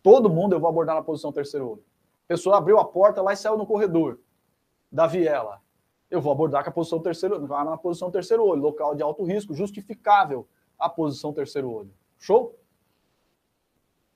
Todo 0.02 0.30
mundo 0.30 0.54
eu 0.54 0.60
vou 0.60 0.70
abordar 0.70 0.96
na 0.96 1.02
posição 1.02 1.32
terceiro 1.32 1.70
olho. 1.70 1.84
A 2.26 2.28
pessoa 2.28 2.58
abriu 2.58 2.80
a 2.80 2.86
porta 2.86 3.22
lá 3.22 3.34
e 3.34 3.38
saiu 3.38 3.58
no 3.58 3.66
corredor 3.66 4.20
da 4.92 5.08
viela. 5.08 5.62
Eu 6.10 6.22
vou 6.22 6.32
abordar 6.32 6.64
com 6.64 6.70
a 6.70 6.74
posição 6.74 7.00
terceiro, 7.00 7.40
na 7.48 7.78
posição 7.78 8.12
terceiro 8.12 8.46
olho, 8.46 8.62
local 8.62 8.94
de 8.96 9.02
alto 9.02 9.24
risco, 9.24 9.54
justificável 9.54 10.48
a 10.78 10.88
posição 10.88 11.34
terceiro 11.34 11.72
olho. 11.72 11.92
Show? 12.20 12.56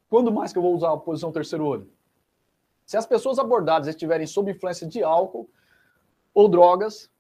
Quando 0.10 0.32
mais 0.32 0.54
que 0.54 0.60
eu 0.60 0.62
vou 0.62 0.76
usar 0.76 0.94
a 0.94 0.98
posição 0.98 1.32
terceiro 1.32 1.66
olho? 1.66 1.90
Se 2.88 2.96
as 2.96 3.06
pessoas 3.06 3.38
abordadas 3.38 3.90
estiverem 3.90 4.26
sob 4.26 4.50
influência 4.50 4.88
de 4.88 5.04
álcool 5.04 5.50
ou 6.34 6.48
drogas 6.48 7.12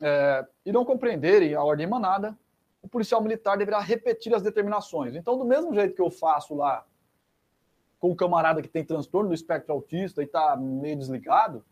é, 0.00 0.44
e 0.66 0.72
não 0.72 0.84
compreenderem 0.84 1.54
a 1.54 1.62
ordem 1.62 1.84
emanada, 1.84 2.36
o 2.82 2.88
policial 2.88 3.22
militar 3.22 3.56
deverá 3.56 3.78
repetir 3.78 4.34
as 4.34 4.42
determinações. 4.42 5.14
Então, 5.14 5.38
do 5.38 5.44
mesmo 5.44 5.72
jeito 5.72 5.94
que 5.94 6.02
eu 6.02 6.10
faço 6.10 6.56
lá 6.56 6.84
com 8.00 8.10
o 8.10 8.16
camarada 8.16 8.60
que 8.60 8.68
tem 8.68 8.84
transtorno 8.84 9.28
do 9.28 9.34
espectro 9.34 9.72
autista 9.72 10.20
e 10.20 10.24
está 10.24 10.56
meio 10.56 10.98
desligado, 10.98 11.64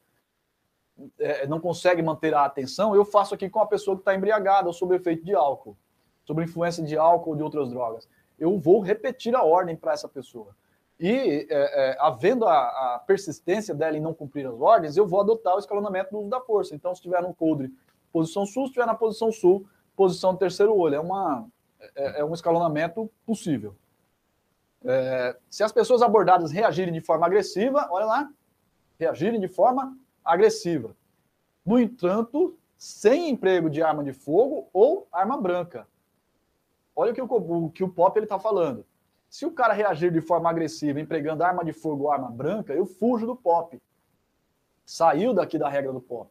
é, 1.19 1.45
não 1.45 1.59
consegue 1.59 2.01
manter 2.01 2.33
a 2.35 2.45
atenção, 2.45 2.95
eu 2.95 3.05
faço 3.05 3.35
aqui 3.35 3.51
com 3.51 3.59
a 3.59 3.67
pessoa 3.67 3.97
que 3.97 4.03
está 4.03 4.15
embriagada 4.15 4.69
ou 4.69 4.73
sob 4.73 4.95
efeito 4.95 5.25
de 5.25 5.35
álcool, 5.35 5.77
sob 6.25 6.45
influência 6.45 6.85
de 6.85 6.97
álcool 6.97 7.31
ou 7.31 7.37
de 7.37 7.43
outras 7.43 7.71
drogas. 7.71 8.09
Eu 8.39 8.57
vou 8.57 8.81
repetir 8.81 9.35
a 9.35 9.43
ordem 9.43 9.75
para 9.75 9.95
essa 9.95 10.09
pessoa. 10.09 10.55
E, 11.03 11.49
é, 11.51 11.91
é, 11.91 11.97
havendo 11.99 12.47
a, 12.47 12.95
a, 12.95 12.99
persistência 13.05 13.75
dela 13.75 13.97
em 13.97 14.01
não 14.01 14.15
cumprir 14.15 14.47
as 14.47 14.55
ordens, 14.61 14.97
eu 14.97 15.05
vou 15.05 15.21
adotar 15.21 15.57
o 15.57 15.59
escalonamento 15.59 16.13
do 16.13 16.21
uso 16.21 16.31
da 16.31 16.41
força. 16.41 16.77
Então, 16.77 16.95
se 16.95 17.01
estiver 17.01 17.21
no 17.21 17.35
coldre, 17.35 17.75
posição 18.13 18.47
sul, 18.47 18.67
se 18.67 18.69
estiver 18.69 18.87
na 18.87 18.95
posição 18.95 19.33
sul, 19.33 19.67
posição 19.97 20.37
terceiro 20.37 20.77
olho. 20.77 20.95
É, 20.95 21.01
uma, 21.01 21.49
é, 21.97 22.21
é 22.21 22.25
um 22.25 22.33
escalonamento 22.33 23.11
possível. 23.27 23.75
É, 24.85 25.37
se 25.51 25.65
as 25.65 25.73
pessoas 25.73 26.03
abordadas 26.03 26.53
reagirem 26.53 26.95
de 26.95 27.01
forma 27.01 27.27
agressiva, 27.27 27.89
olha 27.91 28.07
lá, 28.07 28.31
reagirem 28.97 29.41
de 29.41 29.49
forma 29.49 29.99
agressiva. 30.25 30.95
No 31.67 31.81
entanto, 31.81 32.57
sem 32.79 33.29
emprego 33.29 33.69
de 33.69 33.83
arma 33.83 34.05
de 34.05 34.13
fogo 34.13 34.69
ou 34.73 35.09
arma 35.11 35.37
branca. 35.37 35.85
Olha 36.95 37.11
o 37.11 37.15
que 37.15 37.21
o, 37.21 37.27
o, 37.27 37.71
que 37.71 37.83
o 37.83 37.89
Pop 37.89 38.17
está 38.21 38.39
falando. 38.39 38.87
Se 39.33 39.47
o 39.47 39.51
cara 39.51 39.73
reagir 39.73 40.13
de 40.13 40.21
forma 40.21 40.51
agressiva, 40.51 41.01
empregando 41.01 41.43
arma 41.43 41.65
de 41.65 41.73
fogo 41.73 42.05
ou 42.05 42.13
arma 42.13 42.31
branca, 42.31 42.75
eu 42.75 42.85
fujo 42.85 43.27
do 43.27 43.35
Pop. 43.35 43.81
Saiu 44.85 45.33
daqui 45.33 45.59
da 45.59 45.71
regra 45.71 45.91
do 45.91 46.03
Pop. 46.03 46.31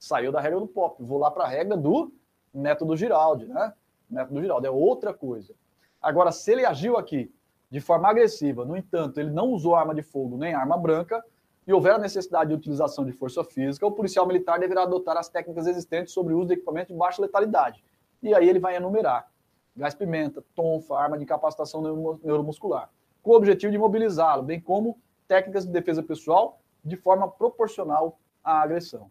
Saiu 0.00 0.32
da 0.32 0.40
regra 0.40 0.58
do 0.58 0.66
Pop. 0.66 1.00
Vou 1.00 1.16
lá 1.16 1.30
para 1.30 1.44
a 1.44 1.46
regra 1.46 1.76
do 1.76 2.12
método 2.52 2.96
Giraldi, 2.96 3.46
né? 3.46 3.72
Método 4.10 4.42
Giraldi 4.42 4.66
é 4.66 4.70
outra 4.70 5.14
coisa. 5.14 5.54
Agora, 6.02 6.32
se 6.32 6.50
ele 6.50 6.66
agiu 6.66 6.96
aqui 6.96 7.32
de 7.70 7.78
forma 7.78 8.08
agressiva, 8.08 8.64
no 8.64 8.76
entanto, 8.76 9.20
ele 9.20 9.30
não 9.30 9.50
usou 9.50 9.76
arma 9.76 9.94
de 9.94 10.02
fogo 10.02 10.36
nem 10.36 10.54
arma 10.54 10.76
branca, 10.76 11.24
e 11.64 11.72
houver 11.72 11.94
a 11.94 11.98
necessidade 11.98 12.50
de 12.50 12.56
utilização 12.56 13.04
de 13.04 13.12
força 13.12 13.44
física, 13.44 13.86
o 13.86 13.92
policial 13.92 14.26
militar 14.26 14.58
deverá 14.58 14.82
adotar 14.82 15.16
as 15.16 15.28
técnicas 15.28 15.68
existentes 15.68 16.12
sobre 16.12 16.34
o 16.34 16.38
uso 16.38 16.48
de 16.48 16.54
equipamento 16.54 16.92
de 16.92 16.98
baixa 16.98 17.22
letalidade. 17.22 17.84
E 18.20 18.34
aí 18.34 18.48
ele 18.48 18.58
vai 18.58 18.74
enumerar 18.74 19.32
gás 19.76 19.94
pimenta, 19.94 20.42
tonfa, 20.54 20.96
arma 20.96 21.18
de 21.18 21.26
capacitação 21.26 21.82
neuromuscular, 22.22 22.90
com 23.22 23.32
o 23.32 23.36
objetivo 23.36 23.72
de 23.72 23.78
mobilizá-lo, 23.78 24.42
bem 24.42 24.60
como 24.60 24.98
técnicas 25.26 25.64
de 25.64 25.72
defesa 25.72 26.02
pessoal 26.02 26.60
de 26.84 26.96
forma 26.96 27.28
proporcional 27.28 28.18
à 28.42 28.60
agressão. 28.60 29.10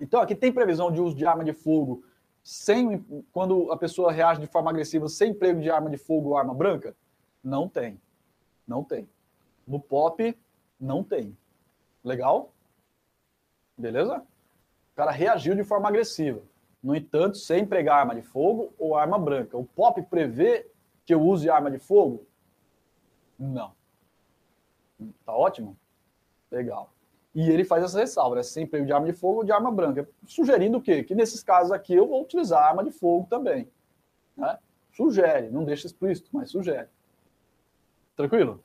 Então, 0.00 0.20
aqui 0.20 0.34
tem 0.34 0.52
previsão 0.52 0.90
de 0.90 1.00
uso 1.00 1.14
de 1.14 1.26
arma 1.26 1.44
de 1.44 1.52
fogo 1.52 2.04
sem 2.42 3.02
quando 3.32 3.72
a 3.72 3.76
pessoa 3.76 4.12
reage 4.12 4.40
de 4.40 4.46
forma 4.46 4.70
agressiva 4.70 5.08
sem 5.08 5.30
emprego 5.30 5.60
de 5.60 5.70
arma 5.70 5.88
de 5.88 5.96
fogo 5.96 6.30
ou 6.30 6.36
arma 6.36 6.52
branca? 6.52 6.94
Não 7.42 7.68
tem. 7.68 8.00
Não 8.66 8.82
tem. 8.82 9.08
No 9.66 9.80
POP, 9.80 10.36
não 10.78 11.02
tem. 11.02 11.36
Legal? 12.02 12.52
Beleza? 13.76 14.18
O 14.18 14.96
cara 14.96 15.10
reagiu 15.10 15.54
de 15.54 15.64
forma 15.64 15.88
agressiva. 15.88 16.42
No 16.84 16.94
entanto, 16.94 17.38
sem 17.38 17.62
empregar 17.62 18.00
arma 18.00 18.14
de 18.14 18.20
fogo 18.20 18.74
ou 18.78 18.94
arma 18.94 19.18
branca. 19.18 19.56
O 19.56 19.64
POP 19.64 20.02
prevê 20.02 20.70
que 21.06 21.14
eu 21.14 21.22
use 21.22 21.48
arma 21.48 21.70
de 21.70 21.78
fogo? 21.78 22.26
Não. 23.38 23.72
Tá 25.24 25.32
ótimo? 25.32 25.78
Legal. 26.50 26.92
E 27.34 27.48
ele 27.50 27.64
faz 27.64 27.82
essa 27.82 27.98
ressalva, 27.98 28.36
né? 28.36 28.42
sem 28.42 28.64
emprego 28.64 28.84
de 28.84 28.92
arma 28.92 29.06
de 29.06 29.14
fogo 29.14 29.38
ou 29.38 29.44
de 29.44 29.50
arma 29.50 29.72
branca. 29.72 30.06
Sugerindo 30.26 30.76
o 30.76 30.82
quê? 30.82 31.02
Que 31.02 31.14
nesses 31.14 31.42
casos 31.42 31.72
aqui 31.72 31.94
eu 31.94 32.06
vou 32.06 32.22
utilizar 32.22 32.62
arma 32.62 32.84
de 32.84 32.90
fogo 32.90 33.26
também. 33.30 33.66
Né? 34.36 34.58
Sugere, 34.92 35.48
não 35.48 35.64
deixa 35.64 35.86
explícito, 35.86 36.28
mas 36.34 36.50
sugere. 36.50 36.88
Tranquilo? 38.14 38.62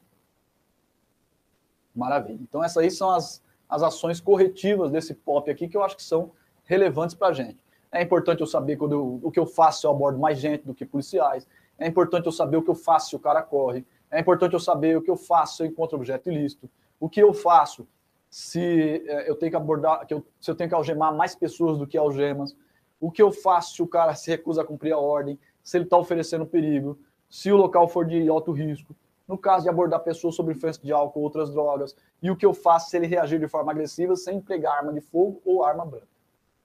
Maravilha. 1.95 2.39
Então, 2.41 2.61
essas 2.61 2.83
aí 2.83 2.91
são 2.91 3.11
as, 3.11 3.41
as 3.69 3.81
ações 3.81 4.19
corretivas 4.19 4.91
desse 4.91 5.13
POP 5.13 5.49
aqui 5.49 5.69
que 5.69 5.77
eu 5.77 5.83
acho 5.83 5.95
que 5.95 6.03
são 6.03 6.33
relevantes 6.65 7.15
para 7.15 7.29
a 7.29 7.33
gente. 7.33 7.57
É 7.91 8.01
importante 8.01 8.41
eu 8.41 8.47
saber 8.47 8.77
quando 8.77 8.93
eu, 8.93 9.19
o 9.23 9.31
que 9.31 9.39
eu 9.39 9.45
faço 9.45 9.81
se 9.81 9.87
eu 9.87 9.91
abordo 9.91 10.19
mais 10.19 10.39
gente 10.39 10.65
do 10.65 10.73
que 10.73 10.85
policiais. 10.85 11.47
É 11.77 11.87
importante 11.87 12.25
eu 12.25 12.31
saber 12.31 12.57
o 12.57 12.61
que 12.61 12.69
eu 12.69 12.75
faço 12.75 13.09
se 13.09 13.15
o 13.15 13.19
cara 13.19 13.41
corre. 13.41 13.85
É 14.11 14.19
importante 14.19 14.53
eu 14.53 14.59
saber 14.59 14.97
o 14.97 15.01
que 15.01 15.09
eu 15.09 15.15
faço 15.15 15.57
se 15.57 15.63
eu 15.63 15.67
encontro 15.67 15.97
objeto 15.97 16.29
ilícito. 16.29 16.69
O 16.99 17.09
que 17.09 17.21
eu 17.21 17.33
faço 17.33 17.87
se 18.29 19.03
é, 19.07 19.29
eu 19.29 19.35
tenho 19.35 19.51
que 19.51 19.55
abordar, 19.55 20.05
que 20.05 20.13
eu, 20.13 20.23
se 20.39 20.51
eu 20.51 20.55
tenho 20.55 20.69
que 20.69 20.75
algemar 20.75 21.15
mais 21.15 21.33
pessoas 21.35 21.77
do 21.77 21.87
que 21.87 21.97
algemas. 21.97 22.55
O 22.99 23.09
que 23.09 23.21
eu 23.21 23.31
faço 23.31 23.75
se 23.75 23.81
o 23.81 23.87
cara 23.87 24.13
se 24.13 24.29
recusa 24.29 24.61
a 24.61 24.65
cumprir 24.65 24.91
a 24.91 24.97
ordem, 24.97 25.39
se 25.63 25.77
ele 25.77 25.85
está 25.85 25.97
oferecendo 25.97 26.45
perigo, 26.45 26.99
se 27.29 27.51
o 27.51 27.57
local 27.57 27.87
for 27.87 28.05
de 28.05 28.27
alto 28.29 28.51
risco 28.51 28.95
no 29.29 29.37
caso 29.37 29.63
de 29.63 29.69
abordar 29.69 29.99
pessoas 29.99 30.33
sob 30.33 30.51
influência 30.51 30.81
de 30.81 30.91
álcool 30.91 31.19
ou 31.19 31.25
outras 31.25 31.51
drogas, 31.51 31.95
e 32.19 32.31
o 32.31 32.35
que 32.35 32.43
eu 32.43 32.51
faço 32.51 32.89
se 32.89 32.97
ele 32.97 33.05
reagir 33.05 33.39
de 33.39 33.47
forma 33.47 33.71
agressiva 33.71 34.15
sem 34.15 34.37
empregar 34.37 34.79
arma 34.79 34.91
de 34.91 35.01
fogo 35.01 35.39
ou 35.45 35.63
arma 35.63 35.85
branca. 35.85 36.07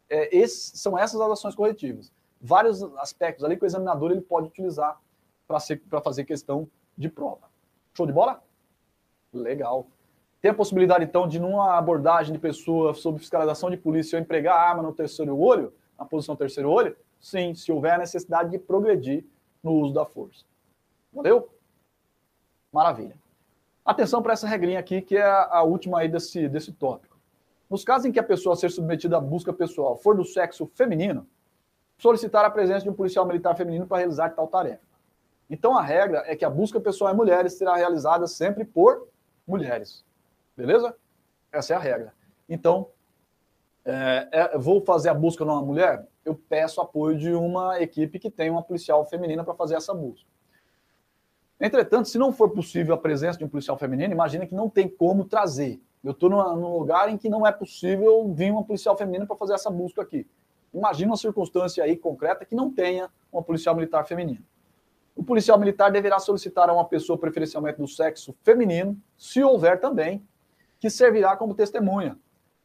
É, 0.08 0.36
esses, 0.36 0.80
são 0.80 0.98
essas 0.98 1.20
as 1.20 1.30
ações 1.30 1.54
corretivas. 1.54 2.12
Vários 2.40 2.82
aspectos 2.98 3.44
ali 3.44 3.56
que 3.56 3.64
o 3.64 3.66
examinador 3.66 4.10
ele 4.10 4.20
pode 4.20 4.48
utilizar 4.48 5.00
para 5.46 6.00
fazer 6.00 6.24
questão 6.24 6.68
de 6.96 7.08
prova. 7.08 7.48
Show 7.94 8.06
de 8.06 8.12
bola? 8.12 8.42
Legal. 9.32 9.86
Tem 10.40 10.50
a 10.50 10.54
possibilidade, 10.54 11.04
então, 11.04 11.26
de 11.26 11.40
numa 11.40 11.78
abordagem 11.78 12.32
de 12.32 12.38
pessoa 12.38 12.92
sob 12.92 13.18
fiscalização 13.18 13.70
de 13.70 13.76
polícia 13.76 14.16
eu 14.16 14.20
empregar 14.20 14.56
arma 14.56 14.82
no 14.82 14.92
terceiro 14.92 15.38
olho, 15.38 15.72
na 15.98 16.04
posição 16.04 16.36
terceiro 16.36 16.70
olho? 16.70 16.94
Sim, 17.18 17.54
se 17.54 17.72
houver 17.72 17.94
a 17.94 17.98
necessidade 17.98 18.50
de 18.50 18.58
progredir 18.58 19.24
no 19.62 19.72
uso 19.72 19.94
da 19.94 20.04
força. 20.04 20.44
Valeu? 21.12 21.48
Maravilha. 22.70 23.16
Atenção 23.84 24.22
para 24.22 24.34
essa 24.34 24.46
regrinha 24.46 24.78
aqui, 24.78 25.00
que 25.00 25.16
é 25.16 25.24
a 25.24 25.62
última 25.62 26.00
aí 26.00 26.08
desse, 26.08 26.48
desse 26.48 26.72
tópico. 26.72 27.13
Nos 27.74 27.82
casos 27.82 28.06
em 28.06 28.12
que 28.12 28.20
a 28.20 28.22
pessoa 28.22 28.54
ser 28.54 28.70
submetida 28.70 29.16
à 29.16 29.20
busca 29.20 29.52
pessoal 29.52 29.96
for 29.96 30.16
do 30.16 30.24
sexo 30.24 30.70
feminino, 30.76 31.26
solicitar 31.98 32.44
a 32.44 32.50
presença 32.50 32.84
de 32.84 32.88
um 32.88 32.94
policial 32.94 33.26
militar 33.26 33.56
feminino 33.56 33.84
para 33.84 33.96
realizar 33.96 34.30
tal 34.30 34.46
tarefa. 34.46 34.86
Então 35.50 35.76
a 35.76 35.82
regra 35.82 36.22
é 36.24 36.36
que 36.36 36.44
a 36.44 36.48
busca 36.50 36.78
pessoal 36.78 37.12
em 37.12 37.16
mulheres 37.16 37.54
será 37.54 37.74
realizada 37.74 38.28
sempre 38.28 38.64
por 38.64 39.08
mulheres. 39.44 40.04
Beleza? 40.56 40.94
Essa 41.50 41.72
é 41.72 41.76
a 41.76 41.80
regra. 41.80 42.14
Então, 42.48 42.90
é, 43.84 44.28
é, 44.30 44.56
vou 44.56 44.80
fazer 44.80 45.08
a 45.08 45.14
busca 45.14 45.44
numa 45.44 45.60
mulher? 45.60 46.06
Eu 46.24 46.36
peço 46.36 46.80
apoio 46.80 47.18
de 47.18 47.32
uma 47.32 47.80
equipe 47.82 48.20
que 48.20 48.30
tem 48.30 48.50
uma 48.50 48.62
policial 48.62 49.04
feminina 49.04 49.42
para 49.42 49.52
fazer 49.52 49.74
essa 49.74 49.92
busca. 49.92 50.30
Entretanto, 51.60 52.08
se 52.08 52.18
não 52.18 52.32
for 52.32 52.50
possível 52.50 52.94
a 52.94 52.98
presença 52.98 53.36
de 53.36 53.44
um 53.44 53.48
policial 53.48 53.76
feminino, 53.76 54.14
imagina 54.14 54.46
que 54.46 54.54
não 54.54 54.70
tem 54.70 54.88
como 54.88 55.24
trazer. 55.24 55.82
Eu 56.04 56.12
estou 56.12 56.28
num 56.28 56.78
lugar 56.78 57.08
em 57.08 57.16
que 57.16 57.30
não 57.30 57.46
é 57.46 57.50
possível 57.50 58.30
vir 58.34 58.52
uma 58.52 58.62
policial 58.62 58.94
feminina 58.96 59.26
para 59.26 59.36
fazer 59.36 59.54
essa 59.54 59.70
busca 59.70 60.02
aqui. 60.02 60.26
Imagina 60.72 61.12
uma 61.12 61.16
circunstância 61.16 61.82
aí 61.82 61.96
concreta 61.96 62.44
que 62.44 62.54
não 62.54 62.70
tenha 62.70 63.08
uma 63.32 63.42
policial 63.42 63.74
militar 63.74 64.04
feminina. 64.04 64.42
O 65.16 65.24
policial 65.24 65.58
militar 65.58 65.90
deverá 65.90 66.18
solicitar 66.18 66.68
a 66.68 66.74
uma 66.74 66.84
pessoa 66.84 67.16
preferencialmente 67.16 67.78
do 67.78 67.88
sexo 67.88 68.34
feminino, 68.42 69.00
se 69.16 69.42
houver 69.42 69.80
também, 69.80 70.22
que 70.78 70.90
servirá 70.90 71.36
como 71.36 71.54
testemunha, 71.54 72.18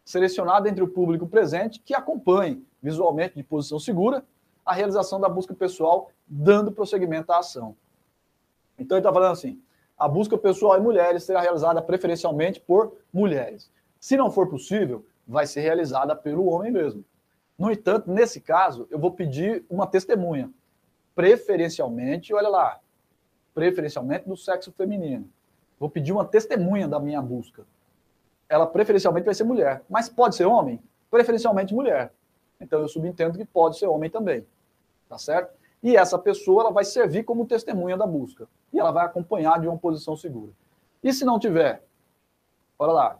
selecionada 0.03 0.67
entre 0.67 0.83
o 0.83 0.87
público 0.87 1.25
presente 1.25 1.79
que 1.79 1.93
acompanhe 1.93 2.65
visualmente 2.81 3.35
de 3.35 3.43
posição 3.43 3.79
segura 3.79 4.25
a 4.65 4.73
realização 4.73 5.19
da 5.19 5.29
busca 5.29 5.53
pessoal, 5.53 6.11
dando 6.27 6.71
prosseguimento 6.71 7.31
à 7.31 7.39
ação. 7.39 7.75
Então 8.77 8.97
ele 8.97 9.01
está 9.01 9.13
falando 9.13 9.31
assim: 9.31 9.61
a 9.99 10.07
busca 10.07 10.37
pessoal 10.37 10.79
em 10.79 10.81
mulheres 10.81 11.23
será 11.23 11.41
realizada 11.41 11.81
preferencialmente 11.81 12.61
por 12.61 12.97
mulheres. 13.11 13.69
Se 13.99 14.15
não 14.15 14.31
for 14.31 14.49
possível, 14.49 15.05
vai 15.27 15.45
ser 15.45 15.59
realizada 15.59 16.15
pelo 16.15 16.45
homem 16.45 16.71
mesmo. 16.71 17.03
No 17.57 17.69
entanto, 17.69 18.09
nesse 18.09 18.39
caso, 18.39 18.87
eu 18.89 18.97
vou 18.97 19.11
pedir 19.11 19.65
uma 19.69 19.85
testemunha, 19.85 20.49
preferencialmente, 21.13 22.33
olha 22.33 22.47
lá, 22.47 22.79
preferencialmente 23.53 24.29
do 24.29 24.37
sexo 24.37 24.71
feminino. 24.71 25.29
Vou 25.77 25.89
pedir 25.89 26.13
uma 26.13 26.23
testemunha 26.23 26.87
da 26.87 26.99
minha 26.99 27.21
busca. 27.21 27.65
Ela 28.47 28.65
preferencialmente 28.65 29.25
vai 29.25 29.35
ser 29.35 29.43
mulher, 29.43 29.83
mas 29.89 30.07
pode 30.07 30.37
ser 30.37 30.45
homem? 30.45 30.81
Preferencialmente 31.11 31.73
mulher. 31.73 32.13
Então 32.59 32.79
eu 32.79 32.87
subentendo 32.87 33.37
que 33.37 33.43
pode 33.43 33.77
ser 33.77 33.87
homem 33.87 34.09
também. 34.09 34.47
Tá 35.09 35.17
certo? 35.17 35.53
E 35.81 35.95
essa 35.95 36.17
pessoa 36.17 36.63
ela 36.63 36.71
vai 36.71 36.83
servir 36.83 37.23
como 37.23 37.45
testemunha 37.45 37.95
da 37.95 38.05
busca. 38.05 38.47
E 38.73 38.79
ela 38.79 38.91
vai 38.91 39.05
acompanhar 39.05 39.59
de 39.59 39.67
uma 39.67 39.77
posição 39.77 40.15
segura. 40.15 40.51
E 41.01 41.13
se 41.13 41.23
não 41.23 41.39
tiver? 41.39 41.83
Olha 42.77 42.91
lá. 42.91 43.19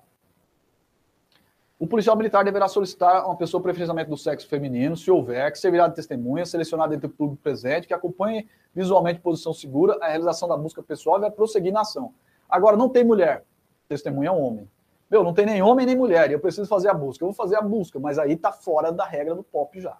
O 1.79 1.87
policial 1.87 2.17
militar 2.17 2.43
deverá 2.43 2.67
solicitar 2.67 3.25
uma 3.25 3.37
pessoa 3.37 3.63
preferencialmente 3.63 4.09
do 4.09 4.17
sexo 4.17 4.45
feminino, 4.49 4.97
se 4.97 5.09
houver, 5.09 5.49
que 5.49 5.57
servirá 5.57 5.87
de 5.87 5.95
testemunha, 5.95 6.45
selecionada 6.45 6.93
entre 6.93 7.07
o 7.07 7.09
público 7.09 7.41
presente, 7.41 7.87
que 7.87 7.93
acompanhe 7.93 8.49
visualmente 8.75 9.21
posição 9.21 9.53
segura, 9.53 9.97
a 10.01 10.09
realização 10.09 10.49
da 10.49 10.57
busca 10.57 10.83
pessoal 10.83 11.17
e 11.17 11.21
vai 11.21 11.31
prosseguir 11.31 11.71
na 11.71 11.81
ação. 11.81 12.13
Agora, 12.49 12.75
não 12.75 12.89
tem 12.89 13.05
mulher, 13.05 13.45
testemunha 13.87 14.27
é 14.27 14.31
um 14.31 14.41
homem. 14.41 14.69
Meu, 15.09 15.23
não 15.23 15.33
tem 15.33 15.45
nem 15.45 15.61
homem 15.61 15.85
nem 15.85 15.95
mulher, 15.95 16.29
e 16.29 16.33
eu 16.33 16.39
preciso 16.39 16.67
fazer 16.67 16.89
a 16.89 16.93
busca. 16.93 17.23
Eu 17.23 17.27
vou 17.27 17.35
fazer 17.35 17.55
a 17.55 17.61
busca, 17.61 17.97
mas 17.97 18.19
aí 18.19 18.33
está 18.33 18.51
fora 18.51 18.91
da 18.91 19.05
regra 19.05 19.33
do 19.33 19.41
POP 19.41 19.79
já. 19.79 19.97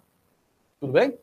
Tudo 0.78 0.92
bem? 0.92 1.18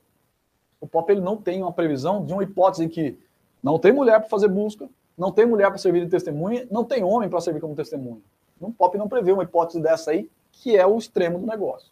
O 0.80 0.88
POP 0.88 1.12
ele 1.12 1.22
não 1.22 1.38
tem 1.38 1.62
uma 1.62 1.72
previsão 1.72 2.24
de 2.24 2.34
uma 2.34 2.44
hipótese 2.44 2.86
em 2.86 2.90
que 2.90 3.18
não 3.62 3.80
tem 3.80 3.92
mulher 3.92 4.20
para 4.20 4.30
fazer 4.30 4.48
busca, 4.48 4.90
não 5.18 5.32
tem 5.32 5.46
mulher 5.46 5.70
para 5.70 5.78
servir 5.78 6.06
de 6.06 6.12
testemunha, 6.12 6.68
não 6.70 6.84
tem 6.84 7.04
homem 7.04 7.30
para 7.30 7.42
servir 7.42 7.60
como 7.60 7.76
testemunha. 7.76 8.22
O 8.60 8.72
POP 8.72 8.98
não 8.98 9.08
prevê 9.08 9.32
uma 9.32 9.44
hipótese 9.44 9.82
dessa 9.82 10.12
aí, 10.12 10.30
que 10.52 10.76
é 10.76 10.86
o 10.86 10.98
extremo 10.98 11.40
do 11.40 11.46
negócio. 11.46 11.92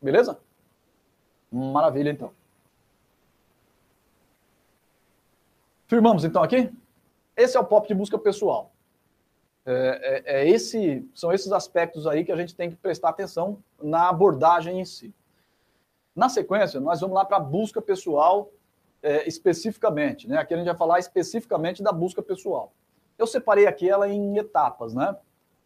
Beleza? 0.00 0.38
Maravilha, 1.50 2.10
então. 2.10 2.30
Firmamos, 5.86 6.24
então, 6.24 6.42
aqui? 6.42 6.70
Esse 7.36 7.56
é 7.56 7.60
o 7.60 7.64
POP 7.64 7.88
de 7.88 7.94
busca 7.94 8.18
pessoal. 8.18 8.70
É, 9.64 10.24
é, 10.26 10.40
é 10.40 10.48
esse, 10.48 11.06
são 11.14 11.32
esses 11.32 11.52
aspectos 11.52 12.06
aí 12.06 12.24
que 12.24 12.32
a 12.32 12.36
gente 12.36 12.54
tem 12.54 12.70
que 12.70 12.76
prestar 12.76 13.10
atenção 13.10 13.62
na 13.82 14.08
abordagem 14.08 14.80
em 14.80 14.84
si. 14.84 15.14
Na 16.18 16.28
sequência, 16.28 16.80
nós 16.80 17.00
vamos 17.00 17.14
lá 17.14 17.24
para 17.24 17.36
a 17.36 17.40
busca 17.40 17.80
pessoal 17.80 18.50
é, 19.00 19.28
especificamente. 19.28 20.26
Né? 20.26 20.36
Aqui 20.36 20.52
a 20.52 20.56
gente 20.56 20.66
vai 20.66 20.76
falar 20.76 20.98
especificamente 20.98 21.80
da 21.80 21.92
busca 21.92 22.20
pessoal. 22.20 22.72
Eu 23.16 23.24
separei 23.24 23.68
aqui 23.68 23.88
ela 23.88 24.08
em 24.08 24.36
etapas, 24.36 24.92
né? 24.92 25.16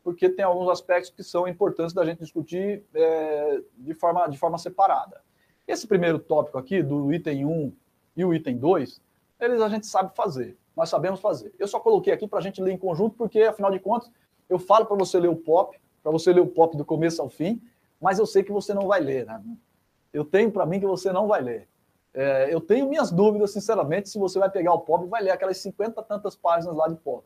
porque 0.05 0.29
tem 0.29 0.45
alguns 0.45 0.69
aspectos 0.69 1.11
que 1.11 1.25
são 1.25 1.49
importantes 1.49 1.95
da 1.95 2.05
gente 2.05 2.19
discutir 2.19 2.85
é, 2.93 3.63
de, 3.79 3.95
forma, 3.95 4.27
de 4.27 4.37
forma 4.37 4.59
separada. 4.59 5.23
Esse 5.67 5.87
primeiro 5.87 6.19
tópico 6.19 6.59
aqui, 6.59 6.83
do 6.83 7.11
item 7.15 7.47
1 7.47 7.73
e 8.19 8.23
o 8.23 8.35
item 8.35 8.59
2, 8.59 9.01
eles 9.41 9.59
a 9.59 9.71
gente 9.71 9.87
sabe 9.87 10.15
fazer, 10.15 10.55
nós 10.77 10.91
sabemos 10.91 11.19
fazer. 11.19 11.55
Eu 11.59 11.67
só 11.67 11.81
coloquei 11.81 12.13
aqui 12.13 12.29
para 12.29 12.41
a 12.41 12.43
gente 12.43 12.61
ler 12.61 12.73
em 12.73 12.79
conjunto, 12.79 13.17
porque, 13.17 13.41
afinal 13.41 13.71
de 13.71 13.79
contas, 13.79 14.13
eu 14.51 14.59
falo 14.59 14.85
para 14.85 14.99
você 14.99 15.19
ler 15.19 15.29
o 15.29 15.37
POP, 15.37 15.81
para 16.03 16.13
você 16.13 16.31
ler 16.31 16.43
o 16.43 16.47
POP 16.47 16.77
do 16.77 16.85
começo 16.85 17.23
ao 17.23 17.31
fim, 17.31 17.59
mas 17.99 18.19
eu 18.19 18.27
sei 18.27 18.43
que 18.43 18.53
você 18.53 18.75
não 18.75 18.87
vai 18.87 19.01
ler, 19.01 19.25
né? 19.25 19.43
Eu 20.13 20.25
tenho 20.25 20.51
para 20.51 20.67
mim 20.67 20.79
que 20.79 20.87
você 20.87 21.13
não 21.13 21.27
vai 21.27 21.41
ler. 21.41 21.69
É, 22.15 22.53
eu 22.53 22.61
tenho 22.61 22.89
minhas 22.89 23.11
dúvidas, 23.11 23.53
sinceramente, 23.53 24.09
se 24.09 24.19
você 24.19 24.39
vai 24.39 24.51
pegar 24.51 24.75
o 24.75 24.81
POP 24.81 25.07
e 25.07 25.09
vai 25.09 25.23
ler 25.23 25.31
aquelas 25.31 25.57
50 25.59 26.03
tantas 26.03 26.37
páginas 26.37 26.77
lá 26.77 26.89
de 26.89 26.97
POP. 26.97 27.25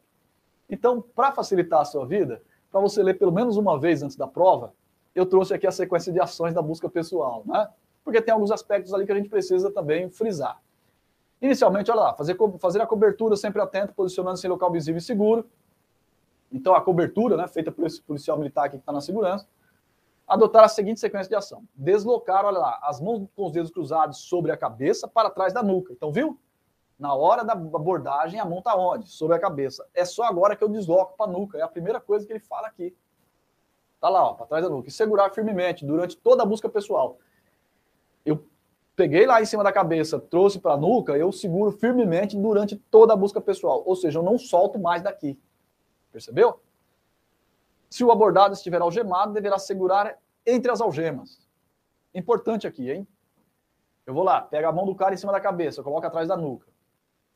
Então, 0.70 1.00
para 1.00 1.32
facilitar 1.32 1.80
a 1.80 1.84
sua 1.84 2.06
vida, 2.06 2.40
para 2.70 2.80
você 2.80 3.02
ler 3.02 3.14
pelo 3.14 3.32
menos 3.32 3.56
uma 3.56 3.78
vez 3.78 4.02
antes 4.02 4.16
da 4.16 4.26
prova, 4.26 4.72
eu 5.14 5.26
trouxe 5.26 5.54
aqui 5.54 5.66
a 5.66 5.72
sequência 5.72 6.12
de 6.12 6.20
ações 6.20 6.54
da 6.54 6.62
busca 6.62 6.88
pessoal, 6.88 7.42
né? 7.46 7.68
Porque 8.04 8.20
tem 8.20 8.32
alguns 8.32 8.50
aspectos 8.50 8.92
ali 8.94 9.06
que 9.06 9.12
a 9.12 9.16
gente 9.16 9.28
precisa 9.28 9.72
também 9.72 10.08
frisar. 10.10 10.60
Inicialmente, 11.40 11.90
olha 11.90 12.00
lá, 12.00 12.14
fazer, 12.14 12.36
fazer 12.58 12.80
a 12.80 12.86
cobertura 12.86 13.36
sempre 13.36 13.60
atento, 13.60 13.92
posicionando-se 13.92 14.46
em 14.46 14.50
local 14.50 14.70
visível 14.70 14.98
e 14.98 15.02
seguro. 15.02 15.46
Então, 16.52 16.74
a 16.74 16.80
cobertura, 16.80 17.36
né, 17.36 17.48
feita 17.48 17.72
por 17.72 17.86
esse 17.86 18.00
policial 18.00 18.38
militar 18.38 18.66
aqui 18.66 18.76
que 18.76 18.82
está 18.82 18.92
na 18.92 19.00
segurança, 19.00 19.46
adotar 20.26 20.64
a 20.64 20.68
seguinte 20.68 21.00
sequência 21.00 21.28
de 21.28 21.34
ação: 21.34 21.64
deslocar, 21.74 22.44
olha 22.44 22.58
lá, 22.58 22.78
as 22.82 23.00
mãos 23.00 23.26
com 23.34 23.46
os 23.46 23.52
dedos 23.52 23.70
cruzados 23.70 24.18
sobre 24.18 24.50
a 24.50 24.56
cabeça 24.56 25.06
para 25.06 25.30
trás 25.30 25.52
da 25.52 25.62
nuca. 25.62 25.92
Então, 25.92 26.10
viu? 26.10 26.38
Na 26.98 27.14
hora 27.14 27.44
da 27.44 27.52
abordagem, 27.52 28.40
a 28.40 28.44
mão 28.44 28.58
está 28.58 28.74
onde? 28.74 29.10
Sobre 29.10 29.36
a 29.36 29.38
cabeça. 29.38 29.86
É 29.92 30.04
só 30.04 30.24
agora 30.24 30.56
que 30.56 30.64
eu 30.64 30.68
desloco 30.68 31.14
para 31.16 31.26
a 31.26 31.32
nuca. 31.32 31.58
É 31.58 31.62
a 31.62 31.68
primeira 31.68 32.00
coisa 32.00 32.26
que 32.26 32.32
ele 32.32 32.40
fala 32.40 32.66
aqui. 32.68 32.96
Tá 34.00 34.08
lá, 34.08 34.30
ó, 34.30 34.32
para 34.32 34.46
trás 34.46 34.64
da 34.64 34.70
nuca. 34.70 34.88
E 34.88 34.90
segurar 34.92 35.28
firmemente 35.30 35.84
durante 35.84 36.16
toda 36.16 36.42
a 36.42 36.46
busca 36.46 36.70
pessoal. 36.70 37.18
Eu 38.24 38.42
peguei 38.94 39.26
lá 39.26 39.42
em 39.42 39.44
cima 39.44 39.62
da 39.62 39.70
cabeça, 39.70 40.18
trouxe 40.18 40.58
para 40.58 40.72
a 40.72 40.76
nuca, 40.76 41.18
eu 41.18 41.30
seguro 41.30 41.70
firmemente 41.70 42.34
durante 42.34 42.76
toda 42.76 43.12
a 43.12 43.16
busca 43.16 43.42
pessoal. 43.42 43.82
Ou 43.84 43.94
seja, 43.94 44.18
eu 44.18 44.22
não 44.22 44.38
solto 44.38 44.78
mais 44.78 45.02
daqui. 45.02 45.38
Percebeu? 46.10 46.58
Se 47.88 48.04
o 48.04 48.10
abordado 48.10 48.54
estiver 48.54 48.80
algemado, 48.80 49.32
deverá 49.32 49.58
segurar 49.58 50.18
entre 50.44 50.70
as 50.70 50.80
algemas. 50.80 51.46
Importante 52.14 52.66
aqui, 52.66 52.90
hein? 52.90 53.06
Eu 54.04 54.14
vou 54.14 54.22
lá, 54.22 54.40
pego 54.40 54.68
a 54.68 54.72
mão 54.72 54.86
do 54.86 54.94
cara 54.94 55.14
em 55.14 55.16
cima 55.16 55.32
da 55.32 55.40
cabeça, 55.40 55.82
coloco 55.82 56.06
atrás 56.06 56.28
da 56.28 56.36
nuca 56.36 56.66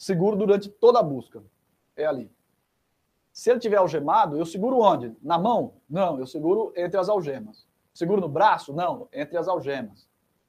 seguro 0.00 0.34
durante 0.34 0.70
toda 0.70 0.98
a 0.98 1.02
busca. 1.02 1.44
É 1.94 2.06
ali. 2.06 2.32
Se 3.32 3.50
ele 3.50 3.60
tiver 3.60 3.76
algemado, 3.76 4.38
eu 4.38 4.46
seguro 4.46 4.80
onde? 4.80 5.14
Na 5.22 5.38
mão? 5.38 5.74
Não, 5.88 6.18
eu 6.18 6.26
seguro 6.26 6.72
entre 6.74 6.98
as 6.98 7.08
algemas. 7.08 7.68
Seguro 7.92 8.20
no 8.20 8.28
braço? 8.28 8.72
Não, 8.72 9.08
entre 9.12 9.36
as 9.36 9.46
algemas. 9.46 10.08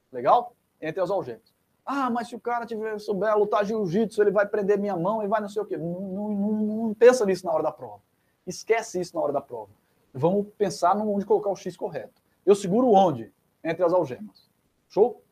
Legal? 0.10 0.56
Entre 0.82 1.02
as 1.02 1.12
algemas. 1.12 1.54
Ah, 1.86 2.10
mas 2.10 2.30
se 2.30 2.36
o 2.36 2.40
cara 2.40 2.66
tiver, 2.66 2.98
souber 3.00 3.38
lutar 3.38 3.66
jiu-jitsu, 3.66 4.22
ele 4.22 4.32
vai 4.32 4.48
prender 4.48 4.80
minha 4.80 4.96
mão 4.96 5.22
e 5.22 5.28
vai 5.28 5.42
não 5.42 5.50
sei 5.50 5.62
o 5.62 5.66
quê. 5.66 5.76
Não, 5.76 6.00
não, 6.00 6.30
não, 6.30 6.54
não, 6.54 6.94
pensa 6.94 7.26
nisso 7.26 7.46
na 7.46 7.52
hora 7.52 7.64
da 7.64 7.72
prova. 7.72 8.02
Esquece 8.48 9.02
isso 9.02 9.16
na 9.16 9.22
hora 9.22 9.34
da 9.34 9.42
prova. 9.42 9.72
Vamos 10.14 10.48
pensar 10.58 10.96
onde 10.98 11.26
colocar 11.26 11.50
o 11.50 11.56
X 11.56 11.78
correto. 11.78 12.22
Eu 12.46 12.56
seguro 12.56 12.92
onde? 12.92 13.34
Entre 13.64 13.84
as 13.84 13.94
algemas. 13.94 14.50
Show? 14.90 15.24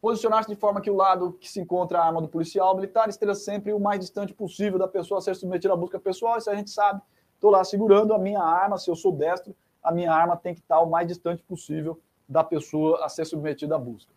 Posicionar-se 0.00 0.48
de 0.48 0.56
forma 0.56 0.80
que 0.80 0.90
o 0.90 0.94
lado 0.94 1.32
que 1.34 1.50
se 1.50 1.60
encontra 1.60 1.98
a 1.98 2.06
arma 2.06 2.20
do 2.22 2.28
policial 2.28 2.74
militar 2.74 3.08
esteja 3.08 3.34
sempre 3.34 3.72
o 3.72 3.80
mais 3.80 4.00
distante 4.00 4.32
possível 4.32 4.78
da 4.78 4.86
pessoa 4.86 5.18
a 5.18 5.20
ser 5.20 5.34
submetida 5.34 5.74
à 5.74 5.76
busca 5.76 5.98
pessoal. 5.98 6.38
Isso 6.38 6.50
a 6.50 6.54
gente 6.54 6.70
sabe. 6.70 7.02
Estou 7.34 7.50
lá 7.50 7.62
segurando 7.64 8.14
a 8.14 8.18
minha 8.18 8.40
arma. 8.40 8.78
Se 8.78 8.90
eu 8.90 8.96
sou 8.96 9.12
destro, 9.12 9.54
a 9.82 9.92
minha 9.92 10.12
arma 10.12 10.36
tem 10.36 10.54
que 10.54 10.60
estar 10.60 10.80
o 10.80 10.88
mais 10.88 11.06
distante 11.06 11.42
possível 11.42 12.00
da 12.28 12.44
pessoa 12.44 13.04
a 13.04 13.08
ser 13.08 13.24
submetida 13.24 13.74
à 13.74 13.78
busca. 13.78 14.12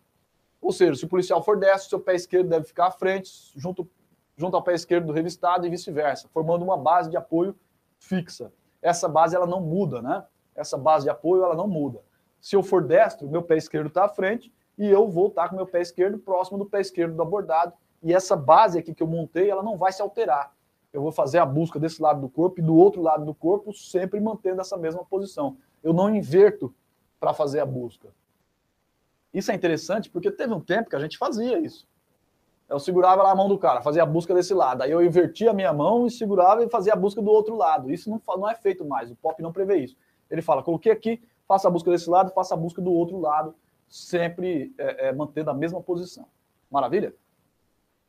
Ou 0.60 0.70
seja, 0.70 0.94
se 0.94 1.04
o 1.04 1.08
policial 1.08 1.42
for 1.42 1.58
destro, 1.58 1.90
seu 1.90 2.00
pé 2.00 2.14
esquerdo 2.14 2.48
deve 2.48 2.64
ficar 2.64 2.86
à 2.86 2.90
frente, 2.90 3.52
junto, 3.56 3.88
junto 4.36 4.56
ao 4.56 4.62
pé 4.62 4.74
esquerdo 4.74 5.06
do 5.06 5.12
revistado 5.12 5.66
e 5.66 5.70
vice-versa, 5.70 6.28
formando 6.28 6.62
uma 6.62 6.76
base 6.76 7.10
de 7.10 7.16
apoio 7.16 7.56
fixa. 7.98 8.52
Essa 8.82 9.08
base 9.08 9.34
ela 9.34 9.46
não 9.46 9.60
muda, 9.60 10.02
né? 10.02 10.24
Essa 10.54 10.76
base 10.76 11.04
de 11.04 11.10
apoio 11.10 11.44
ela 11.44 11.54
não 11.54 11.68
muda. 11.68 12.00
Se 12.40 12.56
eu 12.56 12.62
for 12.62 12.82
destro, 12.82 13.28
meu 13.28 13.42
pé 13.42 13.56
esquerdo 13.56 13.86
está 13.86 14.04
à 14.04 14.08
frente 14.08 14.52
e 14.76 14.88
eu 14.88 15.08
vou 15.08 15.28
estar 15.28 15.48
com 15.48 15.56
meu 15.56 15.66
pé 15.66 15.80
esquerdo 15.80 16.18
próximo 16.18 16.58
do 16.58 16.66
pé 16.66 16.80
esquerdo 16.80 17.14
do 17.14 17.22
abordado. 17.22 17.72
E 18.02 18.12
essa 18.12 18.34
base 18.34 18.78
aqui 18.78 18.92
que 18.92 19.02
eu 19.02 19.06
montei, 19.06 19.48
ela 19.48 19.62
não 19.62 19.78
vai 19.78 19.92
se 19.92 20.02
alterar. 20.02 20.52
Eu 20.92 21.00
vou 21.00 21.12
fazer 21.12 21.38
a 21.38 21.46
busca 21.46 21.78
desse 21.78 22.02
lado 22.02 22.20
do 22.20 22.28
corpo 22.28 22.60
e 22.60 22.62
do 22.62 22.74
outro 22.74 23.00
lado 23.00 23.24
do 23.24 23.32
corpo, 23.32 23.72
sempre 23.72 24.20
mantendo 24.20 24.60
essa 24.60 24.76
mesma 24.76 25.04
posição. 25.04 25.56
Eu 25.82 25.92
não 25.92 26.14
inverto 26.14 26.74
para 27.20 27.32
fazer 27.32 27.60
a 27.60 27.66
busca. 27.66 28.08
Isso 29.32 29.50
é 29.52 29.54
interessante 29.54 30.10
porque 30.10 30.30
teve 30.30 30.52
um 30.52 30.60
tempo 30.60 30.90
que 30.90 30.96
a 30.96 30.98
gente 30.98 31.16
fazia 31.16 31.58
isso. 31.58 31.86
Eu 32.72 32.80
segurava 32.80 33.22
lá 33.22 33.30
a 33.30 33.34
mão 33.34 33.48
do 33.48 33.58
cara, 33.58 33.82
fazia 33.82 34.02
a 34.02 34.06
busca 34.06 34.34
desse 34.34 34.54
lado. 34.54 34.82
Aí 34.82 34.90
eu 34.90 35.04
invertia 35.04 35.50
a 35.50 35.54
minha 35.54 35.72
mão 35.72 36.06
e 36.06 36.10
segurava 36.10 36.64
e 36.64 36.68
fazia 36.70 36.94
a 36.94 36.96
busca 36.96 37.20
do 37.20 37.30
outro 37.30 37.54
lado. 37.54 37.92
Isso 37.92 38.08
não, 38.08 38.20
não 38.38 38.48
é 38.48 38.54
feito 38.54 38.84
mais. 38.84 39.10
O 39.10 39.16
POP 39.16 39.42
não 39.42 39.52
prevê 39.52 39.78
isso. 39.78 39.96
Ele 40.30 40.40
fala: 40.40 40.62
coloquei 40.62 40.90
aqui, 40.90 41.22
faça 41.46 41.68
a 41.68 41.70
busca 41.70 41.90
desse 41.90 42.08
lado, 42.08 42.32
faça 42.32 42.54
a 42.54 42.56
busca 42.56 42.80
do 42.80 42.90
outro 42.90 43.18
lado 43.20 43.54
sempre 43.92 44.74
é, 44.78 45.08
é, 45.08 45.12
mantendo 45.12 45.50
a 45.50 45.54
mesma 45.54 45.82
posição. 45.82 46.24
Maravilha? 46.70 47.14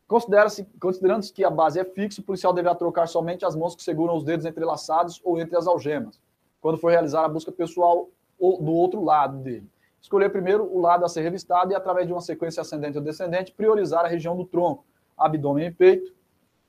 Considera-se, 0.08 0.64
considerando-se 0.80 1.34
que 1.34 1.44
a 1.44 1.50
base 1.50 1.78
é 1.78 1.84
fixa, 1.84 2.22
o 2.22 2.24
policial 2.24 2.54
deverá 2.54 2.74
trocar 2.74 3.08
somente 3.08 3.44
as 3.44 3.56
mãos 3.56 3.76
que 3.76 3.84
seguram 3.84 4.16
os 4.16 4.24
dedos 4.24 4.46
entrelaçados 4.46 5.20
ou 5.26 5.40
entre 5.40 5.58
as 5.58 5.68
algemas, 5.68 6.22
quando 6.62 6.78
for 6.78 6.90
realizar 6.90 7.26
a 7.26 7.28
busca 7.28 7.52
pessoal 7.52 8.10
do 8.40 8.72
outro 8.72 9.04
lado 9.04 9.40
dele. 9.40 9.70
Escolher 10.04 10.30
primeiro 10.30 10.66
o 10.66 10.82
lado 10.82 11.06
a 11.06 11.08
ser 11.08 11.22
revistado 11.22 11.72
e, 11.72 11.76
através 11.76 12.06
de 12.06 12.12
uma 12.12 12.20
sequência 12.20 12.60
ascendente 12.60 12.98
ou 12.98 13.04
descendente, 13.04 13.54
priorizar 13.54 14.04
a 14.04 14.08
região 14.10 14.36
do 14.36 14.46
tronco, 14.46 14.86
abdômen 15.18 15.68
e 15.68 15.72
peito, 15.72 16.14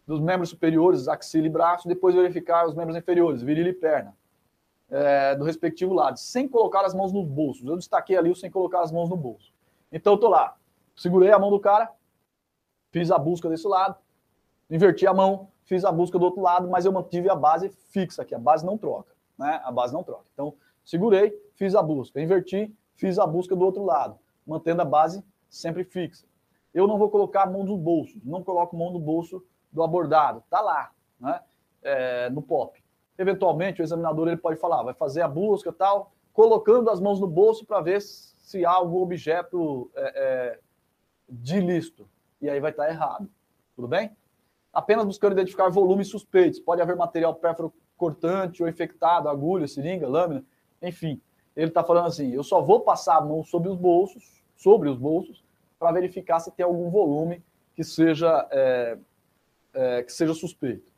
dos 0.07 0.21
membros 0.21 0.51
superiores, 0.51 1.09
axila 1.09 1.47
e 1.47 1.51
braço, 1.51 1.89
depois 1.89 2.15
verificar 2.15 2.65
os 2.65 2.75
membros 2.75 2.97
inferiores, 2.97 3.43
virilha 3.43 3.71
e 3.71 3.73
perna 3.73 4.15
é, 4.89 5.35
do 5.35 5.45
respectivo 5.45 5.93
lado, 5.93 6.17
sem 6.17 6.47
colocar 6.47 6.85
as 6.85 6.95
mãos 6.95 7.13
nos 7.13 7.27
bolsos. 7.27 7.67
Eu 7.67 7.77
destaquei 7.77 8.17
ali 8.17 8.31
o 8.31 8.37
sem 8.37 8.49
colocar 8.49 8.83
as 8.83 8.93
mãos 8.93 9.11
no 9.11 9.17
bolso. 9.17 9.53
Então, 9.91 10.13
eu 10.13 10.19
tô 10.19 10.29
lá, 10.29 10.57
segurei 10.95 11.33
a 11.33 11.39
mão 11.39 11.51
do 11.51 11.59
cara, 11.59 11.91
fiz 12.93 13.11
a 13.11 13.19
busca 13.19 13.49
desse 13.49 13.67
lado, 13.67 13.97
inverti 14.71 15.09
a 15.09 15.13
mão, 15.13 15.49
fiz 15.65 15.85
a 15.85 15.91
busca 15.91 16.21
do 16.21 16.25
outro 16.25 16.41
lado, 16.41 16.69
mas 16.69 16.85
eu 16.85 16.93
mantive 16.93 17.29
a 17.29 17.35
base 17.35 17.69
fixa 17.69 18.23
aqui, 18.23 18.33
a 18.33 18.39
base 18.39 18.65
não 18.65 18.79
troca, 18.79 19.13
né? 19.37 19.61
A 19.65 19.73
base 19.73 19.93
não 19.93 20.05
troca. 20.05 20.25
Então, 20.35 20.55
segurei, 20.85 21.37
fiz 21.57 21.75
a 21.75 21.83
busca, 21.83 22.21
inverti, 22.21 22.73
fiz 22.97 23.19
a 23.19 23.27
busca 23.27 23.55
do 23.55 23.65
outro 23.65 23.85
lado, 23.85 24.19
mantendo 24.47 24.83
a 24.83 24.85
base 24.85 25.25
sempre 25.49 25.85
fixa. 25.85 26.27
Eu 26.73 26.87
não 26.89 26.99
vou 26.99 27.09
colocar 27.09 27.45
a 27.45 27.51
mão 27.51 27.65
no 27.65 27.77
bolso, 27.79 28.21
não 28.25 28.43
coloco 28.43 28.75
a 28.75 28.79
mão 28.79 28.93
no 28.93 28.99
bolso 28.99 29.45
do 29.73 29.83
abordado, 29.83 30.43
tá 30.51 30.61
lá, 30.61 30.91
né? 31.19 31.41
É, 31.83 32.31
no 32.31 32.41
pop. 32.41 32.83
Eventualmente, 33.19 33.81
o 33.81 33.85
examinador 33.85 34.27
ele 34.29 34.37
pode 34.37 34.59
falar, 34.59 34.83
vai 34.83 34.95
fazer 34.95 35.23
a 35.23 35.29
busca 35.29 35.73
tal, 35.73 36.13
colocando 36.33 36.91
as 36.91 37.01
mãos 37.01 37.21
no 37.21 37.29
bolso 37.29 37.65
para 37.65 37.81
ver 37.81 38.01
se 38.01 38.65
há 38.65 38.73
algum 38.73 39.03
objeto 39.03 39.91
é, 39.95 40.03
é, 40.17 40.61
de 41.29 41.59
ilícito. 41.59 42.09
E 42.41 42.51
aí 42.51 42.59
vai 42.59 42.71
estar 42.71 42.89
errado. 42.89 43.31
Tudo 43.77 43.87
bem? 43.87 44.17
Apenas 44.73 45.05
buscando 45.05 45.33
identificar 45.33 45.69
volumes 45.69 46.09
suspeitos. 46.09 46.59
Pode 46.59 46.83
haver 46.83 46.97
material 46.97 47.35
pérfuro 47.35 47.73
cortante 47.97 48.63
ou 48.63 48.69
infectado, 48.69 49.29
agulha, 49.29 49.69
seringa, 49.69 50.09
lâmina, 50.09 50.45
enfim. 50.83 51.21
Ele 51.57 51.69
está 51.69 51.85
falando 51.85 52.07
assim: 52.07 52.31
eu 52.33 52.43
só 52.43 52.61
vou 52.61 52.81
passar 52.81 53.17
a 53.17 53.21
mão 53.21 53.45
sobre 53.45 53.69
os 53.69 53.77
bolsos, 53.77 54.43
sobre 54.57 54.89
os 54.89 54.99
bolsos, 54.99 55.45
para 55.79 55.93
verificar 55.93 56.41
se 56.41 56.51
tem 56.51 56.65
algum 56.65 56.91
volume 56.91 57.45
que 57.75 57.85
seja, 57.85 58.47
é, 58.51 58.99
é, 59.73 60.03
que 60.03 60.13
seja 60.13 60.35
suspeito. 60.35 60.93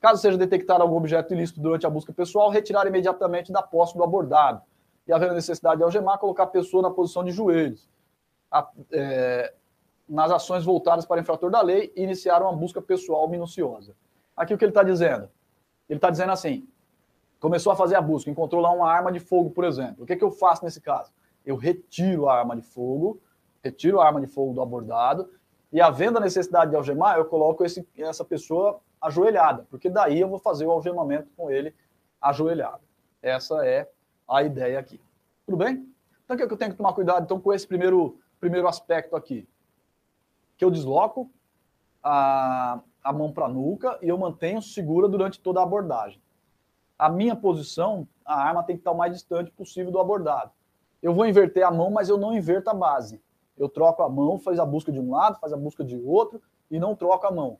Caso 0.00 0.20
seja 0.20 0.36
detectado 0.36 0.82
algum 0.82 0.96
objeto 0.96 1.32
ilícito 1.32 1.60
durante 1.60 1.86
a 1.86 1.90
busca 1.90 2.12
pessoal, 2.12 2.50
retirar 2.50 2.86
imediatamente 2.86 3.52
da 3.52 3.62
posse 3.62 3.96
do 3.96 4.02
abordado. 4.02 4.60
E 5.06 5.12
havendo 5.12 5.34
necessidade 5.34 5.78
de 5.78 5.84
algemar, 5.84 6.18
colocar 6.18 6.44
a 6.44 6.48
pessoa 6.48 6.82
na 6.82 6.90
posição 6.90 7.22
de 7.24 7.30
joelhos. 7.30 7.88
A, 8.50 8.68
é, 8.92 9.54
nas 10.08 10.30
ações 10.30 10.64
voltadas 10.64 11.06
para 11.06 11.20
infrator 11.20 11.50
da 11.50 11.62
lei 11.62 11.92
e 11.96 12.02
iniciar 12.02 12.42
uma 12.42 12.52
busca 12.52 12.82
pessoal 12.82 13.28
minuciosa. 13.28 13.94
Aqui 14.36 14.52
o 14.52 14.58
que 14.58 14.64
ele 14.64 14.70
está 14.70 14.82
dizendo? 14.82 15.30
Ele 15.88 15.98
está 15.98 16.10
dizendo 16.10 16.32
assim: 16.32 16.68
começou 17.42 17.72
a 17.72 17.76
fazer 17.76 17.96
a 17.96 18.00
busca, 18.00 18.30
encontrou 18.30 18.62
lá 18.62 18.70
uma 18.70 18.88
arma 18.88 19.10
de 19.10 19.18
fogo, 19.18 19.50
por 19.50 19.64
exemplo. 19.64 20.04
O 20.04 20.06
que, 20.06 20.14
que 20.14 20.22
eu 20.22 20.30
faço 20.30 20.64
nesse 20.64 20.80
caso? 20.80 21.12
Eu 21.44 21.56
retiro 21.56 22.28
a 22.28 22.38
arma 22.38 22.54
de 22.54 22.62
fogo, 22.62 23.20
retiro 23.60 24.00
a 24.00 24.06
arma 24.06 24.20
de 24.20 24.28
fogo 24.28 24.54
do 24.54 24.62
abordado, 24.62 25.28
e 25.72 25.80
havendo 25.80 26.18
a 26.18 26.20
necessidade 26.20 26.70
de 26.70 26.76
algemar, 26.76 27.18
eu 27.18 27.24
coloco 27.24 27.64
esse, 27.64 27.84
essa 27.98 28.24
pessoa 28.24 28.80
ajoelhada, 29.00 29.66
porque 29.68 29.90
daí 29.90 30.20
eu 30.20 30.28
vou 30.28 30.38
fazer 30.38 30.66
o 30.66 30.70
algemamento 30.70 31.30
com 31.36 31.50
ele 31.50 31.74
ajoelhado. 32.20 32.82
Essa 33.20 33.66
é 33.66 33.90
a 34.28 34.44
ideia 34.44 34.78
aqui. 34.78 35.00
Tudo 35.44 35.56
bem? 35.56 35.92
Então, 36.24 36.34
o 36.34 36.36
que, 36.36 36.44
é 36.44 36.46
que 36.46 36.52
eu 36.52 36.56
tenho 36.56 36.70
que 36.70 36.76
tomar 36.76 36.92
cuidado 36.92 37.24
então, 37.24 37.40
com 37.40 37.52
esse 37.52 37.66
primeiro, 37.66 38.20
primeiro 38.38 38.68
aspecto 38.68 39.16
aqui? 39.16 39.48
Que 40.56 40.64
eu 40.64 40.70
desloco 40.70 41.28
a, 42.00 42.80
a 43.02 43.12
mão 43.12 43.32
para 43.32 43.46
a 43.46 43.48
nuca 43.48 43.98
e 44.00 44.08
eu 44.08 44.16
mantenho 44.16 44.62
segura 44.62 45.08
durante 45.08 45.40
toda 45.40 45.58
a 45.58 45.64
abordagem. 45.64 46.22
A 46.98 47.08
minha 47.08 47.34
posição, 47.34 48.06
a 48.24 48.34
arma 48.34 48.62
tem 48.62 48.76
que 48.76 48.80
estar 48.80 48.92
o 48.92 48.96
mais 48.96 49.12
distante 49.12 49.50
possível 49.50 49.90
do 49.90 49.98
abordado. 49.98 50.52
Eu 51.02 51.12
vou 51.12 51.26
inverter 51.26 51.66
a 51.66 51.70
mão, 51.70 51.90
mas 51.90 52.08
eu 52.08 52.16
não 52.16 52.34
inverto 52.34 52.70
a 52.70 52.74
base. 52.74 53.20
Eu 53.58 53.68
troco 53.68 54.02
a 54.02 54.08
mão, 54.08 54.38
faz 54.38 54.58
a 54.58 54.64
busca 54.64 54.92
de 54.92 55.00
um 55.00 55.10
lado, 55.10 55.38
faz 55.40 55.52
a 55.52 55.56
busca 55.56 55.84
de 55.84 55.96
outro 55.96 56.40
e 56.70 56.78
não 56.78 56.94
troco 56.94 57.26
a 57.26 57.30
mão. 57.30 57.58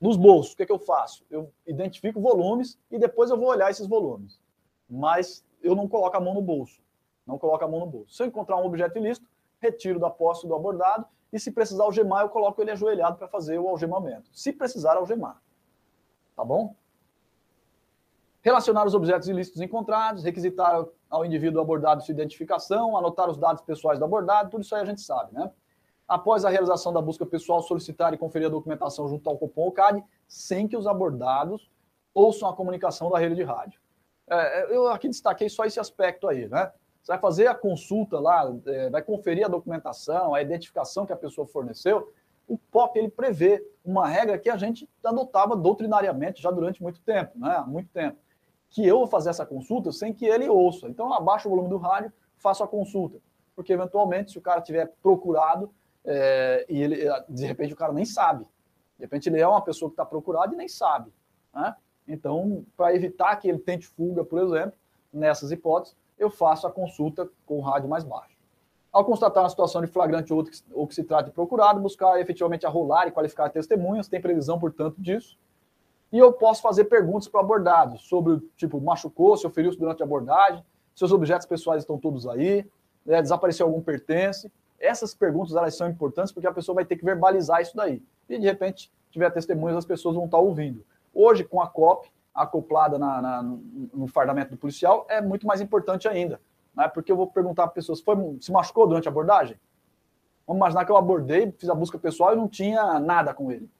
Nos 0.00 0.16
bolsos, 0.16 0.54
o 0.54 0.56
que, 0.56 0.62
é 0.62 0.66
que 0.66 0.72
eu 0.72 0.78
faço? 0.78 1.24
Eu 1.30 1.52
identifico 1.66 2.20
volumes 2.20 2.78
e 2.90 2.98
depois 2.98 3.30
eu 3.30 3.36
vou 3.36 3.48
olhar 3.48 3.70
esses 3.70 3.86
volumes. 3.86 4.40
Mas 4.88 5.44
eu 5.62 5.76
não 5.76 5.86
coloco 5.86 6.16
a 6.16 6.20
mão 6.20 6.32
no 6.32 6.40
bolso. 6.40 6.80
Não 7.26 7.38
coloco 7.38 7.62
a 7.62 7.68
mão 7.68 7.80
no 7.80 7.86
bolso. 7.86 8.14
Se 8.14 8.22
eu 8.22 8.26
encontrar 8.26 8.56
um 8.56 8.64
objeto 8.64 8.98
ilícito, 8.98 9.28
retiro 9.60 10.00
da 10.00 10.08
posse 10.08 10.46
do 10.46 10.54
abordado 10.54 11.06
e 11.30 11.38
se 11.38 11.52
precisar 11.52 11.84
algemar, 11.84 12.22
eu 12.22 12.30
coloco 12.30 12.60
ele 12.62 12.70
ajoelhado 12.70 13.18
para 13.18 13.28
fazer 13.28 13.58
o 13.58 13.68
algemamento. 13.68 14.30
Se 14.32 14.52
precisar 14.52 14.96
algemar. 14.96 15.40
Tá 16.34 16.44
bom? 16.44 16.74
Relacionar 18.42 18.86
os 18.86 18.94
objetos 18.94 19.28
ilícitos 19.28 19.60
encontrados, 19.60 20.24
requisitar 20.24 20.84
ao 21.08 21.24
indivíduo 21.24 21.60
abordado 21.60 22.02
sua 22.02 22.12
identificação, 22.12 22.96
anotar 22.96 23.28
os 23.28 23.36
dados 23.36 23.62
pessoais 23.62 23.98
do 23.98 24.04
abordado, 24.04 24.50
tudo 24.50 24.62
isso 24.62 24.74
aí 24.74 24.82
a 24.82 24.86
gente 24.86 25.00
sabe, 25.00 25.34
né? 25.34 25.50
Após 26.08 26.44
a 26.44 26.50
realização 26.50 26.92
da 26.92 27.00
busca 27.00 27.24
pessoal, 27.24 27.62
solicitar 27.62 28.12
e 28.12 28.18
conferir 28.18 28.48
a 28.48 28.50
documentação 28.50 29.08
junto 29.08 29.28
ao 29.28 29.38
Copom 29.38 29.62
ou 29.62 29.72
CAD, 29.72 30.02
sem 30.26 30.66
que 30.66 30.76
os 30.76 30.86
abordados 30.86 31.70
ouçam 32.12 32.48
a 32.48 32.52
comunicação 32.52 33.08
da 33.10 33.18
rede 33.18 33.36
de 33.36 33.44
rádio. 33.44 33.80
É, 34.28 34.74
eu 34.74 34.88
aqui 34.88 35.08
destaquei 35.08 35.48
só 35.48 35.64
esse 35.64 35.78
aspecto 35.78 36.26
aí, 36.26 36.48
né? 36.48 36.72
Você 37.00 37.12
vai 37.12 37.18
fazer 37.18 37.46
a 37.46 37.54
consulta 37.54 38.18
lá, 38.18 38.52
é, 38.66 38.90
vai 38.90 39.02
conferir 39.02 39.44
a 39.44 39.48
documentação, 39.48 40.34
a 40.34 40.42
identificação 40.42 41.06
que 41.06 41.12
a 41.12 41.16
pessoa 41.16 41.46
forneceu. 41.46 42.12
O 42.46 42.58
POP 42.58 42.98
ele 42.98 43.08
prevê 43.08 43.64
uma 43.84 44.08
regra 44.08 44.36
que 44.36 44.50
a 44.50 44.56
gente 44.56 44.88
adotava 45.04 45.56
doutrinariamente 45.56 46.42
já 46.42 46.50
durante 46.50 46.82
muito 46.82 47.00
tempo, 47.00 47.38
né? 47.38 47.56
Há 47.56 47.62
muito 47.62 47.88
tempo 47.90 48.18
que 48.70 48.86
eu 48.86 48.98
vou 48.98 49.06
fazer 49.06 49.30
essa 49.30 49.44
consulta 49.44 49.90
sem 49.90 50.14
que 50.14 50.24
ele 50.24 50.48
ouça. 50.48 50.88
Então, 50.88 51.12
abaixa 51.12 51.48
o 51.48 51.50
volume 51.50 51.68
do 51.68 51.76
rádio, 51.76 52.12
faço 52.36 52.62
a 52.62 52.68
consulta. 52.68 53.18
Porque, 53.54 53.72
eventualmente, 53.72 54.30
se 54.30 54.38
o 54.38 54.40
cara 54.40 54.60
tiver 54.60 54.94
procurado 55.02 55.70
é, 56.04 56.64
e 56.68 56.80
ele, 56.80 56.96
de 57.28 57.44
repente, 57.44 57.74
o 57.74 57.76
cara 57.76 57.92
nem 57.92 58.04
sabe. 58.04 58.44
De 58.96 59.04
repente, 59.04 59.28
ele 59.28 59.40
é 59.40 59.46
uma 59.46 59.60
pessoa 59.60 59.90
que 59.90 59.94
está 59.94 60.06
procurada 60.06 60.54
e 60.54 60.56
nem 60.56 60.68
sabe. 60.68 61.12
Né? 61.52 61.74
Então, 62.06 62.64
para 62.76 62.94
evitar 62.94 63.36
que 63.36 63.48
ele 63.48 63.58
tente 63.58 63.86
fuga, 63.86 64.24
por 64.24 64.40
exemplo, 64.40 64.72
nessas 65.12 65.50
hipóteses, 65.50 65.96
eu 66.16 66.30
faço 66.30 66.66
a 66.66 66.70
consulta 66.70 67.28
com 67.44 67.58
o 67.58 67.60
rádio 67.60 67.88
mais 67.88 68.04
baixo. 68.04 68.38
Ao 68.92 69.04
constatar 69.04 69.42
uma 69.42 69.50
situação 69.50 69.80
de 69.80 69.86
flagrante 69.88 70.32
ou 70.32 70.86
que, 70.86 70.94
se 70.94 71.04
trata 71.04 71.24
de 71.24 71.30
procurado, 71.32 71.80
buscar 71.80 72.20
efetivamente 72.20 72.66
arrolar 72.66 73.08
e 73.08 73.10
qualificar 73.10 73.48
testemunhas, 73.48 74.08
tem 74.08 74.20
previsão, 74.20 74.58
portanto, 74.58 75.00
disso 75.00 75.38
e 76.12 76.18
eu 76.18 76.32
posso 76.32 76.60
fazer 76.60 76.84
perguntas 76.84 77.28
para 77.28 77.40
o 77.40 77.44
abordado 77.44 77.98
sobre, 77.98 78.38
tipo, 78.56 78.80
machucou, 78.80 79.36
se 79.36 79.48
feriu-se 79.50 79.78
durante 79.78 80.02
a 80.02 80.06
abordagem, 80.06 80.64
seus 80.94 81.12
objetos 81.12 81.46
pessoais 81.46 81.82
estão 81.82 81.98
todos 81.98 82.26
aí, 82.26 82.66
né, 83.06 83.22
desapareceu 83.22 83.66
algum 83.66 83.80
pertence. 83.80 84.50
Essas 84.78 85.14
perguntas 85.14 85.54
elas 85.54 85.76
são 85.76 85.88
importantes 85.88 86.32
porque 86.32 86.46
a 86.46 86.52
pessoa 86.52 86.74
vai 86.74 86.84
ter 86.84 86.96
que 86.96 87.04
verbalizar 87.04 87.60
isso 87.60 87.76
daí. 87.76 88.02
E, 88.28 88.38
de 88.38 88.46
repente, 88.46 88.90
tiver 89.10 89.30
testemunhas, 89.30 89.76
as 89.76 89.84
pessoas 89.84 90.16
vão 90.16 90.24
estar 90.24 90.38
ouvindo. 90.38 90.84
Hoje, 91.14 91.44
com 91.44 91.60
a 91.60 91.68
COP 91.68 92.10
acoplada 92.34 92.98
na, 92.98 93.20
na, 93.20 93.42
no 93.42 94.06
fardamento 94.06 94.50
do 94.50 94.56
policial, 94.56 95.06
é 95.08 95.20
muito 95.20 95.46
mais 95.46 95.60
importante 95.60 96.08
ainda. 96.08 96.40
Né? 96.74 96.88
Porque 96.88 97.12
eu 97.12 97.16
vou 97.16 97.26
perguntar 97.26 97.64
para 97.64 97.72
pessoas, 97.74 98.00
foi, 98.00 98.16
se 98.40 98.50
machucou 98.50 98.86
durante 98.86 99.08
a 99.08 99.10
abordagem? 99.10 99.58
Vamos 100.46 100.60
imaginar 100.60 100.84
que 100.84 100.90
eu 100.90 100.96
abordei, 100.96 101.52
fiz 101.58 101.68
a 101.68 101.74
busca 101.74 101.98
pessoal 101.98 102.32
e 102.32 102.36
não 102.36 102.48
tinha 102.48 102.98
nada 102.98 103.32
com 103.32 103.52
ele. 103.52 103.70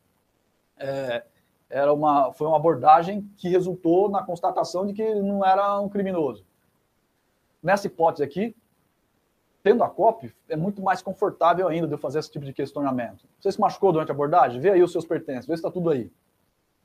É, 0.76 1.24
era 1.70 1.92
uma, 1.92 2.32
foi 2.32 2.48
uma 2.48 2.56
abordagem 2.56 3.30
que 3.36 3.48
resultou 3.48 4.10
na 4.10 4.22
constatação 4.24 4.84
de 4.84 4.92
que 4.92 5.00
ele 5.00 5.22
não 5.22 5.44
era 5.44 5.80
um 5.80 5.88
criminoso. 5.88 6.44
Nessa 7.62 7.86
hipótese 7.86 8.24
aqui, 8.24 8.56
tendo 9.62 9.84
a 9.84 9.88
COP, 9.88 10.34
é 10.48 10.56
muito 10.56 10.82
mais 10.82 11.00
confortável 11.00 11.68
ainda 11.68 11.86
de 11.86 11.94
eu 11.94 11.98
fazer 11.98 12.18
esse 12.18 12.30
tipo 12.30 12.44
de 12.44 12.52
questionamento. 12.52 13.24
Você 13.38 13.52
se 13.52 13.60
machucou 13.60 13.92
durante 13.92 14.10
a 14.10 14.14
abordagem? 14.14 14.60
Vê 14.60 14.70
aí 14.70 14.82
os 14.82 14.90
seus 14.90 15.06
pertences, 15.06 15.46
vê 15.46 15.54
se 15.54 15.60
está 15.60 15.70
tudo 15.70 15.90
aí. 15.90 16.10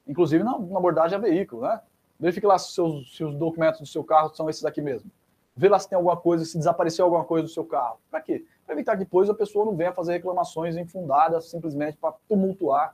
Inclusive 0.08 0.44
na, 0.44 0.58
na, 0.60 0.78
abordagem 0.78 1.18
a 1.18 1.22
veículo, 1.22 1.64
né? 1.64 1.82
Verifique 2.20 2.46
lá 2.46 2.58
se, 2.60 2.72
seus, 2.74 3.16
se 3.16 3.24
os 3.24 3.36
documentos 3.36 3.80
do 3.80 3.88
seu 3.88 4.04
carro 4.04 4.34
são 4.36 4.50
esses 4.50 4.64
aqui 4.66 4.82
mesmo. 4.82 5.10
Vê 5.56 5.68
lá 5.68 5.80
se 5.80 5.90
tem 5.90 5.96
alguma 5.96 6.18
coisa, 6.18 6.46
se 6.46 6.58
desapareceu 6.58 7.06
alguma 7.06 7.24
coisa 7.24 7.48
do 7.48 7.50
seu 7.50 7.66
carro. 7.66 7.98
Para 8.12 8.22
quê? 8.22 8.46
Para 8.66 8.76
evitar 8.76 8.94
que 8.94 9.00
depois 9.00 9.30
a 9.30 9.34
pessoa 9.34 9.66
não 9.66 9.76
venha 9.76 9.94
fazer 9.94 10.14
reclamações 10.14 10.76
infundadas 10.76 11.50
simplesmente 11.50 11.98
para 11.98 12.14
tumultuar 12.28 12.94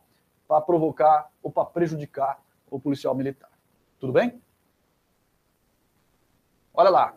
para 0.51 0.59
provocar 0.59 1.31
ou 1.41 1.49
para 1.49 1.63
prejudicar 1.63 2.43
o 2.69 2.77
policial 2.77 3.15
militar. 3.15 3.49
Tudo 3.97 4.11
bem? 4.11 4.41
Olha 6.73 6.89
lá. 6.89 7.15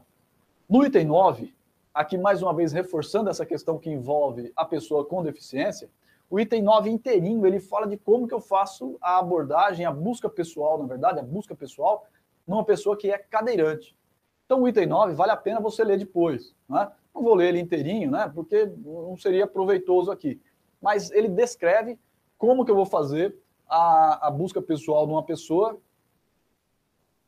No 0.69 0.87
item 0.87 1.07
9, 1.07 1.53
aqui 1.93 2.17
mais 2.17 2.43
uma 2.43 2.55
vez 2.55 2.73
reforçando 2.73 3.29
essa 3.29 3.45
questão 3.45 3.77
que 3.77 3.91
envolve 3.91 4.53
a 4.55 4.65
pessoa 4.65 5.05
com 5.05 5.21
deficiência, 5.21 5.91
o 6.31 6.39
item 6.39 6.63
9 6.63 6.89
inteirinho, 6.89 7.45
ele 7.45 7.59
fala 7.59 7.89
de 7.89 7.97
como 7.97 8.29
que 8.29 8.35
eu 8.35 8.41
faço 8.41 8.97
a 9.01 9.19
abordagem, 9.19 9.85
a 9.85 9.91
busca 9.91 10.29
pessoal, 10.29 10.79
na 10.79 10.87
verdade, 10.87 11.19
a 11.19 11.23
busca 11.25 11.57
pessoal, 11.57 12.07
numa 12.47 12.65
pessoa 12.65 12.97
que 12.97 13.11
é 13.11 13.19
cadeirante. 13.19 13.97
Então, 14.47 14.63
o 14.63 14.69
item 14.69 14.87
9 14.87 15.13
vale 15.15 15.33
a 15.33 15.37
pena 15.37 15.59
você 15.59 15.83
ler 15.83 15.99
depois. 15.99 16.55
Né? 16.69 16.89
Não 17.13 17.21
vou 17.21 17.35
ler 17.35 17.49
ele 17.49 17.59
inteirinho, 17.59 18.13
né? 18.13 18.31
porque 18.33 18.65
não 18.65 19.17
seria 19.17 19.45
proveitoso 19.45 20.13
aqui. 20.13 20.41
Mas 20.81 21.11
ele 21.11 21.29
descreve 21.29 21.99
como 22.39 22.65
que 22.65 22.71
eu 22.71 22.77
vou 22.77 22.87
fazer 22.87 23.37
a, 23.69 24.29
a 24.29 24.31
busca 24.31 24.61
pessoal 24.61 25.07
de 25.07 25.13
uma 25.13 25.23
pessoa 25.23 25.79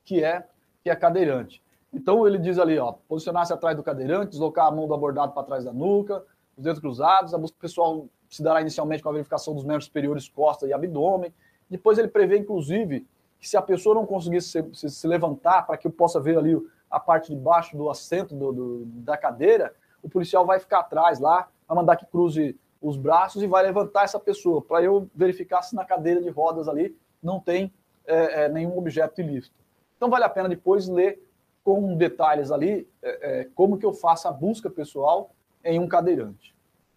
que 0.05 0.23
é 0.23 0.47
que 0.83 0.91
é 0.91 0.95
cadeirante. 0.95 1.61
Então 1.93 2.27
ele 2.27 2.39
diz 2.39 2.59
ali, 2.59 2.79
ó, 2.79 2.93
posicionar-se 2.93 3.53
atrás 3.53 3.77
do 3.77 3.83
cadeirante, 3.83 4.31
deslocar 4.31 4.67
a 4.67 4.71
mão 4.71 4.87
do 4.87 4.95
abordado 4.95 5.33
para 5.33 5.43
trás 5.43 5.65
da 5.65 5.73
nuca, 5.73 6.23
os 6.57 6.63
dedos 6.63 6.79
cruzados, 6.79 7.35
a 7.35 7.39
busca 7.39 7.57
pessoal 7.61 8.07
se 8.29 8.43
dará 8.43 8.61
inicialmente 8.61 9.03
com 9.03 9.09
a 9.09 9.13
verificação 9.13 9.55
dos 9.55 9.65
membros 9.65 9.87
superiores, 9.87 10.29
costa 10.29 10.67
e 10.67 10.73
abdômen. 10.73 11.33
Depois 11.69 11.99
ele 11.99 12.09
prevê, 12.09 12.39
inclusive, 12.39 13.07
que 13.39 13.49
se 13.49 13.57
a 13.57 13.63
pessoa 13.63 13.95
não 13.95 14.07
conseguir 14.07 14.41
se, 14.41 14.65
se, 14.73 14.89
se 14.89 15.09
levantar 15.09 15.67
para 15.67 15.77
que 15.77 15.87
eu 15.87 15.91
possa 15.91 16.21
ver 16.21 16.39
ali 16.39 16.57
a 16.91 17.01
parte 17.01 17.35
de 17.35 17.37
baixo 17.37 17.77
do 17.77 17.91
assento 17.91 18.35
do, 18.35 18.53
do, 18.53 18.85
da 18.87 19.17
cadeira, 19.17 19.75
o 20.03 20.09
policial 20.09 20.47
vai 20.47 20.61
ficar 20.61 20.81
atrás 20.81 21.19
lá, 21.19 21.49
vai 21.67 21.77
mandar 21.77 21.97
que 21.97 22.07
cruze 22.07 22.59
os 22.87 22.97
braços 22.97 23.43
e 23.43 23.47
vai 23.47 23.65
levantar 23.65 24.05
essa 24.05 24.19
pessoa 24.21 24.63
para 24.63 24.83
eu 24.83 25.11
verificar 25.15 25.63
se 25.63 25.75
na 25.75 25.85
cadeira 25.85 26.23
de 26.23 26.29
rodas 26.31 26.69
ali 26.69 26.97
não 27.23 27.41
tem 27.41 27.73
é, 28.07 28.45
é, 28.45 28.49
nenhum 28.49 28.79
objeto 28.79 29.21
ilícito. 29.21 29.57
Então 29.97 30.09
vale 30.09 30.25
a 30.25 30.29
pena 30.29 30.49
depois 30.49 30.89
ler 30.89 31.21
com 31.65 31.97
detalhes 31.97 32.53
ali 32.53 32.89
é, 33.03 33.41
é, 33.41 33.49
como 33.57 33.77
que 33.77 33.85
eu 33.85 33.93
faço 33.93 34.29
a 34.29 34.33
busca 34.33 34.71
pessoal 34.71 35.31
em 35.65 35.81
um 35.81 35.89
cadeirante. 35.89 36.55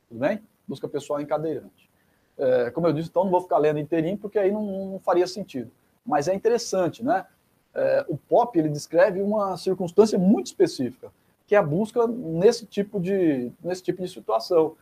Tudo 0.08 0.20
bem? 0.20 0.42
Busca 0.68 0.88
pessoal 0.88 1.20
em 1.20 1.26
cadeirante. 1.26 1.90
É, 2.38 2.70
como 2.70 2.86
eu 2.86 2.94
disse, 2.94 3.10
então 3.10 3.24
não 3.24 3.32
vou 3.32 3.42
ficar 3.42 3.58
lendo 3.58 3.80
inteirinho 3.80 4.18
porque 4.18 4.38
aí 4.38 4.52
não, 4.52 4.92
não 4.92 5.00
faria 5.00 5.26
sentido. 5.26 5.72
Mas 6.06 6.28
é 6.28 6.36
interessante, 6.36 7.04
né? 7.04 7.26
É, 7.74 8.06
o 8.08 8.16
POP 8.16 8.60
ele 8.60 8.70
descreve 8.70 9.22
uma 9.22 9.58
circunstância 9.58 10.20
muito 10.20 10.48
específica, 10.48 11.12
que 11.48 11.56
é 11.56 11.58
a 11.58 11.64
busca 11.64 12.06
nesse 12.08 12.66
tipo 12.68 13.00
de, 13.00 13.52
nesse 13.64 13.82
tipo 13.82 14.04
de 14.04 14.08
situação 14.08 14.76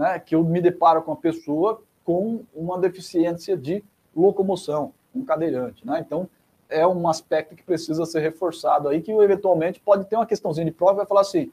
né, 0.00 0.18
que 0.18 0.34
eu 0.34 0.42
me 0.42 0.62
deparo 0.62 1.02
com 1.02 1.12
a 1.12 1.16
pessoa 1.16 1.82
com 2.02 2.42
uma 2.54 2.78
deficiência 2.78 3.54
de 3.54 3.84
locomoção, 4.16 4.94
um 5.14 5.22
cadeirante. 5.22 5.86
Né? 5.86 6.02
Então, 6.04 6.26
é 6.70 6.86
um 6.86 7.06
aspecto 7.06 7.54
que 7.54 7.62
precisa 7.62 8.06
ser 8.06 8.20
reforçado 8.20 8.88
aí, 8.88 9.02
que 9.02 9.12
eventualmente 9.12 9.78
pode 9.78 10.06
ter 10.06 10.16
uma 10.16 10.24
questãozinha 10.24 10.64
de 10.64 10.72
prova, 10.72 10.94
vai 10.94 11.06
falar 11.06 11.20
assim, 11.20 11.52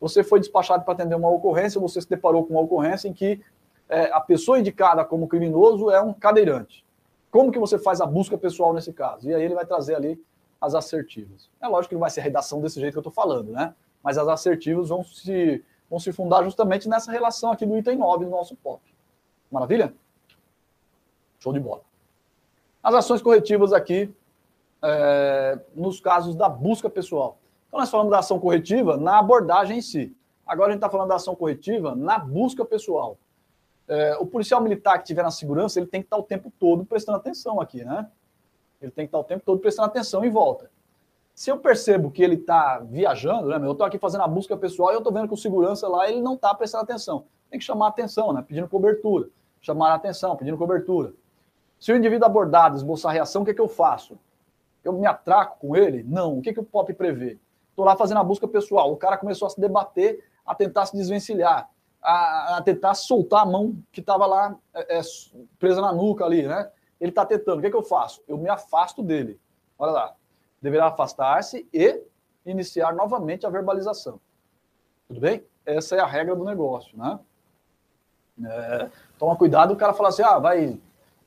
você 0.00 0.22
foi 0.22 0.38
despachado 0.38 0.84
para 0.84 0.94
atender 0.94 1.16
uma 1.16 1.28
ocorrência, 1.28 1.80
você 1.80 2.00
se 2.00 2.08
deparou 2.08 2.46
com 2.46 2.54
uma 2.54 2.62
ocorrência 2.62 3.08
em 3.08 3.12
que 3.12 3.40
é, 3.88 4.04
a 4.12 4.20
pessoa 4.20 4.60
indicada 4.60 5.04
como 5.04 5.26
criminoso 5.26 5.90
é 5.90 6.00
um 6.00 6.12
cadeirante. 6.12 6.84
Como 7.32 7.50
que 7.50 7.58
você 7.58 7.80
faz 7.80 8.00
a 8.00 8.06
busca 8.06 8.38
pessoal 8.38 8.72
nesse 8.72 8.92
caso? 8.92 9.28
E 9.28 9.34
aí 9.34 9.42
ele 9.42 9.56
vai 9.56 9.66
trazer 9.66 9.96
ali 9.96 10.22
as 10.60 10.72
assertivas. 10.72 11.50
É 11.60 11.66
lógico 11.66 11.88
que 11.88 11.94
não 11.96 12.00
vai 12.00 12.10
ser 12.10 12.20
a 12.20 12.22
redação 12.22 12.60
desse 12.60 12.78
jeito 12.78 12.92
que 12.92 12.98
eu 12.98 13.00
estou 13.00 13.12
falando, 13.12 13.50
né? 13.50 13.74
Mas 14.04 14.16
as 14.16 14.28
assertivas 14.28 14.88
vão 14.90 15.02
se 15.02 15.64
vão 15.88 15.98
se 15.98 16.12
fundar 16.12 16.44
justamente 16.44 16.88
nessa 16.88 17.10
relação 17.10 17.50
aqui 17.50 17.64
do 17.64 17.76
item 17.76 17.96
9 17.96 18.24
do 18.24 18.30
nosso 18.30 18.56
POP. 18.56 18.82
Maravilha? 19.50 19.94
Show 21.38 21.52
de 21.52 21.60
bola. 21.60 21.82
As 22.82 22.94
ações 22.94 23.22
corretivas 23.22 23.72
aqui, 23.72 24.12
é, 24.82 25.58
nos 25.74 26.00
casos 26.00 26.34
da 26.34 26.48
busca 26.48 26.88
pessoal. 26.88 27.38
Então, 27.66 27.80
nós 27.80 27.90
falamos 27.90 28.10
da 28.10 28.18
ação 28.18 28.38
corretiva 28.38 28.96
na 28.96 29.18
abordagem 29.18 29.78
em 29.78 29.82
si. 29.82 30.14
Agora 30.46 30.68
a 30.68 30.72
gente 30.72 30.78
está 30.78 30.88
falando 30.88 31.08
da 31.08 31.16
ação 31.16 31.34
corretiva 31.34 31.94
na 31.94 32.18
busca 32.18 32.64
pessoal. 32.64 33.18
É, 33.86 34.16
o 34.18 34.26
policial 34.26 34.60
militar 34.60 34.94
que 34.94 35.04
estiver 35.04 35.22
na 35.22 35.30
segurança, 35.30 35.78
ele 35.78 35.86
tem 35.86 36.00
que 36.00 36.06
estar 36.06 36.16
o 36.16 36.22
tempo 36.22 36.52
todo 36.58 36.84
prestando 36.84 37.18
atenção 37.18 37.60
aqui, 37.60 37.84
né? 37.84 38.10
Ele 38.80 38.90
tem 38.90 39.06
que 39.06 39.08
estar 39.08 39.18
o 39.18 39.24
tempo 39.24 39.42
todo 39.44 39.58
prestando 39.58 39.88
atenção 39.88 40.24
em 40.24 40.30
volta. 40.30 40.70
Se 41.38 41.52
eu 41.52 41.56
percebo 41.56 42.10
que 42.10 42.20
ele 42.20 42.34
está 42.34 42.80
viajando, 42.80 43.46
né, 43.46 43.64
eu 43.64 43.70
estou 43.70 43.86
aqui 43.86 43.96
fazendo 43.96 44.22
a 44.22 44.26
busca 44.26 44.56
pessoal 44.56 44.90
e 44.90 44.94
eu 44.94 44.98
estou 44.98 45.12
vendo 45.12 45.28
que 45.28 45.34
o 45.34 45.36
segurança 45.36 45.86
lá 45.86 46.10
ele 46.10 46.20
não 46.20 46.34
está 46.34 46.52
prestando 46.52 46.82
atenção. 46.82 47.26
Tem 47.48 47.60
que 47.60 47.64
chamar 47.64 47.86
atenção, 47.86 48.32
né, 48.32 48.42
pedindo 48.44 48.68
cobertura. 48.68 49.28
Chamar 49.60 49.94
atenção, 49.94 50.34
pedindo 50.34 50.58
cobertura. 50.58 51.12
Se 51.78 51.92
o 51.92 51.96
indivíduo 51.96 52.26
abordado 52.26 52.74
esboçar 52.74 53.12
reação, 53.12 53.42
o 53.42 53.44
que, 53.44 53.52
é 53.52 53.54
que 53.54 53.60
eu 53.60 53.68
faço? 53.68 54.18
eu 54.82 54.92
me 54.92 55.06
atraco 55.06 55.60
com 55.60 55.76
ele? 55.76 56.02
Não. 56.02 56.38
O 56.38 56.42
que, 56.42 56.52
que 56.52 56.58
o 56.58 56.64
POP 56.64 56.92
prevê? 56.92 57.38
Estou 57.70 57.84
lá 57.84 57.94
fazendo 57.94 58.18
a 58.18 58.24
busca 58.24 58.48
pessoal. 58.48 58.92
O 58.92 58.96
cara 58.96 59.16
começou 59.16 59.46
a 59.46 59.50
se 59.50 59.60
debater, 59.60 60.24
a 60.44 60.56
tentar 60.56 60.86
se 60.86 60.96
desvencilhar, 60.96 61.70
a, 62.02 62.56
a 62.56 62.62
tentar 62.62 62.94
soltar 62.94 63.42
a 63.42 63.46
mão 63.46 63.76
que 63.92 64.00
estava 64.00 64.26
lá 64.26 64.56
é, 64.74 64.98
é, 64.98 65.02
presa 65.56 65.80
na 65.80 65.92
nuca 65.92 66.24
ali, 66.24 66.48
né? 66.48 66.68
Ele 67.00 67.10
está 67.12 67.24
tentando. 67.24 67.60
O 67.60 67.62
que, 67.62 67.70
que 67.70 67.76
eu 67.76 67.84
faço? 67.84 68.24
Eu 68.26 68.36
me 68.36 68.48
afasto 68.48 69.04
dele. 69.04 69.38
Olha 69.78 69.92
lá. 69.92 70.14
Deverá 70.60 70.86
afastar-se 70.86 71.68
e 71.72 72.02
iniciar 72.44 72.94
novamente 72.94 73.46
a 73.46 73.50
verbalização. 73.50 74.20
Tudo 75.06 75.20
bem? 75.20 75.44
Essa 75.64 75.96
é 75.96 76.00
a 76.00 76.06
regra 76.06 76.34
do 76.34 76.44
negócio, 76.44 76.96
né? 76.96 77.18
É, 78.44 78.90
toma 79.18 79.36
cuidado 79.36 79.72
o 79.72 79.76
cara 79.76 79.92
falar 79.92 80.10
assim, 80.10 80.22
ah, 80.22 80.38
vai 80.38 80.78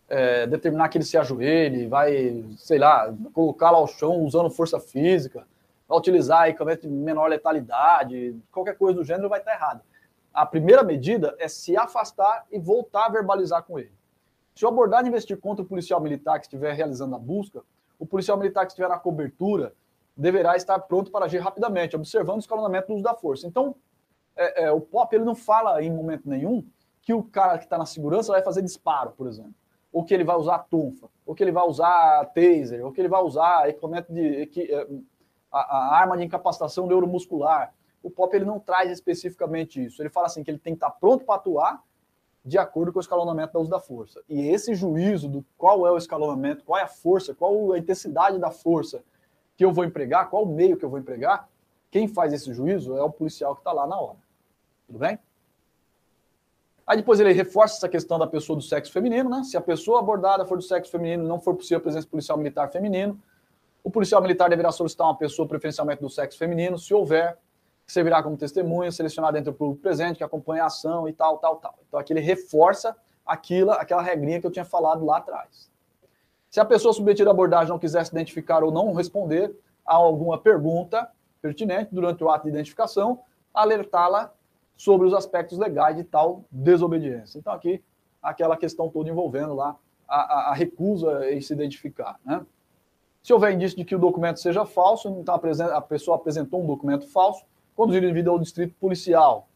é, 0.07 0.47
determinar 0.47 0.89
que 0.89 0.97
ele 0.97 1.05
se 1.05 1.17
ajoelhe, 1.17 1.87
vai, 1.87 2.45
sei 2.57 2.77
lá, 2.77 3.13
colocá-lo 3.33 3.77
ao 3.77 3.87
chão 3.87 4.23
usando 4.23 4.49
força 4.49 4.79
física, 4.79 5.47
vai 5.87 5.97
utilizar 5.97 6.47
equipamento 6.47 6.87
de 6.87 6.93
menor 6.93 7.27
letalidade, 7.27 8.35
qualquer 8.51 8.77
coisa 8.77 8.99
do 8.99 9.05
gênero 9.05 9.29
vai 9.29 9.39
estar 9.39 9.53
errado. 9.53 9.81
A 10.33 10.45
primeira 10.45 10.83
medida 10.83 11.35
é 11.39 11.47
se 11.47 11.75
afastar 11.75 12.45
e 12.51 12.57
voltar 12.57 13.07
a 13.07 13.09
verbalizar 13.09 13.63
com 13.63 13.77
ele. 13.77 13.91
Se 14.55 14.65
o 14.65 14.67
abordar 14.67 15.03
e 15.05 15.07
investir 15.07 15.37
contra 15.37 15.63
o 15.63 15.67
policial 15.67 15.99
militar 15.99 16.39
que 16.39 16.45
estiver 16.45 16.73
realizando 16.73 17.15
a 17.15 17.19
busca, 17.19 17.61
o 18.01 18.05
policial 18.07 18.35
militar 18.35 18.65
que 18.65 18.71
estiver 18.71 18.89
na 18.89 18.97
cobertura 18.97 19.75
deverá 20.17 20.55
estar 20.55 20.79
pronto 20.79 21.11
para 21.11 21.25
agir 21.25 21.37
rapidamente, 21.37 21.95
observando 21.95 22.37
o 22.37 22.39
escalonamento 22.39 22.87
do 22.87 22.95
uso 22.95 23.03
da 23.03 23.13
força. 23.13 23.45
Então, 23.45 23.75
é, 24.35 24.63
é, 24.63 24.71
o 24.71 24.81
POP 24.81 25.15
ele 25.15 25.23
não 25.23 25.35
fala 25.35 25.83
em 25.83 25.91
momento 25.91 26.27
nenhum 26.27 26.65
que 27.03 27.13
o 27.13 27.21
cara 27.21 27.59
que 27.59 27.65
está 27.65 27.77
na 27.77 27.85
segurança 27.85 28.31
vai 28.31 28.41
fazer 28.41 28.63
disparo, 28.63 29.11
por 29.11 29.27
exemplo, 29.27 29.53
ou 29.93 30.03
que 30.03 30.15
ele 30.15 30.23
vai 30.23 30.35
usar 30.35 30.57
tunfa, 30.67 31.09
ou 31.23 31.35
que 31.35 31.43
ele 31.43 31.51
vai 31.51 31.63
usar 31.63 32.25
taser, 32.33 32.83
ou 32.83 32.91
que 32.91 32.99
ele 32.99 33.07
vai 33.07 33.21
usar 33.21 33.69
equipamento 33.69 34.11
de 34.11 34.49
é, 34.71 34.87
a, 35.51 35.59
a 35.59 35.95
arma 35.99 36.17
de 36.17 36.23
incapacitação 36.23 36.87
neuromuscular. 36.87 37.71
O 38.01 38.09
POP 38.09 38.33
ele 38.35 38.45
não 38.45 38.59
traz 38.59 38.89
especificamente 38.89 39.83
isso. 39.85 40.01
Ele 40.01 40.09
fala 40.09 40.25
assim 40.25 40.43
que 40.43 40.49
ele 40.49 40.57
tem 40.57 40.73
que 40.73 40.77
estar 40.77 40.89
pronto 40.89 41.23
para 41.23 41.35
atuar 41.35 41.83
de 42.43 42.57
acordo 42.57 42.91
com 42.91 42.99
o 42.99 43.01
escalonamento 43.01 43.53
do 43.53 43.59
uso 43.59 43.69
da 43.69 43.79
força. 43.79 44.21
E 44.27 44.47
esse 44.47 44.73
juízo 44.73 45.29
do 45.29 45.45
qual 45.57 45.85
é 45.85 45.91
o 45.91 45.97
escalonamento, 45.97 46.63
qual 46.63 46.79
é 46.79 46.83
a 46.83 46.87
força, 46.87 47.35
qual 47.35 47.71
a 47.73 47.77
intensidade 47.77 48.39
da 48.39 48.49
força 48.49 49.03
que 49.55 49.63
eu 49.63 49.71
vou 49.71 49.85
empregar, 49.85 50.29
qual 50.29 50.43
o 50.43 50.47
meio 50.47 50.75
que 50.75 50.83
eu 50.83 50.89
vou 50.89 50.97
empregar, 50.97 51.47
quem 51.91 52.07
faz 52.07 52.33
esse 52.33 52.51
juízo 52.53 52.95
é 52.97 53.03
o 53.03 53.11
policial 53.11 53.53
que 53.53 53.61
está 53.61 53.71
lá 53.71 53.85
na 53.85 53.99
hora. 53.99 54.17
Tudo 54.87 54.99
bem? 54.99 55.19
Aí 56.87 56.97
depois 56.97 57.19
ele 57.19 57.31
reforça 57.31 57.77
essa 57.77 57.87
questão 57.87 58.17
da 58.17 58.25
pessoa 58.25 58.57
do 58.57 58.61
sexo 58.61 58.91
feminino, 58.91 59.29
né? 59.29 59.43
Se 59.43 59.55
a 59.55 59.61
pessoa 59.61 59.99
abordada 59.99 60.45
for 60.45 60.57
do 60.57 60.63
sexo 60.63 60.91
feminino, 60.91 61.27
não 61.27 61.39
for 61.39 61.55
possível 61.55 61.77
a 61.77 61.81
presença 61.81 62.07
policial 62.07 62.37
militar 62.37 62.71
feminino, 62.71 63.21
o 63.83 63.89
policial 63.89 64.21
militar 64.21 64.49
deverá 64.49 64.71
solicitar 64.71 65.07
uma 65.07 65.17
pessoa 65.17 65.47
preferencialmente 65.47 66.01
do 66.01 66.09
sexo 66.09 66.37
feminino, 66.37 66.77
se 66.77 66.93
houver, 66.93 67.37
servirá 67.87 68.23
como 68.23 68.37
testemunha, 68.37 68.91
selecionada 68.91 69.37
entre 69.37 69.49
o 69.49 69.53
público 69.53 69.81
presente, 69.81 70.17
que 70.17 70.23
acompanha 70.23 70.63
a 70.63 70.67
ação 70.67 71.07
e 71.07 71.13
tal, 71.13 71.37
tal, 71.37 71.57
tal. 71.57 71.75
Então 71.87 71.99
aqui 71.99 72.13
ele 72.13 72.21
reforça 72.21 72.95
aquilo, 73.25 73.71
aquela 73.71 74.01
regrinha 74.01 74.39
que 74.39 74.47
eu 74.47 74.51
tinha 74.51 74.65
falado 74.65 75.05
lá 75.05 75.17
atrás. 75.17 75.69
Se 76.49 76.59
a 76.59 76.65
pessoa 76.65 76.93
submetida 76.93 77.29
à 77.29 77.31
abordagem 77.31 77.69
não 77.69 77.79
quiser 77.79 78.05
se 78.05 78.11
identificar 78.11 78.63
ou 78.63 78.71
não 78.71 78.93
responder 78.93 79.55
a 79.85 79.95
alguma 79.95 80.37
pergunta 80.37 81.09
pertinente 81.41 81.93
durante 81.93 82.23
o 82.23 82.29
ato 82.29 82.43
de 82.43 82.49
identificação, 82.49 83.21
alertá-la 83.53 84.33
sobre 84.77 85.07
os 85.07 85.13
aspectos 85.13 85.57
legais 85.57 85.95
de 85.95 86.03
tal 86.03 86.43
desobediência. 86.51 87.37
Então, 87.37 87.53
aqui, 87.53 87.83
aquela 88.21 88.57
questão 88.57 88.89
toda 88.89 89.09
envolvendo 89.09 89.53
lá 89.53 89.75
a, 90.07 90.15
a, 90.15 90.51
a 90.51 90.53
recusa 90.53 91.31
em 91.31 91.39
se 91.39 91.53
identificar. 91.53 92.19
Né? 92.25 92.45
Se 93.23 93.31
houver 93.31 93.53
indício 93.53 93.77
de 93.77 93.85
que 93.85 93.95
o 93.95 93.99
documento 93.99 94.39
seja 94.39 94.65
falso, 94.65 95.07
então 95.09 95.35
a 95.35 95.81
pessoa 95.81 96.17
apresentou 96.17 96.61
um 96.61 96.65
documento 96.65 97.07
falso, 97.07 97.45
conduzir 97.75 98.01
o 98.01 98.05
indivíduo 98.05 98.33
ao 98.33 98.39
distrito 98.39 98.75
policial, 98.79 99.47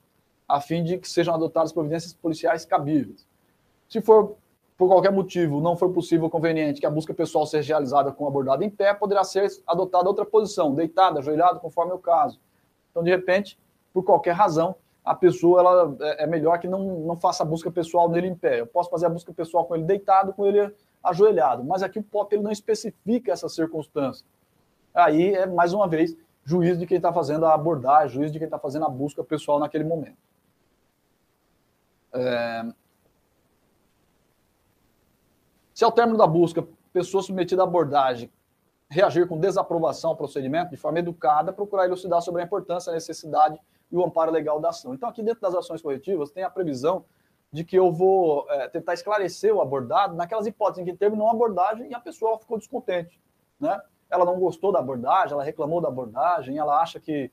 a 0.48 0.62
fim 0.62 0.84
de 0.84 0.98
que 0.98 1.10
sejam 1.10 1.34
adotadas 1.34 1.72
providências 1.72 2.14
policiais 2.14 2.66
cabíveis. 2.66 3.28
Se 3.88 4.02
for, 4.02 4.36
por 4.78 4.88
qualquer 4.88 5.12
motivo, 5.12 5.62
não 5.62 5.76
for 5.76 5.92
possível 5.92 6.26
ou 6.26 6.30
conveniente 6.30 6.80
que 6.80 6.86
a 6.86 6.90
busca 6.90 7.14
pessoal 7.14 7.46
seja 7.46 7.74
realizada 7.74 8.12
com 8.12 8.28
abordada 8.28 8.64
em 8.64 8.70
pé, 8.70 8.94
poderá 8.94 9.24
ser 9.24 9.50
adotada 9.66 10.08
outra 10.08 10.26
posição, 10.26 10.74
deitada, 10.74 11.20
ajoelhado, 11.20 11.60
conforme 11.60 11.94
o 11.94 12.00
caso. 12.00 12.40
Então, 12.92 13.04
de 13.04 13.10
repente, 13.10 13.60
por 13.94 14.04
qualquer 14.04 14.34
razão, 14.34 14.76
a 15.04 15.14
pessoa 15.14 15.60
ela, 15.60 15.96
é, 16.02 16.24
é 16.24 16.28
melhor 16.28 16.58
que 16.58 16.68
não, 16.68 17.00
não 17.00 17.16
faça 17.16 17.44
a 17.44 17.46
busca 17.46 17.70
pessoal 17.72 18.10
nele 18.10 18.28
em 18.28 18.36
pé. 18.36 18.60
Eu 18.60 18.68
posso 18.68 18.90
fazer 18.90 19.06
a 19.06 19.10
busca 19.10 19.32
pessoal 19.32 19.66
com 19.66 19.76
ele 19.76 19.84
deitado, 19.84 20.34
com 20.34 20.46
ele 20.46 20.74
ajoelhado, 21.04 21.64
mas 21.64 21.84
aqui 21.84 22.00
o 22.00 22.04
POP 22.04 22.34
ele 22.34 22.44
não 22.44 22.52
especifica 22.52 23.32
essa 23.32 23.48
circunstância. 23.48 24.26
Aí 24.94 25.34
é, 25.36 25.46
mais 25.46 25.74
uma 25.74 25.88
vez, 25.88 26.18
juiz 26.46 26.78
de 26.78 26.86
quem 26.86 26.98
está 26.98 27.12
fazendo 27.12 27.46
a 27.46 27.54
abordagem, 27.54 28.16
juiz 28.16 28.32
de 28.32 28.38
quem 28.38 28.46
está 28.46 28.60
fazendo 28.60 28.86
a 28.86 28.90
busca 28.90 29.24
pessoal 29.24 29.60
naquele 29.60 29.84
momento. 29.84 30.18
É... 32.14 32.64
Se 35.74 35.84
ao 35.84 35.92
término 35.92 36.18
da 36.18 36.28
busca, 36.28 36.66
pessoa 36.94 37.22
submetida 37.22 37.62
à 37.62 37.66
abordagem 37.66 38.32
reagir 38.90 39.28
com 39.28 39.38
desaprovação 39.38 40.12
ao 40.12 40.16
procedimento, 40.16 40.70
de 40.70 40.78
forma 40.78 41.00
educada, 41.00 41.52
procurar 41.52 41.86
elucidar 41.86 42.22
sobre 42.22 42.42
a 42.42 42.46
importância, 42.46 42.92
a 42.92 42.94
necessidade 42.94 43.60
e 43.92 43.98
o 43.98 44.06
amparo 44.06 44.32
legal 44.32 44.60
da 44.60 44.70
ação. 44.70 44.94
Então, 44.94 45.10
aqui 45.10 45.24
dentro 45.24 45.42
das 45.42 45.56
ações 45.56 45.82
corretivas, 45.82 46.32
tem 46.32 46.44
a 46.44 46.50
previsão 46.50 47.04
de 47.52 47.64
que 47.64 47.76
eu 47.76 47.92
vou 47.92 48.46
é, 48.50 48.68
tentar 48.68 48.94
esclarecer 48.94 49.54
o 49.54 49.62
abordado 49.62 50.16
naquelas 50.16 50.46
hipóteses 50.46 50.84
em 50.84 50.92
que 50.92 50.98
terminou 50.98 51.28
a 51.28 51.32
abordagem 51.32 51.90
e 51.90 51.94
a 51.94 52.00
pessoa 52.00 52.38
ficou 52.38 52.58
descontente. 52.58 53.20
Né? 53.60 53.80
Ela 54.10 54.26
não 54.26 54.40
gostou 54.40 54.72
da 54.72 54.80
abordagem, 54.80 55.34
ela 55.34 55.44
reclamou 55.44 55.82
da 55.82 55.88
abordagem, 55.88 56.58
ela 56.58 56.82
acha 56.82 57.00
que, 57.00 57.32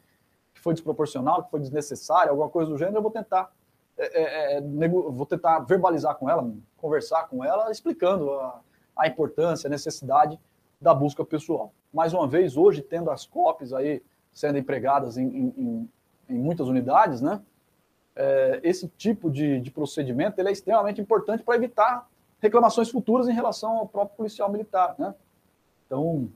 que 0.55 0.60
foi 0.60 0.75
desproporcional, 0.75 1.42
que 1.44 1.51
foi 1.51 1.60
desnecessário, 1.60 2.31
alguma 2.31 2.49
coisa 2.49 2.70
do 2.70 2.78
gênero, 2.78 2.99
eu 2.99 3.02
vou 3.02 3.10
tentar 3.10 3.52
é, 3.99 4.23
é, 4.23 4.59
é 4.59 4.89
vou 4.89 5.26
tentar 5.26 5.60
verbalizar 5.60 6.17
com 6.17 6.28
ela, 6.28 6.51
conversar 6.78 7.28
com 7.28 7.44
ela, 7.44 7.70
explicando 7.70 8.33
a, 8.33 8.60
a 8.97 9.07
importância, 9.07 9.68
a 9.68 9.70
necessidade 9.70 10.39
da 10.81 10.94
busca 10.94 11.25
pessoal. 11.25 11.73
Mais 11.92 12.12
uma 12.15 12.26
vez, 12.26 12.57
hoje, 12.57 12.83
tendo 12.83 13.10
as 13.10 13.26
COPs 13.26 13.73
aí 13.73 14.02
sendo 14.33 14.59
empregadas 14.59 15.18
em, 15.18 15.26
em, 15.26 15.91
em 16.28 16.39
muitas 16.39 16.68
unidades, 16.68 17.20
né? 17.20 17.41
É, 18.15 18.60
esse 18.62 18.89
tipo 18.89 19.31
de, 19.31 19.60
de 19.60 19.70
procedimento 19.70 20.39
ele 20.39 20.49
é 20.49 20.52
extremamente 20.52 21.01
importante 21.01 21.42
para 21.42 21.57
evitar 21.57 22.07
reclamações 22.41 22.91
futuras 22.91 23.26
em 23.26 23.33
relação 23.33 23.78
ao 23.78 23.89
próprio 23.89 24.17
policial 24.17 24.51
militar, 24.51 24.94
né? 24.99 25.15
Então, 25.86 26.28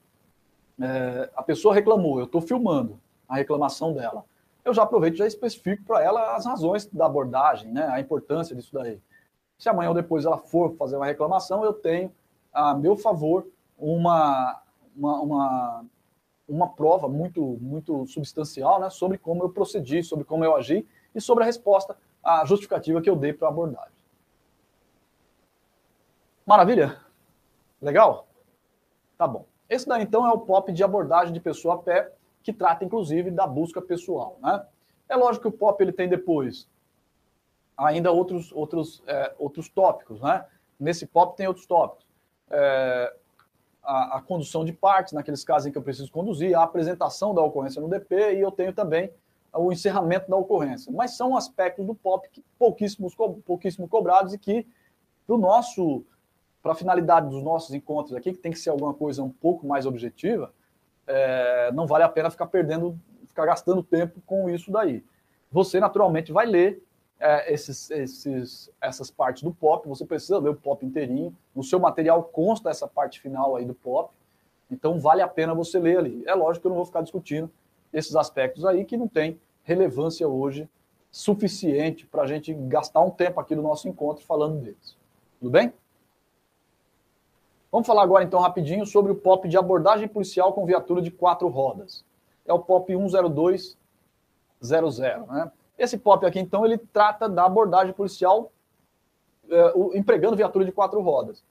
é, 0.80 1.30
a 1.34 1.42
pessoa 1.42 1.74
reclamou, 1.74 2.18
eu 2.18 2.24
estou 2.24 2.40
filmando 2.40 2.98
a 3.28 3.36
reclamação 3.36 3.92
dela. 3.92 4.24
Eu 4.64 4.74
já 4.74 4.82
aproveito 4.82 5.14
e 5.14 5.18
já 5.18 5.26
especifico 5.26 5.84
para 5.84 6.02
ela 6.02 6.34
as 6.34 6.44
razões 6.44 6.86
da 6.86 7.06
abordagem, 7.06 7.72
né? 7.72 7.86
A 7.86 8.00
importância 8.00 8.54
disso 8.54 8.72
daí. 8.72 9.00
Se 9.58 9.68
amanhã 9.68 9.90
ou 9.90 9.94
depois 9.94 10.24
ela 10.24 10.38
for 10.38 10.74
fazer 10.76 10.96
uma 10.96 11.06
reclamação, 11.06 11.64
eu 11.64 11.72
tenho 11.72 12.12
a 12.52 12.74
meu 12.74 12.96
favor 12.96 13.46
uma, 13.78 14.60
uma, 14.96 15.20
uma 15.20 15.84
uma 16.48 16.68
prova 16.68 17.08
muito, 17.08 17.58
muito 17.60 18.06
substancial 18.06 18.80
né, 18.80 18.88
sobre 18.90 19.18
como 19.18 19.42
eu 19.42 19.48
procedi, 19.48 20.02
sobre 20.02 20.24
como 20.24 20.44
eu 20.44 20.54
agi 20.54 20.86
e 21.14 21.20
sobre 21.20 21.42
a 21.42 21.46
resposta, 21.46 21.96
a 22.22 22.44
justificativa 22.44 23.00
que 23.00 23.10
eu 23.10 23.16
dei 23.16 23.32
para 23.32 23.48
a 23.48 23.50
abordagem. 23.50 23.96
Maravilha? 26.44 27.00
Legal? 27.82 28.28
Tá 29.18 29.26
bom. 29.26 29.44
Esse 29.68 29.86
daí, 29.86 30.02
então, 30.02 30.26
é 30.26 30.30
o 30.30 30.38
POP 30.38 30.72
de 30.72 30.84
abordagem 30.84 31.32
de 31.32 31.40
pessoa 31.40 31.74
a 31.74 31.78
pé, 31.78 32.12
que 32.42 32.52
trata, 32.52 32.84
inclusive, 32.84 33.30
da 33.30 33.46
busca 33.46 33.82
pessoal. 33.82 34.38
Né? 34.40 34.64
É 35.08 35.16
lógico 35.16 35.48
que 35.50 35.54
o 35.54 35.58
POP 35.58 35.82
ele 35.82 35.92
tem 35.92 36.08
depois 36.08 36.68
ainda 37.76 38.10
outros, 38.10 38.52
outros, 38.52 39.02
é, 39.06 39.34
outros 39.38 39.68
tópicos. 39.68 40.20
Né? 40.20 40.44
Nesse 40.78 41.06
POP 41.06 41.36
tem 41.36 41.46
outros 41.46 41.66
tópicos. 41.66 42.06
É, 42.50 43.14
a, 43.82 44.18
a, 44.18 44.22
condução 44.22 44.64
de 44.64 44.72
partes, 44.72 45.12
naqueles 45.12 45.44
casos 45.44 45.66
em 45.66 45.72
que 45.72 45.78
eu 45.78 45.82
preciso 45.82 46.10
conduzir, 46.10 46.56
a 46.56 46.62
apresentação 46.62 47.34
da 47.34 47.42
ocorrência 47.42 47.80
no 47.80 47.88
DP 47.88 48.34
e 48.34 48.40
eu 48.40 48.50
tenho 48.50 48.72
também 48.72 49.12
o 49.52 49.72
encerramento 49.72 50.28
da 50.30 50.36
ocorrência. 50.36 50.92
Mas 50.92 51.16
são 51.16 51.36
aspectos 51.36 51.84
do 51.84 51.94
POP 51.94 52.28
que 52.30 52.44
pouquíssimos, 52.58 53.14
pouquíssimo 53.14 53.88
cobrados 53.88 54.32
e 54.32 54.38
que, 54.38 54.66
para 55.26 55.36
nosso, 55.36 56.04
para 56.66 56.72
a 56.72 56.76
finalidade 56.76 57.30
dos 57.30 57.44
nossos 57.44 57.72
encontros 57.72 58.16
aqui, 58.16 58.32
que 58.32 58.40
tem 58.40 58.50
que 58.50 58.58
ser 58.58 58.70
alguma 58.70 58.92
coisa 58.92 59.22
um 59.22 59.30
pouco 59.30 59.64
mais 59.64 59.86
objetiva, 59.86 60.52
é, 61.06 61.70
não 61.70 61.86
vale 61.86 62.02
a 62.02 62.08
pena 62.08 62.28
ficar 62.28 62.46
perdendo, 62.46 62.98
ficar 63.24 63.46
gastando 63.46 63.84
tempo 63.84 64.20
com 64.26 64.50
isso 64.50 64.72
daí. 64.72 65.04
Você, 65.52 65.78
naturalmente, 65.78 66.32
vai 66.32 66.44
ler 66.44 66.82
é, 67.20 67.54
esses, 67.54 67.88
esses, 67.92 68.68
essas 68.80 69.12
partes 69.12 69.44
do 69.44 69.54
pop, 69.54 69.88
você 69.88 70.04
precisa 70.04 70.40
ler 70.40 70.48
o 70.48 70.56
pop 70.56 70.84
inteirinho. 70.84 71.32
No 71.54 71.62
seu 71.62 71.78
material 71.78 72.24
consta 72.24 72.68
essa 72.68 72.88
parte 72.88 73.20
final 73.20 73.54
aí 73.54 73.64
do 73.64 73.74
pop. 73.74 74.12
Então 74.68 74.98
vale 74.98 75.22
a 75.22 75.28
pena 75.28 75.54
você 75.54 75.78
ler 75.78 75.98
ali. 75.98 76.24
É 76.26 76.34
lógico 76.34 76.62
que 76.62 76.66
eu 76.66 76.70
não 76.70 76.76
vou 76.78 76.86
ficar 76.86 77.02
discutindo 77.02 77.48
esses 77.92 78.16
aspectos 78.16 78.64
aí 78.64 78.84
que 78.84 78.96
não 78.96 79.06
tem 79.06 79.40
relevância 79.62 80.26
hoje 80.26 80.68
suficiente 81.12 82.08
para 82.08 82.22
a 82.22 82.26
gente 82.26 82.52
gastar 82.52 83.02
um 83.02 83.10
tempo 83.10 83.38
aqui 83.38 83.54
no 83.54 83.62
nosso 83.62 83.88
encontro 83.88 84.24
falando 84.24 84.60
deles. 84.60 84.96
Tudo 85.38 85.52
bem? 85.52 85.72
Vamos 87.76 87.86
falar 87.86 88.04
agora, 88.04 88.24
então, 88.24 88.40
rapidinho 88.40 88.86
sobre 88.86 89.12
o 89.12 89.14
POP 89.14 89.50
de 89.50 89.58
abordagem 89.58 90.08
policial 90.08 90.50
com 90.54 90.64
viatura 90.64 91.02
de 91.02 91.10
quatro 91.10 91.46
rodas. 91.48 92.02
É 92.46 92.52
o 92.54 92.58
POP 92.58 92.96
10200, 92.96 93.76
né? 95.28 95.52
Esse 95.78 95.98
POP 95.98 96.24
aqui, 96.24 96.40
então, 96.40 96.64
ele 96.64 96.78
trata 96.78 97.28
da 97.28 97.44
abordagem 97.44 97.92
policial 97.92 98.50
é, 99.50 99.72
o, 99.74 99.94
empregando 99.94 100.34
viatura 100.36 100.64
de 100.64 100.72
quatro 100.72 101.02
rodas 101.02 101.44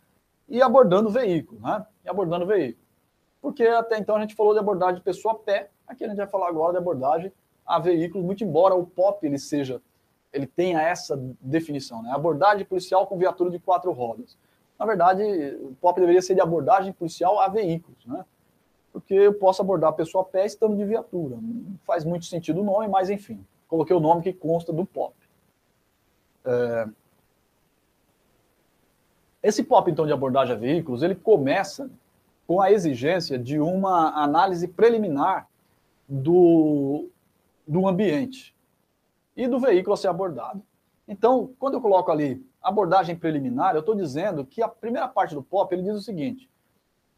e 0.49 0.63
abordando 0.63 1.11
veículo, 1.11 1.61
né? 1.61 1.85
E 2.03 2.09
abordando 2.09 2.47
veículo. 2.47 2.83
Porque 3.39 3.61
até 3.67 3.99
então 3.99 4.15
a 4.15 4.21
gente 4.21 4.33
falou 4.33 4.53
de 4.53 4.59
abordagem 4.59 4.95
de 4.95 5.01
pessoa 5.01 5.35
a 5.35 5.37
pé, 5.37 5.69
aqui 5.87 6.05
a 6.05 6.07
gente 6.07 6.17
vai 6.17 6.25
falar 6.25 6.47
agora 6.47 6.71
de 6.71 6.79
abordagem 6.79 7.31
a 7.63 7.77
veículos, 7.77 8.25
muito 8.25 8.43
embora 8.43 8.73
o 8.73 8.87
POP 8.87 9.27
ele 9.27 9.37
seja, 9.37 9.79
ele 10.33 10.47
tenha 10.47 10.81
essa 10.81 11.15
definição, 11.39 12.01
né? 12.01 12.09
Abordagem 12.11 12.65
policial 12.65 13.05
com 13.05 13.15
viatura 13.15 13.51
de 13.51 13.59
quatro 13.59 13.91
rodas. 13.91 14.35
Na 14.77 14.85
verdade, 14.85 15.23
o 15.61 15.75
POP 15.79 15.99
deveria 15.99 16.21
ser 16.21 16.35
de 16.35 16.41
abordagem 16.41 16.91
policial 16.91 17.39
a 17.39 17.47
veículos, 17.47 18.05
né? 18.05 18.25
Porque 18.91 19.13
eu 19.13 19.33
posso 19.33 19.61
abordar 19.61 19.89
a 19.89 19.93
pessoa 19.93 20.21
a 20.23 20.25
pé 20.25 20.45
estando 20.45 20.75
de 20.75 20.85
viatura. 20.85 21.35
Não 21.35 21.77
faz 21.85 22.05
muito 22.05 22.25
sentido 22.25 22.61
o 22.61 22.63
nome, 22.63 22.87
mas 22.87 23.09
enfim, 23.09 23.45
coloquei 23.67 23.95
o 23.95 23.99
nome 23.99 24.21
que 24.21 24.33
consta 24.33 24.71
do 24.71 24.85
POP. 24.85 25.13
É... 26.45 26.87
Esse 29.43 29.63
POP, 29.63 29.91
então, 29.91 30.05
de 30.05 30.13
abordagem 30.13 30.55
a 30.55 30.57
veículos, 30.57 31.03
ele 31.03 31.15
começa 31.15 31.89
com 32.47 32.61
a 32.61 32.71
exigência 32.71 33.37
de 33.37 33.59
uma 33.59 34.23
análise 34.23 34.67
preliminar 34.67 35.47
do, 36.07 37.09
do 37.67 37.87
ambiente 37.87 38.55
e 39.35 39.47
do 39.47 39.59
veículo 39.59 39.93
a 39.93 39.97
ser 39.97 40.07
abordado. 40.07 40.61
Então, 41.07 41.51
quando 41.59 41.75
eu 41.75 41.81
coloco 41.81 42.11
ali 42.11 42.43
abordagem 42.65 43.15
preliminar, 43.15 43.75
eu 43.75 43.81
estou 43.81 43.95
dizendo 43.95 44.43
que 44.43 44.61
a 44.61 44.67
primeira 44.67 45.07
parte 45.07 45.35
do 45.35 45.43
POP 45.43 45.73
ele 45.73 45.83
diz 45.83 45.95
o 45.95 46.01
seguinte: 46.01 46.49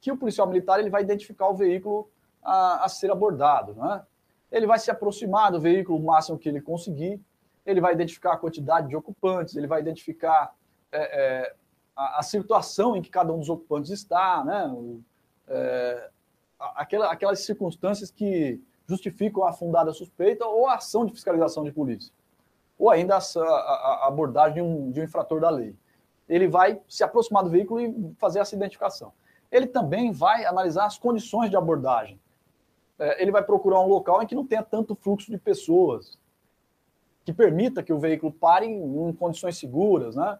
que 0.01 0.11
o 0.11 0.17
policial 0.17 0.45
militar 0.45 0.80
ele 0.80 0.90
vai 0.90 1.01
identificar 1.01 1.48
o 1.48 1.56
veículo 1.56 2.09
a, 2.43 2.84
a 2.84 2.90
ser 2.90 3.09
abordado. 3.09 3.74
Né? 3.74 4.03
Ele 4.51 4.67
vai 4.67 4.77
se 4.77 4.92
aproximar 4.92 5.51
do 5.51 5.59
veículo 5.59 5.98
o 5.98 6.03
máximo 6.03 6.38
que 6.38 6.50
ele 6.50 6.59
conseguir, 6.59 7.19
ele 7.66 7.80
vai 7.80 7.93
identificar 7.93 8.34
a 8.34 8.38
quantidade 8.38 8.90
de 8.90 8.95
ocupantes, 8.95 9.56
ele 9.56 9.67
vai 9.67 9.80
identificar 9.80 10.53
é, 10.92 11.00
é, 11.00 11.56
a, 11.95 12.19
a, 12.19 12.24
situação 12.24 12.98
em 12.98 13.01
que 13.01 13.09
cada 13.09 13.32
um 13.32 13.40
dos 13.40 13.50
ocupantes 13.50 13.90
está, 13.90 14.43
né? 14.43 14.67
O, 14.67 15.01
é, 15.48 16.09
aquela, 16.59 17.11
aquelas 17.11 17.40
circunstâncias 17.40 18.11
que 18.11 18.61
justificam 18.85 19.45
a 19.45 19.53
fundada 19.53 19.93
suspeita 19.93 20.45
ou 20.45 20.67
a 20.67 20.76
ação 20.76 21.06
de 21.06 21.14
fiscalização 21.14 21.64
de 21.64 21.72
polícia 21.72 22.11
ou 22.78 22.90
ainda 22.90 23.18
a, 23.18 23.20
a, 23.40 24.00
a 24.04 24.08
abordagem 24.08 24.56
de 24.56 24.62
um, 24.62 24.92
de 24.92 25.02
um 25.02 25.04
infrator 25.04 25.40
da 25.40 25.50
lei. 25.50 25.76
Ele 26.28 26.48
vai 26.48 26.80
se 26.88 27.04
aproximar 27.04 27.44
do 27.44 27.50
veículo 27.50 27.80
e 27.80 28.14
fazer 28.18 28.40
essa 28.40 28.56
identificação. 28.56 29.14
Ele 29.52 29.66
também 29.66 30.12
vai 30.12 30.46
analisar 30.46 30.86
as 30.86 30.98
condições 30.98 31.50
de 31.50 31.56
abordagem. 31.56 32.20
É, 33.00 33.22
ele 33.22 33.32
vai 33.32 33.44
procurar 33.44 33.80
um 33.80 33.88
local 33.88 34.22
em 34.22 34.28
que 34.28 34.36
não 34.36 34.46
tenha 34.46 34.64
tanto 34.64 34.96
fluxo 34.96 35.32
de 35.32 35.38
pessoas, 35.38 36.20
que 37.24 37.32
permita 37.34 37.84
que 37.84 37.94
o 37.94 38.00
veículo 38.00 38.32
pare 38.32 38.66
em, 38.66 39.10
em 39.10 39.14
condições 39.14 39.58
seguras, 39.58 40.16
né? 40.16 40.38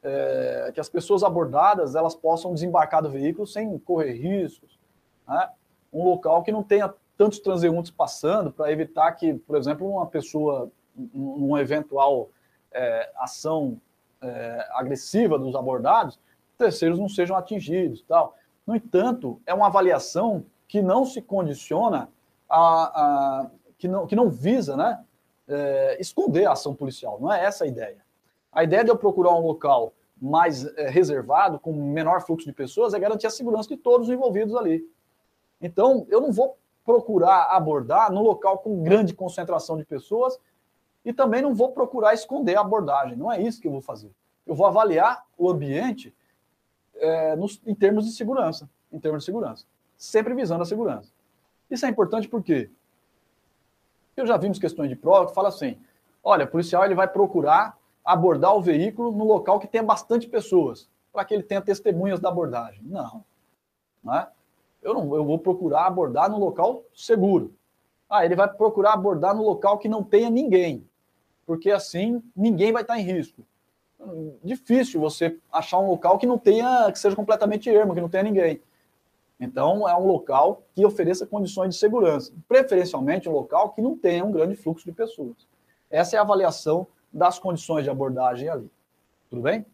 É, 0.00 0.70
que 0.72 0.78
as 0.78 0.88
pessoas 0.88 1.24
abordadas 1.24 1.96
elas 1.96 2.14
possam 2.14 2.54
desembarcar 2.54 3.02
do 3.02 3.10
veículo 3.10 3.46
sem 3.46 3.76
correr 3.80 4.12
riscos. 4.12 4.78
Né? 5.26 5.50
Um 5.92 6.04
local 6.04 6.44
que 6.44 6.52
não 6.52 6.62
tenha 6.62 6.94
tantos 7.16 7.40
transeuntes 7.40 7.90
passando 7.90 8.52
para 8.52 8.70
evitar 8.70 9.10
que, 9.12 9.34
por 9.34 9.56
exemplo, 9.56 9.90
uma 9.90 10.06
pessoa 10.06 10.70
numa 11.14 11.60
eventual 11.60 12.30
é, 12.72 13.10
ação 13.16 13.80
é, 14.20 14.66
agressiva 14.72 15.38
dos 15.38 15.54
abordados, 15.54 16.18
terceiros 16.56 16.98
não 16.98 17.08
sejam 17.08 17.36
atingidos. 17.36 18.02
tal. 18.02 18.36
No 18.66 18.74
entanto, 18.74 19.40
é 19.46 19.54
uma 19.54 19.66
avaliação 19.66 20.44
que 20.66 20.82
não 20.82 21.04
se 21.04 21.22
condiciona 21.22 22.08
a, 22.48 22.60
a 22.60 23.50
que, 23.78 23.88
não, 23.88 24.06
que 24.06 24.16
não 24.16 24.28
visa 24.28 24.76
né, 24.76 25.02
é, 25.46 25.96
esconder 26.00 26.46
a 26.46 26.52
ação 26.52 26.74
policial. 26.74 27.18
Não 27.20 27.32
é 27.32 27.44
essa 27.44 27.64
a 27.64 27.66
ideia. 27.66 28.04
A 28.52 28.64
ideia 28.64 28.84
de 28.84 28.90
eu 28.90 28.96
procurar 28.96 29.34
um 29.34 29.46
local 29.46 29.92
mais 30.20 30.64
é, 30.76 30.88
reservado, 30.88 31.58
com 31.60 31.72
menor 31.72 32.22
fluxo 32.22 32.46
de 32.46 32.52
pessoas, 32.52 32.92
é 32.92 32.98
garantir 32.98 33.26
a 33.26 33.30
segurança 33.30 33.68
de 33.68 33.76
todos 33.76 34.08
os 34.08 34.12
envolvidos 34.12 34.54
ali. 34.56 34.84
Então, 35.60 36.06
eu 36.08 36.20
não 36.20 36.32
vou 36.32 36.56
procurar 36.84 37.44
abordar 37.50 38.10
no 38.12 38.22
local 38.22 38.58
com 38.58 38.82
grande 38.82 39.14
concentração 39.14 39.76
de 39.76 39.84
pessoas 39.84 40.38
e 41.08 41.12
também 41.14 41.40
não 41.40 41.54
vou 41.54 41.72
procurar 41.72 42.12
esconder 42.12 42.54
a 42.58 42.60
abordagem. 42.60 43.16
Não 43.16 43.32
é 43.32 43.40
isso 43.40 43.62
que 43.62 43.66
eu 43.66 43.72
vou 43.72 43.80
fazer. 43.80 44.10
Eu 44.46 44.54
vou 44.54 44.66
avaliar 44.66 45.24
o 45.38 45.48
ambiente 45.48 46.14
é, 46.96 47.34
nos, 47.34 47.62
em 47.66 47.74
termos 47.74 48.04
de 48.04 48.12
segurança. 48.12 48.68
Em 48.92 49.00
termos 49.00 49.22
de 49.22 49.24
segurança. 49.24 49.64
Sempre 49.96 50.34
visando 50.34 50.60
a 50.60 50.66
segurança. 50.66 51.10
Isso 51.70 51.86
é 51.86 51.88
importante 51.88 52.28
porque 52.28 52.70
eu 54.18 54.26
já 54.26 54.36
vimos 54.36 54.58
questões 54.58 54.90
de 54.90 54.96
prova 54.96 55.28
que 55.28 55.34
fala 55.34 55.48
assim: 55.48 55.78
olha, 56.22 56.44
o 56.44 56.48
policial 56.48 56.84
ele 56.84 56.94
vai 56.94 57.08
procurar 57.08 57.78
abordar 58.04 58.54
o 58.54 58.60
veículo 58.60 59.10
no 59.10 59.24
local 59.24 59.58
que 59.58 59.66
tenha 59.66 59.82
bastante 59.82 60.28
pessoas, 60.28 60.90
para 61.10 61.24
que 61.24 61.32
ele 61.32 61.42
tenha 61.42 61.62
testemunhas 61.62 62.20
da 62.20 62.28
abordagem. 62.28 62.82
Não. 62.82 63.24
não 64.04 64.14
é? 64.14 64.28
eu, 64.82 64.92
não, 64.92 65.16
eu 65.16 65.24
vou 65.24 65.38
procurar 65.38 65.86
abordar 65.86 66.30
no 66.30 66.38
local 66.38 66.84
seguro. 66.94 67.54
Ah, 68.10 68.26
ele 68.26 68.36
vai 68.36 68.46
procurar 68.46 68.92
abordar 68.92 69.34
no 69.34 69.42
local 69.42 69.78
que 69.78 69.88
não 69.88 70.04
tenha 70.04 70.28
ninguém, 70.28 70.86
porque 71.48 71.70
assim 71.70 72.22
ninguém 72.36 72.70
vai 72.70 72.82
estar 72.82 72.98
em 72.98 73.02
risco. 73.02 73.42
Difícil 74.44 75.00
você 75.00 75.38
achar 75.50 75.78
um 75.78 75.88
local 75.88 76.18
que 76.18 76.26
não 76.26 76.36
tenha, 76.36 76.92
que 76.92 76.98
seja 76.98 77.16
completamente 77.16 77.70
ermo, 77.70 77.94
que 77.94 78.02
não 78.02 78.08
tenha 78.10 78.22
ninguém. 78.22 78.60
Então, 79.40 79.88
é 79.88 79.96
um 79.96 80.06
local 80.06 80.62
que 80.74 80.84
ofereça 80.84 81.26
condições 81.26 81.70
de 81.70 81.80
segurança, 81.80 82.34
preferencialmente 82.46 83.30
um 83.30 83.32
local 83.32 83.70
que 83.70 83.80
não 83.80 83.96
tenha 83.96 84.22
um 84.22 84.30
grande 84.30 84.56
fluxo 84.56 84.84
de 84.84 84.92
pessoas. 84.92 85.48
Essa 85.90 86.16
é 86.16 86.18
a 86.18 86.22
avaliação 86.22 86.86
das 87.10 87.38
condições 87.38 87.84
de 87.84 87.88
abordagem 87.88 88.50
ali. 88.50 88.70
Tudo 89.30 89.40
bem? 89.40 89.64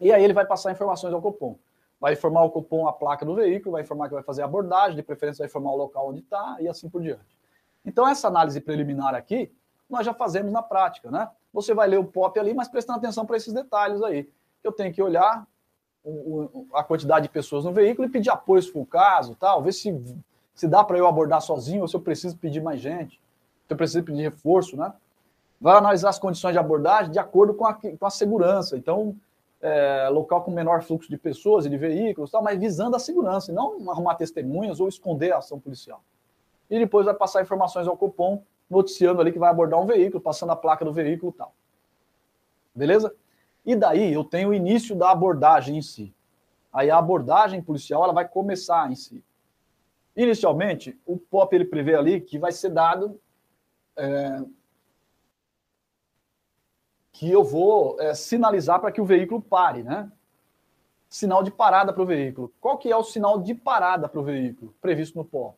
E 0.00 0.12
aí 0.12 0.24
ele 0.24 0.32
vai 0.32 0.44
passar 0.44 0.72
informações 0.72 1.14
ao 1.14 1.22
Copom 1.22 1.56
vai 2.00 2.12
informar 2.12 2.42
o 2.42 2.50
cupom 2.50 2.86
a 2.86 2.92
placa 2.92 3.24
do 3.24 3.34
veículo, 3.34 3.72
vai 3.72 3.82
informar 3.82 4.08
que 4.08 4.14
vai 4.14 4.22
fazer 4.22 4.42
a 4.42 4.44
abordagem, 4.44 4.94
de 4.94 5.02
preferência 5.02 5.38
vai 5.38 5.46
informar 5.46 5.72
o 5.72 5.76
local 5.76 6.10
onde 6.10 6.20
está 6.20 6.58
e 6.60 6.68
assim 6.68 6.86
por 6.86 7.00
diante. 7.00 7.34
Então, 7.82 8.06
essa 8.06 8.28
análise 8.28 8.60
preliminar 8.60 9.14
aqui, 9.14 9.50
nós 9.88 10.04
já 10.04 10.14
fazemos 10.14 10.52
na 10.52 10.62
prática, 10.62 11.10
né? 11.10 11.28
Você 11.52 11.72
vai 11.72 11.86
ler 11.86 11.98
o 11.98 12.04
POP 12.04 12.38
ali, 12.38 12.52
mas 12.52 12.68
prestando 12.68 12.98
atenção 12.98 13.24
para 13.24 13.36
esses 13.36 13.52
detalhes 13.52 14.02
aí. 14.02 14.28
Eu 14.62 14.72
tenho 14.72 14.92
que 14.92 15.02
olhar 15.02 15.46
a 16.74 16.82
quantidade 16.82 17.24
de 17.24 17.32
pessoas 17.32 17.64
no 17.64 17.72
veículo 17.72 18.06
e 18.06 18.10
pedir 18.10 18.30
apoio 18.30 18.62
se 18.62 18.70
for 18.70 18.80
o 18.80 18.86
caso, 18.86 19.34
tal, 19.36 19.62
ver 19.62 19.72
se, 19.72 20.18
se 20.54 20.68
dá 20.68 20.84
para 20.84 20.98
eu 20.98 21.06
abordar 21.06 21.40
sozinho 21.40 21.82
ou 21.82 21.88
se 21.88 21.96
eu 21.96 22.00
preciso 22.00 22.36
pedir 22.36 22.62
mais 22.62 22.80
gente, 22.80 23.20
se 23.66 23.72
eu 23.72 23.76
preciso 23.76 24.04
pedir 24.04 24.22
reforço, 24.22 24.76
né? 24.76 24.92
Vai 25.60 25.76
analisar 25.76 26.10
as 26.10 26.18
condições 26.18 26.52
de 26.52 26.58
abordagem 26.58 27.10
de 27.10 27.18
acordo 27.18 27.54
com 27.54 27.66
a, 27.66 27.74
com 27.74 28.06
a 28.06 28.10
segurança. 28.10 28.76
Então, 28.76 29.16
é, 29.62 30.10
local 30.10 30.42
com 30.42 30.50
menor 30.50 30.82
fluxo 30.82 31.08
de 31.08 31.16
pessoas 31.16 31.64
e 31.64 31.70
de 31.70 31.78
veículos, 31.78 32.30
tal, 32.30 32.42
mas 32.42 32.58
visando 32.58 32.96
a 32.96 32.98
segurança, 32.98 33.50
não 33.50 33.90
arrumar 33.90 34.14
testemunhas 34.16 34.78
ou 34.78 34.88
esconder 34.88 35.32
a 35.32 35.38
ação 35.38 35.58
policial. 35.58 36.02
E 36.68 36.78
depois 36.78 37.06
vai 37.06 37.14
passar 37.14 37.40
informações 37.40 37.88
ao 37.88 37.96
cupom, 37.96 38.42
noticiando 38.68 39.20
ali 39.20 39.32
que 39.32 39.38
vai 39.38 39.50
abordar 39.50 39.80
um 39.80 39.86
veículo, 39.86 40.20
passando 40.20 40.52
a 40.52 40.56
placa 40.56 40.84
do 40.84 40.92
veículo 40.92 41.32
e 41.32 41.38
tal. 41.38 41.54
Beleza? 42.74 43.14
E 43.64 43.74
daí 43.74 44.12
eu 44.12 44.24
tenho 44.24 44.50
o 44.50 44.54
início 44.54 44.94
da 44.94 45.10
abordagem 45.10 45.78
em 45.78 45.82
si. 45.82 46.14
Aí 46.72 46.90
a 46.90 46.98
abordagem 46.98 47.62
policial 47.62 48.04
ela 48.04 48.12
vai 48.12 48.26
começar 48.26 48.90
em 48.90 48.96
si. 48.96 49.22
Inicialmente, 50.16 50.98
o 51.06 51.16
POP 51.16 51.54
ele 51.54 51.64
prevê 51.64 51.94
ali 51.94 52.20
que 52.20 52.38
vai 52.38 52.52
ser 52.52 52.70
dado 52.70 53.20
é, 53.96 54.42
que 57.12 57.30
eu 57.30 57.44
vou 57.44 58.00
é, 58.00 58.12
sinalizar 58.14 58.80
para 58.80 58.90
que 58.92 59.00
o 59.00 59.04
veículo 59.04 59.40
pare, 59.40 59.82
né? 59.82 60.10
Sinal 61.08 61.44
de 61.44 61.50
parada 61.50 61.92
para 61.92 62.02
o 62.02 62.06
veículo. 62.06 62.52
Qual 62.60 62.76
que 62.76 62.90
é 62.90 62.96
o 62.96 63.04
sinal 63.04 63.40
de 63.40 63.54
parada 63.54 64.08
para 64.08 64.20
o 64.20 64.24
veículo 64.24 64.74
previsto 64.80 65.16
no 65.16 65.24
POP? 65.24 65.56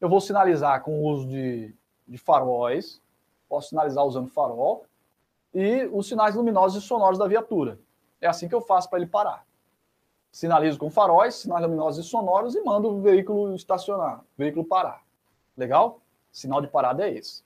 Eu 0.00 0.08
vou 0.08 0.20
sinalizar 0.20 0.82
com 0.82 0.98
o 0.98 1.08
uso 1.08 1.28
de, 1.28 1.74
de 2.06 2.18
faróis, 2.18 3.00
posso 3.48 3.70
sinalizar 3.70 4.04
usando 4.04 4.28
farol, 4.28 4.84
e 5.54 5.84
os 5.92 6.08
sinais 6.08 6.34
luminosos 6.34 6.82
e 6.82 6.86
sonoros 6.86 7.18
da 7.18 7.26
viatura. 7.26 7.78
É 8.20 8.26
assim 8.26 8.48
que 8.48 8.54
eu 8.54 8.60
faço 8.60 8.88
para 8.88 8.98
ele 8.98 9.08
parar. 9.08 9.46
Sinalizo 10.30 10.78
com 10.78 10.90
faróis, 10.90 11.34
sinais 11.34 11.62
luminosos 11.62 12.06
e 12.06 12.08
sonoros 12.08 12.54
e 12.54 12.62
mando 12.62 12.88
o 12.88 13.00
veículo 13.02 13.54
estacionar, 13.54 14.20
o 14.20 14.24
veículo 14.38 14.64
parar. 14.64 15.02
Legal? 15.56 16.00
Sinal 16.30 16.62
de 16.62 16.68
parada 16.68 17.06
é 17.06 17.12
esse. 17.12 17.44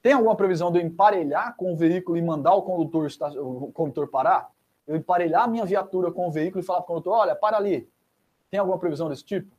Tem 0.00 0.12
alguma 0.12 0.36
previsão 0.36 0.70
de 0.70 0.78
eu 0.78 0.86
emparelhar 0.86 1.56
com 1.56 1.72
o 1.72 1.76
veículo 1.76 2.16
e 2.16 2.22
mandar 2.22 2.54
o 2.54 2.62
condutor, 2.62 3.08
o 3.38 3.72
condutor 3.72 4.08
parar? 4.08 4.50
Eu 4.86 4.96
emparelhar 4.96 5.44
a 5.44 5.48
minha 5.48 5.64
viatura 5.64 6.12
com 6.12 6.28
o 6.28 6.30
veículo 6.30 6.62
e 6.62 6.66
falar 6.66 6.82
para 6.82 6.92
o 6.92 6.94
condutor, 6.94 7.14
olha, 7.14 7.34
para 7.34 7.56
ali. 7.56 7.90
Tem 8.50 8.60
alguma 8.60 8.78
previsão 8.78 9.08
desse 9.08 9.24
tipo? 9.24 9.54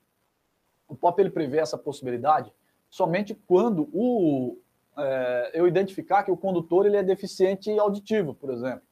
O 0.88 0.96
POP 0.96 1.20
ele 1.22 1.30
prevê 1.30 1.60
essa 1.60 1.78
possibilidade 1.78 2.54
somente 2.92 3.34
quando 3.34 3.90
o, 3.94 4.58
é, 4.98 5.52
eu 5.54 5.68
identificar 5.68 6.24
que 6.24 6.32
o 6.32 6.38
condutor 6.38 6.86
ele 6.86 6.98
é 6.98 7.02
deficiente 7.02 7.72
auditivo, 7.80 8.36
por 8.36 8.52
exemplo. 8.52 8.84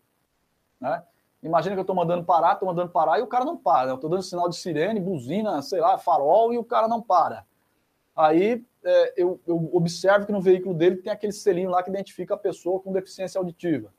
Né? 0.80 1.04
Imagina 1.44 1.76
que 1.76 1.80
eu 1.80 1.84
estou 1.84 1.96
mandando 1.96 2.24
parar, 2.24 2.54
estou 2.54 2.68
mandando 2.68 2.90
parar 2.90 3.20
e 3.20 3.22
o 3.22 3.28
cara 3.28 3.46
não 3.46 3.58
para. 3.58 3.92
Eu 3.92 3.96
estou 3.96 4.10
dando 4.10 4.24
sinal 4.24 4.50
de 4.50 4.56
sirene, 4.56 5.00
buzina, 5.00 5.62
sei 5.62 5.82
lá, 5.82 5.98
farol 5.98 6.54
e 6.54 6.58
o 6.58 6.64
cara 6.64 6.88
não 6.88 7.02
para. 7.02 7.46
Aí 8.16 8.66
é, 8.84 9.14
eu, 9.18 9.40
eu, 9.46 9.70
observo 9.74 10.26
que 10.26 10.32
no 10.32 10.42
veículo 10.42 10.74
dele 10.74 10.98
tem 10.98 11.12
aquele 11.12 11.34
selinho 11.34 11.70
lá 11.70 11.84
que 11.84 11.90
identifica 11.90 12.34
a 12.34 12.38
pessoa 12.38 12.80
com 12.80 12.94
deficiência 12.94 13.38
auditiva. 13.38 13.94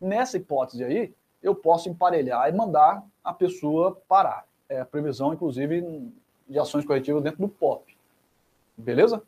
Nessa 0.00 0.36
hipótese 0.36 0.84
aí, 0.84 1.14
eu 1.42 1.54
posso 1.54 1.88
emparelhar 1.88 2.48
e 2.48 2.52
mandar 2.52 3.04
a 3.22 3.32
pessoa 3.32 4.00
parar. 4.08 4.46
É 4.68 4.80
a 4.80 4.84
previsão, 4.84 5.32
inclusive, 5.32 6.12
de 6.48 6.58
ações 6.58 6.84
corretivas 6.84 7.22
dentro 7.22 7.40
do 7.40 7.48
POP. 7.48 7.93
Beleza? 8.76 9.22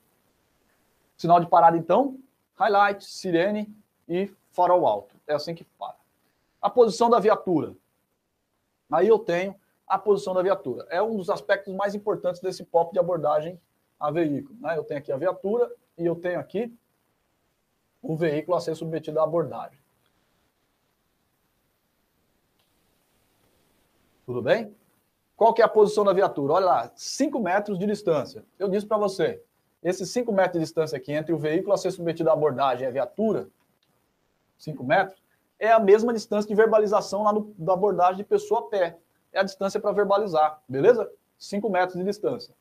Sinal 1.17 1.41
de 1.41 1.49
parada, 1.49 1.77
então, 1.77 2.19
highlight, 2.57 3.05
sirene 3.05 3.75
e 4.09 4.31
farol 4.51 4.87
alto. 4.87 5.15
É 5.27 5.35
assim 5.35 5.55
que 5.55 5.65
para. 5.65 5.97
A 6.61 6.69
posição 6.69 7.09
da 7.09 7.19
viatura. 7.19 7.75
Aí 8.91 9.09
eu 9.09 9.19
tenho 9.19 9.55
a 9.87 9.99
posição 9.99 10.35
da 10.35 10.43
viatura. 10.43 10.87
É 10.91 11.03
um 11.03 11.17
dos 11.17 11.31
aspectos 11.31 11.75
mais 11.75 11.95
importantes 11.95 12.41
desse 12.41 12.65
POP 12.65 12.93
de 12.93 12.99
abordagem 12.99 13.61
a 13.99 14.11
veículo. 14.11 14.59
Né? 14.61 14.77
Eu 14.77 14.85
tenho 14.85 14.99
aqui 14.99 15.13
a 15.13 15.17
viatura 15.17 15.71
e 15.97 16.05
eu 16.05 16.17
tenho 16.17 16.39
aqui 16.39 16.77
o 18.03 18.17
veículo 18.17 18.57
a 18.57 18.61
ser 18.61 18.75
submetido 18.75 19.21
à 19.21 19.25
abordagem. 19.25 19.79
Tudo 24.25 24.43
bem? 24.43 24.75
Qual 25.37 25.53
que 25.53 25.61
é 25.61 25.65
a 25.65 25.69
posição 25.69 26.03
da 26.03 26.15
viatura? 26.15 26.55
Olha 26.55 26.67
lá, 26.67 26.93
5 26.97 27.39
metros 27.39 27.79
de 27.79 27.87
distância. 27.87 28.45
Eu 28.59 28.69
disse 28.69 28.87
para 28.87 28.97
você, 28.97 29.43
esses 29.83 30.11
5 30.11 30.33
metros 30.33 30.55
de 30.55 30.61
distância 30.61 30.97
aqui 30.97 31.13
entre 31.13 31.33
o 31.33 31.39
veículo 31.39 31.75
a 31.75 31.77
ser 31.77 31.91
submetido 31.91 32.31
à 32.31 32.33
abordagem 32.33 32.85
e 32.85 32.89
a 32.89 32.91
viatura, 32.91 33.47
5 34.57 34.83
metros, 34.83 35.23
é 35.59 35.71
a 35.71 35.79
mesma 35.79 36.13
distância 36.13 36.49
de 36.49 36.55
verbalização 36.55 37.23
lá 37.23 37.33
no, 37.33 37.55
da 37.59 37.75
abordagem 37.75 38.17
de 38.17 38.25
pessoa 38.25 38.61
a 38.61 38.63
pé. 38.65 38.99
É 39.31 39.41
a 39.41 39.43
distância 39.43 39.79
para 39.79 39.93
verbalizar, 39.93 40.63
beleza? 40.67 41.11
5 41.39 41.69
metros 41.69 41.99
de 41.99 42.05
distância. 42.05 42.55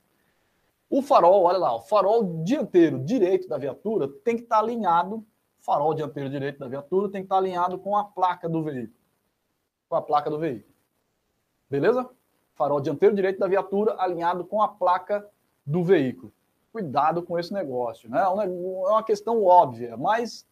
O 0.90 1.02
farol, 1.02 1.44
olha 1.44 1.58
lá, 1.58 1.76
o 1.76 1.80
farol 1.80 2.44
dianteiro 2.44 3.00
direito 3.00 3.48
da 3.48 3.58
viatura 3.58 4.10
tem 4.24 4.36
que 4.36 4.44
estar 4.44 4.58
tá 4.58 4.62
alinhado, 4.62 5.26
farol 5.60 5.94
dianteiro 5.94 6.30
direito 6.30 6.60
da 6.60 6.68
viatura 6.68 7.10
tem 7.10 7.22
que 7.22 7.26
estar 7.26 7.36
tá 7.36 7.42
alinhado 7.42 7.80
com 7.80 7.96
a 7.96 8.04
placa 8.04 8.50
do 8.50 8.62
veículo. 8.62 9.00
Com 9.88 9.96
a 9.96 10.02
placa 10.02 10.30
do 10.30 10.38
veículo. 10.38 10.74
Beleza? 11.70 12.10
Farol 12.56 12.80
dianteiro 12.80 13.16
direito 13.16 13.40
da 13.40 13.48
viatura 13.48 13.96
alinhado 13.98 14.46
com 14.46 14.62
a 14.62 14.68
placa 14.68 15.28
do 15.66 15.84
veículo. 15.84 16.32
Cuidado 16.72 17.22
com 17.22 17.38
esse 17.38 17.54
negócio, 17.54 18.10
né? 18.10 18.22
É 18.22 18.28
uma 18.28 19.04
questão 19.04 19.44
óbvia, 19.44 19.96
mas 19.96 20.46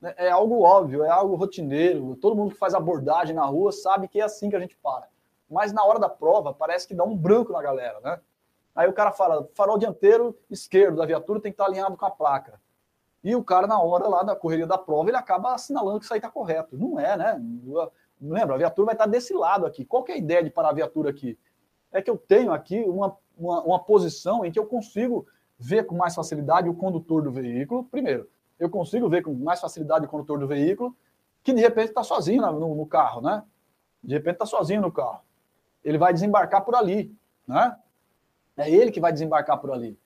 né, 0.00 0.14
é 0.16 0.30
algo 0.30 0.62
óbvio, 0.62 1.04
é 1.04 1.10
algo 1.10 1.34
rotineiro. 1.34 2.16
Todo 2.16 2.36
mundo 2.36 2.52
que 2.52 2.58
faz 2.58 2.74
abordagem 2.74 3.34
na 3.34 3.44
rua 3.44 3.72
sabe 3.72 4.08
que 4.08 4.20
é 4.20 4.24
assim 4.24 4.50
que 4.50 4.56
a 4.56 4.60
gente 4.60 4.76
para. 4.76 5.08
Mas 5.48 5.72
na 5.72 5.84
hora 5.84 5.98
da 5.98 6.08
prova, 6.08 6.52
parece 6.54 6.86
que 6.86 6.94
dá 6.94 7.04
um 7.04 7.16
branco 7.16 7.52
na 7.52 7.62
galera, 7.62 8.00
né? 8.00 8.20
Aí 8.74 8.88
o 8.88 8.92
cara 8.92 9.10
fala, 9.10 9.48
farol 9.54 9.78
dianteiro 9.78 10.36
esquerdo 10.48 10.96
da 10.96 11.06
viatura 11.06 11.40
tem 11.40 11.50
que 11.50 11.54
estar 11.54 11.66
alinhado 11.66 11.96
com 11.96 12.06
a 12.06 12.10
placa. 12.10 12.60
E 13.22 13.34
o 13.34 13.44
cara, 13.44 13.66
na 13.66 13.80
hora 13.80 14.08
lá 14.08 14.22
da 14.22 14.34
correria 14.34 14.66
da 14.66 14.78
prova, 14.78 15.10
ele 15.10 15.16
acaba 15.16 15.52
assinalando 15.52 15.98
que 15.98 16.04
isso 16.04 16.14
aí 16.14 16.18
está 16.18 16.30
correto. 16.30 16.78
Não 16.78 16.98
é, 16.98 17.16
né? 17.16 17.40
Lembra, 18.20 18.54
a 18.54 18.58
viatura 18.58 18.86
vai 18.86 18.94
estar 18.94 19.06
desse 19.06 19.34
lado 19.34 19.66
aqui. 19.66 19.84
Qual 19.84 20.02
que 20.02 20.12
é 20.12 20.14
a 20.14 20.18
ideia 20.18 20.42
de 20.42 20.50
parar 20.50 20.70
a 20.70 20.74
viatura 20.74 21.10
aqui? 21.10 21.38
É 21.92 22.00
que 22.00 22.10
eu 22.10 22.16
tenho 22.16 22.52
aqui 22.52 22.80
uma, 22.80 23.16
uma, 23.36 23.62
uma 23.62 23.78
posição 23.78 24.44
em 24.44 24.52
que 24.52 24.58
eu 24.58 24.66
consigo 24.66 25.26
ver 25.58 25.84
com 25.84 25.94
mais 25.94 26.14
facilidade 26.14 26.68
o 26.68 26.74
condutor 26.74 27.22
do 27.22 27.30
veículo. 27.30 27.84
Primeiro, 27.84 28.28
eu 28.58 28.70
consigo 28.70 29.08
ver 29.08 29.22
com 29.22 29.34
mais 29.34 29.60
facilidade 29.60 30.06
o 30.06 30.08
condutor 30.08 30.38
do 30.38 30.46
veículo, 30.46 30.96
que 31.42 31.52
de 31.52 31.60
repente 31.60 31.88
está 31.88 32.02
sozinho 32.02 32.42
no, 32.52 32.74
no, 32.74 32.86
carro, 32.86 33.20
né? 33.20 33.42
De 34.02 34.14
repente 34.14 34.34
está 34.34 34.46
sozinho 34.46 34.80
no 34.80 34.92
carro. 34.92 35.20
Ele 35.84 35.98
vai 35.98 36.12
desembarcar 36.12 36.64
por 36.64 36.74
ali, 36.74 37.14
né? 37.46 37.76
É 38.56 38.70
ele 38.70 38.90
que 38.90 39.00
vai 39.00 39.12
desembarcar 39.12 39.58
por 39.58 39.70
ali. 39.70 39.98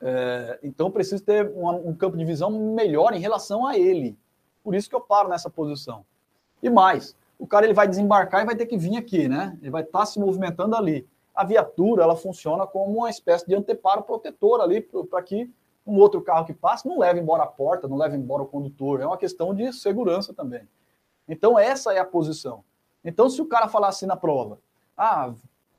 É, 0.00 0.58
então, 0.62 0.90
preciso 0.90 1.22
ter 1.22 1.48
um, 1.50 1.90
um 1.90 1.94
campo 1.94 2.16
de 2.16 2.24
visão 2.24 2.50
melhor 2.50 3.14
em 3.14 3.20
relação 3.20 3.64
a 3.64 3.78
ele. 3.78 4.18
Por 4.62 4.74
isso 4.74 4.88
que 4.88 4.94
eu 4.94 5.00
paro 5.00 5.28
nessa 5.28 5.48
posição. 5.48 6.04
E 6.60 6.68
mais, 6.68 7.16
o 7.38 7.46
cara 7.46 7.66
ele 7.66 7.74
vai 7.74 7.86
desembarcar 7.86 8.42
e 8.42 8.46
vai 8.46 8.56
ter 8.56 8.66
que 8.66 8.76
vir 8.76 8.96
aqui, 8.96 9.28
né? 9.28 9.56
Ele 9.60 9.70
vai 9.70 9.82
estar 9.82 10.00
tá 10.00 10.06
se 10.06 10.18
movimentando 10.18 10.74
ali. 10.74 11.08
A 11.34 11.44
viatura, 11.44 12.02
ela 12.02 12.16
funciona 12.16 12.66
como 12.66 12.98
uma 12.98 13.10
espécie 13.10 13.46
de 13.46 13.54
anteparo 13.54 14.02
protetor 14.02 14.60
ali 14.60 14.80
para 14.80 15.22
que 15.22 15.50
um 15.86 15.98
outro 15.98 16.20
carro 16.22 16.46
que 16.46 16.54
passe 16.54 16.86
não 16.86 16.98
leve 16.98 17.20
embora 17.20 17.42
a 17.42 17.46
porta, 17.46 17.88
não 17.88 17.96
leve 17.96 18.16
embora 18.16 18.42
o 18.42 18.46
condutor. 18.46 19.00
É 19.00 19.06
uma 19.06 19.16
questão 19.16 19.54
de 19.54 19.72
segurança 19.72 20.32
também. 20.32 20.68
Então, 21.28 21.58
essa 21.58 21.92
é 21.92 21.98
a 21.98 22.04
posição. 22.04 22.64
Então, 23.04 23.28
se 23.28 23.40
o 23.40 23.46
cara 23.46 23.68
falar 23.68 23.88
assim 23.88 24.06
na 24.06 24.16
prova, 24.16 24.58
ah, 24.96 25.32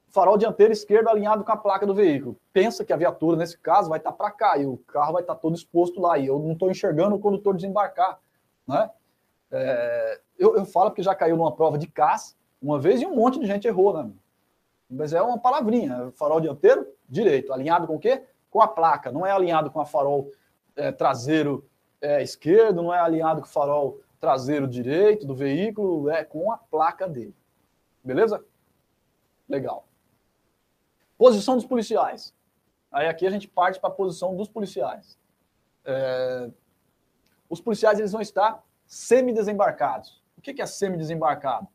farol 0.09 0.38
dianteiro 0.38 0.73
esquerdo 0.73 1.07
alinhado 1.07 1.43
com 1.43 1.51
a 1.51 1.57
placa 1.57 1.85
do 1.85 1.93
veículo, 1.93 2.38
pensa 2.51 2.83
que 2.83 2.91
a 2.91 2.98
viatura, 2.98 3.38
nesse 3.38 3.57
caso, 3.57 3.90
vai 3.90 3.98
estar 3.98 4.11
para 4.11 4.32
cá 4.32 4.57
e 4.57 4.65
o 4.65 4.77
carro 4.88 5.14
vai 5.14 5.22
estar 5.22 5.35
todo 5.35 5.56
exposto 5.56 6.01
lá 6.01 6.17
e 6.17 6.27
eu 6.27 6.40
não 6.40 6.53
estou 6.53 6.69
enxergando 6.69 7.15
o 7.15 7.19
condutor 7.19 7.56
desembarcar. 7.56 8.19
Né? 8.67 8.90
É, 9.51 10.22
eu, 10.38 10.56
eu 10.56 10.65
falo 10.65 10.90
porque 10.90 11.03
já 11.03 11.15
caiu 11.15 11.38
numa 11.38 11.51
prova 11.51 11.77
de 11.77 11.88
CAS 11.88 12.35
uma 12.61 12.80
vez 12.80 13.01
e 13.01 13.06
um 13.06 13.15
monte 13.15 13.40
de 13.40 13.45
gente 13.45 13.67
errou, 13.67 13.93
né? 13.93 14.09
Mas 14.94 15.14
é 15.14 15.22
uma 15.22 15.38
palavrinha. 15.38 16.12
Farol 16.16 16.40
dianteiro, 16.40 16.88
direito. 17.08 17.52
Alinhado 17.52 17.88
com 17.88 17.96
o 17.96 18.00
quê? 18.00 18.24
com 18.54 18.62
a 18.62 18.68
placa, 18.68 19.12
não 19.12 19.26
é 19.26 19.32
alinhado 19.32 19.72
com 19.72 19.82
a 19.82 19.86
farol 19.86 20.32
é, 20.76 20.92
traseiro 20.92 21.68
é, 22.00 22.22
esquerdo, 22.22 22.84
não 22.84 22.94
é 22.94 23.00
alinhado 23.00 23.42
com 23.42 23.48
o 23.48 23.50
farol 23.50 24.00
traseiro 24.20 24.68
direito 24.68 25.26
do 25.26 25.34
veículo, 25.34 26.08
é 26.08 26.24
com 26.24 26.52
a 26.52 26.58
placa 26.58 27.10
dele. 27.10 27.36
Beleza? 28.04 28.46
Legal. 29.50 29.88
Posição 31.18 31.56
dos 31.56 31.66
policiais. 31.66 32.32
Aí 32.92 33.08
aqui 33.08 33.26
a 33.26 33.32
gente 33.32 33.48
parte 33.48 33.80
para 33.80 33.90
a 33.90 33.94
posição 33.94 34.36
dos 34.36 34.48
policiais. 34.48 35.18
É... 35.84 36.52
Os 37.50 37.60
policiais 37.60 37.98
eles 37.98 38.12
vão 38.12 38.22
estar 38.22 38.64
semi-desembarcados. 38.86 40.22
O 40.38 40.42
que 40.42 40.62
é 40.62 40.66
semi-desembarcado? 40.68 41.68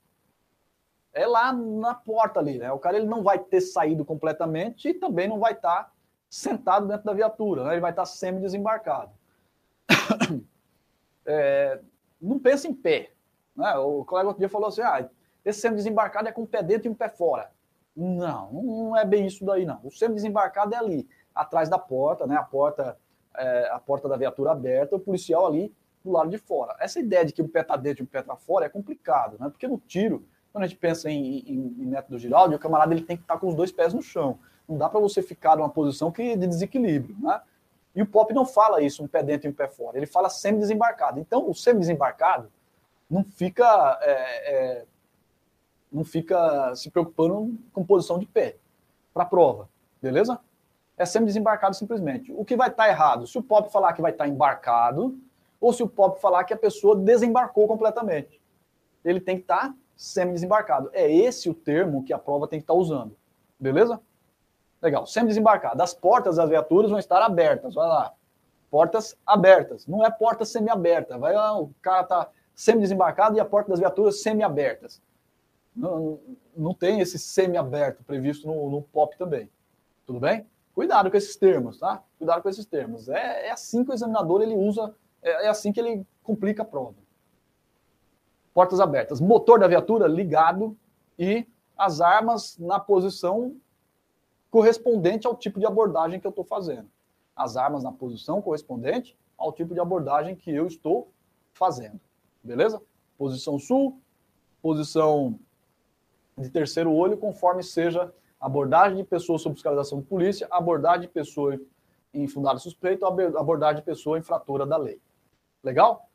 É 1.19 1.27
lá 1.27 1.53
na 1.53 1.95
porta 1.95 2.41
ali, 2.41 2.59
né? 2.59 2.71
O 2.73 2.79
cara 2.79 2.97
ele 2.97 3.07
não 3.07 3.23
vai 3.23 3.39
ter 3.39 3.61
saído 3.61 4.05
completamente 4.05 4.89
e 4.89 4.95
também 4.95 5.29
não 5.29 5.39
vai 5.39 5.53
estar 5.53 5.93
sentado 6.29 6.87
dentro 6.87 7.05
da 7.05 7.13
viatura, 7.13 7.65
né? 7.65 7.73
ele 7.73 7.81
vai 7.81 7.91
estar 7.91 8.05
semi-desembarcado. 8.05 9.11
É, 11.31 11.79
não 12.19 12.39
pensa 12.39 12.67
em 12.67 12.73
pé. 12.73 13.11
Né? 13.55 13.77
O 13.77 14.03
colega 14.03 14.29
outro 14.29 14.41
dia 14.41 14.49
falou 14.49 14.69
assim: 14.69 14.81
ah, 14.81 15.07
esse 15.45 15.61
semi-desembarcado 15.61 16.27
é 16.27 16.33
com 16.33 16.41
um 16.41 16.47
pé 16.47 16.63
dentro 16.63 16.89
e 16.89 16.91
um 16.91 16.95
pé 16.95 17.11
fora. 17.11 17.51
Não, 17.95 18.51
não 18.51 18.97
é 18.97 19.05
bem 19.05 19.27
isso 19.27 19.45
daí, 19.45 19.67
não. 19.67 19.79
O 19.85 19.91
semi-desembarcado 19.91 20.75
é 20.75 20.79
ali, 20.79 21.07
atrás 21.35 21.69
da 21.69 21.79
porta, 21.79 22.27
né? 22.27 22.35
A 22.35 22.43
porta, 22.43 22.97
é, 23.37 23.69
a 23.71 23.79
porta 23.79 24.09
da 24.09 24.17
viatura 24.17 24.53
aberta, 24.53 24.97
o 24.97 25.01
policial 25.01 25.47
ali 25.47 25.71
do 26.03 26.11
lado 26.11 26.31
de 26.31 26.39
fora. 26.39 26.75
Essa 26.81 26.99
ideia 26.99 27.27
de 27.27 27.33
que 27.35 27.43
um 27.43 27.49
pé 27.49 27.61
está 27.61 27.77
dentro 27.77 28.03
e 28.03 28.05
um 28.05 28.09
pé 28.09 28.21
está 28.21 28.35
fora 28.35 28.65
é 28.65 28.69
complicado, 28.71 29.37
né? 29.39 29.51
Porque 29.51 29.69
no 29.69 29.79
tiro, 29.79 30.27
quando 30.59 30.65
a 30.65 30.67
gente 30.67 30.79
pensa 30.79 31.09
em, 31.09 31.39
em, 31.39 31.77
em 31.79 31.87
método 31.87 32.19
Giraldi, 32.19 32.57
o 32.57 32.59
camarada 32.59 32.93
ele 32.93 33.05
tem 33.05 33.17
que 33.17 33.23
estar 33.23 33.39
com 33.39 33.47
os 33.47 33.55
dois 33.55 33.71
pés 33.71 33.95
no 33.95 34.03
chão. 34.03 34.41
Não 34.69 34.77
dá 34.77 34.89
para 34.89 34.99
você 34.99 35.23
ficar 35.23 35.57
numa 35.57 35.69
posição 35.69 36.11
que 36.11 36.37
de 36.37 36.49
desequilíbrio, 36.49 37.17
né? 37.21 37.41
E 37.95 38.03
o 38.03 38.07
Pop 38.07 38.35
não 38.35 38.45
fala 38.45 38.83
isso, 38.83 39.03
um 39.03 39.07
pé 39.07 39.23
dentro 39.23 39.47
e 39.47 39.51
um 39.51 39.55
pé 39.55 39.69
fora. 39.69 39.97
Ele 39.97 40.07
fala 40.07 40.29
semi-desembarcado. 40.29 41.21
Então, 41.21 41.49
o 41.49 41.55
semi-desembarcado 41.55 42.51
não 43.09 43.23
fica 43.23 43.99
é, 44.03 44.11
é, 44.53 44.85
não 45.93 46.05
fica 46.05 46.75
se 46.75 46.91
preocupando 46.91 47.57
com 47.73 47.85
posição 47.85 48.19
de 48.19 48.27
pé 48.27 48.57
para 49.15 49.23
a 49.23 49.27
prova, 49.27 49.69
beleza? 50.03 50.41
É 50.97 51.07
semi-desembarcado 51.07 51.77
simplesmente. 51.77 52.33
O 52.33 52.45
que 52.45 52.57
vai 52.57 52.69
estar 52.69 52.83
tá 52.83 52.89
errado? 52.89 53.29
Se 53.29 53.39
o 53.39 53.43
Pop 53.45 53.71
falar 53.71 53.93
que 53.93 54.03
vai 54.03 54.11
estar 54.11 54.25
tá 54.25 54.29
embarcado 54.29 55.17
ou 55.61 55.73
se 55.73 55.85
o 55.85 55.89
Pop 55.89 56.21
falar 56.21 56.43
que 56.43 56.53
a 56.53 56.59
pessoa 56.59 56.97
desembarcou 56.97 57.69
completamente. 57.69 58.41
Ele 59.05 59.21
tem 59.21 59.37
que 59.37 59.43
estar 59.43 59.69
tá 59.69 59.75
semi-desembarcado. 59.99 60.89
É 60.93 61.13
esse 61.13 61.51
o 61.51 61.55
termo 61.55 62.05
que 62.05 62.13
a 62.13 62.19
prova 62.19 62.47
tem 62.47 62.61
que 62.61 62.63
estar 62.63 62.73
tá 62.73 62.79
usando, 62.79 63.17
beleza? 63.59 64.01
Legal. 64.81 65.05
Sempre 65.07 65.31
desembarcado. 65.31 65.83
As 65.83 65.93
portas 65.93 66.37
das 66.37 66.49
viaturas 66.49 66.89
vão 66.89 67.01
estar 67.01 67.21
abertas. 67.21 67.75
Vai 67.75 67.89
lá. 67.89 68.15
Portas 68.71 69.17
abertas. 69.27 69.87
Não 69.89 70.05
é 70.05 70.11
porta 70.11 70.45
semi-aberta. 70.45 71.19
Vai 71.19 71.35
lá, 71.35 71.59
o 71.59 71.75
cara 71.83 72.05
tá 72.05 72.29
semi-desembarcado 72.55 73.37
e 73.37 73.41
a 73.41 73.45
porta 73.45 73.71
das 73.71 73.81
viaturas 73.81 74.23
semi-abertas. 74.23 75.03
Não, 75.75 76.21
não 76.57 76.73
tem 76.73 77.01
esse 77.01 77.19
semi-aberto 77.19 78.05
previsto 78.05 78.47
no, 78.47 78.71
no 78.71 78.83
POP 78.83 79.17
também. 79.19 79.51
Tudo 80.07 80.21
bem? 80.21 80.47
Cuidado 80.75 81.11
com 81.11 81.17
esses 81.17 81.35
termos, 81.35 81.81
tá? 81.81 82.03
Cuidado 82.19 82.41
com 82.41 82.49
esses 82.49 82.65
termos. 82.65 83.09
É, 83.09 83.49
é 83.49 83.51
assim 83.51 83.85
que 83.85 83.91
o 83.91 83.95
examinador 83.95 84.43
ele 84.43 84.55
usa, 84.55 84.95
é, 85.21 85.47
é 85.47 85.49
assim 85.49 85.73
que 85.73 85.81
ele 85.81 86.07
complica 86.23 86.63
a 86.63 86.65
prova. 86.65 86.95
Portas 88.59 88.81
abertas. 88.81 89.21
Motor 89.21 89.61
da 89.61 89.69
viatura 89.69 90.09
ligado 90.09 90.77
e 91.17 91.47
as 91.77 92.01
armas 92.01 92.59
na 92.59 92.81
posição 92.81 93.55
correspondente 94.51 95.29
ao 95.29 95.37
tipo 95.37 95.61
de 95.61 95.65
abordagem 95.65 96.19
que 96.19 96.27
eu 96.27 96.31
estou 96.31 96.45
fazendo. 96.45 96.91
As 97.37 97.57
armas 97.57 97.85
na 97.85 97.93
posição 97.93 98.43
correspondente 98.43 99.17
ao 99.37 99.53
tipo 99.53 99.75
de 99.75 99.79
abordagem 99.79 100.35
que 100.35 100.51
eu 100.51 100.67
estou 100.67 101.13
fazendo. 101.53 102.01
Beleza? 102.43 102.83
Posição 103.17 103.61
sul, 103.61 104.01
posição 104.61 105.39
de 106.37 106.51
terceiro 106.51 106.93
olho, 106.93 107.17
conforme 107.17 107.63
seja 107.63 108.13
abordagem 108.41 108.97
de 108.97 109.05
pessoa 109.05 109.39
sob 109.39 109.55
fiscalização 109.55 110.01
de 110.01 110.07
polícia, 110.07 110.49
abordagem 110.51 111.03
de 111.03 111.09
pessoa 111.15 111.57
em 112.13 112.27
fundado 112.27 112.59
suspeito, 112.59 113.07
abordagem 113.07 113.77
de 113.77 113.87
pessoa 113.87 114.19
infratora 114.19 114.67
da 114.67 114.77
lei. 114.77 115.01
Legal? 115.63 116.09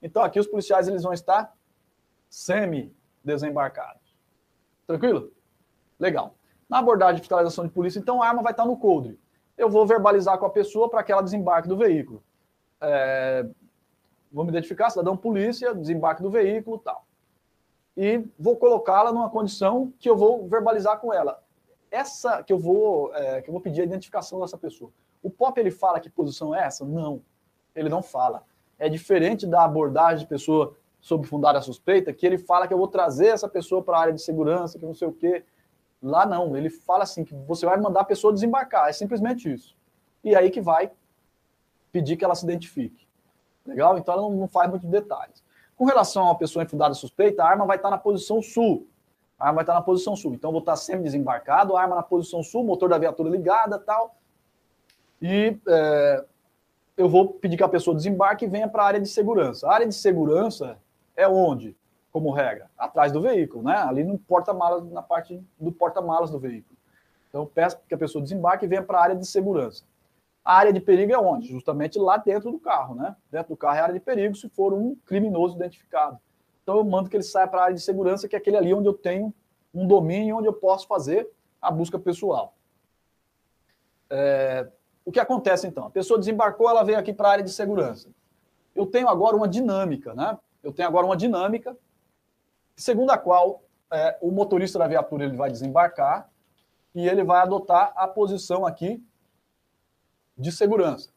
Então 0.00 0.22
aqui 0.22 0.38
os 0.38 0.46
policiais 0.46 0.86
eles 0.86 1.02
vão 1.02 1.12
estar 1.12 1.57
semi-desembarcados. 2.28 4.16
Tranquilo? 4.86 5.32
Legal. 5.98 6.34
Na 6.68 6.78
abordagem 6.78 7.16
de 7.16 7.22
fiscalização 7.22 7.66
de 7.66 7.72
polícia, 7.72 7.98
então 7.98 8.22
a 8.22 8.28
arma 8.28 8.42
vai 8.42 8.52
estar 8.52 8.66
no 8.66 8.76
coldre. 8.76 9.18
Eu 9.56 9.68
vou 9.68 9.86
verbalizar 9.86 10.38
com 10.38 10.46
a 10.46 10.50
pessoa 10.50 10.88
para 10.88 11.02
que 11.02 11.10
ela 11.10 11.22
desembarque 11.22 11.68
do 11.68 11.76
veículo. 11.76 12.22
É, 12.80 13.46
vou 14.30 14.44
me 14.44 14.50
identificar, 14.50 14.90
cidadão 14.90 15.16
polícia, 15.16 15.74
desembarque 15.74 16.22
do 16.22 16.30
veículo 16.30 16.78
tal. 16.78 17.04
E 17.96 18.24
vou 18.38 18.56
colocá-la 18.56 19.12
numa 19.12 19.28
condição 19.28 19.92
que 19.98 20.08
eu 20.08 20.16
vou 20.16 20.46
verbalizar 20.46 21.00
com 21.00 21.12
ela. 21.12 21.42
Essa 21.90 22.42
que 22.42 22.52
eu 22.52 22.58
vou, 22.58 23.12
é, 23.14 23.42
que 23.42 23.48
eu 23.48 23.52
vou 23.52 23.60
pedir 23.60 23.80
a 23.80 23.84
identificação 23.84 24.40
dessa 24.40 24.56
pessoa. 24.56 24.92
O 25.22 25.30
POP 25.30 25.58
ele 25.58 25.70
fala 25.70 25.98
que 25.98 26.08
posição 26.08 26.54
é 26.54 26.64
essa? 26.64 26.84
Não, 26.84 27.20
ele 27.74 27.88
não 27.88 28.02
fala. 28.02 28.44
É 28.78 28.88
diferente 28.88 29.46
da 29.46 29.64
abordagem 29.64 30.20
de 30.20 30.26
pessoa 30.26 30.76
sob 31.00 31.26
fundada 31.26 31.60
suspeita, 31.60 32.12
que 32.12 32.26
ele 32.26 32.38
fala 32.38 32.66
que 32.66 32.74
eu 32.74 32.78
vou 32.78 32.88
trazer 32.88 33.28
essa 33.28 33.48
pessoa 33.48 33.82
para 33.82 33.96
a 33.96 34.00
área 34.00 34.12
de 34.12 34.20
segurança, 34.20 34.78
que 34.78 34.84
não 34.84 34.94
sei 34.94 35.08
o 35.08 35.12
quê. 35.12 35.44
Lá 36.02 36.26
não, 36.26 36.56
ele 36.56 36.70
fala 36.70 37.04
assim 37.04 37.24
que 37.24 37.34
você 37.34 37.66
vai 37.66 37.78
mandar 37.78 38.00
a 38.00 38.04
pessoa 38.04 38.32
desembarcar, 38.32 38.88
é 38.88 38.92
simplesmente 38.92 39.52
isso. 39.52 39.76
E 40.22 40.34
aí 40.34 40.50
que 40.50 40.60
vai 40.60 40.90
pedir 41.90 42.16
que 42.16 42.24
ela 42.24 42.34
se 42.34 42.44
identifique. 42.44 43.06
Legal? 43.66 43.98
Então 43.98 44.14
ela 44.14 44.28
não, 44.28 44.48
faz 44.48 44.68
muitos 44.70 44.88
detalhes. 44.88 45.42
Com 45.76 45.84
relação 45.84 46.30
a 46.30 46.34
pessoa 46.34 46.62
em 46.62 46.68
fundada 46.68 46.94
suspeita, 46.94 47.42
a 47.42 47.48
arma 47.48 47.66
vai 47.66 47.76
estar 47.76 47.90
na 47.90 47.98
posição 47.98 48.42
sul. 48.42 48.86
A 49.38 49.46
arma 49.46 49.56
vai 49.56 49.62
estar 49.62 49.74
na 49.74 49.82
posição 49.82 50.16
sul. 50.16 50.34
Então 50.34 50.50
vou 50.50 50.60
estar 50.60 50.74
semi-desembarcado, 50.76 51.76
a 51.76 51.82
arma 51.82 51.96
na 51.96 52.02
posição 52.02 52.42
sul, 52.42 52.64
motor 52.64 52.88
da 52.88 52.98
viatura 52.98 53.30
ligada 53.30 53.78
tal. 53.78 54.16
E 55.22 55.56
é, 55.68 56.24
eu 56.96 57.08
vou 57.08 57.28
pedir 57.28 57.56
que 57.56 57.62
a 57.62 57.68
pessoa 57.68 57.94
desembarque 57.94 58.44
e 58.44 58.48
venha 58.48 58.68
para 58.68 58.82
a 58.82 58.86
área 58.86 59.00
de 59.00 59.08
segurança. 59.08 59.68
A 59.68 59.74
área 59.74 59.86
de 59.86 59.94
segurança 59.94 60.78
é 61.18 61.28
onde, 61.28 61.76
como 62.12 62.30
regra? 62.30 62.70
Atrás 62.78 63.10
do 63.10 63.20
veículo, 63.20 63.64
né? 63.64 63.74
Ali 63.74 64.04
no 64.04 64.16
porta-malas, 64.16 64.88
na 64.88 65.02
parte 65.02 65.44
do 65.58 65.72
porta-malas 65.72 66.30
do 66.30 66.38
veículo. 66.38 66.78
Então, 67.28 67.44
peço 67.44 67.76
que 67.88 67.94
a 67.94 67.98
pessoa 67.98 68.22
desembarque 68.22 68.64
e 68.64 68.68
venha 68.68 68.84
para 68.84 68.98
a 68.98 69.02
área 69.02 69.16
de 69.16 69.26
segurança. 69.26 69.82
A 70.44 70.54
área 70.54 70.72
de 70.72 70.80
perigo 70.80 71.12
é 71.12 71.18
onde? 71.18 71.48
Justamente 71.48 71.98
lá 71.98 72.16
dentro 72.16 72.52
do 72.52 72.58
carro, 72.58 72.94
né? 72.94 73.16
Dentro 73.32 73.48
do 73.48 73.56
carro 73.56 73.76
é 73.76 73.80
a 73.80 73.82
área 73.82 73.94
de 73.94 74.00
perigo 74.00 74.36
se 74.36 74.48
for 74.48 74.72
um 74.72 74.94
criminoso 75.04 75.56
identificado. 75.56 76.18
Então, 76.62 76.76
eu 76.76 76.84
mando 76.84 77.10
que 77.10 77.16
ele 77.16 77.24
saia 77.24 77.48
para 77.48 77.62
a 77.62 77.64
área 77.64 77.74
de 77.74 77.82
segurança, 77.82 78.28
que 78.28 78.36
é 78.36 78.38
aquele 78.38 78.56
ali 78.56 78.72
onde 78.72 78.86
eu 78.86 78.94
tenho 78.94 79.34
um 79.74 79.86
domínio, 79.86 80.36
onde 80.36 80.46
eu 80.46 80.52
posso 80.52 80.86
fazer 80.86 81.28
a 81.60 81.70
busca 81.70 81.98
pessoal. 81.98 82.54
É... 84.08 84.68
O 85.04 85.10
que 85.10 85.18
acontece 85.18 85.66
então? 85.66 85.86
A 85.86 85.90
pessoa 85.90 86.18
desembarcou, 86.18 86.70
ela 86.70 86.84
veio 86.84 86.98
aqui 86.98 87.12
para 87.12 87.28
a 87.28 87.32
área 87.32 87.44
de 87.44 87.50
segurança. 87.50 88.08
Eu 88.74 88.86
tenho 88.86 89.08
agora 89.08 89.34
uma 89.34 89.48
dinâmica, 89.48 90.14
né? 90.14 90.38
Eu 90.62 90.72
tenho 90.72 90.88
agora 90.88 91.06
uma 91.06 91.16
dinâmica, 91.16 91.76
segundo 92.76 93.10
a 93.10 93.18
qual 93.18 93.62
é, 93.92 94.18
o 94.20 94.30
motorista 94.30 94.78
da 94.78 94.86
viatura 94.86 95.24
ele 95.24 95.36
vai 95.36 95.50
desembarcar 95.50 96.30
e 96.94 97.08
ele 97.08 97.24
vai 97.24 97.40
adotar 97.40 97.92
a 97.96 98.06
posição 98.06 98.66
aqui 98.66 99.02
de 100.36 100.52
segurança. 100.52 101.10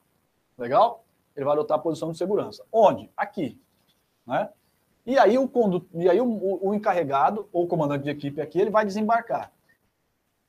Legal? 0.58 1.03
Ele 1.36 1.45
vai 1.45 1.53
adotar 1.53 1.78
a 1.78 1.82
posição 1.82 2.11
de 2.11 2.18
segurança. 2.18 2.64
Onde? 2.72 3.10
Aqui. 3.16 3.60
Né? 4.26 4.50
E 5.06 5.18
aí, 5.18 5.38
o, 5.38 5.48
condu... 5.48 5.88
e 5.94 6.10
aí 6.10 6.22
o, 6.22 6.60
o, 6.61 6.74
encarregado, 6.74 7.48
ou 7.52 7.68
comandante 7.68 8.03
de 8.03 8.10
equipe 8.10 8.42
aqui, 8.42 8.60
ele 8.60 8.70
vai 8.70 8.86
desembarcar. 8.86 9.52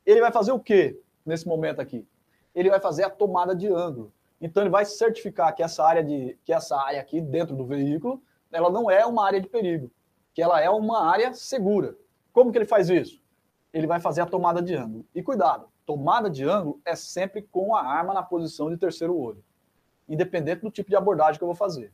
Ele 0.04 0.20
vai 0.20 0.32
fazer 0.32 0.52
o 0.52 0.60
quê 0.60 1.00
nesse 1.24 1.46
momento 1.46 1.80
aqui? 1.80 2.06
Ele 2.54 2.68
vai 2.68 2.80
fazer 2.80 3.04
a 3.04 3.10
tomada 3.10 3.54
de 3.54 3.68
ângulo. 3.68 4.12
Então, 4.40 4.62
ele 4.62 4.70
vai 4.70 4.84
certificar 4.84 5.54
que 5.54 5.62
essa 5.62 5.84
área, 5.84 6.02
de, 6.02 6.36
que 6.44 6.52
essa 6.52 6.76
área 6.76 7.00
aqui 7.00 7.20
dentro 7.20 7.54
do 7.54 7.64
veículo 7.64 8.20
ela 8.52 8.70
não 8.70 8.90
é 8.90 9.04
uma 9.06 9.24
área 9.24 9.40
de 9.40 9.48
perigo, 9.48 9.90
que 10.34 10.42
ela 10.42 10.60
é 10.60 10.68
uma 10.70 11.10
área 11.10 11.32
segura. 11.34 11.96
Como 12.32 12.52
que 12.52 12.58
ele 12.58 12.64
faz 12.64 12.88
isso? 12.88 13.20
Ele 13.72 13.86
vai 13.86 14.00
fazer 14.00 14.20
a 14.20 14.26
tomada 14.26 14.62
de 14.62 14.74
ângulo. 14.74 15.04
E 15.14 15.22
cuidado, 15.22 15.66
tomada 15.86 16.28
de 16.28 16.44
ângulo 16.44 16.80
é 16.84 16.94
sempre 16.94 17.42
com 17.42 17.74
a 17.74 17.82
arma 17.82 18.14
na 18.14 18.22
posição 18.22 18.70
de 18.70 18.76
terceiro 18.76 19.16
olho, 19.16 19.42
independente 20.08 20.62
do 20.62 20.70
tipo 20.70 20.90
de 20.90 20.96
abordagem 20.96 21.38
que 21.38 21.44
eu 21.44 21.48
vou 21.48 21.56
fazer. 21.56 21.92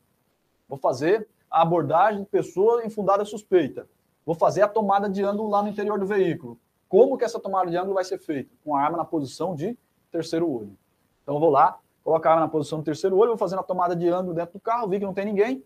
Vou 0.69 0.79
fazer 0.79 1.29
a 1.51 1.63
abordagem 1.63 2.23
de 2.23 2.27
pessoa 2.29 2.85
infundada 2.85 3.25
suspeita. 3.25 3.89
Vou 4.27 4.35
fazer 4.35 4.63
a 4.63 4.69
tomada 4.69 5.09
de 5.09 5.23
ângulo 5.25 5.49
lá 5.49 5.63
no 5.63 5.69
interior 5.69 5.99
do 5.99 6.07
veículo. 6.07 6.59
Como 6.89 7.17
que 7.17 7.25
essa 7.25 7.41
tomada 7.41 7.71
de 7.71 7.77
ângulo 7.77 7.95
vai 7.95 8.05
ser 8.05 8.19
feita? 8.19 8.51
Com 8.65 8.77
a 8.77 8.83
arma 8.83 8.99
na 8.99 9.05
posição 9.05 9.55
de 9.55 9.77
terceiro 10.11 10.51
olho. 10.51 10.77
Então 11.23 11.37
eu 11.37 11.41
vou 11.41 11.51
lá, 11.51 11.79
colocar 12.05 12.31
a 12.31 12.33
arma 12.33 12.47
na 12.47 12.51
posição 12.51 12.79
de 12.79 12.85
terceiro 12.85 13.17
olho, 13.17 13.31
vou 13.31 13.39
fazendo 13.39 13.61
a 13.61 13.63
tomada 13.63 13.95
de 13.95 14.09
ângulo 14.09 14.35
dentro 14.35 14.55
do 14.55 14.61
carro, 14.61 14.89
vi 14.89 14.99
que 14.99 15.05
não 15.05 15.15
tem 15.15 15.25
ninguém, 15.25 15.65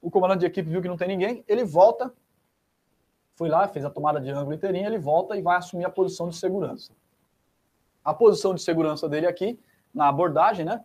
o 0.00 0.10
comandante 0.10 0.40
de 0.40 0.46
equipe 0.46 0.68
viu 0.68 0.80
que 0.80 0.88
não 0.88 0.96
tem 0.96 1.08
ninguém, 1.08 1.44
ele 1.48 1.64
volta, 1.64 2.12
foi 3.34 3.48
lá, 3.48 3.66
fez 3.68 3.84
a 3.84 3.90
tomada 3.90 4.20
de 4.20 4.30
ângulo 4.30 4.54
inteirinha, 4.54 4.86
ele 4.86 4.98
volta 4.98 5.36
e 5.36 5.42
vai 5.42 5.56
assumir 5.56 5.84
a 5.84 5.90
posição 5.90 6.28
de 6.28 6.36
segurança. 6.36 6.92
A 8.04 8.14
posição 8.14 8.54
de 8.54 8.62
segurança 8.62 9.08
dele 9.08 9.26
aqui, 9.26 9.58
na 9.92 10.08
abordagem, 10.08 10.64
né, 10.64 10.84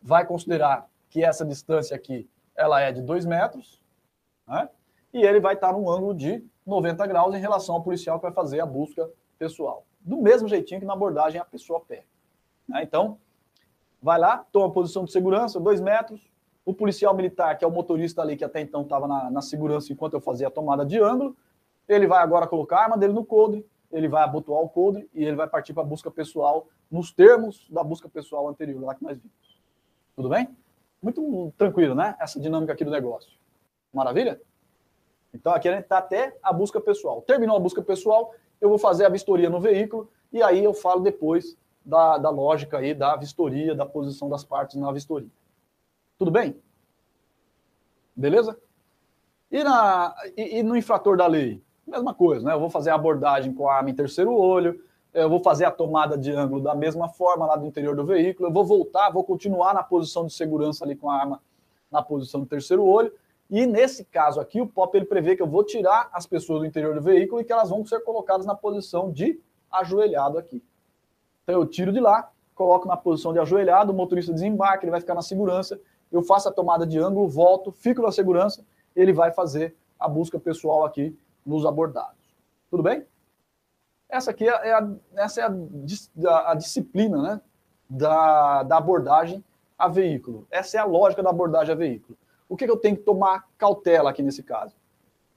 vai 0.00 0.26
considerar 0.26 0.88
que 1.08 1.22
essa 1.22 1.44
distância 1.44 1.94
aqui, 1.94 2.28
ela 2.56 2.80
é 2.80 2.92
de 2.92 3.02
2 3.02 3.26
metros, 3.26 3.82
né, 4.46 4.68
e 5.12 5.22
ele 5.22 5.40
vai 5.40 5.54
estar 5.54 5.72
num 5.72 5.88
ângulo 5.88 6.14
de 6.14 6.44
90 6.66 7.06
graus 7.06 7.34
em 7.34 7.38
relação 7.38 7.76
ao 7.76 7.82
policial 7.82 8.18
que 8.18 8.22
vai 8.24 8.32
fazer 8.32 8.60
a 8.60 8.66
busca 8.66 9.08
pessoal. 9.38 9.86
Do 10.00 10.16
mesmo 10.16 10.48
jeitinho 10.48 10.80
que 10.80 10.86
na 10.86 10.92
abordagem 10.92 11.40
a 11.40 11.44
pessoa 11.44 11.80
pé. 11.80 12.04
Né? 12.66 12.82
Então, 12.82 13.18
vai 14.02 14.18
lá, 14.18 14.44
toma 14.50 14.66
a 14.66 14.70
posição 14.70 15.04
de 15.04 15.12
segurança, 15.12 15.60
2 15.60 15.80
metros, 15.80 16.20
o 16.64 16.72
policial 16.72 17.14
militar, 17.14 17.56
que 17.58 17.64
é 17.64 17.68
o 17.68 17.70
motorista 17.70 18.22
ali 18.22 18.36
que 18.36 18.44
até 18.44 18.60
então 18.60 18.82
estava 18.82 19.06
na, 19.06 19.30
na, 19.30 19.42
segurança 19.42 19.92
enquanto 19.92 20.14
eu 20.14 20.20
fazia 20.20 20.48
a 20.48 20.50
tomada 20.50 20.84
de 20.84 20.98
ângulo, 20.98 21.36
ele 21.86 22.06
vai 22.06 22.22
agora 22.22 22.46
colocar 22.46 22.78
a 22.78 22.82
arma 22.84 22.96
dele 22.96 23.12
no 23.12 23.24
coldre, 23.24 23.66
ele 23.92 24.08
vai 24.08 24.22
abotoar 24.22 24.62
o 24.62 24.68
coldre 24.68 25.08
e 25.12 25.24
ele 25.24 25.36
vai 25.36 25.46
partir 25.46 25.74
para 25.74 25.82
a 25.82 25.86
busca 25.86 26.10
pessoal 26.10 26.66
nos 26.90 27.12
termos 27.12 27.68
da 27.68 27.84
busca 27.84 28.08
pessoal 28.08 28.48
anterior, 28.48 28.82
lá 28.82 28.94
que 28.94 29.04
nós 29.04 29.18
vimos. 29.18 29.60
Tudo 30.16 30.28
bem? 30.28 30.48
Muito 31.02 31.52
tranquilo, 31.58 31.94
né? 31.94 32.16
Essa 32.18 32.40
dinâmica 32.40 32.72
aqui 32.72 32.84
do 32.84 32.90
negócio. 32.90 33.30
Maravilha? 33.92 34.40
Então 35.34 35.52
aqui 35.52 35.68
a 35.68 35.72
gente 35.72 35.82
está 35.82 35.98
até 35.98 36.36
a 36.42 36.52
busca 36.52 36.80
pessoal. 36.80 37.20
Terminou 37.22 37.56
a 37.56 37.60
busca 37.60 37.82
pessoal, 37.82 38.32
eu 38.60 38.68
vou 38.68 38.78
fazer 38.78 39.04
a 39.04 39.08
vistoria 39.08 39.50
no 39.50 39.60
veículo 39.60 40.08
e 40.32 40.42
aí 40.42 40.64
eu 40.64 40.72
falo 40.72 41.00
depois 41.02 41.56
da, 41.84 42.16
da 42.16 42.30
lógica 42.30 42.78
aí 42.78 42.94
da 42.94 43.14
vistoria, 43.16 43.74
da 43.74 43.84
posição 43.84 44.28
das 44.28 44.42
partes 44.42 44.76
na 44.76 44.90
vistoria. 44.90 45.28
Tudo 46.18 46.30
bem? 46.30 46.56
Beleza? 48.14 48.58
E, 49.50 49.62
na, 49.62 50.14
e, 50.36 50.58
e, 50.58 50.62
no 50.62 50.76
infrator 50.76 51.16
da 51.16 51.26
lei? 51.26 51.62
Mesma 51.86 52.14
coisa, 52.14 52.44
né? 52.46 52.54
Eu 52.54 52.60
vou 52.60 52.70
fazer 52.70 52.90
a 52.90 52.94
abordagem 52.94 53.52
com 53.52 53.68
a 53.68 53.76
arma 53.76 53.90
em 53.90 53.94
terceiro 53.94 54.32
olho, 54.32 54.80
eu 55.12 55.28
vou 55.28 55.40
fazer 55.40 55.64
a 55.64 55.70
tomada 55.70 56.18
de 56.18 56.32
ângulo 56.32 56.62
da 56.62 56.74
mesma 56.74 57.08
forma 57.08 57.46
lá 57.46 57.56
do 57.56 57.66
interior 57.66 57.94
do 57.94 58.04
veículo, 58.04 58.48
eu 58.48 58.52
vou 58.52 58.64
voltar, 58.64 59.10
vou 59.10 59.22
continuar 59.22 59.74
na 59.74 59.82
posição 59.82 60.26
de 60.26 60.32
segurança 60.32 60.84
ali 60.84 60.96
com 60.96 61.10
a 61.10 61.16
arma 61.16 61.40
na 61.90 62.02
posição 62.02 62.40
do 62.40 62.46
terceiro 62.46 62.84
olho, 62.84 63.12
e 63.48 63.66
nesse 63.66 64.04
caso 64.04 64.40
aqui, 64.40 64.60
o 64.60 64.66
POP 64.66 64.96
ele 64.96 65.04
prevê 65.04 65.36
que 65.36 65.42
eu 65.42 65.46
vou 65.46 65.62
tirar 65.62 66.08
as 66.12 66.26
pessoas 66.26 66.60
do 66.60 66.66
interior 66.66 66.94
do 66.94 67.00
veículo 67.00 67.40
e 67.40 67.44
que 67.44 67.52
elas 67.52 67.70
vão 67.70 67.84
ser 67.84 68.00
colocadas 68.00 68.46
na 68.46 68.54
posição 68.54 69.12
de 69.12 69.40
ajoelhado 69.70 70.38
aqui. 70.38 70.62
Então 71.42 71.54
eu 71.60 71.66
tiro 71.66 71.92
de 71.92 72.00
lá, 72.00 72.30
coloco 72.54 72.88
na 72.88 72.96
posição 72.96 73.32
de 73.32 73.38
ajoelhado, 73.38 73.92
o 73.92 73.94
motorista 73.94 74.32
desembarca, 74.32 74.84
ele 74.84 74.90
vai 74.90 75.00
ficar 75.00 75.14
na 75.14 75.22
segurança, 75.22 75.80
eu 76.14 76.22
faço 76.22 76.48
a 76.48 76.52
tomada 76.52 76.86
de 76.86 76.98
ângulo, 76.98 77.28
volto, 77.28 77.72
fico 77.72 78.00
na 78.00 78.12
segurança, 78.12 78.64
ele 78.94 79.12
vai 79.12 79.32
fazer 79.32 79.76
a 79.98 80.08
busca 80.08 80.38
pessoal 80.38 80.84
aqui 80.84 81.16
nos 81.44 81.66
abordados. 81.66 82.36
Tudo 82.70 82.84
bem? 82.84 83.04
Essa 84.08 84.30
aqui 84.30 84.48
é 84.48 84.72
a, 84.72 84.88
essa 85.16 85.40
é 85.40 85.44
a, 85.44 86.52
a 86.52 86.54
disciplina 86.54 87.20
né, 87.20 87.40
da, 87.90 88.62
da 88.62 88.76
abordagem 88.76 89.42
a 89.76 89.88
veículo. 89.88 90.46
Essa 90.52 90.76
é 90.76 90.80
a 90.80 90.84
lógica 90.84 91.20
da 91.20 91.30
abordagem 91.30 91.72
a 91.72 91.76
veículo. 91.76 92.16
O 92.48 92.56
que, 92.56 92.64
que 92.64 92.70
eu 92.70 92.76
tenho 92.76 92.96
que 92.96 93.02
tomar 93.02 93.48
cautela 93.58 94.10
aqui 94.10 94.22
nesse 94.22 94.44
caso? 94.44 94.76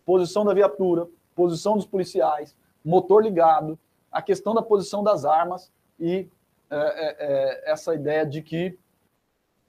Posição 0.05 0.45
da 0.45 0.53
viatura, 0.53 1.07
posição 1.33 1.75
dos 1.75 1.87
policiais, 1.87 2.55
motor 2.85 3.23
ligado, 3.23 3.79
a 4.11 4.21
questão 4.21 4.53
da 4.53 4.61
posição 4.61 5.03
das 5.03 5.25
armas 5.25 5.71
e 5.99 6.29
é, 6.69 6.75
é, 6.75 7.15
é, 7.19 7.71
essa 7.71 7.95
ideia 7.95 8.25
de 8.25 8.43
que 8.43 8.77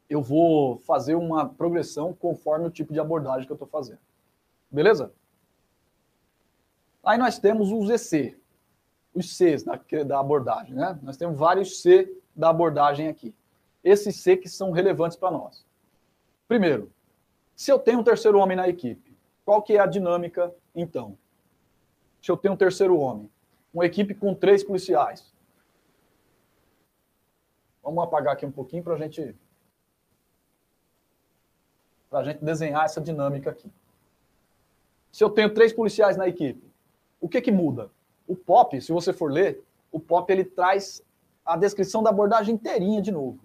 eu 0.08 0.22
vou 0.22 0.78
fazer 0.78 1.14
uma 1.14 1.48
progressão 1.48 2.12
conforme 2.12 2.66
o 2.66 2.70
tipo 2.70 2.92
de 2.92 3.00
abordagem 3.00 3.46
que 3.46 3.52
eu 3.52 3.56
estou 3.56 3.68
fazendo. 3.68 4.00
Beleza? 4.70 5.12
Aí 7.04 7.18
nós 7.18 7.38
temos 7.38 7.70
os 7.70 7.90
EC, 7.90 8.38
os 9.14 9.36
Cs 9.36 9.62
da, 9.62 9.80
da 10.04 10.20
abordagem, 10.20 10.74
né? 10.74 10.98
Nós 11.02 11.16
temos 11.16 11.38
vários 11.38 11.80
C 11.80 12.12
da 12.34 12.50
abordagem 12.50 13.08
aqui. 13.08 13.34
Esses 13.82 14.16
C 14.16 14.36
que 14.36 14.48
são 14.48 14.70
relevantes 14.70 15.16
para 15.16 15.30
nós. 15.30 15.64
Primeiro, 16.46 16.90
se 17.54 17.70
eu 17.70 17.78
tenho 17.78 18.00
um 18.00 18.04
terceiro 18.04 18.38
homem 18.38 18.56
na 18.56 18.68
equipe, 18.68 19.16
qual 19.44 19.62
que 19.62 19.74
é 19.74 19.80
a 19.80 19.86
dinâmica 19.86 20.54
então? 20.74 21.16
se 22.20 22.30
eu 22.30 22.36
tenho 22.36 22.54
um 22.54 22.56
terceiro 22.56 22.98
homem, 22.98 23.30
uma 23.72 23.86
equipe 23.86 24.14
com 24.14 24.34
três 24.34 24.64
policiais. 24.64 25.32
Vamos 27.82 28.02
apagar 28.02 28.34
aqui 28.34 28.44
um 28.44 28.50
pouquinho 28.50 28.82
para 28.82 28.94
a 28.94 28.98
gente 28.98 29.34
para 32.08 32.20
a 32.20 32.24
gente 32.24 32.44
desenhar 32.44 32.84
essa 32.84 33.00
dinâmica 33.00 33.50
aqui. 33.50 33.70
Se 35.12 35.22
eu 35.22 35.30
tenho 35.30 35.52
três 35.52 35.72
policiais 35.72 36.16
na 36.16 36.28
equipe, 36.28 36.62
o 37.20 37.28
que 37.28 37.40
que 37.40 37.52
muda? 37.52 37.90
O 38.26 38.36
POP, 38.36 38.80
se 38.80 38.92
você 38.92 39.12
for 39.12 39.30
ler, 39.30 39.64
o 39.90 39.98
POP 39.98 40.30
ele 40.30 40.44
traz 40.44 41.02
a 41.44 41.56
descrição 41.56 42.02
da 42.02 42.10
abordagem 42.10 42.54
inteirinha 42.54 43.00
de 43.00 43.10
novo, 43.10 43.40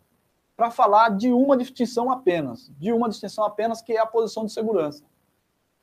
para 0.56 0.70
falar 0.70 1.10
de 1.10 1.32
uma 1.32 1.58
distinção 1.58 2.12
apenas, 2.12 2.70
de 2.78 2.92
uma 2.92 3.10
distinção 3.10 3.44
apenas 3.44 3.82
que 3.82 3.94
é 3.94 4.00
a 4.00 4.06
posição 4.06 4.46
de 4.46 4.52
segurança. 4.52 5.04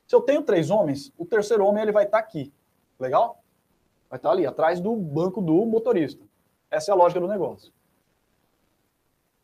Se 0.06 0.14
eu 0.14 0.20
tenho 0.20 0.42
três 0.42 0.70
homens, 0.70 1.12
o 1.16 1.24
terceiro 1.24 1.64
homem 1.64 1.82
ele 1.82 1.92
vai 1.92 2.04
estar 2.04 2.18
tá 2.18 2.24
aqui, 2.24 2.52
legal? 2.98 3.42
Vai 4.08 4.18
estar 4.18 4.28
tá 4.28 4.34
ali, 4.34 4.46
atrás 4.46 4.80
do 4.80 4.94
banco 4.94 5.40
do 5.40 5.64
motorista. 5.64 6.22
Essa 6.70 6.90
é 6.90 6.92
a 6.92 6.96
lógica 6.96 7.20
do 7.20 7.26
negócio. 7.26 7.72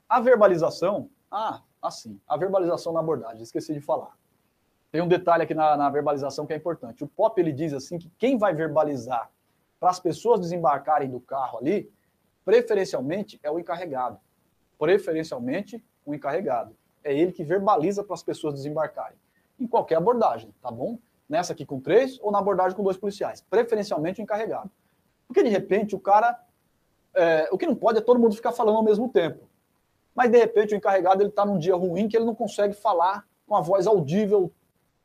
A 0.08 0.20
verbalização, 0.20 1.08
ah, 1.30 1.62
assim, 1.86 2.20
a 2.26 2.36
verbalização 2.36 2.92
na 2.92 3.00
abordagem, 3.00 3.42
esqueci 3.42 3.72
de 3.72 3.80
falar. 3.80 4.16
Tem 4.90 5.02
um 5.02 5.08
detalhe 5.08 5.42
aqui 5.42 5.54
na, 5.54 5.76
na 5.76 5.90
verbalização 5.90 6.46
que 6.46 6.52
é 6.52 6.56
importante. 6.56 7.04
O 7.04 7.08
POP 7.08 7.40
ele 7.40 7.52
diz 7.52 7.72
assim 7.72 7.98
que 7.98 8.10
quem 8.18 8.38
vai 8.38 8.54
verbalizar 8.54 9.30
para 9.78 9.90
as 9.90 10.00
pessoas 10.00 10.40
desembarcarem 10.40 11.10
do 11.10 11.20
carro 11.20 11.58
ali, 11.58 11.92
preferencialmente 12.44 13.38
é 13.42 13.50
o 13.50 13.58
encarregado. 13.58 14.18
Preferencialmente 14.78 15.84
o 16.04 16.14
encarregado. 16.14 16.76
É 17.02 17.16
ele 17.16 17.32
que 17.32 17.44
verbaliza 17.44 18.02
para 18.02 18.14
as 18.14 18.22
pessoas 18.22 18.54
desembarcarem. 18.54 19.18
Em 19.58 19.66
qualquer 19.66 19.96
abordagem, 19.96 20.54
tá 20.62 20.70
bom? 20.70 20.98
Nessa 21.28 21.52
aqui 21.52 21.66
com 21.66 21.80
três 21.80 22.18
ou 22.20 22.30
na 22.30 22.38
abordagem 22.38 22.76
com 22.76 22.82
dois 22.82 22.96
policiais. 22.96 23.40
Preferencialmente 23.40 24.20
o 24.20 24.22
encarregado. 24.22 24.70
Porque 25.26 25.42
de 25.42 25.48
repente 25.48 25.94
o 25.94 26.00
cara. 26.00 26.40
É, 27.14 27.48
o 27.50 27.56
que 27.56 27.66
não 27.66 27.74
pode 27.74 27.98
é 27.98 28.00
todo 28.02 28.20
mundo 28.20 28.34
ficar 28.34 28.52
falando 28.52 28.76
ao 28.76 28.82
mesmo 28.82 29.08
tempo. 29.08 29.48
Mas 30.16 30.30
de 30.30 30.38
repente 30.38 30.74
o 30.74 30.76
encarregado 30.76 31.22
ele 31.22 31.28
está 31.28 31.44
num 31.44 31.58
dia 31.58 31.76
ruim 31.76 32.08
que 32.08 32.16
ele 32.16 32.24
não 32.24 32.34
consegue 32.34 32.72
falar 32.72 33.26
com 33.46 33.54
a 33.54 33.60
voz 33.60 33.86
audível 33.86 34.50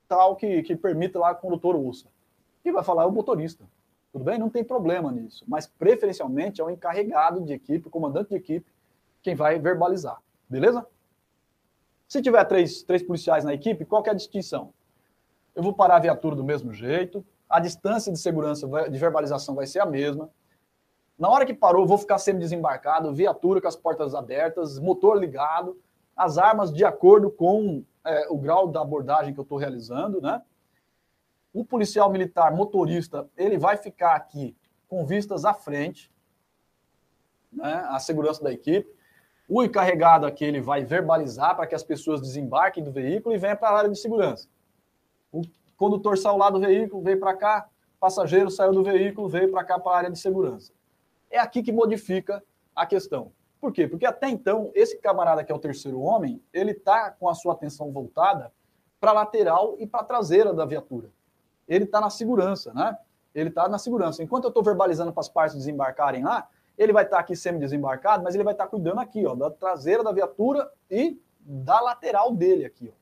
tal 0.08 0.38
que, 0.38 0.64
que 0.64 0.76
permita 0.76 1.20
lá 1.20 1.32
o 1.32 1.36
condutor 1.36 1.76
ouça. 1.76 2.08
E 2.64 2.72
vai 2.72 2.84
falar 2.84 3.04
é 3.04 3.06
o 3.06 3.12
motorista. 3.12 3.66
Tudo 4.12 4.24
bem? 4.24 4.40
Não 4.40 4.50
tem 4.50 4.64
problema 4.64 5.12
nisso. 5.12 5.44
Mas 5.48 5.68
preferencialmente 5.68 6.62
é 6.62 6.64
o 6.64 6.70
encarregado 6.70 7.42
de 7.42 7.54
equipe, 7.54 7.88
o 7.88 7.92
comandante 7.92 8.30
de 8.30 8.36
equipe, 8.36 8.66
quem 9.22 9.36
vai 9.36 9.60
verbalizar. 9.60 10.22
Beleza? 10.50 10.86
Se 12.08 12.22
tiver 12.22 12.44
três, 12.46 12.84
três 12.84 13.04
policiais 13.04 13.44
na 13.44 13.54
equipe, 13.54 13.86
qual 13.86 14.04
é 14.06 14.10
a 14.10 14.14
distinção? 14.14 14.74
Eu 15.56 15.64
vou 15.64 15.74
parar 15.74 15.98
a 15.98 16.00
viatura 16.00 16.36
do 16.36 16.44
mesmo 16.44 16.74
jeito, 16.74 17.26
a 17.50 17.60
distância 17.60 18.12
de 18.12 18.20
segurança 18.20 18.68
de 18.90 18.98
verbalização 18.98 19.56
vai 19.56 19.68
ser 19.68 19.80
a 19.80 19.86
mesma. 19.86 20.30
Na 21.22 21.30
hora 21.30 21.46
que 21.46 21.54
parou, 21.54 21.86
vou 21.86 22.00
ficar 22.00 22.18
semi-desembarcado, 22.18 23.14
viatura 23.14 23.62
com 23.62 23.68
as 23.68 23.76
portas 23.76 24.16
abertas, 24.16 24.80
motor 24.80 25.16
ligado, 25.16 25.80
as 26.18 26.40
armas 26.40 26.74
de 26.74 26.84
acordo 26.84 27.30
com 27.30 27.84
é, 28.04 28.28
o 28.28 28.40
grau 28.40 28.68
da 28.68 28.82
abordagem 28.82 29.32
que 29.32 29.40
eu 29.40 29.44
estou 29.44 29.60
realizando, 29.60 30.20
né? 30.20 30.42
O 31.54 31.64
policial 31.64 32.12
militar 32.12 32.52
motorista, 32.52 33.30
ele 33.38 33.56
vai 33.56 33.78
ficar 33.78 34.16
aqui 34.16 34.58
com 34.88 35.06
vistas 35.06 35.46
à 35.46 35.54
frente, 35.54 36.12
né? 37.54 37.86
A 37.90 38.00
segurança 38.00 38.44
da 38.44 38.52
equipe. 38.52 38.92
O 39.48 39.62
encarregado 39.62 40.26
aqui, 40.26 40.44
ele 40.44 40.60
vai 40.60 40.84
verbalizar 40.84 41.56
para 41.56 41.68
que 41.68 41.76
as 41.76 41.84
pessoas 41.84 42.20
desembarquem 42.20 42.84
do 42.84 42.92
veículo 42.92 43.36
e 43.36 43.38
venham 43.38 43.58
para 43.58 43.70
a 43.70 43.78
área 43.78 43.92
de 43.92 44.00
segurança. 44.00 44.50
O 45.32 45.44
condutor 45.78 46.18
saiu 46.18 46.38
lá 46.38 46.50
do 46.50 46.60
veículo, 46.60 47.04
veio 47.04 47.20
para 47.20 47.38
cá, 47.38 47.70
passageiro 48.00 48.50
saiu 48.50 48.74
do 48.74 48.84
veículo, 48.84 49.30
veio 49.30 49.52
para 49.52 49.64
cá 49.64 49.78
para 49.78 49.92
a 49.92 49.98
área 50.00 50.10
de 50.10 50.18
segurança. 50.18 50.74
É 51.32 51.40
aqui 51.40 51.64
que 51.64 51.72
modifica 51.72 52.44
a 52.76 52.86
questão. 52.86 53.32
Por 53.60 53.72
quê? 53.72 53.88
Porque 53.88 54.06
até 54.06 54.28
então, 54.28 54.72
esse 54.76 54.98
camarada 54.98 55.44
que 55.44 55.52
é 55.52 55.56
o 55.56 55.60
terceiro 55.60 56.02
homem, 56.02 56.44
ele 56.52 56.72
está 56.72 57.12
com 57.12 57.30
a 57.30 57.34
sua 57.34 57.54
atenção 57.54 57.92
voltada 57.92 58.52
para 59.00 59.12
a 59.12 59.14
lateral 59.14 59.76
e 59.80 59.88
para 59.88 60.02
a 60.02 60.04
traseira 60.04 60.54
da 60.54 60.66
viatura. 60.66 61.10
Ele 61.68 61.86
está 61.86 62.02
na 62.02 62.10
segurança, 62.10 62.74
né? 62.74 62.98
Ele 63.34 63.50
está 63.50 63.70
na 63.70 63.78
segurança. 63.78 64.22
Enquanto 64.22 64.46
eu 64.46 64.50
estou 64.50 64.62
verbalizando 64.64 65.14
para 65.14 65.22
as 65.22 65.30
partes 65.30 65.56
desembarcarem 65.56 66.24
lá, 66.24 66.50
ele 66.78 66.92
vai 66.92 67.04
estar 67.04 67.18
tá 67.18 67.22
aqui 67.22 67.36
semi-desembarcado, 67.36 68.24
mas 68.24 68.36
ele 68.36 68.44
vai 68.44 68.54
estar 68.54 68.66
tá 68.66 68.70
cuidando 68.70 69.00
aqui, 69.00 69.26
ó, 69.26 69.36
da 69.36 69.50
traseira 69.50 70.04
da 70.04 70.12
viatura 70.12 70.70
e 70.90 71.22
da 71.40 71.80
lateral 71.80 72.34
dele 72.34 72.66
aqui, 72.66 72.92
ó. 72.92 73.02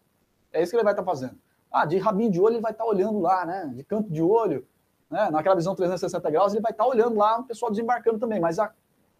É 0.51 0.61
isso 0.61 0.71
que 0.71 0.77
ele 0.77 0.83
vai 0.83 0.93
estar 0.93 1.03
tá 1.03 1.09
fazendo. 1.09 1.37
Ah, 1.71 1.85
de 1.85 1.97
rabinho 1.97 2.31
de 2.31 2.39
olho 2.39 2.55
ele 2.55 2.61
vai 2.61 2.71
estar 2.71 2.83
tá 2.83 2.89
olhando 2.89 3.19
lá, 3.19 3.45
né? 3.45 3.71
De 3.73 3.83
canto 3.83 4.11
de 4.11 4.21
olho, 4.21 4.67
né? 5.09 5.29
Naquela 5.31 5.55
visão 5.55 5.75
360 5.75 6.29
graus, 6.29 6.53
ele 6.53 6.61
vai 6.61 6.71
estar 6.71 6.83
tá 6.83 6.89
olhando 6.89 7.17
lá 7.17 7.39
o 7.39 7.43
pessoal 7.43 7.71
desembarcando 7.71 8.19
também, 8.19 8.39
mas 8.39 8.59
a, 8.59 8.71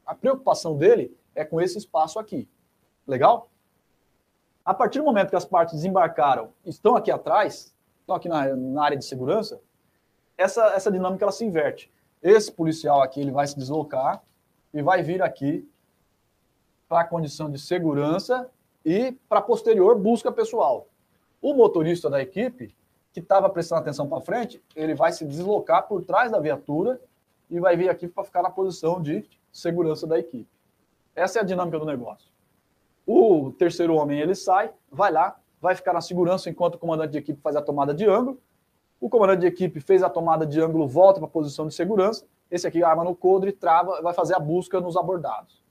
a 0.06 0.14
preocupação 0.14 0.78
dele 0.78 1.18
é 1.34 1.44
com 1.44 1.60
esse 1.60 1.78
espaço 1.78 2.20
aqui. 2.20 2.48
Legal? 3.08 3.50
A 4.64 4.74
partir 4.74 5.00
do 5.00 5.06
momento 5.06 5.30
que 5.30 5.36
as 5.36 5.46
partes 5.46 5.76
desembarcaram, 5.76 6.52
estão 6.64 6.96
aqui 6.96 7.10
atrás, 7.10 7.76
estão 8.02 8.16
aqui 8.16 8.30
na, 8.30 8.56
na 8.56 8.84
área 8.84 8.98
de 8.98 9.06
segurança, 9.06 9.60
essa, 10.38 10.68
essa 10.68 10.92
dinâmica 10.92 11.26
ela 11.26 11.32
se 11.32 11.44
inverte. 11.44 11.92
Esse 12.22 12.52
policial 12.52 13.02
aqui 13.02 13.20
ele 13.20 13.32
vai 13.32 13.48
se 13.48 13.58
deslocar 13.58 14.22
e 14.74 14.82
vai 14.82 15.02
vir 15.02 15.22
aqui 15.22 15.68
para 16.88 17.02
a 17.02 17.06
condição 17.06 17.50
de 17.50 17.58
segurança 17.58 18.50
e 18.86 19.12
para 19.28 19.42
posterior 19.42 19.98
busca 19.98 20.32
pessoal. 20.32 20.88
O 21.42 21.54
motorista 21.54 22.10
da 22.10 22.22
equipe 22.22 22.76
que 23.12 23.20
estava 23.20 23.50
prestando 23.50 23.82
atenção 23.82 24.08
para 24.08 24.22
frente, 24.22 24.62
ele 24.76 24.94
vai 24.94 25.12
se 25.12 25.26
deslocar 25.26 25.88
por 25.88 26.04
trás 26.04 26.32
da 26.32 26.40
viatura 26.40 27.00
e 27.50 27.60
vai 27.60 27.76
vir 27.76 27.90
aqui 27.90 28.08
para 28.08 28.24
ficar 28.24 28.44
na 28.44 28.50
posição 28.50 29.02
de 29.02 29.28
segurança 29.52 30.06
da 30.06 30.20
equipe. 30.20 30.50
Essa 31.16 31.40
é 31.40 31.42
a 31.42 31.46
dinâmica 31.46 31.80
do 31.80 31.86
negócio. 31.86 32.30
O 33.06 33.52
terceiro 33.52 33.96
homem 33.96 34.20
ele 34.20 34.36
sai, 34.36 34.72
vai 34.92 35.12
lá, 35.12 35.40
vai 35.60 35.76
ficar 35.76 35.94
na 35.94 36.02
segurança 36.02 36.50
enquanto 36.50 36.76
o 36.76 36.78
comandante 36.78 37.12
de 37.12 37.18
equipe 37.18 37.42
faz 37.42 37.56
a 37.56 37.62
tomada 37.62 37.94
de 37.94 38.08
ângulo. 38.08 38.40
O 39.02 39.10
comandante 39.10 39.42
de 39.42 39.48
equipe 39.48 39.80
fez 39.80 40.04
a 40.04 40.10
tomada 40.10 40.46
de 40.46 40.62
ângulo, 40.62 40.88
volta 40.88 41.20
para 41.20 41.28
a 41.28 41.32
posição 41.32 41.68
de 41.68 41.74
segurança. 41.74 42.26
Esse 42.52 42.68
aqui 42.68 42.84
arma 42.84 43.04
no 43.04 43.16
codre, 43.16 43.52
trava, 43.52 44.02
vai 44.02 44.14
fazer 44.14 44.36
a 44.36 44.40
busca 44.40 44.80
nos 44.80 44.96
abordados. 44.96 45.64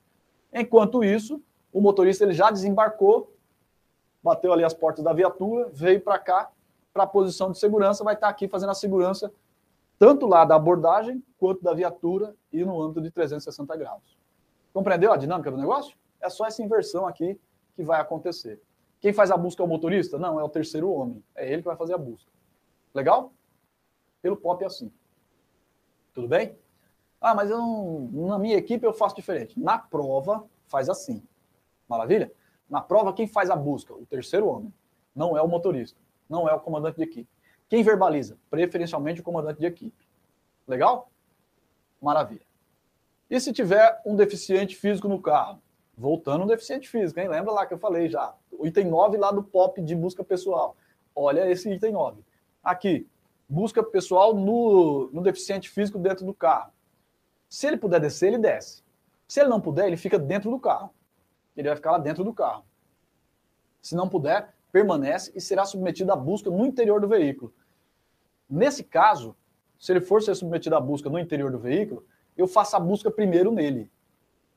Enquanto 0.53 1.05
isso, 1.05 1.41
o 1.73 1.81
motorista 1.81 2.25
ele 2.25 2.33
já 2.33 2.51
desembarcou, 2.51 3.33
bateu 4.23 4.53
ali 4.53 4.65
as 4.65 4.75
portas 4.75 5.05
da 5.05 5.13
viatura, 5.13 5.69
veio 5.73 6.01
para 6.01 6.19
cá, 6.19 6.51
para 6.99 7.05
a 7.05 7.07
posição 7.07 7.53
de 7.53 7.59
segurança, 7.59 8.03
vai 8.03 8.15
estar 8.15 8.29
aqui 8.29 8.49
fazendo 8.49 8.71
a 8.71 8.75
segurança 8.75 9.33
tanto 10.01 10.27
lá 10.27 10.45
da 10.45 10.57
abordagem 10.57 11.23
quanto 11.39 11.63
da 11.63 11.73
viatura 11.73 12.35
e 12.53 12.65
no 12.65 12.83
âmbito 12.83 13.01
de 13.01 13.11
360 13.11 13.77
graus. 13.77 14.19
Compreendeu 14.73 15.13
a 15.13 15.17
dinâmica 15.17 15.49
do 15.49 15.57
negócio? 15.57 15.97
É 16.21 16.29
só 16.29 16.45
essa 16.45 16.61
inversão 16.61 17.07
aqui 17.07 17.39
que 17.77 17.85
vai 17.85 18.01
acontecer. 18.01 18.61
Quem 19.01 19.13
faz 19.13 19.31
a 19.31 19.37
busca 19.37 19.63
é 19.63 19.65
o 19.65 19.69
motorista? 19.69 20.19
Não, 20.19 20.41
é 20.41 20.43
o 20.43 20.49
terceiro 20.49 20.91
homem. 20.91 21.23
É 21.37 21.49
ele 21.53 21.63
que 21.63 21.69
vai 21.69 21.77
fazer 21.77 21.95
a 21.95 21.99
busca. 21.99 22.31
Legal? 22.93 23.33
Pelo 24.21 24.37
POP 24.37 24.65
é 24.65 24.67
assim. 24.67 24.93
Tudo 26.13 26.27
bem? 26.27 26.57
Ah, 27.21 27.35
mas 27.35 27.49
eu 27.49 28.09
na 28.13 28.41
minha 28.41 28.57
equipe 28.57 28.85
eu 28.85 28.93
faço 28.93 29.15
diferente. 29.15 29.59
Na 29.59 29.79
prova, 29.79 30.45
faz 30.67 30.89
assim. 30.89 31.23
Maravilha? 31.89 32.33
Na 32.69 32.81
prova, 32.81 33.13
quem 33.13 33.29
faz 33.29 33.51
a 33.51 33.57
busca? 33.57 33.95
O 33.95 34.05
terceiro 34.05 34.49
homem. 34.49 34.75
Não 35.15 35.37
é 35.37 35.43
o 35.43 35.49
motorista. 35.49 36.08
Não 36.29 36.49
é 36.49 36.55
o 36.55 36.61
comandante 36.61 36.97
de 36.97 37.03
equipe. 37.03 37.29
Quem 37.69 37.83
verbaliza? 37.83 38.39
Preferencialmente 38.51 39.21
o 39.21 39.25
comandante 39.25 39.61
de 39.61 39.67
equipe. 39.67 40.07
Legal? 40.67 41.11
Maravilha. 42.01 42.47
E 43.31 43.39
se 43.41 43.53
tiver 43.53 44.01
um 44.07 44.17
deficiente 44.17 44.75
físico 44.77 45.09
no 45.09 45.21
carro? 45.21 45.61
Voltando 45.97 46.45
um 46.45 46.47
deficiente 46.47 46.89
físico, 46.89 47.19
hein? 47.21 47.29
Lembra 47.29 47.53
lá 47.53 47.67
que 47.67 47.75
eu 47.75 47.79
falei 47.79 48.09
já. 48.09 48.35
O 48.51 48.67
item 48.67 48.87
9 48.87 49.17
lá 49.19 49.31
do 49.31 49.43
POP 49.43 49.83
de 49.83 49.95
busca 49.95 50.25
pessoal. 50.25 50.77
Olha 51.15 51.51
esse 51.51 51.71
item 51.71 51.93
9. 51.93 52.23
Aqui, 52.63 53.07
busca 53.49 53.83
pessoal 53.83 54.35
no, 54.35 55.11
no 55.13 55.23
deficiente 55.23 55.69
físico 55.69 55.99
dentro 55.99 56.25
do 56.25 56.33
carro. 56.33 56.73
Se 57.49 57.67
ele 57.67 57.77
puder 57.77 58.01
descer, 58.01 58.29
ele 58.29 58.39
desce. 58.39 58.83
Se 59.27 59.41
ele 59.41 59.49
não 59.49 59.61
puder, 59.61 59.87
ele 59.87 59.97
fica 59.97 60.19
dentro 60.19 60.51
do 60.51 60.59
carro. 60.59 60.91
Ele 61.57 61.69
vai 61.69 61.77
ficar 61.77 61.93
lá 61.93 61.99
dentro 61.99 62.23
do 62.23 62.33
carro. 62.33 62.65
Se 63.83 63.95
não 63.95 64.09
puder, 64.09 64.55
permanece 64.71 65.33
e 65.35 65.41
será 65.41 65.65
submetido 65.65 66.13
à 66.13 66.17
busca 66.17 66.51
no 66.51 66.67
interior 66.67 67.01
do 67.01 67.09
veículo. 67.09 67.53
Nesse 68.49 68.83
caso, 68.83 69.37
se 69.79 69.93
ele 69.93 70.01
for 70.01 70.23
ser 70.23 70.35
submetido 70.35 70.77
à 70.77 70.81
busca 70.81 71.09
no 71.09 71.19
interior 71.19 71.51
do 71.51 71.59
veículo, 71.59 72.05
eu 72.37 72.47
faço 72.47 72.77
a 72.77 72.81
busca 72.81 73.11
primeiro 73.11 73.53
nele. 73.53 73.91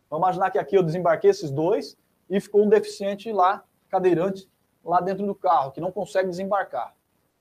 Vamos 0.10 0.26
imaginar 0.26 0.52
que 0.52 0.58
aqui 0.58 0.76
eu 0.76 0.84
desembarquei 0.84 1.30
esses 1.30 1.52
dois 1.52 1.98
e 2.30 2.40
ficou 2.40 2.64
um 2.64 2.70
deficiente 2.70 3.32
lá, 3.32 3.64
cadeirante, 3.90 4.50
lá 4.84 5.00
dentro 5.00 5.26
do 5.26 5.36
carro, 5.36 5.72
que 5.72 5.82
não 5.82 5.92
consegue 5.92 6.30
desembarcar. 6.30 6.96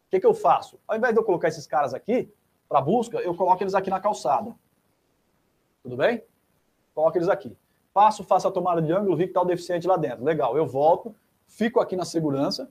O 0.06 0.10
que, 0.10 0.20
que 0.20 0.26
eu 0.26 0.34
faço? 0.34 0.78
Ao 0.86 0.96
invés 0.96 1.14
de 1.14 1.20
eu 1.20 1.24
colocar 1.24 1.48
esses 1.48 1.66
caras 1.66 1.94
aqui 1.94 2.32
para 2.68 2.80
busca, 2.80 3.18
eu 3.18 3.34
coloco 3.34 3.62
eles 3.62 3.74
aqui 3.74 3.90
na 3.90 4.00
calçada. 4.00 4.54
Tudo 5.82 5.96
bem? 5.96 6.22
Coloco 6.94 7.16
eles 7.16 7.28
aqui. 7.28 7.56
Passo, 7.92 8.22
faço 8.22 8.46
a 8.46 8.50
tomada 8.52 8.80
de 8.80 8.92
ângulo, 8.92 9.16
vi 9.16 9.24
que 9.24 9.30
está 9.30 9.42
o 9.42 9.44
deficiente 9.44 9.86
lá 9.86 9.96
dentro. 9.96 10.24
Legal, 10.24 10.56
eu 10.56 10.66
volto, 10.66 11.14
fico 11.50 11.80
aqui 11.80 11.96
na 11.96 12.04
segurança. 12.04 12.70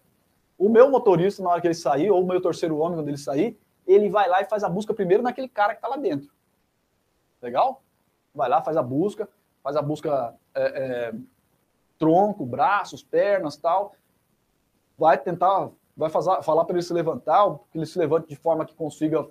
O 0.58 0.70
meu 0.70 0.90
motorista, 0.90 1.44
na 1.44 1.50
hora 1.50 1.62
que 1.62 1.68
ele 1.68 1.74
sair, 1.74 2.10
ou 2.10 2.24
o 2.24 2.28
meu 2.28 2.42
terceiro 2.42 2.78
homem, 2.78 2.98
quando 2.98 3.08
ele 3.08 3.18
sair, 3.18 3.58
ele 3.86 4.10
vai 4.10 4.28
lá 4.28 4.42
e 4.42 4.46
faz 4.46 4.64
a 4.64 4.70
busca 4.70 4.94
primeiro 4.94 5.24
naquele 5.24 5.48
cara 5.48 5.74
que 5.74 5.78
está 5.78 5.88
lá 5.88 5.98
dentro. 5.98 6.32
Legal? 7.42 7.82
Vai 8.34 8.50
lá, 8.50 8.62
faz 8.62 8.78
a 8.78 8.84
busca, 8.84 9.28
faz 9.64 9.76
a 9.76 9.82
busca 9.82 10.36
é, 10.54 10.64
é, 10.64 11.14
tronco, 11.98 12.46
braços, 12.46 13.04
pernas, 13.04 13.58
tal. 13.58 13.96
Vai 14.98 15.18
tentar, 15.18 15.70
vai 15.96 16.10
fazer, 16.10 16.42
falar 16.44 16.66
para 16.66 16.76
ele 16.76 16.84
se 16.84 16.94
levantar, 16.94 17.58
que 17.72 17.78
ele 17.78 17.86
se 17.86 17.98
levante 17.98 18.28
de 18.28 18.36
forma 18.36 18.66
que 18.66 18.76
consiga 18.76 19.28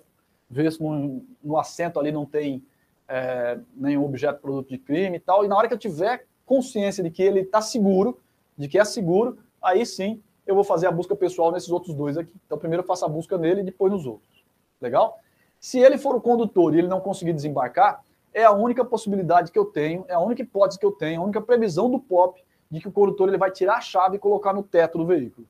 ver 0.49 0.71
se 0.71 0.81
no, 0.81 1.25
no 1.43 1.57
assento 1.57 1.99
ali 1.99 2.11
não 2.11 2.25
tem 2.25 2.65
é, 3.07 3.59
nenhum 3.75 4.03
objeto 4.03 4.41
produto 4.41 4.69
de 4.69 4.77
crime 4.77 5.17
e 5.17 5.19
tal. 5.19 5.45
E 5.45 5.47
na 5.47 5.55
hora 5.55 5.67
que 5.67 5.73
eu 5.73 5.77
tiver 5.77 6.27
consciência 6.45 7.03
de 7.03 7.11
que 7.11 7.21
ele 7.21 7.41
está 7.41 7.61
seguro, 7.61 8.19
de 8.59 8.67
que 8.67 8.77
é 8.77 8.83
seguro, 8.83 9.37
aí 9.61 9.85
sim 9.85 10.21
eu 10.45 10.53
vou 10.53 10.63
fazer 10.63 10.87
a 10.87 10.91
busca 10.91 11.15
pessoal 11.15 11.51
nesses 11.51 11.69
outros 11.69 11.95
dois 11.95 12.17
aqui. 12.17 12.33
Então, 12.45 12.57
primeiro 12.57 12.83
eu 12.83 12.87
faço 12.87 13.05
a 13.05 13.07
busca 13.07 13.37
nele 13.37 13.61
e 13.61 13.63
depois 13.63 13.91
nos 13.91 14.05
outros. 14.05 14.43
Legal? 14.81 15.17
Se 15.59 15.79
ele 15.79 15.97
for 15.97 16.15
o 16.15 16.21
condutor 16.21 16.75
e 16.75 16.79
ele 16.79 16.87
não 16.87 16.99
conseguir 16.99 17.33
desembarcar, 17.33 18.03
é 18.33 18.43
a 18.43 18.51
única 18.51 18.83
possibilidade 18.83 19.51
que 19.51 19.57
eu 19.57 19.65
tenho, 19.65 20.05
é 20.07 20.13
a 20.13 20.19
única 20.19 20.41
hipótese 20.41 20.77
que 20.77 20.85
eu 20.85 20.91
tenho, 20.91 21.21
a 21.21 21.23
única 21.23 21.41
previsão 21.41 21.89
do 21.89 21.99
POP 21.99 22.43
de 22.69 22.81
que 22.81 22.87
o 22.87 22.91
condutor 22.91 23.29
ele 23.29 23.37
vai 23.37 23.49
tirar 23.49 23.77
a 23.77 23.81
chave 23.81 24.17
e 24.17 24.19
colocar 24.19 24.53
no 24.53 24.61
teto 24.61 24.97
do 24.97 25.05
veículo. 25.05 25.47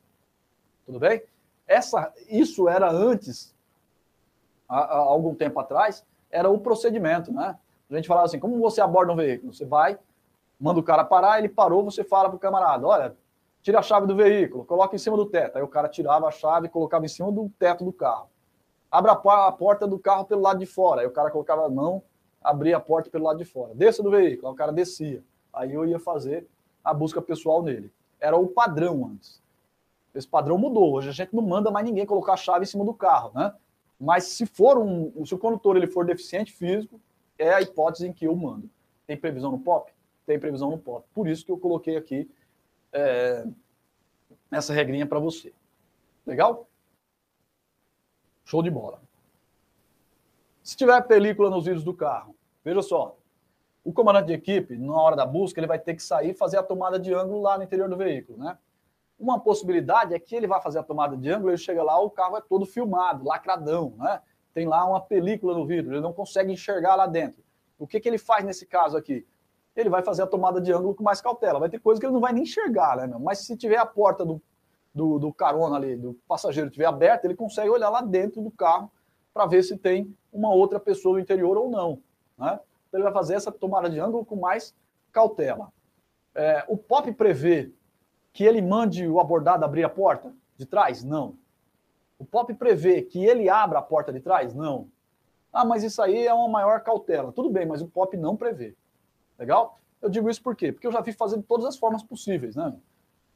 Tudo 0.86 1.00
bem? 1.00 1.24
Essa, 1.68 2.14
isso 2.30 2.70
era 2.70 2.92
antes, 2.92 3.56
há, 4.68 4.80
há 4.80 4.98
algum 4.98 5.34
tempo 5.34 5.60
atrás, 5.60 6.06
era 6.32 6.50
o 6.50 6.60
procedimento, 6.60 7.32
né? 7.34 7.58
A 7.90 7.96
gente 7.96 8.08
falava 8.08 8.26
assim, 8.26 8.40
como 8.40 8.60
você 8.60 8.82
aborda 8.82 9.12
um 9.12 9.16
veículo? 9.16 9.54
Você 9.54 9.66
vai, 9.66 9.98
manda 10.60 10.80
o 10.80 10.84
cara 10.84 11.04
parar, 11.04 11.40
ele 11.40 11.50
parou, 11.50 11.84
você 11.84 12.04
fala 12.04 12.30
para 12.30 12.36
o 12.36 12.40
camarada, 12.40 12.86
olha, 12.86 13.16
tira 13.62 13.80
a 13.80 13.82
chave 13.82 14.08
do 14.08 14.16
veículo, 14.16 14.66
coloca 14.66 14.96
em 14.96 15.00
cima 15.00 15.16
do 15.16 15.26
teto. 15.26 15.58
Aí 15.58 15.64
o 15.64 15.68
cara 15.68 15.88
tirava 15.88 16.28
a 16.28 16.32
chave 16.32 16.68
e 16.68 16.70
colocava 16.70 17.06
em 17.06 17.10
cima 17.10 17.32
do 17.32 17.50
teto 17.58 17.86
do 17.86 17.94
carro. 17.94 18.30
Abra 18.92 19.12
a 19.12 19.52
porta 19.52 19.88
do 19.88 20.00
carro 20.00 20.26
pelo 20.26 20.42
lado 20.42 20.60
de 20.60 20.66
fora. 20.66 21.02
Aí 21.02 21.08
o 21.08 21.12
cara 21.12 21.30
colocava 21.30 21.66
a 21.66 21.70
mão, 21.70 22.02
abria 22.42 22.78
a 22.78 22.80
porta 22.80 23.10
pelo 23.10 23.26
lado 23.26 23.38
de 23.38 23.46
fora. 23.46 23.74
Desça 23.76 24.02
do 24.02 24.10
veículo. 24.10 24.48
Aí 24.48 24.54
o 24.54 24.58
cara 24.58 24.72
descia. 24.72 25.24
Aí 25.54 25.74
eu 25.74 25.86
ia 25.86 26.00
fazer 26.00 26.48
a 26.84 26.94
busca 26.94 27.22
pessoal 27.22 27.62
nele. 27.62 27.92
Era 28.20 28.36
o 28.36 28.48
padrão 28.48 29.06
antes. 29.14 29.42
Esse 30.14 30.28
padrão 30.28 30.58
mudou. 30.58 30.94
Hoje 30.94 31.10
a 31.10 31.12
gente 31.12 31.36
não 31.36 31.44
manda 31.44 31.70
mais 31.70 31.86
ninguém 31.86 32.06
colocar 32.06 32.34
a 32.34 32.38
chave 32.38 32.64
em 32.64 32.68
cima 32.68 32.84
do 32.84 32.94
carro, 32.94 33.32
né? 33.36 33.54
Mas 34.00 34.24
se 34.26 34.46
for 34.46 34.78
um, 34.78 35.26
se 35.26 35.36
o 35.36 35.38
condutor 35.38 35.76
ele 35.76 35.86
for 35.86 36.06
deficiente 36.06 36.52
físico, 36.52 37.00
é 37.38 37.54
a 37.54 37.62
hipótese 37.62 38.08
em 38.08 38.14
que 38.14 38.26
eu 38.26 38.36
mando. 38.36 38.70
Tem 39.06 39.18
previsão 39.18 39.52
no 39.52 39.60
POP? 39.60 39.92
Tem 40.30 40.40
previsão 40.40 40.70
no 40.70 40.78
POP. 40.78 41.08
Por 41.12 41.28
isso 41.28 41.44
que 41.44 41.52
eu 41.52 41.58
coloquei 41.58 41.98
aqui 41.98 42.30
é, 42.94 43.48
essa 44.52 44.72
regrinha 44.72 45.08
para 45.08 45.18
você. 45.18 45.52
Legal? 46.24 46.68
Show 48.46 48.62
de 48.62 48.70
bola. 48.70 49.02
Se 50.62 50.78
tiver 50.78 51.02
película 51.08 51.50
nos 51.50 51.66
vidros 51.66 51.84
do 51.84 51.96
carro, 51.96 52.36
veja 52.64 52.80
só. 52.84 53.18
O 53.84 53.92
comandante 53.92 54.28
de 54.28 54.34
equipe, 54.34 54.78
na 54.78 54.94
hora 54.94 55.16
da 55.16 55.26
busca, 55.26 55.60
ele 55.60 55.66
vai 55.66 55.80
ter 55.80 55.96
que 55.96 56.04
sair 56.04 56.30
e 56.30 56.34
fazer 56.36 56.58
a 56.58 56.64
tomada 56.64 57.00
de 57.00 57.12
ângulo 57.12 57.42
lá 57.42 57.58
no 57.58 57.64
interior 57.64 57.90
do 57.90 57.98
veículo, 57.98 58.38
né? 58.38 58.56
Uma 59.20 59.40
possibilidade 59.40 60.14
é 60.14 60.20
que 60.20 60.36
ele 60.36 60.46
vai 60.46 60.62
fazer 60.62 60.78
a 60.78 60.84
tomada 60.84 61.18
de 61.18 61.28
ângulo, 61.28 61.50
ele 61.50 61.58
chega 61.58 61.82
lá, 61.82 62.00
o 62.00 62.12
carro 62.12 62.38
é 62.38 62.42
todo 62.42 62.68
filmado, 62.68 63.26
lacradão, 63.26 63.96
né? 63.98 64.22
Tem 64.54 64.68
lá 64.68 64.86
uma 64.86 65.02
película 65.02 65.56
no 65.56 65.66
vidro, 65.66 65.96
ele 65.96 66.02
não 66.02 66.14
consegue 66.14 66.54
enxergar 66.54 66.94
lá 66.94 67.08
dentro. 67.08 67.44
O 67.80 67.88
que, 67.88 68.00
que 68.00 68.08
ele 68.08 68.20
faz 68.20 68.46
nesse 68.46 68.68
caso 68.68 68.96
aqui? 68.96 69.26
Ele 69.76 69.90
vai 69.90 70.02
fazer 70.04 70.24
a 70.24 70.28
tomada 70.28 70.60
de 70.60 70.72
ângulo 70.72 70.96
com 70.96 71.04
mais 71.04 71.22
cautela. 71.22 71.60
Vai 71.60 71.70
ter 71.70 71.80
coisa 71.80 72.00
que 72.00 72.06
ele 72.06 72.14
não 72.14 72.20
vai 72.20 72.34
nem 72.34 72.44
enxergar, 72.44 72.98
né, 72.98 73.08
meu? 73.08 73.20
Mas 73.20 73.40
se 73.40 73.56
tiver 73.56 73.78
a 73.78 73.86
porta 73.86 74.26
do, 74.26 74.42
do, 74.94 75.20
do 75.20 75.34
carona 75.34 75.76
ali, 75.78 75.96
do 75.96 76.14
passageiro 76.28 76.70
estiver 76.70 76.86
aberta, 76.86 77.28
ele 77.28 77.36
consegue 77.36 77.70
olhar 77.70 77.90
lá 77.90 78.02
dentro 78.02 78.42
do 78.42 78.52
carro 78.52 78.92
para 79.34 79.46
ver 79.46 79.64
se 79.64 79.78
tem 79.78 80.14
uma 80.34 80.54
outra 80.54 80.80
pessoa 80.80 81.14
no 81.14 81.20
interior 81.20 81.58
ou 81.58 81.70
não. 81.70 82.02
Né? 82.38 82.60
Então 82.88 83.00
ele 83.00 83.04
vai 83.04 83.14
fazer 83.14 83.36
essa 83.36 83.52
tomada 83.52 83.90
de 83.90 84.00
ângulo 84.00 84.26
com 84.26 84.36
mais 84.36 84.76
cautela. 85.12 85.72
É, 86.36 86.64
o 86.68 86.78
POP 86.78 87.12
prevê 87.14 87.72
que 88.34 88.44
ele 88.44 88.62
mande 88.62 89.08
o 89.08 89.20
abordado 89.20 89.66
abrir 89.66 89.84
a 89.84 89.90
porta 89.90 90.34
de 90.58 90.66
trás? 90.66 91.04
Não. 91.04 91.36
O 92.18 92.26
POP 92.26 92.54
prevê 92.54 93.02
que 93.02 93.24
ele 93.24 93.50
abra 93.50 93.80
a 93.80 93.82
porta 93.82 94.12
de 94.12 94.20
trás? 94.20 94.54
Não. 94.54 94.90
Ah, 95.52 95.66
mas 95.66 95.84
isso 95.84 96.02
aí 96.02 96.28
é 96.28 96.34
uma 96.34 96.48
maior 96.48 96.82
cautela. 96.82 97.32
Tudo 97.32 97.50
bem, 97.50 97.66
mas 97.66 97.82
o 97.82 97.88
POP 97.88 98.18
não 98.18 98.36
prevê. 98.36 98.76
Legal? 99.40 99.80
Eu 100.02 100.10
digo 100.10 100.30
isso 100.30 100.44
por 100.44 100.56
quê? 100.56 100.72
Porque 100.72 100.86
eu 100.86 100.92
já 100.92 101.02
vi 101.02 101.12
fazendo 101.14 101.42
de 101.42 101.48
todas 101.48 101.66
as 101.66 101.78
formas 101.78 102.04
possíveis, 102.04 102.56
né? 102.56 102.76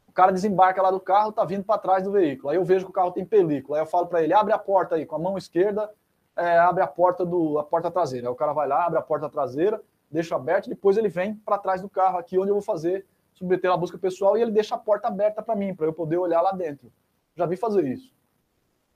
O 0.08 0.12
cara 0.12 0.32
desembarca 0.32 0.82
lá 0.82 0.92
do 0.92 1.00
carro, 1.00 1.32
tá 1.32 1.44
vindo 1.44 1.64
para 1.64 1.80
trás 1.80 2.04
do 2.04 2.12
veículo. 2.12 2.50
Aí 2.50 2.58
eu 2.58 2.64
vejo 2.64 2.86
que 2.86 2.92
o 2.92 2.94
carro 2.94 3.12
tem 3.12 3.26
película. 3.26 3.78
Aí 3.78 3.82
eu 3.82 3.88
falo 3.88 4.06
para 4.06 4.22
ele: 4.22 4.34
abre 4.34 4.54
a 4.54 4.60
porta 4.60 4.96
aí 4.96 5.06
com 5.06 5.16
a 5.16 5.20
mão 5.20 5.38
esquerda, 5.38 5.90
é, 6.36 6.60
abre 6.60 6.84
a 6.84 6.88
porta 6.88 7.26
do 7.26 7.58
a 7.58 7.64
porta 7.64 7.90
traseira. 7.90 8.28
Aí 8.28 8.32
o 8.32 8.36
cara 8.36 8.54
vai 8.54 8.68
lá, 8.68 8.86
abre 8.86 9.00
a 9.00 9.02
porta 9.02 9.28
traseira, 9.30 9.82
deixa 10.12 10.36
aberta, 10.36 10.70
depois 10.70 10.98
ele 10.98 11.10
vem 11.10 11.36
para 11.36 11.58
trás 11.58 11.82
do 11.82 11.90
carro 11.90 12.20
aqui 12.20 12.38
onde 12.38 12.50
eu 12.50 12.56
vou 12.56 12.62
fazer 12.62 13.06
submeter 13.34 13.72
a 13.72 13.78
busca 13.78 13.98
pessoal 13.98 14.38
e 14.38 14.42
ele 14.42 14.52
deixa 14.52 14.76
a 14.76 14.78
porta 14.78 15.08
aberta 15.08 15.42
para 15.42 15.56
mim, 15.56 15.76
para 15.76 15.86
eu 15.86 15.94
poder 15.94 16.18
olhar 16.18 16.42
lá 16.42 16.52
dentro. 16.52 16.92
Já 17.36 17.46
vi 17.46 17.58
fazer 17.58 17.86
isso. 17.86 18.14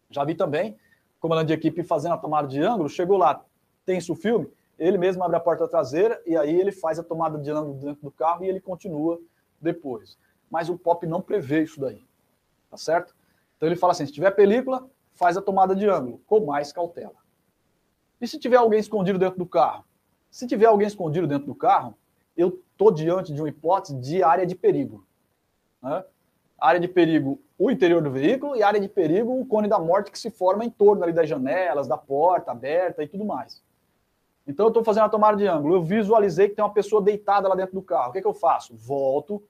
Já 0.09 0.23
vi 0.23 0.35
também, 0.35 0.77
comandante 1.19 1.47
de 1.47 1.53
equipe 1.53 1.83
fazendo 1.83 2.13
a 2.13 2.17
tomada 2.17 2.47
de 2.47 2.61
ângulo, 2.61 2.87
chegou 2.87 3.17
lá, 3.17 3.43
tem 3.85 3.97
isso 3.97 4.13
o 4.13 4.15
filme, 4.15 4.47
ele 4.77 4.97
mesmo 4.97 5.23
abre 5.23 5.37
a 5.37 5.39
porta 5.39 5.67
traseira 5.67 6.21
e 6.25 6.37
aí 6.37 6.59
ele 6.59 6.71
faz 6.71 6.99
a 6.99 7.03
tomada 7.03 7.37
de 7.37 7.49
ângulo 7.49 7.75
dentro 7.75 8.01
do 8.03 8.11
carro 8.11 8.43
e 8.43 8.47
ele 8.47 8.59
continua 8.59 9.19
depois. 9.59 10.17
Mas 10.49 10.69
o 10.69 10.77
POP 10.77 11.05
não 11.05 11.21
prevê 11.21 11.63
isso 11.63 11.79
daí, 11.79 12.05
tá 12.69 12.77
certo? 12.77 13.15
Então 13.55 13.67
ele 13.67 13.75
fala 13.75 13.91
assim, 13.91 14.05
se 14.05 14.11
tiver 14.11 14.31
película, 14.31 14.87
faz 15.15 15.35
a 15.35 15.41
tomada 15.41 15.75
de 15.75 15.87
ângulo, 15.89 16.21
com 16.27 16.45
mais 16.45 16.71
cautela. 16.71 17.15
E 18.21 18.27
se 18.27 18.39
tiver 18.39 18.57
alguém 18.57 18.79
escondido 18.79 19.17
dentro 19.19 19.37
do 19.37 19.45
carro? 19.45 19.83
Se 20.29 20.47
tiver 20.47 20.65
alguém 20.65 20.87
escondido 20.87 21.27
dentro 21.27 21.47
do 21.47 21.55
carro, 21.55 21.95
eu 22.35 22.61
estou 22.71 22.91
diante 22.91 23.33
de 23.33 23.41
uma 23.41 23.49
hipótese 23.49 23.95
de 23.99 24.21
área 24.21 24.45
de 24.45 24.55
perigo. 24.55 25.05
Né? 25.81 26.03
Área 26.59 26.79
de 26.79 26.87
perigo, 26.87 27.39
o 27.57 27.71
interior 27.71 28.01
do 28.01 28.11
veículo, 28.11 28.55
e 28.55 28.61
área 28.61 28.79
de 28.79 28.87
perigo, 28.87 29.39
o 29.39 29.45
cone 29.45 29.67
da 29.67 29.79
morte 29.79 30.11
que 30.11 30.19
se 30.19 30.29
forma 30.29 30.63
em 30.63 30.69
torno 30.69 31.03
ali 31.03 31.13
das 31.13 31.27
janelas, 31.27 31.87
da 31.87 31.97
porta 31.97 32.51
aberta 32.51 33.03
e 33.03 33.07
tudo 33.07 33.25
mais. 33.25 33.61
Então 34.47 34.65
eu 34.65 34.69
estou 34.69 34.83
fazendo 34.83 35.03
a 35.03 35.09
tomada 35.09 35.35
de 35.35 35.45
ângulo, 35.45 35.75
eu 35.75 35.83
visualizei 35.83 36.47
que 36.47 36.55
tem 36.55 36.63
uma 36.63 36.73
pessoa 36.73 37.01
deitada 37.01 37.49
lá 37.49 37.55
dentro 37.55 37.75
do 37.75 37.81
carro. 37.81 38.09
O 38.09 38.11
que, 38.13 38.19
é 38.19 38.21
que 38.21 38.27
eu 38.27 38.33
faço? 38.33 38.75
Volto, 38.75 39.43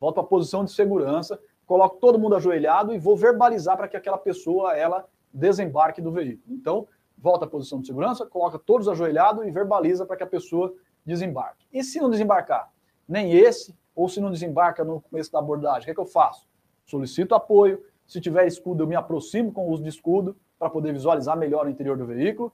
volto 0.00 0.14
para 0.14 0.22
a 0.22 0.26
posição 0.26 0.64
de 0.64 0.72
segurança, 0.72 1.38
coloco 1.66 1.98
todo 1.98 2.18
mundo 2.18 2.34
ajoelhado 2.34 2.94
e 2.94 2.98
vou 2.98 3.16
verbalizar 3.16 3.76
para 3.76 3.86
que 3.86 3.96
aquela 3.96 4.16
pessoa 4.16 4.74
ela 4.74 5.06
desembarque 5.32 6.00
do 6.00 6.10
veículo. 6.10 6.54
Então, 6.56 6.88
volta 7.16 7.44
à 7.44 7.48
posição 7.48 7.80
de 7.80 7.86
segurança, 7.86 8.24
coloca 8.26 8.58
todos 8.58 8.88
ajoelhados 8.88 9.46
e 9.46 9.50
verbaliza 9.50 10.06
para 10.06 10.16
que 10.16 10.22
a 10.22 10.26
pessoa 10.26 10.74
desembarque. 11.04 11.66
E 11.72 11.84
se 11.84 12.00
não 12.00 12.08
desembarcar? 12.08 12.72
Nem 13.06 13.32
esse, 13.32 13.76
ou 13.94 14.08
se 14.08 14.20
não 14.20 14.30
desembarca 14.30 14.82
no 14.82 15.00
começo 15.02 15.30
da 15.30 15.38
abordagem, 15.38 15.82
o 15.82 15.84
que, 15.84 15.90
é 15.90 15.94
que 15.94 16.00
eu 16.00 16.06
faço? 16.06 16.48
Solicito 16.86 17.34
apoio. 17.34 17.84
Se 18.06 18.20
tiver 18.20 18.46
escudo, 18.46 18.82
eu 18.82 18.86
me 18.88 18.96
aproximo 18.96 19.52
com 19.52 19.68
o 19.68 19.70
uso 19.70 19.82
de 19.82 19.88
escudo 19.88 20.36
para 20.58 20.70
poder 20.70 20.92
visualizar 20.92 21.36
melhor 21.36 21.66
o 21.66 21.70
interior 21.70 21.96
do 21.96 22.06
veículo. 22.06 22.52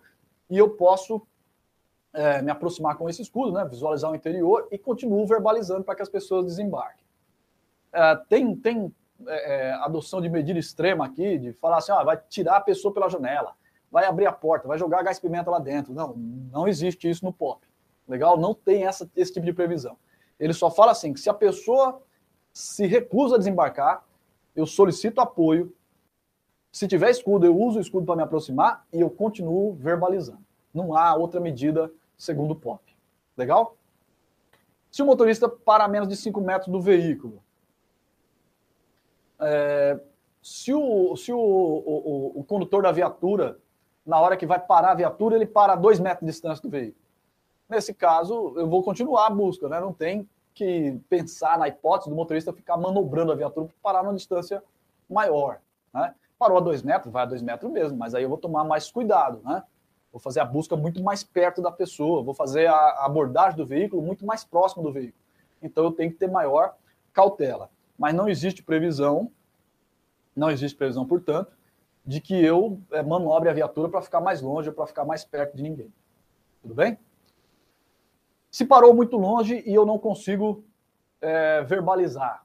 E 0.50 0.58
eu 0.58 0.70
posso 0.70 1.26
é, 2.12 2.40
me 2.42 2.50
aproximar 2.50 2.96
com 2.96 3.08
esse 3.08 3.22
escudo, 3.22 3.52
né, 3.52 3.64
visualizar 3.64 4.10
o 4.10 4.14
interior 4.14 4.68
e 4.70 4.78
continuo 4.78 5.26
verbalizando 5.26 5.84
para 5.84 5.94
que 5.94 6.02
as 6.02 6.08
pessoas 6.08 6.46
desembarquem. 6.46 7.04
É, 7.92 8.16
tem 8.28 8.56
tem 8.56 8.94
é, 9.26 9.68
é 9.68 9.72
adoção 9.74 10.20
de 10.20 10.28
medida 10.28 10.58
extrema 10.58 11.06
aqui, 11.06 11.38
de 11.38 11.52
falar 11.52 11.78
assim, 11.78 11.92
ó, 11.92 12.04
vai 12.04 12.20
tirar 12.28 12.56
a 12.56 12.60
pessoa 12.60 12.92
pela 12.92 13.08
janela, 13.08 13.54
vai 13.90 14.04
abrir 14.04 14.26
a 14.26 14.32
porta, 14.32 14.68
vai 14.68 14.78
jogar 14.78 15.02
gás 15.02 15.18
pimenta 15.18 15.50
lá 15.50 15.58
dentro. 15.58 15.94
Não, 15.94 16.14
não 16.16 16.68
existe 16.68 17.08
isso 17.08 17.24
no 17.24 17.32
POP. 17.32 17.66
Legal? 18.06 18.38
Não 18.38 18.54
tem 18.54 18.84
essa, 18.84 19.10
esse 19.16 19.32
tipo 19.32 19.46
de 19.46 19.52
previsão. 19.52 19.96
Ele 20.38 20.52
só 20.52 20.70
fala 20.70 20.92
assim: 20.92 21.12
que 21.12 21.20
se 21.20 21.28
a 21.28 21.34
pessoa 21.34 22.02
se 22.52 22.86
recusa 22.86 23.34
a 23.34 23.38
desembarcar, 23.38 24.04
eu 24.54 24.66
solicito 24.66 25.20
apoio. 25.20 25.74
Se 26.72 26.86
tiver 26.86 27.10
escudo, 27.10 27.46
eu 27.46 27.58
uso 27.58 27.78
o 27.78 27.80
escudo 27.80 28.06
para 28.06 28.16
me 28.16 28.22
aproximar 28.22 28.86
e 28.92 29.00
eu 29.00 29.10
continuo 29.10 29.74
verbalizando. 29.74 30.45
Não 30.76 30.94
há 30.94 31.14
outra 31.14 31.40
medida 31.40 31.90
segundo 32.18 32.50
o 32.50 32.56
POP. 32.56 32.94
Legal? 33.36 33.76
Se 34.90 35.02
o 35.02 35.06
motorista 35.06 35.48
para 35.48 35.84
a 35.84 35.88
menos 35.88 36.08
de 36.08 36.16
5 36.16 36.40
metros 36.40 36.70
do 36.70 36.80
veículo, 36.80 37.42
é, 39.40 39.98
se, 40.42 40.72
o, 40.74 41.16
se 41.16 41.32
o, 41.32 41.38
o, 41.38 42.40
o, 42.40 42.44
condutor 42.44 42.82
da 42.82 42.92
viatura, 42.92 43.58
na 44.04 44.20
hora 44.20 44.36
que 44.36 44.46
vai 44.46 44.58
parar 44.58 44.92
a 44.92 44.94
viatura, 44.94 45.36
ele 45.36 45.46
para 45.46 45.72
a 45.72 45.76
2 45.76 45.98
metros 45.98 46.20
de 46.20 46.32
distância 46.32 46.62
do 46.62 46.70
veículo. 46.70 47.04
Nesse 47.68 47.92
caso, 47.92 48.54
eu 48.56 48.68
vou 48.68 48.82
continuar 48.82 49.26
a 49.26 49.30
busca, 49.30 49.68
né? 49.68 49.80
Não 49.80 49.92
tem 49.92 50.28
que 50.54 50.98
pensar 51.08 51.58
na 51.58 51.68
hipótese 51.68 52.08
do 52.10 52.16
motorista 52.16 52.52
ficar 52.52 52.76
manobrando 52.76 53.32
a 53.32 53.34
viatura 53.34 53.66
para 53.66 53.76
parar 53.82 54.02
numa 54.02 54.14
distância 54.14 54.62
maior. 55.08 55.60
Né? 55.92 56.14
Parou 56.38 56.56
a 56.58 56.60
dois 56.60 56.82
metros, 56.82 57.12
vai 57.12 57.24
a 57.24 57.26
dois 57.26 57.42
metros 57.42 57.70
mesmo, 57.70 57.98
mas 57.98 58.14
aí 58.14 58.22
eu 58.22 58.28
vou 58.28 58.38
tomar 58.38 58.64
mais 58.64 58.90
cuidado, 58.90 59.40
né? 59.44 59.62
Vou 60.16 60.20
fazer 60.22 60.40
a 60.40 60.46
busca 60.46 60.74
muito 60.74 61.02
mais 61.02 61.22
perto 61.22 61.60
da 61.60 61.70
pessoa, 61.70 62.22
vou 62.22 62.32
fazer 62.32 62.68
a 62.68 63.04
abordagem 63.04 63.54
do 63.54 63.66
veículo 63.66 64.00
muito 64.00 64.24
mais 64.24 64.42
próximo 64.42 64.82
do 64.82 64.90
veículo. 64.90 65.22
Então 65.60 65.84
eu 65.84 65.92
tenho 65.92 66.10
que 66.10 66.16
ter 66.16 66.26
maior 66.26 66.74
cautela. 67.12 67.68
Mas 67.98 68.14
não 68.14 68.26
existe 68.26 68.62
previsão, 68.62 69.30
não 70.34 70.50
existe 70.50 70.74
previsão, 70.74 71.06
portanto, 71.06 71.52
de 72.02 72.18
que 72.22 72.34
eu 72.34 72.80
é, 72.92 73.02
manobre 73.02 73.50
a 73.50 73.52
viatura 73.52 73.90
para 73.90 74.00
ficar 74.00 74.22
mais 74.22 74.40
longe, 74.40 74.72
para 74.72 74.86
ficar 74.86 75.04
mais 75.04 75.22
perto 75.22 75.54
de 75.54 75.62
ninguém. 75.62 75.92
Tudo 76.62 76.72
bem? 76.72 76.98
Se 78.50 78.64
parou 78.64 78.94
muito 78.94 79.18
longe 79.18 79.62
e 79.66 79.74
eu 79.74 79.84
não 79.84 79.98
consigo 79.98 80.64
é, 81.20 81.62
verbalizar, 81.62 82.42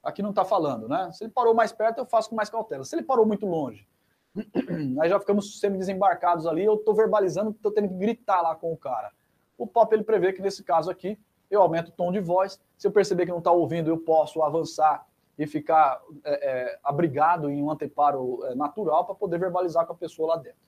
aqui 0.00 0.22
não 0.22 0.30
está 0.30 0.44
falando, 0.44 0.88
né? 0.88 1.10
Se 1.10 1.24
ele 1.24 1.32
parou 1.32 1.54
mais 1.54 1.72
perto, 1.72 1.98
eu 1.98 2.06
faço 2.06 2.30
com 2.30 2.36
mais 2.36 2.48
cautela. 2.48 2.84
Se 2.84 2.94
ele 2.94 3.02
parou 3.02 3.26
muito 3.26 3.46
longe, 3.46 3.89
aí 5.00 5.08
já 5.08 5.18
ficamos 5.18 5.58
semi-desembarcados 5.58 6.46
ali, 6.46 6.64
eu 6.64 6.74
estou 6.74 6.94
verbalizando, 6.94 7.50
estou 7.50 7.72
tendo 7.72 7.88
que 7.88 7.94
gritar 7.94 8.40
lá 8.40 8.54
com 8.54 8.72
o 8.72 8.76
cara. 8.76 9.12
O 9.58 9.66
POP 9.66 9.94
ele 9.94 10.04
prevê 10.04 10.32
que 10.32 10.40
nesse 10.40 10.62
caso 10.62 10.90
aqui, 10.90 11.18
eu 11.50 11.60
aumento 11.60 11.88
o 11.88 11.92
tom 11.92 12.12
de 12.12 12.20
voz. 12.20 12.60
Se 12.78 12.86
eu 12.86 12.92
perceber 12.92 13.26
que 13.26 13.32
não 13.32 13.38
está 13.38 13.50
ouvindo, 13.50 13.90
eu 13.90 13.98
posso 13.98 14.42
avançar 14.42 15.06
e 15.36 15.46
ficar 15.46 16.00
é, 16.24 16.50
é, 16.50 16.78
abrigado 16.82 17.50
em 17.50 17.62
um 17.62 17.70
anteparo 17.70 18.44
é, 18.44 18.54
natural 18.54 19.04
para 19.04 19.14
poder 19.14 19.38
verbalizar 19.38 19.86
com 19.86 19.92
a 19.92 19.96
pessoa 19.96 20.34
lá 20.34 20.36
dentro. 20.36 20.58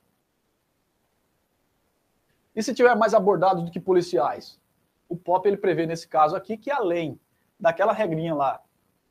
E 2.54 2.62
se 2.62 2.74
tiver 2.74 2.94
mais 2.96 3.14
abordados 3.14 3.62
do 3.64 3.70
que 3.70 3.80
policiais? 3.80 4.60
O 5.08 5.16
POP 5.16 5.46
ele 5.46 5.56
prevê 5.56 5.86
nesse 5.86 6.08
caso 6.08 6.34
aqui 6.34 6.56
que 6.56 6.70
além 6.70 7.18
daquela 7.58 7.92
regrinha 7.92 8.34
lá 8.34 8.60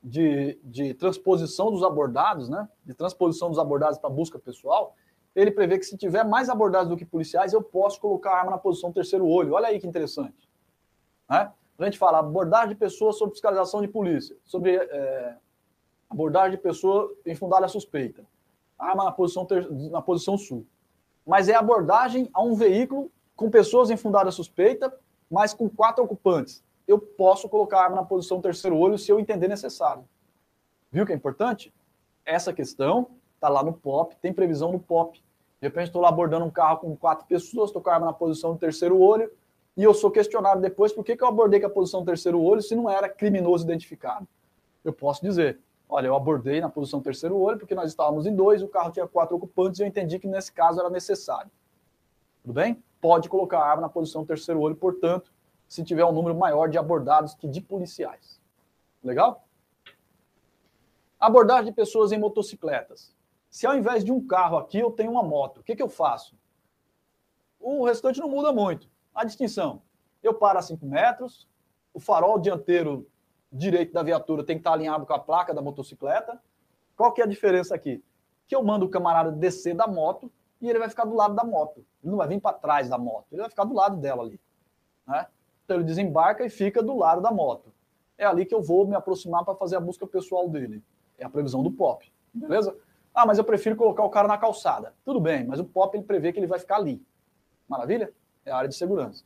de, 0.04 0.60
de 0.64 0.94
transposição 0.94 1.72
dos 1.72 1.84
abordados, 1.84 2.50
né, 2.50 2.68
de 2.86 2.94
transposição 2.94 3.50
dos 3.50 3.60
abordados 3.60 3.98
para 3.98 4.10
busca 4.10 4.40
pessoal, 4.40 4.96
ele 5.36 5.52
prevê 5.52 5.78
que 5.78 5.86
se 5.86 5.98
tiver 5.98 6.26
mais 6.26 6.50
abordados 6.50 6.90
do 6.90 6.98
que 6.98 7.06
policiais, 7.06 7.54
eu 7.54 7.62
posso 7.62 8.00
colocar 8.00 8.32
a 8.32 8.40
arma 8.40 8.52
na 8.52 8.58
posição 8.58 8.92
terceiro 8.92 9.26
olho. 9.26 9.54
Olha 9.54 9.68
aí 9.68 9.80
que 9.80 9.88
interessante. 9.88 10.50
Né? 11.30 11.52
A 11.80 11.86
gente 11.86 11.98
fala 11.98 12.20
abordagem 12.20 12.70
de 12.70 12.76
pessoas 12.76 13.18
sobre 13.18 13.34
fiscalização 13.34 13.82
de 13.82 13.88
polícia, 13.88 14.36
sobre 14.44 14.76
é, 14.76 15.38
abordagem 16.10 16.52
de 16.52 16.58
pessoa 16.58 17.12
em 17.26 17.34
fundada 17.34 17.68
suspeita, 17.68 18.26
arma 18.78 19.06
na 19.06 19.12
posição, 19.12 19.46
ter, 19.46 19.70
na 19.90 20.02
posição 20.02 20.38
sul. 20.38 20.66
Mas 21.26 21.48
é 21.48 21.56
abordagem 21.56 22.30
a 22.34 22.42
um 22.42 22.56
veículo 22.56 23.10
com 23.36 23.50
pessoas 23.50 23.90
em 23.90 23.98
fundada 23.98 24.32
suspeita, 24.32 24.94
mas 25.30 25.54
com 25.54 25.70
quatro 25.70 26.04
ocupantes. 26.04 26.64
Eu 26.88 27.00
posso 27.00 27.48
colocar 27.48 27.80
a 27.80 27.84
arma 27.84 27.96
na 27.98 28.04
posição 28.04 28.42
terceiro 28.42 28.78
olho 28.78 28.98
se 28.98 29.12
eu 29.12 29.20
entender 29.20 29.48
necessário. 29.48 30.04
Viu 30.92 31.06
que 31.06 31.14
é 31.14 31.16
importante? 31.16 31.74
Essa 32.26 32.52
questão 32.52 33.08
está 33.36 33.50
lá 33.50 33.64
no 33.64 33.74
POP, 33.74 34.16
tem 34.18 34.34
previsão 34.34 34.72
no 34.72 34.80
POP. 34.80 35.20
De 35.62 35.68
repente 35.68 35.88
estou 35.88 36.02
lá 36.02 36.10
abordando 36.10 36.46
um 36.46 36.50
carro 36.50 36.78
com 36.78 36.96
quatro 36.96 37.26
pessoas, 37.26 37.70
estou 37.70 37.82
com 37.82 37.90
a 37.90 37.94
arma 37.94 38.08
na 38.08 38.14
posição 38.14 38.54
do 38.54 38.60
terceiro 38.60 39.00
olho, 39.00 39.32
e 39.76 39.84
eu 39.84 39.94
sou 39.94 40.12
questionado 40.12 40.60
depois 40.60 40.92
por 40.92 41.04
que, 41.04 41.16
que 41.16 41.24
eu 41.24 41.28
abordei 41.28 41.60
com 41.60 41.68
a 41.68 41.70
posição 41.70 42.02
do 42.02 42.06
terceiro 42.06 42.42
olho 42.42 42.62
se 42.62 42.76
não 42.76 42.90
era 42.90 43.08
criminoso 43.08 43.64
identificado. 43.64 44.28
Eu 44.84 44.92
posso 44.92 45.22
dizer, 45.22 45.60
olha, 45.88 46.08
eu 46.08 46.16
abordei 46.16 46.60
na 46.60 46.70
posição 46.70 47.00
terceiro 47.00 47.38
olho 47.38 47.58
porque 47.58 47.76
nós 47.76 47.90
estávamos 47.90 48.26
em 48.26 48.36
dois, 48.36 48.62
o 48.62 48.68
carro 48.68 48.92
tinha 48.92 49.08
quatro 49.08 49.36
ocupantes 49.36 49.80
e 49.80 49.84
eu 49.84 49.88
entendi 49.88 50.20
que 50.20 50.28
nesse 50.28 50.52
caso 50.52 50.80
era 50.80 50.90
necessário. 50.90 51.50
Tudo 52.42 52.54
bem? 52.54 52.84
Pode 53.00 53.30
colocar 53.30 53.60
a 53.60 53.66
arma 53.66 53.84
na 53.84 53.90
posição 53.90 54.26
terceiro 54.26 54.60
olho, 54.60 54.76
portanto, 54.76 55.32
se 55.72 55.86
tiver 55.86 56.04
um 56.04 56.12
número 56.12 56.36
maior 56.36 56.68
de 56.68 56.78
abordados 56.78 57.34
que 57.34 57.48
de 57.48 57.62
policiais. 57.62 58.42
Legal? 59.02 59.48
Abordagem 61.18 61.68
de 61.68 61.72
pessoas 61.72 62.12
em 62.12 62.20
motocicletas. 62.20 63.16
Se 63.50 63.66
ao 63.66 63.78
invés 63.78 64.04
de 64.04 64.12
um 64.12 64.28
carro 64.28 64.58
aqui 64.58 64.80
eu 64.80 64.92
tenho 64.92 65.12
uma 65.12 65.24
moto, 65.24 65.62
o 65.62 65.64
que, 65.64 65.74
que 65.74 65.82
eu 65.82 65.88
faço? 65.88 66.36
O 67.58 67.86
restante 67.86 68.20
não 68.20 68.28
muda 68.28 68.52
muito. 68.52 68.90
A 69.16 69.24
distinção: 69.24 69.82
eu 70.22 70.34
paro 70.34 70.60
a 70.60 70.62
5 70.62 70.86
metros, 70.86 71.48
o 71.94 72.02
farol 72.02 72.38
dianteiro 72.38 73.08
direito 73.50 73.94
da 73.94 74.04
viatura 74.04 74.44
tem 74.44 74.58
que 74.58 74.60
estar 74.60 74.74
alinhado 74.74 75.06
com 75.06 75.14
a 75.14 75.20
placa 75.20 75.54
da 75.54 75.62
motocicleta. 75.62 76.44
Qual 76.98 77.14
que 77.14 77.22
é 77.22 77.24
a 77.24 77.28
diferença 77.28 77.74
aqui? 77.74 78.04
Que 78.46 78.54
eu 78.58 78.62
mando 78.62 78.88
o 78.88 78.90
camarada 78.90 79.32
descer 79.32 79.74
da 79.74 79.88
moto 79.88 80.30
e 80.60 80.70
ele 80.70 80.80
vai 80.80 80.90
ficar 80.90 81.06
do 81.06 81.16
lado 81.16 81.34
da 81.34 81.46
moto. 81.46 81.78
Ele 82.04 82.12
não 82.12 82.18
vai 82.18 82.28
vir 82.28 82.42
para 82.42 82.58
trás 82.58 82.90
da 82.90 82.98
moto, 82.98 83.28
ele 83.32 83.40
vai 83.40 83.50
ficar 83.50 83.64
do 83.64 83.74
lado 83.74 83.96
dela 83.96 84.22
ali. 84.22 84.38
Né? 85.08 85.26
Então 85.72 85.80
ele 85.80 85.86
desembarca 85.86 86.46
e 86.46 86.50
fica 86.50 86.84
do 86.84 86.98
lado 86.98 87.22
da 87.22 87.32
moto. 87.32 87.72
É 88.18 88.26
ali 88.26 88.46
que 88.46 88.54
eu 88.54 88.62
vou 88.62 88.86
me 88.86 88.94
aproximar 88.94 89.46
para 89.46 89.56
fazer 89.56 89.78
a 89.78 89.80
busca 89.80 90.06
pessoal 90.06 90.50
dele. 90.50 90.84
É 91.18 91.24
a 91.24 91.30
previsão 91.30 91.64
do 91.64 91.72
POP. 91.72 92.12
Beleza? 92.34 92.76
Ah, 93.16 93.26
mas 93.26 93.38
eu 93.38 93.44
prefiro 93.46 93.78
colocar 93.78 94.04
o 94.04 94.10
cara 94.10 94.28
na 94.28 94.38
calçada. 94.38 94.94
Tudo 95.06 95.22
bem, 95.22 95.46
mas 95.46 95.62
o 95.62 95.64
POP 95.64 95.96
ele 95.96 96.04
prevê 96.04 96.34
que 96.34 96.40
ele 96.40 96.48
vai 96.48 96.60
ficar 96.60 96.76
ali. 96.76 97.02
Maravilha? 97.70 98.12
É 98.46 98.52
a 98.52 98.58
área 98.58 98.68
de 98.68 98.76
segurança. 98.76 99.24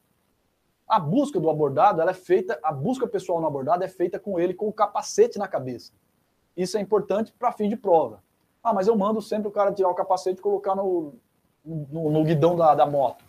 A 0.87 0.99
busca 0.99 1.39
do 1.39 1.49
abordado, 1.49 1.99
ela 1.99 2.11
é 2.11 2.13
feita, 2.13 2.59
a 2.61 2.71
busca 2.71 3.07
pessoal 3.07 3.41
no 3.41 3.47
abordado 3.47 3.83
é 3.83 3.87
feita 3.87 4.19
com 4.19 4.39
ele 4.39 4.53
com 4.53 4.67
o 4.67 4.73
capacete 4.73 5.39
na 5.39 5.47
cabeça. 5.47 5.93
Isso 6.55 6.77
é 6.77 6.79
importante 6.79 7.33
para 7.33 7.51
fim 7.53 7.67
de 7.67 7.75
prova. 7.75 8.21
Ah, 8.63 8.71
mas 8.71 8.87
eu 8.87 8.95
mando 8.95 9.19
sempre 9.19 9.47
o 9.47 9.51
cara 9.51 9.73
tirar 9.73 9.89
o 9.89 9.95
capacete 9.95 10.39
e 10.39 10.43
colocar 10.43 10.75
no, 10.75 11.15
no, 11.65 12.11
no 12.11 12.23
guidão 12.23 12.55
da, 12.55 12.75
da 12.75 12.85
moto. 12.85 13.25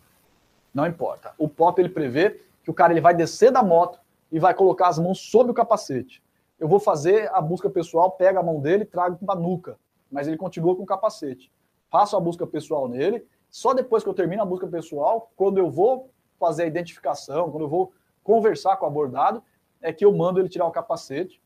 Não 0.74 0.86
importa. 0.86 1.32
O 1.38 1.48
POP 1.48 1.80
ele 1.80 1.88
prevê 1.88 2.44
que 2.66 2.70
o 2.70 2.74
cara 2.74 2.92
ele 2.92 3.00
vai 3.00 3.14
descer 3.14 3.50
da 3.50 3.62
moto 3.62 3.98
e 4.30 4.38
vai 4.38 4.52
colocar 4.52 4.88
as 4.88 4.98
mãos 4.98 5.18
sob 5.18 5.50
o 5.50 5.54
capacete. 5.54 6.22
Eu 6.58 6.68
vou 6.68 6.78
fazer 6.78 7.30
a 7.32 7.40
busca 7.40 7.70
pessoal, 7.70 8.10
pego 8.10 8.38
a 8.38 8.42
mão 8.42 8.60
dele 8.60 8.84
trago 8.84 9.16
para 9.24 9.34
a 9.34 9.40
nuca 9.40 9.78
mas 10.10 10.26
ele 10.26 10.36
continua 10.36 10.74
com 10.74 10.82
o 10.82 10.86
capacete. 10.86 11.52
Faço 11.90 12.16
a 12.16 12.20
busca 12.20 12.46
pessoal 12.46 12.88
nele, 12.88 13.26
só 13.50 13.72
depois 13.72 14.02
que 14.02 14.08
eu 14.08 14.14
termino 14.14 14.42
a 14.42 14.46
busca 14.46 14.66
pessoal, 14.66 15.30
quando 15.36 15.58
eu 15.58 15.70
vou 15.70 16.10
fazer 16.38 16.64
a 16.64 16.66
identificação, 16.66 17.50
quando 17.50 17.64
eu 17.64 17.68
vou 17.68 17.92
conversar 18.22 18.76
com 18.76 18.84
o 18.84 18.88
abordado, 18.88 19.42
é 19.80 19.92
que 19.92 20.04
eu 20.04 20.12
mando 20.12 20.40
ele 20.40 20.48
tirar 20.48 20.66
o 20.66 20.70
capacete 20.70 21.40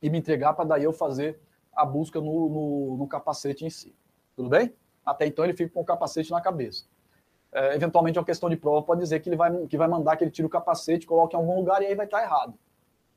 e 0.00 0.08
me 0.08 0.18
entregar 0.18 0.54
para 0.54 0.64
daí 0.64 0.84
eu 0.84 0.92
fazer 0.92 1.40
a 1.74 1.84
busca 1.84 2.20
no, 2.20 2.48
no, 2.48 2.96
no, 2.96 3.06
capacete 3.06 3.64
em 3.64 3.70
si. 3.70 3.94
Tudo 4.34 4.48
bem? 4.48 4.74
Até 5.04 5.26
então 5.26 5.44
ele 5.44 5.54
fica 5.54 5.72
com 5.72 5.80
o 5.80 5.84
capacete 5.84 6.30
na 6.30 6.40
cabeça. 6.40 6.84
É, 7.52 7.74
eventualmente, 7.74 8.18
uma 8.18 8.24
questão 8.24 8.48
de 8.48 8.56
prova 8.56 8.84
pode 8.84 9.00
dizer 9.00 9.20
que 9.20 9.28
ele 9.28 9.36
vai, 9.36 9.66
que 9.66 9.76
vai 9.76 9.88
mandar 9.88 10.16
que 10.16 10.24
ele 10.24 10.30
tire 10.30 10.46
o 10.46 10.50
capacete, 10.50 11.06
coloque 11.06 11.34
em 11.34 11.38
algum 11.38 11.56
lugar 11.56 11.82
e 11.82 11.86
aí 11.86 11.94
vai 11.94 12.06
estar 12.06 12.22
errado. 12.22 12.54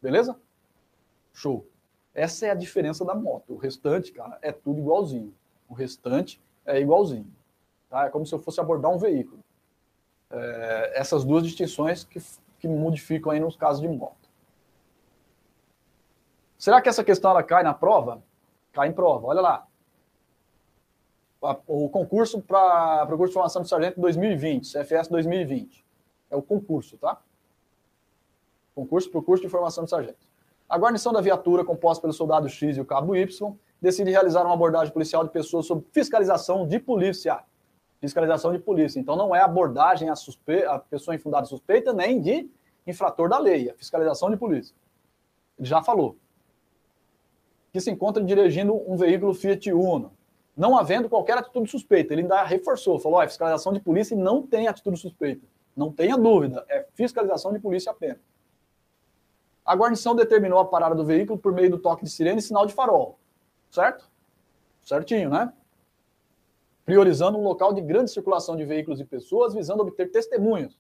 Beleza? 0.02 0.40
Show. 1.34 1.66
Essa 2.14 2.48
é 2.48 2.50
a 2.50 2.56
diferença 2.56 3.06
da 3.06 3.16
moto. 3.16 3.54
O 3.54 3.58
restante, 3.58 4.12
cara, 4.12 4.38
é 4.42 4.52
tudo 4.52 4.80
igualzinho. 4.80 5.34
O 5.68 5.74
restante 5.74 6.42
é 6.66 6.80
igualzinho. 6.80 7.32
Tá? 7.90 8.06
É 8.06 8.10
como 8.10 8.26
se 8.26 8.34
eu 8.34 8.40
fosse 8.40 8.60
abordar 8.60 8.92
um 8.92 8.98
veículo. 8.98 9.40
É, 10.30 10.94
essas 10.96 11.24
duas 11.24 11.44
distinções 11.44 12.04
que, 12.04 12.22
que 12.60 12.68
modificam 12.68 13.32
aí 13.32 13.40
nos 13.40 13.56
casos 13.56 13.82
de 13.82 13.88
moto. 13.88 14.30
Será 16.58 16.82
que 16.82 16.90
essa 16.90 17.04
questão 17.04 17.32
ela 17.32 17.44
cai 17.44 17.64
na 17.64 17.74
prova? 17.74 18.22
Cai 18.72 18.88
em 18.88 18.94
prova, 18.94 19.28
olha 19.28 19.42
lá. 19.42 19.68
O 21.42 21.90
concurso 21.90 22.40
para 22.40 23.04
o 23.06 23.18
curso 23.18 23.30
de 23.30 23.34
formação 23.34 23.64
de 23.64 23.68
sargento 23.68 24.00
2020, 24.00 24.72
CFS 24.72 25.08
2020. 25.08 25.84
É 26.30 26.36
o 26.36 26.42
concurso, 26.42 26.98
tá? 26.98 27.20
Concurso 28.76 29.10
para 29.10 29.20
o 29.20 29.24
curso 29.24 29.44
de 29.44 29.50
formação 29.50 29.84
de 29.84 29.90
sargento. 29.90 30.30
A 30.70 30.78
guarnição 30.78 31.12
da 31.12 31.20
viatura, 31.20 31.66
composta 31.66 32.00
pelo 32.00 32.14
soldado 32.14 32.48
X 32.48 32.78
e 32.78 32.82
o 32.82 32.86
cabo 32.86 33.16
Y, 33.16 33.58
decide 33.82 34.12
realizar 34.12 34.46
uma 34.46 34.54
abordagem 34.54 34.94
policial 34.94 35.24
de 35.24 35.32
pessoas 35.32 35.66
sob 35.66 35.84
fiscalização 35.92 36.68
de 36.68 36.80
polícia. 36.80 37.44
Fiscalização 38.00 38.54
de 38.54 38.60
polícia. 38.60 39.00
Então, 39.00 39.16
não 39.16 39.36
é 39.36 39.42
abordagem 39.42 40.10
a, 40.10 40.16
suspe... 40.16 40.64
a 40.64 40.78
pessoa 40.78 41.16
infundada 41.16 41.46
suspeita, 41.46 41.92
nem 41.92 42.22
de 42.22 42.50
infrator 42.86 43.28
da 43.28 43.40
lei, 43.40 43.70
é 43.70 43.74
fiscalização 43.74 44.30
de 44.30 44.38
polícia. 44.38 44.76
Ele 45.58 45.68
já 45.68 45.82
falou. 45.82 46.16
Que 47.74 47.82
se 47.82 47.90
encontra 47.90 48.24
dirigindo 48.24 48.76
um 48.90 48.96
veículo 48.96 49.34
Fiat 49.34 49.72
Uno, 49.74 50.12
não 50.56 50.78
havendo 50.78 51.10
qualquer 51.10 51.38
atitude 51.38 51.70
suspeita. 51.70 52.14
Ele 52.14 52.24
ainda 52.24 52.44
reforçou, 52.44 53.00
falou: 53.00 53.22
é 53.22 53.28
fiscalização 53.28 53.74
de 53.74 53.80
polícia 53.80 54.16
não 54.16 54.42
tem 54.42 54.68
atitude 54.68 54.98
suspeita. 54.98 55.46
Não 55.76 55.92
tenha 55.92 56.18
dúvida, 56.18 56.66
é 56.70 56.86
fiscalização 56.94 57.54
de 57.54 57.60
polícia 57.60 57.92
apenas. 57.92 58.20
A 59.66 59.76
guarnição 59.76 60.16
determinou 60.16 60.60
a 60.60 60.66
parada 60.66 60.96
do 60.96 61.06
veículo 61.06 61.40
por 61.40 61.54
meio 61.54 61.70
do 61.70 61.78
toque 61.78 62.04
de 62.04 62.10
sirene 62.10 62.40
e 62.40 62.42
sinal 62.42 62.66
de 62.66 62.74
farol. 62.74 63.18
Certo? 63.70 64.10
Certinho, 64.84 65.30
né? 65.30 65.54
Priorizando 66.84 67.38
um 67.38 67.44
local 67.44 67.72
de 67.72 67.82
grande 67.82 68.12
circulação 68.12 68.58
de 68.58 68.66
veículos 68.66 69.00
e 69.00 69.06
pessoas, 69.06 69.54
visando 69.54 69.82
obter 69.82 70.12
testemunhas. 70.12 70.78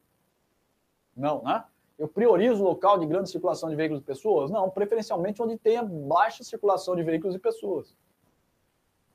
Não, 1.16 1.42
né? 1.44 1.64
Eu 1.98 2.08
priorizo 2.08 2.64
o 2.64 2.66
local 2.66 2.98
de 2.98 3.06
grande 3.06 3.30
circulação 3.30 3.70
de 3.70 3.76
veículos 3.76 4.02
e 4.02 4.06
pessoas? 4.06 4.50
Não, 4.50 4.70
preferencialmente 4.70 5.42
onde 5.42 5.58
tenha 5.58 5.84
baixa 5.84 6.44
circulação 6.44 6.96
de 6.96 7.04
veículos 7.04 7.36
e 7.36 7.40
pessoas. 7.40 7.96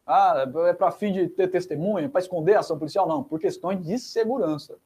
Ah, 0.07 0.47
é 0.69 0.73
para 0.73 0.93
fim 0.93 1.13
de 1.13 1.29
ter 1.29 1.49
testemunha, 1.49 2.09
para 2.09 2.21
esconder 2.21 2.55
a 2.55 2.61
ação 2.61 2.79
policial? 2.79 3.09
Não, 3.09 3.25
por 3.25 3.41
questões 3.41 3.85
de 3.85 3.99
segurança. 3.99 4.79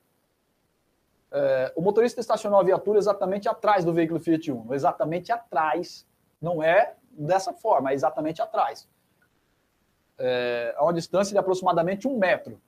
É, 1.31 1.73
o 1.77 1.83
motorista 1.83 2.21
estacionou 2.21 2.59
a 2.59 2.63
viatura 2.63 2.99
exatamente 2.99 3.49
atrás 3.49 3.85
do 3.85 3.93
veículo 3.93 4.19
Fiat 4.19 4.51
Uno, 4.51 4.75
exatamente 4.75 5.31
atrás. 5.31 6.07
Não 6.41 6.63
é 6.63 6.95
dessa 7.11 7.53
forma, 7.53 7.91
é 7.91 7.95
exatamente 7.95 8.41
atrás. 8.41 8.89
É, 10.19 10.75
a 10.77 10.85
uma 10.85 10.93
distância 10.95 11.33
de 11.33 11.39
aproximadamente 11.39 12.09
um 12.09 12.19
metro. 12.19 12.61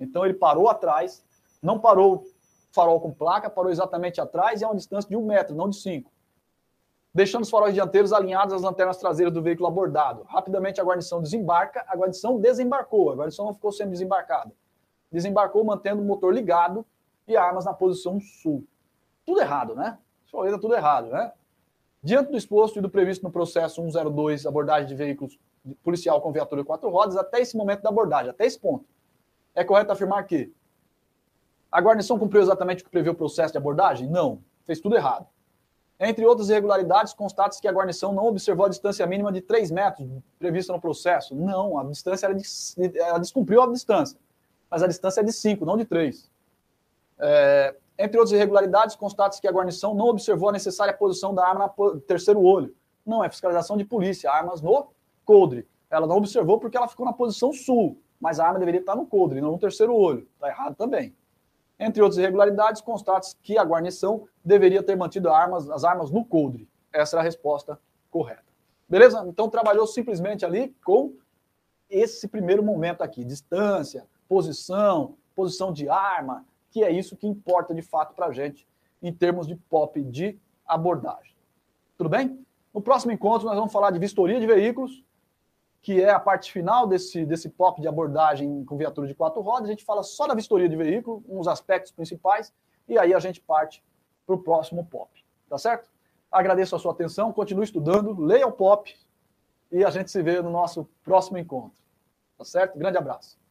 Então 0.00 0.24
ele 0.24 0.34
parou 0.34 0.68
atrás, 0.68 1.22
não 1.62 1.78
parou 1.78 2.24
farol 2.72 3.00
com 3.00 3.12
placa, 3.12 3.50
parou 3.50 3.70
exatamente 3.70 4.18
atrás 4.18 4.60
e 4.60 4.64
é 4.64 4.66
uma 4.66 4.76
distância 4.76 5.08
de 5.08 5.16
um 5.16 5.24
metro, 5.24 5.54
não 5.54 5.68
de 5.68 5.76
cinco. 5.76 6.10
Deixando 7.14 7.42
os 7.42 7.50
faróis 7.50 7.74
dianteiros 7.74 8.12
alinhados 8.12 8.54
às 8.54 8.62
lanternas 8.62 8.96
traseiras 8.96 9.32
do 9.32 9.42
veículo 9.42 9.68
abordado. 9.68 10.22
Rapidamente 10.24 10.80
a 10.80 10.84
guarnição 10.84 11.20
desembarca, 11.20 11.84
a 11.86 11.96
guarnição 11.96 12.40
desembarcou, 12.40 13.10
a 13.10 13.14
guarnição 13.14 13.46
não 13.46 13.54
ficou 13.54 13.70
sendo 13.70 13.90
desembarcada. 13.90 14.52
Desembarcou 15.10 15.62
mantendo 15.62 16.00
o 16.00 16.04
motor 16.04 16.32
ligado 16.32 16.86
e 17.28 17.36
armas 17.36 17.66
na 17.66 17.74
posição 17.74 18.18
sul. 18.18 18.64
Tudo 19.26 19.40
errado, 19.40 19.74
né? 19.74 19.98
Isso 20.26 20.58
tudo 20.58 20.74
errado, 20.74 21.10
né? 21.10 21.32
Diante 22.02 22.30
do 22.30 22.36
exposto 22.36 22.78
e 22.78 22.82
do 22.82 22.88
previsto 22.88 23.22
no 23.22 23.30
processo 23.30 23.76
102, 23.76 24.46
abordagem 24.46 24.88
de 24.88 24.94
veículos 24.94 25.38
policial 25.84 26.20
com 26.20 26.32
viatura 26.32 26.62
de 26.62 26.66
quatro 26.66 26.88
rodas, 26.88 27.16
até 27.16 27.40
esse 27.40 27.56
momento 27.56 27.82
da 27.82 27.90
abordagem, 27.90 28.30
até 28.30 28.46
esse 28.46 28.58
ponto, 28.58 28.84
é 29.54 29.62
correto 29.62 29.92
afirmar 29.92 30.26
que 30.26 30.52
a 31.70 31.80
guarnição 31.80 32.18
cumpriu 32.18 32.42
exatamente 32.42 32.82
o 32.82 32.84
que 32.84 32.90
prevê 32.90 33.10
o 33.10 33.14
processo 33.14 33.52
de 33.52 33.58
abordagem? 33.58 34.08
Não, 34.08 34.42
fez 34.64 34.80
tudo 34.80 34.96
errado. 34.96 35.26
Entre 36.04 36.26
outras 36.26 36.50
irregularidades, 36.50 37.14
constata-se 37.14 37.62
que 37.62 37.68
a 37.68 37.72
guarnição 37.72 38.12
não 38.12 38.26
observou 38.26 38.66
a 38.66 38.68
distância 38.68 39.06
mínima 39.06 39.30
de 39.30 39.40
3 39.40 39.70
metros 39.70 40.08
prevista 40.36 40.72
no 40.72 40.80
processo. 40.80 41.32
Não, 41.32 41.78
a 41.78 41.84
distância 41.84 42.26
era 42.26 42.34
de, 42.34 42.42
ela 42.98 43.18
descumpriu 43.18 43.62
a 43.62 43.68
distância, 43.68 44.18
mas 44.68 44.82
a 44.82 44.88
distância 44.88 45.20
é 45.20 45.22
de 45.22 45.32
5, 45.32 45.64
não 45.64 45.76
de 45.76 45.84
3. 45.84 46.28
É, 47.20 47.76
entre 47.96 48.18
outras 48.18 48.32
irregularidades, 48.32 48.96
constata-se 48.96 49.40
que 49.40 49.46
a 49.46 49.52
guarnição 49.52 49.94
não 49.94 50.06
observou 50.06 50.48
a 50.48 50.52
necessária 50.52 50.92
posição 50.92 51.32
da 51.32 51.46
arma 51.46 51.72
no 51.78 52.00
terceiro 52.00 52.42
olho. 52.42 52.74
Não, 53.06 53.22
é 53.22 53.30
fiscalização 53.30 53.76
de 53.76 53.84
polícia, 53.84 54.28
armas 54.28 54.60
no 54.60 54.88
coldre. 55.24 55.68
Ela 55.88 56.08
não 56.08 56.16
observou 56.16 56.58
porque 56.58 56.76
ela 56.76 56.88
ficou 56.88 57.06
na 57.06 57.12
posição 57.12 57.52
sul, 57.52 57.96
mas 58.20 58.40
a 58.40 58.46
arma 58.46 58.58
deveria 58.58 58.80
estar 58.80 58.96
no 58.96 59.06
coldre, 59.06 59.40
não 59.40 59.52
no 59.52 59.58
terceiro 59.58 59.94
olho. 59.94 60.26
Está 60.34 60.48
errado 60.48 60.74
também. 60.74 61.14
Entre 61.78 62.02
outras 62.02 62.18
irregularidades, 62.18 62.80
constata-se 62.80 63.36
que 63.42 63.58
a 63.58 63.64
guarnição 63.64 64.28
deveria 64.44 64.82
ter 64.82 64.96
mantido 64.96 65.30
armas, 65.30 65.68
as 65.70 65.84
armas 65.84 66.10
no 66.10 66.24
coldre. 66.24 66.68
Essa 66.92 67.16
era 67.16 67.22
a 67.22 67.24
resposta 67.24 67.78
correta. 68.10 68.44
Beleza? 68.88 69.24
Então 69.26 69.48
trabalhou 69.48 69.86
simplesmente 69.86 70.44
ali 70.44 70.76
com 70.84 71.14
esse 71.88 72.28
primeiro 72.28 72.62
momento 72.62 73.02
aqui: 73.02 73.24
distância, 73.24 74.06
posição, 74.28 75.16
posição 75.34 75.72
de 75.72 75.88
arma, 75.88 76.44
que 76.70 76.84
é 76.84 76.90
isso 76.90 77.16
que 77.16 77.26
importa 77.26 77.74
de 77.74 77.82
fato 77.82 78.14
para 78.14 78.26
a 78.26 78.32
gente 78.32 78.66
em 79.02 79.12
termos 79.12 79.46
de 79.46 79.56
POP 79.56 80.02
de 80.02 80.38
abordagem. 80.66 81.34
Tudo 81.96 82.08
bem? 82.08 82.44
No 82.72 82.80
próximo 82.80 83.12
encontro, 83.12 83.46
nós 83.46 83.56
vamos 83.56 83.72
falar 83.72 83.90
de 83.90 83.98
vistoria 83.98 84.38
de 84.38 84.46
veículos 84.46 85.02
que 85.82 86.00
é 86.00 86.10
a 86.10 86.20
parte 86.20 86.52
final 86.52 86.86
desse, 86.86 87.26
desse 87.26 87.48
POP 87.48 87.80
de 87.80 87.88
abordagem 87.88 88.64
com 88.64 88.76
viatura 88.76 89.08
de 89.08 89.14
quatro 89.14 89.40
rodas. 89.40 89.68
A 89.68 89.72
gente 89.72 89.84
fala 89.84 90.04
só 90.04 90.28
da 90.28 90.34
vistoria 90.34 90.68
de 90.68 90.76
veículo, 90.76 91.24
uns 91.28 91.48
aspectos 91.48 91.90
principais, 91.90 92.54
e 92.88 92.96
aí 92.96 93.12
a 93.12 93.18
gente 93.18 93.40
parte 93.40 93.84
para 94.24 94.36
o 94.36 94.38
próximo 94.38 94.86
POP. 94.86 95.24
Tá 95.48 95.58
certo? 95.58 95.90
Agradeço 96.30 96.76
a 96.76 96.78
sua 96.78 96.92
atenção, 96.92 97.32
continue 97.32 97.64
estudando, 97.64 98.18
leia 98.18 98.46
o 98.46 98.52
POP 98.52 98.96
e 99.72 99.84
a 99.84 99.90
gente 99.90 100.10
se 100.10 100.22
vê 100.22 100.40
no 100.40 100.50
nosso 100.50 100.88
próximo 101.02 101.36
encontro. 101.36 101.82
Tá 102.38 102.44
certo? 102.44 102.78
Grande 102.78 102.96
abraço. 102.96 103.41